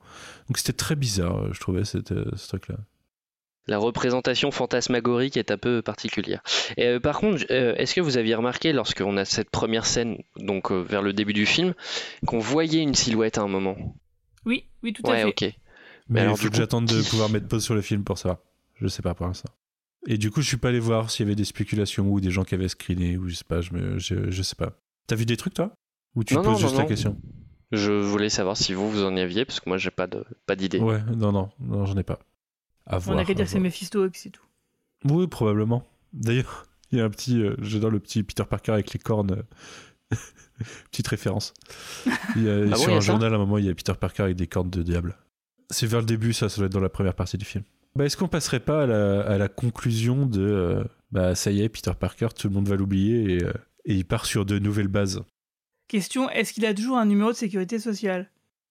Donc 0.49 0.59
c'était 0.59 0.73
très 0.75 0.95
bizarre, 0.97 1.53
je 1.55 1.59
trouvais, 1.61 1.85
cette, 1.85 2.13
euh, 2.13 2.27
ce 2.37 2.49
truc-là. 2.49 2.77
La 3.67 3.79
représentation 3.79 4.51
fantasmagorique 4.51 5.37
est 5.37 5.51
un 5.51 5.59
peu 5.59 5.83
particulière. 5.83 6.43
Et, 6.77 6.87
euh, 6.87 7.01
par 7.01 7.19
contre, 7.21 7.45
euh, 7.51 7.75
est-ce 7.77 7.95
que 7.95 8.01
vous 8.01 8.17
aviez 8.17 8.35
remarqué 8.35 8.73
lorsqu'on 8.73 9.17
a 9.17 9.25
cette 9.25 9.51
première 9.51 9.87
scène, 9.87 10.23
donc 10.37 10.73
euh, 10.73 10.81
vers 10.81 11.03
le 11.03 11.13
début 11.13 11.33
du 11.35 11.47
film, 11.47 11.75
qu'on 12.27 12.39
voyait 12.39 12.83
une 12.83 12.95
silhouette 12.95 13.39
à 13.39 13.43
un 13.43 13.49
moment? 13.49 13.77
Oui, 14.45 14.65
oui, 14.83 14.93
tout 14.93 15.03
à 15.07 15.11
Ouais, 15.11 15.23
fait. 15.23 15.29
ok. 15.29 15.55
Mais 16.09 16.21
alors, 16.21 16.35
il 16.35 16.39
faut 16.39 16.45
que 16.47 16.51
coup, 16.51 16.57
j'attende 16.57 16.87
de 16.87 17.03
pouvoir 17.09 17.29
mettre 17.31 17.47
pause 17.47 17.63
sur 17.63 17.75
le 17.75 17.83
film 17.83 18.03
pour 18.03 18.19
savoir. 18.19 18.41
Je 18.81 18.89
sais 18.89 19.03
pas 19.03 19.15
pour 19.15 19.27
l'instant. 19.27 19.51
Et 20.09 20.17
du 20.17 20.31
coup, 20.31 20.41
je 20.41 20.49
suis 20.49 20.57
pas 20.57 20.71
allé 20.71 20.81
voir 20.81 21.11
s'il 21.11 21.27
y 21.27 21.29
avait 21.29 21.37
des 21.37 21.45
spéculations 21.45 22.09
ou 22.09 22.21
des 22.21 22.31
gens 22.31 22.43
qui 22.43 22.55
avaient 22.55 22.69
screené 22.69 23.19
ou 23.19 23.29
je 23.29 23.35
sais 23.35 23.45
pas. 23.45 23.61
Je, 23.61 23.73
me, 23.75 23.99
je, 23.99 24.31
je 24.31 24.43
sais 24.43 24.57
pas. 24.57 24.73
T'as 25.07 25.15
vu 25.17 25.27
des 25.27 25.37
trucs 25.37 25.55
toi? 25.55 25.73
Ou 26.17 26.25
tu 26.25 26.35
Non, 26.35 26.41
poses 26.43 26.53
non, 26.55 26.59
juste 26.59 26.73
non, 26.73 26.79
la 26.79 26.85
non. 26.85 26.89
question? 26.89 27.17
Je 27.71 27.93
voulais 27.93 28.31
savoir 28.31 28.57
si 28.57 28.73
vous, 28.73 28.91
vous 28.91 29.05
en 29.05 29.15
y 29.15 29.21
aviez, 29.21 29.45
parce 29.45 29.61
que 29.61 29.69
moi, 29.69 29.79
j'ai 29.79 29.91
pas 29.93 30.07
de 30.09 30.25
pas 30.47 30.57
d'idée. 30.57 30.81
Ouais, 30.81 31.01
non, 31.15 31.31
non, 31.31 31.51
non, 31.61 31.87
j'en 31.87 31.97
ai 31.97 32.03
pas. 32.03 32.19
À 32.93 32.97
On 32.97 32.99
voir. 33.01 33.19
a 33.19 33.25
qu'à 33.25 33.35
dire 33.35 33.45
que 33.45 33.51
c'est. 33.51 33.61
Mephisto 33.61 34.07
et 34.07 34.11
que 34.11 34.19
c'est 34.19 34.31
tout. 34.31 34.45
Oui, 35.05 35.27
probablement. 35.27 35.87
D'ailleurs, 36.13 36.67
il 36.93 36.99
y 36.99 37.01
a 37.01 37.05
un 37.05 37.11
petit. 37.11 37.41
euh, 37.43 37.55
J'adore 37.63 37.91
le 37.91 38.01
petit 38.01 38.23
Peter 38.23 38.45
Parker 38.49 38.73
avec 38.73 38.93
les 38.93 38.99
cornes. 38.99 39.33
euh, 40.13 40.17
Petite 40.91 41.09
référence. 41.09 41.55
Il 42.37 42.43
y 42.43 42.49
a- 42.51 42.63
Ah 42.65 42.67
bon, 42.71 42.77
sur 42.77 42.89
il 42.89 42.93
y 42.93 42.95
a 42.95 42.97
un 42.97 43.01
journal, 43.01 43.33
à 43.33 43.37
un 43.37 43.39
moment, 43.39 43.59
il 43.59 43.65
y 43.65 43.71
a 43.71 43.75
Peter 43.75 43.95
Parker 43.99 44.25
avec 44.25 44.37
des 44.37 44.47
cornes 44.47 44.71
de 44.71 44.83
diable. 44.83 45.17
C'est 45.71 45.87
vers 45.87 46.01
le 46.01 46.07
début, 46.07 46.33
ça, 46.33 46.49
ça 46.49 46.57
doit 46.59 46.67
être 46.67 46.73
dans 46.73 46.81
la 46.81 46.89
première 46.89 47.15
partie 47.15 47.39
du 47.39 47.45
film. 47.45 47.65
Bah, 47.97 48.05
Est-ce 48.05 48.17
qu'on 48.17 48.29
passerait 48.29 48.61
pas 48.61 48.83
à 48.83 48.87
la, 48.87 49.21
à 49.23 49.39
la 49.39 49.49
conclusion 49.49 50.27
de. 50.27 50.41
euh, 50.43 50.85
bah, 51.13 51.35
ça 51.35 51.51
y 51.51 51.63
est, 51.63 51.69
Peter 51.69 51.93
Parker, 51.99 52.29
tout 52.37 52.49
le 52.49 52.55
monde 52.55 52.69
va 52.69 52.77
l'oublier 52.77 53.35
et, 53.37 53.45
euh, 53.45 53.53
et 53.85 53.95
il 53.95 54.05
part 54.05 54.27
sur 54.27 54.45
de 54.45 54.59
nouvelles 54.59 54.89
bases? 54.89 55.23
Question 55.89 56.29
est-ce 56.31 56.53
qu'il 56.53 56.67
a 56.67 56.75
toujours 56.75 56.99
un 56.99 57.07
numéro 57.07 57.31
de 57.33 57.37
sécurité 57.37 57.79
sociale? 57.79 58.31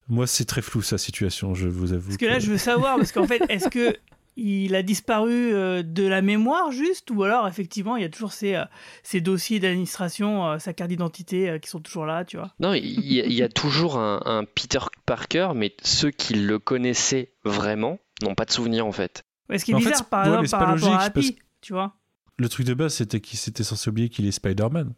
Moi, 0.10 0.28
c'est 0.28 0.46
très 0.46 0.62
flou 0.62 0.82
sa 0.82 0.98
situation, 0.98 1.54
je 1.54 1.68
vous 1.68 1.94
avoue. 1.94 2.08
Parce 2.08 2.18
que 2.18 2.26
là, 2.26 2.40
je 2.40 2.50
veux 2.52 2.58
savoir, 2.58 2.98
parce 2.98 3.12
qu'en 3.12 3.28
fait, 3.28 3.44
est-ce 3.50 3.70
que 3.70 3.96
il 4.42 4.74
a 4.74 4.84
disparu 4.84 5.54
euh, 5.54 5.84
de 5.84 6.08
la 6.08 6.22
mémoire 6.22 6.72
juste, 6.72 7.12
ou 7.12 7.24
alors 7.24 7.46
effectivement, 7.48 7.98
il 7.98 8.04
y 8.04 8.06
a 8.06 8.10
toujours 8.10 8.32
ces, 8.32 8.56
euh, 8.56 8.64
ces 9.04 9.20
dossiers 9.20 9.60
d'administration, 9.60 10.48
euh, 10.48 10.60
sa 10.60 10.72
carte 10.74 10.90
d'identité 10.90 11.50
euh, 11.50 11.60
qui 11.60 11.70
sont 11.70 11.82
toujours 11.82 12.06
là, 12.06 12.24
tu 12.24 12.38
vois? 12.38 12.54
Non, 12.60 12.74
il 12.74 12.86
y, 13.12 13.20
a- 13.20 13.26
il 13.26 13.34
y 13.34 13.44
a 13.44 13.50
toujours 13.50 13.98
un, 13.98 14.22
un 14.26 14.46
Peter 14.46 14.80
Parker, 15.06 15.50
mais 15.56 15.76
ceux 15.84 16.12
qui 16.12 16.36
le 16.36 16.58
connaissaient 16.58 17.34
vraiment 17.44 18.00
n'ont 18.24 18.34
pas 18.36 18.46
de 18.46 18.52
souvenir 18.52 18.86
en 18.86 18.94
fait. 18.94 19.24
Ouais, 19.50 19.60
Ce 19.60 19.66
qui 19.66 19.72
est 19.72 19.76
En 19.76 19.80
fait, 19.80 19.90
bizarre, 19.90 20.06
par 20.10 20.24
ouais, 20.24 20.30
mais 20.30 20.46
exemple, 20.46 20.48
c'est 20.48 20.52
par 20.52 20.60
pas 20.62 20.66
rapport 20.68 20.90
à 20.90 20.92
logique, 20.98 21.14
parce 21.14 21.28
Happy, 21.28 21.40
tu 21.62 21.74
vois? 21.74 21.96
Le 22.38 22.48
truc 22.48 22.66
de 22.66 22.74
base, 22.74 22.94
c'était 22.94 23.20
qu'il 23.20 23.38
s'était 23.38 23.66
censé 23.66 23.90
oublier 23.90 24.08
qu'il 24.08 24.26
est 24.26 24.32
Spider-Man. 24.32 24.94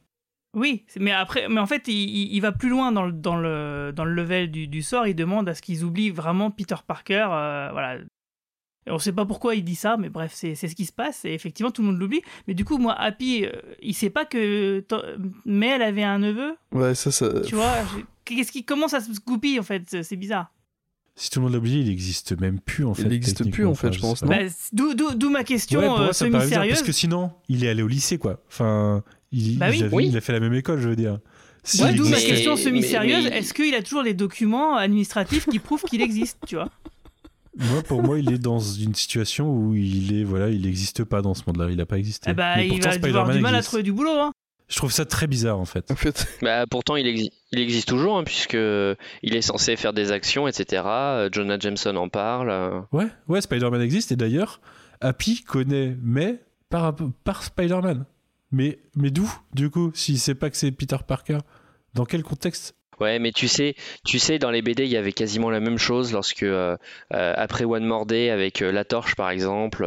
Oui, 0.54 0.86
mais 1.00 1.12
après, 1.12 1.48
mais 1.48 1.60
en 1.62 1.66
fait, 1.66 1.88
il, 1.88 1.94
il- 1.94 2.34
il 2.36 2.40
va 2.42 2.52
plus 2.52 2.70
loin 2.70 2.92
dans 2.92 3.06
le, 3.06 3.12
dans 3.14 3.38
le, 3.38 3.94
dans 3.96 4.04
le 4.04 4.14
level 4.14 4.52
du, 4.52 4.68
du 4.68 4.82
sort. 4.82 5.08
Il 5.08 5.16
demande 5.16 5.48
à 5.48 5.56
ce 5.56 5.62
qu'ils 5.62 5.84
oublient 5.86 6.10
vraiment 6.10 6.52
Peter 6.52 6.76
Parker. 6.86 7.28
euh, 7.32 7.70
voilà. 7.72 7.98
Et 8.88 8.92
on 8.92 8.98
sait 9.00 9.14
pas 9.14 9.26
pourquoi 9.26 9.54
il 9.56 9.64
dit 9.64 9.76
ça, 9.76 9.96
mais 9.96 10.10
bref, 10.10 10.32
c'est 10.34 10.56
c'est 10.56 10.68
ce 10.68 10.76
qui 10.76 10.86
se 10.86 10.92
passe. 10.92 11.24
Et 11.24 11.34
effectivement, 11.34 11.72
tout 11.72 11.84
le 11.84 11.90
monde 11.90 12.00
l'oublie. 12.00 12.22
Mais 12.48 12.54
du 12.56 12.66
coup, 12.66 12.80
moi, 12.80 12.94
Happy, 13.00 13.46
euh, 13.46 13.52
il 13.82 13.94
sait 13.94 14.10
pas 14.10 14.26
que 14.26 14.80
to- 14.82 15.02
Mel 15.46 15.82
avait 15.84 16.04
un 16.04 16.18
neveu. 16.20 16.56
Ouais, 16.74 16.96
ça, 16.96 17.12
ça. 17.12 17.42
Tu 17.42 17.56
vois 17.56 17.74
Qu'est-ce 18.26 18.52
qui 18.52 18.66
comment 18.66 18.88
ça 18.88 19.00
se 19.00 19.12
goupille 19.26 19.60
en 19.60 19.64
fait 19.64 19.84
C'est 19.88 20.04
c'est 20.04 20.16
bizarre. 20.16 20.52
Si 21.16 21.30
tout 21.30 21.40
le 21.40 21.44
monde 21.44 21.54
l'a 21.54 21.60
oublié, 21.60 21.80
il 21.82 21.90
existe 21.90 22.40
même 22.40 22.60
plus 22.60 22.84
en 22.86 22.94
fait. 22.94 23.04
Il 23.04 23.10
n'existe 23.10 23.50
plus 23.52 23.66
en 23.68 23.76
fait, 23.76 23.92
je 23.94 24.00
pense. 24.00 24.24
Bah, 24.24 24.38
d'où, 24.74 25.30
ma 25.30 25.44
question 25.44 25.80
Ouais, 25.80 25.86
euh, 25.86 25.90
moi, 25.90 26.14
ça 26.14 26.26
me 26.26 26.32
paraît 26.32 26.46
bizarre, 26.46 26.62
semi-sérieuse. 26.64 26.74
Parce 26.74 26.84
que 26.88 26.92
sinon, 26.92 27.32
il 27.50 27.64
est 27.64 27.70
allé 27.70 27.84
au 27.84 27.88
lycée, 27.88 28.18
quoi. 28.18 28.42
Enfin, 28.48 29.04
il, 29.32 29.58
Bah 29.58 29.68
oui. 29.70 29.78
il 29.80 29.84
avait- 29.86 29.96
Oui. 29.96 30.08
il 30.10 30.18
a 30.18 30.22
fait 30.22 30.34
la 30.34 30.40
même 30.40 30.54
école, 30.54 30.80
je 30.80 30.90
veux 30.90 30.96
dire. 30.96 31.20
Si 31.64 31.84
Ouais, 31.84 31.94
d'où 31.94 32.08
ma 32.10 32.18
question 32.20 32.56
semi-sérieuse. 32.56 33.26
mais- 33.30 33.38
Est-ce 33.38 33.54
qu'il 33.54 33.74
a 33.76 33.82
toujours 33.84 34.02
les 34.04 34.14
documents 34.16 34.76
administratifs 34.78 35.46
qui 35.48 35.60
prouvent 35.60 35.84
qu'il 35.84 36.02
existe, 36.02 36.38
tu 36.48 36.56
vois? 36.56 36.70
Moi, 37.58 37.82
pour 37.84 38.02
moi, 38.02 38.18
il 38.18 38.32
est 38.34 38.38
dans 38.40 38.60
une 38.60 38.96
situation 38.96 39.54
où 39.54 39.76
il 39.76 40.20
est, 40.20 40.24
voilà, 40.24 40.50
il 40.50 40.62
n'existe 40.62 41.04
pas 41.04 41.22
dans 41.22 41.34
ce 41.34 41.44
monde-là. 41.48 41.68
Il 41.70 41.76
n'a 41.78 41.86
pas 41.86 41.98
existé. 41.98 42.32
Eh 42.32 42.34
bah, 42.34 42.54
Mais 42.56 42.66
il 42.68 42.70
pourtant, 42.70 42.90
va 42.90 42.96
avoir 42.96 43.04
Spider-Man 43.04 43.36
du 43.38 43.42
mal 43.44 43.54
à 43.54 43.58
existe. 43.58 43.70
trouver 43.70 43.84
du 43.84 43.92
boulot. 43.92 44.12
Hein. 44.18 44.32
Je 44.70 44.78
trouve 44.78 44.92
ça 44.92 45.04
très 45.04 45.28
bizarre, 45.28 45.60
en 45.60 45.66
fait. 45.66 45.92
En 45.92 45.96
fait, 45.98 46.26
Bah, 46.42 46.66
pourtant, 46.72 46.96
il, 46.96 47.06
exi- 47.06 47.30
il 47.52 47.60
existe 47.60 47.90
toujours, 47.90 48.18
hein, 48.18 48.24
puisque 48.24 48.54
il 48.54 49.36
est 49.36 49.42
censé 49.42 49.76
faire 49.76 49.92
des 49.92 50.12
actions, 50.14 50.48
etc. 50.48 50.84
Euh, 50.88 51.30
Jonah 51.32 51.60
Jameson 51.60 51.96
en 51.98 52.08
parle. 52.08 52.50
euh. 52.50 52.80
Ouais, 52.94 53.08
ouais, 53.28 53.42
Spider-Man 53.42 53.82
existe. 53.82 54.14
Et 54.14 54.16
d'ailleurs, 54.16 54.62
Happy 55.02 55.44
connaît 55.44 55.98
mais 56.02 56.40
par, 56.70 56.96
par 57.26 57.44
Spider-Man. 57.44 58.06
Mais, 58.52 58.80
mais 58.96 59.12
d'où, 59.12 59.32
du 59.54 59.70
coup, 59.70 59.92
s'il 59.94 60.20
sait 60.20 60.36
pas 60.36 60.50
que 60.50 60.58
c'est 60.58 60.72
Peter 60.72 60.98
Parker 61.08 61.40
Dans 61.94 62.06
quel 62.06 62.24
contexte 62.24 62.76
Ouais, 63.02 63.20
mais 63.20 63.32
tu 63.32 63.48
sais, 63.48 63.76
tu 64.06 64.20
sais, 64.20 64.40
dans 64.40 64.52
les 64.52 64.62
BD, 64.62 64.84
il 64.86 64.90
y 64.92 64.96
avait 64.98 65.12
quasiment 65.12 65.50
la 65.50 65.60
même 65.60 65.78
chose 65.80 66.14
lorsque, 66.14 66.44
euh, 66.44 66.78
euh, 67.14 67.34
après 67.36 67.66
One 67.66 67.84
More 67.84 68.06
Day, 68.06 68.30
avec 68.30 68.62
euh, 68.62 68.72
La 68.72 68.86
Torche 68.86 69.16
par 69.16 69.30
exemple, 69.32 69.84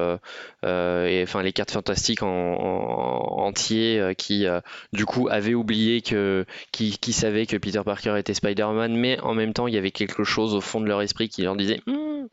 et 0.65 1.23
enfin 1.23 1.43
les 1.43 1.53
cartes 1.53 1.71
fantastiques 1.71 2.23
en, 2.23 2.29
en- 2.29 3.45
entier, 3.47 4.15
qui 4.19 4.47
du 4.93 5.07
coup 5.07 5.29
avaient 5.31 5.55
oublié 5.55 6.01
que, 6.03 6.45
qui, 6.73 6.99
qui 6.99 7.13
savaient 7.13 7.47
que 7.47 7.57
Peter 7.57 7.83
Parker 7.85 8.17
était 8.19 8.35
Spider-Man, 8.35 8.97
mais 8.97 9.21
en 9.21 9.35
même 9.35 9.53
temps, 9.53 9.67
il 9.69 9.75
y 9.75 9.79
avait 9.79 9.91
quelque 9.93 10.25
chose 10.25 10.55
au 10.55 10.61
fond 10.61 10.81
de 10.81 10.87
leur 10.87 11.01
esprit 11.03 11.29
qui 11.29 11.43
leur 11.43 11.57
disait, 11.57 11.81
Hmm, 11.87 12.27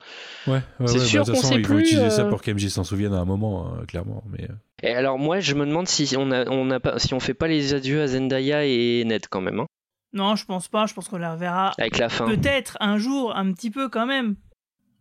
Ouais, 0.48 0.54
ouais, 0.54 0.62
C'est 0.88 0.94
ouais, 0.94 0.98
bah, 1.00 1.06
sûr 1.06 1.26
toute 1.26 1.36
qu'on 1.36 1.42
sait 1.42 1.56
ils 1.56 1.62
plus, 1.62 1.80
utiliser 1.80 2.10
ça 2.10 2.26
pour 2.26 2.42
qu'MJ 2.42 2.70
s'en 2.70 2.84
souvienne 2.84 3.14
à 3.14 3.18
un 3.20 3.26
moment, 3.26 3.74
euh, 3.80 3.86
clairement. 3.86 4.24
Mais, 4.32 4.48
Et 4.82 4.94
alors 4.96 5.20
moi, 5.20 5.40
je 5.40 5.54
me 5.54 5.66
demande 5.66 5.88
si 5.88 6.16
on 6.18 6.32
a, 6.32 6.48
on 6.50 6.72
a 6.72 6.80
pas, 6.80 6.98
si 6.98 7.14
on 7.14 7.20
fait 7.20 7.34
pas 7.36 7.48
les 7.48 7.74
adieux 7.76 8.02
à 8.02 8.08
Zendaya 8.08 8.66
et 8.66 9.04
Ned 9.06 9.28
quand 9.30 9.42
même, 9.42 9.60
hein, 9.60 9.68
Non, 10.14 10.36
je 10.36 10.46
pense 10.46 10.68
pas. 10.68 10.86
Je 10.88 10.94
pense 10.94 11.08
qu'on 11.08 11.18
la 11.18 11.34
reverra 11.34 11.74
avec 11.78 11.98
la 11.98 12.10
fin. 12.10 12.26
peut-être 12.28 12.78
un 12.82 12.98
jour, 12.98 13.36
un 13.36 13.52
petit 13.54 13.72
peu 13.72 13.88
quand 13.90 14.06
même. 14.06 14.36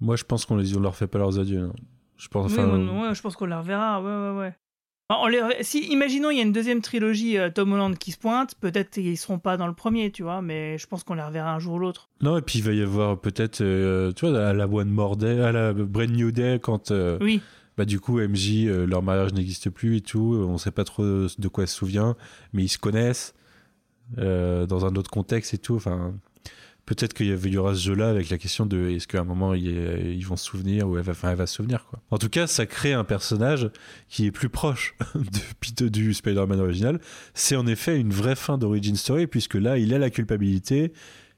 moi, 0.01 0.17
je 0.17 0.25
pense 0.25 0.45
qu'on 0.47 0.57
les, 0.57 0.77
on 0.77 0.81
leur 0.81 0.95
fait 0.97 1.07
pas 1.09 1.19
leurs 1.19 1.39
adieux. 1.39 1.67
non. 1.67 1.73
Je 2.17 2.29
pense, 2.29 2.53
Oui, 2.53 2.59
enfin, 2.61 2.69
ouais, 2.79 3.09
ouais, 3.09 3.15
je 3.15 3.23
pense 3.23 3.35
qu'on 3.35 3.47
la 3.47 3.61
reverra. 3.61 4.03
Ouais, 4.03 4.31
ouais, 4.33 4.39
ouais. 4.39 4.55
Enfin, 5.09 5.23
on 5.25 5.27
les 5.27 5.39
re- 5.39 5.63
Si, 5.63 5.91
imaginons, 5.91 6.31
il 6.31 6.37
y 6.37 6.41
a 6.41 6.43
une 6.43 6.53
deuxième 6.53 6.83
trilogie 6.83 7.39
euh, 7.39 7.49
Tom 7.51 7.73
Holland 7.73 7.97
qui 7.97 8.13
se 8.13 8.19
pointe. 8.19 8.55
Peut-être 8.61 8.99
ils 8.99 9.17
seront 9.17 9.39
pas 9.39 9.57
dans 9.57 9.67
le 9.67 9.73
premier, 9.73 10.13
tu 10.13 10.23
vois, 10.23 10.43
mais 10.43 10.77
je 10.79 10.87
pense 10.87 11.03
qu'on 11.03 11.15
les 11.15 11.23
reverra 11.23 11.55
un 11.55 11.59
jour 11.59 11.75
ou 11.75 11.79
l'autre. 11.79 12.11
Non, 12.21 12.37
et 12.37 12.43
puis 12.43 12.59
il 12.59 12.65
va 12.65 12.73
y 12.73 12.83
avoir 12.83 13.19
peut-être, 13.19 13.63
euh, 13.63 14.13
tu 14.13 14.27
vois, 14.29 14.39
à 14.49 14.53
la 14.53 14.69
One 14.69 14.91
More 14.91 15.17
Day, 15.17 15.41
à 15.41 15.51
la 15.51 15.73
Brand 15.73 16.11
New 16.11 16.31
Day, 16.31 16.61
quand 16.63 16.91
euh, 16.91 17.17
Oui. 17.23 17.41
bah, 17.79 17.87
du 17.87 17.99
coup 18.01 18.21
MJ, 18.21 18.67
euh, 18.67 18.87
leur 18.87 19.03
mariage 19.03 19.33
n'existe 19.33 19.71
plus 19.71 19.97
et 19.97 20.01
tout, 20.03 20.37
on 20.47 20.59
sait 20.59 20.71
pas 20.71 20.85
trop 20.85 21.03
de 21.05 21.49
quoi 21.49 21.65
elle 21.65 21.69
se 21.69 21.77
souvient, 21.77 22.17
mais 22.53 22.63
ils 22.65 22.69
se 22.69 22.79
connaissent 22.79 23.35
euh, 24.19 24.67
dans 24.67 24.87
un 24.87 24.95
autre 24.97 25.11
contexte 25.11 25.55
et 25.55 25.59
tout. 25.59 25.77
Enfin, 25.77 26.15
peut-être 26.87 27.15
qu'il 27.15 27.27
y, 27.27 27.57
aura 27.57 27.75
ce 27.75 27.81
jeu-là 27.81 28.09
avec 28.09 28.31
la 28.31 28.39
question 28.39 28.67
de 28.67 28.91
est-ce 28.91 29.07
qu'à 29.07 29.21
un 29.21 29.25
moment 29.25 29.55
ils, 29.55 29.69
ils 29.69 30.27
vont 30.27 30.37
se 30.37 30.45
souvenir 30.45 30.89
ou 30.89 30.97
elle 30.99 31.05
va, 31.05 31.13
enfin, 31.13 31.31
elle 31.31 31.37
va 31.37 31.47
se 31.47 31.55
souvenir 31.57 31.87
quoi. 31.87 32.01
En 32.11 32.19
tout 32.19 32.29
cas, 32.29 32.47
ça 32.47 32.67
crée 32.67 32.93
un 32.93 33.05
personnage 33.05 33.71
qui 34.09 34.27
est 34.27 34.33
plus 34.33 34.49
proche 34.49 34.95
de 35.15 35.41
Peter 35.61 35.91
du 35.91 36.15
Spider-Man 36.15 36.61
original. 36.61 37.01
C'est 37.35 37.57
en 37.57 37.67
effet 37.67 37.99
une 37.99 38.13
vraie 38.13 38.37
fin 38.37 38.59
d'origin 38.59 38.95
story 38.95 39.27
puisque 39.27 39.55
là, 39.55 39.79
il 39.79 39.95
a 39.95 39.99
la 39.99 40.11
culpabilité, 40.11 40.93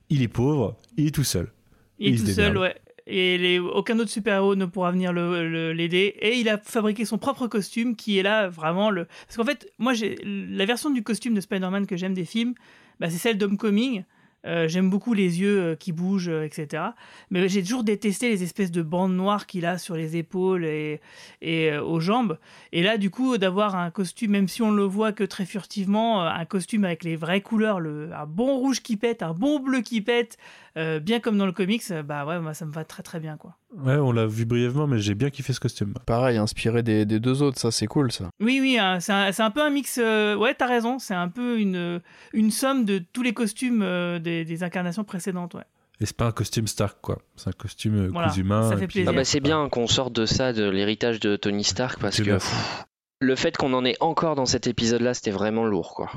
il 0.09 0.23
est 0.23 0.29
pauvre, 0.29 0.77
il 0.97 1.09
est 1.09 1.15
tout 1.15 1.25
seul. 1.25 1.53
Il 1.99 2.15
est 2.15 2.25
tout 2.25 2.33
seul, 2.33 2.59
ouais. 2.59 2.75
Et 3.07 3.59
aucun 3.59 3.99
autre 3.99 4.11
super-héros 4.11 4.55
ne 4.55 4.67
pourra 4.67 4.93
venir 4.93 5.13
l'aider. 5.13 6.15
Et 6.21 6.39
il 6.39 6.49
a 6.49 6.59
fabriqué 6.59 7.05
son 7.05 7.19
propre 7.19 7.47
costume 7.47 7.97
qui 7.97 8.19
est 8.19 8.23
là 8.23 8.49
vraiment 8.49 8.91
le. 8.91 9.07
Parce 9.27 9.37
qu'en 9.37 9.45
fait, 9.45 9.71
moi, 9.79 9.93
la 10.25 10.65
version 10.65 10.91
du 10.91 11.03
costume 11.03 11.35
de 11.35 11.41
Spider-Man 11.41 11.87
que 11.87 11.97
j'aime 11.97 12.15
des 12.15 12.25
films, 12.25 12.55
bah, 13.01 13.11
c'est 13.11 13.19
celle 13.19 13.39
d'Homecoming. 13.39 14.05
Euh, 14.45 14.67
j'aime 14.67 14.91
beaucoup 14.91 15.15
les 15.15 15.41
yeux 15.41 15.61
euh, 15.61 15.77
qui 15.77 15.93
bougent, 15.93 16.29
euh, 16.29 16.45
etc. 16.45 16.83
Mais 17.31 17.49
j'ai 17.49 17.63
toujours 17.63 17.85
détesté 17.85 18.29
les 18.29 18.43
espèces 18.43 18.73
de 18.73 18.83
bandes 18.83 19.15
noires 19.15 19.47
qu'il 19.47 19.65
a 19.67 19.79
sur 19.79 19.95
les 19.95 20.17
épaules 20.17 20.65
et, 20.65 21.01
et 21.41 21.77
aux 21.77 22.01
jambes. 22.01 22.39
Et 22.73 22.83
là, 22.83 22.99
du 22.99 23.11
coup, 23.11 23.39
d'avoir 23.39 23.77
un 23.77 23.91
costume, 23.91 24.33
même 24.33 24.49
si 24.49 24.63
on 24.63 24.73
le 24.73 24.83
voit 24.83 25.13
que 25.13 25.25
très 25.25 25.45
furtivement, 25.45 26.23
un 26.23 26.45
costume 26.45 26.85
avec 26.85 27.05
les 27.05 27.15
vraies 27.15 27.41
couleurs, 27.41 27.79
le, 27.79 28.13
un 28.13 28.27
bon 28.27 28.57
rouge 28.57 28.83
qui 28.83 28.97
pète, 28.97 29.23
un 29.23 29.33
bon 29.33 29.61
bleu 29.61 29.81
qui 29.81 30.01
pète, 30.01 30.39
euh, 30.79 31.01
bien 31.01 31.21
comme 31.21 31.37
dans 31.39 31.47
le 31.47 31.53
comics, 31.53 31.83
euh, 31.91 32.03
bah 32.03 32.25
ouais, 32.27 32.41
moi 32.41 32.55
ça 32.55 32.65
me 32.67 32.73
va 32.73 32.85
très 32.85 33.03
très 33.03 33.21
bien 33.21 33.37
quoi. 33.37 33.57
Ouais, 33.77 33.97
on 33.97 34.13
l'a 34.13 34.27
vu 34.27 34.45
brièvement, 34.45 34.87
mais 34.87 34.99
j'ai 34.99 35.15
bien 35.15 35.31
kiffé 35.31 35.53
ce 35.53 35.61
costume. 35.61 35.95
pareil, 36.07 36.37
inspiré 36.39 36.83
des, 36.83 37.05
des 37.05 37.21
deux 37.21 37.43
autres, 37.43 37.59
ça 37.59 37.71
c'est 37.71 37.87
cool 37.87 38.11
ça. 38.13 38.29
Oui, 38.41 38.59
oui, 38.61 38.79
hein, 38.79 39.01
c'est 39.01 39.13
un, 39.13 39.33
c'est 39.33 39.43
un 39.43 39.51
peu 39.51 39.63
un 39.63 39.71
mix. 39.71 39.99
euh, 40.03 40.35
ouais, 40.37 40.55
t'as 40.55 40.67
raison, 40.67 40.99
c'est 40.99 41.15
un 41.15 41.29
peu 41.29 41.59
une, 41.59 42.01
une 42.33 42.51
somme 42.51 42.85
de 42.85 43.03
tous 43.13 43.23
les 43.23 43.33
costumes 43.35 43.83
euh, 43.83 44.19
des, 44.19 44.45
des 44.45 44.63
incarnations 44.63 45.05
précédentes, 45.05 45.55
ouais. 45.55 45.65
Et 46.01 46.07
c'est 46.07 46.17
pas 46.17 46.27
un 46.27 46.33
costume 46.33 46.67
Stark, 46.67 46.99
quoi. 47.01 47.19
C'est 47.37 47.49
un 47.49 47.53
costume 47.53 47.95
euh, 47.97 48.09
Voilà, 48.11 48.29
cousu 48.29 48.43
main. 48.43 48.63
ça 48.69 48.77
fait 48.77 48.87
puis- 48.89 49.01
plaisir. 49.05 49.11
Ah 49.13 49.15
bah 49.15 49.25
c'est 49.25 49.41
bien 49.41 49.69
qu'on 49.69 49.87
sorte 49.87 50.13
de 50.15 50.27
ça, 50.27 50.53
de 50.53 50.69
l'héritage 50.69 51.21
de 51.21 51.37
Tony 51.37 51.63
Stark, 51.65 52.01
parce 52.01 52.17
que 52.21 52.31
pff, 52.33 52.85
le 53.21 53.37
fait 53.37 53.57
qu'on 53.57 53.73
en 53.73 53.85
ait 53.85 53.97
encore 54.01 54.35
dans 54.35 54.47
cet 54.47 54.67
épisode-là, 54.67 55.15
c'était 55.15 55.31
vraiment 55.31 55.65
lourd, 55.65 55.95
quoi. 55.95 56.11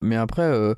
Mais 0.00 0.16
après, 0.16 0.42
euh, 0.42 0.74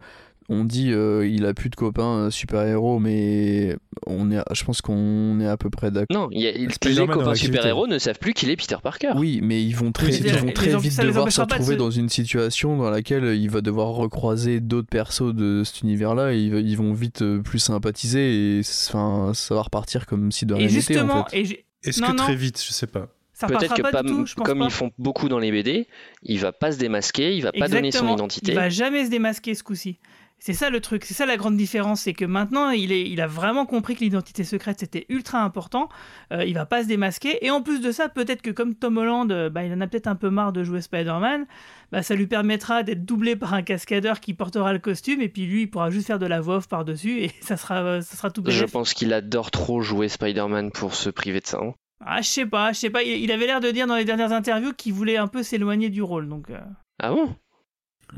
on 0.53 0.65
dit 0.65 0.93
euh, 0.93 1.27
il 1.27 1.47
a 1.47 1.55
plus 1.55 1.71
de 1.71 1.75
copains 1.77 2.27
euh, 2.27 2.31
super-héros, 2.31 2.99
mais 2.99 3.77
on 4.07 4.31
est, 4.31 4.41
je 4.53 4.65
pense 4.65 4.81
qu'on 4.83 5.41
est 5.41 5.47
à 5.47 5.57
peu 5.57 5.71
près 5.71 5.91
d'accord. 5.91 6.17
Non, 6.17 6.29
il 6.31 6.41
y 6.41 6.47
a- 6.47 6.53
les 6.53 6.69
Spider-Man 6.71 7.17
copains 7.17 7.35
super-héros 7.35 7.87
ne 7.87 7.99
savent 7.99 8.19
plus 8.19 8.35
qu'il 8.35 8.51
est 8.51 8.57
Peter 8.57 8.77
Parker. 8.83 9.13
Oui, 9.17 9.41
mais 9.43 9.63
ils 9.63 9.75
vont 9.75 9.93
très, 9.93 10.07
Oui, 10.09 10.21
ils 10.25 10.33
vont 10.33 10.53
très 10.53 10.77
vite 10.79 11.01
devoir 11.01 11.31
se 11.33 11.41
retrouver 11.41 11.77
dans 11.77 11.91
une 11.91 12.09
situation 12.09 12.77
dans 12.77 12.91
laquelle 12.91 13.37
il 13.37 13.51
va 13.51 13.61
devoir 13.61 13.89
recroiser 13.89 14.61
d'autres 14.61 14.89
persos 14.89 15.35
de 15.35 15.63
cet 15.65 15.83
univers-là 15.83 16.35
et 16.35 16.39
ils, 16.39 16.55
ils 16.69 16.77
vont 16.77 16.93
vite 16.93 17.23
euh, 17.23 17.41
plus 17.41 17.59
sympathiser 17.59 18.59
et 18.59 18.61
enfin, 18.89 19.33
ça 19.35 19.55
va 19.55 19.63
repartir 19.63 20.07
comme 20.07 20.31
si 20.33 20.47
de 20.47 20.55
rien 20.55 20.67
n'était 20.69 21.01
en 21.01 21.25
fait. 21.27 21.65
Est-ce 21.85 22.01
Non, 22.01 22.09
que 22.09 22.13
non. 22.13 22.23
très 22.25 22.37
vite 22.37 22.63
Je 22.65 22.73
sais 22.73 22.87
pas. 22.87 23.09
ça 23.33 23.47
Peut-être 23.49 23.75
que 23.75 23.83
pas 23.83 23.91
pas- 23.91 24.03
du 24.03 24.09
tout, 24.11 24.25
je 24.27 24.35
pense 24.35 24.47
comme 24.47 24.61
pas. 24.61 24.65
ils 24.67 24.71
font 24.71 24.93
beaucoup 24.99 25.29
dans 25.29 25.41
les 25.41 25.51
BD, 25.51 25.89
il 26.23 26.39
va 26.39 26.53
pas 26.53 26.71
se 26.71 26.79
démasquer, 26.79 27.35
il 27.35 27.43
va 27.43 27.51
pas 27.53 27.67
donner 27.69 27.91
son 27.91 28.13
identité. 28.13 28.53
Il 28.53 28.55
va 28.55 28.69
jamais 28.69 29.05
se 29.05 29.11
démasquer 29.11 29.55
ce 29.55 29.63
coup-ci. 29.65 29.99
C'est 30.45 30.55
ça 30.55 30.71
le 30.71 30.81
truc, 30.81 31.05
c'est 31.05 31.15
ça 31.15 31.25
la 31.25 31.37
grande 31.37 31.57
différence, 31.57 32.01
c'est 32.01 32.15
que 32.15 32.25
maintenant 32.25 32.71
il, 32.71 32.91
est, 32.91 33.09
il 33.09 33.21
a 33.21 33.29
vraiment 33.29 33.65
compris 33.65 33.95
que 33.95 34.01
l'identité 34.01 34.43
secrète 34.43 34.81
c'était 34.81 35.07
ultra 35.09 35.41
important. 35.45 35.89
Euh, 36.33 36.45
il 36.45 36.55
va 36.55 36.67
pas 36.67 36.83
se 36.83 36.89
démasquer 36.89 37.47
et 37.47 37.51
en 37.53 37.63
plus 37.63 37.81
de 37.81 37.93
ça, 37.93 38.09
peut-être 38.09 38.43
que 38.43 38.51
comme 38.51 38.75
Tom 38.75 38.97
Holland, 38.97 39.31
euh, 39.31 39.51
bah, 39.51 39.63
il 39.63 39.73
en 39.73 39.81
a 39.81 39.87
peut-être 39.87 40.09
un 40.09 40.17
peu 40.17 40.31
marre 40.31 40.53
de 40.53 40.65
jouer 40.65 40.81
Spider-Man, 40.81 41.47
bah, 41.93 42.03
ça 42.03 42.17
lui 42.17 42.27
permettra 42.27 42.83
d'être 42.83 43.05
doublé 43.05 43.37
par 43.37 43.55
un 43.55 43.63
cascadeur 43.63 44.19
qui 44.19 44.35
portera 44.35 44.73
le 44.73 44.81
costume 44.81 45.21
et 45.21 45.29
puis 45.29 45.47
lui 45.47 45.63
il 45.63 45.71
pourra 45.71 45.91
juste 45.91 46.09
faire 46.09 46.19
de 46.19 46.27
la 46.27 46.41
voix 46.41 46.57
off 46.57 46.67
par 46.67 46.85
dessus 46.85 47.21
et 47.23 47.31
ça 47.41 47.57
sera, 47.57 47.77
euh, 47.85 48.01
ça 48.01 48.17
sera 48.17 48.31
tout 48.33 48.43
Je 48.45 48.65
pense 48.65 48.95
qu'il 48.95 49.13
adore 49.13 49.53
trop 49.53 49.81
jouer 49.81 50.09
Spider-Man 50.09 50.73
pour 50.73 50.97
se 50.97 51.09
priver 51.09 51.39
de 51.39 51.47
ça. 51.47 51.61
hein. 51.63 51.75
Ah, 52.05 52.21
je 52.21 52.27
sais 52.27 52.47
pas, 52.47 52.73
je 52.73 52.79
sais 52.81 52.91
pas. 52.91 53.05
Il, 53.05 53.23
il 53.23 53.31
avait 53.31 53.47
l'air 53.47 53.61
de 53.61 53.71
dire 53.71 53.87
dans 53.87 53.95
les 53.95 54.05
dernières 54.05 54.33
interviews 54.33 54.73
qu'il 54.73 54.93
voulait 54.93 55.19
un 55.19 55.29
peu 55.29 55.45
s'éloigner 55.45 55.89
du 55.89 56.03
rôle. 56.03 56.29
Donc, 56.29 56.51
euh, 56.51 56.59
Ah 57.01 57.13
bon? 57.13 57.37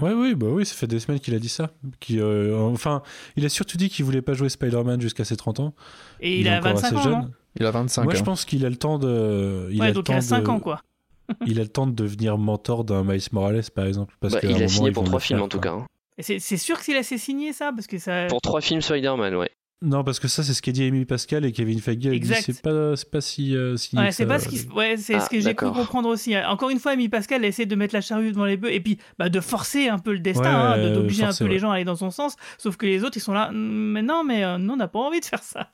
Ouais, 0.01 0.13
oui, 0.13 0.35
bah 0.35 0.47
oui, 0.51 0.67
ça 0.67 0.75
fait 0.75 0.87
des 0.87 0.99
semaines 1.01 1.21
qu'il 1.21 1.35
a 1.35 1.39
dit 1.39 1.49
ça. 1.49 1.71
Qui, 2.01 2.19
euh, 2.21 2.57
enfin, 2.59 3.03
il 3.37 3.45
a 3.45 3.49
surtout 3.49 3.77
dit 3.77 3.89
qu'il 3.89 4.05
voulait 4.05 4.23
pas 4.23 4.35
jouer 4.35 4.49
Spider-Man 4.49 5.01
jusqu'à 5.01 5.25
ses 5.25 5.37
30 5.37 5.61
ans. 5.61 5.75
et 6.21 6.41
il, 6.41 6.49
a 6.49 6.59
encore 6.59 6.73
25 6.75 6.87
assez 6.87 6.97
ans, 6.97 7.03
jeune. 7.03 7.13
non? 7.21 7.31
Il 7.61 7.67
a 7.67 7.71
25 7.71 8.03
Moi, 8.05 8.13
ans. 8.13 8.17
je 8.17 8.23
pense 8.25 8.45
qu'il 8.45 8.67
a 8.67 8.71
le 8.71 8.77
temps 8.77 8.99
de. 8.99 9.69
Il 9.71 9.81
a 9.81 9.85
Ouais, 9.85 9.89
le 9.89 9.95
donc 9.95 10.03
il 10.03 10.07
temps 10.07 10.15
reste 10.15 10.29
5 10.29 10.43
de- 10.45 10.49
ans 10.51 10.59
quoi. 10.61 10.81
il 11.47 11.59
a 11.61 11.63
le 11.63 11.69
temps 11.69 11.87
de 11.87 11.93
devenir 11.93 12.37
mentor 12.39 12.85
d'un 12.85 13.05
Miles 13.05 13.23
Morales, 13.33 13.63
par 13.75 13.87
exemple. 13.87 14.15
Parce 14.21 14.35
Bah, 14.35 14.41
Il 14.43 14.51
a 14.51 14.53
moment, 14.55 14.69
signé 14.69 14.91
pour 14.93 15.05
vont 15.05 15.07
trois 15.11 15.19
le 15.21 15.23
films 15.23 15.39
faire, 15.39 15.45
en 15.45 15.49
tout 15.49 15.61
cas. 15.61 15.73
hein. 15.73 15.87
Et 16.19 16.23
C'est 16.39 16.57
sûr 16.57 16.81
qu'il 16.81 16.95
a 16.97 17.01
assez 17.01 17.19
signé 17.19 17.53
ça? 17.53 17.73
Parce 17.73 17.87
que 17.87 17.99
ça. 17.99 18.27
Pour 18.29 18.41
trois 18.41 18.61
films 18.61 18.81
Spider-Man, 18.83 19.35
ouais. 19.37 19.51
Non, 19.85 20.03
parce 20.03 20.19
que 20.19 20.29
ça, 20.29 20.43
c'est 20.43 20.55
ce 20.55 20.63
qu'a 20.63 20.73
dit 20.73 20.83
Amy 20.85 21.05
Pascal 21.05 21.45
et 21.45 21.53
Kevin 21.53 21.79
Feige 21.81 21.99
dit 21.99 22.09
Exact. 22.09 22.43
c'est 22.43 22.63
pas, 22.63 22.97
c'est 22.97 23.11
pas 23.11 23.21
si. 23.21 23.55
euh, 23.55 23.77
si 23.77 23.97
Ouais, 23.97 24.07
que 24.09 24.13
c'est 24.13 24.23
ça. 24.23 24.29
pas 24.29 24.39
ce 24.39 24.49
qui. 24.49 24.59
se- 24.59 24.69
Ouais, 24.73 24.97
c'est 24.97 25.15
Ah, 25.17 25.21
ce 25.21 25.29
que 25.31 25.39
j'ai 25.41 25.55
cru 25.55 25.71
comprendre 25.73 26.09
aussi. 26.09 26.35
Encore 26.39 26.71
une 26.71 26.79
fois, 26.79 26.93
Amy 26.93 27.09
Pascal 27.09 27.45
a 27.45 27.47
essayé 27.47 27.67
de 27.67 27.75
mettre 27.77 27.95
la 27.95 28.01
charrue 28.01 28.33
devant 28.33 28.47
les 28.47 28.57
bœufs 28.57 28.73
et 28.73 28.81
puis 28.81 28.99
bah, 29.19 29.29
de 29.29 29.41
forcer 29.41 29.89
un 29.89 29.99
peu 29.99 30.13
le 30.13 30.21
destin, 30.21 30.43
Ouais, 30.43 30.49
hein, 30.49 30.77
de- 30.79 30.83
euh, 30.89 30.95
d'obliger 30.95 31.25
un 31.25 31.33
peu 31.35 31.45
les 31.47 31.59
gens 31.59 31.71
à 31.71 31.75
aller 31.75 31.85
dans 31.85 31.97
son 31.97 32.11
sens. 32.11 32.37
Sauf 32.59 32.77
que 32.77 32.87
les 32.87 33.05
autres, 33.05 33.17
ils 33.17 33.21
sont 33.21 33.35
là. 33.35 33.49
Hum, 33.51 33.93
Mais 33.93 34.03
non, 34.03 34.25
mais 34.25 34.43
euh, 34.45 34.59
non, 34.59 34.73
on 34.75 34.77
n'a 34.77 34.89
pas 34.89 34.99
envie 35.01 35.21
de 35.21 35.25
faire 35.27 35.43
ça. 35.43 35.71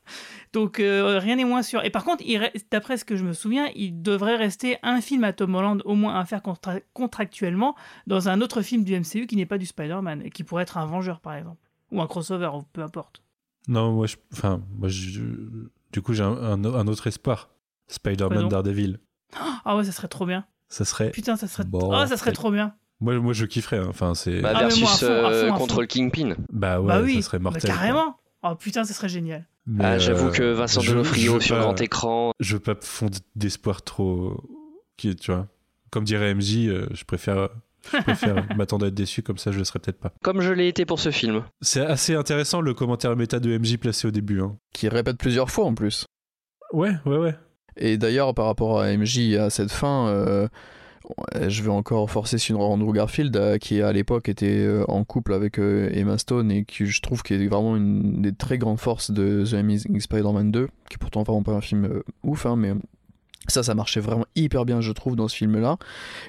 Donc 0.52 0.80
euh, 0.80 1.18
rien 1.20 1.36
n'est 1.36 1.44
moins 1.44 1.62
sûr. 1.62 1.84
Et 1.84 1.90
par 1.90 2.04
contre, 2.04 2.24
il 2.26 2.38
re- 2.40 2.50
d'après 2.70 2.96
ce 2.96 3.04
que 3.04 3.16
je 3.16 3.24
me 3.24 3.32
souviens, 3.32 3.68
il 3.76 4.02
devrait 4.02 4.36
rester 4.36 4.76
un 4.82 5.00
film 5.00 5.24
à 5.24 5.32
Tom 5.32 5.54
Holland, 5.54 5.82
au 5.84 5.94
moins 5.94 6.18
à 6.18 6.24
faire 6.24 6.42
contra- 6.42 6.80
contractuellement, 6.94 7.76
dans 8.06 8.28
un 8.28 8.40
autre 8.40 8.62
film 8.62 8.82
du 8.84 8.94
MCU 8.98 9.26
qui 9.26 9.36
n'est 9.36 9.46
pas 9.46 9.58
du 9.58 9.66
Spider-Man 9.66 10.22
et 10.24 10.30
qui 10.30 10.42
pourrait 10.42 10.64
être 10.64 10.78
un 10.78 10.86
Vengeur 10.86 11.20
par 11.20 11.34
exemple. 11.36 11.58
Ou 11.92 12.00
un 12.02 12.06
crossover, 12.06 12.50
ou 12.54 12.62
peu 12.72 12.82
importe. 12.82 13.22
Non, 13.70 13.92
moi, 13.92 14.06
je... 14.06 14.16
enfin, 14.32 14.60
moi, 14.78 14.88
je... 14.88 15.20
du 15.92 16.02
coup, 16.02 16.12
j'ai 16.12 16.22
un, 16.22 16.32
un- 16.36 16.64
un 16.64 16.86
autre 16.88 17.06
espoir. 17.06 17.48
Spider-Man 17.88 18.48
Daredevil. 18.48 18.98
Ah 19.64 19.76
ouais, 19.76 19.84
ça 19.84 19.92
serait 19.92 20.08
trop 20.08 20.26
bien. 20.26 20.44
Ça 20.68 20.84
serait. 20.84 21.10
Putain, 21.10 21.36
ça 21.36 21.46
serait. 21.48 21.64
Bon, 21.64 21.80
oh, 21.92 22.06
ça 22.06 22.16
serait 22.16 22.32
trop 22.32 22.50
bien. 22.50 22.74
Moi, 23.00 23.18
moi, 23.20 23.32
je 23.32 23.44
kifferais. 23.46 23.78
hein. 23.78 23.86
Enfin, 23.88 24.14
c'est. 24.14 24.40
Bah, 24.40 24.50
Ah, 24.54 24.58
moi, 24.58 24.62
à 24.62 24.68
versus 24.68 24.98
fond, 25.00 25.06
à 25.06 25.08
euh, 25.30 25.48
fond, 25.48 25.54
à 25.54 25.58
contre 25.58 25.74
fond. 25.76 25.80
le 25.80 25.86
Kingpin. 25.86 26.34
Bah 26.52 26.80
ouais, 26.80 26.88
bah 26.88 27.00
oui, 27.00 27.16
ça 27.16 27.22
serait 27.22 27.38
bah 27.38 27.44
mortel. 27.44 27.62
quoi. 27.62 27.70
carrément. 27.70 28.16
Oh 28.42 28.54
putain, 28.54 28.84
ça 28.84 28.92
serait 28.94 29.08
génial. 29.08 29.46
Mais, 29.66 29.84
Ah, 29.84 29.98
j'avoue 29.98 30.28
euh, 30.28 30.32
que 30.32 30.52
Vincent 30.52 30.80
je- 30.80 30.90
D'Onofrio 30.92 31.38
sur 31.40 31.54
pas- 31.56 31.62
grand 31.62 31.80
écran. 31.80 32.32
Je 32.40 32.54
veux 32.54 32.60
pas 32.60 32.74
fondre 32.80 33.18
d'espoir 33.36 33.82
trop. 33.82 34.42
Qui, 34.96 35.14
tu 35.16 35.30
vois, 35.32 35.46
comme 35.90 36.04
dirait 36.04 36.34
MJ, 36.34 36.66
euh, 36.68 36.86
je 36.92 37.04
préfère, 37.04 37.48
je 37.92 37.98
préfère 38.02 38.46
m'attendre 38.56 38.84
à 38.84 38.88
être 38.88 38.94
déçu, 38.94 39.22
comme 39.22 39.38
ça 39.38 39.50
je 39.52 39.58
le 39.58 39.64
serai 39.64 39.78
peut-être 39.78 39.98
pas. 40.00 40.12
Comme 40.22 40.40
je 40.40 40.52
l'ai 40.52 40.68
été 40.68 40.84
pour 40.86 41.00
ce 41.00 41.10
film. 41.10 41.42
C'est 41.60 41.80
assez 41.84 42.14
intéressant 42.14 42.60
le 42.60 42.74
commentaire 42.74 43.16
méta 43.16 43.40
de 43.40 43.56
MJ 43.56 43.76
placé 43.78 44.06
au 44.08 44.10
début. 44.10 44.40
hein. 44.40 44.56
Qui 44.72 44.88
répète 44.88 45.16
plusieurs 45.18 45.50
fois 45.50 45.64
en 45.66 45.74
plus. 45.74 46.06
Ouais, 46.72 46.92
ouais, 47.06 47.16
ouais. 47.16 47.34
Et 47.76 47.96
d'ailleurs, 47.98 48.34
par 48.34 48.46
rapport 48.46 48.80
à 48.80 48.94
MJ 48.96 49.34
à 49.34 49.48
cette 49.50 49.70
fin, 49.72 50.08
euh, 50.08 50.48
je 51.48 51.62
vais 51.62 51.70
encore 51.70 52.10
forcer 52.10 52.38
sur 52.38 52.60
Andrew 52.60 52.92
Garfield, 52.92 53.34
euh, 53.36 53.58
qui 53.58 53.80
à 53.82 53.92
l'époque 53.92 54.28
était 54.28 54.58
euh, 54.58 54.84
en 54.88 55.02
couple 55.04 55.32
avec 55.32 55.58
euh, 55.58 55.88
Emma 55.92 56.18
Stone 56.18 56.50
et 56.52 56.64
qui 56.64 56.86
je 56.86 57.00
trouve 57.00 57.22
qui 57.22 57.34
est 57.34 57.46
vraiment 57.48 57.76
une 57.76 58.22
des 58.22 58.34
très 58.34 58.58
grandes 58.58 58.78
forces 58.78 59.10
de 59.10 59.44
The 59.48 59.54
Amazing 59.54 59.98
Spider-Man 60.00 60.50
2, 60.52 60.66
qui 60.88 60.94
est 60.94 60.98
pourtant 60.98 61.22
vraiment 61.22 61.42
pas 61.42 61.52
un 61.52 61.60
film 61.60 61.84
euh, 61.86 62.02
ouf, 62.22 62.44
hein, 62.46 62.56
mais 62.56 62.74
ça, 63.48 63.62
ça 63.62 63.74
marchait 63.74 64.00
vraiment 64.00 64.26
hyper 64.36 64.64
bien, 64.64 64.80
je 64.80 64.92
trouve, 64.92 65.16
dans 65.16 65.26
ce 65.26 65.34
film-là. 65.36 65.76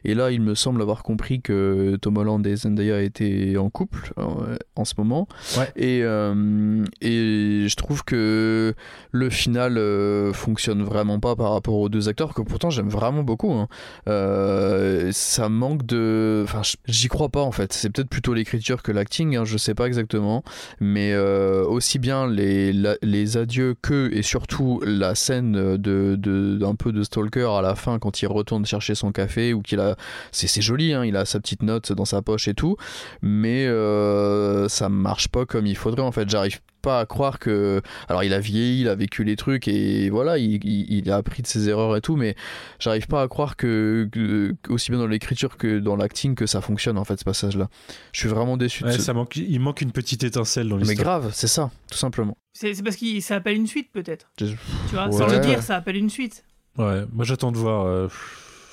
Et 0.05 0.15
là, 0.15 0.31
il 0.31 0.41
me 0.41 0.55
semble 0.55 0.81
avoir 0.81 1.03
compris 1.03 1.41
que 1.41 1.97
Tom 2.01 2.17
Holland 2.17 2.45
et 2.47 2.55
Zendaya 2.55 3.01
étaient 3.01 3.57
en 3.57 3.69
couple 3.69 4.13
euh, 4.17 4.57
en 4.75 4.85
ce 4.85 4.93
moment. 4.97 5.27
Et, 5.75 6.01
euh, 6.03 6.83
et 7.01 7.65
je 7.67 7.75
trouve 7.75 8.03
que 8.03 8.73
le 9.11 9.29
final 9.29 9.77
euh, 9.77 10.33
fonctionne 10.33 10.81
vraiment 10.83 11.19
pas 11.19 11.35
par 11.35 11.51
rapport 11.53 11.75
aux 11.75 11.89
deux 11.89 12.07
acteurs, 12.09 12.33
que 12.33 12.41
pourtant 12.41 12.69
j'aime 12.69 12.89
vraiment 12.89 13.23
beaucoup. 13.23 13.51
hein. 13.53 13.67
Euh, 14.07 15.09
ça 15.11 15.49
manque 15.49 15.85
de. 15.85 16.41
Enfin, 16.43 16.61
j'y 16.87 17.07
crois 17.07 17.29
pas 17.29 17.41
en 17.41 17.51
fait. 17.51 17.73
C'est 17.73 17.89
peut-être 17.89 18.09
plutôt 18.09 18.33
l'écriture 18.33 18.81
que 18.83 18.91
l'acting, 18.91 19.35
hein, 19.35 19.45
je 19.45 19.57
sais 19.57 19.75
pas 19.75 19.85
exactement. 19.85 20.43
Mais 20.79 21.15
aussi 21.15 21.99
bien 21.99 22.27
les, 22.27 22.73
la- 22.73 22.95
les 23.01 23.37
adieux 23.37 23.75
que, 23.81 24.09
et 24.13 24.21
surtout 24.21 24.81
la 24.85 25.13
scène 25.15 25.51
de, 25.77 26.15
de, 26.17 26.57
d'un 26.59 26.75
peu 26.75 26.91
de 26.91 27.00
Stalker 27.03 27.49
à 27.57 27.61
la 27.61 27.75
fin 27.75 27.99
quand 27.99 28.21
il 28.21 28.27
retourne 28.27 28.65
chercher 28.65 28.95
son 28.95 29.11
café 29.11 29.53
ou 29.53 29.61
qu'il 29.61 29.79
a. 29.79 29.95
C'est, 30.31 30.47
c'est 30.47 30.61
joli, 30.61 30.93
hein, 30.93 31.05
il 31.05 31.15
a 31.17 31.25
sa 31.25 31.39
petite 31.39 31.63
note 31.63 31.91
dans 31.93 32.05
sa 32.05 32.21
poche 32.21 32.47
et 32.47 32.53
tout. 32.53 32.77
Mais 33.21 33.65
euh, 33.67 34.67
ça 34.69 34.89
marche 34.89 35.27
pas 35.27 35.45
comme 35.45 35.65
il 35.67 35.75
faudrait 35.77 36.01
en 36.01 36.11
fait. 36.11 36.29
J'arrive 36.29 36.59
pas 36.81 36.99
à 36.99 37.05
croire 37.05 37.37
que. 37.39 37.81
Alors 38.09 38.23
il 38.23 38.33
a 38.33 38.39
vieilli, 38.39 38.81
il 38.81 38.89
a 38.89 38.95
vécu 38.95 39.23
les 39.23 39.35
trucs 39.35 39.67
et 39.67 40.09
voilà, 40.09 40.37
il, 40.37 40.63
il- 40.65 40.91
il 40.91 41.11
a 41.11 41.17
appris 41.17 41.41
de 41.43 41.47
ses 41.47 41.69
erreurs 41.69 41.95
et 41.95 42.01
tout, 42.01 42.15
mais 42.15 42.35
j'arrive 42.79 43.07
pas 43.07 43.21
à 43.21 43.27
croire 43.27 43.55
que, 43.55 44.09
que- 44.11 44.55
aussi 44.69 44.89
bien 44.91 44.99
dans 44.99 45.07
l'écriture 45.07 45.57
que 45.57 45.79
dans 45.79 45.95
l'acting 45.95 46.33
que 46.35 46.45
ça 46.47 46.59
fonctionne 46.61 46.97
en 46.97 47.03
fait 47.03 47.17
ce 47.19 47.23
passage-là. 47.23 47.69
Je 48.13 48.19
suis 48.21 48.29
vraiment 48.29 48.57
déçu 48.57 48.83
de 48.83 48.91
ce- 48.91 48.99
ça 49.01 49.13
manque, 49.13 49.35
il 49.35 49.59
manque 49.59 49.81
une 49.81 49.91
petite 49.91 50.23
étincelle 50.23 50.69
dans 50.69 50.77
Mais 50.77 50.83
l'histoire. 50.83 51.19
grave, 51.21 51.31
c'est 51.33 51.47
ça, 51.47 51.69
tout 51.91 51.97
simplement. 51.97 52.35
C'est 52.53 52.73
c'est 52.73 52.83
parce 52.83 52.95
que 52.97 53.19
ça 53.21 53.35
appelle 53.35 53.55
une 53.57 53.67
suite, 53.67 53.89
peut-être. 53.93 54.31
Je- 54.39 54.47
Tu 54.47 54.55
vois, 54.93 55.05
Ouais. 55.07 55.11
sans 55.11 55.27
le 55.27 55.39
dire, 55.39 55.61
ça 55.61 55.75
appelle 55.77 55.97
une 55.97 56.09
suite. 56.09 56.43
Ouais, 56.77 57.03
moi 57.11 57.25
j'attends 57.25 57.51
de 57.51 57.57
voir. 57.57 57.85
euh, 57.85 58.07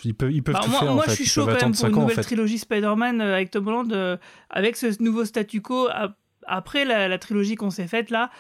ils 0.05 0.15
peuvent, 0.15 0.33
ils 0.33 0.43
peuvent 0.43 0.55
Bah, 0.55 0.61
tout 0.65 0.71
moi, 0.71 0.81
faire 0.81 0.93
moi 0.95 1.03
en 1.05 1.07
fait. 1.07 1.11
je 1.11 1.17
suis 1.17 1.27
chaud 1.27 1.43
quand 1.47 1.49
même 1.53 1.59
pour 1.59 1.67
une 1.69 1.75
5 1.75 1.87
ans 1.89 1.97
en 1.99 2.01
nouvelle 2.03 2.17
fait. 2.17 2.23
trilogie 2.23 2.59
Spider-Man 2.59 3.21
euh, 3.21 3.35
avec 3.35 3.51
Tom 3.51 3.67
Holland, 3.67 3.93
euh, 3.93 4.17
avec 4.51 4.77
ce 4.77 5.03
nouveau 5.03 5.25
statu 5.25 5.61
quo, 5.61 5.89
ap- 5.91 6.17
après 6.47 6.85
la, 6.85 7.09
la 7.09 7.19
trilogie 7.19 7.57
qu'on 7.57 7.71
s'est 7.71 7.89
faite 7.89 8.11
là, 8.11 8.31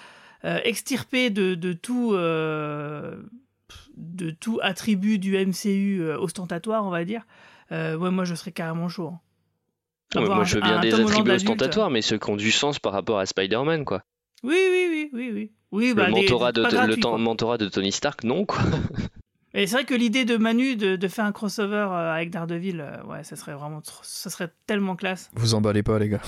euh, 0.44 0.60
extirpé 0.64 1.30
de, 1.30 1.55
de 1.55 1.72
tout. 1.72 2.12
euh, 2.14 3.16
de 3.97 4.30
tout 4.30 4.60
attribut 4.62 5.18
du 5.18 5.36
MCU 5.36 6.09
ostentatoire, 6.18 6.85
on 6.85 6.90
va 6.90 7.05
dire. 7.05 7.22
Euh, 7.72 7.97
ouais, 7.97 8.10
moi 8.12 8.24
je 8.24 8.35
serais 8.36 8.52
carrément 8.52 8.89
chaud. 8.89 9.09
hein. 9.09 9.20
Ouais, 10.20 10.26
moi, 10.26 10.44
je 10.44 10.55
veux 10.55 10.62
bien 10.62 10.80
des 10.80 10.94
attributs 10.94 11.32
ostentatoires, 11.32 11.90
mais 11.90 12.01
ceux 12.01 12.16
qui 12.16 12.30
ont 12.30 12.36
du 12.36 12.51
sens 12.52 12.78
par 12.78 12.93
rapport 12.93 13.18
à 13.18 13.26
Spider-Man, 13.26 13.85
quoi. 13.85 14.02
Oui, 14.43 14.55
oui, 14.70 14.86
oui, 14.90 15.10
oui, 15.12 15.30
oui. 15.35 15.52
oui 15.72 15.94
bah, 15.94 16.06
le, 16.09 16.14
des- 16.14 16.20
mentorat 16.22 16.52
de, 16.52 16.62
le 16.62 16.68
gratuit, 16.70 17.01
temps- 17.02 17.10
quoi. 17.10 17.18
mentorat 17.18 17.59
de 17.59 17.68
Tony 17.68 17.93
Stark, 17.93 18.22
non, 18.24 18.47
quoi. 18.47 18.62
Et 19.54 19.66
c'est 19.66 19.76
vrai 19.76 19.84
que 19.84 19.94
l'idée 19.94 20.24
de 20.24 20.36
Manu 20.36 20.76
de, 20.76 20.96
de 20.96 21.08
faire 21.08 21.24
un 21.24 21.32
crossover 21.32 21.88
euh, 21.90 22.12
avec 22.14 22.30
Daredevil, 22.30 22.80
euh, 22.80 23.02
ouais, 23.04 23.24
ça 23.24 23.34
serait 23.36 23.54
vraiment 23.54 23.80
trop- 23.80 24.02
ça 24.02 24.28
serait 24.30 24.52
tellement 24.66 24.94
classe. 24.96 25.30
Vous 25.34 25.54
emballez 25.54 25.82
pas, 25.82 25.98
les 25.98 26.08
gars. 26.10 26.20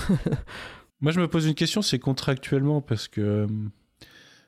Moi, 1.01 1.11
je 1.11 1.19
me 1.19 1.27
pose 1.27 1.45
une 1.47 1.53
question, 1.55 1.81
c'est 1.81 1.99
contractuellement 1.99 2.81
parce 2.81 3.07
que 3.07 3.21
euh, 3.21 3.47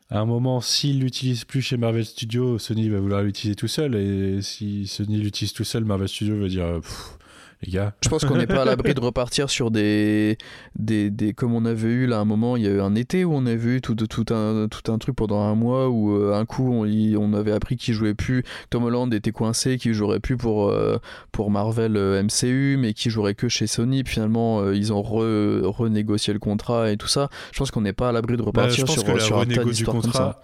à 0.10 0.20
un 0.20 0.26
moment, 0.26 0.60
s'il 0.62 1.00
l'utilise 1.02 1.46
plus 1.46 1.62
chez 1.62 1.78
Marvel 1.78 2.06
Studios, 2.06 2.60
Sony 2.60 2.90
va 2.90 3.00
vouloir 3.00 3.22
l'utiliser 3.24 3.56
tout 3.56 3.68
seul, 3.68 3.96
et 3.96 4.42
si 4.42 4.86
Sony 4.88 5.18
l'utilise 5.18 5.54
tout 5.54 5.64
seul, 5.64 5.86
Marvel 5.86 6.08
Studios 6.08 6.40
va 6.40 6.48
dire, 6.48 6.80
Pff, 6.82 7.18
les 7.66 7.72
gars. 7.72 7.94
Je 8.04 8.10
pense 8.10 8.26
qu'on 8.26 8.36
n'est 8.38 8.48
pas 8.48 8.62
à 8.62 8.66
l'abri 8.66 8.94
de 8.94 9.00
repartir 9.00 9.50
sur 9.50 9.72
des, 9.72 10.38
des, 10.78 11.10
des. 11.10 11.34
Comme 11.34 11.54
on 11.54 11.66
avait 11.66 11.90
eu 11.90 12.06
là 12.08 12.20
un 12.20 12.26
moment, 12.26 12.58
il 12.58 12.64
y 12.64 12.68
a 12.68 12.72
eu 12.72 12.80
un 12.82 12.96
été 12.96 13.24
où 13.26 13.34
on 13.34 13.46
a 13.46 13.56
vu 13.56 13.82
tout, 13.82 13.96
tout, 13.96 14.26
un, 14.34 14.68
tout 14.70 14.92
un 14.92 14.98
truc 14.98 15.16
pendant 15.16 15.42
un 15.42 15.56
mois 15.56 15.90
où 15.90 16.16
euh, 16.16 16.34
un 16.36 16.46
coup 16.46 16.72
on, 16.74 17.34
avait 17.34 17.52
appris 17.52 17.76
qu'il 17.78 17.94
jouait 17.94 18.14
plus. 18.14 18.44
Tom 18.70 18.84
Holland 18.84 19.14
était 19.14 19.32
coincé, 19.32 19.78
qu'il 19.78 19.94
jouerait 19.94 20.20
plus 20.20 20.38
pour, 20.38 20.70
euh, 20.70 20.98
pour 21.32 21.50
Marvel 21.52 21.98
euh, 21.98 22.22
MCU, 22.24 22.78
mais 22.80 22.94
qu'il 22.94 23.12
jouerait 23.12 23.36
que 23.36 23.48
chez 23.50 23.68
Sony. 23.68 24.04
Puis 24.04 24.14
finalement, 24.16 24.60
euh, 24.62 24.76
ils 24.76 24.92
ont 24.94 25.02
re- 25.02 25.62
renégocié 25.66 26.34
le 26.34 26.40
contrat 26.40 26.92
et 26.92 26.98
tout 26.98 27.08
ça. 27.08 27.30
Je 27.52 27.60
pense 27.60 27.72
qu'on 27.72 27.82
n'est 27.82 27.94
pas 27.94 28.10
à 28.10 28.12
l'abri 28.12 28.34
de 28.38 28.42
Bah, 28.42 28.48
repartir 28.48 28.76
je 28.76 28.82
pense 28.86 28.96
sur, 28.96 29.04
que 29.06 29.12
la 29.12 29.20
sur 29.20 29.36
un 29.40 29.46
tas 29.46 29.50
renégo 29.62 29.72
du 29.72 29.86
contrat. 29.86 30.12
ça. 30.12 30.42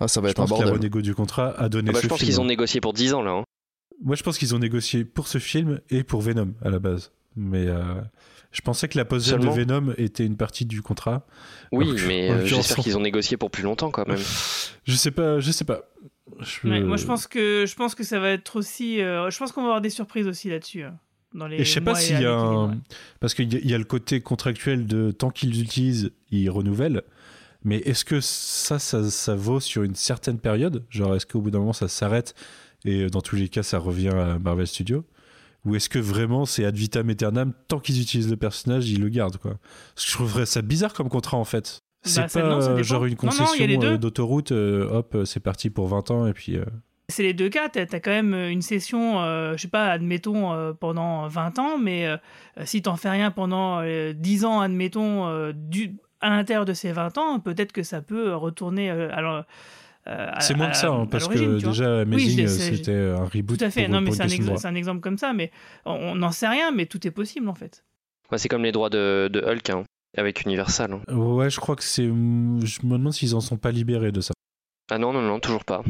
Ah, 0.00 0.08
ça 0.08 0.20
va 0.20 0.28
je 0.28 0.32
être 0.32 0.40
un 0.40 0.44
la 0.44 0.48
bordel. 0.48 0.70
renégo 0.74 1.00
du 1.02 1.14
contrat 1.14 1.54
a 1.58 1.68
donné 1.68 1.90
Ah 1.90 1.92
bah, 1.94 2.00
je 2.02 2.08
pense 2.08 2.20
qu'ils 2.20 2.40
ont 2.40 2.44
négocié 2.44 2.80
pour 2.80 2.92
10 2.92 3.14
ans, 3.14 3.22
là. 3.22 3.30
hein. 3.32 3.44
Moi, 4.04 4.14
je 4.16 4.22
pense 4.22 4.38
qu'ils 4.38 4.54
ont 4.54 4.58
négocié 4.60 5.04
pour 5.04 5.26
ce 5.26 5.38
film 5.38 5.80
et 5.90 6.04
pour 6.04 6.20
Venom 6.20 6.52
à 6.62 6.70
la 6.70 6.78
base. 6.78 7.10
Mais 7.36 7.66
euh, 7.66 7.82
je 8.52 8.60
pensais 8.60 8.86
que 8.86 8.96
la 8.96 9.04
pause 9.04 9.26
de 9.26 9.36
Venom 9.36 9.92
était 9.98 10.24
une 10.24 10.36
partie 10.36 10.64
du 10.66 10.82
contrat. 10.82 11.26
Oui, 11.72 11.92
que, 11.96 12.06
mais 12.06 12.30
euh, 12.30 12.46
j'espère 12.46 12.76
qu'ils 12.84 12.96
ont 12.96 13.00
négocié 13.00 13.36
pour 13.36 13.50
plus 13.50 13.64
longtemps, 13.64 13.90
quand 13.90 14.06
même. 14.06 14.18
Je 14.84 14.94
sais 14.94 15.10
pas, 15.10 15.40
je 15.40 15.50
sais 15.50 15.64
pas. 15.64 15.80
Je- 16.40 16.68
Ouais, 16.68 16.80
moi 16.80 16.96
je 16.96 17.06
pense 17.06 17.26
que 17.26 17.64
je 17.66 17.74
pense 17.74 17.94
que 17.94 18.04
ça 18.04 18.18
va 18.20 18.30
être 18.30 18.56
aussi. 18.56 19.00
euh, 19.00 19.30
je 19.30 19.38
pense 19.38 19.50
qu'on 19.52 19.62
va 19.62 19.68
avoir 19.68 19.80
des 19.80 19.90
surprises 19.90 20.26
aussi 20.28 20.48
là-dessus. 20.50 20.82
hein, 20.82 20.94
dans 21.34 21.46
les 21.46 21.56
Et 21.56 21.64
je 21.64 21.72
sais 21.72 21.80
pas 21.80 21.94
s'il 21.94 22.20
y 22.20 22.24
a 22.26 22.32
un... 22.34 22.68
ouais. 22.68 22.74
Parce 23.20 23.32
qu'il 23.34 23.52
y, 23.52 23.56
a- 23.56 23.60
il 23.60 23.70
y 23.70 23.74
a 23.74 23.78
le 23.78 23.84
côté 23.84 24.20
contractuel 24.20 24.86
de 24.86 25.10
tant 25.10 25.30
qu'ils 25.30 25.50
l'utilisent, 25.58 26.12
ils 26.30 26.48
renouvellent. 26.50 27.02
Mais 27.64 27.78
est-ce 27.78 28.04
que 28.04 28.20
ça, 28.20 28.78
ça, 28.78 29.08
ça 29.10 29.34
vaut 29.34 29.58
sur 29.60 29.82
une 29.84 29.94
certaine 29.94 30.38
période? 30.38 30.84
Genre, 30.90 31.14
est-ce 31.16 31.24
qu'au 31.26 31.40
bout 31.40 31.50
d'un 31.50 31.60
moment, 31.60 31.72
ça 31.72 31.88
s'arrête 31.88 32.34
et 32.84 33.02
euh, 33.04 33.10
dans 33.10 33.20
tous 33.20 33.36
les 33.36 33.48
cas, 33.48 33.62
ça 33.62 33.78
revient 33.78 34.08
à 34.08 34.38
Marvel 34.38 34.66
Studios 34.66 35.04
Ou 35.64 35.76
est-ce 35.76 35.88
que 35.88 35.98
vraiment 35.98 36.44
c'est 36.44 36.64
ad 36.64 36.76
vitam 36.76 37.08
aeternam 37.10 37.52
Tant 37.68 37.78
qu'ils 37.80 38.00
utilisent 38.00 38.30
le 38.30 38.36
personnage, 38.36 38.88
ils 38.90 39.00
le 39.00 39.08
gardent, 39.08 39.38
quoi. 39.38 39.52
Parce 39.94 40.04
que 40.06 40.10
je 40.10 40.16
trouverais 40.16 40.46
ça 40.46 40.62
bizarre 40.62 40.92
comme 40.92 41.08
contrat, 41.08 41.36
en 41.38 41.44
fait. 41.44 41.78
C'est 42.06 42.20
Bah, 42.20 42.28
ça- 42.28 42.40
pas 42.42 42.48
non, 42.48 42.60
euh, 42.60 42.82
genre 42.82 43.06
une 43.06 43.16
concession 43.16 43.46
euh, 43.82 43.96
d'autoroute, 43.96 44.52
euh, 44.52 44.86
hop, 44.90 45.16
c'est 45.24 45.40
parti 45.40 45.70
pour 45.70 45.88
20 45.88 46.10
ans 46.10 46.26
et 46.26 46.34
puis... 46.34 46.58
euh, 46.58 46.64
C'est 47.08 47.22
les 47.22 47.32
deux 47.32 47.48
cas. 47.48 47.70
Tu 47.70 47.78
as, 47.78 47.86
quand 47.86 48.10
même 48.10 48.34
une 48.34 48.60
session, 48.60 49.20
je 49.22 49.56
sais 49.58 49.68
pas, 49.68 49.86
admettons, 49.90 50.74
pendant 50.78 51.26
20 51.28 51.58
ans, 51.58 51.78
mais 51.78 52.08
si 52.64 52.82
t'en 52.82 52.96
fais 52.96 53.08
rien 53.10 53.30
pendant 53.30 53.80
euh, 53.80 54.12
10 54.14 54.44
ans, 54.44 54.60
admettons, 54.60 55.50
du, 55.54 55.96
à 56.20 56.28
l'intérieur 56.30 56.64
de 56.66 56.74
ces 56.74 56.92
20 56.92 57.16
ans, 57.18 57.40
peut-être 57.40 57.72
que 57.72 57.82
ça 57.82 58.02
peut 58.02 58.34
retourner 58.34 58.90
alors. 58.90 59.44
Euh, 60.08 60.30
C'est 60.40 60.54
moins 60.56 60.66
à- 60.68 60.70
que 60.70 60.76
ça, 60.76 60.90
hein, 60.90 61.06
parce 61.06 61.28
que 61.28 61.58
déjà, 61.58 62.00
Amazing, 62.00 62.44
euh, 62.44 62.48
c'était 62.48 62.94
un 62.94 63.24
reboot 63.24 63.58
Tout 63.58 63.64
à 63.64 63.70
fait. 63.70 63.84
pour- 63.84 63.94
non, 63.94 64.00
mais 64.00 64.10
c'est 64.12 64.22
un, 64.22 64.28
ex- 64.28 64.64
exemple 64.76 65.00
comme 65.00 65.18
ça, 65.18 65.32
mais 65.32 65.50
on 65.84 66.14
n'en 66.14 66.30
sait 66.32 66.48
rien, 66.48 66.70
mais 66.72 66.86
tout 66.86 67.06
est 67.06 67.10
possible 67.10 67.48
en 67.48 67.54
fait. 67.54 67.84
Ouais, 68.30 68.38
c'est 68.38 68.48
comme 68.48 68.62
les 68.64 68.72
droits 68.72 68.90
de, 68.90 69.28
de 69.32 69.40
Hulk, 69.40 69.70
hein, 69.70 69.84
avec 70.16 70.42
Universal. 70.44 70.92
hein. 71.08 71.14
Ouais, 71.14 71.50
je 71.50 71.60
crois 71.60 71.76
que 71.76 71.84
c'est. 71.84 72.04
Je 72.04 72.10
me 72.10 72.92
demande 72.98 73.12
s'ils 73.12 73.34
en 73.34 73.40
sont 73.40 73.56
pas 73.56 73.70
libérés 73.70 74.12
de 74.12 74.20
ça. 74.20 74.32
Ah 74.90 74.98
non, 74.98 75.12
non, 75.12 75.22
non, 75.22 75.40
toujours 75.40 75.64
pas. 75.64 75.82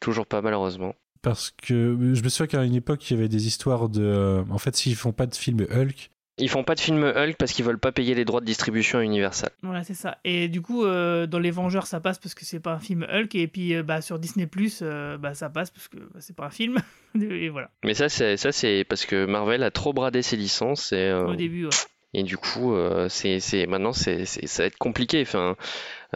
Toujours 0.00 0.26
pas, 0.26 0.40
malheureusement. 0.42 0.94
Parce 1.22 1.50
que 1.50 1.96
je 2.14 2.22
me 2.22 2.28
souviens 2.30 2.46
qu'à 2.46 2.64
une 2.64 2.74
époque, 2.74 3.10
il 3.10 3.14
y 3.14 3.18
avait 3.18 3.28
des 3.28 3.46
histoires 3.46 3.90
de. 3.90 4.00
euh, 4.02 4.42
En 4.50 4.56
fait, 4.58 4.74
s'ils 4.76 4.96
font 4.96 5.12
pas 5.12 5.26
de 5.26 5.34
film 5.34 5.66
Hulk, 5.70 6.10
Ils 6.40 6.48
font 6.48 6.64
pas 6.64 6.74
de 6.74 6.80
film 6.80 7.04
Hulk 7.04 7.36
parce 7.36 7.52
qu'ils 7.52 7.64
veulent 7.64 7.78
pas 7.78 7.92
payer 7.92 8.14
les 8.14 8.24
droits 8.24 8.40
de 8.40 8.46
distribution 8.46 8.98
à 8.98 9.02
Universal. 9.04 9.50
Voilà, 9.62 9.84
c'est 9.84 9.94
ça. 9.94 10.18
Et 10.24 10.48
du 10.48 10.60
coup, 10.62 10.84
euh, 10.84 11.26
dans 11.26 11.38
Les 11.38 11.50
Vengeurs, 11.50 11.86
ça 11.86 12.00
passe 12.00 12.18
parce 12.18 12.34
que 12.34 12.44
c'est 12.44 12.60
pas 12.60 12.72
un 12.72 12.78
film 12.80 13.06
Hulk, 13.12 13.34
et 13.34 13.46
puis 13.46 13.74
euh, 13.76 13.82
bah, 13.82 14.00
sur 14.00 14.18
Disney 14.18 14.46
Plus, 14.46 14.82
bah, 14.82 15.34
ça 15.34 15.48
passe 15.50 15.70
parce 15.70 15.86
que 15.88 15.98
bah, 15.98 16.18
c'est 16.20 16.34
pas 16.34 16.46
un 16.46 16.50
film. 16.50 16.76
et 17.20 17.48
voilà. 17.50 17.70
Mais 17.84 17.94
ça, 17.94 18.08
c'est 18.08 18.36
ça, 18.36 18.50
c'est 18.52 18.84
parce 18.88 19.04
que 19.06 19.26
Marvel 19.26 19.62
a 19.62 19.70
trop 19.70 19.92
bradé 19.92 20.22
ses 20.22 20.36
licences 20.36 20.92
et, 20.92 20.96
euh, 20.96 21.26
Au 21.26 21.34
début, 21.36 21.64
ouais. 21.66 21.70
et 22.14 22.22
du 22.22 22.36
coup, 22.36 22.74
euh, 22.74 23.08
c'est, 23.08 23.40
maintenant, 23.66 23.92
c'est, 23.92 24.24
c'est- 24.24 24.46
ça 24.46 24.62
va 24.62 24.66
être 24.68 24.78
compliqué. 24.78 25.22
Enfin, 25.22 25.56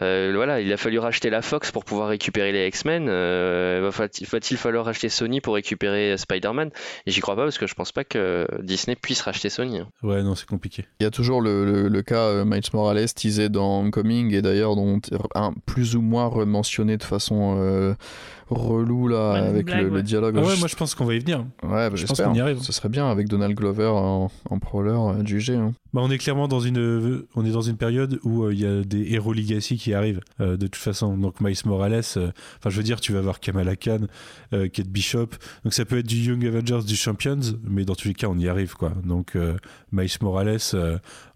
euh, 0.01 0.31
voilà, 0.35 0.61
il 0.61 0.71
a 0.73 0.77
fallu 0.77 0.99
racheter 0.99 1.29
la 1.29 1.41
Fox 1.41 1.71
pour 1.71 1.85
pouvoir 1.85 2.09
récupérer 2.09 2.51
les 2.51 2.67
X-Men. 2.67 3.07
Euh, 3.09 3.79
va- 3.83 4.05
va-t-il 4.31 4.57
falloir 4.57 4.85
racheter 4.85 5.09
Sony 5.09 5.41
pour 5.41 5.55
récupérer 5.55 6.17
Spider-Man? 6.17 6.69
Et 7.05 7.11
j'y 7.11 7.21
crois 7.21 7.35
pas 7.35 7.43
parce 7.43 7.57
que 7.57 7.67
je 7.67 7.73
pense 7.75 7.91
pas 7.91 8.03
que 8.03 8.47
Disney 8.61 8.95
puisse 8.95 9.21
racheter 9.21 9.49
Sony. 9.49 9.79
hein. 9.79 9.87
ouais, 10.03 10.21
non, 10.23 10.35
c'est 10.35 10.47
compliqué. 10.47 10.85
Il 10.99 11.03
y 11.03 11.07
a 11.07 11.11
toujours 11.11 11.41
le, 11.41 11.65
le- 11.65 11.87
le 11.87 12.01
cas 12.01 12.25
euh, 12.27 12.45
Miles 12.45 12.61
Morales 12.73 13.13
teasé 13.13 13.49
dans 13.49 13.79
Homecoming 13.81 14.33
et 14.33 14.41
d'ailleurs 14.41 14.75
dont 14.75 14.99
un 15.35 15.53
plus 15.65 15.95
ou 15.95 16.01
moins 16.01 16.25
rementionné 16.25 16.97
de 16.97 17.03
façon 17.03 17.55
euh, 17.59 17.93
relou 18.49 19.07
là 19.07 19.33
Ouais, 19.33 19.39
avec 19.39 19.65
blague, 19.65 19.91
le, 19.91 20.03
dialogue. 20.03 20.35
Ah 20.37 20.41
ouais, 20.45 20.55
moi 20.57 20.67
je 20.67 20.75
pense 20.75 20.93
qu'on 20.95 21.05
va 21.05 21.15
y 21.15 21.19
venir. 21.19 21.39
Ouais, 21.63 21.69
bah, 21.69 21.89
Je 21.95 22.01
pense 22.05 22.09
j'espère. 22.17 22.27
qu'on 22.27 22.33
y 22.35 22.39
arrive. 22.41 22.59
Ce 22.61 22.71
serait 22.71 22.89
bien 22.89 23.09
avec 23.09 23.27
Donald 23.27 23.55
Glover 23.55 23.87
en, 23.87 24.29
en 24.49 24.59
prowler 24.59 24.91
euh, 25.19 25.23
du 25.23 25.39
G. 25.39 25.55
hein. 25.55 25.73
Bah, 25.93 26.01
on 26.03 26.11
est 26.11 26.17
clairement 26.17 26.47
dans 26.47 26.59
une, 26.59 27.23
on 27.35 27.45
est 27.45 27.51
dans 27.51 27.61
une 27.61 27.77
période 27.77 28.19
où 28.23 28.43
euh, 28.43 28.53
il 28.53 28.59
y 28.59 28.65
a 28.65 28.83
des 28.83 29.13
héros 29.13 29.33
legacy 29.33 29.77
qui 29.77 29.84
qui 29.85 29.93
arrive 29.93 30.19
euh, 30.41 30.57
de 30.57 30.65
toute 30.65 30.81
façon. 30.81 31.15
Donc 31.15 31.41
Miles 31.41 31.55
Morales, 31.65 32.01
euh, 32.17 32.31
enfin 32.57 32.71
je 32.71 32.77
veux 32.77 32.83
dire, 32.83 32.99
tu 32.99 33.13
vas 33.13 33.21
voir 33.21 33.39
Kamala 33.39 33.75
Khan, 33.75 34.07
euh, 34.51 34.67
Kate 34.67 34.87
Bishop. 34.87 35.29
Donc 35.63 35.75
ça 35.75 35.85
peut 35.85 35.99
être 35.99 36.07
du 36.07 36.15
Young 36.15 36.43
Avengers, 36.43 36.83
du 36.87 36.95
Champions, 36.95 37.39
mais 37.63 37.85
dans 37.85 37.93
tous 37.93 38.07
les 38.07 38.15
cas 38.15 38.27
on 38.27 38.37
y 38.39 38.49
arrive 38.49 38.73
quoi. 38.73 38.93
Donc 39.03 39.37
Miles 39.91 40.09
Morales, 40.21 40.57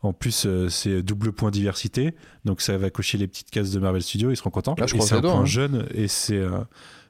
en 0.01 0.13
plus 0.13 0.47
c'est 0.69 1.03
double 1.03 1.31
point 1.31 1.51
diversité, 1.51 2.15
donc 2.43 2.61
ça 2.61 2.75
va 2.77 2.89
cocher 2.89 3.19
les 3.19 3.27
petites 3.27 3.51
cases 3.51 3.69
de 3.69 3.79
Marvel 3.79 4.01
Studios, 4.01 4.31
ils 4.31 4.37
seront 4.37 4.49
contents. 4.49 4.75
Ah, 4.79 4.87
je 4.87 4.95
et 4.95 4.97
crois 4.97 5.07
c'est 5.07 5.15
un 5.15 5.21
point 5.21 5.41
hein. 5.41 5.45
jeune 5.45 5.85
et 5.93 6.07
c'est 6.07 6.41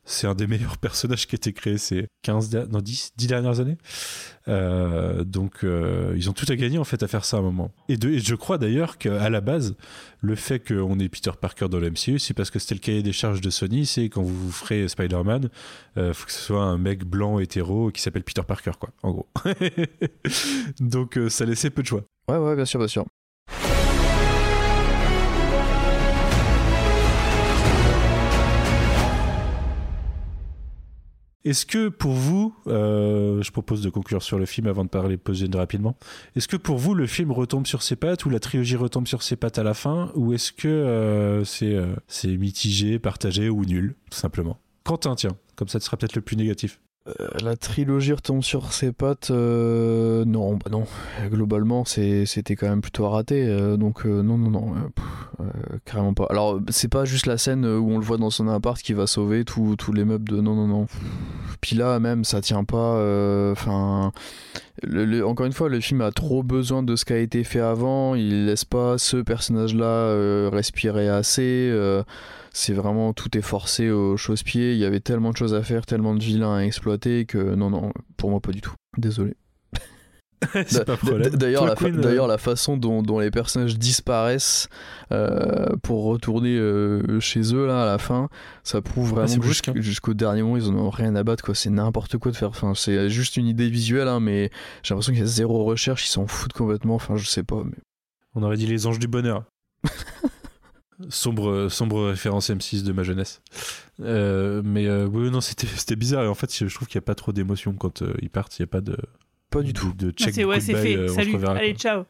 c'est 0.10 0.28
un 0.28 0.36
des 0.36 0.48
meilleurs 0.48 0.78
personnages 0.80 1.28
qui 1.28 1.36
a 1.36 1.38
été 1.38 1.54
créé 1.54 1.78
ces 1.78 2.08
15, 2.24 2.50
der- 2.50 2.68
non, 2.68 2.82
10, 2.82 3.12
10 3.16 3.28
dernières 3.28 3.60
années. 3.60 3.78
Euh, 4.48 5.24
donc, 5.24 5.64
euh, 5.64 6.14
ils 6.18 6.30
ont 6.30 6.34
tout 6.34 6.46
à 6.50 6.56
gagner 6.56 6.80
en 6.80 6.84
fait 6.84 7.04
à 7.04 7.08
faire 7.08 7.24
ça 7.26 7.38
à 7.38 7.40
un 7.40 7.44
moment. 7.44 7.72
Et 7.88 7.98
je 8.02 8.36
crois 8.36 8.58
d'ailleurs 8.58 8.98
qu'à 8.98 9.30
la 9.30 9.42
base, 9.42 9.76
le 10.22 10.36
fait 10.36 10.60
qu'on 10.60 11.00
ait 11.00 11.10
Peter 11.10 11.32
Parker 11.40 11.68
dans 11.70 11.80
le 11.80 11.92
MCU, 11.92 12.18
c'est 12.20 12.34
parce 12.34 12.50
que 12.50 12.58
c'était 12.60 12.76
le 12.76 12.80
cahier 12.80 13.04
des 13.04 13.14
charges 13.14 13.42
de 13.42 13.50
Sony. 13.50 13.86
C'est 13.86 14.06
quand 14.10 14.24
vous 14.24 14.52
ferez 14.52 14.88
Spider-Man, 14.88 15.50
euh, 15.98 16.14
faut 16.14 16.26
que 16.26 16.32
ce 16.32 16.42
soit 16.42 16.64
un 16.64 16.78
mec 16.78 17.04
blanc 17.06 17.40
hétéro 17.40 17.92
qui 17.92 18.02
s'appelle 18.02 18.24
Peter 18.24 18.42
Parker, 18.48 18.72
quoi, 18.80 18.90
en 19.04 19.12
gros. 19.12 19.28
donc, 20.80 21.18
euh, 21.18 21.30
ça 21.30 21.46
laissait 21.46 21.70
peu 21.70 21.82
de 21.84 21.88
choix. 21.88 22.04
Ouais, 22.30 22.38
ouais, 22.38 22.56
bien 22.56 22.66
sûr, 22.66 22.80
bien 22.80 22.88
sûr. 22.88 23.06
Est-ce 31.50 31.66
que 31.66 31.90
pour 31.90 32.12
vous, 32.12 32.54
euh, 32.68 33.42
je 33.42 33.52
propose 33.52 33.82
de 33.82 33.90
conclure 33.90 34.22
sur 34.22 34.38
le 34.38 34.46
film 34.46 34.68
avant 34.68 34.84
de 34.84 34.90
parler 34.90 35.18
post 35.18 35.44
rapidement, 35.56 35.98
est-ce 36.36 36.48
que 36.48 36.58
pour 36.58 36.78
vous 36.78 36.94
le 36.94 37.08
film 37.08 37.32
retombe 37.32 37.66
sur 37.66 37.82
ses 37.82 37.96
pattes 37.96 38.24
ou 38.26 38.30
la 38.30 38.40
trilogie 38.40 38.76
retombe 38.76 39.08
sur 39.08 39.24
ses 39.24 39.36
pattes 39.36 39.58
à 39.58 39.64
la 39.64 39.74
fin 39.74 40.12
ou 40.14 40.32
est-ce 40.32 40.52
que 40.52 40.68
euh, 40.68 41.44
c'est 41.44 41.74
euh, 41.74 41.96
c'est 42.08 42.38
mitigé, 42.38 43.00
partagé 43.00 43.50
ou 43.50 43.66
nul, 43.66 43.96
tout 44.12 44.18
simplement? 44.20 44.60
Quentin, 44.84 45.16
tiens, 45.16 45.36
comme 45.56 45.70
ça 45.70 45.80
tu 45.80 45.86
seras 45.86 45.98
peut-être 45.98 46.16
le 46.16 46.22
plus 46.22 46.36
négatif. 46.36 46.80
Euh, 47.20 47.28
la 47.44 47.56
trilogie 47.56 48.14
retombe 48.14 48.44
sur 48.44 48.74
ses 48.74 48.92
pattes. 48.92 49.32
euh, 49.32 50.26
non, 50.26 50.56
bah 50.56 50.70
non. 50.72 50.86
Globalement, 51.30 51.86
c'était 51.86 52.56
quand 52.56 52.70
même 52.70 52.82
plutôt 52.82 53.08
raté. 53.10 53.46
euh, 53.48 53.78
donc, 53.78 54.06
non, 54.06 54.38
non, 54.38 54.50
non. 54.50 54.74
carrément 55.86 56.14
pas. 56.14 56.28
Alors, 56.30 56.60
c'est 56.70 56.88
pas 56.90 57.06
juste 57.06 57.26
la 57.26 57.38
scène 57.38 57.66
où 57.66 57.90
on 57.92 57.98
le 57.98 58.06
voit 58.06 58.18
dans 58.18 58.30
son 58.30 58.48
appart 58.48 58.82
qui 58.82 58.94
va 58.94 59.08
sauver 59.08 59.46
tous 59.46 59.76
les 59.94 60.06
meubles 60.06 60.30
de. 60.30 60.42
Non, 60.42 60.56
non, 60.56 60.68
non. 60.68 60.88
Puis 61.62 61.76
là, 61.76 62.00
même, 62.00 62.24
ça 62.24 62.42
tient 62.42 62.64
pas. 62.64 62.96
euh, 62.96 63.52
Enfin. 63.52 64.12
encore 65.26 65.46
une 65.46 65.52
fois, 65.54 65.70
le 65.70 65.80
film 65.80 66.02
a 66.02 66.12
trop 66.12 66.42
besoin 66.44 66.84
de 66.84 66.96
ce 66.96 67.06
qui 67.06 67.14
a 67.14 67.18
été 67.18 67.44
fait 67.44 67.60
avant. 67.60 68.16
Il 68.16 68.46
laisse 68.46 68.66
pas 68.66 68.98
ce 68.98 69.18
personnage-là 69.18 69.86
euh, 69.86 70.50
respirer 70.52 71.10
assez. 71.10 71.70
euh, 71.72 72.04
c'est 72.52 72.74
vraiment 72.74 73.14
tout 73.14 73.38
est 73.38 73.42
forcé 73.42 73.92
au 73.92 74.18
chausse-pied. 74.18 74.74
Il 74.74 74.80
y 74.80 74.86
avait 74.86 75.00
tellement 75.02 75.32
de 75.32 75.38
choses 75.38 75.54
à 75.54 75.62
faire, 75.62 75.86
tellement 75.86 76.14
de 76.16 76.20
vilains 76.24 76.56
à 76.56 76.62
exploiter 76.62 77.26
que 77.26 77.38
non, 77.56 77.70
non, 77.70 77.92
pour 78.18 78.30
moi 78.32 78.40
pas 78.40 78.52
du 78.52 78.62
tout. 78.62 78.74
Désolé. 78.98 79.36
c'est 79.74 79.80
pas 79.80 79.80
D- 79.80 79.80
problème. 79.80 79.82
d- 79.82 80.29
D'ailleurs, 81.34 81.66
la, 81.66 81.76
fa- 81.76 81.86
euh, 81.88 82.28
la 82.28 82.38
façon 82.38 82.78
dont, 82.78 83.02
dont 83.04 83.20
les 83.20 83.30
personnages 83.30 83.78
disparaissent 83.78 84.70
euh, 85.12 85.76
pour 85.84 86.06
retourner 86.06 86.56
euh, 86.58 87.20
chez 87.20 87.54
eux 87.54 87.68
là 87.68 87.84
à 87.84 87.86
la 87.86 87.98
fin, 87.98 88.30
ça 88.64 88.82
prouve 88.82 89.10
vraiment 89.10 89.36
brusque, 89.36 89.66
jusqu'- 89.66 89.70
hein. 89.78 89.82
jusqu'au 89.82 90.14
dernier 90.14 90.42
moment 90.42 90.56
ils 90.56 90.68
en 90.70 90.76
ont 90.76 90.90
rien 90.90 91.16
à 91.16 91.24
battre 91.24 91.44
quoi. 91.44 91.56
C'est 91.56 91.70
n'importe 91.70 92.18
quoi 92.18 92.32
de 92.32 92.38
faire. 92.38 92.50
Enfin, 92.50 92.74
c'est 92.74 93.10
juste 93.10 93.36
une 93.36 93.48
idée 93.48 93.70
visuelle, 93.70 94.08
hein, 94.08 94.20
mais 94.22 94.50
j'ai 94.82 94.94
l'impression 94.94 95.12
qu'il 95.12 95.22
y 95.22 95.26
a 95.26 95.28
zéro 95.28 95.66
recherche. 95.66 96.06
Ils 96.06 96.12
s'en 96.12 96.26
foutent 96.26 96.54
complètement. 96.54 96.96
Enfin, 96.96 97.18
je 97.18 97.26
sais 97.28 97.44
pas. 97.44 97.62
Mais... 97.66 97.76
On 98.36 98.44
aurait 98.44 98.58
dit 98.58 98.68
les 98.68 98.88
anges 98.88 99.00
du 99.00 99.08
bonheur. 99.08 99.44
sombre, 101.10 101.68
sombre 101.70 102.08
référence 102.10 102.50
M6 102.50 102.84
de 102.84 102.92
ma 102.94 103.04
jeunesse. 103.04 103.42
Mais 104.00 104.90
oui, 105.04 105.32
non, 105.32 105.42
c'était 105.42 105.96
bizarre. 105.96 106.24
Et 106.24 106.28
en 106.28 106.36
fait, 106.36 106.54
je 106.56 106.74
trouve 106.74 106.88
qu'il 106.88 106.98
n'y 106.98 107.04
a 107.04 107.08
pas 107.08 107.16
trop 107.16 107.32
d'émotion 107.34 107.74
quand 107.74 108.04
ils 108.22 108.30
partent. 108.30 108.58
Il 108.60 108.62
n'y 108.62 108.66
a 108.66 108.68
pas 108.68 108.82
de. 108.82 108.98
Pas 109.50 109.62
du 109.62 109.74
tout. 109.74 109.94
De 109.94 110.12
check 110.12 110.34
c'est 110.34 110.44
ouais, 110.46 110.60
c'est 110.60 110.76
fait. 110.76 110.96
euh, 110.96 111.08
Salut, 111.08 111.34
reverra, 111.36 111.56
allez, 111.56 111.72
quoi. 111.74 111.80
ciao. 111.80 112.04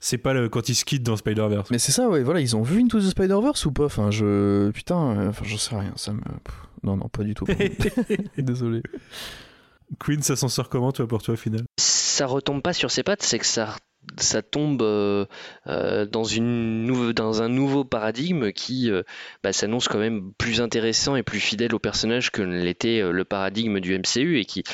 C'est 0.00 0.18
pas 0.18 0.32
le, 0.32 0.48
quand 0.48 0.68
ils 0.68 0.74
se 0.74 0.84
quittent 0.84 1.02
dans 1.02 1.16
Spider-Verse. 1.16 1.70
Mais 1.70 1.78
c'est 1.78 1.92
ça, 1.92 2.08
ouais. 2.08 2.22
Voilà, 2.22 2.40
ils 2.40 2.56
ont 2.56 2.62
vu 2.62 2.80
Into 2.80 3.00
the 3.00 3.10
Spider-Verse 3.10 3.66
ou 3.66 3.72
pas? 3.72 3.84
Enfin, 3.84 4.10
je 4.10 4.70
putain, 4.70 5.10
euh, 5.18 5.28
enfin, 5.28 5.44
j'en 5.46 5.58
sais 5.58 5.76
rien. 5.76 5.92
Ça 5.96 6.12
me. 6.12 6.20
Non, 6.82 6.96
non, 6.96 7.08
pas 7.08 7.22
du 7.24 7.34
tout. 7.34 7.44
Désolé. 8.38 8.82
Queen, 9.98 10.22
ça 10.22 10.36
s'en 10.36 10.48
sort 10.48 10.68
comment, 10.68 10.92
toi, 10.92 11.06
pour 11.06 11.22
toi, 11.22 11.34
au 11.34 11.36
final? 11.36 11.62
Ça 11.78 12.26
retombe 12.26 12.62
pas 12.62 12.72
sur 12.72 12.90
ses 12.90 13.02
pattes, 13.02 13.22
c'est 13.22 13.38
que 13.38 13.46
ça, 13.46 13.76
ça 14.18 14.42
tombe 14.42 14.82
euh, 14.82 15.26
euh, 15.66 16.06
dans, 16.06 17.42
un 17.42 17.48
nouveau 17.48 17.84
paradigme 17.84 18.52
qui 18.52 18.90
euh, 18.90 19.02
bah, 19.42 19.52
s'annonce 19.52 19.88
quand 19.88 19.98
même 19.98 20.32
plus 20.38 20.60
intéressant 20.60 21.16
et 21.16 21.22
plus 21.22 21.40
fidèle 21.40 21.74
au 21.74 21.78
personnage 21.78 22.30
que 22.30 22.42
l'était 22.42 23.00
le 23.02 23.24
paradigme 23.24 23.80
du 23.80 23.98
MCU 23.98 24.38
et 24.38 24.44
qui, 24.44 24.64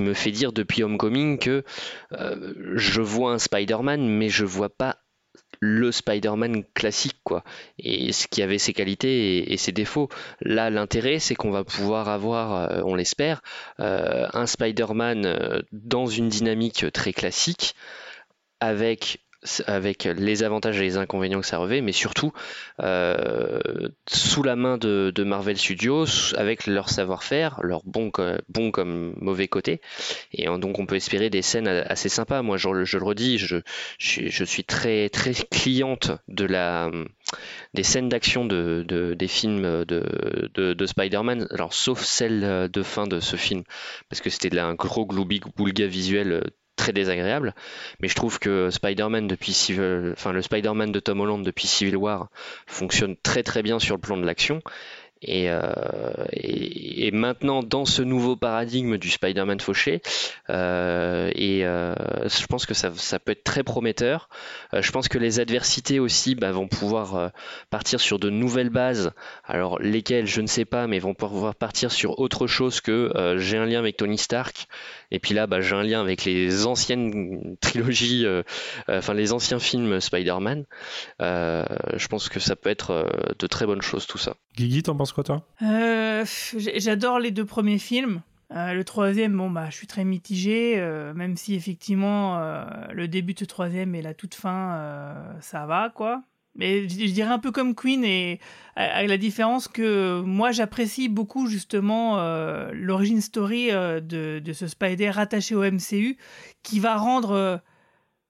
me 0.00 0.14
fait 0.14 0.30
dire 0.30 0.52
depuis 0.52 0.82
Homecoming 0.82 1.38
que 1.38 1.62
je 2.74 3.00
vois 3.00 3.32
un 3.32 3.38
Spider-Man 3.38 4.08
mais 4.08 4.28
je 4.28 4.44
vois 4.44 4.70
pas 4.70 4.98
le 5.60 5.92
Spider-Man 5.92 6.64
classique 6.74 7.20
quoi. 7.22 7.44
Et 7.78 8.12
ce 8.12 8.26
qui 8.26 8.42
avait 8.42 8.58
ses 8.58 8.72
qualités 8.72 9.52
et, 9.52 9.56
ses 9.58 9.70
défauts. 9.70 10.08
Là 10.40 10.70
l'intérêt 10.70 11.20
c'est 11.20 11.36
qu'on 11.36 11.52
va 11.52 11.62
pouvoir 11.62 12.08
avoir 12.08 12.84
on 12.84 12.96
l'espère 12.96 13.42
un 13.78 14.46
Spider-Man 14.46 15.62
dans 15.70 16.06
une 16.06 16.28
dynamique 16.28 16.86
très 16.92 17.12
classique 17.12 17.76
avec 19.66 20.04
les 20.04 20.44
avantages 20.44 20.78
et 20.78 20.84
les 20.84 20.96
inconvénients 20.96 21.40
que 21.40 21.46
ça 21.46 21.58
revêt, 21.58 21.80
mais 21.80 21.90
surtout 21.90 22.32
euh, 22.80 23.58
sous 24.08 24.44
la 24.44 24.54
main 24.54 24.78
de, 24.78 25.12
Marvel 25.24 25.58
Studios, 25.58 26.06
avec 26.36 26.68
leur 26.68 26.88
savoir-faire, 26.88 27.58
leur 27.62 27.82
bon, 27.84 28.12
co- 28.12 28.36
bon 28.48 28.70
comme 28.70 29.14
mauvais 29.20 29.48
côté. 29.48 29.80
Et 30.32 30.46
donc 30.46 30.78
on 30.78 30.86
peut 30.86 30.94
espérer 30.94 31.28
des 31.28 31.42
scènes 31.42 31.66
assez 31.66 32.08
sympas. 32.08 32.42
Moi, 32.42 32.56
je, 32.56 32.68
le- 32.68 33.02
redis, 33.02 33.36
je, 33.36 33.56
suis 34.44 34.62
très, 34.62 35.08
très 35.08 35.34
cliente 35.34 36.12
de 36.28 36.44
la, 36.44 36.88
des 37.74 37.82
scènes 37.82 38.08
d'action 38.08 38.44
de, 38.44 38.84
de- 38.86 39.14
des 39.14 39.28
films 39.28 39.84
de, 39.84 40.48
de, 40.54 40.72
de 40.72 40.86
Spider-Man, 40.86 41.48
alors 41.50 41.74
sauf 41.74 42.00
celle 42.02 42.68
de 42.72 42.82
fin 42.84 43.08
de 43.08 43.18
ce 43.18 43.34
film, 43.34 43.64
parce 44.08 44.20
que 44.20 44.30
c'était 44.30 44.56
un 44.58 44.74
gros 44.74 45.04
gloubi-boulga 45.04 45.88
visuel 45.88 46.44
très 46.82 46.92
désagréable. 46.92 47.54
Mais 48.00 48.08
je 48.08 48.16
trouve 48.16 48.40
que 48.40 48.70
Spider-Man 48.70 49.28
depuis 49.28 49.52
Civil, 49.52 50.14
enfin 50.14 50.32
le 50.32 50.42
Spider-Man 50.42 50.90
de 50.90 50.98
Tom 50.98 51.20
Holland 51.20 51.44
depuis 51.44 51.68
Civil 51.68 51.96
War 51.96 52.28
fonctionne 52.66 53.14
très 53.22 53.44
très 53.44 53.62
bien 53.62 53.78
sur 53.78 53.94
le 53.94 54.00
plan 54.00 54.16
de 54.16 54.26
l'action. 54.26 54.60
Et, 55.24 55.48
euh, 55.48 55.62
et, 56.32 57.12
maintenant, 57.12 57.62
dans 57.62 57.84
ce 57.84 58.02
nouveau 58.02 58.34
paradigme 58.34 58.98
du 58.98 59.08
Spider-Man 59.08 59.60
fauché, 59.60 60.02
euh, 60.50 61.30
et 61.36 61.64
euh, 61.64 61.94
je 62.24 62.44
pense 62.46 62.66
que 62.66 62.74
ça, 62.74 62.90
ça 62.96 63.20
peut 63.20 63.30
être 63.30 63.44
très 63.44 63.62
prometteur. 63.62 64.28
Je 64.72 64.90
pense 64.90 65.06
que 65.06 65.18
les 65.18 65.38
adversités 65.38 66.00
aussi 66.00 66.34
bah, 66.34 66.50
vont 66.50 66.66
pouvoir 66.66 67.30
partir 67.70 68.00
sur 68.00 68.18
de 68.18 68.30
nouvelles 68.30 68.70
bases. 68.70 69.12
Alors 69.44 69.78
lesquelles, 69.78 70.26
je 70.26 70.40
ne 70.40 70.48
sais 70.48 70.64
pas, 70.64 70.88
mais 70.88 70.98
vont 70.98 71.14
pouvoir 71.14 71.54
partir 71.54 71.92
sur 71.92 72.18
autre 72.18 72.48
chose 72.48 72.80
que 72.80 73.36
j'ai 73.38 73.58
un 73.58 73.66
lien 73.66 73.78
avec 73.78 73.96
Tony 73.96 74.18
Stark. 74.18 74.66
Et 75.12 75.18
puis 75.18 75.34
là, 75.34 75.46
bah, 75.46 75.60
j'ai 75.60 75.76
un 75.76 75.82
lien 75.82 76.00
avec 76.00 76.24
les 76.24 76.66
anciennes 76.66 77.56
trilogies, 77.60 78.24
euh, 78.24 78.42
euh, 78.88 78.98
enfin 78.98 79.12
les 79.12 79.32
anciens 79.32 79.58
films 79.58 80.00
Spider-Man. 80.00 80.64
Euh, 81.20 81.64
je 81.94 82.08
pense 82.08 82.30
que 82.30 82.40
ça 82.40 82.56
peut 82.56 82.70
être 82.70 83.34
de 83.38 83.46
très 83.46 83.66
bonnes 83.66 83.82
choses 83.82 84.06
tout 84.06 84.18
ça. 84.18 84.34
Guigui, 84.56 84.82
t'en 84.82 84.96
penses 84.96 85.12
quoi, 85.12 85.22
toi? 85.22 85.46
Euh, 85.60 86.24
J'adore 86.56 87.18
les 87.18 87.30
deux 87.30 87.44
premiers 87.44 87.78
films. 87.78 88.22
Euh, 88.54 88.72
le 88.72 88.84
troisième, 88.84 89.36
bon, 89.36 89.50
bah, 89.50 89.66
je 89.70 89.76
suis 89.76 89.86
très 89.86 90.04
mitigé, 90.04 90.74
euh, 90.76 91.14
même 91.14 91.36
si 91.36 91.54
effectivement 91.54 92.38
euh, 92.38 92.64
le 92.92 93.08
début 93.08 93.34
de 93.34 93.38
ce 93.38 93.44
troisième 93.44 93.94
et 93.94 94.02
la 94.02 94.14
toute 94.14 94.34
fin, 94.34 94.76
euh, 94.76 95.14
ça 95.40 95.66
va, 95.66 95.90
quoi. 95.94 96.22
Mais 96.54 96.86
je, 96.86 97.12
dirais 97.12 97.30
un 97.30 97.38
peu 97.38 97.50
comme 97.50 97.74
Queen, 97.74 98.04
et 98.04 98.38
avec 98.76 99.08
la 99.08 99.16
différence 99.16 99.68
que 99.68 100.20
moi 100.20 100.52
j'apprécie 100.52 101.08
beaucoup 101.08 101.46
justement 101.46 102.18
euh, 102.18 102.70
l'origine 102.74 103.22
story 103.22 103.70
euh, 103.70 104.00
de, 104.00 104.52
ce 104.52 104.66
Spider 104.66 105.10
rattaché 105.10 105.54
au 105.54 105.62
MCU, 105.62 106.18
qui 106.62 106.78
va 106.78 106.96
rendre 106.96 107.30
euh, 107.30 107.56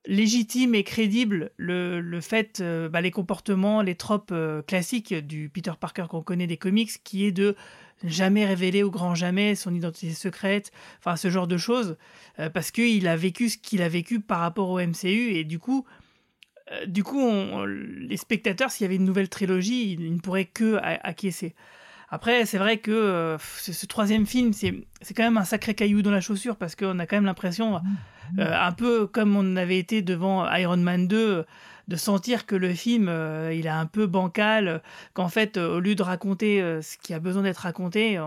légitime 0.06 0.76
et 0.76 0.84
crédible 0.84 1.50
le, 1.56 2.00
le 2.00 2.20
fait, 2.20 2.62
bah, 2.62 3.00
les 3.00 3.10
comportements, 3.10 3.82
les 3.82 3.96
tropes 3.96 4.34
classiques 4.68 5.14
du 5.14 5.48
Peter 5.48 5.72
Parker 5.78 6.06
qu'on 6.08 6.22
connaît 6.22 6.46
des 6.46 6.56
comics, 6.56 7.02
qui 7.02 7.24
est 7.24 7.32
de 7.32 7.56
jamais 8.04 8.44
révéler 8.44 8.82
au 8.82 8.90
grand 8.90 9.14
jamais 9.14 9.54
son 9.54 9.72
identité 9.74 10.12
secrète, 10.12 10.72
enfin 10.98 11.14
ce 11.16 11.30
genre 11.30 11.46
de 11.46 11.56
choses, 11.56 11.96
parce 12.52 12.72
qu'il 12.72 13.06
a 13.06 13.16
vécu 13.16 13.48
ce 13.48 13.58
qu'il 13.58 13.80
a 13.80 13.88
vécu 13.88 14.18
par 14.18 14.40
rapport 14.40 14.70
au 14.70 14.80
MCU, 14.80 15.34
et 15.36 15.44
du 15.44 15.60
coup, 15.60 15.86
euh, 16.70 16.86
du 16.86 17.02
coup 17.02 17.28
les 17.66 18.16
spectateurs, 18.16 18.70
s'il 18.70 18.84
y 18.84 18.86
avait 18.86 18.96
une 18.96 19.04
nouvelle 19.04 19.28
trilogie, 19.28 19.92
ils, 19.92 20.14
ne 20.14 20.20
pourraient 20.20 20.44
que 20.44 20.78
acquiescer. 20.82 21.54
Après, 22.10 22.44
c'est 22.44 22.58
vrai 22.58 22.76
que 22.76 22.90
euh, 22.90 23.38
ce, 23.38 23.86
troisième 23.86 24.26
film, 24.26 24.52
c'est 24.52 24.84
quand 25.16 25.22
même 25.22 25.38
un 25.38 25.44
sacré 25.44 25.74
caillou 25.74 26.02
dans 26.02 26.10
la 26.10 26.20
chaussure, 26.20 26.56
parce 26.56 26.76
qu'on 26.76 26.98
a 26.98 27.06
quand 27.06 27.16
même 27.16 27.24
l'impression, 27.24 27.80
euh, 28.38 28.54
un 28.54 28.72
peu 28.72 29.06
comme 29.06 29.34
on 29.34 29.56
avait 29.56 29.78
été 29.78 30.02
devant 30.02 30.46
Iron 30.54 30.76
Man 30.76 31.08
2, 31.08 31.46
de 31.88 31.96
sentir 31.96 32.46
que 32.46 32.54
le 32.54 32.72
film 32.74 33.10
il 33.50 33.66
est 33.66 33.70
un 33.70 33.86
peu 33.86 34.06
bancal, 34.06 34.82
qu'en 35.14 35.28
fait 35.28 35.56
au 35.56 35.80
lieu 35.80 35.96
de 35.96 36.02
raconter 36.02 36.60
ce 36.80 36.96
qui 36.96 37.12
a 37.12 37.18
besoin 37.18 37.42
d'être 37.42 37.58
raconté, 37.58 38.20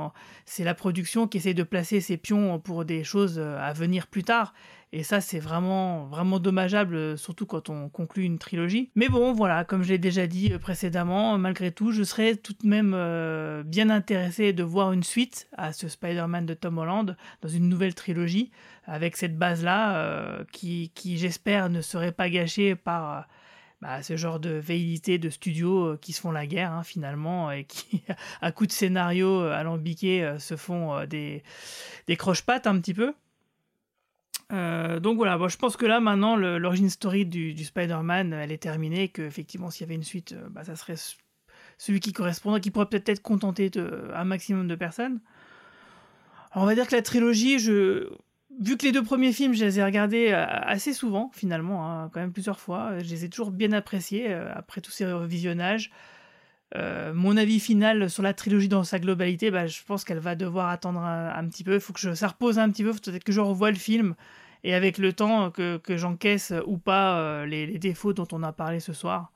c'est 0.45 0.65
la 0.65 0.73
production 0.73 1.25
qui 1.27 1.37
essaie 1.37 1.53
de 1.53 1.63
placer 1.63 2.01
ses 2.01 2.17
pions 2.17 2.59
pour 2.59 2.83
des 2.83 3.05
choses 3.05 3.39
à 3.39 3.71
venir 3.71 4.07
plus 4.07 4.23
tard. 4.23 4.53
Et 4.97 5.03
ça, 5.03 5.19
c'est 5.19 5.39
vraiment, 5.39 6.05
vraiment 6.05 6.39
dommageable, 6.39 6.95
euh, 6.95 7.17
surtout 7.17 7.45
quand 7.45 7.69
on 7.69 7.89
conclut 7.89 8.23
une 8.23 8.39
trilogie. 8.39 8.91
Mais 8.95 9.09
bon, 9.09 9.33
voilà, 9.33 9.65
comme 9.65 9.83
je 9.83 9.89
l'ai 9.89 9.97
déjà 9.97 10.25
dit 10.25 10.53
euh, 10.53 10.57
précédemment, 10.57 11.37
malgré 11.37 11.73
tout, 11.73 11.91
je 11.91 12.01
serais 12.01 12.37
tout 12.37 12.53
de 12.53 12.65
même 12.65 12.93
euh, 12.95 13.61
bien 13.63 13.89
intéressé 13.89 14.53
de 14.53 14.63
voir 14.63 14.93
une 14.93 15.03
suite 15.03 15.49
à 15.57 15.73
ce 15.73 15.89
Spider-Man 15.89 16.45
de 16.45 16.53
Tom 16.53 16.77
Holland 16.77 17.17
dans 17.41 17.49
une 17.49 17.67
nouvelle 17.67 17.93
trilogie, 17.93 18.51
avec 18.85 19.17
cette 19.17 19.37
base-là, 19.37 20.45
qui, 20.53 20.93
qui 20.95 21.17
j'espère, 21.17 21.69
ne 21.69 21.81
serait 21.81 22.13
pas 22.13 22.29
gâchée 22.29 22.75
par... 22.75 23.27
bah, 23.81 24.01
ce 24.01 24.15
genre 24.15 24.39
de 24.39 24.51
velléité 24.51 25.17
de 25.17 25.29
studios 25.29 25.97
qui 25.97 26.13
se 26.13 26.21
font 26.21 26.31
la 26.31 26.47
guerre 26.47 26.71
hein, 26.71 26.83
finalement 26.83 27.51
et 27.51 27.65
qui, 27.65 28.01
à 28.41 28.53
coup 28.53 28.65
de 28.65 28.71
scénario 28.71 29.41
alambiqués, 29.41 30.23
euh, 30.23 30.39
se 30.39 30.55
font 30.55 31.03
des, 31.05 31.43
des 32.07 32.15
croche-pattes 32.15 32.65
un 32.65 32.79
petit 32.79 32.93
peu. 32.93 33.13
Euh, 34.51 34.99
donc 34.99 35.17
voilà, 35.17 35.39
je 35.47 35.57
pense 35.57 35.75
que 35.75 35.85
là 35.85 35.99
maintenant 35.99 36.35
l'origine 36.35 36.89
story 36.89 37.25
du, 37.25 37.63
Spider-Man 37.63 38.33
elle 38.33 38.51
est 38.51 38.61
terminée, 38.61 39.09
que 39.09 39.23
effectivement 39.23 39.69
s'il 39.69 39.81
y 39.81 39.85
avait 39.85 39.95
une 39.95 40.03
suite, 40.03 40.33
euh, 40.33 40.47
bah, 40.49 40.63
ça 40.63 40.75
serait 40.75 40.95
celui 41.77 41.99
qui 41.99 42.13
correspondrait, 42.13 42.61
qui 42.61 42.71
pourrait 42.71 42.85
peut-être 42.85 43.09
être 43.09 43.21
contenté 43.21 43.69
de, 43.69 44.11
un 44.13 44.23
maximum 44.23 44.67
de 44.67 44.75
personnes. 44.75 45.19
Alors, 46.51 46.63
on 46.63 46.67
va 46.67 46.75
dire 46.75 46.87
que 46.87 46.95
la 46.95 47.01
trilogie, 47.01 47.57
vu 47.57 48.77
que 48.77 48.85
les 48.85 48.91
deux 48.93 49.03
premiers 49.03 49.33
films, 49.33 49.53
je 49.53 49.65
les 49.65 49.79
ai 49.79 49.83
regardés 49.83 50.29
euh, 50.29 50.45
assez 50.45 50.93
souvent 50.93 51.31
finalement, 51.33 51.89
hein, 51.89 52.09
quand 52.13 52.19
même 52.19 52.31
plusieurs 52.31 52.59
fois, 52.59 52.99
je 52.99 53.09
les 53.09 53.25
ai 53.25 53.29
toujours 53.29 53.51
bien 53.51 53.73
appréciés 53.73 54.31
après 54.31 54.79
tous 54.79 54.91
ces 54.91 55.11
revisionnages. 55.11 55.91
Euh, 56.75 57.13
mon 57.13 57.37
avis 57.37 57.59
final 57.59 58.09
sur 58.09 58.23
la 58.23 58.33
trilogie 58.33 58.67
dans 58.67 58.83
sa 58.83 58.99
globalité, 58.99 59.51
bah, 59.51 59.67
je 59.67 59.81
pense 59.85 60.03
qu'elle 60.03 60.19
va 60.19 60.35
devoir 60.35 60.69
attendre 60.69 60.99
un, 60.99 61.47
petit 61.47 61.63
peu. 61.63 61.75
Il 61.75 61.79
faut 61.79 61.93
que 61.93 61.99
je, 61.99 62.13
ça 62.13 62.27
repose 62.27 62.59
un 62.59 62.69
petit 62.69 62.83
peu. 62.83 62.91
Peut-être 62.91 63.23
que 63.23 63.31
je 63.31 63.41
revoie 63.41 63.71
le 63.71 63.77
film 63.77 64.15
et 64.63 64.73
avec 64.73 64.97
le 64.97 65.13
temps 65.13 65.51
que, 65.51 65.77
que 65.77 65.95
j'encaisse 65.95 66.53
ou 66.65 66.77
pas 66.77 67.19
euh, 67.19 67.45
les, 67.45 67.67
les 67.67 67.77
défauts 67.77 68.13
dont 68.13 68.27
on 68.31 68.43
a 68.43 68.51
parlé 68.51 68.79
ce 68.79 68.93
soir. 68.93 69.31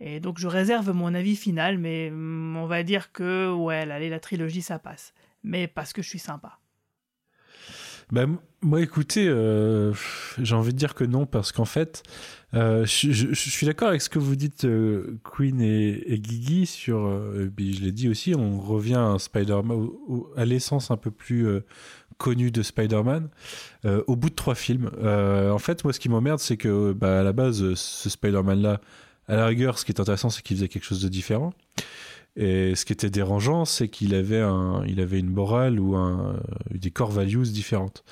Et 0.00 0.18
donc 0.18 0.38
je 0.38 0.48
réserve 0.48 0.90
mon 0.92 1.14
avis 1.14 1.36
final, 1.36 1.78
mais 1.78 2.10
hum, 2.10 2.56
on 2.56 2.66
va 2.66 2.82
dire 2.82 3.12
que 3.12 3.52
ouais, 3.52 3.88
allez, 3.90 4.10
la 4.10 4.18
trilogie 4.18 4.62
ça 4.62 4.78
passe. 4.78 5.14
Mais 5.44 5.68
parce 5.68 5.92
que 5.92 6.02
je 6.02 6.08
suis 6.08 6.18
sympa. 6.18 6.58
Bah, 8.12 8.26
moi, 8.60 8.82
écoutez, 8.82 9.26
euh, 9.26 9.94
j'ai 10.38 10.54
envie 10.54 10.74
de 10.74 10.78
dire 10.78 10.94
que 10.94 11.02
non, 11.02 11.24
parce 11.24 11.50
qu'en 11.50 11.64
fait, 11.64 12.02
euh, 12.52 12.84
je, 12.84 13.32
suis 13.32 13.66
d'accord 13.66 13.88
avec 13.88 14.02
ce 14.02 14.10
que 14.10 14.18
vous 14.18 14.36
dites, 14.36 14.66
euh, 14.66 15.18
Queen 15.24 15.62
et, 15.62 16.12
et 16.12 16.18
Guigui, 16.18 16.66
sur, 16.66 17.10
je 17.34 17.80
l'ai 17.80 17.90
dit 17.90 18.10
aussi, 18.10 18.34
on 18.34 18.60
revient 18.60 19.02
à 19.14 19.16
Spider-Man, 19.18 19.88
à 20.36 20.44
l'essence 20.44 20.90
un 20.90 20.98
peu 20.98 21.10
plus 21.10 21.46
connue 22.18 22.50
de 22.50 22.62
Spider-Man, 22.62 23.30
au 24.06 24.14
bout 24.14 24.28
de 24.28 24.34
trois 24.34 24.54
films. 24.54 24.90
En 25.02 25.58
fait, 25.58 25.82
moi, 25.82 25.94
ce 25.94 25.98
qui 25.98 26.10
m'emmerde, 26.10 26.38
c'est 26.38 26.58
que, 26.58 26.92
bah, 26.92 27.20
à 27.20 27.22
la 27.22 27.32
base, 27.32 27.74
ce 27.74 28.10
Spider-Man-là, 28.10 28.82
à 29.26 29.36
la 29.36 29.46
rigueur, 29.46 29.78
ce 29.78 29.86
qui 29.86 29.92
est 29.92 30.00
intéressant, 30.00 30.28
c'est 30.28 30.42
qu'il 30.42 30.58
faisait 30.58 30.68
quelque 30.68 30.84
chose 30.84 31.00
de 31.00 31.08
différent. 31.08 31.54
Et 32.36 32.74
ce 32.74 32.86
qui 32.86 32.94
était 32.94 33.10
dérangeant, 33.10 33.64
c'est 33.64 33.88
qu'il 33.88 34.14
avait, 34.14 34.40
un, 34.40 34.82
avait 34.82 35.18
une 35.18 35.30
morale 35.30 35.78
ou 35.78 35.96
euh, 35.96 36.32
des 36.70 36.90
core 36.90 37.10
values 37.10 37.50
différentes. 37.50 38.04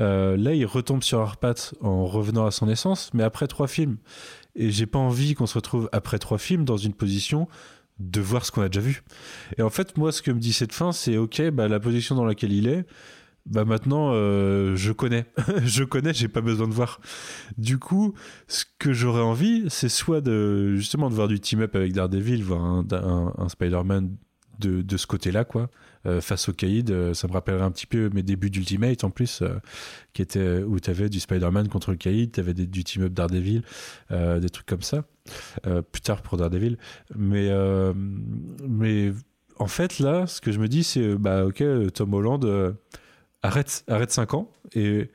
Euh, 0.00 0.36
là, 0.36 0.54
il 0.54 0.66
retombe 0.66 1.02
sur 1.02 1.36
pattes 1.36 1.74
en 1.80 2.06
revenant 2.06 2.46
à 2.46 2.50
son 2.50 2.68
essence, 2.68 3.10
mais 3.14 3.22
après 3.22 3.46
trois 3.46 3.68
films. 3.68 3.98
Et 4.56 4.70
j'ai 4.70 4.86
pas 4.86 4.98
envie 4.98 5.34
qu'on 5.34 5.46
se 5.46 5.54
retrouve 5.54 5.88
après 5.92 6.18
trois 6.18 6.38
films 6.38 6.64
dans 6.64 6.76
une 6.76 6.94
position 6.94 7.46
de 8.00 8.20
voir 8.20 8.44
ce 8.44 8.50
qu'on 8.50 8.62
a 8.62 8.68
déjà 8.68 8.80
vu. 8.80 9.02
Et 9.58 9.62
en 9.62 9.70
fait, 9.70 9.96
moi, 9.96 10.10
ce 10.10 10.22
que 10.22 10.30
me 10.30 10.40
dit 10.40 10.52
cette 10.52 10.72
fin, 10.72 10.90
c'est 10.90 11.16
ok, 11.16 11.50
bah, 11.50 11.68
la 11.68 11.78
position 11.78 12.14
dans 12.16 12.24
laquelle 12.24 12.52
il 12.52 12.66
est, 12.66 12.86
bah 13.50 13.64
maintenant, 13.64 14.12
euh, 14.14 14.76
je 14.76 14.92
connais. 14.92 15.26
je 15.64 15.84
connais, 15.84 16.14
j'ai 16.14 16.28
pas 16.28 16.40
besoin 16.40 16.68
de 16.68 16.72
voir. 16.72 17.00
Du 17.58 17.78
coup, 17.78 18.14
ce 18.48 18.64
que 18.78 18.92
j'aurais 18.92 19.22
envie, 19.22 19.64
c'est 19.68 19.88
soit 19.88 20.20
de 20.20 20.76
justement 20.76 21.10
de 21.10 21.14
voir 21.14 21.28
du 21.28 21.40
team-up 21.40 21.74
avec 21.76 21.92
Daredevil, 21.92 22.42
voir 22.42 22.62
un, 22.64 22.86
un- 22.92 23.48
Spider-Man 23.48 24.16
de, 24.60 24.82
de 24.82 24.96
ce 24.96 25.06
côté-là, 25.06 25.44
quoi, 25.44 25.70
euh, 26.06 26.20
face 26.20 26.48
au 26.48 26.52
Caïd. 26.52 26.90
euh, 26.90 27.14
ça 27.14 27.26
me 27.28 27.32
rappellerait 27.32 27.64
un 27.64 27.70
petit 27.70 27.86
peu 27.86 28.10
mes 28.12 28.22
débuts 28.22 28.50
d'Ultimate 28.50 29.04
en 29.04 29.10
plus, 29.10 29.40
euh, 29.42 29.54
qui 30.12 30.22
était 30.22 30.62
où 30.62 30.78
tu 30.78 30.90
avais 30.90 31.08
du 31.08 31.18
Spider-Man 31.18 31.68
contre 31.68 31.90
le 31.90 31.96
Caïd, 31.96 32.32
tu 32.32 32.40
avais 32.40 32.54
du 32.54 32.84
team-up 32.84 33.12
Daredevil, 33.12 33.62
des 34.10 34.50
trucs 34.50 34.66
comme 34.66 34.82
ça. 34.82 35.04
Plus 35.64 36.02
tard 36.02 36.22
pour 36.22 36.36
Daredevil. 36.36 36.76
Mais, 37.16 37.50
mais 38.68 39.12
en 39.58 39.66
fait, 39.66 39.98
là, 39.98 40.26
ce 40.26 40.40
que 40.40 40.52
je 40.52 40.58
me 40.60 40.68
dis, 40.68 40.84
c'est 40.84 41.14
bah, 41.16 41.46
ok, 41.46 41.62
Tom 41.94 42.14
Holland, 42.14 42.74
arrête, 43.42 43.84
arrête 43.88 44.10
5 44.10 44.34
ans 44.34 44.50
et. 44.74 45.10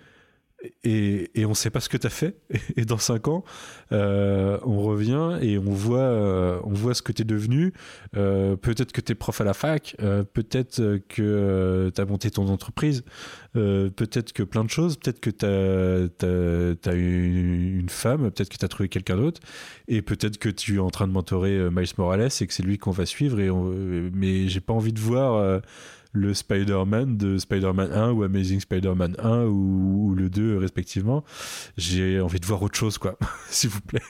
Et, 0.84 1.30
et 1.40 1.46
on 1.46 1.54
sait 1.54 1.70
pas 1.70 1.80
ce 1.80 1.90
que 1.90 1.98
tu 1.98 2.08
as 2.08 2.10
fait. 2.10 2.38
Et 2.76 2.86
dans 2.86 2.98
5 2.98 3.28
ans, 3.28 3.44
euh, 3.92 4.58
on 4.64 4.80
revient 4.82 5.38
et 5.42 5.60
on 5.60 5.72
voit, 5.72 6.00
euh, 6.00 6.60
on 6.64 6.74
voit 6.74 6.96
ce 6.96 7.04
que 7.04 7.12
tu 7.12 7.22
es 7.22 7.26
devenu. 7.26 7.72
Euh, 8.18 8.56
peut-être 8.56 8.92
que 8.92 9.02
tu 9.02 9.12
es 9.12 9.16
prof 9.16 9.40
à 9.42 9.44
la 9.44 9.54
fac, 9.54 9.96
peut-être 10.34 11.00
que 11.08 11.92
tu 11.94 12.02
as 12.02 12.06
monté 12.06 12.32
ton 12.32 12.48
entreprise, 12.48 13.04
peut-être 13.54 14.34
que 14.34 14.42
plein 14.42 14.64
de 14.64 14.70
choses, 14.70 14.98
peut-être 14.98 15.20
que 15.20 15.30
tu 15.30 15.46
as, 16.90 16.94
une, 16.96 17.90
femme, 17.90 18.32
peut-être 18.32 18.50
que 18.50 18.58
tu 18.58 18.66
as 18.66 18.70
trouvé 18.70 18.90
quelqu'un 18.90 19.18
d'autre, 19.18 19.42
et 19.88 20.02
peut-être 20.02 20.40
que 20.40 20.50
tu 20.50 20.78
es 20.78 20.80
en 20.80 20.90
train 20.90 21.08
de 21.08 21.14
mentorer 21.14 21.70
Miles 21.70 21.94
Morales 22.00 22.30
et 22.42 22.48
que 22.48 22.54
c'est 22.54 22.64
lui 22.64 22.80
qu'on 22.80 22.92
va 22.92 23.06
suivre. 23.06 23.40
Et 23.40 23.52
on- 23.52 23.72
mais 24.14 24.48
j'ai 24.48 24.62
pas 24.62 24.74
envie 24.74 24.94
de 24.94 25.00
voir. 25.00 25.62
Euh, 26.16 26.20
le 26.20 26.34
Spider-Man 26.34 27.18
de 27.18 27.38
Spider-Man 27.38 27.92
1 27.92 28.12
ou 28.12 28.24
Amazing 28.24 28.60
Spider-Man 28.60 29.16
1 29.20 29.44
ou, 29.46 30.10
ou 30.10 30.16
le 30.16 30.30
2 30.30 30.58
respectivement. 30.58 31.24
J'ai 31.78 32.20
envie 32.22 32.40
de 32.40 32.46
voir 32.46 32.62
autre 32.64 32.78
chose, 32.78 32.98
quoi, 32.98 33.18
s'il 33.50 33.70
vous 33.70 33.82
plaît. 33.82 34.02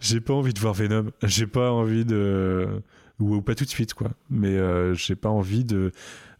J'ai 0.00 0.20
pas 0.20 0.34
envie 0.34 0.52
de 0.54 0.60
voir 0.60 0.74
Venom. 0.74 1.06
J'ai 1.24 1.46
pas 1.46 1.70
envie 1.72 2.04
de. 2.04 2.68
Ou, 3.18 3.34
ou 3.34 3.42
pas 3.42 3.56
tout 3.56 3.64
de 3.64 3.70
suite, 3.70 3.94
quoi. 3.94 4.10
Mais 4.30 4.56
euh, 4.56 4.94
j'ai 4.94 5.16
pas 5.16 5.28
envie 5.30 5.64
de. 5.64 5.90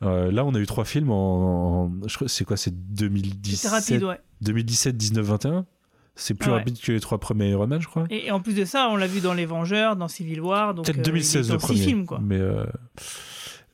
Euh, 0.04 0.30
là, 0.30 0.44
on 0.44 0.54
a 0.54 0.60
eu 0.60 0.66
trois 0.66 0.84
films 0.84 1.10
en. 1.10 1.86
en- 1.86 1.92
c'est 2.28 2.44
quoi 2.44 2.56
C'est 2.56 2.72
2017 2.94 3.56
C'était 3.56 3.74
rapide, 3.96 4.04
ouais. 4.04 4.20
2017, 4.42 4.96
19, 4.96 5.26
21 5.26 5.66
C'est 6.14 6.34
plus 6.34 6.48
Ouais. 6.52 6.58
rapide 6.58 6.78
que 6.80 6.92
les 6.92 7.00
trois 7.00 7.18
premiers 7.18 7.50
Iron 7.50 7.66
Man, 7.66 7.80
je 7.82 7.88
crois. 7.88 8.04
Et, 8.10 8.26
et 8.26 8.30
en 8.30 8.38
plus 8.38 8.54
de 8.54 8.64
ça, 8.64 8.88
on 8.92 8.94
l'a 8.96 9.08
vu 9.08 9.20
dans 9.20 9.34
Les 9.34 9.46
Vengeurs, 9.46 9.96
dans 9.96 10.06
Civil 10.06 10.40
War. 10.40 10.72
Peut-être 10.76 10.98
euh, 11.00 11.02
2016 11.02 11.48
il 11.48 11.50
est 11.50 11.52
le 11.54 11.58
premier. 11.58 11.80
films, 11.80 12.06
quoi. 12.06 12.20
Mais, 12.22 12.38
euh, 12.38 12.64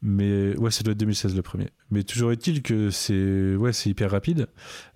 mais 0.05 0.57
ouais, 0.59 0.71
ça 0.71 0.83
doit 0.85 0.93
être 0.93 0.99
2016 0.99 1.35
le 1.35 1.43
premier. 1.43 1.69
Mais 1.91 2.05
toujours 2.05 2.31
est-il 2.31 2.63
que 2.63 2.91
c'est 2.91 3.57
ouais, 3.57 3.73
c'est 3.73 3.91
hyper 3.91 4.11
rapide. 4.11 4.47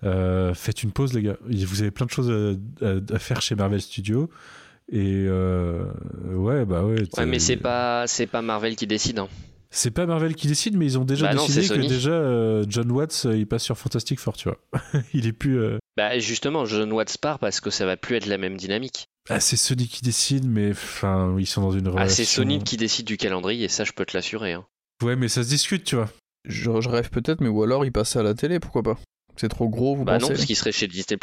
Euh, 0.03 0.53
faites 0.53 0.83
une 0.83 0.91
pause, 0.91 1.13
les 1.13 1.23
gars. 1.23 1.37
Vous 1.45 1.81
avez 1.81 1.91
plein 1.91 2.05
de 2.05 2.11
choses 2.11 2.29
à, 2.31 2.85
à- 2.85 3.15
à 3.15 3.19
faire 3.19 3.41
chez 3.41 3.55
Marvel 3.55 3.81
Studios. 3.81 4.29
Et 4.91 5.25
euh, 5.27 5.83
ouais, 6.33 6.65
bah 6.65 6.83
ouais. 6.83 7.03
Ouais, 7.17 7.25
mais 7.25 7.39
c'est 7.39 7.57
pas, 7.57 8.05
c'est 8.07 8.27
pas 8.27 8.41
Marvel 8.41 8.75
qui 8.75 8.87
décide. 8.87 9.19
hein. 9.19 9.27
C'est 9.71 9.91
pas 9.91 10.07
Marvel 10.07 10.33
qui 10.33 10.47
décide, 10.47 10.75
mais 10.77 10.85
ils 10.87 10.97
ont 10.97 11.05
déjà 11.05 11.27
Bah 11.27 11.33
décidé 11.35 11.67
que 11.67 11.87
déjà 11.87 12.09
euh, 12.09 12.65
John 12.67 12.89
Watts 12.91 13.27
il 13.31 13.45
passe 13.45 13.61
sur 13.63 13.77
Fantastic 13.77 14.19
Four, 14.19 14.35
tu 14.35 14.49
vois. 14.49 14.57
il 15.13 15.27
est 15.27 15.31
plus. 15.33 15.59
euh, 15.59 15.77
Bah 15.95 16.17
justement, 16.17 16.65
John 16.65 16.91
Watts 16.91 17.17
part 17.19 17.37
parce 17.37 17.59
que 17.61 17.69
ça 17.69 17.85
va 17.85 17.95
plus 17.97 18.15
être 18.15 18.25
la 18.25 18.39
même 18.39 18.57
dynamique. 18.57 19.05
Ah, 19.29 19.39
c'est 19.39 19.57
Sony 19.57 19.87
qui 19.87 20.01
décide, 20.01 20.47
mais 20.47 20.71
enfin, 20.71 21.35
ils 21.37 21.45
sont 21.45 21.61
dans 21.61 21.69
une 21.71 21.87
relation. 21.87 22.01
Ah, 22.03 22.09
c'est 22.09 22.25
Sony 22.25 22.63
qui 22.63 22.77
décide 22.77 23.05
du 23.05 23.17
calendrier, 23.17 23.65
et 23.65 23.67
ça 23.69 23.83
je 23.83 23.91
peux 23.91 24.05
te 24.05 24.17
l'assurer. 24.17 24.53
hein. 24.53 24.65
Ouais, 25.03 25.15
mais 25.15 25.27
ça 25.27 25.43
se 25.43 25.49
discute, 25.49 25.83
tu 25.83 25.95
vois. 25.95 26.09
Je, 26.45 26.79
je 26.81 26.89
rêve 26.89 27.09
peut-être, 27.09 27.41
mais 27.41 27.49
ou 27.49 27.63
alors 27.63 27.85
il 27.85 27.91
passait 27.91 28.19
à 28.19 28.23
la 28.23 28.33
télé, 28.33 28.59
pourquoi 28.59 28.83
pas 28.83 28.97
C'est 29.37 29.49
trop 29.49 29.69
gros, 29.69 29.95
vous 29.95 30.05
Bah 30.05 30.13
non, 30.13 30.19
pensez 30.19 30.33
parce 30.33 30.45
qu'il 30.45 30.55
serait 30.55 30.71
chez 30.71 30.87
Disney+. 30.87 31.17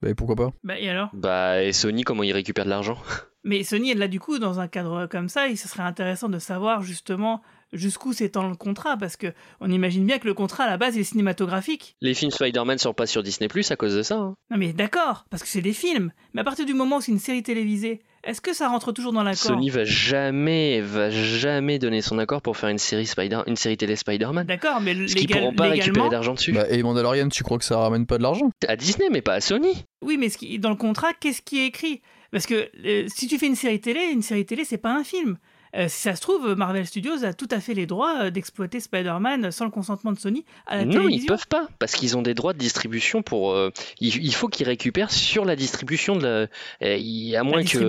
Bah 0.00 0.14
pourquoi 0.16 0.36
pas 0.36 0.50
Bah, 0.62 0.78
et 0.78 0.88
alors? 0.88 1.10
Bah 1.12 1.62
et 1.62 1.72
Sony, 1.72 2.04
comment 2.04 2.22
il 2.22 2.32
récupère 2.32 2.64
de 2.64 2.70
l'argent? 2.70 2.98
Mais 3.44 3.64
Sony, 3.64 3.94
là, 3.94 4.08
du 4.08 4.20
coup, 4.20 4.38
dans 4.38 4.60
un 4.60 4.68
cadre 4.68 5.06
comme 5.06 5.28
ça, 5.28 5.48
il 5.48 5.56
ce 5.56 5.68
serait 5.68 5.82
intéressant 5.82 6.28
de 6.28 6.38
savoir 6.38 6.82
justement 6.82 7.40
jusqu'où 7.72 8.12
s'étend 8.12 8.48
le 8.48 8.54
contrat, 8.56 8.96
parce 8.96 9.16
que 9.16 9.32
on 9.60 9.70
imagine 9.70 10.06
bien 10.06 10.18
que 10.18 10.26
le 10.26 10.34
contrat 10.34 10.64
à 10.64 10.70
la 10.70 10.76
base 10.78 10.96
il 10.96 11.00
est 11.00 11.04
cinématographique. 11.04 11.96
Les 12.00 12.14
films 12.14 12.30
Spider-Man 12.30 12.78
sortent 12.78 12.96
pas 12.96 13.06
sur 13.06 13.22
Disney+, 13.22 13.48
à 13.70 13.76
cause 13.76 13.94
de 13.94 14.02
ça. 14.02 14.16
hein. 14.16 14.34
Non 14.50 14.56
mais 14.56 14.72
d'accord, 14.72 15.24
parce 15.30 15.42
que 15.42 15.48
c'est 15.48 15.60
des 15.62 15.72
films. 15.72 16.12
Mais 16.32 16.40
à 16.40 16.44
partir 16.44 16.64
du 16.66 16.74
moment 16.74 16.96
où 16.96 17.00
c'est 17.00 17.12
une 17.12 17.18
série 17.18 17.42
télévisée, 17.42 18.00
est-ce 18.28 18.40
que 18.40 18.52
ça 18.52 18.68
rentre 18.68 18.92
toujours 18.92 19.12
dans 19.12 19.22
l'accord 19.22 19.38
Sony 19.42 19.70
va 19.70 19.84
jamais, 19.84 20.80
va 20.80 21.10
jamais 21.10 21.78
donner 21.78 22.02
son 22.02 22.18
accord 22.18 22.42
pour 22.42 22.56
faire 22.56 22.68
une 22.68 22.78
série 22.78 23.06
Spider, 23.06 23.40
une 23.46 23.56
série 23.56 23.76
télé 23.76 23.96
Spider-Man. 23.96 24.46
D'accord, 24.46 24.80
mais 24.80 24.94
légal- 24.94 25.32
pourront 25.40 25.52
pas 25.54 25.68
récupérer 25.68 26.08
d'argent 26.08 26.34
dessus. 26.34 26.52
Bah 26.52 26.66
et 26.70 26.82
Mandalorian, 26.82 27.28
tu 27.28 27.42
crois 27.42 27.58
que 27.58 27.64
ça 27.64 27.78
ramène 27.78 28.06
pas 28.06 28.18
de 28.18 28.22
l'argent? 28.22 28.50
À 28.66 28.76
Disney, 28.76 29.08
mais 29.10 29.22
pas 29.22 29.34
à 29.34 29.40
Sony. 29.40 29.84
Oui, 30.02 30.16
mais 30.18 30.28
ce 30.28 30.38
qui- 30.38 30.58
dans 30.58 30.70
le 30.70 30.76
contrat, 30.76 31.08
qu'est-ce 31.18 31.42
qui 31.42 31.58
est 31.60 31.66
écrit? 31.66 32.00
Parce 32.30 32.46
que 32.46 32.68
euh, 32.84 33.06
si 33.08 33.26
tu 33.26 33.38
fais 33.38 33.46
une 33.46 33.54
série 33.56 33.80
télé, 33.80 34.00
une 34.12 34.22
série 34.22 34.44
télé, 34.44 34.64
c'est 34.64 34.76
pas 34.78 34.94
un 34.94 35.02
film. 35.04 35.38
Euh, 35.76 35.86
si 35.88 36.00
ça 36.02 36.16
se 36.16 36.20
trouve, 36.20 36.54
Marvel 36.54 36.86
Studios 36.86 37.24
a 37.24 37.32
tout 37.34 37.48
à 37.50 37.60
fait 37.60 37.74
les 37.74 37.86
droits 37.86 38.22
euh, 38.24 38.30
d'exploiter 38.30 38.80
Spider-Man 38.80 39.50
sans 39.50 39.64
le 39.64 39.70
consentement 39.70 40.12
de 40.12 40.18
Sony 40.18 40.44
à 40.66 40.76
la 40.78 40.84
Non, 40.84 40.92
ils 40.92 41.04
télévision. 41.04 41.26
peuvent 41.28 41.46
pas, 41.48 41.68
parce 41.78 41.92
qu'ils 41.92 42.16
ont 42.16 42.22
des 42.22 42.34
droits 42.34 42.52
de 42.52 42.58
distribution 42.58 43.22
pour. 43.22 43.52
euh, 43.52 43.70
il, 44.00 44.16
il 44.24 44.34
faut 44.34 44.48
qu'ils 44.48 44.66
récupèrent 44.66 45.10
sur 45.10 45.44
la 45.44 45.56
distribution 45.56 46.16
de 46.16 46.22
la. 46.22 46.28
euh, 46.28 46.96
il- 46.96 47.36
à 47.36 47.42
moins 47.42 47.62
qu'ils 47.62 47.80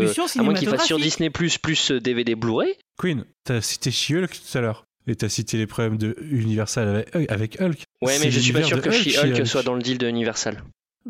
fassent 0.69 0.85
sur. 0.85 0.98
Disney 0.99 1.30
Plus 1.30 1.58
plus 1.58 1.91
DVD 1.91 2.35
Blu-ray. 2.35 2.74
Queen, 2.98 3.24
t'as 3.45 3.61
cité 3.61 3.91
She-Hulk 3.91 4.30
tout 4.32 4.58
à 4.58 4.61
l'heure. 4.61 4.85
Et 5.08 5.16
t'as 5.16 5.30
cité 5.30 5.58
les 5.58 5.66
problèmes 5.66 5.98
de 5.98 6.16
Universal 6.22 7.06
avec, 7.14 7.32
avec 7.32 7.61
Hulk. 7.61 7.80
Ouais, 8.01 8.19
mais 8.19 8.30
je 8.30 8.40
suis 8.40 8.53
pas 8.53 8.61
sûr 8.64 8.82
que 8.82 8.90
Hulk, 8.90 8.95
She-Hulk 8.95 9.35
She-Hulk. 9.35 9.48
soit 9.48 9.64
dans 9.64 9.74
le 9.74 9.82
deal 9.82 9.98
de 9.98 10.08
Universal. 10.08 10.61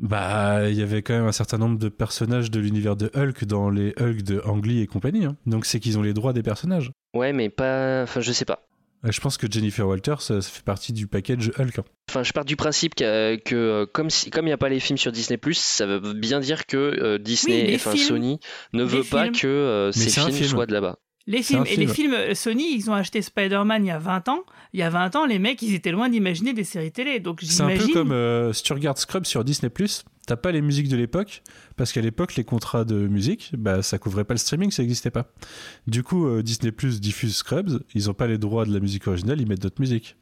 Bah, 0.02 0.70
il 0.70 0.76
y 0.78 0.82
avait 0.82 1.02
quand 1.02 1.14
même 1.14 1.28
un 1.28 1.32
certain 1.34 1.58
nombre 1.58 1.78
de 1.78 1.90
personnages 1.90 2.50
de 2.52 2.60
l'univers 2.60 2.96
de 2.96 3.12
Hulk 3.16 3.46
dans 3.46 3.70
les 3.70 3.94
Hulk 4.00 4.22
de 4.24 4.42
Ang 4.46 4.66
Lee 4.66 4.82
et 4.82 4.88
compagnie. 4.88 5.26
hein. 5.26 5.36
Donc 5.46 5.66
c'est 5.66 5.80
qu'ils 5.80 5.98
ont 5.98 6.02
les 6.02 6.14
droits 6.14 6.34
des 6.34 6.44
personnages. 6.44 6.92
Ouais, 7.14 7.34
mais 7.34 7.50
pas. 7.50 8.04
Enfin, 8.04 8.22
je 8.22 8.32
sais 8.32 8.46
pas. 8.46 8.66
Euh, 9.06 9.12
Je 9.12 9.20
pense 9.22 9.38
que 9.38 9.50
Jennifer 9.50 9.88
Walters, 9.88 10.22
ça, 10.22 10.42
ça 10.42 10.50
fait 10.50 10.64
partie 10.64 10.94
du 10.94 11.08
package 11.08 11.52
Hulk. 11.58 11.80
hein. 11.80 11.84
Enfin, 12.10 12.24
je 12.24 12.32
pars 12.32 12.46
du 12.46 12.56
principe 12.56 12.96
que, 12.96 13.36
que, 13.38 13.56
euh, 13.56 13.86
comme 13.86 14.10
si, 14.10 14.30
comme 14.30 14.46
il 14.46 14.50
n'y 14.50 14.54
a 14.54 14.58
pas 14.58 14.70
les 14.70 14.80
films 14.80 14.98
sur 14.98 15.12
Disney 15.12 15.40
ça 15.54 15.86
veut 15.86 16.14
bien 16.14 16.40
dire 16.40 16.66
que 16.66 16.78
euh, 16.78 17.18
Disney, 17.18 17.68
les 17.68 17.76
enfin 17.76 17.92
films. 17.92 18.04
Sony, 18.08 18.40
ne 18.74 18.84
Les 18.84 18.90
veut 18.90 19.04
pas 19.04 19.30
que 19.30 19.48
euh, 19.48 19.92
ces 19.92 20.10
films 20.10 20.32
film. 20.32 20.50
soient 20.50 20.66
de 20.66 20.74
là-bas. 20.74 20.98
Les 21.30 21.44
films, 21.44 21.64
les 21.64 21.88
euh, 22.12 22.34
Sony, 22.34 22.74
ils 22.74 22.90
ont 22.90 22.94
acheté 22.94 23.22
Spider-Man 23.22 23.86
il 23.86 23.90
y 23.90 23.92
a 23.92 24.00
20 24.00 24.30
ans. 24.30 24.44
Il 24.74 24.80
y 24.80 24.84
a 24.84 24.90
20 24.90 25.16
ans, 25.16 25.26
les 25.28 25.38
mecs, 25.38 25.62
ils 25.62 25.76
étaient 25.76 25.92
loin 25.92 26.10
d'imaginer 26.10 26.54
des 26.54 26.64
séries 26.64 26.92
télé. 26.92 27.20
Donc 27.20 27.42
C'est 27.44 27.62
un 27.62 27.78
peu 27.78 27.88
comme 27.94 28.12
euh, 28.12 28.52
si 28.52 28.64
tu 28.64 28.74
regardes 28.74 28.98
Scrubs 28.98 29.26
sur 29.26 29.44
Disney+, 29.44 29.72
t'as 30.26 30.36
pas 30.36 30.52
les 30.52 30.62
musiques 30.62 30.90
de 30.90 30.98
l'époque, 30.98 31.44
parce 31.78 31.94
qu'à 31.94 32.02
l'époque, 32.02 32.36
les 32.36 32.44
contrats 32.44 32.84
de 32.84 33.08
musique, 33.08 33.52
bah, 33.56 33.84
ça 33.84 34.00
couvrait 34.00 34.24
pas 34.24 34.34
le 34.34 34.40
streaming, 34.40 34.72
ça 34.72 34.82
n'existait 34.82 35.12
pas. 35.12 35.32
Du 35.86 36.02
coup, 36.02 36.28
euh, 36.28 36.42
Disney+, 36.42 36.72
diffuse 36.72 37.36
Scrubs, 37.36 37.84
ils 37.94 38.10
ont 38.10 38.16
pas 38.16 38.26
les 38.26 38.40
droits 38.40 38.66
de 38.66 38.74
la 38.74 38.80
musique 38.80 39.06
originale, 39.08 39.40
ils 39.40 39.48
mettent 39.48 39.62
d'autres 39.62 39.82
musiques. 39.82 40.16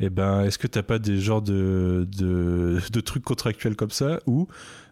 Et 0.00 0.10
ben, 0.10 0.44
est-ce 0.44 0.58
que 0.58 0.66
t'as 0.66 0.82
pas 0.82 0.98
des 0.98 1.20
genres 1.20 1.42
de, 1.42 2.08
de, 2.16 2.78
de 2.90 3.00
trucs 3.00 3.22
contractuels 3.22 3.76
comme 3.76 3.90
ça, 3.90 4.18
où 4.26 4.48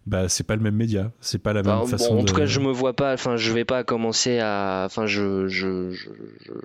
bah, 0.09 0.29
c'est 0.29 0.45
pas 0.45 0.57
le 0.57 0.63
même 0.63 0.75
média, 0.75 1.13
c'est 1.21 1.39
pas 1.43 1.53
la 1.53 1.63
même 1.63 1.73
Bah, 1.73 1.79
bon, 1.83 1.87
façon 1.87 2.19
en 2.19 2.23
de... 2.23 2.27
tout 2.27 2.35
cas, 2.35 2.47
je 2.47 2.61
me 2.61 2.73
vois 2.73 2.95
pas. 2.95 3.13
Enfin, 3.15 3.37
je 3.37 3.53
vais 3.53 3.65
pas 3.65 3.85
commencer 3.85 4.39
à. 4.41 4.83
Enfin, 4.87 5.07
je 5.07 5.47
je 5.49 5.91
je 5.93 6.09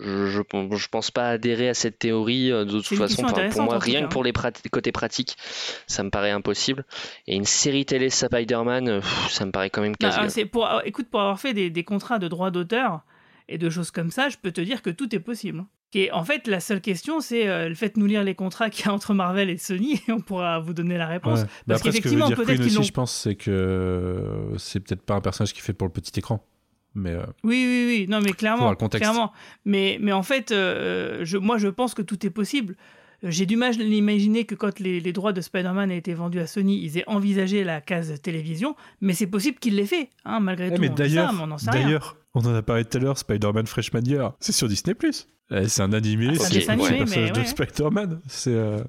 je, 0.01 0.25
je, 0.25 0.75
je 0.77 0.87
pense 0.89 1.11
pas 1.11 1.29
adhérer 1.29 1.69
à 1.69 1.73
cette 1.73 1.99
théorie. 1.99 2.51
euh, 2.51 2.65
De 2.65 2.79
toute 2.81 2.97
façon, 2.97 3.23
pour 3.23 3.61
moi, 3.63 3.75
en 3.75 3.79
rien 3.79 4.03
que 4.03 4.07
pour 4.11 4.23
les 4.23 4.33
prat- 4.33 4.51
côtés 4.71 4.91
pratiques, 4.91 5.35
ça 5.87 6.03
me 6.03 6.09
paraît 6.09 6.31
impossible. 6.31 6.85
Et 7.27 7.35
une 7.35 7.45
série 7.45 7.85
télé 7.85 8.09
Spider-Man, 8.09 8.87
euh, 8.87 9.01
ça 9.29 9.45
me 9.45 9.51
paraît 9.51 9.69
quand 9.69 9.81
même 9.81 9.91
Non, 9.91 9.97
casse 9.99 10.17
alors, 10.17 10.31
c'est 10.31 10.45
pour, 10.45 10.65
euh, 10.65 10.79
écoute, 10.85 11.07
pour 11.09 11.21
avoir 11.21 11.39
fait 11.39 11.53
des, 11.53 11.69
des 11.69 11.83
contrats 11.83 12.19
de 12.19 12.27
droits 12.27 12.51
d'auteur 12.51 13.01
et 13.49 13.57
de 13.57 13.69
choses 13.69 13.91
comme 13.91 14.09
ça, 14.09 14.29
je 14.29 14.37
peux 14.41 14.51
te 14.51 14.61
dire 14.61 14.81
que 14.81 14.89
tout 14.89 15.13
est 15.13 15.19
possible. 15.19 15.65
Et 15.95 16.11
en 16.11 16.23
fait, 16.23 16.47
la 16.47 16.59
seule 16.59 16.81
question, 16.81 17.19
c'est 17.19 17.47
euh, 17.47 17.73
faites-nous 17.75 18.05
lire 18.05 18.23
les 18.23 18.35
contrats 18.35 18.69
qu'il 18.69 18.85
y 18.85 18.89
a 18.89 18.93
entre 18.93 19.13
Marvel 19.13 19.49
et 19.49 19.57
Sony 19.57 20.01
et 20.07 20.11
on 20.11 20.19
pourra 20.21 20.59
vous 20.59 20.73
donner 20.73 20.97
la 20.97 21.07
réponse. 21.07 21.39
Ouais. 21.41 21.45
Bah 21.45 21.49
Parce 21.75 21.81
que 21.83 21.87
veut 21.89 21.93
qu'effectivement, 21.93 22.29
peut-être 22.29 22.53
qu'ils 22.55 22.65
aussi, 22.65 22.75
l'ont. 22.75 22.81
je 22.83 22.91
pense, 22.93 23.11
c'est 23.13 23.35
que 23.35 23.51
euh, 23.51 24.57
c'est 24.57 24.79
peut-être 24.79 25.03
pas 25.03 25.15
un 25.15 25.21
personnage 25.21 25.53
qui 25.53 25.61
fait 25.61 25.73
pour 25.73 25.87
le 25.87 25.93
petit 25.93 26.17
écran. 26.19 26.45
Mais 26.95 27.11
euh, 27.11 27.23
Oui, 27.43 27.65
oui, 27.67 27.85
oui. 27.87 28.05
Non, 28.09 28.21
mais 28.21 28.33
clairement. 28.33 28.59
voir 28.61 28.71
le 28.71 28.77
contexte. 28.77 29.09
clairement. 29.09 29.31
Mais, 29.65 29.97
mais 30.01 30.11
en 30.11 30.23
fait, 30.23 30.51
euh, 30.51 31.21
je, 31.23 31.37
moi, 31.37 31.57
je 31.57 31.67
pense 31.67 31.93
que 31.93 32.01
tout 32.03 32.25
est 32.25 32.29
possible. 32.29 32.75
J'ai 33.23 33.45
du 33.45 33.55
mal 33.55 33.73
à 33.73 33.83
l'imaginer 33.83 34.43
que 34.45 34.53
quand 34.53 34.79
les, 34.79 34.99
les 34.99 35.13
droits 35.13 35.31
de 35.31 35.39
Spider-Man 35.41 35.89
aient 35.91 35.97
été 35.97 36.13
vendus 36.13 36.39
à 36.41 36.45
Sony, 36.47 36.83
ils 36.83 36.97
aient 36.97 37.07
envisagé 37.07 37.63
la 37.63 37.79
case 37.79 38.21
télévision, 38.21 38.75
mais 38.99 39.13
c'est 39.13 39.27
possible 39.27 39.59
qu'ils 39.59 39.75
l'aient 39.77 39.85
fait, 39.85 40.09
hein, 40.25 40.41
malgré 40.41 40.67
Eh, 40.67 40.75
tout. 40.75 40.81
mais 40.81 40.89
d'ailleurs, 40.89 41.33
on 42.35 42.41
en 42.45 42.53
a 42.53 42.61
parlé 42.61 42.83
tout 42.83 42.97
à 42.97 42.99
l'heure, 43.01 43.17
Spider-Man 43.17 43.65
Freshman 43.65 44.01
Year, 44.05 44.33
c'est 44.41 44.51
sur 44.51 44.67
Disney+. 44.67 44.93
Eh, 45.51 45.67
C'est 45.67 45.81
un 45.81 45.93
animé, 45.93 46.29
Ah, 46.31 46.35
c'est 46.35 46.69
un 46.69 46.73
animé, 46.73 46.89
le 46.89 46.97
personnage 46.97 47.17
mais 47.25 47.31
de 47.31 47.39
ouais. 47.39 47.45
Spider-Man. 47.45 48.21
C'est, 48.27 48.53
euh, 48.53 48.83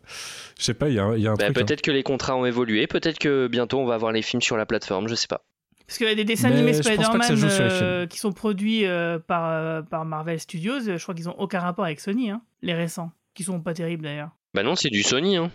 je 0.58 0.64
sais 0.64 0.74
pas, 0.74 0.88
il 0.88 0.94
y 0.94 0.98
a, 0.98 1.04
un- 1.04 1.16
il 1.16 1.22
y 1.22 1.26
a 1.26 1.32
un 1.32 1.34
Bah, 1.34 1.44
truc. 1.46 1.58
hein. 1.58 1.64
peut-être 1.64 1.82
que 1.82 1.90
les 1.90 2.02
contrats 2.02 2.36
ont 2.36 2.46
évolué, 2.46 2.86
peut-être 2.86 3.18
que 3.18 3.48
bientôt 3.48 3.78
on 3.80 3.84
va 3.86 3.94
avoir 3.94 4.12
les 4.12 4.22
films 4.22 4.40
sur 4.42 4.56
la 4.56 4.64
plateforme, 4.66 5.08
je 5.08 5.14
sais 5.14 5.26
pas. 5.26 5.44
Parce 5.86 5.98
qu'il 5.98 6.06
y 6.06 6.10
a 6.10 6.14
des 6.14 6.24
dessins 6.24 6.48
Mais 6.48 6.56
animés 6.56 6.72
Spider-Man 6.72 7.20
euh, 7.42 8.06
qui 8.06 8.18
sont 8.18 8.32
produits 8.32 8.86
euh, 8.86 9.18
par, 9.18 9.50
euh, 9.50 9.82
par 9.82 10.06
Marvel 10.06 10.40
Studios. 10.40 10.80
Je 10.80 11.02
crois 11.02 11.14
qu'ils 11.14 11.26
n'ont 11.26 11.38
aucun 11.38 11.60
rapport 11.60 11.84
avec 11.84 12.00
Sony, 12.00 12.30
hein, 12.30 12.40
les 12.62 12.72
récents, 12.72 13.12
qui 13.34 13.42
sont 13.44 13.60
pas 13.60 13.74
terribles 13.74 14.04
d'ailleurs. 14.04 14.30
Bah 14.54 14.62
non, 14.62 14.76
c'est 14.76 14.88
du 14.88 15.02
Sony, 15.02 15.36
hein. 15.36 15.50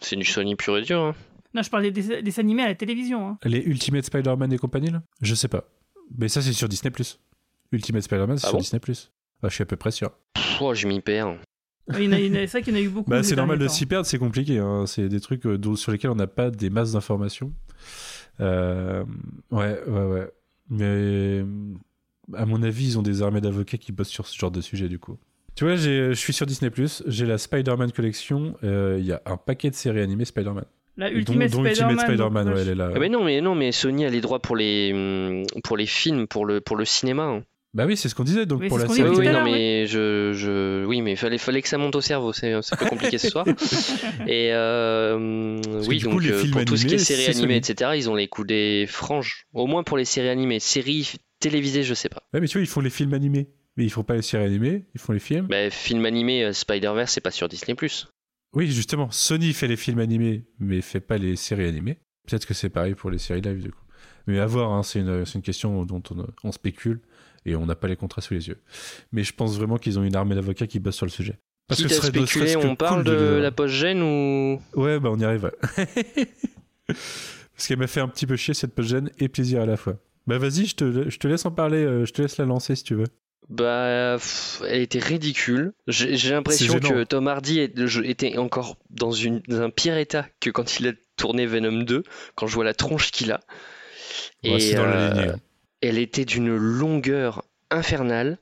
C'est 0.00 0.14
du 0.16 0.24
Sony 0.24 0.54
pur 0.54 0.76
et 0.78 0.82
dur. 0.82 1.00
hein. 1.00 1.14
Non, 1.54 1.62
je 1.62 1.70
parle 1.70 1.82
des 1.82 1.90
dess- 1.90 2.22
dessins 2.22 2.42
animés 2.42 2.62
à 2.62 2.68
la 2.68 2.74
télévision. 2.76 3.26
hein. 3.28 3.38
Les 3.44 3.58
Ultimate 3.58 4.04
Spider-Man 4.04 4.52
et 4.52 4.58
compagnie, 4.58 4.90
là? 4.90 5.02
Je 5.20 5.34
sais 5.34 5.48
pas. 5.48 5.64
Mais 6.16 6.28
ça, 6.28 6.40
c'est 6.42 6.52
sur 6.52 6.68
Disney+. 6.68 6.92
Ultimate 7.72 8.02
Spider-Man, 8.02 8.38
c'est 8.38 8.46
Ah 8.46 8.50
sur 8.50 8.58
bon? 8.58 8.62
Disney+. 8.62 8.80
Ah, 9.42 9.48
je 9.48 9.54
suis 9.54 9.62
à 9.62 9.66
peu 9.66 9.76
près 9.76 9.90
sûr. 9.90 10.10
Oh, 10.60 10.74
je 10.74 10.86
m'y 10.86 11.00
perds. 11.00 11.36
Il 11.98 12.04
y 12.04 12.08
en 12.08 12.12
a- 12.12 12.18
il 12.20 12.26
y 12.26 12.30
en 12.30 12.34
a- 12.42 12.46
C'est 12.46 12.52
vrai 12.58 12.62
qu'il 12.62 12.74
y 12.74 12.76
en 12.76 12.80
a 12.80 12.82
eu 12.84 12.88
beaucoup. 12.88 13.10
Bah, 13.10 13.22
ces 13.22 13.30
c'est 13.30 13.36
normal 13.36 13.58
de 13.58 13.66
s'y 13.68 13.86
perdre, 13.86 14.06
c'est 14.06 14.18
compliqué. 14.18 14.58
hein. 14.58 14.84
C'est 14.86 15.08
des 15.08 15.20
trucs 15.20 15.44
euh, 15.46 15.58
sur 15.76 15.90
lesquels 15.92 16.10
on 16.10 16.14
n'a 16.14 16.28
pas 16.28 16.50
des 16.50 16.70
masses 16.70 16.92
d'informations. 16.92 17.52
Euh, 18.40 19.04
ouais, 19.50 19.78
ouais, 19.86 20.04
ouais. 20.04 20.30
Mais 20.70 21.44
à 22.34 22.46
mon 22.46 22.62
avis, 22.62 22.86
ils 22.86 22.98
ont 22.98 23.02
des 23.02 23.22
armées 23.22 23.40
d'avocats 23.40 23.78
qui 23.78 23.92
bossent 23.92 24.08
sur 24.08 24.26
ce 24.26 24.38
genre 24.38 24.50
de 24.50 24.60
sujet, 24.60 24.88
du 24.88 24.98
coup. 24.98 25.18
Tu 25.54 25.64
vois, 25.64 25.76
je 25.76 26.12
suis 26.14 26.32
sur 26.32 26.46
Disney+, 26.46 26.70
j'ai 27.06 27.26
la 27.26 27.36
Spider-Man 27.36 27.92
Collection, 27.92 28.54
euh, 28.64 28.96
il 28.98 29.04
y 29.04 29.12
a 29.12 29.20
un 29.26 29.36
paquet 29.36 29.68
de 29.68 29.74
séries 29.74 30.00
animées 30.00 30.24
Spider-Man. 30.24 30.64
La 30.96 31.10
Ultimate 31.10 31.50
Spider-Man. 31.50 32.48
Ouais, 32.48 32.60
elle 32.62 32.68
est 32.70 32.74
là. 32.74 32.90
Ah, 32.94 32.98
mais 32.98 33.08
non, 33.08 33.24
mais 33.24 33.40
non, 33.40 33.54
mais 33.54 33.72
Sony 33.72 34.04
a 34.06 34.10
les 34.10 34.20
droits 34.20 34.40
pour 34.40 34.56
les 34.56 35.42
pour 35.64 35.76
les 35.76 35.86
films, 35.86 36.26
pour 36.26 36.46
le 36.46 36.60
pour 36.60 36.76
le 36.76 36.84
cinéma. 36.84 37.24
hein. 37.24 37.42
Bah 37.74 37.86
oui, 37.86 37.96
c'est 37.96 38.10
ce 38.10 38.14
qu'on 38.14 38.24
disait, 38.24 38.44
donc 38.44 38.60
Oui, 38.60 38.68
pour 38.68 38.78
la 38.78 38.86
série. 38.86 39.08
Oui, 39.08 39.28
non, 39.28 39.44
mais 39.44 39.86
je, 39.86 40.34
je, 40.34 40.84
oui, 40.84 41.00
mais 41.00 41.16
fallait, 41.16 41.38
fallait 41.38 41.62
que 41.62 41.68
ça 41.68 41.78
monte 41.78 41.96
au 41.96 42.02
cerveau, 42.02 42.34
c'est 42.34 42.52
un 42.52 42.60
peu 42.60 42.84
compliqué 42.86 43.16
ce 43.16 43.30
soir. 43.30 43.46
Et 44.26 44.50
euh, 44.52 45.58
oui, 45.88 46.00
coup, 46.00 46.10
donc 46.10 46.22
les 46.22 46.32
euh, 46.32 46.38
films 46.38 46.52
pour 46.52 46.64
tout 46.66 46.76
ce 46.76 46.84
qui 46.84 46.94
est 46.94 46.98
séries 46.98 47.34
animées, 47.34 47.56
etc., 47.56 47.92
ils 47.94 48.10
ont 48.10 48.14
les 48.14 48.28
coups 48.28 48.48
des 48.48 48.86
franges. 48.86 49.46
Au 49.54 49.66
moins 49.66 49.84
pour 49.84 49.96
les 49.96 50.04
séries 50.04 50.28
animées, 50.28 50.60
séries 50.60 51.14
télévisées, 51.40 51.82
je 51.82 51.94
sais 51.94 52.10
pas. 52.10 52.22
Ouais, 52.34 52.40
mais 52.40 52.46
tu 52.46 52.58
vois, 52.58 52.62
ils 52.62 52.68
font 52.68 52.80
les 52.80 52.90
films 52.90 53.14
animés. 53.14 53.48
Mais 53.78 53.84
ils 53.84 53.90
font 53.90 54.04
pas 54.04 54.16
les 54.16 54.22
séries 54.22 54.44
animées, 54.44 54.84
ils 54.94 55.00
font 55.00 55.14
les 55.14 55.18
films. 55.18 55.46
Bah, 55.46 55.70
film 55.70 56.04
animé 56.04 56.44
euh, 56.44 56.52
Spider-Verse, 56.52 57.10
c'est 57.10 57.22
pas 57.22 57.30
sur 57.30 57.48
Disney+. 57.48 57.74
Oui, 58.54 58.70
justement, 58.70 59.10
Sony 59.10 59.54
fait 59.54 59.66
les 59.66 59.78
films 59.78 60.00
animés, 60.00 60.44
mais 60.58 60.82
fait 60.82 61.00
pas 61.00 61.16
les 61.16 61.36
séries 61.36 61.68
animées. 61.68 62.00
Peut-être 62.28 62.44
que 62.44 62.52
c'est 62.52 62.68
pareil 62.68 62.94
pour 62.94 63.10
les 63.10 63.16
séries 63.16 63.40
live, 63.40 63.62
du 63.62 63.70
coup. 63.70 63.80
Mais 64.26 64.38
à 64.40 64.46
voir, 64.46 64.72
hein, 64.72 64.82
c'est 64.82 65.00
une, 65.00 65.24
c'est 65.24 65.36
une 65.36 65.42
question 65.42 65.86
dont 65.86 66.02
on, 66.10 66.26
on 66.44 66.52
spécule 66.52 67.00
et 67.46 67.56
on 67.56 67.66
n'a 67.66 67.74
pas 67.74 67.88
les 67.88 67.96
contrats 67.96 68.22
sous 68.22 68.34
les 68.34 68.48
yeux. 68.48 68.60
Mais 69.12 69.24
je 69.24 69.32
pense 69.32 69.56
vraiment 69.56 69.78
qu'ils 69.78 69.98
ont 69.98 70.02
une 70.02 70.16
armée 70.16 70.34
d'avocats 70.34 70.66
qui 70.66 70.78
bossent 70.78 70.96
sur 70.96 71.06
le 71.06 71.10
sujet. 71.10 71.38
Quitte 71.68 71.88
ce 71.88 71.94
à 71.94 71.96
serait 71.96 72.08
spéculer, 72.08 72.54
que 72.54 72.66
on 72.66 72.76
parle 72.76 73.04
cool 73.04 73.12
de 73.12 73.38
la 73.40 73.50
post-gène 73.50 74.02
ou... 74.02 74.60
Ouais, 74.74 74.98
bah 74.98 75.10
on 75.12 75.18
y 75.18 75.24
arrive. 75.24 75.50
Parce 76.86 77.68
qu'elle 77.68 77.78
m'a 77.78 77.86
fait 77.86 78.00
un 78.00 78.08
petit 78.08 78.26
peu 78.26 78.36
chier 78.36 78.54
cette 78.54 78.74
post-gène 78.74 79.10
et 79.18 79.28
plaisir 79.28 79.62
à 79.62 79.66
la 79.66 79.76
fois. 79.76 79.96
Bah 80.26 80.38
vas-y, 80.38 80.66
je 80.66 80.76
te, 80.76 81.10
je 81.10 81.18
te 81.18 81.26
laisse 81.28 81.46
en 81.46 81.50
parler, 81.50 81.84
euh, 81.84 82.04
je 82.04 82.12
te 82.12 82.22
laisse 82.22 82.36
la 82.36 82.44
lancer 82.44 82.76
si 82.76 82.84
tu 82.84 82.94
veux. 82.94 83.06
Bah, 83.48 84.14
pff, 84.18 84.62
elle 84.66 84.82
était 84.82 85.00
ridicule. 85.00 85.72
J'ai 85.88 86.30
l'impression 86.30 86.78
que 86.78 87.04
Tom 87.04 87.28
Hardy 87.28 87.60
était 87.60 88.38
encore 88.38 88.76
dans, 88.90 89.12
une, 89.12 89.40
dans 89.48 89.60
un 89.60 89.70
pire 89.70 89.98
état 89.98 90.26
que 90.40 90.48
quand 90.50 90.78
il 90.78 90.88
a 90.88 90.92
tourné 91.16 91.46
Venom 91.46 91.82
2, 91.82 92.02
quand 92.34 92.46
je 92.46 92.54
vois 92.54 92.64
la 92.64 92.74
tronche 92.74 93.10
qu'il 93.10 93.32
a. 93.32 93.40
Ouais, 94.44 94.60
c'est 94.60 94.74
dans 94.74 94.86
la 94.86 95.08
lignée, 95.08 95.28
hein. 95.28 95.36
Elle 95.82 95.98
était 95.98 96.24
d'une 96.24 96.54
longueur 96.56 97.44
infernale. 97.70 98.38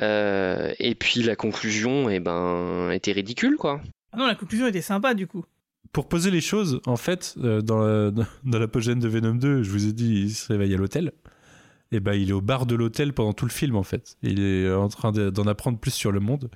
Euh, 0.00 0.72
et 0.78 0.94
puis 0.94 1.22
la 1.22 1.36
conclusion, 1.36 2.08
eh 2.08 2.18
ben, 2.20 2.90
était 2.92 3.12
ridicule, 3.12 3.56
quoi. 3.56 3.80
Ah 4.12 4.16
non, 4.16 4.26
la 4.26 4.34
conclusion 4.34 4.66
était 4.66 4.80
sympa 4.82 5.14
du 5.14 5.26
coup. 5.26 5.44
Pour 5.92 6.08
poser 6.08 6.30
les 6.30 6.40
choses, 6.40 6.80
en 6.86 6.96
fait, 6.96 7.34
euh, 7.42 7.60
dans 7.60 7.80
la, 7.82 8.10
dans 8.44 8.58
la 8.58 8.68
post-gène 8.68 9.00
de 9.00 9.08
Venom 9.08 9.34
2, 9.34 9.62
je 9.62 9.70
vous 9.70 9.86
ai 9.86 9.92
dit, 9.92 10.22
il 10.22 10.30
se 10.30 10.50
réveille 10.50 10.72
à 10.74 10.78
l'hôtel. 10.78 11.12
Et 11.94 12.00
bah, 12.00 12.14
il 12.14 12.30
est 12.30 12.32
au 12.32 12.40
bar 12.40 12.64
de 12.64 12.74
l'hôtel 12.74 13.12
pendant 13.12 13.34
tout 13.34 13.44
le 13.44 13.50
film, 13.50 13.76
en 13.76 13.82
fait. 13.82 14.16
Il 14.22 14.40
est 14.40 14.72
en 14.72 14.88
train 14.88 15.12
de- 15.12 15.28
d'en 15.28 15.46
apprendre 15.46 15.78
plus 15.78 15.90
sur 15.90 16.10
le 16.10 16.20
monde. 16.20 16.50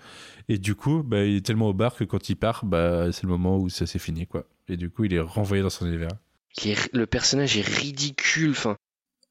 Et 0.49 0.57
du 0.57 0.75
coup, 0.75 1.03
bah, 1.03 1.25
il 1.25 1.37
est 1.37 1.45
tellement 1.45 1.69
au 1.69 1.75
bar 1.75 1.95
que 1.95 2.05
quand 2.05 2.31
il 2.31 2.37
part, 2.37 2.65
bah, 2.65 3.13
c'est 3.13 3.25
le 3.25 3.29
moment 3.29 3.59
où 3.59 3.69
ça 3.69 3.85
s'est 3.87 3.99
fini, 3.99 4.27
quoi. 4.27 4.47
Et 4.69 4.79
du 4.79 4.89
coup, 4.89 5.05
il 5.05 5.13
est 5.13 5.21
renvoyé 5.21 5.63
dans 5.63 5.69
son 5.69 5.85
univers. 5.87 6.09
Le 6.95 7.05
personnage 7.05 7.59
est 7.59 7.67
ridicule. 7.69 8.53
Enfin, 8.53 8.77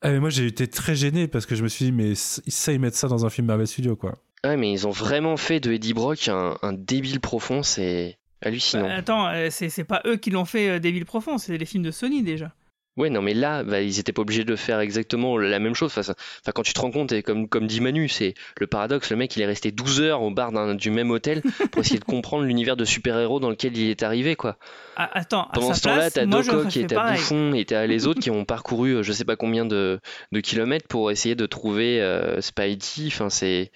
Ah, 0.06 0.12
mais 0.12 0.20
moi, 0.20 0.30
j'ai 0.30 0.46
été 0.46 0.68
très 0.68 0.94
gêné 0.94 1.28
parce 1.28 1.48
que 1.48 1.56
je 1.56 1.64
me 1.64 1.68
suis 1.68 1.86
dit, 1.86 1.92
mais 1.92 2.14
ça, 2.14 2.72
ils 2.72 2.80
mettent 2.80 2.94
ça 2.96 3.08
dans 3.08 3.26
un 3.26 3.30
film 3.32 3.48
Marvel 3.48 3.66
Studios, 3.66 3.96
quoi. 3.96 4.20
ouais, 4.44 4.56
mais 4.56 4.72
ils 4.72 4.86
ont 4.86 4.92
vraiment 4.92 5.36
fait 5.36 5.60
de 5.60 5.72
Eddie 5.72 5.96
Brock 5.96 6.28
un, 6.28 6.58
un 6.62 6.74
débile 6.74 7.20
profond. 7.20 7.64
C'est 7.64 8.20
hallucinant. 8.44 8.84
Bah, 8.84 8.94
attends, 8.94 9.28
euh, 9.30 9.48
c'est 9.50 9.70
c'est 9.70 9.84
pas 9.84 10.04
eux 10.06 10.18
qui 10.18 10.30
l'ont 10.30 10.46
fait 10.46 10.70
euh, 10.70 10.80
Devil 10.80 11.06
Profond, 11.06 11.40
c'est 11.40 11.58
les 11.58 11.66
films 11.66 11.82
de 11.82 11.90
Sony 11.90 12.22
déjà. 12.22 12.54
Ouais, 12.98 13.10
non, 13.10 13.22
mais 13.22 13.34
là, 13.34 13.64
bah, 13.64 13.82
ils 13.82 14.00
étaient 14.00 14.14
pas 14.14 14.22
obligés 14.22 14.46
de 14.46 14.56
faire 14.56 14.80
exactement 14.80 15.38
la 15.38 15.60
même 15.60 15.76
chose. 15.76 15.92
Enfin, 15.98 16.14
quand 16.54 16.64
tu 16.64 16.72
te 16.74 16.80
rends 16.80 16.92
compte, 16.92 17.12
et 17.12 17.24
comme, 17.24 17.50
comme 17.50 17.68
dit 17.68 17.82
Manu, 17.82 18.08
c'est 18.08 18.36
le 18.58 18.68
paradoxe. 18.68 19.10
Le 19.10 19.18
mec, 19.18 19.36
il 19.36 19.42
est 19.42 19.46
resté 19.46 19.74
12 19.74 20.00
heures 20.00 20.22
au 20.22 20.32
bar 20.32 20.54
d'un- 20.54 20.76
du 20.76 20.92
même 20.92 21.12
hôtel 21.12 21.42
pour 21.72 21.82
essayer 21.82 22.00
de 22.00 22.06
comprendre 22.06 22.46
l'univers 22.46 22.78
de 22.78 22.86
super-héros 22.86 23.42
dans 23.42 23.50
lequel 23.50 23.76
il 23.78 23.90
est 23.90 24.02
arrivé, 24.02 24.38
quoi. 24.38 24.58
Ah, 24.96 25.10
attends, 25.14 25.44
à 25.44 25.50
Pendant 25.54 25.74
ce 25.74 25.82
temps-là, 25.82 26.10
t'as 26.12 26.26
Doc 26.26 26.78
et 26.78 26.88
t'as. 26.88 27.12
Bouffon 27.18 27.54
et 27.54 27.66
t'as 27.66 27.86
les 27.86 28.08
autres 28.08 28.22
qui 28.22 28.32
ont 28.32 28.46
parcouru 28.46 28.92
euh, 28.96 29.04
je 29.04 29.12
sais 29.12 29.26
pas 29.26 29.36
combien 29.36 29.66
de, 29.66 30.00
de 30.32 30.40
kilomètres 30.40 30.88
pour 30.88 31.12
essayer 31.12 31.36
de 31.36 31.46
trouver 31.46 32.02
euh, 32.02 32.40
Spidey. 32.40 33.08
Enfin, 33.08 33.30
c'est. 33.30 33.72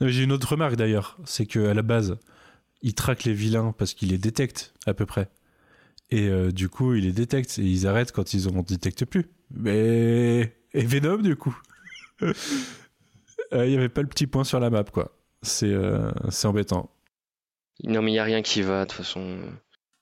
J'ai 0.00 0.22
une 0.24 0.32
autre 0.32 0.48
remarque 0.48 0.76
d'ailleurs, 0.76 1.18
c'est 1.26 1.44
qu'à 1.44 1.74
la 1.74 1.82
base, 1.82 2.16
il 2.82 2.94
traque 2.94 3.24
les 3.24 3.32
vilains 3.34 3.74
parce 3.76 3.92
qu'il 3.94 4.08
les 4.10 4.18
détecte 4.18 4.72
à 4.86 4.94
peu 4.94 5.04
près. 5.06 5.28
Et 6.14 6.28
euh, 6.28 6.52
du 6.52 6.68
coup, 6.68 6.94
il 6.94 7.02
les 7.06 7.12
détecte 7.12 7.58
et 7.58 7.62
ils 7.62 7.88
arrêtent 7.88 8.12
quand 8.12 8.34
ils 8.34 8.46
en 8.46 8.62
détectent 8.62 9.04
plus. 9.04 9.26
Mais. 9.50 10.54
Et 10.72 10.86
Venom, 10.86 11.18
du 11.18 11.34
coup 11.34 11.56
Euh, 13.52 13.66
Il 13.66 13.70
n'y 13.70 13.76
avait 13.76 13.90
pas 13.90 14.00
le 14.00 14.08
petit 14.08 14.26
point 14.26 14.42
sur 14.42 14.58
la 14.58 14.70
map, 14.70 14.84
quoi. 14.84 15.12
C'est 15.42 15.72
euh, 15.72 16.10
c'est 16.30 16.46
embêtant. 16.46 16.88
Non, 17.82 18.00
mais 18.00 18.10
il 18.10 18.14
n'y 18.14 18.18
a 18.20 18.24
rien 18.24 18.42
qui 18.42 18.62
va, 18.62 18.84
de 18.84 18.90
toute 18.90 18.98
façon. 18.98 19.38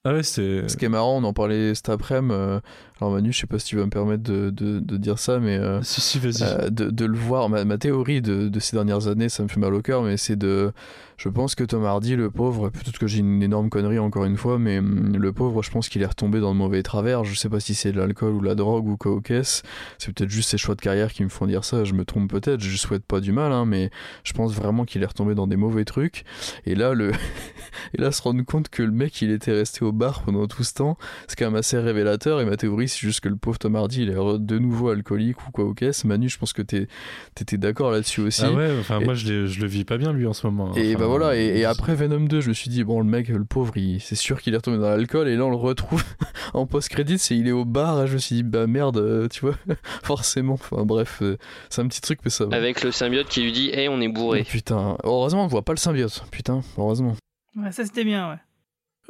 Ah 0.04 0.12
ouais, 0.12 0.22
c'est. 0.22 0.68
Ce 0.68 0.76
qui 0.76 0.84
est 0.84 0.90
marrant, 0.90 1.16
on 1.18 1.24
en 1.24 1.32
parlait 1.32 1.74
cet 1.74 1.88
après-midi. 1.88 2.60
Alors 3.02 3.12
Manu, 3.14 3.32
je 3.32 3.38
sais 3.40 3.46
pas 3.48 3.58
si 3.58 3.66
tu 3.66 3.76
vas 3.76 3.84
me 3.84 3.90
permettre 3.90 4.22
de, 4.22 4.50
de- 4.50 4.78
de 4.78 4.96
dire 4.96 5.18
ça, 5.18 5.40
mais 5.40 5.56
euh, 5.56 5.82
Si, 5.82 6.00
si, 6.00 6.20
euh, 6.42 6.70
de, 6.70 6.88
de 6.90 7.04
le 7.04 7.16
voir. 7.18 7.48
Ma, 7.48 7.64
ma 7.64 7.76
théorie 7.76 8.22
de, 8.22 8.50
ces 8.60 8.76
dernières 8.76 9.08
années, 9.08 9.28
ça 9.28 9.42
me 9.42 9.48
fait 9.48 9.58
mal 9.60 9.74
au 9.74 9.82
cœur, 9.82 10.02
mais 10.02 10.16
c'est 10.16 10.36
de. 10.36 10.72
Je 11.18 11.28
pense 11.28 11.54
que 11.54 11.62
Tom 11.62 11.84
Hardy, 11.84 12.16
le 12.16 12.30
pauvre, 12.30 12.68
peut-être 12.70 12.98
que 12.98 13.06
j'ai 13.06 13.18
une 13.20 13.42
énorme 13.44 13.70
connerie 13.70 14.00
encore 14.00 14.24
une 14.24 14.36
fois, 14.36 14.58
mais 14.58 14.78
hum, 14.78 15.16
le 15.16 15.32
pauvre, 15.32 15.62
je 15.62 15.70
pense 15.70 15.88
qu'il 15.88 16.02
est 16.02 16.06
retombé 16.06 16.40
dans 16.40 16.50
le 16.52 16.56
mauvais 16.58 16.82
travers. 16.82 17.22
Je 17.24 17.34
sais 17.36 17.48
pas 17.48 17.60
si 17.60 17.74
c'est 17.74 17.92
de 17.92 17.98
l'alcool 17.98 18.32
ou 18.32 18.40
la 18.40 18.54
drogue 18.56 18.88
ou 18.88 18.96
quoi. 18.96 19.20
C'est 19.42 20.12
peut-être 20.14 20.30
juste 20.30 20.50
ses 20.50 20.58
choix 20.58 20.74
de 20.74 20.80
carrière 20.80 21.12
qui 21.12 21.22
me 21.22 21.28
font 21.28 21.46
dire 21.46 21.64
ça. 21.64 21.84
Je 21.84 21.92
me 21.94 22.04
trompe 22.04 22.30
peut-être. 22.30 22.60
Je 22.60 22.76
souhaite 22.76 23.04
pas 23.04 23.20
du 23.20 23.30
mal, 23.32 23.52
hein, 23.52 23.66
mais 23.66 23.90
je 24.24 24.32
pense 24.32 24.52
vraiment 24.54 24.84
qu'il 24.84 25.02
est 25.02 25.06
retombé 25.06 25.34
dans 25.34 25.46
des 25.46 25.56
mauvais 25.56 25.84
trucs. 25.84 26.24
Et 26.66 26.74
là, 26.74 26.92
le. 26.94 27.12
Et 27.94 28.00
là, 28.00 28.10
se 28.12 28.20
rendre 28.22 28.42
compte 28.44 28.68
que 28.68 28.82
le 28.82 28.90
mec, 28.92 29.20
il 29.22 29.30
était 29.30 29.52
resté 29.52 29.84
au 29.84 29.92
bar 29.92 30.22
pendant 30.22 30.46
tout 30.46 30.62
ce 30.64 30.74
temps, 30.74 30.98
c'est 31.26 31.38
quand 31.38 31.46
même 31.46 31.56
assez 31.56 31.78
révélateur. 31.78 32.40
Et 32.40 32.44
ma 32.44 32.56
théorie, 32.56 32.88
c'est 32.92 33.00
juste 33.00 33.20
que 33.20 33.28
le 33.28 33.36
pauvre 33.36 33.58
Tom 33.58 33.74
Hardy, 33.76 34.02
il 34.02 34.10
est 34.10 34.14
de 34.38 34.58
nouveau 34.58 34.90
alcoolique 34.90 35.46
ou 35.46 35.50
quoi 35.50 35.64
au 35.64 35.74
caisse. 35.74 36.04
Manu, 36.04 36.28
je 36.28 36.38
pense 36.38 36.52
que 36.52 36.62
t'es- 36.62 36.86
t'étais 37.34 37.58
d'accord 37.58 37.90
là-dessus 37.90 38.20
aussi. 38.20 38.42
Ah 38.44 38.52
ouais, 38.52 38.70
enfin 38.80 39.00
Et- 39.00 39.04
moi 39.04 39.14
je, 39.14 39.46
je 39.46 39.60
le 39.60 39.66
vis 39.66 39.84
pas 39.84 39.96
bien 39.98 40.12
lui 40.12 40.26
en 40.26 40.32
ce 40.32 40.46
moment. 40.46 40.72
et 40.74 40.94
bah 40.96 41.06
voilà, 41.06 41.36
et, 41.36 41.58
et 41.58 41.64
après 41.64 41.94
Venom 41.94 42.20
2, 42.20 42.40
je 42.40 42.48
me 42.48 42.54
suis 42.54 42.70
dit, 42.70 42.84
bon, 42.84 43.00
le 43.00 43.06
mec, 43.06 43.28
le 43.28 43.44
pauvre, 43.44 43.76
il- 43.76 44.00
c'est 44.00 44.14
sûr 44.14 44.40
qu'il 44.40 44.54
est 44.54 44.56
retombé 44.58 44.78
dans 44.78 44.88
l'alcool, 44.90 45.28
et 45.28 45.36
là 45.36 45.44
on 45.44 45.50
le 45.50 45.56
retrouve 45.56 46.04
en 46.54 46.66
post-crédit, 46.66 47.18
c'est 47.18 47.36
il 47.36 47.48
est 47.48 47.52
au 47.52 47.64
bar, 47.64 48.02
et 48.04 48.06
je 48.06 48.14
me 48.14 48.18
suis 48.18 48.36
dit, 48.36 48.42
bah 48.42 48.66
merde, 48.66 48.98
euh, 48.98 49.28
tu 49.28 49.40
vois, 49.40 49.54
forcément. 50.02 50.54
Enfin 50.54 50.84
bref, 50.84 51.18
euh, 51.22 51.36
c'est 51.70 51.80
un 51.82 51.86
petit 51.88 52.00
truc, 52.00 52.20
mais 52.24 52.30
ça 52.30 52.46
va. 52.46 52.56
Avec 52.56 52.82
le 52.82 52.90
symbiote 52.92 53.28
qui 53.28 53.42
lui 53.42 53.52
dit 53.52 53.70
Hé, 53.72 53.88
on 53.88 54.00
est 54.00 54.08
bourré. 54.08 54.44
Putain, 54.44 54.96
heureusement, 55.04 55.44
on 55.44 55.48
voit 55.48 55.62
pas 55.62 55.72
le 55.72 55.78
symbiote, 55.78 56.24
putain, 56.30 56.60
heureusement. 56.78 57.14
Ouais, 57.56 57.72
ça 57.72 57.84
c'était 57.84 58.04
bien, 58.04 58.30
ouais. 58.30 58.36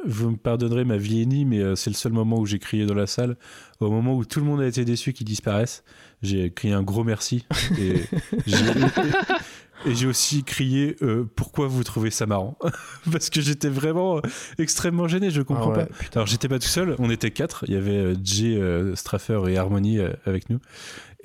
Vous 0.05 0.31
me 0.31 0.37
pardonnerez 0.37 0.85
ma 0.85 0.97
vieillie, 0.97 1.45
mais 1.45 1.59
euh, 1.59 1.75
c'est 1.75 1.89
le 1.89 1.95
seul 1.95 2.11
moment 2.11 2.39
où 2.39 2.45
j'ai 2.45 2.59
crié 2.59 2.85
dans 2.85 2.93
la 2.93 3.07
salle. 3.07 3.37
Au 3.79 3.89
moment 3.89 4.15
où 4.15 4.25
tout 4.25 4.39
le 4.39 4.45
monde 4.45 4.61
a 4.61 4.67
été 4.67 4.85
déçu 4.85 5.13
qu'ils 5.13 5.25
disparaissent, 5.25 5.83
j'ai 6.23 6.51
crié 6.51 6.73
un 6.73 6.81
gros 6.81 7.03
merci. 7.03 7.45
Et 7.77 8.01
j'ai, 9.85 10.07
aussi 10.07 10.43
crié 10.43 10.95
euh, 11.01 11.25
pourquoi 11.35 11.67
vous 11.67 11.83
trouvez 11.83 12.09
ça 12.09 12.25
marrant? 12.25 12.57
Parce 13.11 13.29
que 13.29 13.41
j'étais 13.41 13.69
vraiment 13.69 14.17
euh, 14.17 14.21
extrêmement 14.57 15.07
gêné, 15.07 15.29
je 15.29 15.41
comprends 15.41 15.73
Ah 15.73 15.79
ouais, 15.79 15.85
pas. 15.85 15.95
Alors 16.15 16.27
j'étais 16.27 16.47
pas 16.47 16.59
tout 16.59 16.67
seul, 16.67 16.95
on 16.97 17.09
était 17.09 17.31
quatre. 17.31 17.65
Il 17.67 17.73
y 17.73 17.77
avait 17.77 18.13
Jay, 18.23 18.55
euh, 18.55 18.95
Straffer 18.95 19.41
et 19.49 19.57
Harmony 19.57 19.99
euh, 19.99 20.13
avec 20.25 20.49
nous. 20.49 20.59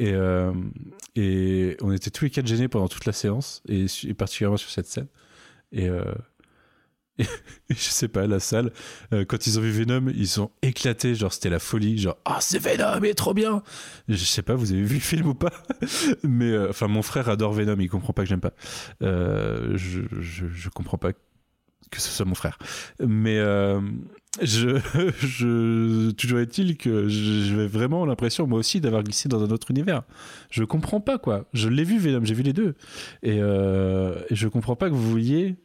Et, 0.00 0.14
et 1.16 1.76
on 1.80 1.90
était 1.90 2.10
tous 2.10 2.24
les 2.24 2.30
quatre 2.30 2.46
gênés 2.46 2.68
pendant 2.68 2.86
toute 2.86 3.04
la 3.04 3.12
séance, 3.12 3.62
et, 3.68 3.86
et 4.04 4.14
particulièrement 4.14 4.56
sur 4.56 4.70
cette 4.70 4.86
scène. 4.86 5.08
Et, 5.72 5.88
je 7.70 7.74
sais 7.74 8.08
pas, 8.08 8.26
la 8.26 8.40
salle, 8.40 8.72
euh, 9.12 9.24
quand 9.24 9.46
ils 9.46 9.58
ont 9.58 9.62
vu 9.62 9.70
Venom, 9.70 10.10
ils 10.14 10.28
sont 10.28 10.50
éclatés, 10.62 11.14
genre 11.14 11.32
c'était 11.32 11.50
la 11.50 11.58
folie, 11.58 11.98
genre 11.98 12.16
ah 12.24 12.38
c'est 12.40 12.58
Venom, 12.58 13.00
il 13.02 13.10
est 13.10 13.14
trop 13.14 13.34
bien. 13.34 13.62
Je 14.08 14.16
sais 14.16 14.42
pas, 14.42 14.54
vous 14.54 14.72
avez 14.72 14.82
vu 14.82 14.94
le 14.94 15.00
film 15.00 15.26
ou 15.26 15.34
pas? 15.34 15.52
Mais 16.22 16.50
euh, 16.50 16.70
enfin, 16.70 16.88
mon 16.88 17.02
frère 17.02 17.28
adore 17.28 17.52
Venom, 17.52 17.76
il 17.80 17.88
comprend 17.88 18.12
pas 18.12 18.22
que 18.22 18.28
j'aime 18.28 18.40
pas. 18.40 18.52
Euh, 19.02 19.76
je, 19.76 20.02
je, 20.20 20.68
comprends 20.68 20.98
pas 20.98 21.12
que 21.12 22.00
ce 22.00 22.08
soit 22.08 22.24
mon 22.24 22.34
frère. 22.34 22.58
Mais 23.00 23.38
je, 24.42 24.78
je, 25.20 26.10
toujours 26.12 26.38
est-il 26.38 26.76
que 26.76 27.08
j'ai 27.08 27.66
vraiment 27.66 28.06
l'impression, 28.06 28.46
moi 28.46 28.60
aussi, 28.60 28.80
d'avoir 28.80 29.02
glissé 29.02 29.28
dans 29.28 29.42
un 29.42 29.50
autre 29.50 29.70
univers. 29.70 30.02
Je 30.50 30.62
comprends 30.64 31.00
pas, 31.00 31.18
quoi. 31.18 31.46
Je 31.52 31.68
l'ai 31.68 31.84
vu, 31.84 31.98
Venom, 31.98 32.24
j'ai 32.24 32.34
vu 32.34 32.42
les 32.42 32.52
deux. 32.52 32.76
Et, 33.22 33.38
et 33.38 34.34
je 34.34 34.48
comprends 34.48 34.76
pas 34.76 34.88
que 34.88 34.94
vous 34.94 35.10
vouliez 35.10 35.56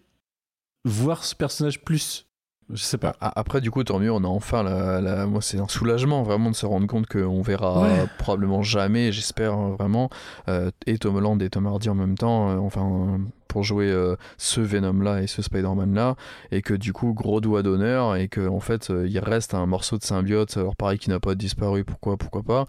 voir 0.86 1.24
ce 1.24 1.36
personnage 1.36 1.82
plus. 1.84 2.28
Je 2.70 2.82
sais 2.82 2.98
pas. 2.98 3.14
Après, 3.20 3.60
du 3.60 3.72
coup, 3.72 3.84
tant 3.84 4.00
mieux, 4.00 4.12
on 4.12 4.24
a 4.24 4.28
enfin 4.28 4.64
la. 4.64 5.02
la- 5.02 5.26
Moi, 5.28 5.42
c'est 5.42 5.60
un 5.60 5.68
soulagement 5.68 6.24
vraiment 6.24 6.50
de 6.50 6.56
se 6.56 6.66
rendre 6.66 6.88
compte 6.88 7.08
qu'on 7.08 7.42
verra 7.42 7.82
Ouais. 7.82 8.06
probablement 8.18 8.64
jamais, 8.64 9.12
j'espère 9.12 9.54
hein, 9.54 9.76
vraiment, 9.78 10.10
euh, 10.48 10.72
et 10.88 10.98
Tom 10.98 11.18
Holland 11.18 11.42
et 11.42 11.50
Tom 11.50 11.68
Hardy 11.68 11.90
en 11.90 11.96
même 11.96 12.18
temps, 12.18 12.52
euh, 12.52 12.58
enfin, 12.60 13.20
pour 13.50 13.64
jouer 13.64 13.92
euh, 13.92 14.16
ce 14.38 14.62
Venom-là 14.62 15.22
et 15.22 15.28
ce 15.28 15.42
Spider-Man-là, 15.42 16.16
et 16.52 16.62
que 16.62 16.74
du 16.74 16.94
coup, 16.94 17.14
gros 17.14 17.42
doigt 17.42 17.64
d'honneur, 17.64 18.16
et 18.16 18.30
que 18.30 18.48
en 18.48 18.62
fait, 18.62 18.90
il 19.08 19.20
reste 19.20 19.54
un 19.54 19.66
morceau 19.66 19.98
de 19.98 20.04
symbiote, 20.04 20.56
alors 20.56 20.78
pareil, 20.78 20.98
qui 21.00 21.10
n'a 21.10 21.20
pas 21.20 21.36
disparu, 21.36 21.84
pourquoi, 21.84 22.16
pourquoi 22.16 22.44
pas, 22.44 22.66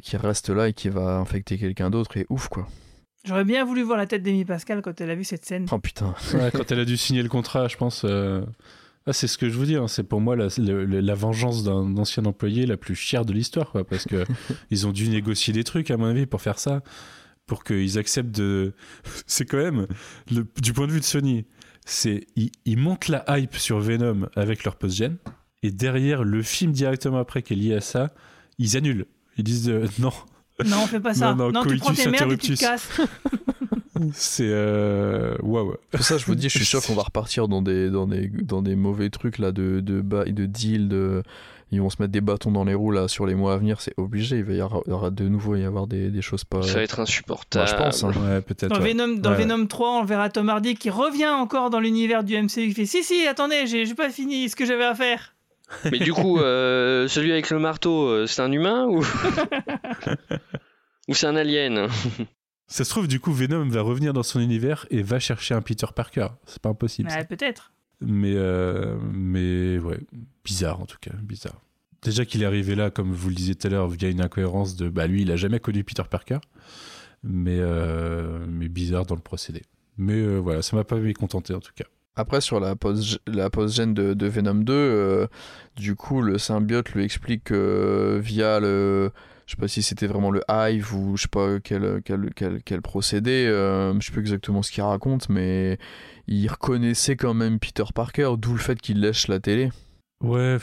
qui 0.00 0.16
reste 0.16 0.50
là 0.50 0.68
et 0.68 0.72
qui 0.72 0.88
va 0.88 1.18
infecter 1.18 1.56
quelqu'un 1.56 1.88
d'autre, 1.90 2.16
et 2.16 2.26
ouf, 2.30 2.48
quoi. 2.48 2.66
J'aurais 3.28 3.44
bien 3.44 3.62
voulu 3.64 3.82
voir 3.82 3.98
la 3.98 4.06
tête 4.06 4.22
d'Amy 4.22 4.46
Pascal 4.46 4.80
quand 4.80 4.98
elle 5.02 5.10
a 5.10 5.14
vu 5.14 5.22
cette 5.22 5.44
scène. 5.44 5.66
Oh 5.70 5.78
putain. 5.78 6.14
Ouais, 6.34 6.50
quand 6.50 6.72
elle 6.72 6.80
a 6.80 6.84
dû 6.86 6.96
signer 6.96 7.22
le 7.22 7.28
contrat, 7.28 7.68
je 7.68 7.76
pense. 7.76 8.02
euh, 8.06 8.40
ah, 9.06 9.12
c'est 9.12 9.26
ce 9.26 9.36
que 9.36 9.48
je 9.50 9.56
vous 9.56 9.66
dis, 9.66 9.76
hein, 9.76 9.86
c'est 9.86 10.02
pour 10.02 10.20
moi 10.22 10.34
la, 10.34 11.14
vengeance 11.14 11.62
d'un 11.62 11.96
ancien 11.98 12.24
employé 12.24 12.64
la 12.64 12.76
plus 12.78 12.94
chère 12.94 13.24
de 13.26 13.32
l'histoire, 13.34 13.70
quoi, 13.70 13.84
parce 13.84 14.06
que 14.06 14.24
ils 14.70 14.86
ont 14.86 14.92
dû 14.92 15.08
négocier 15.10 15.52
des 15.52 15.62
trucs, 15.64 15.90
à 15.90 15.96
mon 15.98 16.06
avis, 16.06 16.24
pour 16.26 16.40
faire 16.40 16.58
ça, 16.58 16.82
pour 17.46 17.64
qu'ils 17.64 17.98
acceptent 17.98 18.34
de. 18.34 18.72
C'est 19.26 19.44
quand 19.44 19.58
même, 19.58 19.86
le- 20.30 20.46
du 20.62 20.72
point 20.72 20.86
de 20.86 20.92
vue 20.92 21.00
de 21.00 21.04
Sony, 21.04 21.44
c'est 21.84 22.26
ils, 22.36 22.50
ils 22.64 22.78
montent 22.78 23.08
la 23.08 23.24
hype 23.38 23.56
sur 23.56 23.78
Venom 23.78 24.28
avec 24.36 24.64
leur 24.64 24.76
post-gen, 24.76 25.16
et 25.62 25.70
derrière 25.70 26.22
le 26.24 26.42
film 26.42 26.72
directement 26.72 27.18
après 27.18 27.42
qui 27.42 27.52
est 27.54 27.56
lié 27.56 27.74
à 27.74 27.80
ça, 27.80 28.10
ils 28.58 28.76
annulent. 28.76 29.06
Ils 29.38 29.44
disent 29.44 29.68
euh, 29.68 29.86
non. 29.98 30.12
Non, 30.66 30.86
fais 30.86 31.00
pas 31.00 31.14
ça. 31.14 31.34
Non, 31.34 31.50
non, 31.52 31.62
tu 31.64 31.76
prends 31.78 31.86
coitus 31.88 32.04
tes 32.04 32.10
merdes 32.10 32.32
et 32.32 32.36
tu 32.36 32.54
te 32.54 32.64
interruptus. 32.64 32.98
casses. 32.98 33.00
C'est 34.12 34.46
euh, 34.48 35.34
waouh. 35.42 35.74
Pour 35.90 36.02
ça, 36.02 36.18
je 36.18 36.24
vous 36.26 36.36
dis, 36.36 36.48
je 36.48 36.56
suis 36.56 36.64
sûr 36.64 36.80
qu'on 36.84 36.94
va 36.94 37.02
repartir 37.06 37.48
dans 37.48 37.62
des, 37.62 37.90
dans 37.90 38.06
des, 38.06 38.28
dans 38.28 38.62
des 38.62 38.76
mauvais 38.76 39.10
trucs 39.10 39.38
là 39.38 39.50
de, 39.52 39.80
de, 39.80 40.00
de 40.02 40.46
deal, 40.46 40.88
de... 40.88 41.22
Ils 41.70 41.82
vont 41.82 41.90
se 41.90 41.96
mettre 42.00 42.12
des 42.12 42.22
bâtons 42.22 42.50
dans 42.50 42.64
les 42.64 42.72
roues 42.72 42.92
là 42.92 43.08
sur 43.08 43.26
les 43.26 43.34
mois 43.34 43.52
à 43.52 43.56
venir, 43.58 43.82
c'est 43.82 43.92
obligé. 43.98 44.38
Il 44.38 44.44
va 44.44 44.54
y 44.54 44.60
avoir, 44.62 45.10
de 45.12 45.28
nouveau 45.28 45.54
y 45.54 45.64
avoir 45.64 45.86
des, 45.86 46.08
des 46.10 46.22
choses 46.22 46.42
pas. 46.44 46.62
Ça 46.62 46.74
va 46.76 46.82
être 46.82 46.96
Bah, 46.96 47.02
insupportable. 47.02 47.68
je 47.68 47.74
pense. 47.76 48.04
hein. 48.04 48.12
Ouais, 48.24 48.40
peut-être. 48.40 48.68
Dans, 48.72 48.80
ouais. 48.80 48.94
Venom, 48.94 49.08
dans 49.18 49.32
Ouais. 49.32 49.44
Venom 49.44 49.66
3, 49.66 50.00
on 50.00 50.04
verra 50.04 50.30
Tom 50.30 50.48
Hardy 50.48 50.76
qui 50.76 50.88
revient 50.88 51.28
encore 51.28 51.68
dans 51.68 51.78
l'univers 51.80 52.24
du 52.24 52.40
MCU. 52.40 52.62
Il 52.68 52.74
fait 52.74 52.86
Si, 52.86 53.02
si, 53.04 53.26
attendez, 53.26 53.66
j'ai 53.66 53.84
j'ai 53.84 53.94
pas 53.94 54.08
fini 54.08 54.48
ce 54.48 54.56
que 54.56 54.64
j'avais 54.64 54.84
à 54.86 54.94
faire. 54.94 55.34
Mais 55.90 55.98
du 55.98 56.12
coup, 56.12 56.38
euh, 56.38 57.08
celui 57.08 57.32
avec 57.32 57.50
le 57.50 57.58
marteau, 57.58 58.08
euh, 58.08 58.26
c'est 58.26 58.42
un 58.42 58.52
humain 58.52 58.86
ou. 58.86 59.02
ou 61.08 61.14
c'est 61.14 61.26
un 61.26 61.36
alien? 61.36 61.88
Ça 62.66 62.84
se 62.84 62.90
trouve, 62.90 63.08
du 63.08 63.20
coup, 63.20 63.32
Venom 63.32 63.68
va 63.68 63.80
revenir 63.80 64.12
dans 64.12 64.22
son 64.22 64.40
univers 64.40 64.86
et 64.90 65.02
va 65.02 65.18
chercher 65.18 65.54
un 65.54 65.62
Peter 65.62 65.86
Parker. 65.94 66.28
C'est 66.46 66.60
pas 66.60 66.68
impossible. 66.68 67.10
Ouais, 67.10 67.24
Peut-être. 67.24 67.72
Mais, 68.00 68.34
euh, 68.36 68.96
mais 69.12 69.78
ouais, 69.78 69.98
bizarre 70.44 70.80
en 70.80 70.86
tout 70.86 70.98
cas, 71.00 71.10
bizarre. 71.22 71.60
Déjà 72.02 72.24
qu'il 72.24 72.42
est 72.42 72.46
arrivé 72.46 72.76
là, 72.76 72.90
comme 72.90 73.12
vous 73.12 73.28
le 73.28 73.34
disiez 73.34 73.56
tout 73.56 73.66
à 73.66 73.70
l'heure, 73.70 73.88
via 73.88 74.08
une 74.08 74.20
incohérence 74.20 74.76
de 74.76 74.88
bah 74.88 75.08
lui, 75.08 75.22
il 75.22 75.32
a 75.32 75.36
jamais 75.36 75.58
connu 75.58 75.82
Peter 75.82 76.04
Parker, 76.08 76.38
mais, 77.24 77.58
euh, 77.58 78.46
mais 78.48 78.68
bizarre 78.68 79.04
dans 79.04 79.16
le 79.16 79.20
procédé. 79.20 79.62
Mais 79.96 80.14
euh, 80.14 80.38
voilà, 80.38 80.62
ça 80.62 80.76
m'a 80.76 80.84
pas 80.84 80.96
mécontenté 80.96 81.54
en 81.54 81.60
tout 81.60 81.72
cas. 81.74 81.86
Après, 82.18 82.40
sur 82.40 82.58
la 82.58 82.74
post 82.74 83.20
la 83.28 83.48
post-gène 83.48 83.94
de, 83.94 84.12
de 84.12 84.26
Venom 84.26 84.56
2, 84.56 84.72
euh, 84.72 85.26
du 85.76 85.94
coup, 85.94 86.20
le 86.20 86.36
symbiote 86.36 86.90
lui 86.90 87.04
explique 87.04 87.44
que 87.44 88.18
via 88.20 88.58
le. 88.58 89.12
Je 89.46 89.52
sais 89.52 89.56
pas 89.56 89.68
si 89.68 89.82
c'était 89.82 90.08
vraiment 90.08 90.32
le 90.32 90.42
Hive 90.50 90.92
ou 90.94 91.16
je 91.16 91.22
sais 91.22 91.28
pas 91.28 91.60
quel, 91.60 92.02
quel, 92.04 92.30
quel, 92.34 92.60
quel 92.64 92.82
procédé, 92.82 93.46
euh, 93.46 93.94
je 94.00 94.06
sais 94.06 94.12
plus 94.12 94.20
exactement 94.20 94.62
ce 94.64 94.72
qu'il 94.72 94.82
raconte, 94.82 95.28
mais 95.28 95.78
il 96.26 96.48
reconnaissait 96.48 97.14
quand 97.14 97.34
même 97.34 97.60
Peter 97.60 97.84
Parker, 97.94 98.32
d'où 98.36 98.52
le 98.52 98.58
fait 98.58 98.80
qu'il 98.80 99.00
lèche 99.00 99.28
la 99.28 99.38
télé. 99.38 99.70
Ouais, 100.20 100.58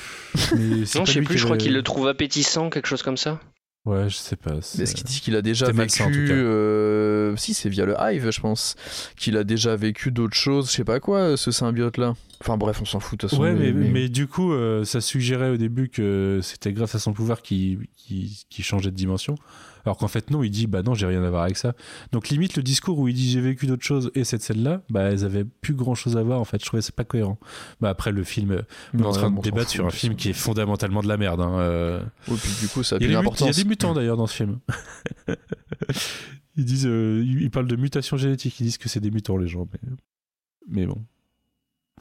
mais 0.57 0.85
c'est 0.85 0.99
Non, 0.99 1.05
je 1.05 1.13
sais 1.13 1.21
plus, 1.21 1.37
je 1.37 1.45
crois 1.45 1.57
qu'il 1.57 1.73
le 1.73 1.83
trouve 1.83 2.09
appétissant, 2.09 2.69
quelque 2.69 2.87
chose 2.87 3.01
comme 3.01 3.17
ça. 3.17 3.39
Ouais, 3.85 4.09
je 4.09 4.15
sais 4.15 4.35
pas. 4.35 4.55
c'est- 4.61 4.79
Mais 4.79 4.85
ce 4.87 4.95
qu'il 4.95 5.03
dit 5.05 5.19
qu'il 5.21 5.35
a 5.35 5.41
déjà 5.43 5.67
vécu. 5.83 6.31
euh, 6.31 7.35
Si, 7.37 7.53
c'est 7.53 7.69
via 7.69 7.85
le 7.85 7.95
Hive, 7.99 8.31
je 8.31 8.39
pense. 8.41 8.75
Qu'il 9.15 9.37
a 9.37 9.43
déjà 9.43 9.75
vécu 9.75 10.11
d'autres 10.11 10.35
choses, 10.35 10.69
je 10.71 10.75
sais 10.77 10.83
pas 10.83 10.99
quoi, 10.99 11.37
ce 11.37 11.51
symbiote-là. 11.51 12.15
Enfin 12.41 12.57
bref, 12.57 12.79
on 12.81 12.85
s'en 12.85 12.99
fout 12.99 13.19
de 13.19 13.21
toute 13.21 13.29
façon. 13.29 13.41
Ouais, 13.43 13.53
mais, 13.53 13.71
mais 13.91 14.09
du 14.09 14.27
coup, 14.27 14.53
euh, 14.53 14.83
ça 14.85 15.01
suggérait 15.01 15.49
au 15.51 15.57
début 15.57 15.89
que 15.89 16.39
c'était 16.41 16.73
grâce 16.73 16.95
à 16.95 16.99
son 16.99 17.13
pouvoir 17.13 17.41
qui, 17.41 17.77
qui, 17.95 18.45
qui 18.49 18.63
changeait 18.63 18.91
de 18.91 18.95
dimension. 18.95 19.35
Alors 19.85 19.97
qu'en 19.97 20.07
fait, 20.07 20.31
non, 20.31 20.41
il 20.43 20.49
dit, 20.49 20.65
bah 20.67 20.81
non, 20.81 20.93
j'ai 20.95 21.05
rien 21.05 21.23
à 21.23 21.29
voir 21.29 21.43
avec 21.43 21.57
ça. 21.57 21.73
Donc 22.11 22.29
limite, 22.29 22.57
le 22.57 22.63
discours 22.63 22.97
où 22.99 23.07
il 23.07 23.13
dit 23.13 23.29
j'ai 23.29 23.41
vécu 23.41 23.67
d'autres 23.67 23.83
choses 23.85 24.11
et 24.15 24.23
cette 24.23 24.41
scène-là, 24.41 24.81
bah 24.89 25.03
elles 25.03 25.23
avaient 25.25 25.43
plus 25.45 25.73
grand 25.75 25.93
chose 25.95 26.17
à 26.17 26.23
voir 26.23 26.39
en 26.39 26.45
fait. 26.45 26.59
Je 26.61 26.65
trouvais 26.65 26.81
c'est 26.81 26.95
pas 26.95 27.03
cohérent. 27.03 27.37
Bah 27.81 27.89
après, 27.89 28.11
le 28.11 28.23
film, 28.23 28.51
euh, 28.51 28.61
on 28.93 28.99
est 28.99 29.05
en 29.05 29.11
train 29.11 29.31
de 29.31 29.41
débattre 29.41 29.69
sur 29.69 29.85
un 29.85 29.91
film 29.91 30.15
qui 30.15 30.29
est 30.29 30.33
fondamentalement 30.33 31.01
de 31.01 31.07
la 31.07 31.17
merde. 31.17 31.41
hein, 31.41 31.59
euh. 31.59 32.01
Oui, 32.27 32.37
puis 32.41 32.51
du 32.61 32.67
coup, 32.67 32.83
ça 32.83 32.95
a 32.95 32.99
il, 32.99 33.03
y 33.03 33.05
a 33.05 33.07
des 33.07 33.09
mut- 33.09 33.09
il 33.09 33.11
y 33.11 33.15
a 33.15 33.21
d'importance. 33.21 33.55
des 33.57 33.63
mutants 33.65 33.93
d'ailleurs 33.93 34.17
dans 34.17 34.27
ce 34.27 34.35
film. 34.35 34.59
ils 36.57 36.65
disent, 36.65 36.87
euh, 36.87 37.21
ils 37.25 37.41
ils 37.43 37.51
parlent 37.51 37.67
de 37.67 37.75
mutation 37.75 38.17
génétique. 38.17 38.59
Ils 38.59 38.63
disent 38.63 38.77
que 38.77 38.89
c'est 38.89 38.99
des 38.99 39.11
mutants 39.11 39.37
les 39.37 39.47
gens, 39.47 39.67
mais, 39.71 39.79
mais 40.67 40.85
bon, 40.85 41.03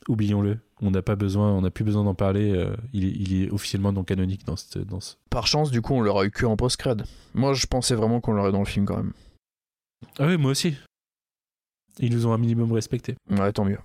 oublions-le. 0.09 0.59
On 0.87 0.91
n'a 0.91 1.01
pas 1.01 1.17
besoin, 1.17 1.51
on 1.51 1.63
n'a 1.63 1.71
plus 1.71 1.83
besoin 1.83 2.05
d'en 2.05 2.15
parler. 2.15 2.53
euh, 2.53 2.77
il, 2.93 3.05
est, 3.07 3.11
il 3.13 3.43
est 3.45 3.51
officiellement 3.51 3.91
non 3.91 4.05
canonique 4.05 4.45
dans 4.45 4.57
cette, 4.57 4.77
dans 4.79 5.01
ce. 5.01 5.15
Par 5.31 5.47
chance, 5.47 5.71
du 5.71 5.81
coup, 5.81 5.95
on 5.95 6.03
l'aura 6.03 6.27
eu 6.27 6.31
que 6.31 6.45
en 6.45 6.57
post-cred. 6.57 7.05
Moi, 7.33 7.55
je 7.55 7.67
pensais 7.67 7.95
vraiment 7.95 8.21
qu'on 8.21 8.33
l'aurait 8.35 8.53
dans 8.53 8.59
le 8.59 8.67
film 8.67 8.85
quand 8.85 8.99
même. 8.99 9.13
Ah 10.19 10.27
oui, 10.27 10.37
moi 10.37 10.51
aussi. 10.51 10.77
Ils 12.01 12.13
nous 12.13 12.27
ont 12.27 12.33
un 12.35 12.39
minimum 12.39 12.71
respecté. 12.73 13.15
Ouais, 13.31 13.51
tant 13.53 13.65
mieux. 13.65 13.79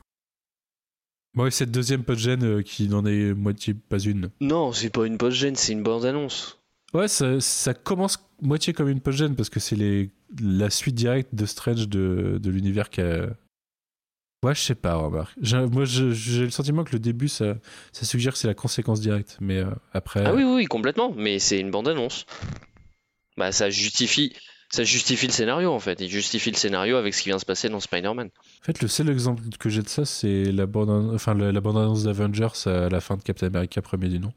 Bon, 1.35 1.45
et 1.45 1.51
cette 1.51 1.71
deuxième 1.71 2.03
post-gène 2.03 2.43
euh, 2.43 2.61
qui 2.63 2.89
n'en 2.89 3.05
est 3.05 3.33
moitié 3.33 3.73
pas 3.75 3.99
une. 3.99 4.29
Non, 4.41 4.73
c'est 4.73 4.89
pas 4.89 5.05
une 5.05 5.17
post-gène, 5.17 5.55
c'est 5.55 5.71
une 5.71 5.83
bande-annonce. 5.83 6.59
Ouais, 6.93 7.07
ça, 7.07 7.39
ça 7.39 7.73
commence 7.73 8.17
moitié 8.41 8.73
comme 8.73 8.89
une 8.89 8.99
post-gène 8.99 9.35
parce 9.35 9.49
que 9.49 9.59
c'est 9.59 10.09
la 10.41 10.69
suite 10.69 10.95
directe 10.95 11.33
de 11.33 11.45
Strange 11.45 11.87
de, 11.87 12.39
de 12.41 12.49
l'univers 12.49 12.89
qui 12.89 13.01
a. 13.01 13.29
Ouais, 14.41 14.55
je 14.55 14.61
sais 14.61 14.75
pas, 14.75 14.95
remarque. 14.95 15.35
Moi, 15.71 15.83
j'ai 15.85 16.43
le 16.43 16.49
sentiment 16.49 16.85
que 16.85 16.93
le 16.93 16.99
début, 16.99 17.27
ça, 17.27 17.55
ça 17.91 18.05
suggère 18.05 18.33
que 18.33 18.39
c'est 18.39 18.47
la 18.47 18.53
conséquence 18.53 19.01
directe. 19.01 19.37
Mais 19.41 19.57
euh, 19.57 19.69
après. 19.93 20.23
Ah 20.25 20.33
oui, 20.33 20.43
oui, 20.43 20.53
oui, 20.55 20.65
complètement, 20.65 21.13
mais 21.15 21.39
c'est 21.39 21.59
une 21.59 21.71
bande-annonce. 21.71 22.25
Bah, 23.35 23.51
ça 23.51 23.69
justifie, 23.69 24.33
ça 24.69 24.83
justifie 24.83 25.27
le 25.27 25.33
scénario 25.33 25.71
en 25.71 25.79
fait. 25.79 25.99
Il 26.01 26.09
justifie 26.09 26.51
le 26.51 26.57
scénario 26.57 26.95
avec 26.95 27.13
ce 27.13 27.21
qui 27.21 27.29
vient 27.29 27.35
de 27.35 27.41
se 27.41 27.45
passer 27.45 27.69
dans 27.69 27.79
Spider-Man. 27.79 28.27
En 28.27 28.65
fait, 28.65 28.81
le 28.81 28.87
seul 28.87 29.09
exemple 29.09 29.43
que 29.59 29.69
j'ai 29.69 29.81
de 29.81 29.89
ça, 29.89 30.05
c'est 30.05 30.51
la 30.51 30.65
bande, 30.65 31.13
enfin, 31.13 31.33
la, 31.33 31.51
la 31.51 31.61
bande-annonce 31.61 32.03
d'Avengers 32.03 32.67
à 32.67 32.89
la 32.89 33.01
fin 33.01 33.17
de 33.17 33.21
Captain 33.23 33.47
America, 33.47 33.81
premier 33.81 34.07
du 34.07 34.19
nom. 34.19 34.31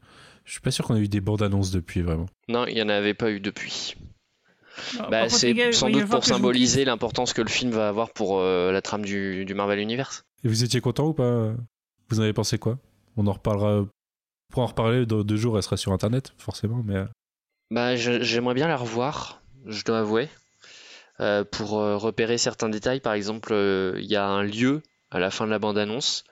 Je 0.45 0.51
suis 0.51 0.61
pas 0.61 0.71
sûr 0.71 0.85
qu'on 0.85 0.95
a 0.95 0.99
eu 0.99 1.07
des 1.07 1.21
bandes-annonces 1.21 1.71
depuis, 1.71 2.01
vraiment. 2.01 2.25
Non, 2.49 2.65
il 2.65 2.73
n'y 2.75 2.81
en 2.81 2.89
avait 2.89 3.13
pas 3.13 3.31
eu 3.31 3.39
depuis. 3.39 3.95
Bah, 5.09 5.21
contre, 5.21 5.35
c'est 5.35 5.71
sans 5.71 5.89
doute 5.89 6.05
pour 6.07 6.19
vous 6.19 6.25
symboliser 6.27 6.85
l'importance 6.85 7.33
que 7.33 7.41
le 7.41 7.49
film 7.49 7.71
va 7.71 7.87
avoir 7.89 8.11
pour 8.11 8.39
euh, 8.39 8.71
la 8.71 8.81
trame 8.81 9.03
du, 9.03 9.45
du 9.45 9.53
Marvel 9.53 9.79
Universe. 9.79 10.23
Et 10.43 10.47
vous 10.47 10.63
étiez 10.63 10.81
content 10.81 11.07
ou 11.07 11.13
pas? 11.13 11.53
Vous 12.09 12.19
en 12.19 12.23
avez 12.23 12.33
pensé 12.33 12.57
quoi? 12.57 12.79
On 13.15 13.27
en 13.27 13.33
reparlera. 13.33 13.85
Pour 14.51 14.61
en 14.63 14.67
reparler 14.67 15.05
dans 15.05 15.23
deux 15.23 15.37
jours, 15.37 15.57
elle 15.57 15.63
sera 15.63 15.77
sur 15.77 15.91
internet, 15.93 16.33
forcément, 16.37 16.81
mais. 16.83 16.95
euh, 16.95 17.05
Bah, 17.71 17.95
j'aimerais 17.95 18.53
bien 18.53 18.67
la 18.67 18.77
revoir, 18.77 19.41
je 19.65 19.83
dois 19.83 19.99
avouer, 19.99 20.29
euh, 21.19 21.43
pour 21.43 21.79
euh, 21.79 21.97
repérer 21.97 22.37
certains 22.37 22.69
détails. 22.69 22.99
Par 22.99 23.13
exemple, 23.13 23.53
euh, 23.53 23.97
il 23.99 24.05
y 24.05 24.15
a 24.15 24.25
un 24.27 24.43
lieu 24.43 24.81
à 25.11 25.19
la 25.19 25.31
fin 25.31 25.45
de 25.45 25.51
la 25.51 25.59
bande-annonce 25.59 26.23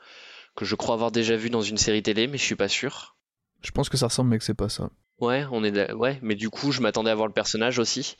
que 0.55 0.65
je 0.65 0.75
crois 0.75 0.95
avoir 0.95 1.11
déjà 1.11 1.35
vu 1.35 1.49
dans 1.49 1.61
une 1.61 1.77
série 1.77 2.03
télé, 2.03 2.27
mais 2.27 2.37
je 2.37 2.43
suis 2.43 2.55
pas 2.55 2.67
sûr. 2.67 3.15
Je 3.63 3.71
pense 3.71 3.89
que 3.89 3.97
ça 3.97 4.07
ressemble, 4.07 4.29
mais 4.31 4.37
que 4.37 4.43
c'est 4.43 4.53
pas 4.53 4.69
ça. 4.69 4.89
Ouais, 5.21 5.45
on 5.51 5.63
est 5.63 5.93
ouais, 5.93 6.17
mais 6.21 6.35
du 6.35 6.49
coup, 6.49 6.71
je 6.71 6.81
m'attendais 6.81 7.11
à 7.11 7.15
voir 7.15 7.27
le 7.27 7.33
personnage 7.33 7.77
aussi. 7.79 8.15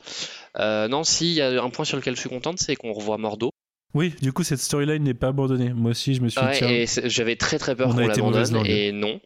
Euh, 0.58 0.88
non, 0.88 1.02
si, 1.04 1.30
il 1.32 1.34
y 1.34 1.40
a 1.42 1.62
un 1.62 1.68
point 1.70 1.84
sur 1.84 1.96
lequel 1.96 2.14
je 2.14 2.20
suis 2.20 2.28
contente, 2.30 2.58
c'est 2.60 2.76
qu'on 2.76 2.92
revoit 2.92 3.18
Mordo. 3.18 3.50
Oui, 3.94 4.14
du 4.22 4.32
coup, 4.32 4.42
cette 4.44 4.60
storyline 4.60 5.02
n'est 5.02 5.12
pas 5.12 5.28
abandonnée. 5.28 5.72
Moi 5.74 5.90
aussi, 5.90 6.14
je 6.14 6.22
me 6.22 6.28
suis 6.28 6.40
dit, 6.40 6.64
Ouais, 6.64 6.86
c'est- 6.86 7.08
j'avais 7.10 7.36
très 7.36 7.58
très 7.58 7.74
peur 7.76 7.88
on 7.88 7.98
a 7.98 8.04
qu'on 8.04 8.10
été 8.10 8.22
mauvaise 8.22 8.52
l'abandonne, 8.52 8.72
langue. 8.72 8.78
et 8.80 8.92
non. 8.92 9.20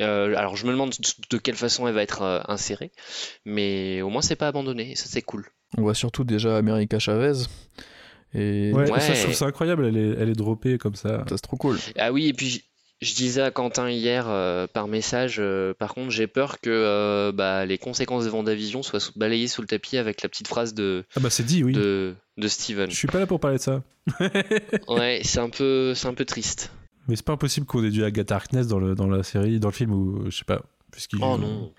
Euh, 0.00 0.34
alors, 0.36 0.56
je 0.56 0.66
me 0.66 0.70
demande 0.72 0.92
de 1.30 1.38
quelle 1.38 1.54
façon 1.56 1.88
elle 1.88 1.94
va 1.94 2.02
être 2.02 2.22
euh, 2.22 2.40
insérée, 2.48 2.92
mais 3.44 4.02
au 4.02 4.08
moins, 4.10 4.22
c'est 4.22 4.36
pas 4.36 4.48
abandonné, 4.48 4.92
et 4.92 4.94
ça 4.94 5.06
c'est 5.08 5.22
cool. 5.22 5.46
On 5.76 5.82
voit 5.82 5.94
surtout 5.94 6.22
déjà 6.24 6.56
America 6.56 6.98
Chavez. 6.98 7.32
Et 8.34 8.72
Ouais, 8.74 8.90
Ouais. 8.90 9.00
ça, 9.00 9.14
je 9.14 9.22
trouve 9.22 9.34
ça 9.34 9.46
incroyable. 9.46 9.86
Elle 9.86 9.96
est, 9.96 10.14
elle 10.20 10.28
est 10.28 10.34
droppée 10.34 10.78
comme 10.78 10.94
ça. 10.94 11.20
Ça, 11.28 11.36
c'est 11.36 11.40
trop 11.42 11.56
cool. 11.56 11.78
Ah 11.98 12.12
oui, 12.12 12.26
et 12.28 12.32
puis 12.34 12.64
je- 13.00 13.14
disais 13.14 13.42
à 13.42 13.50
Quentin 13.50 13.90
hier 13.90 14.26
euh, 14.28 14.66
par 14.66 14.88
message, 14.88 15.36
euh, 15.38 15.74
par 15.74 15.94
contre, 15.94 16.10
j'ai 16.10 16.26
peur 16.26 16.60
que 16.60 16.70
euh, 16.70 17.32
bah, 17.32 17.64
les 17.66 17.78
conséquences 17.78 18.24
de 18.24 18.30
Vendavision 18.30 18.82
soient 18.82 19.00
sous- 19.00 19.12
balayées 19.16 19.48
sous 19.48 19.60
le 19.62 19.66
tapis 19.68 19.96
avec 19.98 20.22
la 20.22 20.28
petite 20.28 20.48
phrase 20.48 20.74
de, 20.74 21.04
Ah 21.16 21.20
bah, 21.20 21.30
c'est 21.30 21.44
dit, 21.44 21.62
oui. 21.64 21.72
de, 21.72 22.14
de 22.36 22.48
Steven. 22.48 22.90
Je 22.90 22.96
suis 22.96 23.08
pas 23.08 23.18
là 23.18 23.26
pour 23.26 23.40
parler 23.40 23.58
de 23.58 23.62
ça. 23.62 23.82
Ouais, 24.88 25.20
c'est 25.24 25.40
un 25.40 25.50
peu, 25.50 25.94
c'est 25.94 26.06
un 26.08 26.14
peu 26.14 26.24
triste. 26.24 26.70
Mais 27.08 27.16
c'est 27.16 27.24
pas 27.24 27.32
impossible 27.34 27.66
qu'on 27.66 27.84
ait 27.84 27.90
du 27.90 28.02
Agatha 28.04 28.34
Harkness 28.36 28.66
dans, 28.66 28.78
le, 28.80 28.94
dans 28.94 29.06
la 29.08 29.22
série, 29.22 29.60
dans 29.60 29.68
le 29.68 29.74
film, 29.74 29.92
ou 29.92 30.24
je 30.30 30.36
sais 30.38 30.44
pas. 30.44 30.62
Puisqu'il, 30.90 31.18
Oh 31.22 31.36
non. 31.38 31.72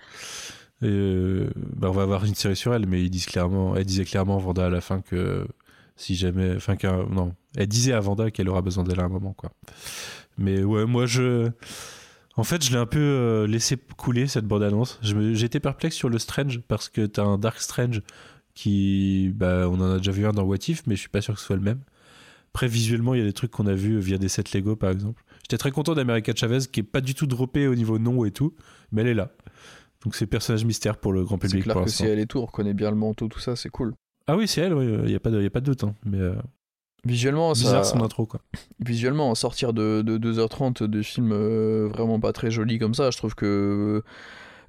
Et, 0.80 0.86
euh, 0.86 1.50
bah, 1.56 1.88
on 1.90 1.92
va 1.92 2.02
avoir 2.02 2.24
une 2.24 2.34
série 2.34 2.54
sur 2.56 2.72
elle, 2.74 2.86
mais 2.86 3.02
ils 3.02 3.10
disent 3.10 3.26
clairement, 3.26 3.74
elle 3.76 3.84
disait 3.84 4.04
clairement 4.04 4.38
Vanda 4.38 4.66
à 4.66 4.70
la 4.70 4.80
fin 4.80 5.00
que 5.00 5.46
si 5.98 6.14
jamais, 6.16 6.54
enfin 6.56 6.76
non, 7.10 7.34
elle 7.56 7.66
disait 7.66 7.92
à 7.92 8.00
Vanda 8.00 8.30
qu'elle 8.30 8.48
aura 8.48 8.62
besoin 8.62 8.84
d'elle 8.84 9.00
à 9.00 9.04
un 9.04 9.08
moment, 9.08 9.34
quoi. 9.34 9.50
Mais 10.38 10.62
ouais, 10.64 10.86
moi 10.86 11.04
je, 11.06 11.50
en 12.36 12.44
fait, 12.44 12.64
je 12.64 12.70
l'ai 12.70 12.76
un 12.78 12.86
peu 12.86 12.98
euh, 13.00 13.46
laissé 13.46 13.76
couler 13.96 14.26
cette 14.28 14.46
bande 14.46 14.62
annonce. 14.62 14.98
Je 15.02 15.14
me- 15.14 15.34
J'étais 15.34 15.60
perplexe 15.60 15.96
sur 15.96 16.08
le 16.08 16.18
Strange 16.18 16.60
parce 16.68 16.88
que 16.88 17.04
t'as 17.04 17.24
un 17.24 17.36
Dark 17.36 17.60
Strange 17.60 18.02
qui, 18.54 19.30
bah, 19.34 19.68
on 19.68 19.80
en 19.80 19.92
a 19.94 19.98
déjà 19.98 20.12
vu 20.12 20.26
un 20.26 20.32
dans 20.32 20.44
What 20.44 20.56
If, 20.68 20.86
mais 20.86 20.94
je 20.96 21.00
suis 21.00 21.08
pas 21.08 21.20
sûr 21.20 21.34
que 21.34 21.40
ce 21.40 21.46
soit 21.46 21.56
le 21.56 21.62
même. 21.62 21.80
Après, 22.54 22.66
visuellement, 22.68 23.14
il 23.14 23.18
y 23.20 23.22
a 23.22 23.26
des 23.26 23.32
trucs 23.32 23.50
qu'on 23.50 23.66
a 23.66 23.74
vus 23.74 23.98
via 24.00 24.18
des 24.18 24.28
sets 24.28 24.44
Lego, 24.54 24.74
par 24.74 24.90
exemple. 24.90 25.22
J'étais 25.42 25.58
très 25.58 25.70
content 25.70 25.94
d'America 25.94 26.32
Chavez, 26.34 26.60
qui 26.72 26.80
est 26.80 26.84
pas 26.84 27.00
du 27.00 27.14
tout 27.14 27.26
droppé 27.26 27.66
au 27.68 27.74
niveau 27.74 27.98
nom 27.98 28.24
et 28.24 28.30
tout, 28.30 28.54
mais 28.90 29.02
elle 29.02 29.08
est 29.08 29.14
là. 29.14 29.30
Donc 30.04 30.14
c'est 30.14 30.26
personnage 30.26 30.64
mystère 30.64 30.96
pour 30.96 31.12
le 31.12 31.24
grand 31.24 31.36
C'est 31.42 31.48
public 31.48 31.64
clair 31.64 31.74
pour 31.74 31.84
que 31.84 31.90
si 31.90 32.04
elle 32.04 32.18
est 32.20 32.26
tout, 32.26 32.38
on 32.38 32.46
reconnaît 32.46 32.74
bien 32.74 32.90
le 32.90 32.96
manteau, 32.96 33.28
tout 33.28 33.40
ça, 33.40 33.54
c'est 33.56 33.68
cool. 33.68 33.94
Ah 34.28 34.36
oui, 34.36 34.46
c'est 34.46 34.60
elle, 34.60 34.72
il 34.78 35.06
n'y 35.06 35.14
a, 35.14 35.20
pas 35.20 35.30
de- 35.30 35.42
y 35.42 35.46
a 35.46 35.50
pas 35.50 35.60
de 35.60 35.64
doute. 35.66 35.82
hein. 35.84 35.94
Mais 36.04 36.18
euh, 36.20 36.34
Visuellement, 37.04 37.52
bizarre 37.52 37.84
ça... 37.84 37.92
son 37.92 38.04
intro, 38.04 38.26
quoi. 38.26 38.40
Visuellement, 38.84 39.30
en 39.30 39.34
sortir 39.34 39.72
de, 39.72 40.02
de 40.02 40.18
2h30 40.18 40.82
de 40.84 41.02
film 41.02 41.30
euh, 41.32 41.88
vraiment 41.88 42.20
pas 42.20 42.32
très 42.32 42.50
joli 42.50 42.78
comme 42.78 42.92
ça, 42.94 43.10
je 43.10 43.16
trouve 43.16 43.34
que 43.34 43.46
euh, 44.04 44.04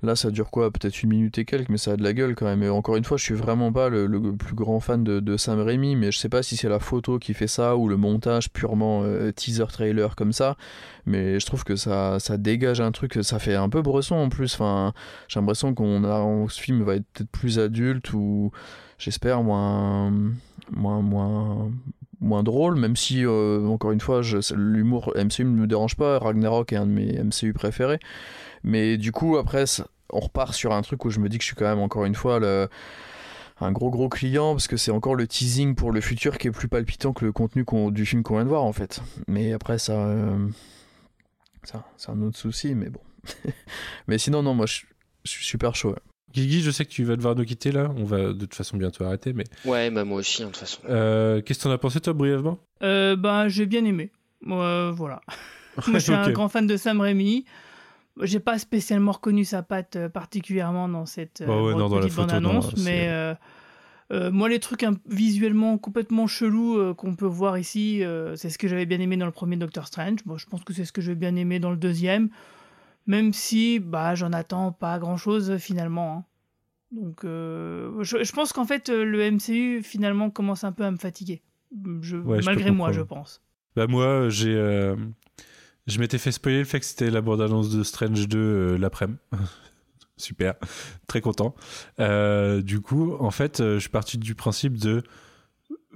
là 0.03 0.15
ça 0.15 0.31
dure 0.31 0.49
quoi 0.51 0.71
Peut-être 0.71 1.03
une 1.03 1.09
minute 1.09 1.38
et 1.39 1.43
quelques, 1.45 1.69
mais 1.69 1.77
ça 1.77 1.93
a 1.93 1.97
de 1.97 2.03
la 2.03 2.13
gueule 2.13 2.35
quand 2.35 2.45
même. 2.45 2.63
Et 2.63 2.69
encore 2.69 2.95
une 2.95 3.03
fois, 3.03 3.17
je 3.17 3.23
suis 3.23 3.33
vraiment 3.33 3.73
pas 3.73 3.89
le, 3.89 4.05
le 4.05 4.33
plus 4.38 4.53
grand 4.55 4.79
fan 4.79 5.03
de, 5.03 5.19
de 5.19 5.38
Sam 5.38 5.59
Raimi, 5.59 5.95
mais 5.97 6.11
je 6.11 6.19
sais 6.19 6.29
pas 6.29 6.43
si 6.43 6.55
c'est 6.55 6.69
la 6.69 6.79
photo 6.79 7.19
qui 7.19 7.33
fait 7.33 7.47
ça 7.47 7.75
ou 7.75 7.89
le 7.89 7.97
montage 7.97 8.51
purement 8.53 9.01
euh, 9.03 9.31
teaser 9.33 9.65
trailer 9.67 10.15
comme 10.15 10.31
ça. 10.31 10.55
Mais 11.05 11.39
je 11.39 11.45
trouve 11.47 11.63
que 11.65 11.75
ça, 11.75 12.19
ça 12.19 12.38
dégage 12.38 12.79
un 12.79 12.91
truc, 12.91 13.17
ça 13.23 13.39
fait 13.39 13.55
un 13.55 13.67
peu 13.69 13.81
bresson 13.81 14.15
en 14.15 14.29
plus. 14.29 14.53
Enfin, 14.53 14.93
j'ai 15.27 15.39
l'impression 15.39 15.73
qu'on 15.73 16.03
a, 16.05 16.19
on- 16.21 16.47
ce 16.47 16.61
film 16.61 16.83
va 16.83 16.95
être 16.95 17.05
peut-être 17.13 17.31
plus 17.31 17.59
adulte 17.59 18.13
ou 18.13 18.51
j'espère 19.00 19.42
moins, 19.42 20.14
moins, 20.72 21.02
moins, 22.22 22.44
drôle, 22.44 22.76
même 22.76 22.95
si, 22.95 23.26
euh, 23.26 23.66
encore 23.66 23.92
une 23.92 24.02
fois, 24.02 24.22
l'humour 24.56 25.14
MCU 25.16 25.45
ne 25.45 25.50
me 25.50 25.66
dérange 25.66 25.95
pas. 25.95 26.19
Ragnarok 26.19 26.72
est 26.74 26.76
un 26.76 26.86
de 26.86 26.92
mes 26.92 27.24
MCU 27.24 27.53
préférés. 27.53 28.00
Mais 28.64 28.98
du 28.98 29.11
coup, 29.11 29.38
après, 29.38 29.64
on 30.11 30.19
repart 30.19 30.53
sur 30.53 30.74
un 30.74 30.82
truc 30.84 31.06
où 31.06 31.10
je 31.10 31.19
me 31.19 31.30
dis 31.30 31.38
que 31.38 31.44
je 31.44 31.48
suis 31.48 31.56
quand 31.56 31.66
même, 31.66 31.80
encore 31.80 32.06
une 32.06 32.16
fois, 32.16 32.40
un 33.61 33.72
gros 33.72 33.90
gros 33.90 34.10
client, 34.10 34.53
parce 34.53 34.68
que 34.68 34.78
c'est 34.78 34.92
encore 34.92 35.16
le 35.16 35.28
teasing 35.28 35.76
pour 35.76 35.92
le 35.92 36.02
futur 36.02 36.38
qui 36.38 36.48
est 36.48 36.52
plus 36.52 36.68
palpitant 36.68 37.14
que 37.14 37.26
le 37.26 37.32
contenu 37.32 37.66
du 37.92 38.06
film 38.06 38.24
qu'on 38.24 38.36
vient 38.36 38.45
de 38.45 38.50
voir, 38.50 38.64
en 38.64 38.74
fait. 38.74 39.02
Mais 39.28 39.53
après, 39.53 39.80
ça. 39.80 39.94
euh, 39.94 40.50
c'est 41.98 42.10
un 42.10 42.22
autre 42.22 42.38
souci, 42.38 42.76
mais 42.76 42.90
bon. 42.90 43.02
mais 44.08 44.18
sinon, 44.18 44.44
non, 44.44 44.53
moi, 44.53 44.66
je, 44.66 44.82
suis 45.26 45.45
super 45.45 45.76
chaud. 45.76 45.95
Guigui, 46.33 46.61
je 46.61 46.72
sais 46.72 46.85
que 46.85 46.90
tu 46.91 47.03
vas 47.03 47.16
devoir 47.16 47.35
nous 47.35 47.45
quitter 47.45 47.72
là. 47.72 47.91
On 47.98 48.03
va 48.03 48.27
de 48.27 48.33
toute 48.33 48.53
façon 48.56 48.77
bientôt 48.77 49.03
arrêter. 49.03 49.33
Mais 49.33 49.45
Ouais, 49.66 49.90
bah 49.90 50.06
moi 50.06 50.19
aussi, 50.19 50.43
hein, 50.43 50.48
de 50.48 50.51
toute 50.51 50.59
façon. 50.59 50.82
euh, 50.90 51.41
qu'est-ce 51.41 51.59
que 51.59 51.64
t'en 51.64 51.72
as 51.72 51.77
pensé, 51.77 51.99
toi, 51.99 52.14
brièvement? 52.14 52.59
Euh, 52.83 53.16
ben, 53.16 53.48
j'ai 53.48 53.66
bien 53.66 53.83
aimé. 53.85 54.11
Euh, 54.48 54.91
voilà. 54.95 55.22
Moi, 55.88 55.99
je 55.99 56.03
suis 56.06 56.14
un 56.14 56.30
grand 56.32 56.49
fan 56.49 56.67
de 56.67 56.77
Sam 56.77 57.01
Raimi. 57.01 57.45
J'ai 58.22 58.40
pas 58.40 58.59
spécialement 58.59 59.14
reconnu 59.14 59.45
sa 59.45 59.64
patte 59.64 59.95
euh, 59.95 60.09
particulièrement 60.09 60.90
dans 60.90 61.06
cette 61.06 61.41
Bah 61.45 61.61
ouais, 61.61 61.74
non, 61.74 61.88
dans 61.90 61.95
la 61.99 62.01
petite 62.08 62.14
photo, 62.16 62.40
non, 62.40 62.61
c'est- 62.61 62.83
mais 62.83 63.08
euh, 63.09 63.33
euh, 64.11 64.30
moi, 64.32 64.49
les 64.49 64.59
trucs 64.59 64.83
un- 64.83 64.98
visuellement 65.08 65.77
complètement 65.77 66.27
chelous 66.27 66.77
euh, 66.77 66.93
qu'on 66.93 67.16
peut 67.16 67.25
voir 67.25 67.58
ici, 67.58 68.03
euh, 68.03 68.35
c'est 68.35 68.49
ce 68.49 68.58
que 68.58 68.67
j'avais 68.67 68.85
bien 68.85 68.99
aimé 68.99 69.16
dans 69.16 69.25
le 69.25 69.32
premier 69.32 69.56
Doctor 69.56 69.88
Strange. 69.88 70.19
Moi, 70.25 70.38
je 70.38 70.45
pense 70.48 70.64
que 70.66 70.74
c'est 70.74 70.83
ce 70.85 70.91
que 70.91 71.01
j'ai 71.01 71.16
bien 71.16 71.35
aimé 71.38 71.59
dans 71.59 71.72
le 71.72 71.77
deuxième, 71.77 72.30
même 73.09 73.33
si 73.33 73.79
bah, 73.79 74.13
j'en 74.13 74.31
attends 74.33 74.71
pas 74.71 74.99
grand-chose 74.99 75.49
euh, 75.49 75.57
finalement. 75.57 76.13
hein. 76.17 76.25
Donc, 76.91 77.25
euh, 77.25 78.01
je, 78.03 78.23
je 78.23 78.31
pense 78.31 78.53
qu'en 78.53 78.65
fait, 78.65 78.89
euh, 78.89 79.03
le 79.03 79.31
MCU 79.31 79.81
finalement 79.83 80.29
commence 80.29 80.63
un 80.63 80.71
peu 80.71 80.83
à 80.85 80.91
me 80.91 80.97
fatiguer. 80.97 81.41
Je, 82.01 82.17
Ouais, 82.17 82.38
je 82.38 82.41
peux 82.41 82.45
malgré 82.45 82.71
moi, 82.71 82.91
je 82.91 83.01
pense. 83.01 83.41
Bah 83.75 83.88
moi, 83.88 84.29
j'ai, 84.29 84.53
euh, 84.55 84.95
je 85.88 85.99
m'étais 85.99 86.17
fait 86.19 86.31
spoiler 86.31 86.59
le 86.59 86.65
fait 86.65 86.79
que 86.79 86.85
c'était 86.85 87.09
la 87.09 87.21
bande-annonce 87.21 87.69
de 87.71 87.83
Strange 87.83 88.27
2 88.27 88.38
euh, 88.38 88.77
l'après-midi. 88.77 89.19
Super, 90.17 90.55
très 91.07 91.21
content. 91.21 91.55
Euh, 91.99 92.61
du 92.61 92.79
coup, 92.81 93.15
en 93.19 93.31
fait, 93.31 93.59
euh, 93.59 93.75
je 93.75 93.79
suis 93.79 93.89
parti 93.89 94.17
du 94.17 94.35
principe 94.35 94.77
de 94.77 95.01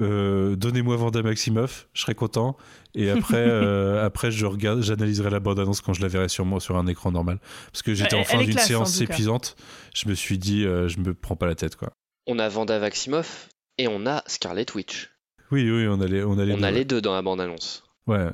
euh, 0.01 0.55
donnez-moi 0.55 0.95
Vanda 0.95 1.21
Maximoff, 1.21 1.87
je 1.93 2.01
serai 2.01 2.15
content. 2.15 2.57
Et 2.95 3.09
après, 3.09 3.37
euh, 3.47 4.05
après, 4.05 4.31
je 4.31 4.45
regarde, 4.45 4.81
j'analyserai 4.81 5.29
la 5.29 5.39
bande-annonce 5.39 5.81
quand 5.81 5.93
je 5.93 6.01
la 6.01 6.07
verrai 6.07 6.29
sur 6.29 6.45
moi 6.45 6.59
sur 6.59 6.77
un 6.77 6.87
écran 6.87 7.11
normal. 7.11 7.39
Parce 7.71 7.81
que 7.81 7.93
j'étais 7.93 8.15
en 8.15 8.23
fin 8.23 8.43
d'une 8.43 8.57
en 8.57 8.61
séance 8.61 9.01
épuisante. 9.01 9.55
Je 9.93 10.07
me 10.09 10.13
suis 10.13 10.37
dit, 10.37 10.65
euh, 10.65 10.87
je 10.87 10.99
me 10.99 11.13
prends 11.13 11.35
pas 11.35 11.47
la 11.47 11.55
tête, 11.55 11.75
quoi. 11.75 11.93
On 12.27 12.39
a 12.39 12.49
Vanda 12.49 12.79
Maximoff 12.79 13.49
et 13.77 13.87
on 13.87 14.05
a 14.05 14.23
Scarlet 14.27 14.65
Witch. 14.73 15.11
Oui, 15.51 15.69
oui, 15.69 15.87
on 15.87 15.99
allait, 16.01 16.23
on 16.23 16.37
allait. 16.39 16.55
On 16.57 16.63
a 16.63 16.71
les 16.71 16.85
deux 16.85 17.01
dans 17.01 17.13
la 17.13 17.21
bande-annonce. 17.21 17.83
Ouais. 18.07 18.29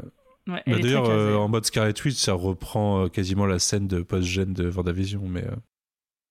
Bah, 0.49 0.61
D'ailleurs, 0.65 1.09
euh, 1.09 1.35
en 1.35 1.47
mode 1.47 1.65
Scarlet 1.65 1.93
Witch, 2.03 2.15
ça 2.15 2.33
reprend 2.33 3.05
euh, 3.05 3.07
quasiment 3.07 3.45
la 3.45 3.59
scène 3.59 3.87
de 3.87 4.01
post-gène 4.01 4.53
de 4.53 4.67
Vendavision, 4.67 5.21
mais 5.27 5.43
euh, 5.43 5.55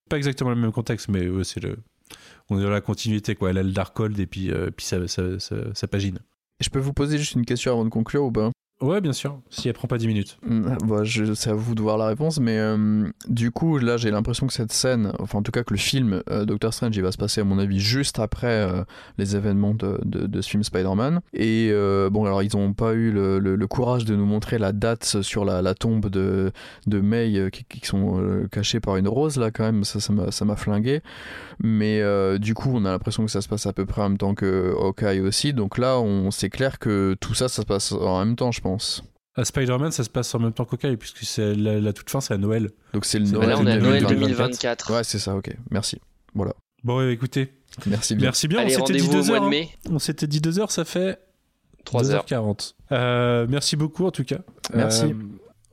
pas 0.09 0.17
exactement 0.17 0.51
le 0.51 0.57
même 0.57 0.73
contexte, 0.73 1.09
mais 1.09 1.29
ouais, 1.29 1.45
c'est 1.45 1.61
le. 1.61 1.79
On 2.51 2.59
est 2.59 2.63
dans 2.63 2.71
la 2.71 2.81
continuité, 2.81 3.35
quoi. 3.35 3.51
Elle 3.51 3.59
a 3.59 3.63
le 3.63 3.73
Darkhold 3.73 4.19
et 4.19 4.27
puis, 4.27 4.51
euh, 4.51 4.71
puis 4.71 4.87
ça, 4.87 5.07
ça, 5.09 5.39
ça- 5.39 5.89
pagine. 5.89 6.19
Je 6.61 6.71
peux 6.71 6.79
vous 6.79 6.93
poser 6.93 7.19
juste 7.19 7.35
une 7.35 7.45
question 7.45 7.73
avant 7.73 7.85
de 7.85 7.91
conclure 7.91 8.25
ou 8.25 8.33
pas? 8.33 8.51
Ouais, 8.81 9.01
bien 9.01 9.13
sûr, 9.13 9.41
si 9.51 9.67
elle 9.67 9.75
prend 9.75 9.89
pas 9.89 9.99
10 9.99 10.07
minutes. 10.07 10.39
Mm, 10.47 10.77
bah, 10.87 11.03
c'est 11.35 11.51
à 11.51 11.55
vous 11.55 11.75
de 11.75 11.83
voir 11.83 11.99
la 11.99 12.07
réponse, 12.07 12.39
mais 12.39 12.57
euh, 12.59 13.09
du 13.29 13.51
coup, 13.51 13.77
là, 13.79 13.97
j'ai 13.97 14.13
l'impression 14.13 14.47
que 14.47 14.53
cette 14.53 14.71
scène, 14.71 15.13
enfin, 15.19 15.39
en 15.39 15.43
tout 15.43 15.51
cas, 15.51 15.65
que 15.65 15.75
le 15.75 15.81
film 15.81 16.23
euh, 16.31 16.45
Doctor 16.45 16.73
Strange, 16.73 16.97
il 16.97 17.03
va 17.03 17.11
se 17.11 17.17
passer, 17.19 17.41
à 17.41 17.45
mon 17.45 17.59
avis, 17.59 17.81
juste 17.81 18.21
après 18.21 18.47
euh, 18.47 18.85
les 19.19 19.35
événements 19.35 19.75
de, 19.75 19.99
de- 20.05 20.41
ce 20.41 20.49
film 20.49 20.63
Spider-Man. 20.63 21.19
Et 21.35 21.71
euh, 21.73 22.09
bon, 22.09 22.25
alors, 22.25 22.41
ils 22.45 22.57
n'ont 22.57 22.73
pas 22.73 22.93
eu 22.93 23.11
le, 23.11 23.41
le- 23.41 23.67
courage 23.67 24.05
de 24.05 24.15
nous 24.15 24.27
montrer 24.27 24.59
la 24.59 24.71
date 24.73 25.23
sur 25.23 25.45
la, 25.45 25.61
la 25.61 25.75
tombe 25.75 26.09
de, 26.09 26.53
de 26.87 27.01
May 27.01 27.51
qui, 27.51 27.65
qui 27.65 27.85
sont 27.85 28.47
cachées 28.53 28.79
par 28.79 28.95
une 28.97 29.09
rose, 29.09 29.39
là, 29.39 29.51
quand 29.51 29.65
même, 29.65 29.83
ça 29.83 29.99
ça 30.01 30.45
m'a 30.45 30.57
flingué. 30.57 31.03
Mais 31.61 32.01
du 32.39 32.55
coup, 32.55 32.71
on 32.73 32.85
a 32.85 32.91
l'impression 32.93 33.25
que 33.25 33.31
ça 33.33 33.41
se 33.41 33.49
passe 33.49 33.67
à 33.67 33.73
peu 33.73 33.87
près 33.87 34.03
en 34.03 34.11
même 34.11 34.19
temps 34.19 34.35
que 34.37 34.73
Hawkeye 34.81 35.21
aussi. 35.21 35.53
Donc 35.53 35.79
là, 35.79 35.99
on 35.99 36.31
c'est 36.31 36.49
clair 36.49 36.79
que 36.79 37.17
tout 37.21 37.35
ça, 37.35 37.49
ça 37.49 37.63
se 37.63 37.67
passe 37.67 37.91
en 37.93 38.25
même 38.25 38.37
temps, 38.37 38.53
je 38.53 38.61
pense. 38.61 38.68
À 39.37 39.45
Spider-Man, 39.45 39.93
ça 39.93 40.03
se 40.03 40.11
passe 40.11 40.35
en 40.35 40.41
même 40.41 40.53
temps 40.53 40.65
qu'Hawkeye, 40.65 40.97
puisque 40.97 41.23
c'est 41.23 41.55
la, 41.55 41.79
la 41.79 41.93
toute 41.93 42.11
fin, 42.11 42.21
c'est 42.21 42.35
à 42.35 42.39
Noël. 42.39 42.71
Donc 42.93 43.05
c'est 43.05 43.21
le 43.21 43.27
Noël, 43.27 43.49
Là, 43.51 43.57
on 43.59 43.67
a 43.67 43.77
Noël 43.77 44.05
2024. 44.05 44.09
2024. 44.09 44.93
Ouais, 44.95 45.05
c'est 45.05 45.19
ça, 45.21 45.37
ok. 45.37 45.55
Merci. 45.71 46.01
Voilà. 46.35 46.55
Bon, 46.83 46.99
ouais, 46.99 47.13
écoutez, 47.13 47.53
Merci 47.87 48.17
bien. 48.17 48.27
merci 48.27 48.49
bien. 48.49 48.61
Allez, 48.61 48.77
on 48.77 48.87
s'était 48.87 48.99
dit 48.99 49.07
rendez-vous 49.07 49.19
au 49.19 49.23
2 49.23 49.29
mois 49.29 49.37
heures. 49.37 49.43
de 49.43 49.47
hein. 49.47 49.51
mai. 49.51 49.69
On 49.91 49.99
s'était 50.01 50.27
dit 50.27 50.41
2 50.41 50.59
heures, 50.59 50.71
ça 50.73 50.85
fait 50.85 51.21
3 51.85 52.11
heures. 52.11 52.25
2h40. 52.27 52.75
Euh, 52.93 53.47
merci 53.49 53.77
beaucoup 53.77 54.07
en 54.07 54.11
tout 54.11 54.25
cas. 54.25 54.39
Merci. 54.75 55.05
Euh, 55.07 55.15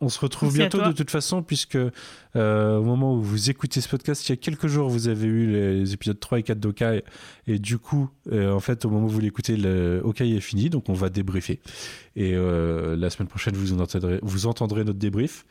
on 0.01 0.09
se 0.09 0.19
retrouve 0.19 0.55
Merci 0.57 0.77
bientôt 0.77 0.89
de 0.89 0.95
toute 0.95 1.09
façon, 1.09 1.41
puisque 1.41 1.77
euh, 1.77 2.77
au 2.77 2.83
moment 2.83 3.15
où 3.15 3.21
vous 3.21 3.49
écoutez 3.49 3.79
ce 3.79 3.87
podcast, 3.87 4.27
il 4.27 4.31
y 4.31 4.33
a 4.33 4.35
quelques 4.35 4.67
jours, 4.67 4.89
vous 4.89 5.07
avez 5.07 5.27
eu 5.27 5.47
les 5.47 5.93
épisodes 5.93 6.19
3 6.19 6.39
et 6.39 6.43
4 6.43 6.59
d'Okai. 6.59 7.03
Et 7.47 7.59
du 7.59 7.77
coup, 7.77 8.09
euh, 8.31 8.51
en 8.51 8.59
fait, 8.59 8.83
au 8.85 8.89
moment 8.89 9.05
où 9.05 9.09
vous 9.09 9.19
l'écoutez, 9.19 9.55
le 9.55 10.01
Okai 10.03 10.29
est 10.35 10.41
fini, 10.41 10.69
donc 10.69 10.89
on 10.89 10.93
va 10.93 11.09
débriefer. 11.09 11.61
Et 12.15 12.33
euh, 12.33 12.97
la 12.97 13.09
semaine 13.09 13.29
prochaine, 13.29 13.55
vous 13.55 13.79
entendrez, 13.79 14.19
vous 14.21 14.47
entendrez 14.47 14.83
notre 14.83 14.99
débrief. 14.99 15.45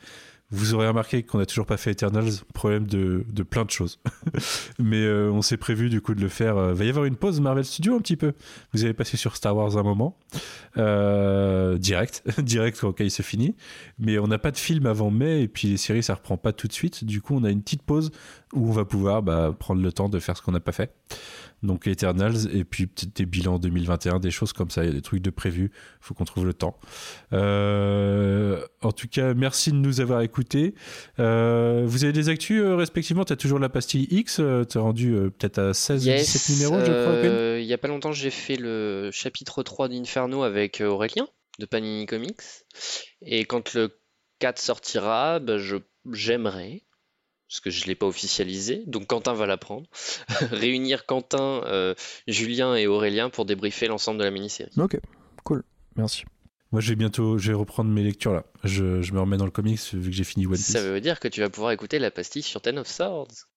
Vous 0.51 0.75
aurez 0.75 0.87
remarqué 0.87 1.23
qu'on 1.23 1.39
n'a 1.39 1.45
toujours 1.45 1.65
pas 1.65 1.77
fait 1.77 1.91
Eternals, 1.91 2.31
problème 2.53 2.85
de, 2.85 3.25
de 3.27 3.43
plein 3.43 3.65
de 3.65 3.71
choses. 3.71 3.99
Mais 4.79 5.03
euh, 5.03 5.31
on 5.31 5.41
s'est 5.41 5.57
prévu 5.57 5.89
du 5.89 6.01
coup 6.01 6.13
de 6.13 6.21
le 6.21 6.29
faire. 6.29 6.55
Il 6.69 6.75
va 6.75 6.85
y 6.85 6.89
avoir 6.89 7.05
une 7.05 7.15
pause 7.15 7.41
Marvel 7.41 7.65
Studios 7.65 7.95
un 7.95 7.99
petit 7.99 8.15
peu. 8.15 8.33
Vous 8.71 8.83
avez 8.83 8.93
passé 8.93 9.17
sur 9.17 9.35
Star 9.35 9.55
Wars 9.55 9.77
un 9.77 9.83
moment. 9.83 10.17
Euh, 10.77 11.77
direct, 11.77 12.23
direct 12.39 12.79
quand 12.79 12.99
il 12.99 13.11
se 13.11 13.23
finit. 13.23 13.55
Mais 13.97 14.19
on 14.19 14.27
n'a 14.27 14.37
pas 14.37 14.51
de 14.51 14.57
film 14.57 14.85
avant 14.85 15.09
mai 15.09 15.41
et 15.41 15.47
puis 15.47 15.67
les 15.67 15.77
séries 15.77 16.03
ça 16.03 16.13
reprend 16.13 16.37
pas 16.37 16.53
tout 16.53 16.67
de 16.67 16.73
suite. 16.73 17.03
Du 17.03 17.21
coup, 17.21 17.35
on 17.35 17.43
a 17.43 17.49
une 17.49 17.63
petite 17.63 17.81
pause 17.81 18.11
où 18.53 18.69
on 18.69 18.71
va 18.71 18.85
pouvoir 18.85 19.23
bah, 19.23 19.55
prendre 19.57 19.81
le 19.81 19.91
temps 19.91 20.09
de 20.09 20.19
faire 20.19 20.37
ce 20.37 20.41
qu'on 20.41 20.51
n'a 20.51 20.59
pas 20.59 20.71
fait. 20.71 20.93
Donc 21.65 21.87
Eternals 21.87 22.47
et 22.53 22.63
puis 22.63 22.87
peut-être 22.87 23.15
des 23.15 23.25
bilans 23.25 23.59
2021, 23.59 24.19
des 24.19 24.31
choses 24.31 24.53
comme 24.53 24.69
ça. 24.69 24.83
Il 24.83 24.87
y 24.87 24.89
a 24.89 24.93
des 24.93 25.01
trucs 25.01 25.21
de 25.21 25.29
prévus. 25.29 25.71
Faut 25.99 26.13
qu'on 26.13 26.25
trouve 26.25 26.45
le 26.45 26.53
temps. 26.53 26.77
Euh, 27.33 28.65
en 28.81 28.91
tout 28.91 29.07
cas, 29.07 29.33
merci 29.33 29.71
de 29.71 29.77
nous 29.77 30.01
avoir 30.01 30.21
écoutés. 30.21 30.75
Euh, 31.19 31.83
vous 31.85 32.03
avez 32.03 32.13
des 32.13 32.29
actus 32.29 32.61
euh, 32.61 32.75
respectivement? 32.75 33.25
Tu 33.25 33.33
as 33.33 33.37
toujours 33.37 33.59
la 33.59 33.69
pastille 33.69 34.07
X. 34.09 34.41
tu 34.69 34.77
rendu 34.77 35.11
peut-être 35.37 35.59
à 35.59 35.73
16 35.73 36.07
ou 36.07 36.11
17 36.11 36.55
numéros, 36.55 36.79
je 36.79 36.91
crois. 36.91 37.59
Il 37.59 37.65
y 37.65 37.73
a 37.73 37.77
pas 37.77 37.87
longtemps, 37.87 38.11
j'ai 38.11 38.29
fait 38.29 38.57
le 38.57 39.09
chapitre 39.11 39.63
3 39.63 39.89
d'Inferno 39.89 40.43
avec 40.43 40.81
Aurélien 40.81 41.27
de 41.59 41.65
Panini 41.65 42.05
Comics. 42.05 42.41
Et 43.21 43.45
quand 43.45 43.73
le 43.73 43.97
4 44.39 44.59
sortira, 44.59 45.39
bah, 45.39 45.57
je 45.57 45.77
j'aimerais, 46.11 46.83
parce 47.47 47.59
que 47.59 47.69
je 47.69 47.85
l'ai 47.85 47.95
pas 47.95 48.07
officialisé, 48.07 48.83
donc 48.87 49.07
Quentin 49.07 49.33
va 49.33 49.45
l'apprendre, 49.45 49.87
réunir 50.51 51.05
Quentin, 51.05 51.61
euh, 51.65 51.93
Julien 52.27 52.75
et 52.75 52.87
Aurélien 52.87 53.29
pour 53.29 53.45
débriefer 53.45 53.87
l'ensemble 53.87 54.19
de 54.19 54.23
la 54.23 54.31
mini-série. 54.31 54.71
Ok, 54.77 54.99
cool. 55.43 55.63
Merci. 55.95 56.25
Moi, 56.71 56.81
je 56.81 56.89
vais 56.89 56.95
bientôt, 56.95 57.37
je 57.37 57.51
vais 57.51 57.57
reprendre 57.57 57.89
mes 57.89 58.03
lectures 58.03 58.33
là. 58.33 58.43
Je, 58.63 59.01
je 59.01 59.13
me 59.13 59.19
remets 59.21 59.37
dans 59.37 59.45
le 59.45 59.51
comics 59.51 59.79
vu 59.93 60.09
que 60.09 60.15
j'ai 60.15 60.23
fini 60.23 60.45
One 60.45 60.53
Piece. 60.53 60.71
Ça 60.71 60.81
veut 60.81 60.99
dire 60.99 61.19
que 61.19 61.27
tu 61.27 61.39
vas 61.39 61.49
pouvoir 61.49 61.71
écouter 61.71 61.99
la 61.99 62.11
pastille 62.11 62.41
sur 62.41 62.61
Ten 62.61 62.79
of 62.79 62.87
Swords. 62.87 63.47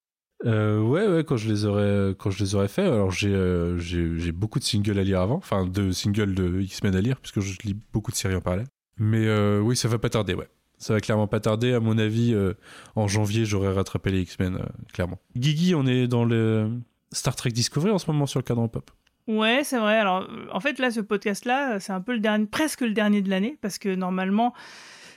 Euh, 0.45 0.81
ouais, 0.81 1.09
ouais, 1.09 1.25
quand 1.25 1.37
je 1.37 1.49
les 1.49 1.65
aurais, 1.65 2.15
quand 2.17 2.31
je 2.31 2.45
les 2.45 2.55
aurais 2.55 2.69
fait. 2.69 2.83
Alors 2.83 3.11
j'ai, 3.11 3.35
euh, 3.35 3.79
j'ai, 3.79 4.19
j'ai 4.19 4.33
beaucoup 4.33 4.59
de 4.59 4.65
singles 4.65 4.99
à 4.99 5.03
lire 5.03 5.21
avant, 5.21 5.37
enfin 5.37 5.67
de 5.67 5.91
singles 5.91 6.35
de 6.35 6.61
X-Men 6.61 6.95
à 6.95 7.01
lire 7.01 7.21
puisque 7.21 7.41
je 7.41 7.59
lis 7.65 7.75
beaucoup 7.93 8.13
de 8.13 8.17
séries 8.17 8.37
en 8.37 8.41
parallèle. 8.41 8.69
Mais 8.99 9.27
euh, 9.27 9.61
oui, 9.61 9.77
ça 9.77 9.89
va 9.89 9.99
pas 9.99 10.11
tarder, 10.11 10.35
ouais. 10.35 10.49
Ça 10.79 10.95
va 10.95 11.01
clairement 11.01 11.27
pas 11.27 11.41
tarder. 11.41 11.73
À 11.73 11.81
mon 11.81 11.99
avis, 11.99 12.33
euh, 12.33 12.55
en 12.95 13.09
janvier, 13.09 13.45
j'aurai 13.45 13.73
rattrapé 13.73 14.11
les 14.11 14.23
X-Men, 14.23 14.57
euh, 14.57 14.67
clairement. 14.93 15.19
Guigui, 15.37 15.75
on 15.75 15.87
est 15.87 16.07
dans 16.07 16.25
le 16.25 16.71
Star 17.13 17.35
Trek 17.37 17.51
Discovery 17.51 17.91
en 17.91 17.99
ce 17.99 18.11
moment 18.11 18.27
sur 18.27 18.39
le 18.39 18.45
cadran 18.45 18.69
pop. 18.69 18.91
Ouais, 19.27 19.61
c'est 19.65 19.79
vrai. 19.79 19.99
Alors, 19.99 20.27
en 20.53 20.61
fait, 20.61 20.79
là, 20.79 20.91
ce 20.91 21.01
podcast-là, 21.01 21.81
c'est 21.81 21.93
un 21.93 22.01
peu 22.01 22.17
le 22.17 22.47
presque 22.47 22.81
le 22.81 22.93
dernier 22.93 23.21
de 23.21 23.29
l'année, 23.29 23.59
parce 23.61 23.79
que 23.79 23.95
normalement, 23.95 24.55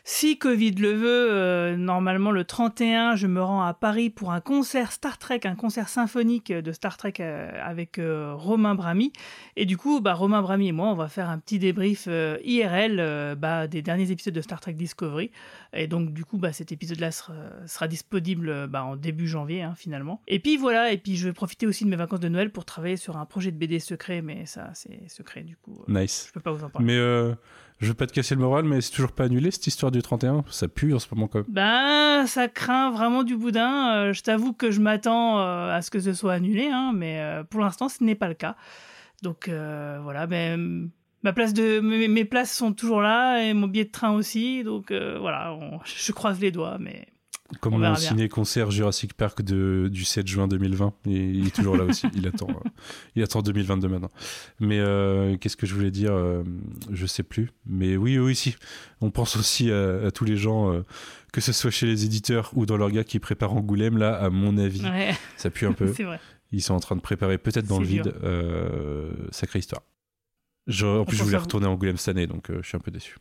si 0.04 0.40
Covid 0.40 0.72
le 0.72 0.94
veut, 0.94 1.32
euh, 1.32 1.78
normalement 1.78 2.32
le 2.32 2.44
31, 2.44 3.16
je 3.16 3.28
me 3.28 3.42
rends 3.42 3.62
à 3.62 3.74
Paris 3.74 4.10
pour 4.10 4.32
un 4.32 4.42
concert 4.42 4.92
Star 4.92 5.20
Trek, 5.20 5.42
un 5.44 5.56
concert 5.56 5.90
symphonique 5.90 6.52
de 6.52 6.72
Star 6.72 6.98
Trek 6.98 7.14
euh, 7.20 7.52
avec 7.64 8.00
euh, 8.00 8.34
Romain 8.34 8.74
Brami. 8.74 9.14
Et 9.56 9.66
du 9.66 9.78
coup, 9.78 10.02
bah, 10.02 10.16
Romain 10.16 10.42
Brami 10.42 10.70
et 10.70 10.72
moi, 10.72 10.88
on 10.88 10.96
va 10.96 11.08
faire 11.08 11.30
un 11.30 11.38
petit 11.38 11.60
débrief 11.60 12.08
IRL 12.44 13.36
bah, 13.38 13.68
des 13.68 13.82
derniers 13.82 14.10
épisodes 14.10 14.34
de 14.34 14.42
Star 14.42 14.60
Trek 14.60 14.74
Discovery. 14.74 15.30
Et 15.74 15.88
donc, 15.88 16.14
du 16.14 16.26
coup, 16.26 16.38
bah, 16.38 16.52
cet 16.52 16.72
épisode-là 16.72 17.12
sera, 17.12 17.34
sera 17.68 17.88
disponible 17.88 18.68
bah, 18.68 18.84
en 18.84 18.96
début 18.96 19.28
janvier, 19.28 19.62
hein, 19.62 19.76
finalement. 19.76 20.22
Et 20.28 20.40
puis 20.40 20.58
voilà, 20.58 20.92
et 20.92 20.98
puis 20.98 21.16
je 21.16 21.28
vais 21.28 21.34
profiter 21.34 21.68
aussi 21.68 21.86
de 21.86 21.90
mes 21.90 21.96
vacances 21.96 22.20
de 22.20 22.30
Noël 22.30 22.52
pour 22.52 22.66
travailler 22.66 22.98
sur 22.98 23.18
un 23.18 23.26
projet 23.26 23.52
de 23.52 23.58
BD 23.58 23.80
secret, 23.80 24.22
mais 24.22 24.46
ça, 24.48 24.72
c'est 24.74 25.08
secret, 25.10 25.42
du 25.44 25.58
coup. 25.58 25.84
Nice. 25.88 26.26
Je 26.28 26.34
peux 26.34 26.40
pas 26.40 26.52
vous 26.52 26.64
en 26.64 26.70
parler. 26.70 26.88
Mais 26.88 27.36
je 27.82 27.88
veux 27.88 27.94
pas 27.96 28.06
te 28.06 28.14
casser 28.14 28.36
le 28.36 28.42
moral, 28.42 28.64
mais 28.64 28.80
c'est 28.80 28.92
toujours 28.92 29.12
pas 29.12 29.24
annulé 29.24 29.50
cette 29.50 29.66
histoire 29.66 29.92
du 29.92 30.04
31. 30.04 30.46
Ça 30.50 30.68
pue 30.68 30.94
en 30.94 31.00
ce 31.00 31.08
moment 31.14 31.28
quand 31.28 31.40
même. 31.40 31.48
Ben, 31.50 32.28
ça 32.28 32.48
craint 32.48 32.92
vraiment 32.92 33.24
du 33.24 33.36
boudin. 33.36 33.96
Euh, 33.96 34.14
je 34.14 34.22
t'avoue 34.22 34.54
que 34.54 34.70
je 34.70 34.80
m'attends 34.80 35.40
euh, 35.40 35.76
à 35.76 35.82
ce 35.82 35.90
que 35.90 36.00
ce 36.00 36.14
soit 36.14 36.34
annulé, 36.34 36.68
hein, 36.68 36.92
mais 36.96 37.20
euh, 37.20 37.44
pour 37.44 37.60
l'instant, 37.60 37.90
ce 37.90 38.04
n'est 38.04 38.16
pas 38.16 38.28
le 38.28 38.36
cas. 38.36 38.56
Donc 39.24 39.50
voilà, 39.50 40.26
ben, 40.28 40.90
ma 41.24 41.34
place 41.34 41.54
mes, 41.56 42.26
places 42.26 42.56
sont 42.56 42.74
toujours 42.74 43.02
là 43.02 43.44
et 43.44 43.54
mon 43.54 43.68
billet 43.68 43.86
de 43.86 43.92
train 43.92 44.14
aussi. 44.14 44.64
Donc 44.64 44.92
voilà, 44.92 45.56
je 45.86 46.12
croise 46.12 46.40
les 46.40 46.52
doigts, 46.52 46.78
mais 46.80 47.08
Comme 47.60 47.82
le 47.82 47.96
ciné-concert 47.96 48.72
Jurassic 48.72 49.14
Park 49.14 49.42
de, 49.42 49.90
du 49.92 50.06
7 50.06 50.26
juin 50.28 50.48
2020. 50.48 50.94
Et 51.08 51.12
il 51.12 51.48
est 51.48 51.56
toujours 51.56 51.76
là 51.76 51.84
aussi. 51.84 52.08
Il 52.16 52.26
attend, 52.28 52.48
euh, 52.50 52.70
il 53.16 53.24
attend 53.24 53.42
2022 53.42 53.88
maintenant. 53.90 54.10
Mais 54.60 54.80
euh, 54.80 55.36
qu'est-ce 55.38 55.58
que 55.58 55.66
je 55.68 55.76
voulais 55.76 55.92
dire 55.92 56.14
euh, 56.14 56.44
Je 56.92 57.06
sais 57.06 57.24
plus. 57.24 57.50
Mais 57.66 57.98
oui, 57.98 58.18
oui, 58.18 58.36
si. 58.36 58.56
On 59.02 59.12
pense 59.12 59.36
aussi 59.36 59.70
à, 59.72 60.06
à 60.08 60.12
tous 60.12 60.24
les 60.26 60.38
gens, 60.38 60.72
euh, 60.74 60.86
que 61.34 61.42
ce 61.42 61.52
soit 61.52 61.72
chez 61.72 61.86
les 61.88 62.06
éditeurs 62.06 62.52
ou 62.56 62.66
dans 62.66 62.78
leur 62.78 62.90
gars 62.90 63.04
qui 63.04 63.20
préparent 63.20 63.54
Angoulême, 63.54 63.98
là, 63.98 64.16
à 64.16 64.30
mon 64.30 64.58
avis, 64.58 64.84
Ouais. 64.84 65.14
ça 65.38 65.50
pue 65.50 65.66
un 65.66 65.74
peu. 65.74 65.94
C'est 65.94 66.04
vrai. 66.04 66.20
Ils 66.54 66.62
sont 66.62 66.74
en 66.74 66.80
train 66.80 66.96
de 66.96 67.02
préparer, 67.02 67.38
peut-être 67.38 67.68
dans 67.68 67.80
le 67.80 67.86
vide, 67.86 68.14
euh, 68.24 69.12
sacrée 69.32 69.60
histoire. 69.60 69.82
Je- 70.68 70.86
en 70.86 71.06
plus, 71.06 71.18
je 71.18 71.24
voulais 71.24 71.38
retourner 71.38 71.66
à 71.66 71.70
Angoulême 71.70 71.98
cette 71.98 72.10
année, 72.16 72.28
donc 72.28 72.50
je 72.52 72.68
suis 72.68 72.76
un 72.78 72.82
peu 72.82 72.92
déçu. 72.92 73.18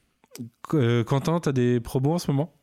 Qu- 0.68 1.04
Quentin, 1.04 1.40
t'as 1.40 1.52
des 1.52 1.80
promos 1.80 2.12
en 2.14 2.18
ce 2.18 2.30
moment? 2.30 2.54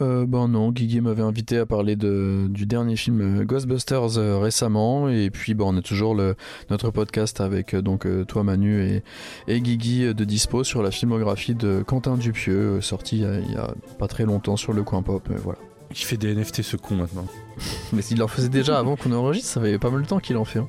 Euh, 0.00 0.24
ben 0.24 0.46
non, 0.46 0.70
Guigui 0.70 1.00
m'avait 1.00 1.22
invité 1.24 1.58
à 1.58 1.66
parler 1.66 1.96
de, 1.96 2.46
du 2.48 2.64
dernier 2.64 2.94
film 2.94 3.40
euh, 3.40 3.44
Ghostbusters 3.44 4.18
euh, 4.18 4.38
récemment 4.38 5.08
et 5.08 5.30
puis 5.30 5.54
ben, 5.54 5.64
on 5.66 5.76
a 5.76 5.82
toujours 5.82 6.14
le, 6.14 6.36
notre 6.70 6.90
podcast 6.90 7.40
avec 7.40 7.74
euh, 7.74 7.82
donc 7.82 8.06
toi 8.28 8.44
Manu 8.44 8.84
et, 8.84 9.02
et 9.48 9.60
Guigui 9.60 10.14
de 10.14 10.24
dispo 10.24 10.62
sur 10.62 10.84
la 10.84 10.92
filmographie 10.92 11.56
de 11.56 11.82
Quentin 11.84 12.16
Dupieux 12.16 12.80
sorti 12.80 13.18
il 13.18 13.52
y, 13.52 13.56
a, 13.56 13.74
pas 13.98 14.06
très 14.06 14.24
longtemps 14.26 14.56
sur 14.56 14.72
le 14.72 14.84
coin 14.84 15.02
pop. 15.02 15.26
euh, 15.30 15.34
voilà. 15.42 15.58
Il 15.90 15.96
fait 15.96 16.16
des 16.16 16.36
NFT 16.36 16.62
ce 16.62 16.76
con 16.76 16.94
maintenant. 16.94 17.26
Mais 17.92 18.00
s'il 18.02 18.22
en 18.22 18.28
faisait 18.28 18.48
déjà 18.48 18.78
avant 18.78 18.94
qu'on 18.94 19.10
enregistre, 19.10 19.48
ça 19.54 19.60
fait 19.60 19.76
pas 19.80 19.90
mal 19.90 20.02
de 20.02 20.06
temps 20.06 20.20
qu'il 20.20 20.36
en 20.36 20.44
fait. 20.44 20.60
hein. 20.60 20.68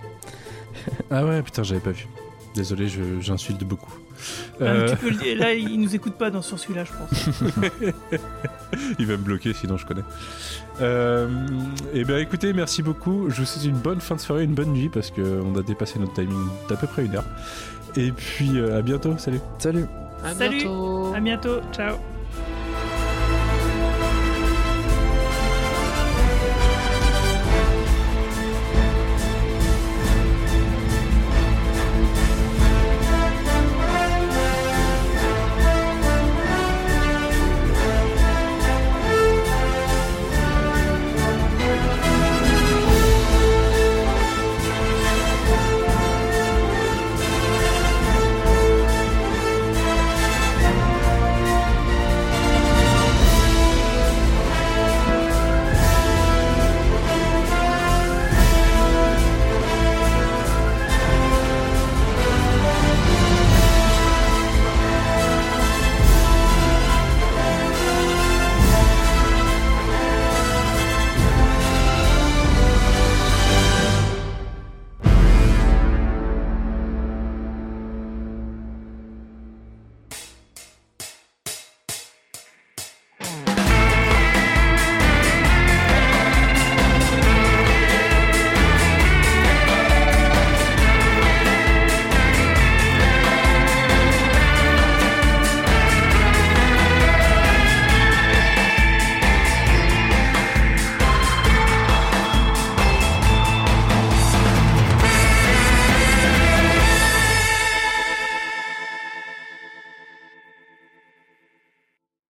Ah 1.12 1.24
ouais, 1.28 1.44
putain, 1.44 1.62
j'avais 1.62 1.80
pas 1.80 1.92
vu. 1.92 2.08
Désolé, 2.56 2.88
je- 2.88 3.20
j'insulte 3.22 3.64
beaucoup. 3.64 3.94
Ah, 4.60 4.64
Euh, 4.64 4.90
tu 4.90 4.96
peux 4.98 5.10
le 5.10 5.16
dire. 5.18 5.38
Là, 5.38 5.54
il 5.54 5.80
nous 5.80 5.96
écoute 5.96 6.14
pas 6.16 6.30
dans 6.30 6.42
sur 6.42 6.58
celui-là, 6.60 6.84
je 6.86 6.92
pense. 6.92 7.30
Il 9.00 9.06
va 9.06 9.14
me 9.14 9.24
bloquer, 9.24 9.54
sinon 9.54 9.78
je 9.78 9.86
connais. 9.86 10.04
Euh, 10.82 11.28
et 11.94 12.04
bien 12.04 12.18
écoutez, 12.18 12.54
merci 12.54 12.82
beaucoup. 12.82 13.30
Je 13.30 13.42
vous 13.42 13.46
souhaite 13.46 13.66
une 13.66 13.78
bonne 13.78 14.00
fin 14.02 14.16
de 14.16 14.22
soirée, 14.22 14.44
une 14.44 14.54
bonne 14.54 14.72
nuit, 14.74 14.90
parce 14.90 15.12
qu'on 15.12 15.56
a 15.58 15.62
dépassé 15.62 16.00
notre 16.00 16.14
timing 16.14 16.48
d'à 16.70 16.76
peu 16.76 16.88
près 16.88 17.06
une 17.06 17.16
heure. 17.16 17.26
Et 17.98 18.12
puis 18.12 18.58
euh, 18.58 18.78
à 18.78 18.82
bientôt, 18.82 19.18
salut. 19.18 19.42
Salut. 19.58 19.86
À 20.24 20.34
Salut. 20.34 20.58
bientôt. 20.58 21.14
À 21.16 21.20
bientôt. 21.20 21.60
Ciao. 21.74 21.96